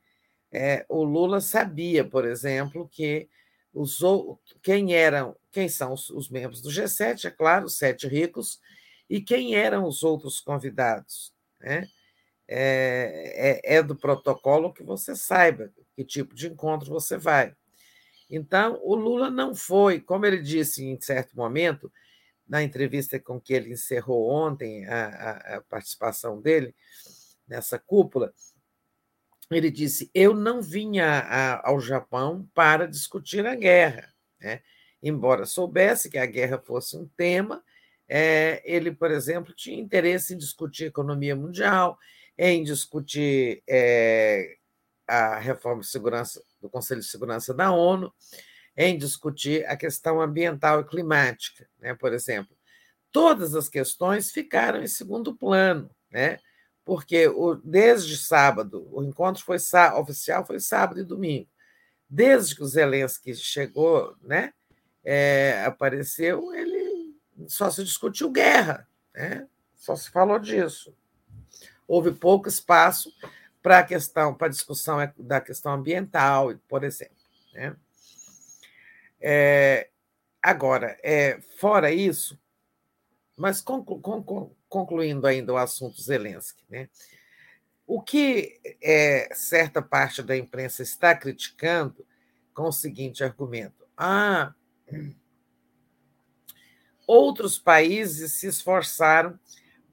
É, 0.51 0.87
o 0.89 1.05
Lula 1.05 1.39
sabia, 1.39 2.03
por 2.03 2.25
exemplo, 2.27 2.89
que 2.91 3.29
os, 3.75 4.01
quem 4.63 4.95
eram, 4.95 5.37
quem 5.51 5.69
são 5.69 5.93
os, 5.93 6.09
os, 6.09 6.31
membros 6.31 6.63
do 6.63 6.71
G7, 6.71 7.27
é 7.27 7.31
claro, 7.31 7.67
os 7.67 7.77
sete 7.77 8.09
ricos, 8.09 8.59
e 9.09 9.21
quem 9.21 9.55
eram 9.55 9.87
os 9.87 10.03
outros 10.03 10.41
convidados. 10.41 11.35
Né? 11.61 11.87
É, 12.49 13.61
é, 13.67 13.77
é 13.77 13.83
do 13.83 13.95
protocolo 13.95 14.73
que 14.73 14.83
você 14.83 15.15
saiba 15.15 15.71
que 15.95 16.03
tipo 16.03 16.35
de 16.35 16.49
encontro 16.49 16.91
você 16.91 17.19
vai. 17.19 17.55
Então, 18.31 18.81
o 18.83 18.95
Lula 18.95 19.31
não 19.31 19.55
foi, 19.55 20.01
como 20.01 20.25
ele 20.25 20.39
disse 20.41 20.83
em 20.87 20.99
certo 20.99 21.37
momento, 21.37 21.93
na 22.53 22.63
entrevista 22.63 23.19
com 23.19 23.41
que 23.41 23.55
ele 23.55 23.73
encerrou 23.73 24.29
ontem 24.29 24.85
a, 24.85 25.07
a, 25.07 25.57
a 25.57 25.61
participação 25.63 26.39
dele 26.39 26.75
nessa 27.49 27.79
cúpula, 27.79 28.31
ele 29.51 29.71
disse: 29.71 30.11
Eu 30.13 30.35
não 30.35 30.61
vinha 30.61 31.61
ao 31.65 31.81
Japão 31.81 32.47
para 32.53 32.87
discutir 32.87 33.47
a 33.47 33.55
guerra. 33.55 34.13
Né? 34.39 34.61
Embora 35.03 35.47
soubesse 35.47 36.11
que 36.11 36.19
a 36.19 36.27
guerra 36.27 36.59
fosse 36.59 36.95
um 36.95 37.09
tema, 37.17 37.65
é, 38.07 38.63
ele, 38.67 38.93
por 38.93 39.11
exemplo, 39.11 39.55
tinha 39.55 39.81
interesse 39.81 40.35
em 40.35 40.39
discutir 40.39 40.85
economia 40.85 41.35
mundial, 41.35 41.99
em 42.37 42.63
discutir 42.63 43.63
é, 43.67 44.59
a 45.09 45.39
reforma 45.39 45.81
de 45.81 45.89
segurança 45.89 46.43
do 46.61 46.69
Conselho 46.69 47.01
de 47.01 47.07
Segurança 47.07 47.55
da 47.55 47.73
ONU, 47.73 48.13
em 48.77 48.97
discutir 48.97 49.67
a 49.67 49.77
questão 49.77 50.21
ambiental 50.21 50.81
e 50.81 50.85
climática, 50.85 51.69
né? 51.81 51.95
por 51.95 52.13
exemplo. 52.13 52.57
Todas 53.11 53.55
as 53.55 53.69
questões 53.69 54.31
ficaram 54.31 54.83
em 54.83 54.87
segundo 54.87 55.35
plano, 55.35 55.91
né? 56.11 56.39
porque 56.85 57.29
o, 57.29 57.55
desde 57.57 58.17
sábado, 58.17 58.89
o 58.91 59.03
encontro 59.03 59.45
foi 59.45 59.59
oficial 59.97 60.45
foi 60.47 60.59
sábado 60.59 61.01
e 61.01 61.05
domingo. 61.05 61.49
Desde 62.09 62.55
que 62.55 62.63
o 62.63 62.67
Zelensky 62.67 63.35
chegou, 63.35 64.17
né, 64.23 64.53
é, 65.05 65.65
apareceu, 65.67 66.53
ele 66.55 67.17
só 67.47 67.71
se 67.71 67.83
discutiu 67.85 68.31
guerra, 68.31 68.87
né? 69.15 69.47
só 69.77 69.97
se 69.97 70.11
falou 70.11 70.39
disso. 70.39 70.95
Houve 71.87 72.13
pouco 72.13 72.49
espaço 72.49 73.13
para 73.63 73.79
a 73.79 73.85
questão, 73.85 74.35
para 74.35 74.49
discussão 74.49 74.99
da 75.19 75.41
questão 75.41 75.73
ambiental, 75.73 76.55
por 76.69 76.85
exemplo. 76.85 77.17
Né? 77.53 77.75
É, 79.23 79.89
agora, 80.43 80.99
é, 81.03 81.41
fora 81.59 81.93
isso, 81.93 82.39
mas 83.37 83.61
conclu, 83.61 84.01
conclu, 84.01 84.57
concluindo 84.69 85.27
ainda 85.27 85.53
o 85.53 85.57
assunto 85.57 86.03
Zelensky, 86.03 86.65
né? 86.69 86.89
o 87.87 88.01
que 88.01 88.61
é, 88.83 89.29
certa 89.35 89.83
parte 89.83 90.23
da 90.23 90.37
imprensa 90.37 90.83
está 90.83 91.15
criticando 91.15 92.07
com 92.55 92.65
o 92.65 92.73
seguinte 92.73 93.23
argumento: 93.23 93.87
ah, 93.97 94.55
outros 97.07 97.59
países 97.59 98.41
se 98.41 98.47
esforçaram 98.47 99.39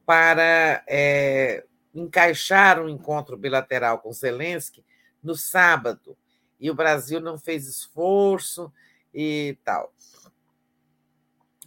para 0.05 0.83
é, 0.87 1.65
encaixar 1.93 2.81
um 2.81 2.89
encontro 2.89 3.37
bilateral 3.37 3.99
com 3.99 4.13
Zelensky 4.13 4.83
no 5.21 5.35
sábado, 5.35 6.17
e 6.59 6.71
o 6.71 6.75
Brasil 6.75 7.19
não 7.19 7.37
fez 7.37 7.67
esforço 7.67 8.71
e 9.13 9.57
tal. 9.63 9.93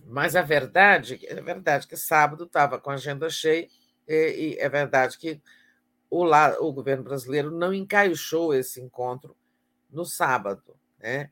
Mas 0.04 0.36
a 0.36 0.42
verdade 0.42 1.20
é 1.26 1.40
verdade 1.40 1.86
que 1.86 1.96
sábado 1.96 2.44
estava 2.44 2.78
com 2.78 2.90
a 2.90 2.94
agenda 2.94 3.30
cheia, 3.30 3.68
e, 4.06 4.56
e 4.56 4.58
é 4.58 4.68
verdade 4.68 5.16
que 5.18 5.40
o, 6.10 6.24
lá, 6.24 6.56
o 6.60 6.72
governo 6.72 7.04
brasileiro 7.04 7.50
não 7.50 7.72
encaixou 7.72 8.54
esse 8.54 8.80
encontro 8.80 9.34
no 9.90 10.04
sábado. 10.04 10.76
Né? 10.98 11.30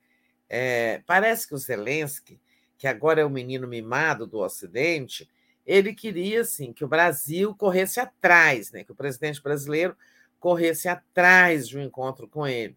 É, 0.48 1.02
parece 1.06 1.47
que 1.47 1.55
o 1.55 1.58
Zelensky, 1.58 2.40
que 2.78 2.86
agora 2.86 3.20
é 3.20 3.24
o 3.24 3.30
menino 3.30 3.68
mimado 3.68 4.26
do 4.26 4.39
Ocidente, 4.39 5.28
ele 5.66 5.94
queria 5.94 6.40
assim, 6.40 6.72
que 6.72 6.84
o 6.84 6.89
Brasil 6.89 7.55
corresse 7.55 8.00
atrás, 8.00 8.72
né? 8.72 8.82
que 8.82 8.92
o 8.92 8.97
presidente 8.97 9.42
brasileiro 9.42 9.94
corresse 10.39 10.89
atrás 10.89 11.68
de 11.68 11.76
um 11.76 11.82
encontro 11.82 12.26
com 12.26 12.47
ele. 12.47 12.76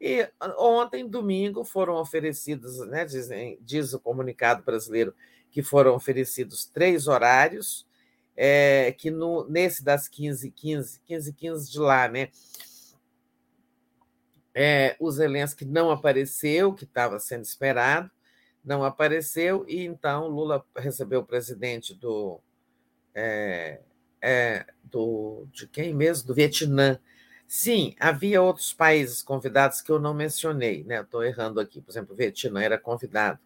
E 0.00 0.28
ontem, 0.58 1.08
domingo, 1.08 1.64
foram 1.64 1.94
oferecidos, 1.94 2.78
né, 2.86 3.06
diz, 3.60 3.92
o 3.92 4.00
comunicado 4.00 4.62
brasileiro, 4.62 5.14
que 5.50 5.62
foram 5.62 5.94
oferecidos 5.94 6.66
três 6.66 7.08
horários, 7.08 7.86
é, 8.36 8.92
que 8.92 9.10
no, 9.10 9.48
nesse 9.48 9.82
das 9.82 10.08
15 10.08 10.50
15 10.50 11.00
15 11.06 11.32
15 11.32 11.70
de 11.72 11.78
lá, 11.78 12.06
né? 12.08 12.28
é, 14.58 14.96
o 14.98 15.10
Zelensky 15.10 15.66
não 15.66 15.90
apareceu, 15.90 16.72
que 16.72 16.84
estava 16.84 17.20
sendo 17.20 17.44
esperado, 17.44 18.10
não 18.64 18.82
apareceu, 18.82 19.66
e 19.68 19.84
então 19.84 20.28
Lula 20.28 20.64
recebeu 20.74 21.20
o 21.20 21.26
presidente 21.26 21.92
do, 21.94 22.40
é, 23.14 23.80
é, 24.18 24.64
do 24.82 25.46
de 25.52 25.66
quem 25.66 25.92
mesmo? 25.92 26.26
Do 26.26 26.34
Vietnã. 26.34 26.98
Sim, 27.48 27.94
havia 28.00 28.42
outros 28.42 28.72
países 28.72 29.22
convidados 29.22 29.80
que 29.80 29.90
eu 29.90 30.00
não 30.00 30.12
mencionei, 30.12 30.82
né? 30.84 31.00
Estou 31.00 31.22
errando 31.24 31.60
aqui, 31.60 31.80
por 31.80 31.90
exemplo, 31.90 32.12
o 32.12 32.16
Vietnã 32.16 32.60
era 32.62 32.78
convidado. 32.78 33.38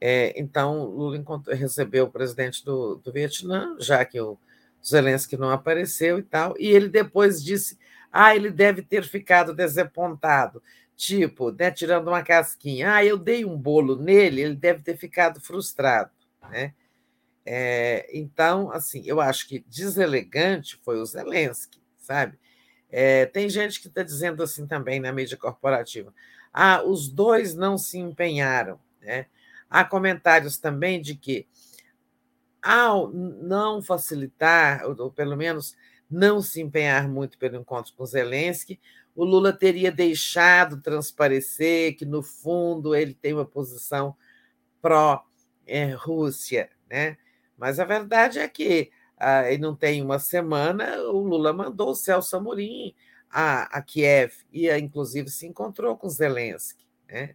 É, 0.00 0.38
então, 0.40 0.84
Lula 0.84 1.22
recebeu 1.50 2.06
o 2.06 2.10
presidente 2.10 2.64
do, 2.64 2.96
do 2.96 3.12
Vietnã, 3.12 3.76
já 3.80 4.04
que 4.04 4.20
o 4.20 4.38
Zelensky 4.84 5.36
não 5.36 5.50
apareceu 5.50 6.18
e 6.18 6.22
tal, 6.22 6.54
e 6.58 6.68
ele 6.68 6.88
depois 6.88 7.42
disse: 7.42 7.78
ah, 8.12 8.36
ele 8.36 8.50
deve 8.50 8.82
ter 8.82 9.04
ficado 9.04 9.54
desapontado, 9.54 10.62
tipo, 10.96 11.50
né, 11.52 11.70
tirando 11.70 12.08
uma 12.08 12.22
casquinha. 12.22 12.94
Ah, 12.94 13.04
eu 13.04 13.18
dei 13.18 13.44
um 13.44 13.56
bolo 13.58 13.96
nele, 13.96 14.42
ele 14.42 14.56
deve 14.56 14.82
ter 14.82 14.96
ficado 14.96 15.40
frustrado, 15.40 16.10
né? 16.50 16.74
É, 17.46 18.08
então, 18.12 18.70
assim, 18.72 19.02
eu 19.06 19.20
acho 19.20 19.48
que 19.48 19.60
deselegante 19.68 20.78
foi 20.84 20.98
o 21.00 21.06
Zelensky, 21.06 21.80
sabe? 21.98 22.38
É, 22.96 23.26
tem 23.26 23.50
gente 23.50 23.80
que 23.80 23.88
está 23.88 24.04
dizendo 24.04 24.40
assim 24.40 24.68
também 24.68 25.00
na 25.00 25.10
mídia 25.10 25.36
corporativa. 25.36 26.14
Ah, 26.52 26.80
os 26.80 27.08
dois 27.08 27.52
não 27.52 27.76
se 27.76 27.98
empenharam, 27.98 28.78
né? 29.02 29.26
Há 29.68 29.84
comentários 29.84 30.58
também 30.58 31.00
de 31.02 31.16
que, 31.16 31.44
ao 32.62 33.08
não 33.12 33.82
facilitar, 33.82 34.84
ou 34.86 35.10
pelo 35.10 35.36
menos 35.36 35.76
não 36.08 36.40
se 36.40 36.60
empenhar 36.60 37.08
muito 37.08 37.36
pelo 37.36 37.56
encontro 37.56 37.92
com 37.96 38.06
Zelensky, 38.06 38.78
o 39.12 39.24
Lula 39.24 39.52
teria 39.52 39.90
deixado 39.90 40.80
transparecer 40.80 41.96
que, 41.96 42.04
no 42.06 42.22
fundo, 42.22 42.94
ele 42.94 43.12
tem 43.12 43.34
uma 43.34 43.44
posição 43.44 44.16
pró-Rússia. 44.80 46.70
Né? 46.88 47.16
Mas 47.58 47.80
a 47.80 47.84
verdade 47.84 48.38
é 48.38 48.46
que, 48.46 48.92
ah, 49.16 49.44
não 49.58 49.74
tem 49.74 50.02
uma 50.02 50.18
semana, 50.18 51.00
o 51.02 51.20
Lula 51.20 51.52
mandou 51.52 51.90
o 51.90 51.94
Celso 51.94 52.36
Amorim 52.36 52.94
a, 53.30 53.62
a 53.78 53.82
Kiev 53.82 54.32
e, 54.52 54.70
inclusive, 54.76 55.28
se 55.28 55.46
encontrou 55.46 55.96
com 55.96 56.08
Zelensky. 56.08 56.86
Né? 57.08 57.34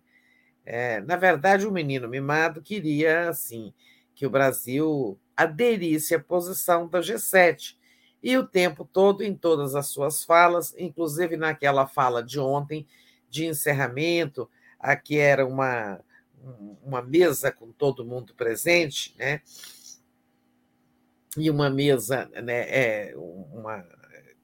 É, 0.66 1.02
na 1.02 1.16
verdade, 1.16 1.68
o 1.68 1.72
menino 1.72 2.08
mimado 2.08 2.62
queria 2.62 3.30
assim 3.30 3.74
que 4.16 4.26
o 4.26 4.30
Brasil 4.30 5.20
aderisse 5.36 6.16
à 6.16 6.20
posição 6.20 6.88
da 6.88 7.00
G7. 7.00 7.78
E 8.22 8.38
o 8.38 8.46
tempo 8.46 8.84
todo, 8.84 9.24
em 9.24 9.34
todas 9.34 9.76
as 9.76 9.88
suas 9.88 10.24
falas, 10.24 10.76
inclusive 10.78 11.38
naquela 11.38 11.88
fala 11.88 12.22
de 12.22 12.40
ontem, 12.40 12.86
de 13.30 13.46
encerramento, 13.46 14.50
aqui 14.78 15.18
era 15.18 15.46
uma, 15.46 16.02
uma 16.84 17.02
mesa 17.02 17.52
com 17.52 17.72
todo 17.72 18.06
mundo 18.06 18.34
presente, 18.36 19.16
né? 19.18 19.42
E 21.38 21.50
uma 21.50 21.70
mesa, 21.70 22.30
né, 22.42 22.62
é 22.70 23.14
uma, 23.16 23.86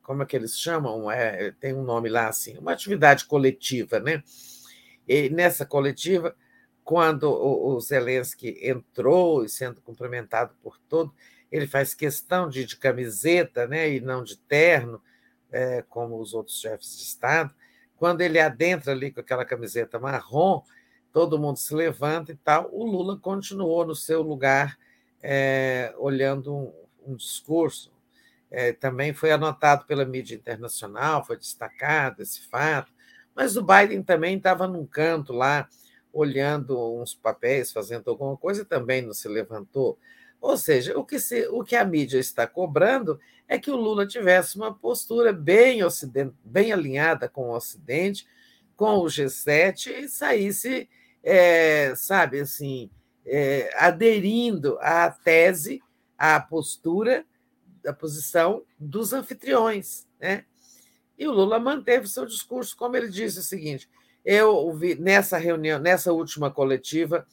como 0.04 0.24
é 0.24 0.26
que 0.26 0.36
eles 0.36 0.58
chamam? 0.58 1.10
É, 1.10 1.52
tem 1.60 1.74
um 1.74 1.84
nome 1.84 2.10
lá 2.10 2.28
assim, 2.28 2.58
uma 2.58 2.74
atividade 2.74 3.26
coletiva, 3.26 4.00
né? 4.00 4.24
E 5.08 5.30
nessa 5.30 5.66
coletiva, 5.66 6.36
quando 6.84 7.24
o, 7.24 7.80
Zelensky 7.80 8.60
entrou 8.62 9.44
e 9.44 9.50
sendo 9.50 9.82
cumprimentado 9.82 10.54
por 10.62 10.78
todo, 10.88 11.14
ele 11.52 11.66
faz 11.66 11.96
questão 11.96 12.48
de, 12.48 12.66
de 12.66 12.78
camiseta 12.78 13.68
né, 13.68 13.92
e 13.92 14.00
não 14.00 14.24
de 14.24 14.38
terno, 14.38 15.02
é, 15.52 15.82
como 15.90 16.20
os 16.20 16.34
outros 16.34 16.60
chefes 16.60 16.98
de 16.98 17.04
Estado. 17.04 17.54
Quando 17.96 18.22
ele 18.22 18.40
adentra 18.40 18.92
ali 18.92 19.12
com 19.12 19.20
aquela 19.20 19.46
camiseta 19.46 20.00
marrom, 20.00 20.62
todo 21.12 21.40
mundo 21.40 21.58
se 21.58 21.74
levanta 21.74 22.32
e 22.32 22.36
tal. 22.36 22.70
O 22.72 22.86
Lula 22.86 23.18
continuou 23.18 23.86
no 23.86 23.96
seu 23.96 24.22
lugar, 24.22 24.78
é, 25.28 25.92
olhando 25.98 26.56
um, 26.56 26.74
um 27.08 27.16
discurso. 27.16 27.92
É, 28.52 28.72
também 28.72 29.12
foi 29.12 29.32
anotado 29.32 29.86
pela 29.86 30.06
mídia 30.06 30.36
internacional, 30.36 31.26
foi 31.26 31.36
destacado 31.36 32.22
esse 32.22 32.48
fato. 32.48 32.94
Mas 33.36 33.58
o 33.58 33.66
Biden 33.66 34.04
também 34.04 34.38
estava 34.38 34.68
num 34.68 34.86
canto 34.86 35.34
lá, 35.34 35.68
olhando 36.14 37.02
uns 37.02 37.16
papéis, 37.16 37.72
fazendo 37.72 38.08
alguma 38.10 38.38
coisa, 38.38 38.62
e 38.62 38.66
também 38.66 39.02
não 39.02 39.14
se 39.14 39.28
levantou. 39.28 39.98
Ou 40.40 40.56
seja, 40.58 40.98
o 40.98 41.04
que, 41.04 41.20
se, 41.20 41.48
o 41.48 41.64
que 41.64 41.76
a 41.76 41.84
mídia 41.84 42.20
está 42.20 42.46
cobrando 42.46 43.20
é 43.48 43.58
que 43.58 43.72
o 43.72 43.76
Lula 43.76 44.06
tivesse 44.06 44.56
uma 44.56 44.74
postura 44.74 45.34
bem, 45.34 45.84
ocident, 45.84 46.34
bem 46.44 46.72
alinhada 46.72 47.28
com 47.28 47.50
o 47.50 47.56
Ocidente, 47.56 48.28
com 48.76 49.00
o 49.00 49.06
G7, 49.06 49.88
e 49.88 50.08
saísse, 50.08 50.88
é, 51.24 51.94
sabe, 51.96 52.40
assim, 52.40 52.92
é, 53.26 53.72
aderindo 53.76 54.78
à 54.80 55.10
tese, 55.10 55.82
à 56.18 56.40
postura, 56.40 57.26
à 57.86 57.94
posição 57.94 58.64
dos 58.80 59.14
anfitriões. 59.14 60.08
Né? 60.20 60.46
E 61.18 61.28
o 61.28 61.32
Lula 61.32 61.60
manteve 61.60 62.08
seu 62.08 62.26
discurso, 62.26 62.76
como 62.78 62.96
ele 62.96 63.10
disse 63.10 63.40
o 63.40 63.44
seguinte: 63.44 63.90
eu 64.24 64.54
ouvi 64.56 64.96
nessa 64.96 65.38
reunião, 65.38 65.80
nessa 65.80 66.12
última 66.12 66.52
coletiva, 66.52 67.26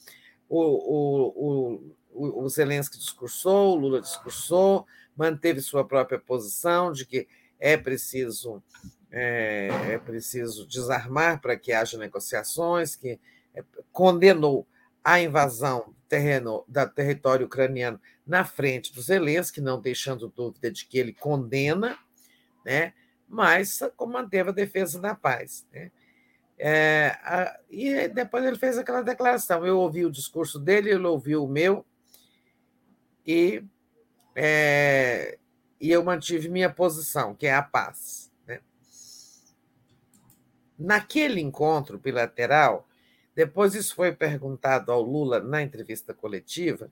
o, 0.47 0.61
o, 0.61 1.93
o, 2.11 2.43
o 2.43 2.49
Zelensky 2.49 2.97
discursou, 2.97 3.73
o 3.73 3.79
Lula 3.79 4.01
discursou, 4.01 4.85
manteve 5.15 5.61
sua 5.61 5.85
própria 5.85 6.19
posição 6.19 6.91
de 6.91 7.05
que 7.05 7.27
é 7.59 7.77
preciso 7.77 8.61
é, 9.15 9.69
é 9.91 9.97
preciso 9.99 10.67
desarmar 10.67 11.39
para 11.39 11.55
que 11.55 11.71
haja 11.71 11.99
negociações, 11.99 12.95
que 12.95 13.19
é, 13.53 13.63
condenou 13.91 14.67
a 15.03 15.19
invasão 15.19 15.93
terreno, 16.07 16.63
da 16.67 16.87
território 16.87 17.47
ucraniano 17.47 17.99
na 18.25 18.45
frente 18.45 18.93
do 18.93 19.01
Zelensky, 19.01 19.59
não 19.59 19.81
deixando 19.81 20.27
dúvida 20.27 20.71
de 20.71 20.85
que 20.85 20.97
ele 20.97 21.11
condena, 21.11 21.97
né? 22.65 22.93
mas 23.27 23.79
manteve 24.07 24.49
a 24.49 24.53
defesa 24.53 25.01
da 25.01 25.15
paz. 25.15 25.65
Né? 25.73 25.91
É, 26.57 27.17
a, 27.23 27.59
e 27.69 28.07
depois 28.07 28.45
ele 28.45 28.57
fez 28.57 28.77
aquela 28.77 29.01
declaração. 29.01 29.65
Eu 29.65 29.79
ouvi 29.79 30.05
o 30.05 30.11
discurso 30.11 30.59
dele, 30.59 30.91
ele 30.91 31.05
ouviu 31.05 31.43
o 31.43 31.49
meu, 31.49 31.85
e, 33.25 33.63
é, 34.35 35.37
e 35.81 35.89
eu 35.89 36.03
mantive 36.03 36.47
minha 36.47 36.69
posição, 36.69 37.33
que 37.33 37.47
é 37.47 37.55
a 37.55 37.63
paz. 37.63 38.31
Né? 38.47 38.59
Naquele 40.77 41.41
encontro 41.41 41.97
bilateral, 41.97 42.87
depois 43.35 43.75
isso 43.75 43.95
foi 43.95 44.11
perguntado 44.11 44.91
ao 44.91 45.01
Lula 45.01 45.39
na 45.39 45.61
entrevista 45.61 46.13
coletiva, 46.13 46.91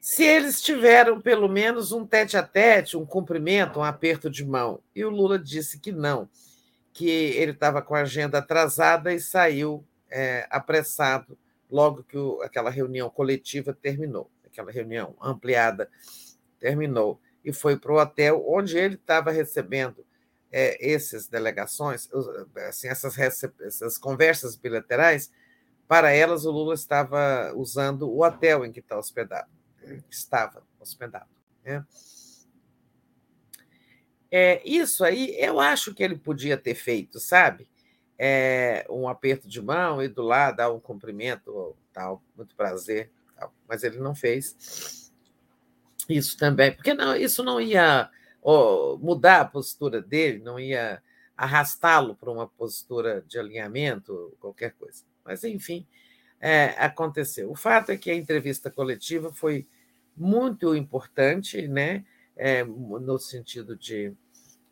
se 0.00 0.24
eles 0.24 0.60
tiveram 0.60 1.20
pelo 1.20 1.48
menos 1.48 1.92
um 1.92 2.04
tete 2.04 2.36
a 2.36 2.42
tete, 2.42 2.96
um 2.96 3.06
cumprimento, 3.06 3.78
um 3.78 3.84
aperto 3.84 4.28
de 4.28 4.44
mão. 4.44 4.82
E 4.94 5.04
o 5.04 5.10
Lula 5.10 5.38
disse 5.38 5.78
que 5.78 5.92
não, 5.92 6.28
que 6.92 7.08
ele 7.08 7.52
estava 7.52 7.80
com 7.80 7.94
a 7.94 8.00
agenda 8.00 8.38
atrasada 8.38 9.14
e 9.14 9.20
saiu 9.20 9.84
é, 10.10 10.46
apressado 10.50 11.38
logo 11.70 12.02
que 12.02 12.18
o, 12.18 12.42
aquela 12.42 12.68
reunião 12.68 13.08
coletiva 13.08 13.72
terminou, 13.72 14.28
aquela 14.44 14.72
reunião 14.72 15.14
ampliada 15.22 15.88
terminou, 16.58 17.20
e 17.44 17.52
foi 17.52 17.76
para 17.76 17.92
o 17.92 18.00
hotel 18.00 18.44
onde 18.46 18.76
ele 18.76 18.96
estava 18.96 19.30
recebendo 19.30 20.04
é, 20.52 20.92
essas 20.92 21.26
delegações, 21.26 22.08
assim, 22.68 22.88
essas, 22.88 23.18
essas 23.18 23.98
conversas 23.98 24.54
bilaterais, 24.54 25.32
para 25.88 26.12
elas 26.12 26.44
o 26.44 26.50
Lula 26.50 26.74
estava 26.74 27.52
usando 27.56 28.08
o 28.08 28.22
hotel 28.22 28.64
em 28.64 28.70
que 28.70 28.80
está 28.80 28.96
hospedado 28.98 29.50
estava 30.10 30.62
hospedado. 30.78 31.28
Né? 31.64 31.84
É, 34.30 34.62
isso 34.64 35.04
aí 35.04 35.34
eu 35.38 35.60
acho 35.60 35.94
que 35.94 36.02
ele 36.02 36.16
podia 36.16 36.56
ter 36.56 36.74
feito, 36.74 37.20
sabe? 37.20 37.68
É, 38.18 38.86
um 38.88 39.08
aperto 39.08 39.48
de 39.48 39.60
mão 39.60 40.02
e 40.02 40.08
do 40.08 40.22
lado 40.22 40.56
dar 40.56 40.70
um 40.70 40.80
cumprimento, 40.80 41.76
tal, 41.92 42.22
muito 42.36 42.54
prazer, 42.54 43.10
tal, 43.36 43.52
mas 43.68 43.82
ele 43.82 43.98
não 43.98 44.14
fez 44.14 45.10
isso 46.08 46.36
também, 46.36 46.72
porque 46.72 46.94
não, 46.94 47.16
isso 47.16 47.42
não 47.42 47.60
ia 47.60 48.10
mudar 49.00 49.40
a 49.40 49.44
postura 49.44 50.00
dele, 50.00 50.38
não 50.38 50.58
ia 50.58 51.02
arrastá-lo 51.36 52.14
para 52.14 52.30
uma 52.30 52.46
postura 52.46 53.24
de 53.26 53.38
alinhamento, 53.38 54.36
qualquer 54.40 54.72
coisa. 54.72 55.04
Mas, 55.24 55.44
enfim, 55.44 55.86
é, 56.40 56.74
aconteceu. 56.78 57.50
O 57.50 57.54
fato 57.54 57.90
é 57.90 57.96
que 57.96 58.10
a 58.10 58.14
entrevista 58.14 58.70
coletiva 58.70 59.32
foi 59.32 59.66
muito 60.16 60.74
importante, 60.74 61.66
né, 61.68 62.04
é, 62.36 62.64
no 62.64 63.18
sentido 63.18 63.76
de 63.76 64.12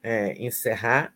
é, 0.02 0.34
encerrar, 0.44 1.14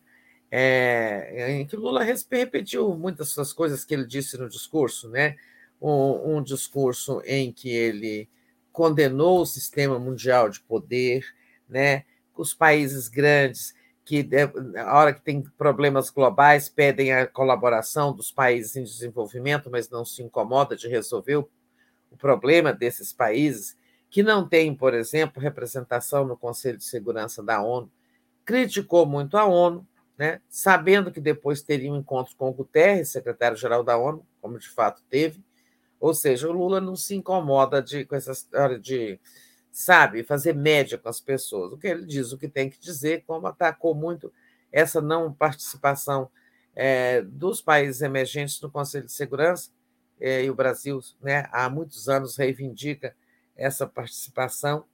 é, 0.51 1.51
em 1.51 1.67
que 1.67 1.77
Lula 1.77 2.05
repetiu 2.05 2.95
muitas 2.97 3.35
das 3.35 3.53
coisas 3.53 3.85
que 3.85 3.93
ele 3.93 4.07
disse 4.07 4.39
no 4.39 4.49
discurso, 4.49 5.09
né, 5.11 5.37
um, 5.81 6.37
um 6.37 6.43
discurso 6.43 7.21
em 7.25 7.53
que 7.53 7.69
ele 7.69 8.29
condenou 8.73 9.41
o 9.41 9.47
sistema 9.47 9.99
mundial 9.99 10.49
de 10.49 10.61
poder, 10.61 11.25
né, 11.69 12.05
os 12.43 12.55
países 12.55 13.09
grandes 13.09 13.75
que 14.05 14.29
a 14.77 14.99
hora 14.99 15.15
que 15.15 15.23
tem 15.23 15.43
problemas 15.57 16.11
globais 16.11 16.69
pedem 16.69 17.13
a 17.13 17.27
colaboração 17.27 18.15
dos 18.15 18.31
países 18.31 18.77
em 18.77 18.85
desenvolvimento, 18.85 19.71
mas 19.71 19.89
não 19.89 20.05
se 20.05 20.23
incomoda 20.23 20.77
de 20.77 20.89
resolver 20.89 21.37
o, 21.37 21.51
o 22.11 22.17
problema 22.17 22.73
desses 22.73 23.13
países 23.13 23.77
que 24.11 24.23
não 24.23 24.47
têm, 24.47 24.75
por 24.75 24.95
exemplo, 24.95 25.43
representação 25.43 26.25
no 26.25 26.37
Conselho 26.37 26.79
de 26.79 26.85
Segurança 26.85 27.43
da 27.43 27.63
ONU. 27.63 27.91
Criticou 28.45 29.07
muito 29.07 29.39
a 29.39 29.47
ONU, 29.47 29.87
né, 30.17 30.41
sabendo 30.49 31.11
que 31.11 31.21
depois 31.21 31.63
teria 31.63 31.91
um 31.91 31.97
encontro 31.97 32.37
com 32.37 32.49
o 32.49 32.53
Guterres, 32.53 33.11
secretário-geral 33.11 33.83
da 33.83 33.97
ONU, 33.97 34.25
como 34.41 34.59
de 34.59 34.69
fato 34.69 35.03
teve. 35.09 35.43
Ou 35.99 36.13
seja, 36.13 36.49
o 36.49 36.53
Lula 36.53 36.81
não 36.81 36.95
se 36.95 37.15
incomoda 37.15 37.83
de, 37.83 38.05
com 38.05 38.15
essa 38.15 38.33
história 38.33 38.79
de 38.79 39.19
sabe, 39.75 40.23
fazer 40.23 40.55
média 40.55 40.97
com 40.97 41.09
as 41.09 41.21
pessoas. 41.21 41.73
O 41.73 41.77
que 41.77 41.89
ele 41.89 42.07
diz, 42.07 42.31
o 42.31 42.39
que 42.39 42.47
tem 42.47 42.71
que 42.71 42.79
dizer, 42.79 43.25
como 43.27 43.49
atacou 43.49 43.93
muito 43.93 44.33
essa 44.71 45.01
não 45.01 45.33
participação 45.33 46.31
é, 46.77 47.23
dos 47.23 47.61
países 47.61 48.01
emergentes 48.01 48.61
no 48.61 48.71
Conselho 48.71 49.07
de 49.07 49.13
Segurança, 49.13 49.71
é, 50.21 50.45
e 50.45 50.49
o 50.49 50.55
Brasil 50.55 51.01
né, 51.21 51.49
há 51.51 51.69
muitos 51.69 52.09
anos 52.09 52.37
reivindica 52.37 53.17
essa 53.57 53.85
participação, 53.85 54.85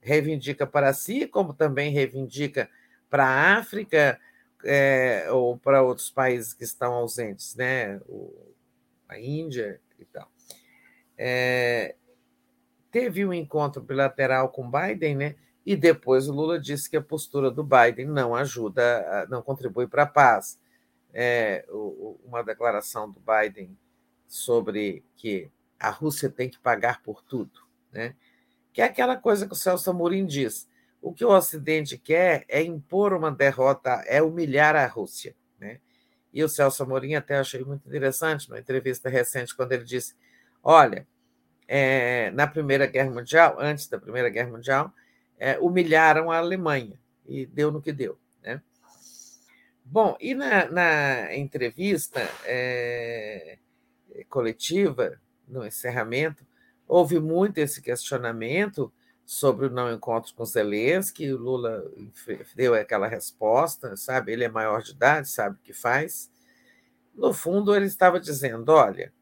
reivindica 0.00 0.66
para 0.66 0.94
si, 0.94 1.26
como 1.26 1.52
também 1.52 1.92
reivindica 1.92 2.70
para 3.10 3.26
a 3.26 3.58
África 3.58 4.18
é, 4.64 5.26
ou 5.30 5.58
para 5.58 5.82
outros 5.82 6.10
países 6.10 6.54
que 6.54 6.64
estão 6.64 6.94
ausentes, 6.94 7.54
né, 7.56 8.00
o, 8.08 8.32
a 9.06 9.20
Índia 9.20 9.78
e 9.98 10.04
tal. 10.06 10.32
É, 11.18 11.94
teve 12.94 13.26
um 13.26 13.34
encontro 13.34 13.82
bilateral 13.82 14.50
com 14.50 14.70
Biden, 14.70 15.16
né? 15.16 15.34
E 15.66 15.74
depois 15.74 16.28
o 16.28 16.32
Lula 16.32 16.60
disse 16.60 16.88
que 16.88 16.96
a 16.96 17.02
postura 17.02 17.50
do 17.50 17.64
Biden 17.64 18.06
não 18.06 18.36
ajuda, 18.36 19.26
não 19.28 19.42
contribui 19.42 19.88
para 19.88 20.04
a 20.04 20.06
paz. 20.06 20.60
É, 21.12 21.66
uma 22.24 22.44
declaração 22.44 23.10
do 23.10 23.20
Biden 23.20 23.76
sobre 24.28 25.04
que 25.16 25.50
a 25.78 25.90
Rússia 25.90 26.30
tem 26.30 26.48
que 26.48 26.58
pagar 26.60 27.02
por 27.02 27.20
tudo, 27.20 27.58
né? 27.90 28.14
Que 28.72 28.80
é 28.80 28.84
aquela 28.84 29.16
coisa 29.16 29.44
que 29.44 29.54
o 29.54 29.56
Celso 29.56 29.90
Amorim 29.90 30.24
diz. 30.24 30.68
O 31.02 31.12
que 31.12 31.24
o 31.24 31.30
Ocidente 31.30 31.98
quer 31.98 32.44
é 32.48 32.62
impor 32.62 33.12
uma 33.12 33.32
derrota, 33.32 34.04
é 34.06 34.22
humilhar 34.22 34.76
a 34.76 34.86
Rússia, 34.86 35.34
né? 35.58 35.80
E 36.32 36.44
o 36.44 36.48
Celso 36.48 36.84
Amorim 36.84 37.16
até 37.16 37.38
achei 37.38 37.64
muito 37.64 37.88
interessante, 37.88 38.48
numa 38.48 38.60
entrevista 38.60 39.08
recente, 39.08 39.54
quando 39.54 39.72
ele 39.72 39.84
disse: 39.84 40.14
Olha, 40.62 41.04
é, 41.66 42.30
na 42.32 42.46
Primeira 42.46 42.86
Guerra 42.86 43.10
Mundial, 43.10 43.56
antes 43.58 43.88
da 43.88 43.98
Primeira 43.98 44.28
Guerra 44.28 44.50
Mundial, 44.50 44.92
é, 45.38 45.58
humilharam 45.58 46.30
a 46.30 46.38
Alemanha 46.38 46.98
e 47.26 47.46
deu 47.46 47.70
no 47.70 47.80
que 47.82 47.92
deu. 47.92 48.18
Né? 48.42 48.60
Bom, 49.84 50.16
e 50.20 50.34
na, 50.34 50.70
na 50.70 51.36
entrevista 51.36 52.20
é, 52.44 53.58
coletiva, 54.28 55.20
no 55.46 55.66
encerramento, 55.66 56.46
houve 56.86 57.18
muito 57.18 57.58
esse 57.58 57.82
questionamento 57.82 58.92
sobre 59.24 59.66
o 59.66 59.70
não 59.70 59.92
encontro 59.92 60.34
com 60.34 60.44
Zelensky, 60.44 61.32
o 61.32 61.38
Lula 61.38 61.90
deu 62.54 62.74
aquela 62.74 63.06
resposta, 63.06 63.96
sabe? 63.96 64.32
Ele 64.32 64.44
é 64.44 64.48
maior 64.48 64.82
de 64.82 64.92
idade, 64.92 65.28
sabe 65.28 65.56
o 65.56 65.62
que 65.62 65.72
faz. 65.72 66.30
No 67.14 67.32
fundo, 67.32 67.74
ele 67.74 67.86
estava 67.86 68.20
dizendo: 68.20 68.70
olha, 68.70 69.12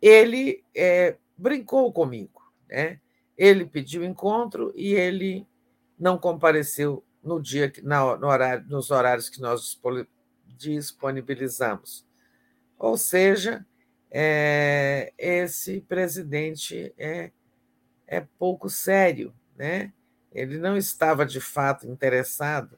ele 0.00 0.62
é, 0.74 1.16
brincou 1.36 1.92
comigo. 1.92 2.42
Né? 2.68 3.00
Ele 3.36 3.66
pediu 3.66 4.04
encontro 4.04 4.72
e 4.74 4.94
ele 4.94 5.46
não 5.98 6.18
compareceu 6.18 7.04
no 7.22 7.40
dia 7.40 7.72
na, 7.82 8.16
no 8.16 8.26
horário, 8.26 8.64
nos 8.68 8.90
horários 8.90 9.28
que 9.28 9.40
nós 9.40 9.78
disponibilizamos. 10.56 12.06
Ou 12.78 12.96
seja, 12.96 13.64
é, 14.10 15.12
esse 15.16 15.80
presidente 15.80 16.92
é, 16.98 17.32
é 18.06 18.20
pouco 18.38 18.68
sério, 18.68 19.34
né? 19.56 19.92
Ele 20.32 20.58
não 20.58 20.76
estava 20.76 21.24
de 21.24 21.40
fato 21.40 21.86
interessado. 21.86 22.76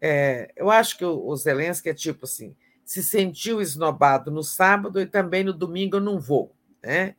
É, 0.00 0.50
eu 0.56 0.70
acho 0.70 0.96
que 0.96 1.04
o, 1.04 1.26
o 1.26 1.36
Zelensky 1.36 1.90
é 1.90 1.94
tipo 1.94 2.24
assim: 2.24 2.56
se 2.84 3.02
sentiu 3.02 3.60
esnobado 3.60 4.30
no 4.30 4.42
sábado 4.42 5.00
e 5.00 5.06
também 5.06 5.44
no 5.44 5.52
domingo 5.52 5.96
eu 5.96 6.00
não 6.00 6.18
vou, 6.18 6.54
né? 6.82 7.14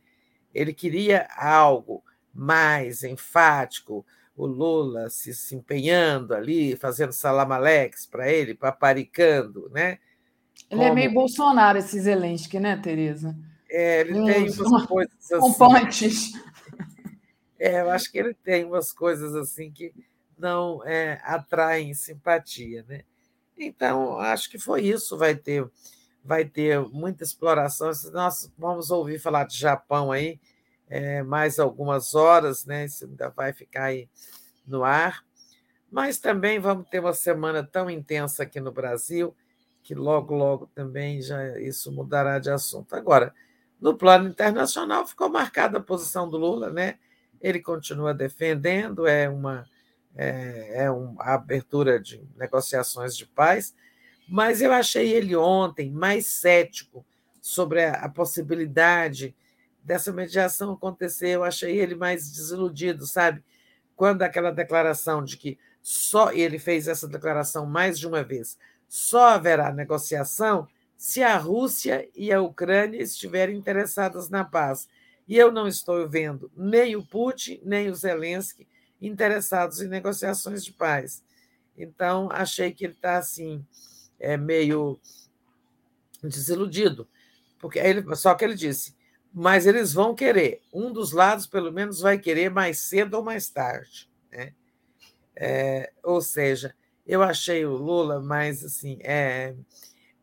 Ele 0.54 0.74
queria 0.74 1.28
algo 1.38 2.04
mais 2.34 3.04
enfático, 3.04 4.06
o 4.36 4.46
Lula 4.46 5.10
se, 5.10 5.34
se 5.34 5.56
empenhando 5.56 6.34
ali, 6.34 6.76
fazendo 6.76 7.12
salamalex 7.12 8.06
para 8.06 8.32
ele, 8.32 8.56
paparicando, 8.56 9.70
né? 9.70 10.00
Ele 10.70 10.82
é 10.82 10.88
Como... 10.88 10.92
é 10.92 10.96
meio 10.96 11.14
Bolsonaro, 11.14 11.78
esse 11.78 12.00
Zelensky, 12.00 12.60
né, 12.60 12.78
Tereza? 12.78 13.36
É, 13.70 14.02
ele 14.02 14.14
tem 14.26 14.50
umas 14.66 14.86
coisas 14.88 15.14
assim. 15.20 15.40
Com 15.40 15.54
pontes. 15.54 16.32
É, 17.60 17.82
eu 17.82 17.90
acho 17.92 18.12
que 18.12 18.18
ele 18.18 18.34
tem 18.34 18.66
umas 18.66 18.92
coisas 18.92 19.36
assim 19.36 19.72
que 19.72 19.94
não 20.38 20.84
é, 20.86 21.22
atraem 21.24 21.94
simpatia, 21.94 22.84
né? 22.88 23.02
Então, 23.58 24.18
acho 24.18 24.50
que 24.50 24.58
foi 24.58 24.82
isso. 24.82 25.18
Vai 25.18 25.36
ter 25.36 25.70
vai 26.24 26.46
ter 26.46 26.80
muita 26.90 27.24
exploração. 27.24 27.92
Nós 28.12 28.52
vamos 28.58 28.92
ouvir 28.92 29.20
falar 29.20 29.46
de 29.46 29.58
Japão 29.58 30.12
aí 30.12 30.40
é, 30.88 31.24
mais 31.24 31.60
algumas 31.60 32.14
horas, 32.16 32.66
né? 32.66 32.86
Isso 32.86 33.06
ainda 33.06 33.30
vai 33.30 33.54
ficar 33.54 33.86
aí 33.86 34.10
no 34.66 34.84
ar. 34.84 35.24
Mas 35.90 36.20
também 36.20 36.60
vamos 36.60 36.88
ter 36.90 37.00
uma 37.00 37.14
semana 37.14 37.64
tão 37.64 37.90
intensa 37.90 38.44
aqui 38.44 38.60
no 38.60 38.72
Brasil 38.72 39.36
que 39.84 39.96
logo, 39.96 40.36
logo 40.36 40.68
também 40.68 41.22
já 41.22 41.60
isso 41.60 41.92
mudará 41.92 42.40
de 42.40 42.50
assunto. 42.50 42.96
Agora, 42.96 43.34
no 43.80 43.98
plano 43.98 44.30
internacional 44.30 45.08
ficou 45.08 45.30
marcada 45.30 45.80
a 45.80 45.82
posição 45.82 46.30
do 46.30 46.38
Lula, 46.38 46.70
né? 46.70 47.00
Ele 47.40 47.60
continua 47.60 48.14
defendendo, 48.14 49.08
é 49.08 49.28
uma 49.28 49.66
é, 50.16 50.84
é 50.84 50.92
uma 50.92 51.24
abertura 51.24 52.00
de 52.00 52.22
negociações 52.36 53.16
de 53.16 53.26
paz, 53.26 53.74
mas 54.32 54.62
eu 54.62 54.72
achei 54.72 55.12
ele 55.12 55.36
ontem 55.36 55.92
mais 55.92 56.26
cético 56.28 57.06
sobre 57.42 57.84
a, 57.84 57.96
a 57.96 58.08
possibilidade 58.08 59.36
dessa 59.84 60.14
mediação 60.14 60.72
acontecer. 60.72 61.32
Eu 61.32 61.44
achei 61.44 61.78
ele 61.78 61.96
mais 61.96 62.32
desiludido, 62.32 63.06
sabe? 63.06 63.44
Quando 63.94 64.22
aquela 64.22 64.50
declaração 64.50 65.22
de 65.22 65.36
que 65.36 65.60
só 65.82 66.32
ele 66.32 66.58
fez 66.58 66.88
essa 66.88 67.10
declaração 67.10 67.66
mais 67.66 68.00
de 68.00 68.08
uma 68.08 68.24
vez, 68.24 68.58
só 68.88 69.32
haverá 69.32 69.70
negociação 69.74 70.66
se 70.96 71.22
a 71.22 71.36
Rússia 71.36 72.08
e 72.16 72.32
a 72.32 72.42
Ucrânia 72.42 73.04
estiverem 73.04 73.58
interessadas 73.58 74.30
na 74.30 74.46
paz. 74.46 74.88
E 75.28 75.38
eu 75.38 75.52
não 75.52 75.68
estou 75.68 76.08
vendo 76.08 76.50
nem 76.56 76.96
o 76.96 77.06
Putin, 77.06 77.60
nem 77.66 77.90
o 77.90 77.96
Zelensky 77.96 78.66
interessados 79.02 79.82
em 79.82 79.90
negociações 79.90 80.64
de 80.64 80.72
paz. 80.72 81.22
Então, 81.78 82.30
achei 82.32 82.72
que 82.72 82.86
ele 82.86 82.94
está 82.94 83.18
assim 83.18 83.66
é, 84.22 84.38
meio 84.38 85.00
desiludido. 86.24 87.08
Porque 87.60 87.80
ele, 87.80 88.16
só 88.16 88.34
que 88.36 88.46
ele 88.46 88.56
disse, 88.56 88.96
mas 89.34 89.66
eles 89.66 89.94
vão 89.94 90.16
querer. 90.16 90.62
Um 90.74 90.92
dos 90.92 91.12
lados, 91.12 91.48
pelo 91.48 91.72
menos, 91.72 92.00
vai 92.00 92.18
querer 92.18 92.50
mais 92.50 92.80
cedo 92.80 93.16
ou 93.16 93.24
mais 93.24 93.50
tarde. 93.50 94.10
Né? 94.32 94.54
É, 95.36 95.92
ou 96.04 96.22
seja, 96.22 96.76
eu 97.06 97.24
achei 97.24 97.66
o 97.66 97.76
Lula 97.76 98.22
mais 98.22 98.64
assim, 98.64 99.00
é, 99.02 99.56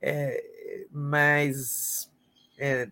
é 0.01 0.86
mais 0.91 2.10
é, 2.57 2.89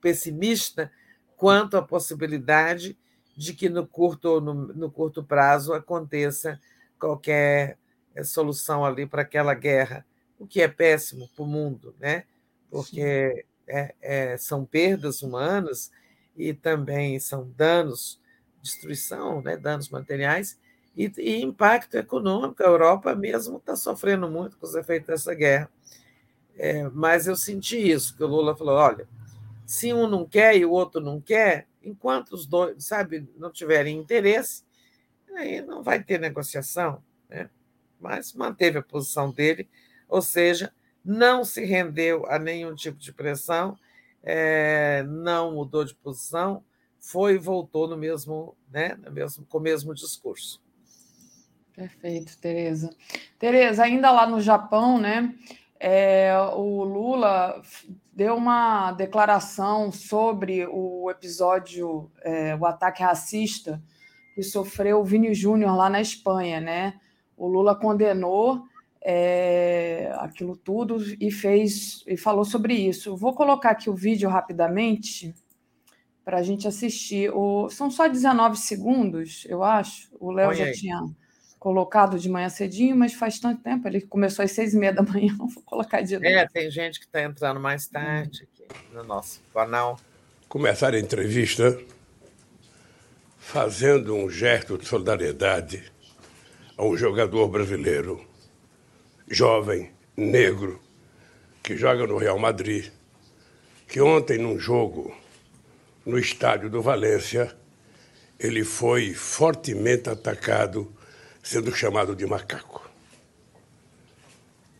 pessimista 0.00 0.90
quanto 1.36 1.76
à 1.76 1.82
possibilidade 1.82 2.98
de 3.36 3.52
que 3.52 3.68
no 3.68 3.86
curto, 3.86 4.40
no, 4.40 4.54
no 4.54 4.90
curto 4.90 5.22
prazo 5.22 5.74
aconteça 5.74 6.58
qualquer 6.98 7.78
é, 8.14 8.24
solução 8.24 8.84
ali 8.84 9.06
para 9.06 9.22
aquela 9.22 9.52
guerra 9.52 10.06
o 10.38 10.46
que 10.46 10.60
é 10.60 10.68
péssimo 10.68 11.28
para 11.34 11.44
o 11.44 11.46
mundo, 11.46 11.94
né? 11.98 12.24
porque 12.70 13.46
é, 13.66 13.94
é, 14.00 14.36
são 14.36 14.64
perdas 14.64 15.22
humanas 15.22 15.90
e 16.36 16.52
também 16.52 17.18
são 17.18 17.50
danos, 17.56 18.20
destruição, 18.62 19.40
né? 19.42 19.56
danos 19.56 19.88
materiais 19.88 20.58
e, 20.96 21.10
e 21.18 21.42
impacto 21.42 21.96
econômico. 21.96 22.62
A 22.62 22.66
Europa 22.66 23.14
mesmo 23.14 23.58
está 23.58 23.76
sofrendo 23.76 24.28
muito 24.30 24.58
com 24.58 24.66
os 24.66 24.74
efeitos 24.74 25.08
dessa 25.08 25.34
guerra. 25.34 25.70
É, 26.58 26.88
mas 26.88 27.26
eu 27.26 27.36
senti 27.36 27.76
isso, 27.76 28.16
que 28.16 28.24
o 28.24 28.26
Lula 28.26 28.56
falou: 28.56 28.76
olha, 28.76 29.06
se 29.66 29.92
um 29.92 30.08
não 30.08 30.26
quer 30.26 30.56
e 30.56 30.64
o 30.64 30.70
outro 30.70 31.00
não 31.00 31.20
quer, 31.20 31.66
enquanto 31.82 32.32
os 32.32 32.46
dois, 32.46 32.84
sabe, 32.84 33.28
não 33.36 33.50
tiverem 33.50 33.98
interesse, 33.98 34.64
aí 35.36 35.60
não 35.60 35.82
vai 35.82 36.02
ter 36.02 36.18
negociação. 36.18 37.02
Né? 37.28 37.50
Mas 38.00 38.32
manteve 38.32 38.78
a 38.78 38.82
posição 38.82 39.30
dele 39.30 39.68
ou 40.08 40.22
seja, 40.22 40.72
não 41.04 41.44
se 41.44 41.64
rendeu 41.64 42.26
a 42.26 42.38
nenhum 42.38 42.74
tipo 42.74 42.98
de 42.98 43.12
pressão, 43.12 43.76
é, 44.22 45.04
não 45.04 45.52
mudou 45.52 45.84
de 45.84 45.94
posição, 45.94 46.64
foi 46.98 47.34
e 47.34 47.38
voltou 47.38 47.86
no 47.86 47.96
mesmo, 47.96 48.56
né, 48.70 48.96
no 49.04 49.12
mesmo, 49.12 49.46
com 49.46 49.58
o 49.58 49.60
mesmo 49.60 49.94
discurso. 49.94 50.60
Perfeito, 51.72 52.36
Tereza. 52.38 52.90
Tereza, 53.38 53.84
ainda 53.84 54.10
lá 54.10 54.26
no 54.26 54.40
Japão, 54.40 54.98
né? 54.98 55.34
É, 55.78 56.34
o 56.54 56.82
Lula 56.82 57.62
deu 58.12 58.34
uma 58.34 58.92
declaração 58.92 59.92
sobre 59.92 60.66
o 60.66 61.10
episódio, 61.10 62.10
é, 62.22 62.56
o 62.56 62.64
ataque 62.64 63.02
racista 63.02 63.82
que 64.34 64.42
sofreu 64.42 65.00
o 65.00 65.04
Vini 65.04 65.34
Júnior 65.34 65.76
lá 65.76 65.90
na 65.90 66.00
Espanha, 66.00 66.60
né? 66.60 66.98
O 67.36 67.46
Lula 67.46 67.74
condenou 67.74 68.62
é, 69.02 70.12
aquilo 70.16 70.56
tudo 70.56 70.98
e 71.20 71.30
fez 71.30 72.02
e 72.06 72.16
falou 72.16 72.44
sobre 72.44 72.74
isso. 72.74 73.16
Vou 73.16 73.34
colocar 73.34 73.70
aqui 73.70 73.88
o 73.88 73.94
vídeo 73.94 74.28
rapidamente 74.28 75.34
para 76.24 76.38
a 76.38 76.42
gente 76.42 76.66
assistir. 76.66 77.30
O, 77.32 77.68
são 77.70 77.90
só 77.90 78.08
19 78.08 78.56
segundos, 78.56 79.46
eu 79.48 79.62
acho. 79.62 80.08
O 80.18 80.32
Léo 80.32 80.52
já 80.54 80.64
aí. 80.64 80.72
tinha 80.72 81.00
colocado 81.58 82.18
de 82.18 82.28
manhã 82.28 82.48
cedinho, 82.48 82.96
mas 82.96 83.14
faz 83.14 83.38
tanto 83.38 83.62
tempo. 83.62 83.86
Ele 83.86 84.00
começou 84.00 84.44
às 84.44 84.52
seis 84.52 84.74
e 84.74 84.76
meia 84.76 84.92
da 84.92 85.02
manhã. 85.02 85.34
Vou 85.38 85.62
colocar 85.64 86.00
de 86.02 86.14
novo. 86.14 86.26
É, 86.26 86.46
tem 86.46 86.70
gente 86.70 86.98
que 86.98 87.06
está 87.06 87.22
entrando 87.22 87.60
mais 87.60 87.86
tarde 87.86 88.42
aqui 88.42 88.66
no 88.92 89.04
nosso 89.04 89.40
canal. 89.52 89.98
Começar 90.48 90.94
a 90.94 90.98
entrevista 90.98 91.78
fazendo 93.38 94.14
um 94.14 94.28
gesto 94.28 94.76
de 94.76 94.84
solidariedade 94.84 95.92
a 96.76 96.84
um 96.84 96.96
jogador 96.96 97.48
brasileiro, 97.48 98.20
jovem, 99.28 99.90
negro, 100.16 100.80
que 101.62 101.76
joga 101.76 102.06
no 102.06 102.16
Real 102.16 102.38
Madrid, 102.38 102.90
que 103.88 104.00
ontem, 104.00 104.38
num 104.38 104.58
jogo 104.58 105.14
no 106.04 106.18
estádio 106.18 106.70
do 106.70 106.80
Valência, 106.80 107.54
ele 108.38 108.64
foi 108.64 109.14
fortemente 109.14 110.08
atacado, 110.08 110.92
sendo 111.42 111.74
chamado 111.74 112.14
de 112.14 112.26
macaco. 112.26 112.88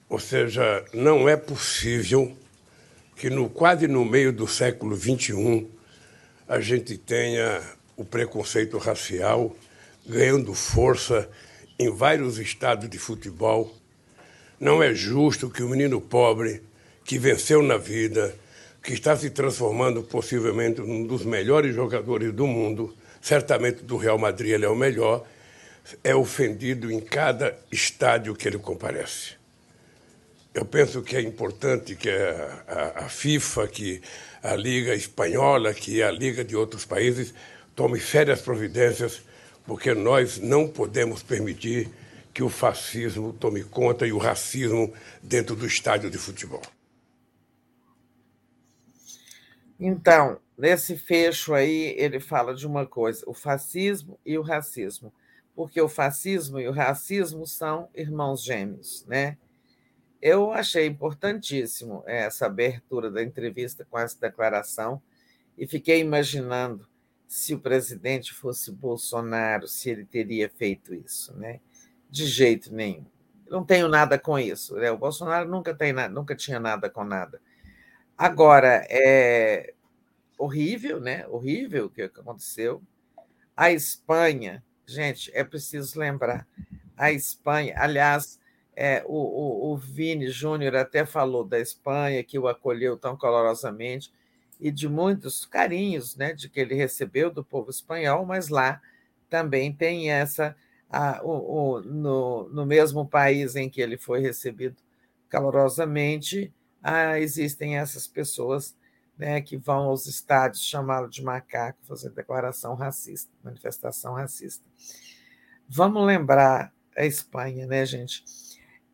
Ou 0.08 0.20
seja, 0.20 0.84
não 0.92 1.28
é 1.28 1.36
possível 1.36 2.36
que 3.16 3.30
no 3.30 3.48
quase 3.48 3.88
no 3.88 4.04
meio 4.04 4.32
do 4.32 4.46
século 4.46 4.94
XXI 4.94 5.66
a 6.46 6.60
gente 6.60 6.96
tenha 6.96 7.60
o 7.96 8.04
preconceito 8.04 8.78
racial 8.78 9.56
ganhando 10.06 10.54
força 10.54 11.28
em 11.78 11.90
vários 11.90 12.38
estados 12.38 12.88
de 12.88 12.98
futebol. 12.98 13.74
Não 14.58 14.82
é 14.82 14.94
justo 14.94 15.50
que 15.50 15.62
o 15.62 15.68
menino 15.68 16.00
pobre, 16.00 16.62
que 17.04 17.18
venceu 17.18 17.62
na 17.62 17.76
vida, 17.76 18.34
que 18.82 18.94
está 18.94 19.16
se 19.16 19.30
transformando 19.30 20.02
possivelmente 20.02 20.80
num 20.80 21.06
dos 21.06 21.24
melhores 21.24 21.74
jogadores 21.74 22.32
do 22.32 22.46
mundo, 22.46 22.96
certamente 23.20 23.82
do 23.82 23.96
Real 23.96 24.18
Madrid 24.18 24.52
ele 24.52 24.64
é 24.64 24.68
o 24.68 24.76
melhor, 24.76 25.26
é 26.02 26.14
ofendido 26.14 26.90
em 26.90 27.00
cada 27.00 27.56
estádio 27.70 28.34
que 28.34 28.48
ele 28.48 28.58
comparece. 28.58 29.34
Eu 30.54 30.64
penso 30.64 31.02
que 31.02 31.16
é 31.16 31.20
importante 31.20 31.94
que 31.94 32.08
a, 32.08 32.64
a, 32.66 33.04
a 33.04 33.08
FIFA, 33.08 33.68
que 33.68 34.00
a 34.42 34.56
Liga 34.56 34.94
Espanhola, 34.94 35.74
que 35.74 36.02
a 36.02 36.10
Liga 36.10 36.42
de 36.42 36.56
outros 36.56 36.86
países 36.86 37.34
tome 37.74 38.00
sérias 38.00 38.40
providências, 38.40 39.20
porque 39.66 39.92
nós 39.92 40.38
não 40.38 40.66
podemos 40.66 41.22
permitir 41.22 41.90
que 42.36 42.42
o 42.42 42.50
fascismo 42.50 43.32
tome 43.32 43.64
conta 43.64 44.06
e 44.06 44.12
o 44.12 44.18
racismo 44.18 44.92
dentro 45.22 45.56
do 45.56 45.64
estádio 45.64 46.10
de 46.10 46.18
futebol. 46.18 46.60
Então, 49.80 50.38
nesse 50.54 50.98
fecho 50.98 51.54
aí, 51.54 51.94
ele 51.96 52.20
fala 52.20 52.54
de 52.54 52.66
uma 52.66 52.84
coisa: 52.84 53.24
o 53.26 53.32
fascismo 53.32 54.20
e 54.22 54.36
o 54.36 54.42
racismo, 54.42 55.10
porque 55.54 55.80
o 55.80 55.88
fascismo 55.88 56.60
e 56.60 56.68
o 56.68 56.72
racismo 56.72 57.46
são 57.46 57.88
irmãos 57.94 58.44
gêmeos, 58.44 59.06
né? 59.06 59.38
Eu 60.20 60.52
achei 60.52 60.84
importantíssimo 60.84 62.04
essa 62.06 62.44
abertura 62.44 63.10
da 63.10 63.22
entrevista 63.22 63.82
com 63.86 63.98
essa 63.98 64.20
declaração 64.20 65.00
e 65.56 65.66
fiquei 65.66 66.00
imaginando 66.00 66.86
se 67.26 67.54
o 67.54 67.60
presidente 67.60 68.34
fosse 68.34 68.70
Bolsonaro, 68.70 69.66
se 69.66 69.88
ele 69.88 70.04
teria 70.04 70.50
feito 70.50 70.92
isso, 70.92 71.34
né? 71.34 71.60
De 72.08 72.26
jeito 72.26 72.72
nenhum. 72.74 73.04
Não 73.48 73.64
tenho 73.64 73.88
nada 73.88 74.18
com 74.18 74.38
isso. 74.38 74.74
Né? 74.76 74.90
O 74.90 74.98
Bolsonaro 74.98 75.48
nunca, 75.48 75.74
tem 75.74 75.92
nada, 75.92 76.12
nunca 76.12 76.34
tinha 76.34 76.58
nada 76.58 76.90
com 76.90 77.04
nada. 77.04 77.40
Agora, 78.16 78.86
é 78.88 79.74
horrível, 80.38 81.00
né? 81.00 81.26
Horrível 81.28 81.86
o 81.86 81.90
que 81.90 82.02
aconteceu. 82.02 82.82
A 83.56 83.70
Espanha, 83.70 84.62
gente, 84.86 85.30
é 85.34 85.44
preciso 85.44 85.98
lembrar. 85.98 86.46
A 86.96 87.12
Espanha, 87.12 87.74
aliás, 87.76 88.38
é, 88.74 89.02
o, 89.06 89.14
o, 89.14 89.72
o 89.72 89.76
Vini 89.76 90.28
Júnior 90.28 90.76
até 90.76 91.06
falou 91.06 91.44
da 91.44 91.58
Espanha, 91.58 92.22
que 92.22 92.38
o 92.38 92.48
acolheu 92.48 92.96
tão 92.96 93.16
calorosamente 93.16 94.12
e 94.60 94.70
de 94.70 94.88
muitos 94.88 95.44
carinhos 95.44 96.16
né, 96.16 96.32
de 96.32 96.48
que 96.48 96.60
ele 96.60 96.74
recebeu 96.74 97.30
do 97.30 97.44
povo 97.44 97.70
espanhol, 97.70 98.24
mas 98.24 98.48
lá 98.48 98.80
também 99.28 99.72
tem 99.72 100.10
essa. 100.10 100.56
A, 100.90 101.20
o, 101.24 101.76
o, 101.76 101.80
no, 101.80 102.48
no 102.48 102.66
mesmo 102.66 103.06
país 103.06 103.56
em 103.56 103.68
que 103.68 103.80
ele 103.80 103.96
foi 103.96 104.20
recebido 104.20 104.76
calorosamente, 105.28 106.52
ah, 106.82 107.18
existem 107.18 107.76
essas 107.76 108.06
pessoas 108.06 108.76
né, 109.18 109.40
que 109.40 109.56
vão 109.56 109.84
aos 109.84 110.06
estádios 110.06 110.62
chamá-lo 110.62 111.08
de 111.08 111.22
macaco, 111.22 111.78
fazer 111.84 112.10
declaração 112.10 112.74
racista, 112.74 113.30
manifestação 113.42 114.14
racista. 114.14 114.64
Vamos 115.68 116.06
lembrar 116.06 116.72
a 116.96 117.04
Espanha, 117.04 117.66
né, 117.66 117.84
gente? 117.84 118.22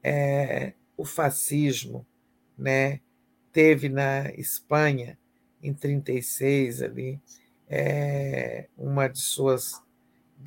É, 0.02 0.72
o 0.96 1.04
fascismo 1.04 2.06
né, 2.56 3.00
teve 3.52 3.88
na 3.88 4.30
Espanha 4.34 5.18
em 5.62 5.72
36 5.72 6.82
ali, 6.82 7.20
é, 7.68 8.68
uma 8.76 9.08
de 9.08 9.20
suas 9.20 9.82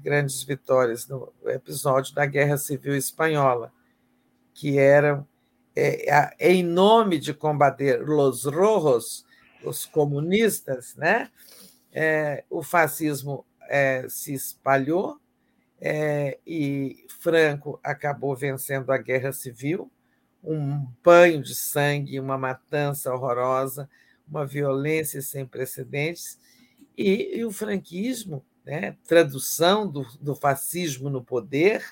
grandes 0.03 0.43
vitórias 0.43 1.07
no 1.07 1.31
episódio 1.45 2.13
da 2.13 2.25
Guerra 2.25 2.57
Civil 2.57 2.95
Espanhola, 2.95 3.71
que 4.53 4.77
era 4.77 5.25
é, 5.75 6.35
em 6.39 6.63
nome 6.63 7.19
de 7.19 7.33
combater 7.33 8.01
os 8.07 8.45
rojos, 8.45 9.25
os 9.63 9.85
comunistas, 9.85 10.95
né? 10.95 11.29
É, 11.91 12.43
o 12.49 12.61
fascismo 12.61 13.45
é, 13.69 14.05
se 14.09 14.33
espalhou 14.33 15.19
é, 15.79 16.39
e 16.45 17.05
Franco 17.19 17.79
acabou 17.83 18.35
vencendo 18.35 18.91
a 18.91 18.97
guerra 18.97 19.31
civil, 19.31 19.91
um 20.43 20.85
banho 21.03 21.41
de 21.41 21.55
sangue, 21.55 22.19
uma 22.19 22.37
matança 22.37 23.13
horrorosa, 23.13 23.89
uma 24.27 24.45
violência 24.45 25.21
sem 25.21 25.45
precedentes, 25.45 26.39
e, 26.97 27.37
e 27.37 27.45
o 27.45 27.51
franquismo, 27.51 28.45
né, 28.65 28.97
tradução 29.07 29.87
do, 29.87 30.03
do, 30.19 30.35
fascismo 30.35 31.09
no 31.09 31.23
poder, 31.23 31.83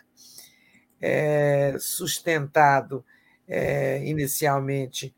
é, 1.00 1.76
sustentado 1.80 3.06
é, 3.48 4.04
inicialmente 4.06 5.16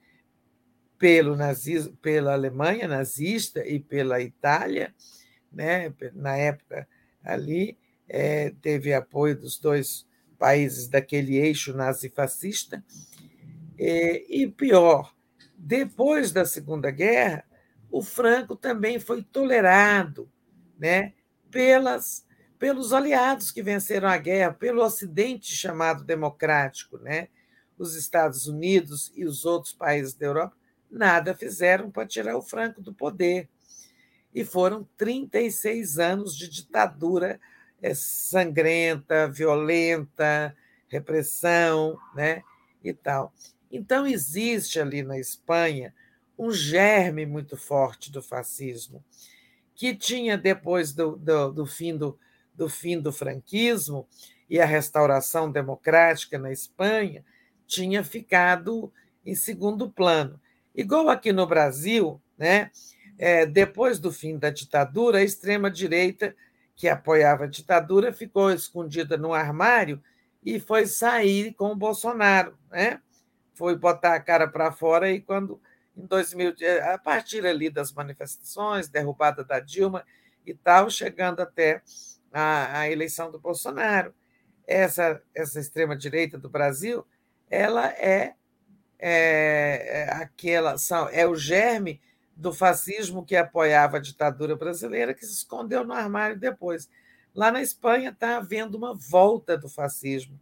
pelo 0.98 1.35
nazismo, 1.35 1.95
pela 1.98 2.34
Alemanha 2.34 2.88
nazista 2.88 3.66
e 3.66 3.80
pela 3.80 4.19
Itália, 4.19 4.93
né, 5.51 5.93
na 6.14 6.35
época 6.35 6.88
ali, 7.24 7.77
é, 8.08 8.51
teve 8.61 8.93
apoio 8.93 9.40
dos 9.40 9.58
dois 9.58 10.06
países 10.38 10.88
daquele 10.88 11.38
eixo 11.38 11.74
nazifascista, 11.74 12.84
é, 13.77 14.24
e 14.30 14.48
pior, 14.48 15.14
depois 15.58 16.32
da 16.32 16.45
Segunda 16.45 16.92
Guerra, 16.92 17.45
o 17.90 18.01
Franco 18.01 18.56
também 18.56 19.00
foi 19.00 19.24
tolerado 19.24 20.30
né, 20.77 21.14
pelas, 21.56 22.25
pelos 22.59 22.92
aliados 22.92 23.50
que 23.50 23.64
venceram 23.64 24.09
a 24.09 24.17
guerra, 24.17 24.51
pelo 24.51 24.84
Ocidente 24.84 25.56
chamado 25.56 26.03
democrático. 26.03 26.98
Né? 26.98 27.30
Os 27.77 27.95
Estados 27.95 28.45
Unidos 28.45 29.09
e 29.16 29.24
os 29.24 29.45
outros 29.45 29.72
países 29.72 30.14
da 30.14 30.25
Europa 30.25 30.58
nada 30.92 31.34
fizeram 31.34 31.90
para 31.90 32.06
tirar 32.06 32.35
o 32.35 32.42
Franco 32.42 32.82
do 32.82 32.93
poder. 32.93 33.48
E 34.34 34.43
foram 34.43 34.85
36 34.98 35.98
anos 35.98 36.35
de 36.35 36.50
ditadura 36.50 37.40
é, 37.82 37.93
sangrenta, 37.93 39.30
violenta, 39.30 40.53
repressão 40.90 41.98
né? 42.14 42.43
e 42.84 42.92
tal. 42.92 43.34
Então, 43.72 44.06
existe 44.06 44.77
ali 44.77 45.01
na 45.01 45.17
Espanha 45.17 45.95
um 46.38 46.51
germe 46.51 47.25
muito 47.25 47.56
forte 47.56 48.11
do 48.11 48.22
fascismo, 48.22 49.01
que 49.76 49.94
tinha, 49.94 50.38
depois 50.38 50.94
do, 50.94 51.18
do, 51.18 51.52
do, 51.52 51.66
fim, 51.66 51.98
do, 51.98 52.18
do 52.54 52.70
fim 52.70 53.00
do 53.00 53.12
franquismo 53.12 54.08
e 54.50 54.60
a 54.60 54.66
restauração 54.66 55.52
democrática 55.52 56.40
na 56.40 56.52
Espanha, 56.52 57.24
tinha 57.68 58.04
ficado 58.04 58.92
em 59.26 59.36
segundo 59.36 59.90
plano. 59.90 60.40
Igual 60.74 61.10
aqui 61.10 61.34
no 61.34 61.45
Brasil, 61.45 62.22
né? 62.38 62.72
É, 63.18 63.45
depois 63.45 63.98
do 63.98 64.12
fim 64.12 64.38
da 64.38 64.50
ditadura, 64.50 65.20
a 65.20 65.24
extrema-direita, 65.24 66.36
que 66.76 66.90
apoiava 66.90 67.45
a 67.45 67.48
ditadura, 67.48 68.12
ficou 68.12 68.52
escondida 68.52 69.16
no 69.18 69.34
armário 69.34 70.02
e 70.44 70.60
foi 70.60 70.86
sair 70.86 71.54
com 71.54 71.72
o 71.72 71.76
Bolsonaro, 71.76 72.58
né? 72.70 73.00
Foi 73.54 73.76
botar 73.78 74.16
a 74.16 74.20
cara 74.20 74.48
para 74.48 74.72
fora 74.72 75.10
e 75.10 75.22
quando 75.22 75.62
em 75.98 76.06
2000, 76.06 76.56
a 76.93 76.98
partir 76.98 77.45
ali 77.45 77.69
das 77.69 77.91
manifestações, 77.91 78.90
derrubada 78.90 79.43
da 79.43 79.59
Dilma 79.59 80.06
e 80.45 80.53
tal, 80.53 80.90
chegando 80.90 81.41
até 81.41 81.82
a, 82.32 82.80
a 82.80 82.90
eleição 82.91 83.32
do 83.32 83.40
Bolsonaro. 83.40 84.14
Essa, 84.67 85.22
essa 85.33 85.59
extrema-direita 85.59 86.38
do 86.38 86.49
Brasil, 86.49 87.06
ela 87.49 87.88
é, 87.90 88.33
é, 88.99 90.01
é 90.01 90.14
aquela, 90.14 90.77
são, 90.77 91.07
é 91.09 91.25
o 91.25 91.35
germe 91.35 92.01
do 92.35 92.51
fascismo 92.51 93.25
que 93.25 93.35
apoiava 93.35 93.98
a 93.98 94.01
ditadura 94.01 94.56
brasileira, 94.56 95.14
que 95.14 95.25
se 95.25 95.33
escondeu 95.33 95.85
no 95.85 95.93
armário 95.93 96.38
depois. 96.38 96.90
Lá 97.33 97.51
na 97.51 97.61
Espanha 97.61 98.09
está 98.09 98.38
havendo 98.38 98.77
uma 98.77 98.93
volta 98.93 99.57
do 99.57 99.69
fascismo, 99.69 100.40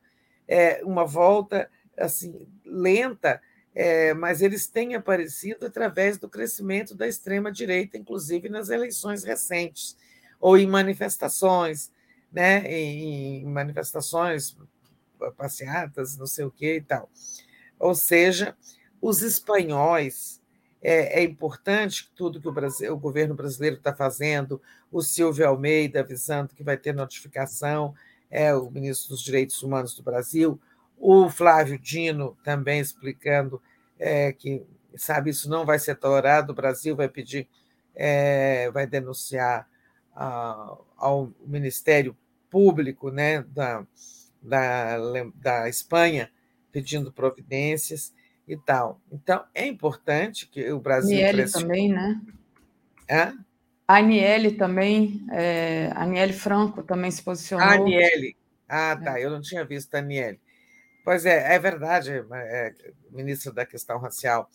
é 0.48 0.82
uma 0.84 1.06
volta 1.06 1.70
assim 1.98 2.48
lenta, 2.66 3.42
é, 3.76 4.14
mas 4.14 4.42
eles 4.42 4.68
têm 4.68 4.96
aparecido 4.96 5.66
através 5.66 6.18
do 6.18 6.30
crescimento 6.30 6.96
da 6.96 7.08
extrema 7.08 7.52
direita, 7.52 7.98
inclusive 7.98 8.50
nas 8.50 8.70
eleições 8.70 9.24
recentes 9.24 9.98
ou 10.40 10.58
em 10.58 10.68
manifestações, 10.68 11.92
né? 12.32 12.66
Em 12.72 13.46
manifestações, 13.46 14.56
passeatas, 15.38 16.18
não 16.18 16.26
sei 16.28 16.46
o 16.46 16.52
que 16.52 16.76
e 16.76 16.82
tal. 16.82 17.10
Ou 17.80 17.96
seja, 17.96 18.56
os 19.02 19.22
espanhóis 19.22 20.42
é, 20.82 21.22
é 21.22 21.24
importante 21.24 22.12
tudo 22.16 22.42
que 22.42 22.48
o, 22.48 22.52
Brasil, 22.52 22.94
o 22.94 23.00
governo 23.00 23.34
brasileiro 23.34 23.78
está 23.78 23.96
fazendo, 23.96 24.62
o 24.92 25.02
Silvio 25.02 25.48
Almeida 25.48 26.02
avisando 26.02 26.54
que 26.54 26.64
vai 26.64 26.78
ter 26.78 26.94
notificação, 26.94 27.96
é 28.30 28.54
o 28.54 28.70
ministro 28.70 29.10
dos 29.10 29.22
Direitos 29.22 29.62
Humanos 29.64 29.96
do 29.96 30.04
Brasil, 30.04 30.60
o 31.04 31.30
Flávio 31.30 31.78
Dino 31.78 32.38
também 32.46 32.80
explicando 32.80 33.62
é, 34.00 34.32
que, 34.32 34.64
sabe, 34.96 35.32
isso 35.32 35.50
não 35.50 35.66
vai 35.66 35.78
ser 35.78 35.96
tolerado, 35.96 36.54
o 36.54 36.56
Brasil 36.56 36.96
vai 36.96 37.10
pedir, 37.10 37.46
é, 37.94 38.72
vai 38.72 38.88
denunciar 38.88 39.68
a, 40.16 40.78
ao 40.96 41.30
Ministério 41.46 42.16
Público 42.50 43.12
né, 43.12 43.42
da, 43.50 43.86
da, 44.42 44.98
da 45.36 45.68
Espanha 45.68 46.32
pedindo 46.72 47.12
providências 47.12 48.14
e 48.48 48.56
tal. 48.56 49.02
Então, 49.12 49.44
é 49.54 49.68
importante 49.68 50.48
que 50.48 50.72
o 50.72 50.80
Brasil. 50.80 51.18
Aniele 51.18 51.42
pressione... 51.42 51.66
também, 51.66 51.90
né? 51.90 52.22
Hã? 53.12 53.38
A 53.86 53.98
Aniele 53.98 54.52
também, 54.52 55.28
é, 55.34 55.92
a 55.94 56.04
Aniele 56.04 56.32
Franco 56.32 56.82
também 56.82 57.12
se 57.12 57.22
posicionou. 57.22 57.68
A 57.68 57.74
Aniele. 57.74 58.38
Ah, 58.70 58.96
tá, 58.96 59.20
é. 59.20 59.26
eu 59.26 59.30
não 59.30 59.42
tinha 59.42 59.66
visto 59.66 59.94
a 59.96 60.00
Aniele. 60.00 60.40
Pois 61.04 61.26
é, 61.26 61.56
é 61.56 61.60
verdade, 61.60 62.12
é, 62.32 62.74
ministra 63.12 63.52
da 63.52 63.66
questão 63.66 63.98
racial. 64.00 64.50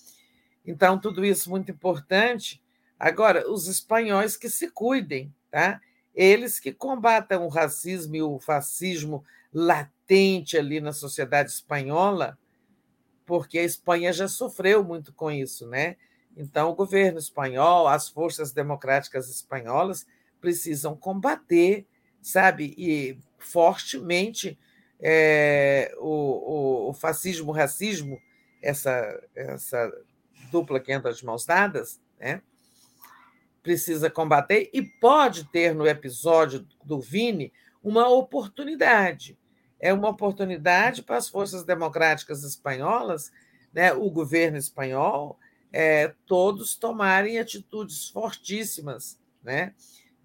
Então, 0.67 0.99
tudo 0.99 1.25
isso 1.25 1.51
muito 1.51 1.71
importante. 1.73 2.63
Agora, 2.99 3.51
os 3.51 3.69
espanhóis 3.69 4.37
que 4.37 4.49
se 4.51 4.71
cuidem, 4.71 5.35
tá? 5.51 5.81
Eles 6.15 6.61
que 6.61 6.73
combatam 6.73 7.45
o 7.47 7.49
racismo 7.49 8.17
e 8.17 8.23
o 8.23 8.39
fascismo 8.39 9.25
latente 9.53 10.57
ali 10.59 10.81
na 10.81 10.93
sociedade 10.93 11.51
espanhola, 11.51 12.39
porque 13.27 13.59
a 13.59 13.65
Espanha 13.65 14.13
já 14.13 14.29
sofreu 14.29 14.85
muito 14.85 15.13
com 15.13 15.31
isso, 15.31 15.67
né? 15.69 15.97
Então, 16.37 16.71
o 16.71 16.75
governo 16.75 17.19
espanhol, 17.19 17.89
as 17.89 18.09
forças 18.09 18.53
democráticas 18.53 19.29
espanholas 19.29 20.07
precisam 20.41 20.97
combater, 20.97 21.87
sabe, 22.23 22.75
e 22.79 23.19
fortemente 23.39 24.59
é, 25.01 25.95
o, 25.99 26.07
o, 26.07 26.91
o, 26.91 26.93
fascismo, 26.93 27.51
o 27.51 27.55
racismo, 27.55 28.21
essa, 28.63 29.23
essa 29.35 29.93
dupla 30.51 30.81
que 30.81 30.93
anda 30.93 31.13
de 31.13 31.25
mãos 31.25 31.45
dadas, 31.45 32.01
né? 32.19 32.43
precisa 33.63 34.09
combater 34.09 34.71
e 34.73 34.83
pode 34.83 35.45
ter 35.45 35.75
no 35.75 35.87
episódio 35.87 36.67
do 36.85 37.01
Vini 37.01 37.53
uma 37.83 38.09
oportunidade 38.09 39.37
é 39.81 39.93
uma 39.93 40.09
oportunidade 40.09 41.03
para 41.03 41.17
as 41.17 41.29
forças 41.29 41.65
democráticas 41.65 42.43
espanholas, 42.43 43.31
né, 43.73 43.93
o 43.93 44.11
governo 44.11 44.57
espanhol, 44.57 45.39
é, 45.73 46.15
todos 46.27 46.75
tomarem 46.75 47.39
atitudes 47.39 48.09
fortíssimas 48.09 49.19
né, 49.43 49.75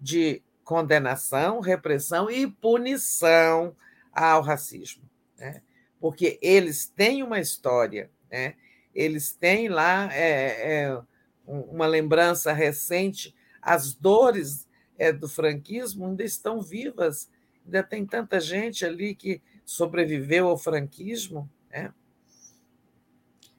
de 0.00 0.42
condenação, 0.64 1.60
repressão 1.60 2.30
e 2.30 2.46
punição 2.46 3.76
ao 4.14 4.42
racismo. 4.42 5.02
Né? 5.38 5.62
Porque 6.00 6.38
eles 6.42 6.86
têm 6.86 7.22
uma 7.22 7.40
história, 7.40 8.10
né? 8.30 8.54
eles 8.94 9.32
têm 9.32 9.68
lá 9.68 10.08
é, 10.12 10.84
é, 10.86 11.02
uma 11.46 11.86
lembrança 11.86 12.52
recente, 12.52 13.34
as 13.60 13.94
dores 13.94 14.68
é, 14.98 15.12
do 15.12 15.28
franquismo 15.28 16.06
ainda 16.06 16.22
estão 16.22 16.62
vivas 16.62 17.28
ainda 17.64 17.82
tem 17.82 18.04
tanta 18.04 18.38
gente 18.38 18.84
ali 18.84 19.14
que 19.14 19.40
sobreviveu 19.64 20.48
ao 20.48 20.58
franquismo. 20.58 21.48
Né? 21.70 21.92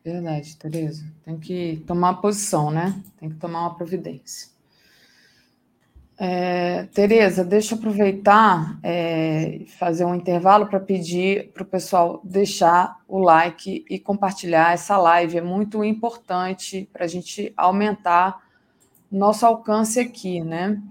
Verdade, 0.04 0.56
Tereza. 0.58 1.04
Tem 1.24 1.40
que 1.40 1.84
tomar 1.88 2.16
posição, 2.16 2.70
né? 2.70 3.02
Tem 3.18 3.30
que 3.30 3.36
tomar 3.36 3.62
uma 3.62 3.76
providência. 3.76 4.50
É, 6.18 6.84
Tereza, 6.94 7.44
deixa 7.44 7.76
eu 7.76 7.80
aproveitar 7.80 8.80
e 8.84 8.88
é, 8.88 9.66
fazer 9.78 10.06
um 10.06 10.16
intervalo 10.16 10.66
para 10.68 10.80
pedir 10.80 11.52
para 11.52 11.64
o 11.64 11.66
pessoal 11.66 12.22
deixar 12.24 13.02
o 13.08 13.20
like 13.20 13.86
e 13.90 14.00
compartilhar 14.00 14.74
essa 14.74 14.98
live. 14.98 15.38
É 15.38 15.42
muito 15.42 15.84
importante 15.84 16.90
para 16.94 17.04
a 17.04 17.08
gente 17.08 17.54
aumentar 17.58 18.42
nosso 19.12 19.46
alcance 19.46 20.00
aqui, 20.00 20.42
né? 20.42 20.82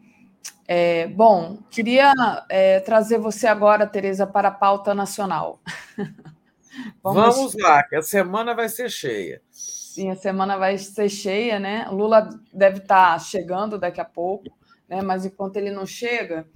É, 0.67 1.07
bom, 1.09 1.59
queria 1.71 2.13
é, 2.49 2.81
trazer 2.81 3.19
você 3.19 3.47
agora, 3.47 3.87
Tereza, 3.87 4.27
para 4.27 4.49
a 4.49 4.53
pauta 4.53 4.95
nacional. 4.95 5.61
Vamos... 7.03 7.37
Vamos 7.37 7.55
lá, 7.55 7.83
que 7.83 7.97
a 7.97 8.03
semana 8.03 8.55
vai 8.55 8.69
ser 8.69 8.91
cheia. 8.91 9.41
Sim, 9.51 10.11
a 10.11 10.17
semana 10.17 10.57
vai 10.57 10.77
ser 10.77 11.09
cheia, 11.09 11.61
né? 11.61 11.87
Lula 11.91 12.29
deve 12.53 12.79
estar 12.79 13.19
chegando 13.21 13.79
daqui 13.79 14.01
a 14.01 14.05
pouco, 14.05 14.51
né? 14.89 15.03
Mas 15.03 15.25
enquanto 15.25 15.57
ele 15.57 15.71
não 15.71 15.87
chega, 15.87 16.47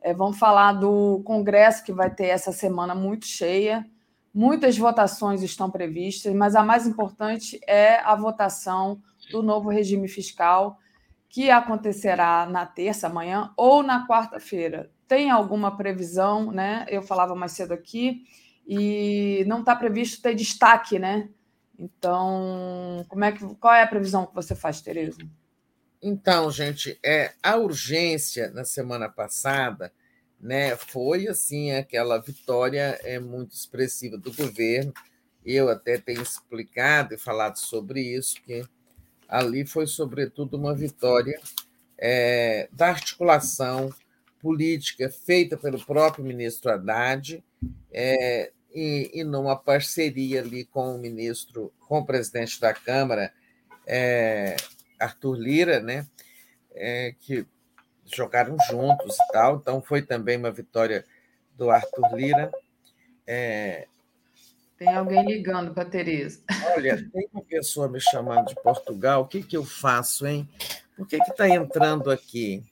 é, 0.00 0.12
vamos 0.12 0.38
falar 0.38 0.72
do 0.72 1.22
Congresso 1.24 1.84
que 1.84 1.92
vai 1.92 2.10
ter 2.14 2.26
essa 2.26 2.52
semana 2.52 2.94
muito 2.94 3.26
cheia. 3.26 3.86
Muitas 4.32 4.76
votações 4.76 5.42
estão 5.42 5.70
previstas, 5.70 6.34
mas 6.34 6.56
a 6.56 6.62
mais 6.62 6.86
importante 6.86 7.60
é 7.66 7.98
a 8.00 8.14
votação 8.14 9.00
do 9.30 9.42
novo 9.42 9.70
regime 9.70 10.08
fiscal 10.08 10.78
que 11.28 11.50
acontecerá 11.50 12.46
na 12.46 12.64
terça, 12.64 13.06
amanhã, 13.06 13.52
ou 13.56 13.82
na 13.82 14.06
quarta-feira. 14.06 14.90
Tem 15.08 15.30
alguma 15.30 15.76
previsão, 15.76 16.52
né? 16.52 16.86
Eu 16.88 17.02
falava 17.02 17.34
mais 17.34 17.52
cedo 17.52 17.72
aqui, 17.72 18.22
e 18.66 19.44
não 19.46 19.60
está 19.60 19.76
previsto 19.76 20.22
ter 20.22 20.34
destaque, 20.34 20.98
né? 20.98 21.28
Então, 21.78 23.04
como 23.08 23.24
é 23.24 23.32
que, 23.32 23.44
qual 23.56 23.74
é 23.74 23.82
a 23.82 23.86
previsão 23.86 24.26
que 24.26 24.34
você 24.34 24.54
faz, 24.54 24.80
Tereza? 24.80 25.18
Então, 26.06 26.50
gente, 26.50 26.98
é, 27.02 27.32
a 27.42 27.56
urgência 27.56 28.50
na 28.50 28.62
semana 28.62 29.08
passada 29.08 29.90
né, 30.38 30.76
foi 30.76 31.26
assim 31.28 31.72
aquela 31.72 32.18
vitória 32.18 33.00
é, 33.02 33.18
muito 33.18 33.52
expressiva 33.52 34.18
do 34.18 34.30
governo. 34.30 34.92
Eu 35.42 35.70
até 35.70 35.96
tenho 35.96 36.20
explicado 36.20 37.14
e 37.14 37.18
falado 37.18 37.56
sobre 37.56 38.02
isso, 38.02 38.34
que 38.42 38.62
ali 39.26 39.64
foi, 39.64 39.86
sobretudo, 39.86 40.58
uma 40.58 40.74
vitória 40.74 41.40
é, 41.96 42.68
da 42.70 42.88
articulação 42.88 43.88
política 44.42 45.08
feita 45.08 45.56
pelo 45.56 45.82
próprio 45.86 46.22
ministro 46.22 46.70
Haddad 46.70 47.42
é, 47.90 48.52
e, 48.74 49.10
e, 49.14 49.24
numa 49.24 49.56
parceria 49.56 50.42
ali 50.42 50.66
com 50.66 50.96
o 50.96 50.98
ministro, 50.98 51.72
com 51.88 52.00
o 52.00 52.04
presidente 52.04 52.60
da 52.60 52.74
Câmara, 52.74 53.32
é, 53.86 54.54
Arthur 54.98 55.36
Lira, 55.36 55.80
né, 55.80 56.06
é, 56.74 57.14
que 57.20 57.46
jogaram 58.04 58.56
juntos 58.70 59.16
e 59.16 59.32
tal. 59.32 59.56
Então, 59.56 59.82
foi 59.82 60.02
também 60.02 60.36
uma 60.36 60.50
vitória 60.50 61.04
do 61.56 61.70
Arthur 61.70 62.14
Lira. 62.14 62.52
É, 63.26 63.86
tem 64.76 64.94
alguém 64.94 65.24
ligando 65.24 65.72
para 65.72 65.84
a 65.84 65.86
Tereza. 65.86 66.40
Olha, 66.74 66.96
tem 67.10 67.28
uma 67.32 67.42
pessoa 67.42 67.88
me 67.88 68.00
chamando 68.00 68.48
de 68.48 68.54
Portugal. 68.56 69.22
O 69.22 69.26
que, 69.26 69.42
que 69.42 69.56
eu 69.56 69.64
faço, 69.64 70.26
hein? 70.26 70.48
Por 70.96 71.06
que 71.06 71.16
está 71.16 71.48
entrando 71.48 72.10
aqui? 72.10 72.62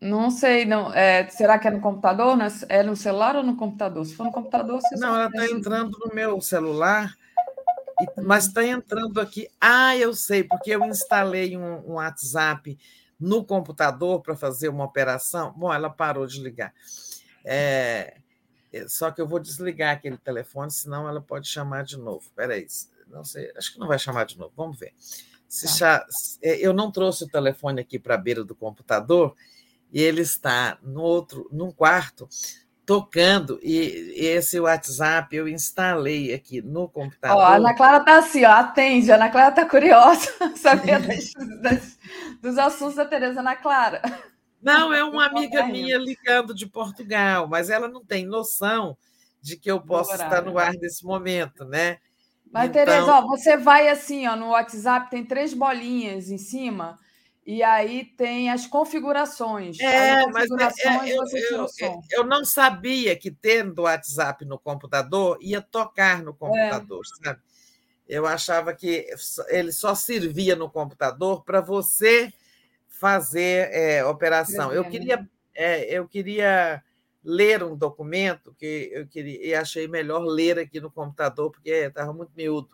Não 0.00 0.30
sei, 0.30 0.64
não. 0.64 0.92
É, 0.92 1.28
será 1.28 1.58
que 1.58 1.68
é 1.68 1.70
no 1.70 1.80
computador? 1.80 2.36
É 2.68 2.82
no 2.82 2.96
celular 2.96 3.36
ou 3.36 3.42
no 3.42 3.56
computador? 3.56 4.04
Se 4.04 4.14
for 4.14 4.24
no 4.24 4.32
computador, 4.32 4.80
você 4.80 4.96
Não, 4.96 5.14
ela 5.14 5.26
está 5.26 5.46
entrando 5.46 5.96
no 6.04 6.14
meu 6.14 6.40
celular, 6.40 7.14
mas 8.22 8.46
está 8.46 8.64
entrando 8.64 9.20
aqui. 9.20 9.48
Ah, 9.60 9.96
eu 9.96 10.14
sei, 10.14 10.44
porque 10.44 10.70
eu 10.70 10.84
instalei 10.84 11.56
um, 11.56 11.90
um 11.90 11.92
WhatsApp 11.94 12.78
no 13.18 13.44
computador 13.44 14.20
para 14.22 14.36
fazer 14.36 14.68
uma 14.68 14.84
operação. 14.84 15.52
Bom, 15.56 15.72
ela 15.72 15.90
parou 15.90 16.26
de 16.26 16.40
ligar. 16.42 16.72
É, 17.44 18.16
É, 18.74 18.88
só 18.88 19.12
que 19.12 19.20
eu 19.20 19.26
vou 19.28 19.38
desligar 19.38 19.94
aquele 19.94 20.18
telefone, 20.18 20.68
senão 20.70 21.08
ela 21.08 21.20
pode 21.20 21.46
chamar 21.46 21.84
de 21.84 21.96
novo. 21.96 22.24
Espera 22.26 22.54
aí, 22.54 22.66
não 23.06 23.22
sei, 23.24 23.52
acho 23.56 23.72
que 23.72 23.78
não 23.78 23.86
vai 23.86 23.98
chamar 24.00 24.26
de 24.26 24.36
novo. 24.36 24.52
Vamos 24.56 24.76
ver. 24.76 24.92
Se 25.48 25.66
tá. 25.66 25.72
chá, 25.72 26.06
é, 26.42 26.56
eu 26.56 26.72
não 26.72 26.90
trouxe 26.90 27.22
o 27.22 27.28
telefone 27.28 27.80
aqui 27.80 28.00
para 28.00 28.16
a 28.16 28.18
beira 28.18 28.42
do 28.42 28.54
computador 28.56 29.36
e 29.92 30.02
ele 30.02 30.22
está 30.22 30.76
no 30.82 31.02
outro, 31.02 31.48
num 31.52 31.70
quarto, 31.70 32.28
tocando, 32.86 33.58
e 33.62 34.14
esse 34.16 34.60
WhatsApp 34.60 35.34
eu 35.34 35.48
instalei 35.48 36.34
aqui 36.34 36.60
no 36.60 36.88
computador. 36.88 37.38
Ó, 37.38 37.40
a 37.40 37.56
Ana 37.56 37.74
Clara 37.74 37.98
está 37.98 38.18
assim, 38.18 38.44
ó, 38.44 38.50
atende, 38.50 39.10
a 39.10 39.14
Ana 39.14 39.30
Clara 39.30 39.48
está 39.48 39.66
curiosa, 39.66 40.30
saber 40.56 41.00
das, 41.06 41.32
das, 41.62 41.98
dos 42.40 42.58
assuntos 42.58 42.96
da 42.96 43.06
Tereza 43.06 43.40
Ana 43.40 43.56
Clara. 43.56 44.02
Não, 44.62 44.92
é 44.92 45.02
uma 45.02 45.26
amiga 45.26 45.64
minha 45.66 45.96
ligando 45.98 46.54
de 46.54 46.66
Portugal, 46.66 47.48
mas 47.48 47.70
ela 47.70 47.88
não 47.88 48.04
tem 48.04 48.26
noção 48.26 48.96
de 49.40 49.56
que 49.56 49.70
eu 49.70 49.80
posso 49.80 50.12
estar 50.12 50.42
no 50.42 50.58
ar 50.58 50.72
nesse 50.74 51.04
momento, 51.04 51.64
né? 51.64 51.98
Mas, 52.52 52.70
então... 52.70 52.84
Tereza, 52.84 53.12
ó, 53.12 53.22
você 53.22 53.56
vai 53.56 53.88
assim, 53.88 54.26
ó, 54.26 54.36
no 54.36 54.50
WhatsApp 54.50 55.10
tem 55.10 55.24
três 55.24 55.52
bolinhas 55.54 56.30
em 56.30 56.38
cima 56.38 56.98
e 57.46 57.62
aí 57.62 58.04
tem 58.04 58.50
as 58.50 58.66
configurações. 58.66 59.78
É, 59.78 60.12
as 60.12 60.24
configurações 60.24 60.84
mas 60.84 61.34
é, 61.34 61.38
é, 61.38 61.48
eu, 61.50 61.66
eu, 61.80 62.00
eu, 62.12 62.24
não 62.24 62.44
sabia 62.44 63.14
que 63.16 63.30
tendo 63.30 63.80
o 63.80 63.82
WhatsApp 63.82 64.44
no 64.44 64.58
computador 64.58 65.38
ia 65.40 65.60
tocar 65.60 66.22
no 66.22 66.32
computador, 66.32 67.02
é. 67.04 67.24
sabe? 67.24 67.40
Eu 68.08 68.26
achava 68.26 68.74
que 68.74 69.06
ele 69.48 69.72
só 69.72 69.94
servia 69.94 70.56
no 70.56 70.70
computador 70.70 71.42
para 71.42 71.60
você 71.60 72.32
fazer 72.88 73.68
é, 73.72 74.04
operação. 74.04 74.72
Eu 74.72 74.84
queria, 74.84 75.26
é, 75.54 75.84
eu 75.98 76.06
queria 76.06 76.82
ler 77.22 77.62
um 77.62 77.74
documento 77.74 78.54
que 78.58 78.90
eu 78.92 79.06
queria 79.06 79.46
e 79.46 79.54
achei 79.54 79.88
melhor 79.88 80.20
ler 80.20 80.58
aqui 80.58 80.80
no 80.80 80.90
computador 80.90 81.50
porque 81.50 81.70
estava 81.70 82.12
muito 82.12 82.32
miúdo. 82.36 82.68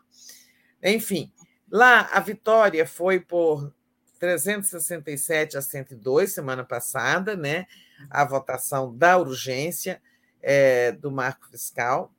Enfim, 0.83 1.33
lá 1.71 2.09
a 2.13 2.21
vitória 2.21 2.85
foi 2.87 3.21
por 3.21 3.73
367 4.21 5.57
a 5.57 5.63
102 5.63 6.33
semana 6.33 6.63
passada, 6.63 7.35
né? 7.35 7.67
A 8.09 8.25
votação 8.25 8.95
da 8.97 9.17
urgência 9.19 10.01
é, 10.43 10.93
do 10.93 11.11
marco 11.11 11.49
fiscal. 11.49 12.13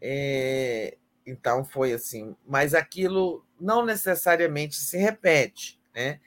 É, 0.00 0.98
então 1.24 1.64
foi 1.64 1.92
assim, 1.92 2.36
mas 2.46 2.74
aquilo 2.74 3.44
não 3.60 3.84
necessariamente 3.84 4.76
se 4.76 4.98
repete, 4.98 5.80
né? 5.94 6.20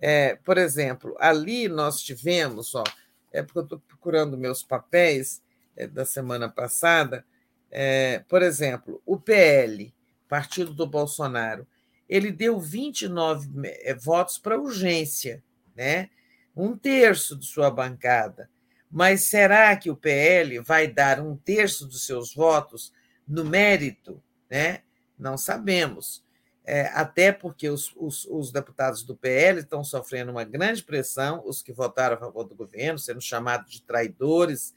É, 0.00 0.36
por 0.36 0.58
exemplo, 0.58 1.16
ali 1.18 1.68
nós 1.68 2.00
tivemos, 2.02 2.74
ó, 2.74 2.84
é 3.32 3.42
porque 3.42 3.58
eu 3.58 3.62
estou 3.62 3.80
procurando 3.80 4.36
meus 4.36 4.62
papéis 4.62 5.42
é, 5.76 5.86
da 5.86 6.04
semana 6.04 6.48
passada, 6.48 7.24
é, 7.70 8.22
por 8.28 8.42
exemplo, 8.42 9.02
o 9.06 9.18
PL, 9.18 9.92
Partido 10.28 10.72
do 10.74 10.86
Bolsonaro, 10.86 11.66
ele 12.14 12.30
deu 12.30 12.60
29 12.60 13.48
é, 13.64 13.94
votos 13.94 14.38
para 14.38 14.58
urgência, 14.58 15.42
né? 15.74 16.10
um 16.56 16.76
terço 16.76 17.36
de 17.36 17.44
sua 17.46 17.70
bancada. 17.70 18.48
Mas 18.90 19.28
será 19.28 19.76
que 19.76 19.90
o 19.90 19.96
PL 19.96 20.60
vai 20.60 20.86
dar 20.86 21.18
um 21.20 21.36
terço 21.36 21.86
dos 21.86 22.06
seus 22.06 22.32
votos 22.32 22.92
no 23.26 23.44
mérito? 23.44 24.22
Né? 24.48 24.82
Não 25.18 25.36
sabemos 25.36 26.24
é, 26.64 26.86
até 26.94 27.30
porque 27.30 27.68
os, 27.68 27.92
os, 27.96 28.24
os, 28.24 28.50
deputados 28.50 29.02
do 29.02 29.14
PL 29.14 29.60
estão 29.60 29.84
sofrendo 29.84 30.30
uma 30.30 30.44
grande 30.44 30.82
pressão, 30.82 31.42
os 31.44 31.62
que 31.62 31.72
votaram 31.72 32.16
a 32.16 32.18
favor 32.18 32.44
do 32.44 32.54
governo, 32.54 32.98
sendo 32.98 33.20
chamados 33.20 33.70
de 33.70 33.82
traidores 33.82 34.74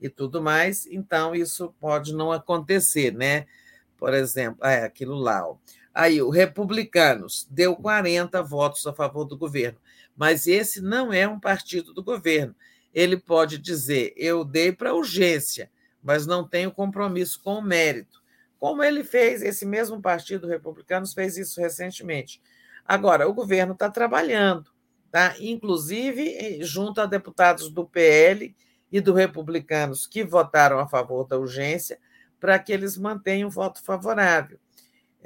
e 0.00 0.08
tudo 0.08 0.42
mais, 0.42 0.84
então 0.86 1.34
isso 1.34 1.72
pode 1.78 2.12
não 2.12 2.32
acontecer, 2.32 3.12
né? 3.12 3.46
Por 3.96 4.14
exemplo, 4.14 4.64
é, 4.64 4.84
aquilo 4.84 5.14
lá. 5.14 5.46
Ó. 5.46 5.56
Aí, 5.98 6.22
o 6.22 6.30
Republicanos 6.30 7.48
deu 7.50 7.74
40 7.74 8.42
votos 8.42 8.86
a 8.86 8.92
favor 8.92 9.24
do 9.24 9.36
governo, 9.36 9.78
mas 10.16 10.46
esse 10.46 10.80
não 10.80 11.12
é 11.12 11.26
um 11.26 11.40
partido 11.40 11.92
do 11.92 12.02
governo. 12.02 12.54
Ele 12.94 13.16
pode 13.16 13.58
dizer: 13.58 14.12
eu 14.16 14.44
dei 14.44 14.70
para 14.70 14.94
urgência, 14.94 15.70
mas 16.02 16.26
não 16.26 16.46
tenho 16.46 16.70
compromisso 16.70 17.42
com 17.42 17.54
o 17.54 17.62
mérito 17.62 18.18
como 18.58 18.82
ele 18.82 19.04
fez, 19.04 19.42
esse 19.42 19.64
mesmo 19.64 20.02
Partido 20.02 20.46
Republicano 20.46 21.06
fez 21.06 21.36
isso 21.36 21.60
recentemente. 21.60 22.42
Agora, 22.84 23.28
o 23.28 23.34
governo 23.34 23.72
está 23.72 23.88
trabalhando, 23.88 24.70
tá? 25.10 25.36
inclusive 25.38 26.58
junto 26.62 27.00
a 27.00 27.06
deputados 27.06 27.70
do 27.70 27.86
PL 27.86 28.54
e 28.90 29.00
do 29.00 29.12
Republicanos 29.12 30.06
que 30.06 30.24
votaram 30.24 30.78
a 30.78 30.88
favor 30.88 31.24
da 31.24 31.38
urgência, 31.38 31.98
para 32.40 32.58
que 32.58 32.72
eles 32.72 32.96
mantenham 32.96 33.48
o 33.48 33.52
voto 33.52 33.82
favorável. 33.82 34.58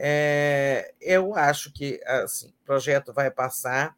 É, 0.05 0.93
eu 1.01 1.37
acho 1.37 1.73
que 1.73 2.01
assim, 2.05 2.49
o 2.49 2.65
projeto 2.65 3.13
vai 3.13 3.31
passar, 3.31 3.97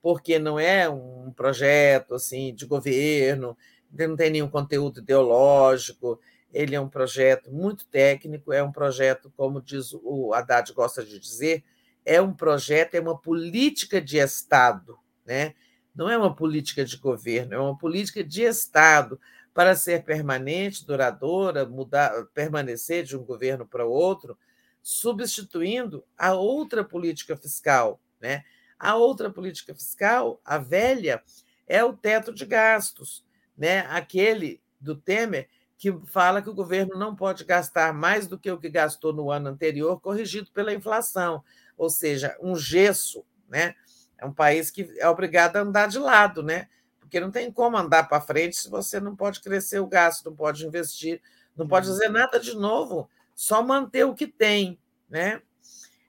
porque 0.00 0.38
não 0.38 0.60
é 0.60 0.88
um 0.88 1.32
projeto 1.32 2.14
assim 2.14 2.54
de 2.54 2.66
governo, 2.66 3.58
não 3.90 4.14
tem 4.14 4.30
nenhum 4.30 4.48
conteúdo 4.48 5.00
ideológico, 5.00 6.20
ele 6.52 6.76
é 6.76 6.80
um 6.80 6.88
projeto 6.88 7.50
muito 7.50 7.84
técnico, 7.88 8.52
é 8.52 8.62
um 8.62 8.70
projeto, 8.70 9.32
como 9.36 9.60
diz 9.60 9.92
o 9.92 10.32
Haddad 10.32 10.72
gosta 10.72 11.04
de 11.04 11.18
dizer, 11.18 11.64
é 12.04 12.22
um 12.22 12.32
projeto, 12.32 12.94
é 12.94 13.00
uma 13.00 13.20
política 13.20 14.00
de 14.00 14.18
Estado, 14.18 14.96
né? 15.26 15.54
não 15.92 16.08
é 16.08 16.16
uma 16.16 16.32
política 16.32 16.84
de 16.84 16.96
governo, 16.96 17.54
é 17.54 17.58
uma 17.58 17.76
política 17.76 18.22
de 18.22 18.42
Estado 18.42 19.20
para 19.52 19.74
ser 19.74 20.04
permanente, 20.04 20.86
duradoura, 20.86 21.66
mudar, 21.66 22.24
permanecer 22.32 23.02
de 23.02 23.16
um 23.16 23.24
governo 23.24 23.66
para 23.66 23.84
outro, 23.84 24.38
substituindo 24.82 26.04
a 26.16 26.32
outra 26.34 26.84
política 26.84 27.36
fiscal. 27.36 28.00
Né? 28.20 28.44
A 28.78 28.96
outra 28.96 29.30
política 29.30 29.74
fiscal, 29.74 30.40
a 30.44 30.58
velha, 30.58 31.22
é 31.66 31.84
o 31.84 31.92
teto 31.92 32.32
de 32.34 32.44
gastos, 32.44 33.24
né? 33.56 33.80
aquele 33.88 34.60
do 34.80 34.96
Temer 34.96 35.48
que 35.80 35.98
fala 36.04 36.42
que 36.42 36.50
o 36.50 36.54
governo 36.54 36.98
não 36.98 37.16
pode 37.16 37.42
gastar 37.42 37.94
mais 37.94 38.26
do 38.26 38.38
que 38.38 38.50
o 38.50 38.58
que 38.58 38.68
gastou 38.68 39.14
no 39.14 39.30
ano 39.30 39.48
anterior, 39.48 39.98
corrigido 39.98 40.50
pela 40.52 40.74
inflação, 40.74 41.42
ou 41.74 41.88
seja, 41.88 42.36
um 42.38 42.54
gesso, 42.54 43.24
né? 43.48 43.74
É 44.18 44.26
um 44.26 44.32
país 44.32 44.70
que 44.70 44.92
é 44.98 45.08
obrigado 45.08 45.56
a 45.56 45.60
andar 45.60 45.88
de 45.88 45.98
lado, 45.98 46.42
né? 46.42 46.68
Porque 47.00 47.18
não 47.18 47.30
tem 47.30 47.50
como 47.50 47.78
andar 47.78 48.06
para 48.10 48.20
frente 48.20 48.56
se 48.56 48.68
você 48.68 49.00
não 49.00 49.16
pode 49.16 49.40
crescer 49.40 49.78
o 49.80 49.86
gasto, 49.86 50.26
não 50.26 50.36
pode 50.36 50.66
investir, 50.66 51.22
não 51.56 51.66
pode 51.66 51.88
uhum. 51.88 51.94
fazer 51.94 52.10
nada 52.10 52.38
de 52.38 52.54
novo, 52.54 53.08
só 53.40 53.62
manter 53.62 54.04
o 54.04 54.14
que 54.14 54.26
tem, 54.26 54.78
né? 55.08 55.40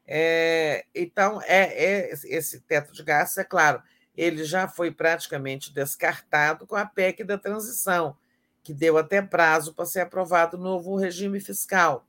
É, 0.05 0.85
então, 0.93 1.41
é, 1.43 1.61
é, 1.61 2.13
esse 2.25 2.59
teto 2.59 2.91
de 2.91 3.01
gastos, 3.01 3.37
é 3.37 3.45
claro, 3.45 3.81
ele 4.17 4.43
já 4.43 4.67
foi 4.67 4.91
praticamente 4.91 5.73
descartado 5.73 6.67
com 6.67 6.75
a 6.75 6.85
PEC 6.85 7.23
da 7.23 7.37
transição, 7.37 8.17
que 8.61 8.73
deu 8.73 8.97
até 8.97 9.21
prazo 9.21 9.73
para 9.73 9.85
ser 9.85 10.01
aprovado 10.01 10.57
o 10.57 10.59
novo 10.59 10.97
regime 10.97 11.39
fiscal, 11.39 12.05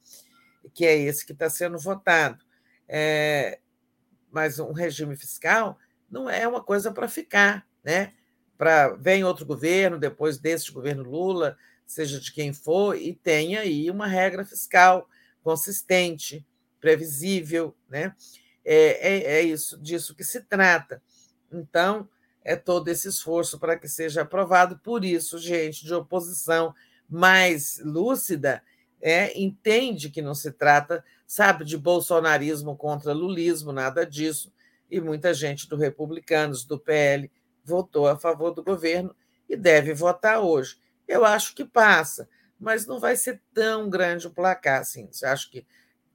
que 0.74 0.84
é 0.84 0.98
esse 0.98 1.24
que 1.24 1.30
está 1.30 1.48
sendo 1.48 1.78
votado. 1.78 2.44
É, 2.88 3.60
mas 4.28 4.58
um 4.58 4.72
regime 4.72 5.14
fiscal 5.14 5.78
não 6.10 6.28
é 6.28 6.48
uma 6.48 6.64
coisa 6.64 6.90
para 6.90 7.06
ficar, 7.06 7.64
né? 7.84 8.12
Para 8.58 8.88
vem 8.96 9.22
outro 9.22 9.46
governo 9.46 10.00
depois 10.00 10.36
desse 10.36 10.72
governo 10.72 11.04
Lula, 11.04 11.56
seja 11.92 12.20
de 12.20 12.32
quem 12.32 12.52
for, 12.52 12.96
e 12.96 13.14
tem 13.14 13.56
aí 13.56 13.90
uma 13.90 14.06
regra 14.06 14.44
fiscal 14.44 15.08
consistente, 15.42 16.46
previsível, 16.80 17.74
né? 17.88 18.14
É, 18.64 19.14
é, 19.14 19.22
é 19.34 19.42
isso 19.42 19.76
disso 19.80 20.14
que 20.14 20.24
se 20.24 20.40
trata. 20.40 21.02
Então, 21.52 22.08
é 22.44 22.56
todo 22.56 22.88
esse 22.88 23.08
esforço 23.08 23.58
para 23.58 23.78
que 23.78 23.88
seja 23.88 24.22
aprovado. 24.22 24.78
Por 24.78 25.04
isso, 25.04 25.38
gente 25.38 25.84
de 25.84 25.94
oposição 25.94 26.74
mais 27.08 27.80
lúcida 27.84 28.62
é, 29.00 29.38
entende 29.40 30.10
que 30.10 30.22
não 30.22 30.34
se 30.34 30.52
trata, 30.52 31.04
sabe, 31.26 31.64
de 31.64 31.76
bolsonarismo 31.76 32.76
contra 32.76 33.12
lulismo, 33.12 33.72
nada 33.72 34.06
disso. 34.06 34.52
E 34.90 35.00
muita 35.00 35.34
gente 35.34 35.68
do 35.68 35.76
Republicanos, 35.76 36.64
do 36.64 36.78
PL, 36.78 37.30
votou 37.64 38.06
a 38.06 38.18
favor 38.18 38.52
do 38.52 38.62
governo 38.62 39.14
e 39.48 39.56
deve 39.56 39.92
votar 39.94 40.40
hoje. 40.40 40.76
Eu 41.06 41.24
acho 41.24 41.54
que 41.54 41.64
passa, 41.64 42.28
mas 42.58 42.86
não 42.86 42.98
vai 42.98 43.16
ser 43.16 43.40
tão 43.52 43.88
grande 43.90 44.26
o 44.26 44.30
placar 44.30 44.80
assim. 44.80 45.08
Acho 45.24 45.50
que 45.50 45.66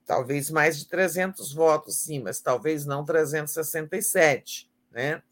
talvez 0.04 0.50
mais 0.50 0.78
de 0.78 0.88
300 0.88 1.52
votos, 1.52 1.98
sim, 1.98 2.20
mas 2.20 2.40
talvez 2.40 2.86
não 2.86 3.04
367, 3.04 4.70
né? 4.90 5.22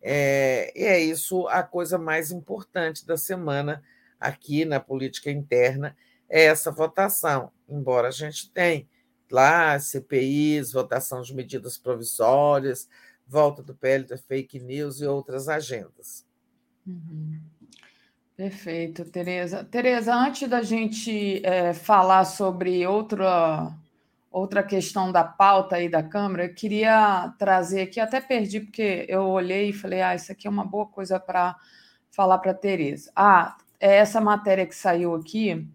É, 0.00 0.72
e 0.74 0.84
é 0.84 1.00
isso 1.00 1.46
a 1.48 1.62
coisa 1.62 1.98
mais 1.98 2.30
importante 2.30 3.06
da 3.06 3.16
semana 3.16 3.82
aqui 4.20 4.64
na 4.64 4.80
política 4.80 5.30
interna, 5.30 5.96
é 6.28 6.44
essa 6.44 6.70
votação, 6.70 7.52
embora 7.68 8.08
a 8.08 8.12
gente 8.12 8.50
tenha 8.50 8.86
lá 9.30 9.78
CPIs, 9.78 10.72
votação 10.72 11.20
de 11.20 11.34
medidas 11.34 11.76
provisórias, 11.76 12.88
volta 13.26 13.62
do 13.62 13.74
PL 13.74 14.04
da 14.04 14.16
fake 14.16 14.60
news 14.60 15.00
e 15.00 15.06
outras 15.06 15.48
agendas. 15.48 16.24
Uhum. 16.86 17.40
Perfeito, 18.36 19.02
Tereza. 19.06 19.64
Tereza, 19.64 20.14
antes 20.14 20.46
da 20.46 20.62
gente 20.62 21.40
é, 21.42 21.72
falar 21.72 22.26
sobre 22.26 22.86
outra, 22.86 23.72
outra 24.30 24.62
questão 24.62 25.10
da 25.10 25.24
pauta 25.24 25.76
aí 25.76 25.88
da 25.88 26.02
Câmara, 26.02 26.44
eu 26.44 26.54
queria 26.54 27.32
trazer 27.38 27.80
aqui, 27.80 27.98
até 27.98 28.20
perdi, 28.20 28.60
porque 28.60 29.06
eu 29.08 29.22
olhei 29.22 29.70
e 29.70 29.72
falei, 29.72 30.02
ah, 30.02 30.14
isso 30.14 30.30
aqui 30.30 30.46
é 30.46 30.50
uma 30.50 30.66
boa 30.66 30.86
coisa 30.86 31.18
para 31.18 31.56
falar 32.10 32.36
para 32.38 32.50
a 32.50 32.54
Tereza. 32.54 33.10
Ah, 33.16 33.56
é 33.80 33.96
essa 33.96 34.20
matéria 34.20 34.66
que 34.66 34.74
saiu 34.74 35.14
aqui, 35.14 35.66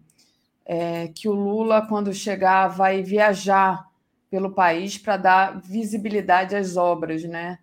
é, 0.64 1.08
que 1.08 1.28
o 1.28 1.32
Lula, 1.32 1.84
quando 1.88 2.14
chegar, 2.14 2.68
vai 2.68 3.02
viajar 3.02 3.88
pelo 4.30 4.52
país 4.54 4.96
para 4.96 5.16
dar 5.16 5.60
visibilidade 5.60 6.54
às 6.54 6.76
obras, 6.76 7.24
né? 7.24 7.58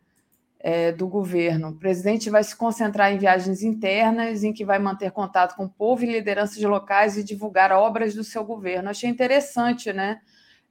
É, 0.59 0.91
do 0.91 1.07
governo. 1.07 1.69
O 1.69 1.75
presidente 1.75 2.29
vai 2.29 2.43
se 2.43 2.55
concentrar 2.55 3.13
em 3.13 3.17
viagens 3.17 3.63
internas, 3.63 4.43
em 4.43 4.51
que 4.51 4.65
vai 4.65 4.77
manter 4.77 5.11
contato 5.11 5.55
com 5.55 5.65
o 5.65 5.69
povo 5.69 6.03
e 6.03 6.11
lideranças 6.11 6.61
locais 6.61 7.17
e 7.17 7.23
divulgar 7.23 7.71
obras 7.71 8.13
do 8.13 8.23
seu 8.23 8.43
governo. 8.43 8.89
Achei 8.89 9.09
interessante, 9.09 9.93
né? 9.93 10.19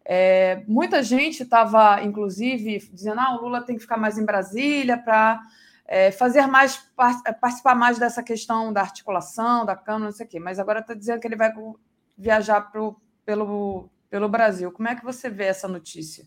É, 0.04 0.62
muita 0.66 1.02
gente 1.02 1.42
estava, 1.42 2.02
inclusive, 2.02 2.78
dizendo: 2.92 3.20
ah, 3.20 3.36
o 3.36 3.42
Lula 3.42 3.62
tem 3.62 3.76
que 3.76 3.82
ficar 3.82 3.96
mais 3.96 4.18
em 4.18 4.24
Brasília 4.24 4.98
para 4.98 5.40
é, 5.86 6.10
fazer 6.10 6.46
mais, 6.46 6.76
participar 7.40 7.74
mais 7.74 7.98
dessa 7.98 8.22
questão 8.22 8.72
da 8.72 8.82
articulação, 8.82 9.64
da 9.64 9.74
Câmara, 9.74 10.06
não 10.06 10.12
sei 10.12 10.26
o 10.26 10.28
quê. 10.28 10.38
Mas 10.38 10.58
agora 10.58 10.80
está 10.80 10.94
dizendo 10.94 11.20
que 11.20 11.26
ele 11.26 11.36
vai 11.36 11.52
viajar 12.16 12.60
pro, 12.60 13.00
pelo, 13.24 13.88
pelo 14.10 14.28
Brasil. 14.28 14.70
Como 14.70 14.88
é 14.88 14.94
que 14.94 15.04
você 15.04 15.30
vê 15.30 15.44
essa 15.44 15.66
notícia? 15.66 16.26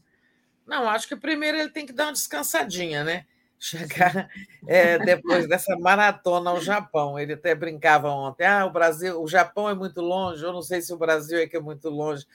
Não, 0.66 0.90
acho 0.90 1.08
que 1.08 1.16
primeiro 1.16 1.58
ele 1.58 1.70
tem 1.70 1.86
que 1.86 1.94
dar 1.94 2.06
uma 2.06 2.14
descansadinha, 2.14 3.04
né? 3.04 3.26
Chegar 3.62 4.28
é, 4.68 4.98
depois 4.98 5.48
dessa 5.48 5.78
maratona 5.78 6.50
ao 6.50 6.60
Japão. 6.60 7.20
Ele 7.20 7.34
até 7.34 7.54
brincava 7.54 8.10
ontem: 8.10 8.46
ah, 8.46 8.66
o 8.66 8.72
Brasil, 8.72 9.22
o 9.22 9.28
Japão 9.28 9.70
é 9.70 9.76
muito 9.76 10.02
longe, 10.02 10.44
eu 10.44 10.52
não 10.52 10.64
sei 10.64 10.82
se 10.82 10.92
o 10.92 10.98
Brasil 10.98 11.38
é 11.38 11.48
que 11.48 11.56
é 11.56 11.62
muito 11.62 11.88
longe. 11.90 12.26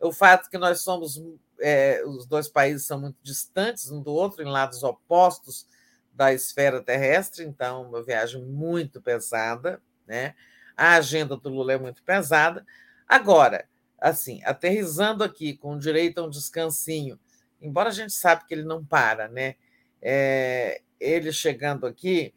O 0.00 0.10
fato 0.10 0.48
que 0.48 0.56
nós 0.56 0.80
somos, 0.80 1.22
é, 1.60 2.02
os 2.06 2.24
dois 2.26 2.48
países 2.48 2.86
são 2.86 2.98
muito 2.98 3.18
distantes 3.22 3.90
um 3.90 4.02
do 4.02 4.12
outro, 4.12 4.42
em 4.42 4.46
lados 4.46 4.82
opostos 4.82 5.66
da 6.14 6.32
esfera 6.32 6.82
terrestre, 6.82 7.44
então, 7.44 7.82
uma 7.82 8.02
viagem 8.02 8.42
muito 8.42 9.00
pesada, 9.02 9.80
né? 10.06 10.34
A 10.74 10.94
agenda 10.94 11.36
do 11.36 11.50
Lula 11.50 11.74
é 11.74 11.78
muito 11.78 12.02
pesada. 12.02 12.64
Agora, 13.06 13.66
assim, 14.00 14.42
aterrizando 14.44 15.22
aqui 15.22 15.54
com 15.54 15.76
direito 15.78 16.18
a 16.18 16.24
um 16.24 16.30
descansinho, 16.30 17.20
embora 17.60 17.90
a 17.90 17.92
gente 17.92 18.14
sabe 18.14 18.46
que 18.46 18.54
ele 18.54 18.64
não 18.64 18.82
para, 18.82 19.28
né? 19.28 19.56
É, 20.02 20.82
ele 20.98 21.32
chegando 21.32 21.86
aqui, 21.86 22.34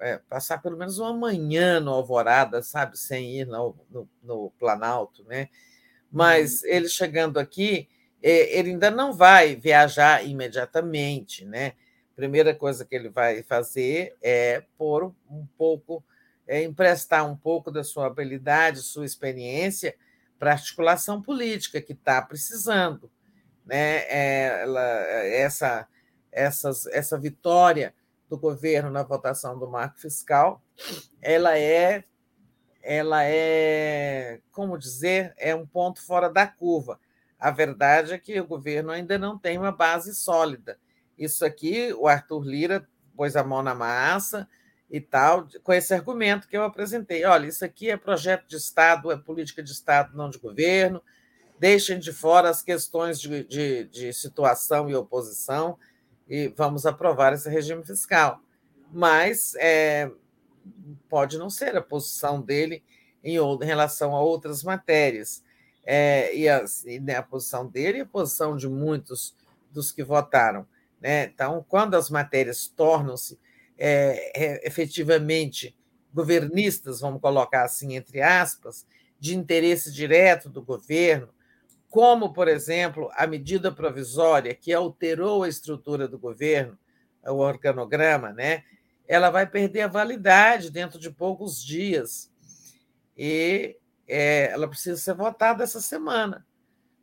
é, 0.00 0.18
passar 0.28 0.58
pelo 0.60 0.76
menos 0.76 0.98
uma 0.98 1.12
manhã 1.12 1.78
no 1.78 1.92
Alvorada, 1.92 2.62
sabe, 2.62 2.98
sem 2.98 3.38
ir 3.38 3.46
no, 3.46 3.76
no, 3.90 4.08
no 4.22 4.50
Planalto, 4.58 5.24
né? 5.24 5.48
Mas 6.10 6.62
uhum. 6.62 6.68
ele 6.68 6.88
chegando 6.88 7.38
aqui, 7.38 7.88
é, 8.22 8.58
ele 8.58 8.70
ainda 8.70 8.90
não 8.90 9.12
vai 9.12 9.54
viajar 9.54 10.24
imediatamente, 10.26 11.44
né? 11.44 11.74
Primeira 12.14 12.54
coisa 12.54 12.84
que 12.84 12.94
ele 12.94 13.08
vai 13.08 13.42
fazer 13.42 14.16
é 14.20 14.64
pôr 14.76 15.14
um 15.30 15.46
pouco, 15.56 16.04
é 16.46 16.62
emprestar 16.62 17.28
um 17.28 17.36
pouco 17.36 17.70
da 17.70 17.82
sua 17.82 18.06
habilidade, 18.06 18.82
sua 18.82 19.06
experiência 19.06 19.94
para 20.38 20.50
a 20.50 20.54
articulação 20.54 21.22
política 21.22 21.80
que 21.80 21.92
está 21.92 22.20
precisando, 22.20 23.10
né? 23.64 23.98
É, 24.08 24.62
ela, 24.62 24.82
essa 24.82 25.88
essas, 26.32 26.86
essa 26.86 27.18
vitória 27.18 27.94
do 28.28 28.38
governo 28.38 28.90
na 28.90 29.02
votação 29.02 29.58
do 29.58 29.68
marco 29.68 30.00
fiscal, 30.00 30.62
ela 31.20 31.58
é, 31.58 32.02
ela 32.82 33.24
é, 33.24 34.40
como 34.50 34.78
dizer, 34.78 35.34
é 35.36 35.54
um 35.54 35.66
ponto 35.66 36.02
fora 36.02 36.30
da 36.30 36.46
curva. 36.46 36.98
A 37.38 37.50
verdade 37.50 38.14
é 38.14 38.18
que 38.18 38.40
o 38.40 38.46
governo 38.46 38.90
ainda 38.90 39.18
não 39.18 39.38
tem 39.38 39.58
uma 39.58 39.70
base 39.70 40.14
sólida. 40.14 40.78
Isso 41.18 41.44
aqui, 41.44 41.92
o 41.92 42.08
Arthur 42.08 42.42
Lira 42.42 42.88
pôs 43.14 43.36
a 43.36 43.44
mão 43.44 43.62
na 43.62 43.74
massa 43.74 44.48
e 44.90 45.00
tal, 45.00 45.46
com 45.62 45.72
esse 45.72 45.92
argumento 45.92 46.48
que 46.48 46.56
eu 46.56 46.62
apresentei. 46.62 47.24
Olha, 47.24 47.46
isso 47.46 47.64
aqui 47.64 47.90
é 47.90 47.96
projeto 47.96 48.46
de 48.46 48.56
Estado, 48.56 49.12
é 49.12 49.16
política 49.16 49.62
de 49.62 49.72
Estado, 49.72 50.16
não 50.16 50.30
de 50.30 50.38
governo. 50.38 51.02
Deixem 51.58 51.98
de 51.98 52.12
fora 52.12 52.48
as 52.48 52.62
questões 52.62 53.20
de, 53.20 53.44
de, 53.44 53.84
de 53.84 54.12
situação 54.12 54.88
e 54.88 54.94
oposição 54.94 55.78
e 56.32 56.48
vamos 56.48 56.86
aprovar 56.86 57.34
esse 57.34 57.46
regime 57.50 57.84
fiscal. 57.84 58.40
Mas 58.90 59.54
é, 59.56 60.10
pode 61.06 61.36
não 61.36 61.50
ser 61.50 61.76
a 61.76 61.82
posição 61.82 62.40
dele 62.40 62.82
em, 63.22 63.36
em 63.36 63.64
relação 63.66 64.16
a 64.16 64.22
outras 64.22 64.62
matérias. 64.64 65.44
É, 65.84 66.34
e, 66.34 66.48
a, 66.48 66.64
e 66.86 66.98
né, 67.00 67.16
a 67.16 67.22
posição 67.22 67.66
dele 67.66 67.98
e 67.98 68.00
a 68.00 68.06
posição 68.06 68.56
de 68.56 68.66
muitos 68.66 69.36
dos 69.70 69.92
que 69.92 70.02
votaram. 70.02 70.66
Né? 70.98 71.24
Então, 71.24 71.62
quando 71.68 71.96
as 71.96 72.08
matérias 72.08 72.66
tornam-se 72.66 73.38
é, 73.76 74.32
é, 74.34 74.66
efetivamente 74.66 75.76
governistas, 76.14 77.00
vamos 77.00 77.20
colocar 77.20 77.64
assim, 77.64 77.94
entre 77.94 78.22
aspas, 78.22 78.86
de 79.20 79.36
interesse 79.36 79.92
direto 79.92 80.48
do 80.48 80.62
governo, 80.62 81.28
como, 81.92 82.32
por 82.32 82.48
exemplo, 82.48 83.10
a 83.14 83.26
medida 83.26 83.70
provisória 83.70 84.54
que 84.54 84.72
alterou 84.72 85.42
a 85.42 85.48
estrutura 85.48 86.08
do 86.08 86.18
governo, 86.18 86.78
o 87.22 87.34
organograma, 87.34 88.32
né? 88.32 88.64
ela 89.06 89.28
vai 89.28 89.46
perder 89.46 89.82
a 89.82 89.88
validade 89.88 90.70
dentro 90.70 90.98
de 90.98 91.10
poucos 91.10 91.62
dias. 91.62 92.32
E 93.14 93.76
é, 94.08 94.50
ela 94.50 94.66
precisa 94.66 94.96
ser 94.96 95.12
votada 95.12 95.62
essa 95.62 95.82
semana. 95.82 96.46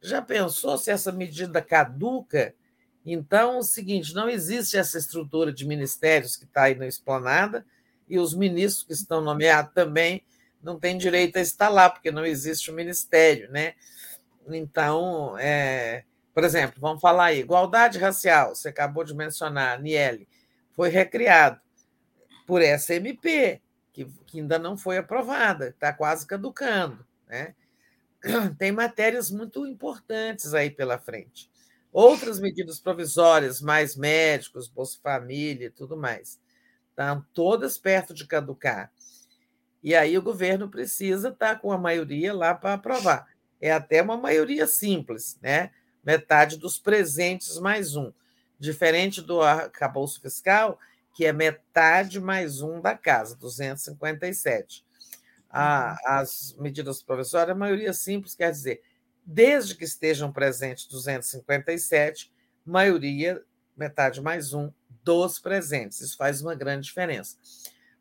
Já 0.02 0.24
pensou 0.24 0.76
se 0.76 0.90
essa 0.90 1.12
medida 1.12 1.62
caduca? 1.62 2.56
Então, 3.06 3.54
é 3.54 3.58
o 3.60 3.64
seguinte: 3.64 4.16
não 4.16 4.28
existe 4.28 4.76
essa 4.76 4.98
estrutura 4.98 5.54
de 5.54 5.68
ministérios 5.68 6.36
que 6.36 6.46
está 6.46 6.64
aí 6.64 6.74
na 6.74 6.88
esplanada, 6.88 7.64
e 8.08 8.18
os 8.18 8.34
ministros 8.34 8.88
que 8.88 8.94
estão 8.94 9.22
nomeados 9.22 9.72
também 9.76 10.24
não 10.64 10.80
têm 10.80 10.98
direito 10.98 11.38
a 11.38 11.42
estar 11.42 11.70
lá, 11.70 11.92
porque 11.92 12.10
não 12.10 12.26
existe 12.26 12.72
o 12.72 12.74
ministério, 12.74 13.52
né? 13.52 13.76
Então, 14.56 15.38
é, 15.38 16.04
por 16.34 16.44
exemplo, 16.44 16.80
vamos 16.80 17.02
falar 17.02 17.26
aí, 17.26 17.40
igualdade 17.40 17.98
racial, 17.98 18.56
você 18.56 18.70
acabou 18.70 19.04
de 19.04 19.14
mencionar, 19.14 19.82
Niele, 19.82 20.28
foi 20.72 20.90
recriado 20.90 21.60
por 22.48 22.62
essa 22.62 22.96
MP, 22.96 23.62
que, 23.92 24.06
que 24.26 24.40
ainda 24.40 24.58
não 24.58 24.78
foi 24.78 24.98
aprovada, 24.98 25.70
está 25.70 25.92
quase 25.92 26.26
caducando. 26.26 27.06
Né? 27.28 27.56
Tem 28.58 28.72
matérias 28.72 29.30
muito 29.30 29.66
importantes 29.68 30.54
aí 30.54 30.70
pela 30.70 30.98
frente. 30.98 31.50
Outras 31.92 32.40
medidas 32.40 32.80
provisórias, 32.80 33.62
mais 33.62 33.96
médicos, 33.96 34.68
Bolsa 34.68 35.00
Família 35.02 35.68
e 35.68 35.72
tudo 35.72 35.98
mais, 35.98 36.40
estão 36.90 37.26
todas 37.34 37.78
perto 37.78 38.14
de 38.14 38.26
caducar. 38.26 38.92
E 39.84 39.96
aí 39.96 40.18
o 40.18 40.22
governo 40.22 40.70
precisa 40.70 41.30
estar 41.30 41.56
tá 41.56 41.60
com 41.60 41.72
a 41.72 41.78
maioria 41.78 42.34
lá 42.34 42.54
para 42.54 42.76
aprovar 42.76 43.28
é 43.62 43.72
até 43.72 44.02
uma 44.02 44.18
maioria 44.18 44.66
simples, 44.68 45.38
né? 45.42 45.72
metade 46.04 46.58
dos 46.58 46.80
presentes 46.80 47.58
mais 47.60 47.96
um. 47.96 48.12
Diferente 48.60 49.22
do 49.22 49.42
arcabouço 49.42 50.22
fiscal, 50.22 50.80
que 51.14 51.26
é 51.26 51.34
metade 51.34 52.20
mais 52.20 52.62
um 52.62 52.82
da 52.82 52.98
casa, 52.98 53.36
257. 53.36 54.86
A, 55.50 55.92
uhum. 55.92 56.18
as 56.18 56.56
medidas 56.60 57.02
provisórias, 57.02 57.56
a 57.56 57.60
maioria 57.60 57.94
simples, 57.94 58.36
quer 58.36 58.52
dizer, 58.52 58.82
desde 59.26 59.76
que 59.76 59.84
estejam 59.84 60.32
presentes 60.32 60.86
257, 60.88 62.32
maioria, 62.66 63.42
metade 63.76 64.22
mais 64.22 64.54
um 64.54 64.72
dos 65.04 65.40
presentes. 65.40 66.02
Isso 66.02 66.18
faz 66.18 66.42
uma 66.42 66.56
grande 66.56 66.88
diferença. 66.88 67.38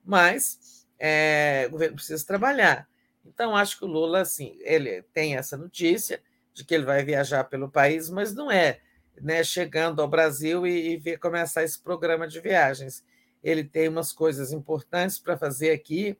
Mas 0.04 0.86
é, 0.98 1.64
o 1.68 1.72
governo 1.72 1.96
precisa 1.96 2.24
trabalhar. 2.26 2.88
Então, 3.32 3.56
acho 3.56 3.78
que 3.78 3.84
o 3.84 3.88
Lula, 3.88 4.20
assim, 4.20 4.56
ele 4.60 5.02
tem 5.12 5.36
essa 5.36 5.56
notícia 5.56 6.20
de 6.54 6.64
que 6.64 6.74
ele 6.74 6.84
vai 6.84 7.04
viajar 7.04 7.44
pelo 7.44 7.70
país, 7.70 8.10
mas 8.10 8.34
não 8.34 8.50
é 8.50 8.80
né, 9.20 9.44
chegando 9.44 10.00
ao 10.00 10.08
Brasil 10.08 10.66
e, 10.66 10.92
e 10.92 10.96
ver 10.96 11.18
começar 11.18 11.62
esse 11.62 11.80
programa 11.80 12.26
de 12.26 12.40
viagens. 12.40 13.04
Ele 13.42 13.64
tem 13.64 13.88
umas 13.88 14.12
coisas 14.12 14.52
importantes 14.52 15.18
para 15.18 15.36
fazer 15.36 15.70
aqui. 15.70 16.16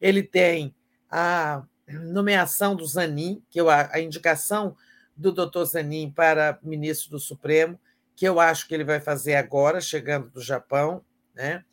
Ele 0.00 0.22
tem 0.22 0.74
a 1.10 1.62
nomeação 1.86 2.74
do 2.74 2.86
Zanin, 2.86 3.42
que 3.50 3.60
eu, 3.60 3.68
a 3.68 4.00
indicação 4.00 4.76
do 5.16 5.30
doutor 5.30 5.64
Zanin 5.66 6.10
para 6.10 6.58
ministro 6.62 7.10
do 7.10 7.18
Supremo, 7.18 7.78
que 8.16 8.26
eu 8.26 8.40
acho 8.40 8.66
que 8.66 8.74
ele 8.74 8.84
vai 8.84 9.00
fazer 9.00 9.34
agora, 9.34 9.80
chegando 9.80 10.30
do 10.30 10.40
Japão. 10.40 11.04
Né? 11.34 11.64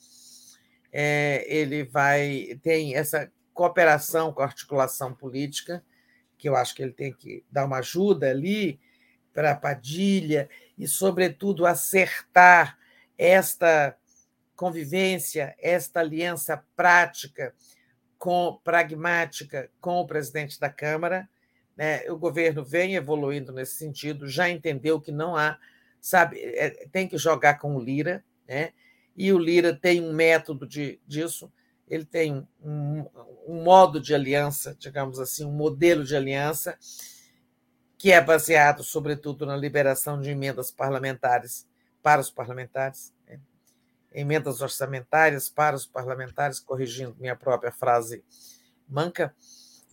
É, 0.91 1.45
ele 1.47 1.83
vai 1.83 2.59
tem 2.61 2.95
essa 2.95 3.31
cooperação 3.59 4.31
com 4.31 4.41
a 4.41 4.45
articulação 4.45 5.13
política, 5.13 5.83
que 6.37 6.47
eu 6.47 6.55
acho 6.55 6.73
que 6.73 6.81
ele 6.81 6.93
tem 6.93 7.11
que 7.11 7.43
dar 7.51 7.65
uma 7.65 7.79
ajuda 7.79 8.29
ali 8.29 8.79
para 9.33 9.51
a 9.51 9.55
Padilha 9.55 10.49
e, 10.77 10.87
sobretudo, 10.87 11.65
acertar 11.65 12.77
esta 13.17 13.97
convivência, 14.55 15.57
esta 15.59 15.99
aliança 15.99 16.63
prática 16.73 17.53
com 18.17 18.57
pragmática 18.63 19.69
com 19.81 19.97
o 19.97 20.07
presidente 20.07 20.57
da 20.57 20.69
Câmara. 20.69 21.27
Né? 21.75 22.09
O 22.09 22.17
governo 22.17 22.63
vem 22.63 22.95
evoluindo 22.95 23.51
nesse 23.51 23.75
sentido, 23.75 24.25
já 24.25 24.49
entendeu 24.49 25.01
que 25.01 25.11
não 25.11 25.35
há, 25.35 25.59
sabe, 25.99 26.39
é, 26.39 26.87
tem 26.93 27.09
que 27.09 27.17
jogar 27.17 27.55
com 27.55 27.75
o 27.75 27.83
Lira, 27.83 28.23
né? 28.47 28.71
e 29.17 29.33
o 29.33 29.37
Lira 29.37 29.75
tem 29.75 30.01
um 30.01 30.13
método 30.13 30.65
de, 30.65 30.97
disso, 31.05 31.51
ele 31.89 32.05
tem 32.05 32.47
um, 32.61 33.05
um 33.47 33.63
modo 33.63 33.99
de 33.99 34.13
aliança, 34.13 34.75
digamos 34.77 35.19
assim, 35.19 35.43
um 35.43 35.51
modelo 35.51 36.03
de 36.03 36.15
aliança, 36.15 36.77
que 37.97 38.11
é 38.11 38.21
baseado, 38.21 38.83
sobretudo, 38.83 39.45
na 39.45 39.57
liberação 39.57 40.21
de 40.21 40.29
emendas 40.29 40.71
parlamentares 40.71 41.67
para 42.01 42.21
os 42.21 42.29
parlamentares, 42.29 43.13
né? 43.27 43.39
emendas 44.13 44.61
orçamentárias 44.61 45.49
para 45.49 45.75
os 45.75 45.85
parlamentares, 45.85 46.59
corrigindo 46.59 47.15
minha 47.19 47.35
própria 47.35 47.71
frase 47.71 48.23
manca, 48.87 49.35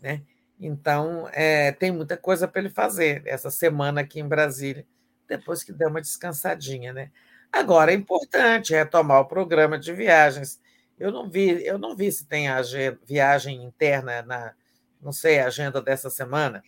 né? 0.00 0.22
Então, 0.58 1.28
é, 1.32 1.72
tem 1.72 1.90
muita 1.90 2.16
coisa 2.16 2.48
para 2.48 2.60
ele 2.60 2.70
fazer 2.70 3.22
essa 3.26 3.50
semana 3.50 4.00
aqui 4.00 4.20
em 4.20 4.28
Brasília, 4.28 4.86
depois 5.28 5.62
que 5.62 5.72
der 5.72 5.88
uma 5.88 6.00
descansadinha, 6.00 6.92
né? 6.92 7.10
Agora, 7.52 7.92
é 7.92 7.94
importante 7.94 8.72
retomar 8.72 9.20
o 9.20 9.26
programa 9.26 9.78
de 9.78 9.92
viagens. 9.92 10.60
Eu 10.98 11.12
não 11.12 11.28
vi, 11.28 11.64
eu 11.64 11.78
não 11.78 11.94
vi 11.94 12.10
se 12.10 12.26
tem 12.26 12.48
agenda, 12.48 12.98
viagem 13.04 13.62
interna 13.62 14.22
na, 14.22 14.54
não 15.00 15.12
sei, 15.12 15.38
a 15.38 15.46
agenda 15.46 15.80
dessa 15.82 16.08
semana. 16.08 16.62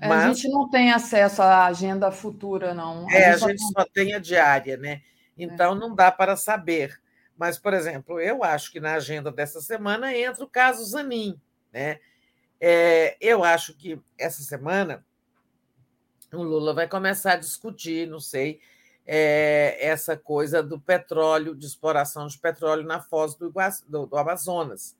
Mas... 0.00 0.10
É, 0.10 0.26
a 0.26 0.32
gente 0.32 0.48
não 0.48 0.68
tem 0.68 0.92
acesso 0.92 1.40
à 1.40 1.66
agenda 1.66 2.10
futura, 2.10 2.74
não. 2.74 3.08
A 3.08 3.14
é, 3.14 3.32
gente 3.32 3.44
a 3.44 3.48
gente 3.48 3.72
só 3.72 3.84
tem 3.84 4.14
a 4.14 4.18
diária, 4.18 4.76
né? 4.76 5.02
Então 5.38 5.72
é. 5.72 5.74
não 5.78 5.94
dá 5.94 6.10
para 6.10 6.36
saber. 6.36 7.00
Mas, 7.36 7.58
por 7.58 7.74
exemplo, 7.74 8.20
eu 8.20 8.44
acho 8.44 8.70
que 8.70 8.80
na 8.80 8.94
agenda 8.94 9.30
dessa 9.30 9.60
semana 9.60 10.16
entra 10.16 10.44
o 10.44 10.48
caso 10.48 10.84
Zanin, 10.84 11.40
né? 11.72 11.98
É, 12.60 13.16
eu 13.20 13.42
acho 13.42 13.76
que 13.76 14.00
essa 14.18 14.42
semana 14.42 15.04
o 16.32 16.42
Lula 16.42 16.72
vai 16.74 16.88
começar 16.88 17.32
a 17.32 17.36
discutir, 17.36 18.08
não 18.08 18.20
sei, 18.20 18.60
é, 19.06 19.76
essa 19.80 20.16
coisa 20.16 20.62
do 20.62 20.80
petróleo, 20.80 21.54
de 21.54 21.66
exploração 21.66 22.26
de 22.26 22.38
petróleo 22.38 22.84
na 22.84 23.00
foz 23.00 23.34
do, 23.34 23.52
do, 23.88 24.06
do 24.06 24.16
Amazonas. 24.16 24.96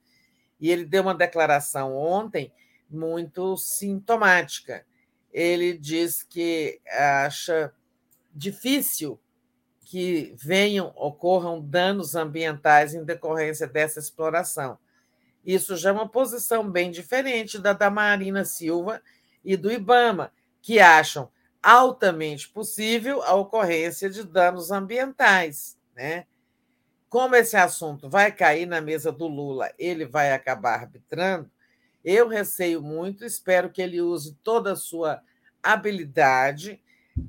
E 0.61 0.71
ele 0.71 0.85
deu 0.85 1.03
uma 1.03 1.15
declaração 1.15 1.97
ontem 1.97 2.53
muito 2.89 3.57
sintomática. 3.57 4.85
Ele 5.33 5.77
diz 5.77 6.23
que 6.23 6.81
acha 6.87 7.73
difícil 8.33 9.19
que 9.81 10.35
venham, 10.37 10.93
ocorram 10.97 11.61
danos 11.61 12.15
ambientais 12.15 12.95
em 12.95 13.05
decorrência 13.05 13.67
dessa 13.67 13.99
exploração. 13.99 14.79
Isso 15.45 15.77
já 15.77 15.91
é 15.91 15.93
uma 15.93 16.09
posição 16.09 16.69
bem 16.69 16.91
diferente 16.91 17.59
da 17.59 17.73
da 17.73 17.91
Marina 17.91 18.45
Silva 18.45 19.03
e 19.45 19.57
do 19.57 19.71
Ibama, 19.71 20.33
que 20.63 20.81
acham 20.81 21.31
altamente 21.65 22.51
possível 22.51 23.23
a 23.23 23.35
ocorrência 23.35 24.11
de 24.11 24.23
danos 24.23 24.71
ambientais. 24.71 25.79
Né? 25.97 26.27
Como 27.09 27.35
esse 27.35 27.57
assunto 27.57 28.11
vai 28.11 28.31
cair 28.31 28.67
na 28.67 28.83
mesa 28.83 29.11
do 29.11 29.27
Lula, 29.27 29.73
ele 29.79 30.05
vai 30.05 30.33
acabar 30.33 30.75
arbitrando, 30.75 31.51
eu 32.05 32.29
receio 32.29 32.83
muito, 32.83 33.25
espero 33.25 33.71
que 33.71 33.81
ele 33.81 34.03
use 34.03 34.37
toda 34.43 34.73
a 34.73 34.77
sua 34.77 35.23
habilidade 35.63 36.79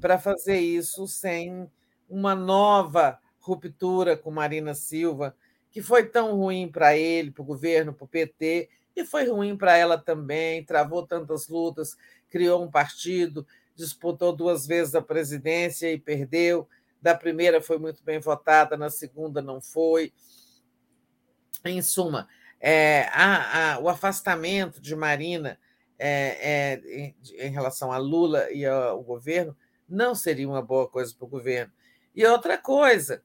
para 0.02 0.20
fazer 0.20 0.60
isso 0.60 1.08
sem 1.08 1.72
uma 2.10 2.36
nova 2.36 3.18
ruptura 3.40 4.18
com 4.18 4.32
Marina 4.32 4.74
Silva, 4.74 5.34
que 5.72 5.82
foi 5.82 6.06
tão 6.06 6.36
ruim 6.36 6.68
para 6.68 6.98
ele, 6.98 7.32
para 7.32 7.42
o 7.42 7.46
governo, 7.46 7.94
para 7.94 8.04
o 8.04 8.08
PT, 8.08 8.70
e 8.96 9.06
foi 9.06 9.30
ruim 9.30 9.56
para 9.56 9.78
ela 9.78 9.98
também, 9.98 10.66
travou 10.66 11.08
tantas 11.08 11.48
lutas, 11.48 11.96
criou 12.30 12.62
um 12.62 12.70
partido, 12.70 13.48
disputou 13.76 14.36
duas 14.36 14.66
vezes 14.66 14.96
a 14.96 15.02
presidência 15.02 15.92
e 15.92 16.00
perdeu. 16.00 16.68
Da 17.02 17.14
primeira 17.14 17.62
foi 17.62 17.78
muito 17.78 18.04
bem 18.04 18.20
votada, 18.20 18.78
na 18.78 18.90
segunda 18.90 19.42
não 19.42 19.62
foi. 19.62 20.14
Em 21.64 21.82
suma, 21.82 22.28
é, 22.60 23.10
a, 23.12 23.74
a, 23.74 23.80
o 23.80 23.90
afastamento 23.90 24.80
de 24.80 24.96
Marina 24.96 25.60
é, 25.98 26.38
é, 26.42 27.00
em, 27.00 27.16
em, 27.40 27.50
relação 27.50 27.92
a 27.92 27.98
Lula 27.98 28.52
e 28.52 28.66
ao 28.66 29.02
governo 29.04 29.56
não 29.88 30.14
seria 30.14 30.48
uma 30.48 30.62
boa 30.62 30.88
coisa 30.88 31.14
para 31.16 31.26
o 31.26 31.30
governo. 31.30 31.72
E 32.16 32.26
outra 32.26 32.58
coisa, 32.58 33.24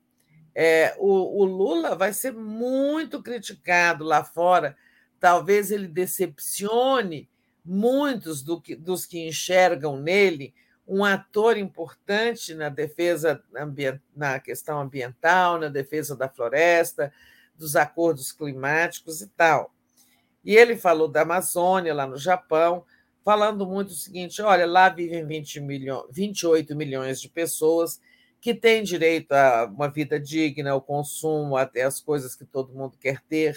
é, 0.55 0.95
o, 0.99 1.43
o, 1.43 1.45
Lula 1.45 1.95
vai 1.95 2.12
ser 2.12 2.33
muito 2.33 3.23
criticado 3.23 4.05
lá 4.05 4.25
fora. 4.25 4.77
Talvez 5.19 5.70
ele 5.70 5.89
decepcione 5.89 7.29
muitos 7.65 8.43
do 8.43 8.61
que, 8.61 8.75
dos 8.75 9.07
que 9.07 9.27
enxergam 9.27 9.97
nele 9.97 10.55
um 10.87 11.05
ator 11.05 11.57
importante 11.57 12.53
na 12.53 12.69
defesa 12.69 13.43
na 14.17 14.41
questão 14.41 14.81
ambiental, 14.81 15.59
na 15.59 15.69
defesa 15.69 16.17
da 16.17 16.29
floresta, 16.29 17.13
dos 17.57 17.77
acordos 17.77 18.33
climáticos 18.33 19.21
e 19.21 19.29
tal. 19.29 19.73
E 20.45 20.57
ele 20.57 20.77
falou 20.77 21.07
da 21.07 21.23
Amazônia, 21.23 21.95
lá 21.95 22.07
no 22.07 22.17
Japão, 22.17 22.85
falando 23.25 23.67
muito 23.67 23.91
o 23.91 23.95
seguinte: 23.95 24.43
olha, 24.43 24.67
lá 24.67 24.89
vivem 24.89 25.25
20 25.25 25.61
milhões, 25.61 26.07
28 26.11 26.75
milhões 26.75 27.21
de 27.21 27.29
pessoas 27.29 28.01
que 28.41 28.55
têm 28.55 28.83
direito 28.83 29.33
a 29.33 29.67
uma 29.67 29.89
vida 29.89 30.19
digna, 30.19 30.71
ao 30.71 30.81
consumo, 30.81 31.57
até 31.57 31.83
as 31.83 32.01
coisas 32.01 32.35
que 32.35 32.45
todo 32.45 32.73
mundo 32.73 32.97
quer 32.99 33.21
ter. 33.29 33.57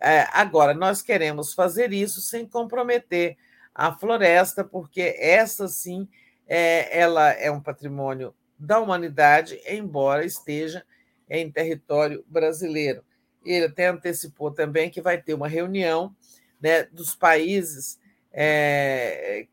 É, 0.00 0.26
agora, 0.32 0.72
nós 0.72 1.02
queremos 1.02 1.52
fazer 1.52 1.92
isso 1.92 2.20
sem 2.20 2.46
comprometer 2.46 3.36
a 3.74 3.92
floresta, 3.92 4.64
porque 4.64 5.14
essa 5.18 5.68
sim 5.68 6.08
é, 6.46 6.98
ela 6.98 7.30
é 7.30 7.50
um 7.50 7.60
patrimônio 7.60 8.34
da 8.58 8.78
humanidade, 8.78 9.60
embora 9.66 10.24
esteja 10.24 10.84
em 11.28 11.50
território 11.50 12.24
brasileiro. 12.26 13.04
Ele 13.44 13.66
até 13.66 13.88
antecipou 13.88 14.50
também 14.50 14.90
que 14.90 15.00
vai 15.00 15.20
ter 15.20 15.34
uma 15.34 15.48
reunião 15.48 16.14
né, 16.60 16.84
dos 16.84 17.14
países 17.14 17.98
é, 18.32 19.46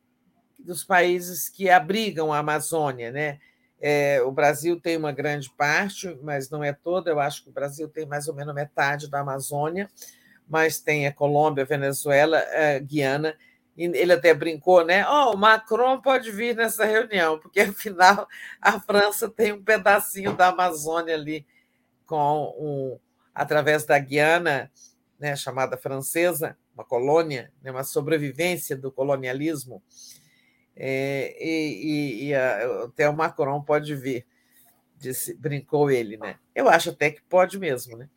dos 0.59 0.83
países 0.83 1.49
que 1.49 1.69
abrigam 1.69 2.33
a 2.33 2.39
Amazônia, 2.39 3.11
né? 3.11 3.39
É, 3.79 4.21
o 4.23 4.31
Brasil 4.31 4.79
tem 4.79 4.97
uma 4.97 5.11
grande 5.11 5.49
parte, 5.51 6.17
mas 6.21 6.49
não 6.49 6.63
é 6.63 6.73
toda. 6.73 7.09
Eu 7.09 7.19
acho 7.19 7.43
que 7.43 7.49
o 7.49 7.53
Brasil 7.53 7.87
tem 7.87 8.05
mais 8.05 8.27
ou 8.27 8.33
menos 8.33 8.53
metade 8.53 9.09
da 9.09 9.19
Amazônia, 9.19 9.87
mas 10.47 10.79
tem 10.79 11.07
a 11.07 11.13
Colômbia, 11.13 11.65
Venezuela, 11.65 12.39
a 12.39 12.79
Guiana. 12.79 13.35
Ele 13.75 14.11
até 14.11 14.33
brincou, 14.33 14.83
né? 14.83 15.07
Oh, 15.07 15.33
o 15.33 15.37
Macron 15.37 16.01
pode 16.01 16.31
vir 16.31 16.55
nessa 16.55 16.83
reunião, 16.85 17.39
porque 17.39 17.59
afinal 17.61 18.27
a 18.61 18.79
França 18.79 19.29
tem 19.29 19.53
um 19.53 19.63
pedacinho 19.63 20.33
da 20.33 20.47
Amazônia 20.47 21.13
ali, 21.13 21.45
com 22.05 22.55
um, 22.57 22.99
através 23.35 23.85
da 23.85 23.99
Guiana, 23.99 24.71
né, 25.19 25.35
chamada 25.35 25.77
francesa, 25.77 26.57
uma 26.73 26.83
colônia, 26.83 27.51
né, 27.61 27.69
uma 27.69 27.83
sobrevivência 27.83 28.75
do 28.75 28.91
colonialismo 28.91 29.83
é, 30.79 31.35
e, 31.43 31.83
e, 31.83 32.25
e 32.27 32.35
a, 32.35 32.83
até 32.83 33.09
o 33.09 33.15
Macron 33.15 33.61
pode 33.61 33.95
vir, 33.95 34.25
disse, 34.95 35.33
brincou 35.33 35.89
ele, 35.89 36.17
né? 36.17 36.37
Eu 36.53 36.69
acho 36.69 36.91
até 36.91 37.09
que 37.09 37.21
pode 37.23 37.57
mesmo, 37.57 37.97
né? 37.97 38.07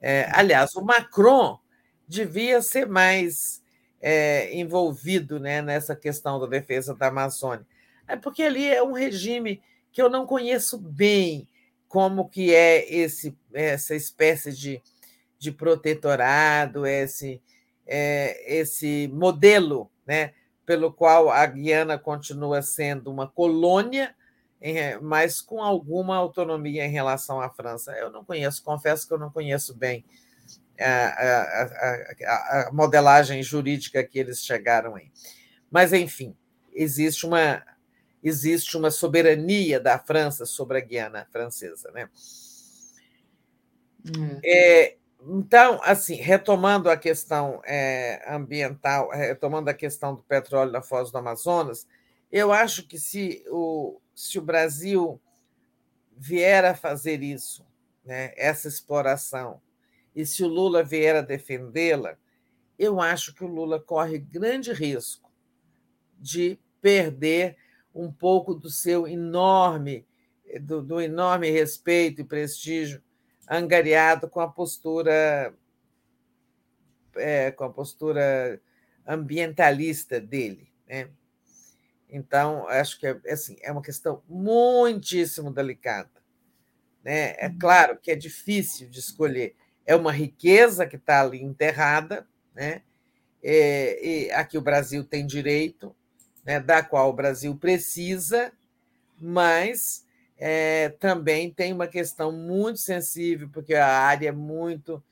É, 0.00 0.28
aliás, 0.32 0.74
o 0.74 0.82
Macron 0.82 1.58
devia 2.06 2.62
ser 2.62 2.86
mais 2.86 3.62
é, 4.00 4.54
envolvido 4.54 5.40
né, 5.40 5.60
nessa 5.62 5.96
questão 5.96 6.38
da 6.38 6.46
defesa 6.46 6.94
da 6.94 7.08
Amazônia. 7.08 7.66
É 8.06 8.16
porque 8.16 8.42
ali 8.42 8.66
é 8.66 8.82
um 8.82 8.92
regime 8.92 9.62
que 9.92 10.00
eu 10.00 10.08
não 10.08 10.26
conheço 10.26 10.78
bem 10.78 11.48
como 11.88 12.28
que 12.28 12.54
é 12.54 12.92
esse, 12.92 13.36
essa 13.52 13.94
espécie 13.94 14.52
de, 14.52 14.82
de 15.38 15.50
protetorado, 15.50 16.86
esse, 16.86 17.40
é, 17.86 18.58
esse 18.58 19.08
modelo, 19.12 19.90
né? 20.06 20.32
pelo 20.66 20.92
qual 20.92 21.30
a 21.30 21.46
Guiana 21.46 21.96
continua 21.96 22.60
sendo 22.60 23.10
uma 23.10 23.28
colônia, 23.28 24.14
mas 25.02 25.40
com 25.40 25.62
alguma 25.62 26.16
autonomia 26.16 26.84
em 26.84 26.90
relação 26.90 27.40
à 27.40 27.48
França. 27.50 27.92
Eu 27.92 28.10
não 28.10 28.24
conheço, 28.24 28.62
confesso 28.62 29.06
que 29.06 29.14
eu 29.14 29.18
não 29.18 29.30
conheço 29.30 29.74
bem 29.74 30.04
a, 30.80 30.84
a, 30.84 31.62
a, 32.24 32.68
a 32.68 32.72
modelagem 32.72 33.42
jurídica 33.42 34.02
que 34.04 34.18
eles 34.18 34.44
chegaram 34.44 34.94
aí. 34.94 35.10
Mas, 35.70 35.92
enfim, 35.92 36.36
existe 36.72 37.26
uma, 37.26 37.62
existe 38.22 38.76
uma 38.76 38.90
soberania 38.90 39.80
da 39.80 39.98
França 39.98 40.44
sobre 40.44 40.78
a 40.78 40.80
Guiana 40.80 41.26
francesa. 41.30 41.90
Né? 41.92 42.08
Hum. 44.16 44.40
É, 44.44 44.96
então, 45.28 45.80
assim, 45.82 46.14
retomando 46.14 46.88
a 46.88 46.96
questão 46.96 47.60
é, 47.64 48.22
ambiental, 48.28 49.10
retomando 49.10 49.70
a 49.70 49.74
questão 49.74 50.14
do 50.14 50.22
petróleo 50.22 50.70
na 50.70 50.82
Foz 50.82 51.10
do 51.10 51.18
Amazonas, 51.18 51.86
eu 52.30 52.52
acho 52.52 52.86
que 52.86 52.98
se 52.98 53.44
o, 53.48 54.00
se 54.16 54.38
o 54.38 54.42
Brasil 54.42 55.20
vier 56.16 56.64
a 56.64 56.74
fazer 56.74 57.22
isso, 57.22 57.66
né, 58.02 58.32
essa 58.34 58.66
exploração, 58.66 59.60
e 60.14 60.24
se 60.24 60.42
o 60.42 60.48
Lula 60.48 60.82
vier 60.82 61.14
a 61.14 61.20
defendê-la, 61.20 62.16
eu 62.78 62.98
acho 62.98 63.34
que 63.34 63.44
o 63.44 63.46
Lula 63.46 63.78
corre 63.78 64.18
grande 64.18 64.72
risco 64.72 65.30
de 66.18 66.58
perder 66.80 67.58
um 67.94 68.10
pouco 68.10 68.54
do 68.54 68.70
seu 68.70 69.06
enorme, 69.06 70.06
do, 70.62 70.82
do 70.82 70.98
enorme 70.98 71.50
respeito 71.50 72.22
e 72.22 72.24
prestígio 72.24 73.02
angariado 73.48 74.30
com 74.30 74.40
a 74.40 74.48
postura 74.48 75.54
é, 77.16 77.50
com 77.50 77.64
a 77.64 77.70
postura 77.70 78.60
ambientalista 79.06 80.20
dele, 80.20 80.70
né? 80.86 81.10
Então, 82.08 82.68
acho 82.68 82.98
que 82.98 83.06
é, 83.06 83.20
assim, 83.28 83.56
é 83.62 83.70
uma 83.72 83.82
questão 83.82 84.22
muitíssimo 84.28 85.52
delicada. 85.52 86.10
Né? 87.04 87.34
É 87.38 87.48
uhum. 87.48 87.58
claro 87.58 87.98
que 87.98 88.10
é 88.10 88.16
difícil 88.16 88.88
de 88.88 88.98
escolher. 88.98 89.54
É 89.84 89.94
uma 89.94 90.12
riqueza 90.12 90.86
que 90.86 90.96
está 90.96 91.20
ali 91.20 91.42
enterrada, 91.42 92.26
né? 92.54 92.82
É, 93.42 94.04
e 94.04 94.30
aqui 94.32 94.58
o 94.58 94.62
Brasil 94.62 95.04
tem 95.04 95.24
direito, 95.24 95.94
né, 96.44 96.58
da 96.58 96.82
qual 96.82 97.10
o 97.10 97.12
Brasil 97.12 97.54
precisa, 97.54 98.52
mas 99.20 100.04
é, 100.36 100.88
também 100.98 101.52
tem 101.52 101.72
uma 101.72 101.86
questão 101.86 102.32
muito 102.32 102.80
sensível, 102.80 103.48
porque 103.52 103.74
a 103.74 103.86
área 103.86 104.30
é 104.30 104.32
muito 104.32 105.02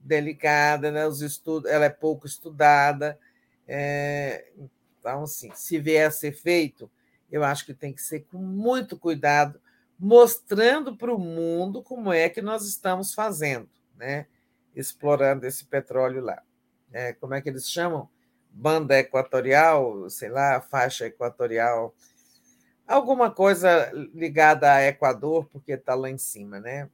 delicada, 0.00 0.90
né? 0.90 1.06
Os 1.06 1.22
estudos, 1.22 1.70
ela 1.70 1.86
é 1.86 1.90
pouco 1.90 2.26
estudada. 2.26 3.18
É, 3.66 4.44
então, 5.04 5.24
assim, 5.24 5.50
se 5.54 5.78
vier 5.78 6.08
a 6.08 6.10
ser 6.10 6.32
feito, 6.32 6.90
eu 7.30 7.44
acho 7.44 7.66
que 7.66 7.74
tem 7.74 7.92
que 7.92 8.00
ser 8.00 8.20
com 8.20 8.38
muito 8.38 8.98
cuidado, 8.98 9.60
mostrando 9.98 10.96
para 10.96 11.12
o 11.12 11.18
mundo 11.18 11.82
como 11.82 12.10
é 12.10 12.30
que 12.30 12.40
nós 12.40 12.66
estamos 12.66 13.12
fazendo, 13.12 13.68
né? 13.96 14.26
explorando 14.74 15.46
esse 15.46 15.66
petróleo 15.66 16.22
lá. 16.22 16.42
É, 16.90 17.12
como 17.12 17.34
é 17.34 17.42
que 17.42 17.50
eles 17.50 17.70
chamam? 17.70 18.08
Banda 18.50 18.98
equatorial, 18.98 20.08
sei 20.08 20.30
lá, 20.30 20.62
faixa 20.62 21.06
equatorial, 21.06 21.94
alguma 22.86 23.30
coisa 23.30 23.90
ligada 24.14 24.72
a 24.72 24.86
Equador, 24.86 25.46
porque 25.50 25.72
está 25.72 25.94
lá 25.94 26.08
em 26.08 26.16
cima, 26.16 26.60
né? 26.60 26.88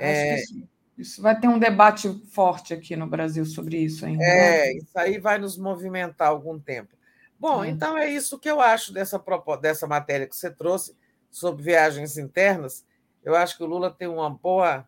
É, 0.00 0.40
isso, 0.40 0.68
isso, 0.98 1.22
vai 1.22 1.38
ter 1.38 1.46
um 1.46 1.60
debate 1.60 2.08
forte 2.32 2.74
aqui 2.74 2.96
no 2.96 3.06
Brasil 3.06 3.44
sobre 3.44 3.76
isso 3.76 4.04
ainda. 4.04 4.24
É, 4.24 4.66
né? 4.66 4.72
isso 4.72 4.98
aí 4.98 5.18
vai 5.18 5.38
nos 5.38 5.56
movimentar 5.56 6.28
algum 6.28 6.58
tempo. 6.58 6.96
Bom, 7.38 7.64
é. 7.64 7.68
então 7.68 7.96
é 7.96 8.08
isso 8.08 8.38
que 8.38 8.50
eu 8.50 8.60
acho 8.60 8.92
dessa, 8.92 9.22
dessa 9.60 9.86
matéria 9.86 10.26
que 10.26 10.36
você 10.36 10.50
trouxe 10.50 10.96
sobre 11.30 11.62
viagens 11.62 12.16
internas. 12.16 12.84
Eu 13.22 13.34
acho 13.34 13.56
que 13.56 13.62
o 13.62 13.66
Lula 13.66 13.90
tem 13.90 14.08
uma 14.08 14.30
boa, 14.30 14.86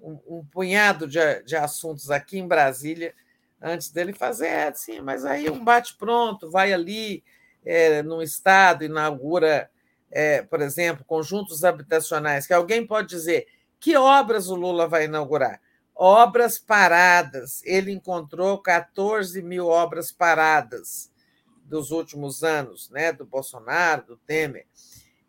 um, 0.00 0.18
um 0.26 0.44
punhado 0.44 1.06
de, 1.06 1.42
de 1.42 1.56
assuntos 1.56 2.10
aqui 2.10 2.38
em 2.38 2.46
Brasília 2.46 3.14
antes 3.60 3.90
dele 3.90 4.14
fazer, 4.14 4.46
é, 4.46 4.72
sim, 4.72 5.00
mas 5.00 5.24
aí 5.24 5.50
um 5.50 5.62
bate-pronto, 5.62 6.50
vai 6.50 6.72
ali 6.72 7.22
é, 7.62 8.02
no 8.02 8.22
estado, 8.22 8.84
inaugura, 8.84 9.70
é, 10.10 10.40
por 10.42 10.62
exemplo, 10.62 11.04
conjuntos 11.04 11.62
habitacionais, 11.62 12.46
que 12.46 12.54
alguém 12.54 12.86
pode 12.86 13.08
dizer 13.08 13.46
que 13.78 13.96
obras 13.96 14.48
o 14.48 14.54
Lula 14.54 14.88
vai 14.88 15.04
inaugurar? 15.04 15.60
Obras 15.94 16.58
paradas. 16.58 17.62
Ele 17.64 17.92
encontrou 17.92 18.58
14 18.58 19.42
mil 19.42 19.66
obras 19.66 20.10
paradas 20.10 21.09
dos 21.70 21.92
últimos 21.92 22.42
anos, 22.42 22.90
né, 22.90 23.12
do 23.12 23.24
Bolsonaro, 23.24 24.04
do 24.04 24.16
Temer. 24.16 24.66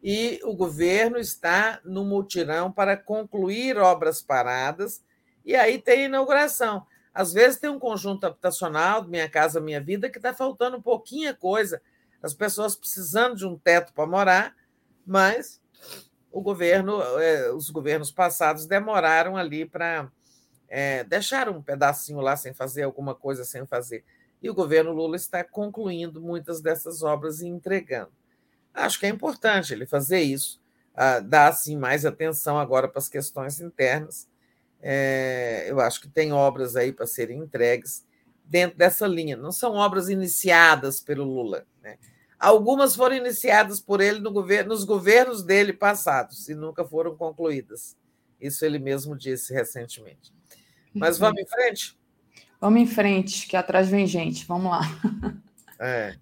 E 0.03 0.41
o 0.43 0.55
governo 0.55 1.19
está 1.19 1.79
no 1.85 2.03
mutirão 2.03 2.71
para 2.71 2.97
concluir 2.97 3.77
obras 3.77 4.23
paradas, 4.23 5.03
e 5.45 5.55
aí 5.55 5.79
tem 5.79 6.05
inauguração. 6.05 6.85
Às 7.13 7.31
vezes 7.31 7.59
tem 7.59 7.69
um 7.69 7.77
conjunto 7.77 8.25
habitacional, 8.25 9.07
Minha 9.07 9.29
Casa 9.29 9.61
Minha 9.61 9.79
Vida, 9.79 10.09
que 10.09 10.17
está 10.17 10.33
faltando 10.33 10.81
pouquinho 10.81 11.35
coisa, 11.37 11.79
as 12.23 12.33
pessoas 12.33 12.75
precisando 12.75 13.35
de 13.35 13.45
um 13.45 13.57
teto 13.57 13.93
para 13.93 14.07
morar, 14.07 14.55
mas 15.05 15.61
o 16.31 16.41
governo, 16.41 17.01
é, 17.19 17.51
os 17.51 17.69
governos 17.69 18.11
passados 18.11 18.65
demoraram 18.65 19.37
ali 19.37 19.65
para 19.65 20.09
é, 20.67 21.03
deixar 21.03 21.49
um 21.49 21.61
pedacinho 21.61 22.19
lá 22.19 22.35
sem 22.35 22.53
fazer 22.53 22.83
alguma 22.83 23.13
coisa 23.13 23.43
sem 23.43 23.65
fazer 23.67 24.03
e 24.41 24.49
o 24.49 24.53
governo 24.53 24.91
Lula 24.91 25.15
está 25.15 25.43
concluindo 25.43 26.19
muitas 26.19 26.61
dessas 26.61 27.03
obras 27.03 27.41
e 27.41 27.47
entregando. 27.47 28.11
Acho 28.73 28.99
que 28.99 29.05
é 29.05 29.09
importante 29.09 29.73
ele 29.73 29.85
fazer 29.85 30.21
isso, 30.21 30.59
dar 31.25 31.49
assim 31.49 31.77
mais 31.77 32.05
atenção 32.05 32.57
agora 32.57 32.87
para 32.87 32.99
as 32.99 33.07
questões 33.07 33.59
internas. 33.59 34.27
É, 34.81 35.65
eu 35.67 35.79
acho 35.79 36.01
que 36.01 36.09
tem 36.09 36.31
obras 36.31 36.75
aí 36.75 36.91
para 36.91 37.05
serem 37.05 37.39
entregues 37.39 38.05
dentro 38.43 38.77
dessa 38.77 39.05
linha. 39.05 39.37
Não 39.37 39.51
são 39.51 39.73
obras 39.73 40.09
iniciadas 40.09 40.99
pelo 40.99 41.23
Lula. 41.23 41.65
Né? 41.83 41.97
Algumas 42.39 42.95
foram 42.95 43.15
iniciadas 43.15 43.79
por 43.79 44.01
ele 44.01 44.19
no 44.19 44.31
governo, 44.31 44.69
nos 44.69 44.83
governos 44.83 45.43
dele 45.43 45.71
passados 45.71 46.49
e 46.49 46.55
nunca 46.55 46.83
foram 46.83 47.15
concluídas. 47.15 47.95
Isso 48.39 48.65
ele 48.65 48.79
mesmo 48.79 49.15
disse 49.15 49.53
recentemente. 49.53 50.33
Mas 50.93 51.19
vamos 51.19 51.39
em 51.39 51.45
frente? 51.45 51.95
Vamos 52.61 52.79
em 52.79 52.85
frente, 52.85 53.47
que 53.47 53.57
atrás 53.57 53.89
vem 53.89 54.05
gente. 54.05 54.45
Vamos 54.45 54.71
lá. 54.71 54.81
É. 55.79 56.15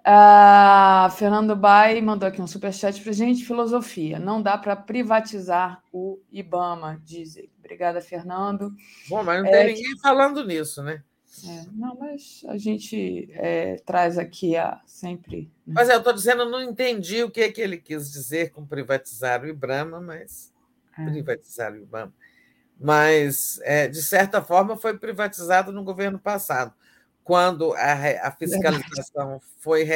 Uh, 0.00 1.10
Fernando 1.12 1.54
Bai 1.54 2.00
mandou 2.00 2.26
aqui 2.26 2.40
um 2.40 2.46
superchat 2.46 2.98
para 3.02 3.12
gente. 3.12 3.44
Filosofia. 3.44 4.18
Não 4.18 4.40
dá 4.40 4.56
para 4.56 4.74
privatizar 4.74 5.82
o 5.92 6.18
IBAMA, 6.32 6.98
diz 7.04 7.36
ele. 7.36 7.52
Obrigada, 7.58 8.00
Fernando. 8.00 8.74
Bom, 9.06 9.22
mas 9.22 9.42
não 9.42 9.50
tem 9.50 9.60
é, 9.60 9.66
ninguém 9.66 9.98
falando 10.00 10.42
nisso, 10.46 10.82
né? 10.82 11.02
É, 11.46 11.66
não, 11.72 11.94
mas 11.98 12.42
a 12.48 12.56
gente 12.56 13.28
é, 13.32 13.76
traz 13.84 14.16
aqui 14.16 14.56
a 14.56 14.80
sempre. 14.86 15.50
Né? 15.66 15.74
Mas 15.74 15.90
eu 15.90 15.98
estou 15.98 16.14
dizendo, 16.14 16.42
eu 16.42 16.50
não 16.50 16.62
entendi 16.62 17.22
o 17.22 17.30
que, 17.30 17.42
é 17.42 17.52
que 17.52 17.60
ele 17.60 17.76
quis 17.76 18.10
dizer 18.10 18.50
com 18.50 18.64
privatizar 18.64 19.42
o 19.42 19.46
IBAMA, 19.46 20.00
mas 20.00 20.50
é. 20.98 21.04
privatizar 21.04 21.70
o 21.70 21.76
IBAMA 21.76 22.12
mas, 22.82 23.60
é, 23.62 23.86
de 23.86 24.02
certa 24.02 24.42
forma, 24.42 24.76
foi 24.76 24.98
privatizado 24.98 25.72
no 25.72 25.84
governo 25.84 26.18
passado, 26.18 26.74
quando 27.22 27.72
a, 27.74 28.28
a 28.28 28.32
fiscalização 28.32 29.40
foi. 29.58 29.88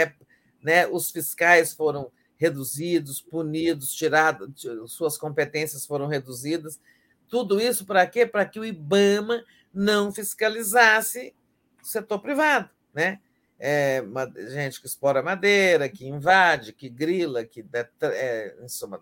Né, 0.62 0.86
os 0.86 1.10
fiscais 1.10 1.73
foram 1.74 2.10
reduzidos, 2.36 3.20
punidos, 3.20 3.94
tirados, 3.94 4.66
suas 4.89 5.16
competências 5.16 5.86
foram 5.86 6.06
reduzidas. 6.06 6.81
Tudo 7.28 7.60
isso 7.60 7.84
para 7.84 8.06
quê? 8.06 8.24
Para 8.26 8.44
que 8.44 8.58
o 8.60 8.65
IBAMA 8.65 9.44
não 9.73 10.12
fiscalizasse 10.12 11.34
o 11.82 11.86
setor 11.86 12.20
privado. 12.20 12.70
Né? 12.92 13.20
É, 13.58 14.02
gente 14.48 14.81
que 14.81 14.86
explora 14.86 15.23
madeira, 15.23 15.89
que 15.89 16.06
invade, 16.06 16.73
que 16.73 16.89
grila, 16.89 17.44
que 17.44 17.62
det, 17.62 17.89
é, 18.02 18.55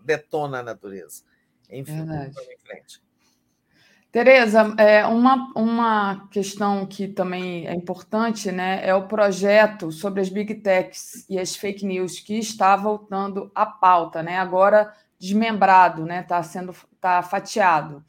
detona 0.03 0.59
a 0.59 0.63
natureza. 0.63 1.23
Enfim, 1.69 2.05
vamos 2.05 2.37
em 2.37 2.57
frente. 2.59 3.01
Tereza, 4.15 4.73
é, 4.77 5.05
uma, 5.05 5.51
uma 5.53 6.29
questão 6.31 6.85
que 6.85 7.05
também 7.05 7.67
é 7.67 7.73
importante 7.73 8.49
né, 8.49 8.79
é 8.81 8.95
o 8.95 9.09
projeto 9.09 9.91
sobre 9.91 10.21
as 10.21 10.29
big 10.29 10.55
techs 10.55 11.25
e 11.29 11.37
as 11.37 11.53
fake 11.53 11.85
news 11.85 12.21
que 12.21 12.39
está 12.39 12.77
voltando 12.77 13.51
à 13.53 13.65
pauta, 13.65 14.23
né? 14.23 14.37
agora 14.37 14.93
desmembrado, 15.19 16.03
está 16.03 16.13
né, 16.13 16.23
tá 16.23 16.41
sendo 16.41 16.73
tá 17.01 17.21
fatiado. 17.23 18.05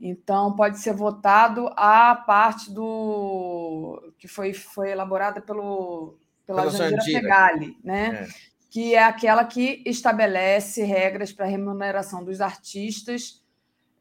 Então, 0.00 0.54
pode 0.54 0.78
ser 0.78 0.94
votado 0.94 1.68
a 1.74 2.14
parte 2.14 2.72
do 2.72 4.12
que 4.16 4.28
foi, 4.28 4.54
foi 4.54 4.92
elaborada 4.92 5.40
pelo, 5.40 6.16
pela 6.46 6.70
Jandira 6.70 7.02
Fegali, 7.02 7.76
né? 7.82 8.10
É. 8.10 8.28
que 8.70 8.94
é 8.94 9.02
aquela 9.02 9.44
que 9.44 9.82
estabelece 9.84 10.84
regras 10.84 11.32
para 11.32 11.46
a 11.46 11.48
remuneração 11.48 12.22
dos 12.22 12.40
artistas 12.40 13.42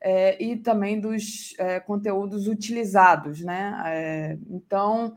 é, 0.02 0.42
e 0.44 0.56
também 0.58 1.00
dos 1.00 1.54
é, 1.58 1.80
conteúdos 1.80 2.48
utilizados. 2.48 3.42
Né? 3.42 3.82
É, 3.86 4.38
então, 4.50 5.16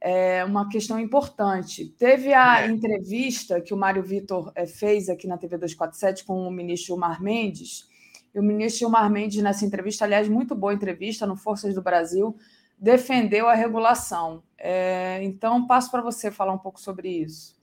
é 0.00 0.44
uma 0.44 0.68
questão 0.68 0.98
importante. 0.98 1.86
Teve 1.98 2.32
a 2.32 2.62
é. 2.62 2.68
entrevista 2.68 3.60
que 3.60 3.74
o 3.74 3.76
Mário 3.76 4.02
Vitor 4.02 4.50
é, 4.54 4.66
fez 4.66 5.08
aqui 5.08 5.26
na 5.26 5.36
TV 5.36 5.58
247 5.58 6.24
com 6.24 6.46
o 6.46 6.50
ministro 6.50 6.94
Gilmar 6.94 7.22
Mendes, 7.22 7.88
e 8.34 8.38
o 8.38 8.42
ministro 8.42 8.80
Gilmar 8.80 9.10
Mendes, 9.10 9.42
nessa 9.42 9.64
entrevista, 9.64 10.04
aliás, 10.04 10.28
muito 10.28 10.54
boa 10.54 10.72
entrevista 10.72 11.26
no 11.26 11.36
Forças 11.36 11.74
do 11.74 11.82
Brasil, 11.82 12.36
defendeu 12.78 13.48
a 13.48 13.54
regulação. 13.54 14.42
É, 14.56 15.20
então, 15.22 15.66
passo 15.66 15.90
para 15.90 16.00
você 16.00 16.30
falar 16.30 16.52
um 16.52 16.58
pouco 16.58 16.80
sobre 16.80 17.08
isso. 17.08 17.58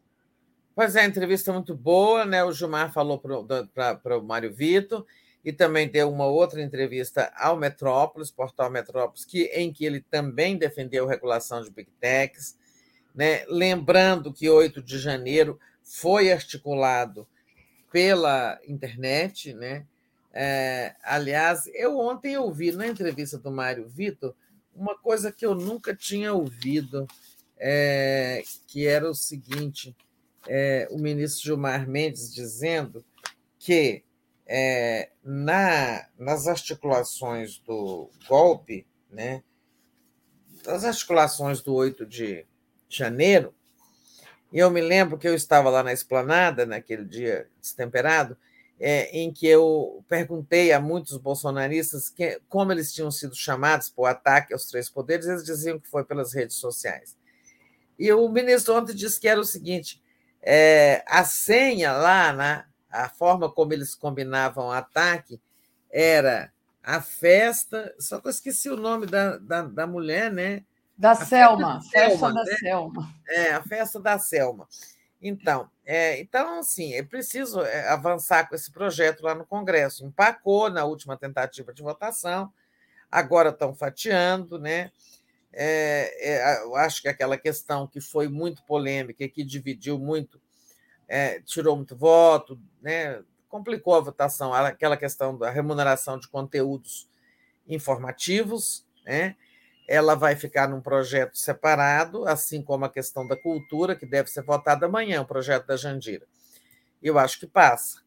Pois 0.75 0.95
é, 0.95 1.01
a 1.01 1.05
entrevista 1.05 1.51
muito 1.51 1.73
boa, 1.73 2.25
né? 2.25 2.43
O 2.43 2.51
Gilmar 2.51 2.93
falou 2.93 3.17
para 3.17 4.17
o 4.17 4.23
Mário 4.23 4.53
Vitor, 4.53 5.05
e 5.47 5.53
também 5.53 5.87
deu 5.87 6.11
uma 6.11 6.25
outra 6.25 6.61
entrevista 6.61 7.31
ao 7.33 7.55
Metrópolis, 7.55 8.29
portal 8.29 8.69
Metrópolis, 8.69 9.23
que, 9.23 9.43
em 9.45 9.71
que 9.71 9.85
ele 9.85 10.01
também 10.01 10.57
defendeu 10.57 11.05
a 11.05 11.09
regulação 11.09 11.63
de 11.63 11.71
Big 11.71 11.89
Techs, 12.01 12.57
né? 13.15 13.45
lembrando 13.47 14.33
que 14.33 14.49
8 14.49 14.83
de 14.83 14.99
janeiro 14.99 15.57
foi 15.81 16.33
articulado 16.33 17.25
pela 17.89 18.59
internet. 18.67 19.53
Né? 19.53 19.85
É, 20.33 20.93
aliás, 21.01 21.61
eu 21.73 21.97
ontem 21.97 22.35
ouvi 22.35 22.73
na 22.73 22.85
entrevista 22.85 23.37
do 23.37 23.49
Mário 23.49 23.87
Vitor 23.87 24.35
uma 24.75 24.97
coisa 24.97 25.31
que 25.31 25.45
eu 25.45 25.55
nunca 25.55 25.95
tinha 25.95 26.33
ouvido 26.33 27.07
é, 27.57 28.43
que 28.67 28.85
era 28.85 29.09
o 29.09 29.15
seguinte: 29.15 29.95
é, 30.45 30.89
o 30.91 30.97
ministro 30.97 31.45
Gilmar 31.45 31.87
Mendes 31.87 32.33
dizendo 32.33 33.01
que 33.57 34.03
é, 34.47 35.09
na, 35.23 36.07
nas 36.17 36.47
articulações 36.47 37.59
do 37.59 38.09
golpe, 38.27 38.87
né, 39.11 39.43
nas 40.65 40.83
articulações 40.83 41.61
do 41.61 41.73
8 41.73 42.05
de 42.05 42.45
janeiro, 42.89 43.53
e 44.51 44.59
eu 44.59 44.71
me 44.71 44.81
lembro 44.81 45.17
que 45.17 45.27
eu 45.27 45.35
estava 45.35 45.69
lá 45.69 45.83
na 45.83 45.91
esplanada, 45.91 46.65
naquele 46.65 47.03
dia 47.03 47.49
destemperado, 47.61 48.37
é, 48.79 49.09
em 49.17 49.31
que 49.31 49.45
eu 49.47 50.03
perguntei 50.07 50.71
a 50.71 50.79
muitos 50.79 51.17
bolsonaristas 51.17 52.09
que, 52.09 52.39
como 52.47 52.71
eles 52.71 52.93
tinham 52.93 53.11
sido 53.11 53.35
chamados 53.35 53.89
para 53.89 54.01
o 54.01 54.05
ataque 54.05 54.53
aos 54.53 54.67
três 54.67 54.89
poderes, 54.89 55.25
eles 55.25 55.43
diziam 55.43 55.79
que 55.79 55.87
foi 55.87 56.05
pelas 56.05 56.33
redes 56.33 56.57
sociais. 56.57 57.17
E 57.99 58.11
o 58.13 58.29
ministro 58.29 58.75
ontem 58.75 58.95
disse 58.95 59.19
que 59.19 59.27
era 59.27 59.39
o 59.39 59.45
seguinte: 59.45 60.01
é, 60.41 61.03
a 61.07 61.25
senha 61.25 61.91
lá, 61.93 62.31
né, 62.31 62.65
a 62.89 63.09
forma 63.09 63.51
como 63.51 63.73
eles 63.73 63.95
combinavam 63.95 64.67
o 64.67 64.71
ataque, 64.71 65.41
era 65.91 66.51
a 66.83 67.01
festa, 67.01 67.93
só 67.99 68.19
que 68.19 68.27
eu 68.27 68.31
esqueci 68.31 68.69
o 68.69 68.77
nome 68.77 69.05
da, 69.05 69.37
da, 69.37 69.63
da 69.63 69.87
mulher, 69.87 70.31
né? 70.31 70.63
Da 70.97 71.13
Selma, 71.13 71.79
festa 71.91 72.33
da 72.33 72.43
né? 72.43 72.55
Selma. 72.57 73.13
É, 73.27 73.53
a 73.53 73.61
festa 73.61 73.99
da 73.99 74.17
Selma. 74.17 74.67
Então, 75.21 75.69
é, 75.85 76.19
então, 76.19 76.59
assim, 76.59 76.93
é 76.93 77.03
preciso 77.03 77.61
é, 77.61 77.89
avançar 77.89 78.47
com 78.47 78.55
esse 78.55 78.71
projeto 78.71 79.21
lá 79.21 79.35
no 79.35 79.45
Congresso. 79.45 80.05
Empacou 80.05 80.69
na 80.69 80.85
última 80.85 81.17
tentativa 81.17 81.73
de 81.73 81.81
votação, 81.81 82.51
agora 83.11 83.49
estão 83.49 83.73
fatiando, 83.73 84.59
né? 84.59 84.91
É, 85.51 86.35
é, 86.35 86.63
eu 86.63 86.75
acho 86.75 87.01
que 87.01 87.07
aquela 87.07 87.37
questão 87.37 87.87
que 87.87 87.99
foi 87.99 88.27
muito 88.27 88.63
polêmica 88.63 89.23
e 89.23 89.29
que 89.29 89.43
dividiu 89.43 89.97
muito, 89.97 90.39
é, 91.07 91.39
tirou 91.41 91.75
muito 91.75 91.95
voto, 91.95 92.59
né? 92.81 93.23
complicou 93.49 93.95
a 93.95 94.01
votação, 94.01 94.53
aquela 94.53 94.97
questão 94.97 95.37
da 95.37 95.49
remuneração 95.49 96.19
de 96.19 96.27
conteúdos 96.27 97.09
informativos, 97.67 98.85
né? 99.05 99.35
ela 99.87 100.15
vai 100.15 100.35
ficar 100.35 100.67
num 100.67 100.81
projeto 100.81 101.37
separado, 101.37 102.27
assim 102.27 102.61
como 102.61 102.83
a 102.83 102.89
questão 102.89 103.25
da 103.25 103.37
cultura, 103.37 103.95
que 103.95 104.05
deve 104.05 104.29
ser 104.29 104.43
votada 104.43 104.85
amanhã, 104.85 105.21
o 105.21 105.25
projeto 105.25 105.65
da 105.65 105.77
Jandira. 105.77 106.27
Eu 107.01 107.17
acho 107.17 107.39
que 107.39 107.47
passa. 107.47 108.01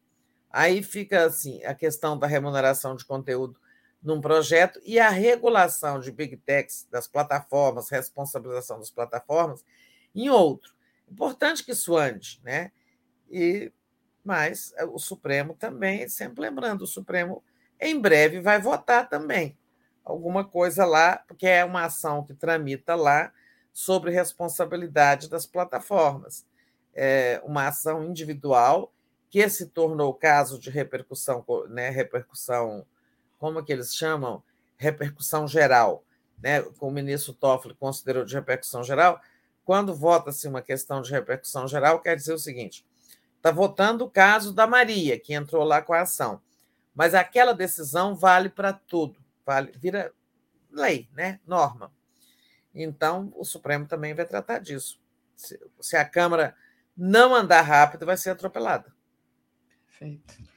Aí 0.49 0.83
fica 0.83 1.25
assim 1.25 1.63
a 1.63 1.73
questão 1.73 2.17
da 2.17 2.27
remuneração 2.27 2.95
de 2.95 3.03
conteúdo 3.03 3.59
num 4.03 4.21
projeto 4.21 4.79
e 4.83 4.99
a 4.99 5.09
regulação 5.09 5.99
de 5.99 6.11
big 6.11 6.37
techs 6.37 6.87
das 6.91 7.07
plataformas, 7.07 7.89
responsabilização 7.89 8.77
das 8.77 8.91
plataformas 8.91 9.63
em 10.13 10.29
outro. 10.29 10.73
Importante 11.09 11.63
que 11.63 11.71
isso 11.71 11.95
ande, 11.95 12.39
né? 12.43 12.71
E 13.31 13.71
mas 14.23 14.73
o 14.91 14.99
Supremo 14.99 15.55
também, 15.55 16.07
sempre 16.07 16.41
lembrando, 16.41 16.83
o 16.83 16.87
Supremo 16.87 17.43
em 17.79 17.99
breve 17.99 18.39
vai 18.39 18.61
votar 18.61 19.09
também 19.09 19.57
alguma 20.05 20.45
coisa 20.45 20.85
lá, 20.85 21.17
porque 21.27 21.47
é 21.47 21.65
uma 21.65 21.85
ação 21.85 22.23
que 22.23 22.33
tramita 22.33 22.93
lá 22.93 23.31
sobre 23.73 24.11
responsabilidade 24.11 25.29
das 25.29 25.45
plataformas. 25.45 26.45
É 26.93 27.41
uma 27.43 27.67
ação 27.67 28.03
individual 28.03 28.93
que 29.29 29.47
se 29.49 29.67
tornou 29.67 30.13
caso 30.13 30.59
de 30.59 30.69
repercussão, 30.69 31.43
né, 31.69 31.89
repercussão, 31.89 32.85
como 33.39 33.63
que 33.63 33.71
eles 33.71 33.95
chamam? 33.95 34.43
Repercussão 34.77 35.47
geral, 35.47 36.03
né? 36.41 36.61
O 36.79 36.91
ministro 36.91 37.33
Toffoli 37.33 37.73
considerou 37.75 38.25
de 38.25 38.35
repercussão 38.35 38.83
geral. 38.83 39.21
Quando 39.63 39.95
vota-se 39.95 40.47
uma 40.47 40.61
questão 40.61 41.01
de 41.01 41.11
repercussão 41.11 41.67
geral, 41.67 42.01
quer 42.01 42.15
dizer 42.15 42.33
o 42.33 42.39
seguinte: 42.39 42.85
está 43.41 43.51
votando 43.51 44.05
o 44.05 44.09
caso 44.09 44.53
da 44.53 44.67
Maria, 44.67 45.19
que 45.19 45.33
entrou 45.33 45.63
lá 45.63 45.81
com 45.81 45.93
a 45.93 46.01
ação, 46.01 46.41
mas 46.93 47.13
aquela 47.13 47.53
decisão 47.53 48.15
vale 48.15 48.49
para 48.49 48.71
tudo 48.71 49.21
vale, 49.45 49.71
vira 49.75 50.13
lei, 50.71 51.09
né? 51.13 51.39
norma. 51.45 51.91
Então, 52.73 53.33
o 53.35 53.43
Supremo 53.43 53.85
também 53.85 54.13
vai 54.13 54.25
tratar 54.25 54.59
disso. 54.59 55.01
Se, 55.35 55.59
se 55.79 55.97
a 55.97 56.05
Câmara 56.05 56.55
não 56.95 57.35
andar 57.35 57.61
rápido, 57.61 58.05
vai 58.05 58.15
ser 58.15 58.29
atropelada. 58.29 58.93
Perfeito. 59.87 60.50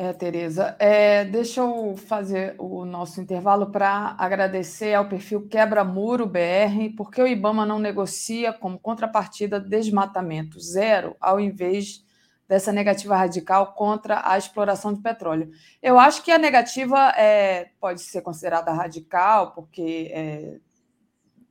É, 0.00 0.12
Tereza, 0.12 0.76
é, 0.78 1.24
deixa 1.24 1.60
eu 1.60 1.96
fazer 1.96 2.54
o 2.56 2.84
nosso 2.84 3.20
intervalo 3.20 3.72
para 3.72 4.14
agradecer 4.16 4.94
ao 4.94 5.08
perfil 5.08 5.48
Quebra 5.48 5.82
Muro 5.82 6.24
BR, 6.24 6.94
porque 6.96 7.20
o 7.20 7.26
IBAMA 7.26 7.66
não 7.66 7.80
negocia 7.80 8.52
como 8.52 8.78
contrapartida 8.78 9.58
desmatamento 9.58 10.60
zero, 10.60 11.16
ao 11.20 11.40
invés 11.40 12.06
dessa 12.46 12.70
negativa 12.70 13.16
radical 13.16 13.74
contra 13.74 14.22
a 14.24 14.38
exploração 14.38 14.94
de 14.94 15.00
petróleo. 15.00 15.50
Eu 15.82 15.98
acho 15.98 16.22
que 16.22 16.30
a 16.30 16.38
negativa 16.38 17.12
é, 17.16 17.72
pode 17.80 18.00
ser 18.02 18.22
considerada 18.22 18.72
radical, 18.72 19.50
porque 19.50 20.12
é, 20.14 20.58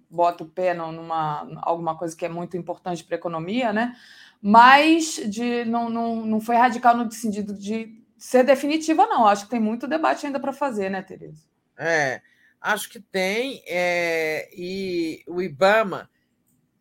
bota 0.10 0.46
o 0.46 0.48
pé 0.48 0.74
numa 0.74 1.46
alguma 1.64 1.98
coisa 1.98 2.16
que 2.16 2.26
é 2.26 2.30
muito 2.30 2.56
importante 2.56 3.04
para 3.04 3.18
a 3.18 3.20
economia, 3.20 3.74
né? 3.74 3.94
mas 4.42 5.16
de, 5.30 5.66
não, 5.66 5.90
não, 5.90 6.26
não 6.26 6.40
foi 6.40 6.56
radical 6.56 6.96
no 6.96 7.12
sentido 7.12 7.54
de 7.54 8.07
ser 8.18 8.44
definitiva, 8.44 9.06
não. 9.06 9.28
Acho 9.28 9.46
que 9.46 9.52
tem 9.52 9.60
muito 9.60 9.88
debate 9.88 10.26
ainda 10.26 10.40
para 10.40 10.54
fazer, 10.54 10.90
né, 10.90 11.02
Tereza? 11.02 11.44
É, 11.78 12.22
acho 12.60 12.90
que 12.90 13.00
tem, 13.00 13.64
é, 13.68 14.50
e 14.52 15.24
o 15.28 15.42
IBAMA, 15.42 16.10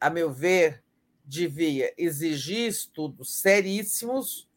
a 0.01 0.09
meu 0.09 0.33
ver, 0.33 0.83
devia 1.25 1.93
exigir 1.99 2.69
estudos 2.69 3.41
seríssimos, 3.41 4.49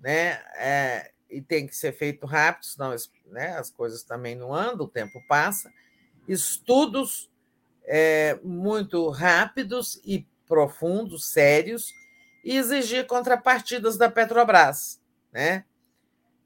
né? 0.00 0.42
É, 0.56 1.12
e 1.30 1.40
tem 1.40 1.66
que 1.66 1.76
ser 1.76 1.92
feito 1.92 2.26
rápido, 2.26 2.66
senão 2.66 2.94
né, 3.26 3.56
as 3.56 3.70
coisas 3.70 4.02
também 4.02 4.34
não 4.36 4.54
andam, 4.54 4.86
o 4.86 4.90
tempo 4.90 5.20
passa. 5.28 5.72
Estudos 6.28 7.30
é, 7.84 8.38
muito 8.42 9.08
rápidos 9.10 10.00
e 10.04 10.26
profundos, 10.46 11.32
sérios, 11.32 11.92
e 12.44 12.56
exigir 12.56 13.06
contrapartidas 13.06 13.96
da 13.96 14.10
Petrobras, 14.10 15.00
né? 15.32 15.64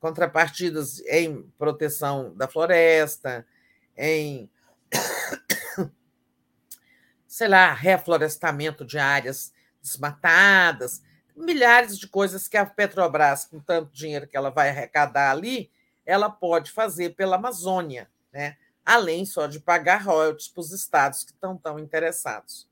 Contrapartidas 0.00 1.00
em 1.00 1.42
proteção 1.58 2.34
da 2.36 2.46
floresta, 2.46 3.46
em 3.96 4.50
sei 7.26 7.46
lá, 7.46 7.72
reflorestamento 7.72 8.84
de 8.84 8.98
áreas 8.98 9.52
desmatadas, 9.80 11.02
milhares 11.36 11.96
de 11.96 12.08
coisas 12.08 12.48
que 12.48 12.56
a 12.56 12.66
Petrobras, 12.66 13.44
com 13.44 13.60
tanto 13.60 13.92
dinheiro 13.92 14.26
que 14.26 14.36
ela 14.36 14.50
vai 14.50 14.70
arrecadar 14.70 15.30
ali, 15.30 15.70
ela 16.04 16.28
pode 16.28 16.72
fazer 16.72 17.14
pela 17.14 17.36
Amazônia, 17.36 18.10
né? 18.32 18.56
além 18.84 19.24
só 19.24 19.46
de 19.46 19.60
pagar 19.60 20.02
royalties 20.02 20.48
para 20.48 20.60
os 20.60 20.72
estados 20.72 21.22
que 21.22 21.32
estão 21.32 21.56
tão 21.56 21.78
interessados. 21.78 22.68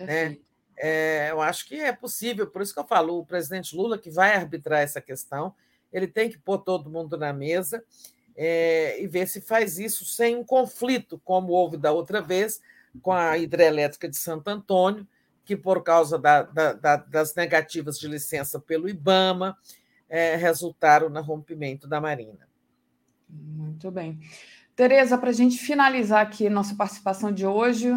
Né? 0.00 0.38
É, 0.76 1.28
eu 1.30 1.40
acho 1.40 1.66
que 1.66 1.76
é 1.76 1.92
possível, 1.92 2.46
por 2.46 2.62
isso 2.62 2.72
que 2.72 2.80
eu 2.80 2.86
falo, 2.86 3.18
o 3.18 3.26
presidente 3.26 3.76
Lula 3.76 3.98
que 3.98 4.10
vai 4.10 4.34
arbitrar 4.34 4.80
essa 4.80 5.00
questão, 5.00 5.54
ele 5.92 6.06
tem 6.06 6.28
que 6.28 6.38
pôr 6.38 6.58
todo 6.58 6.90
mundo 6.90 7.16
na 7.16 7.32
mesa 7.32 7.82
é, 8.36 9.02
e 9.02 9.06
ver 9.06 9.26
se 9.26 9.40
faz 9.40 9.78
isso 9.78 10.04
sem 10.04 10.36
um 10.36 10.44
conflito, 10.44 11.20
como 11.24 11.52
houve 11.52 11.76
da 11.76 11.92
outra 11.92 12.20
vez 12.20 12.60
com 13.02 13.12
a 13.12 13.36
hidrelétrica 13.36 14.08
de 14.08 14.16
Santo 14.16 14.48
Antônio, 14.48 15.06
que, 15.44 15.56
por 15.56 15.82
causa 15.82 16.18
da, 16.18 16.42
da, 16.42 16.72
da, 16.72 16.96
das 16.96 17.34
negativas 17.34 17.98
de 17.98 18.06
licença 18.06 18.60
pelo 18.60 18.88
IBAMA, 18.88 19.56
é, 20.08 20.36
resultaram 20.36 21.08
no 21.08 21.20
rompimento 21.22 21.86
da 21.86 22.00
Marina. 22.00 22.48
Muito 23.28 23.90
bem. 23.90 24.20
Tereza, 24.74 25.18
para 25.18 25.30
a 25.30 25.32
gente 25.32 25.58
finalizar 25.58 26.22
aqui 26.22 26.48
nossa 26.48 26.74
participação 26.74 27.32
de 27.32 27.44
hoje, 27.44 27.88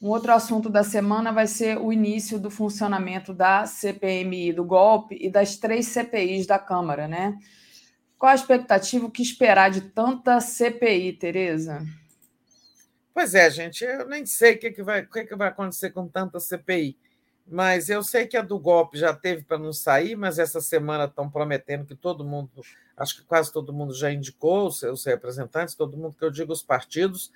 um 0.00 0.08
outro 0.08 0.32
assunto 0.32 0.70
da 0.70 0.82
semana 0.82 1.30
vai 1.30 1.46
ser 1.46 1.76
o 1.78 1.92
início 1.92 2.38
do 2.38 2.50
funcionamento 2.50 3.34
da 3.34 3.66
CPMI 3.66 4.52
do 4.52 4.64
golpe 4.64 5.18
e 5.20 5.30
das 5.30 5.56
três 5.56 5.88
CPIs 5.88 6.46
da 6.46 6.58
Câmara, 6.58 7.06
né? 7.06 7.38
Qual 8.18 8.32
a 8.32 8.34
expectativa, 8.34 9.06
o 9.06 9.10
que 9.10 9.22
esperar 9.22 9.70
de 9.70 9.82
tanta 9.82 10.40
CPI, 10.40 11.14
Tereza? 11.14 11.84
Pois 13.12 13.34
é, 13.34 13.50
gente, 13.50 13.84
eu 13.84 14.08
nem 14.08 14.24
sei 14.24 14.54
o 14.54 14.58
que, 14.58 14.70
que, 14.70 14.82
vai, 14.82 15.02
o 15.02 15.10
que, 15.10 15.24
que 15.24 15.36
vai 15.36 15.48
acontecer 15.48 15.90
com 15.90 16.08
tanta 16.08 16.40
CPI, 16.40 16.96
mas 17.46 17.90
eu 17.90 18.02
sei 18.02 18.26
que 18.26 18.36
a 18.36 18.42
do 18.42 18.58
golpe 18.58 18.96
já 18.96 19.12
teve 19.12 19.42
para 19.42 19.58
não 19.58 19.72
sair, 19.72 20.16
mas 20.16 20.38
essa 20.38 20.60
semana 20.60 21.04
estão 21.04 21.28
prometendo 21.28 21.84
que 21.84 21.94
todo 21.94 22.24
mundo, 22.24 22.50
acho 22.96 23.16
que 23.16 23.24
quase 23.24 23.52
todo 23.52 23.72
mundo 23.72 23.92
já 23.92 24.10
indicou 24.10 24.68
os 24.68 24.78
seus 24.78 25.04
representantes, 25.04 25.74
todo 25.74 25.96
mundo 25.96 26.16
que 26.16 26.24
eu 26.24 26.30
digo 26.30 26.52
os 26.52 26.62
partidos, 26.62 27.30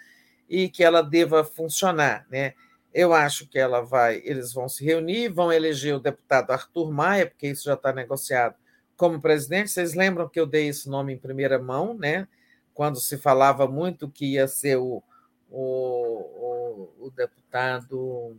e 0.48 0.68
que 0.68 0.84
ela 0.84 1.02
deva 1.02 1.44
funcionar, 1.44 2.26
né? 2.30 2.54
Eu 2.92 3.12
acho 3.12 3.48
que 3.48 3.58
ela 3.58 3.80
vai, 3.80 4.22
eles 4.24 4.52
vão 4.52 4.68
se 4.68 4.84
reunir, 4.84 5.28
vão 5.28 5.52
eleger 5.52 5.96
o 5.96 6.00
deputado 6.00 6.52
Arthur 6.52 6.92
Maia, 6.92 7.26
porque 7.26 7.48
isso 7.48 7.64
já 7.64 7.74
está 7.74 7.92
negociado 7.92 8.54
como 8.96 9.20
presidente. 9.20 9.70
Vocês 9.70 9.94
lembram 9.94 10.28
que 10.28 10.38
eu 10.38 10.46
dei 10.46 10.68
esse 10.68 10.88
nome 10.88 11.12
em 11.12 11.18
primeira 11.18 11.58
mão, 11.58 11.94
né? 11.94 12.28
Quando 12.72 13.00
se 13.00 13.18
falava 13.18 13.66
muito 13.66 14.08
que 14.08 14.34
ia 14.34 14.46
ser 14.46 14.76
o, 14.76 15.02
o, 15.50 16.92
o, 17.00 17.06
o 17.06 17.10
deputado. 17.10 18.36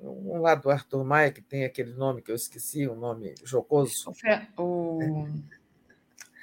um 0.00 0.40
lá 0.40 0.54
do 0.54 0.70
Arthur 0.70 1.04
Maia, 1.04 1.32
que 1.32 1.42
tem 1.42 1.64
aquele 1.64 1.94
nome 1.94 2.22
que 2.22 2.30
eu 2.30 2.36
esqueci, 2.36 2.88
um 2.88 2.96
nome 2.96 3.34
jocoso. 3.44 4.12
O... 4.56 5.28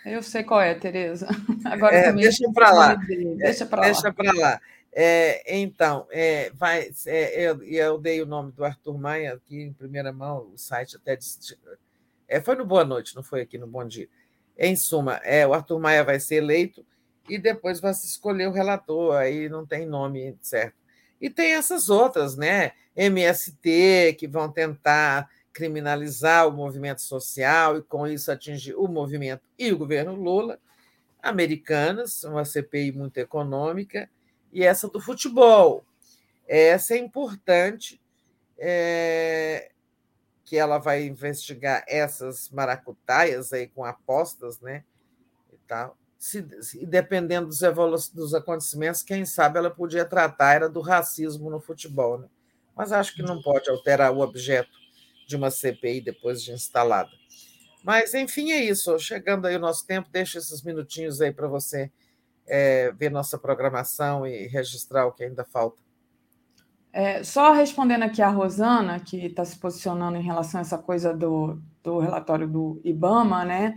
Eu 0.05 0.23
sei 0.23 0.43
qual 0.43 0.61
é, 0.61 0.73
Tereza. 0.75 1.27
Agora 1.65 1.95
é, 1.95 2.13
deixa 2.13 2.51
para 2.53 2.71
lá. 2.71 2.95
Deixa 2.95 3.65
para 3.65 3.81
lá. 3.81 3.85
Deixa 3.85 4.13
para 4.13 4.31
lá. 4.33 4.61
É, 4.91 5.57
então, 5.57 6.07
é, 6.09 6.51
vai, 6.55 6.89
é, 7.05 7.41
eu, 7.41 7.63
eu 7.63 7.97
dei 7.99 8.21
o 8.21 8.25
nome 8.25 8.51
do 8.51 8.65
Arthur 8.65 8.97
Maia 8.97 9.33
aqui 9.33 9.61
em 9.61 9.73
primeira 9.73 10.11
mão, 10.11 10.49
o 10.53 10.57
site 10.57 10.95
até 10.95 11.15
disse, 11.15 11.55
é, 12.27 12.41
foi 12.41 12.55
no 12.55 12.65
Boa 12.65 12.83
Noite, 12.83 13.15
não 13.15 13.23
foi 13.23 13.41
aqui 13.41 13.57
no 13.57 13.67
Bom 13.67 13.85
Dia. 13.85 14.09
Em 14.57 14.75
suma, 14.75 15.17
é, 15.23 15.45
o 15.45 15.53
Arthur 15.53 15.79
Maia 15.79 16.03
vai 16.03 16.19
ser 16.19 16.35
eleito 16.35 16.85
e 17.29 17.37
depois 17.37 17.79
vai 17.79 17.93
se 17.93 18.07
escolher 18.07 18.47
o 18.47 18.51
relator, 18.51 19.15
aí 19.15 19.47
não 19.47 19.65
tem 19.65 19.85
nome 19.85 20.35
certo. 20.41 20.75
E 21.21 21.29
tem 21.29 21.53
essas 21.53 21.89
outras, 21.89 22.35
né? 22.35 22.71
MST, 22.95 24.15
que 24.17 24.27
vão 24.27 24.51
tentar 24.51 25.29
criminalizar 25.59 26.47
o 26.47 26.53
movimento 26.53 27.01
social 27.01 27.77
e, 27.77 27.81
com 27.81 28.07
isso, 28.07 28.31
atingir 28.31 28.75
o 28.75 28.87
movimento 28.87 29.41
e 29.57 29.73
o 29.73 29.77
governo 29.77 30.15
Lula. 30.15 30.57
Americanas, 31.21 32.23
uma 32.23 32.45
CPI 32.45 32.93
muito 32.93 33.17
econômica, 33.17 34.09
e 34.53 34.63
essa 34.63 34.87
do 34.87 35.01
futebol. 35.01 35.83
Essa 36.47 36.93
é 36.93 36.97
importante, 36.97 38.01
é, 38.57 39.69
que 40.45 40.55
ela 40.55 40.77
vai 40.77 41.03
investigar 41.03 41.83
essas 41.85 42.49
maracutaias 42.51 43.51
aí 43.51 43.67
com 43.67 43.83
apostas, 43.83 44.61
né? 44.61 44.85
E 45.51 45.57
tal. 45.67 45.97
Se, 46.17 46.47
se, 46.61 46.85
dependendo 46.85 47.49
dos, 47.49 48.09
dos 48.09 48.33
acontecimentos, 48.33 49.03
quem 49.03 49.25
sabe 49.25 49.57
ela 49.57 49.69
podia 49.69 50.05
tratar 50.05 50.53
era 50.53 50.69
do 50.69 50.79
racismo 50.79 51.49
no 51.49 51.59
futebol, 51.59 52.17
né? 52.17 52.29
Mas 52.73 52.93
acho 52.93 53.13
que 53.13 53.21
não 53.21 53.41
pode 53.41 53.69
alterar 53.69 54.13
o 54.13 54.21
objeto 54.21 54.78
de 55.29 55.35
uma 55.35 55.51
CPI 55.51 56.01
depois 56.01 56.43
de 56.43 56.51
instalada. 56.51 57.11
Mas, 57.83 58.15
enfim, 58.15 58.51
é 58.51 58.63
isso. 58.63 58.97
Chegando 58.97 59.45
aí 59.45 59.55
o 59.55 59.59
nosso 59.59 59.85
tempo, 59.85 60.09
deixa 60.11 60.39
esses 60.39 60.63
minutinhos 60.63 61.21
aí 61.21 61.31
para 61.31 61.47
você 61.47 61.91
é, 62.47 62.91
ver 62.91 63.11
nossa 63.11 63.37
programação 63.37 64.25
e 64.25 64.47
registrar 64.47 65.05
o 65.05 65.11
que 65.11 65.23
ainda 65.23 65.45
falta. 65.45 65.81
É, 66.91 67.23
só 67.23 67.53
respondendo 67.53 68.01
aqui 68.01 68.23
a 68.23 68.29
Rosana, 68.29 68.99
que 68.99 69.27
está 69.27 69.45
se 69.45 69.55
posicionando 69.59 70.17
em 70.17 70.23
relação 70.23 70.59
a 70.59 70.61
essa 70.61 70.79
coisa 70.79 71.13
do, 71.13 71.61
do 71.83 71.99
relatório 71.99 72.47
do 72.47 72.81
IBAMA, 72.83 73.45
né? 73.45 73.75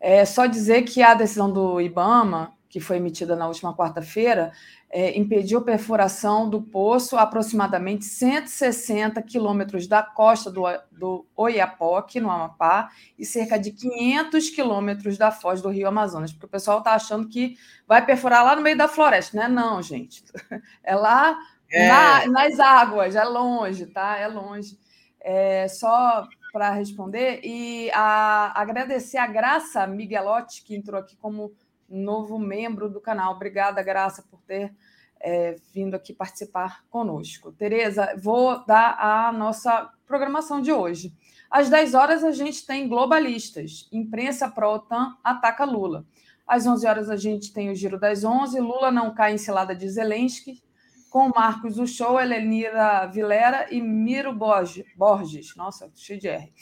É 0.00 0.24
só 0.24 0.46
dizer 0.46 0.82
que 0.82 1.00
a 1.00 1.14
decisão 1.14 1.52
do 1.52 1.80
IBAMA, 1.80 2.52
que 2.68 2.80
foi 2.80 2.98
emitida 2.98 3.34
na 3.34 3.46
última 3.46 3.74
quarta-feira, 3.74 4.52
é, 4.90 5.18
impediu 5.18 5.62
perfuração 5.62 6.48
do 6.48 6.62
poço 6.62 7.16
a 7.16 7.22
aproximadamente 7.22 8.04
160 8.04 9.22
quilômetros 9.22 9.86
da 9.86 10.02
costa 10.02 10.50
do, 10.50 10.64
do 10.92 11.26
Oiapoque, 11.36 12.20
no 12.20 12.30
Amapá, 12.30 12.90
e 13.18 13.24
cerca 13.24 13.58
de 13.58 13.72
500 13.72 14.50
quilômetros 14.50 15.16
da 15.16 15.30
foz 15.30 15.62
do 15.62 15.68
Rio 15.70 15.88
Amazonas, 15.88 16.32
porque 16.32 16.46
o 16.46 16.50
pessoal 16.50 16.78
está 16.78 16.94
achando 16.94 17.28
que 17.28 17.56
vai 17.86 18.04
perfurar 18.04 18.44
lá 18.44 18.54
no 18.54 18.62
meio 18.62 18.76
da 18.76 18.88
floresta, 18.88 19.36
né? 19.36 19.48
Não, 19.48 19.82
gente. 19.82 20.24
É 20.82 20.94
lá 20.94 21.38
é. 21.70 21.86
Na, 21.86 22.26
nas 22.26 22.58
águas, 22.58 23.14
é 23.14 23.24
longe, 23.24 23.86
tá? 23.86 24.16
É 24.16 24.26
longe. 24.26 24.78
É, 25.20 25.68
só 25.68 26.26
para 26.52 26.70
responder 26.70 27.40
e 27.44 27.90
a, 27.92 28.58
agradecer 28.58 29.18
a 29.18 29.26
Graça 29.26 29.86
Miguelotti, 29.86 30.64
que 30.64 30.74
entrou 30.74 30.98
aqui 30.98 31.16
como 31.16 31.52
novo 31.88 32.38
membro 32.38 32.88
do 32.88 33.00
canal. 33.00 33.34
Obrigada, 33.34 33.82
Graça, 33.82 34.22
por 34.30 34.40
ter 34.42 34.74
é, 35.20 35.56
vindo 35.72 35.94
aqui 35.94 36.12
participar 36.12 36.84
conosco. 36.90 37.52
Tereza, 37.52 38.14
vou 38.16 38.64
dar 38.66 38.96
a 38.98 39.32
nossa 39.32 39.90
programação 40.06 40.60
de 40.60 40.72
hoje. 40.72 41.14
Às 41.50 41.70
10 41.70 41.94
horas, 41.94 42.24
a 42.24 42.32
gente 42.32 42.66
tem 42.66 42.88
Globalistas. 42.88 43.88
Imprensa 43.90 44.48
pró-OTAN 44.48 45.16
ataca 45.24 45.64
Lula. 45.64 46.04
Às 46.46 46.66
11 46.66 46.86
horas, 46.86 47.10
a 47.10 47.16
gente 47.16 47.52
tem 47.52 47.70
o 47.70 47.74
Giro 47.74 47.98
das 47.98 48.24
11. 48.24 48.60
Lula 48.60 48.90
não 48.90 49.14
cai 49.14 49.34
em 49.34 49.38
cilada 49.38 49.74
de 49.74 49.88
Zelensky. 49.88 50.62
Com 51.08 51.28
Marcos 51.28 51.78
Uchoa, 51.78 52.22
Helenira 52.22 53.06
Vilera 53.06 53.66
e 53.70 53.80
Miro 53.80 54.32
Borges. 54.32 55.54
Nossa, 55.56 55.90
cheio 55.94 56.20
de 56.20 56.28
R. 56.28 56.52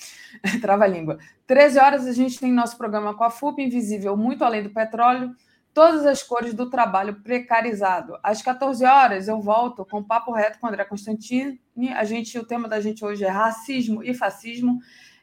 Trava-língua. 0.60 1.18
13 1.46 1.78
horas, 1.78 2.06
a 2.06 2.12
gente 2.12 2.38
tem 2.38 2.52
nosso 2.52 2.76
programa 2.76 3.14
com 3.14 3.24
a 3.24 3.30
FUP, 3.30 3.62
Invisível, 3.62 4.16
muito 4.16 4.44
além 4.44 4.62
do 4.62 4.70
petróleo 4.70 5.34
todas 5.76 6.06
as 6.06 6.22
cores 6.22 6.54
do 6.54 6.70
trabalho 6.70 7.20
precarizado. 7.20 8.18
Às 8.22 8.40
14 8.40 8.82
horas 8.82 9.28
eu 9.28 9.42
volto 9.42 9.84
com 9.84 10.02
papo 10.02 10.32
reto 10.32 10.58
com 10.58 10.66
André 10.66 10.86
Constantini. 10.86 11.60
A 11.94 12.02
gente, 12.02 12.38
o 12.38 12.46
tema 12.46 12.66
da 12.66 12.80
gente 12.80 13.04
hoje 13.04 13.26
é 13.26 13.28
racismo 13.28 14.02
e 14.02 14.14
fascismo. 14.14 14.78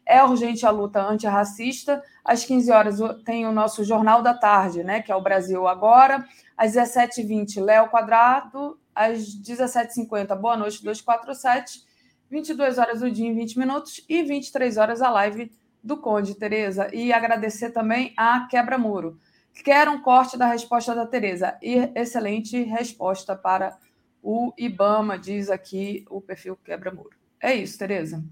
É 0.06 0.24
urgente 0.24 0.64
a 0.64 0.70
luta 0.70 1.02
antirracista. 1.02 2.04
Às 2.24 2.46
15 2.46 2.72
horas 2.72 3.00
tem 3.26 3.48
o 3.48 3.52
nosso 3.52 3.84
Jornal 3.84 4.22
da 4.22 4.36
Tarde, 4.36 4.84
né, 4.84 5.02
que 5.02 5.12
é 5.12 5.16
o 5.16 5.24
Brasil 5.24 5.68
Agora. 5.68 6.24
Às 6.56 6.74
17h20, 6.74 7.60
Léo 7.60 7.90
Quadrado. 7.90 8.78
Às 8.96 9.36
17h50, 9.36 10.36
Boa 10.40 10.58
Noite 10.58 10.84
247. 10.84 11.84
22 12.30 12.78
horas 12.78 13.02
o 13.02 13.12
dia 13.12 13.28
em 13.28 13.36
20 13.36 13.60
minutos. 13.60 14.04
E 14.08 14.24
23 14.24 14.78
horas 14.78 15.02
a 15.02 15.10
live 15.10 15.52
do 15.84 15.98
Conde, 15.98 16.36
Tereza. 16.36 16.94
E 16.94 17.12
agradecer 17.12 17.72
também 17.72 18.14
a 18.18 18.48
Quebra 18.48 18.78
Muro. 18.78 19.20
Quer 19.64 19.88
um 19.88 20.02
corte 20.02 20.38
da 20.38 20.48
resposta 20.48 20.96
da 20.96 21.06
Tereza. 21.06 21.58
E 21.62 21.92
excelente 21.96 22.62
resposta 22.64 23.36
para 23.36 23.78
o 24.22 24.54
IBAMA, 24.58 25.20
diz 25.20 25.50
aqui 25.50 26.06
o 26.10 26.22
perfil 26.22 26.58
Quebra-Muro. 26.64 27.18
É 27.42 27.54
isso, 27.54 27.78
Tereza. 27.78 28.24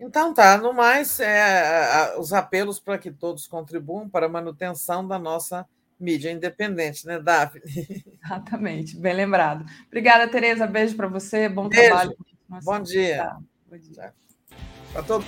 Então 0.00 0.34
tá, 0.34 0.56
no 0.56 0.72
mais, 0.72 1.20
é, 1.20 2.14
os 2.18 2.32
apelos 2.32 2.80
para 2.80 2.98
que 2.98 3.10
todos 3.10 3.46
contribuam 3.46 4.08
para 4.08 4.26
a 4.26 4.28
manutenção 4.28 5.06
da 5.06 5.18
nossa 5.18 5.66
mídia 6.04 6.30
independente, 6.30 7.06
né, 7.06 7.18
Daphne? 7.18 7.62
Exatamente, 8.22 8.96
bem 8.96 9.14
lembrado. 9.14 9.64
Obrigada, 9.86 10.28
Tereza. 10.28 10.66
Beijo 10.66 10.96
para 10.96 11.08
você, 11.08 11.48
bom 11.48 11.68
Beijo. 11.68 11.88
trabalho. 11.88 12.16
Bom 12.62 12.80
dia. 12.80 13.16
Tá. 13.16 13.38
Bom 13.66 13.78
dia. 13.78 14.14
Para 14.92 15.02
todo 15.02 15.24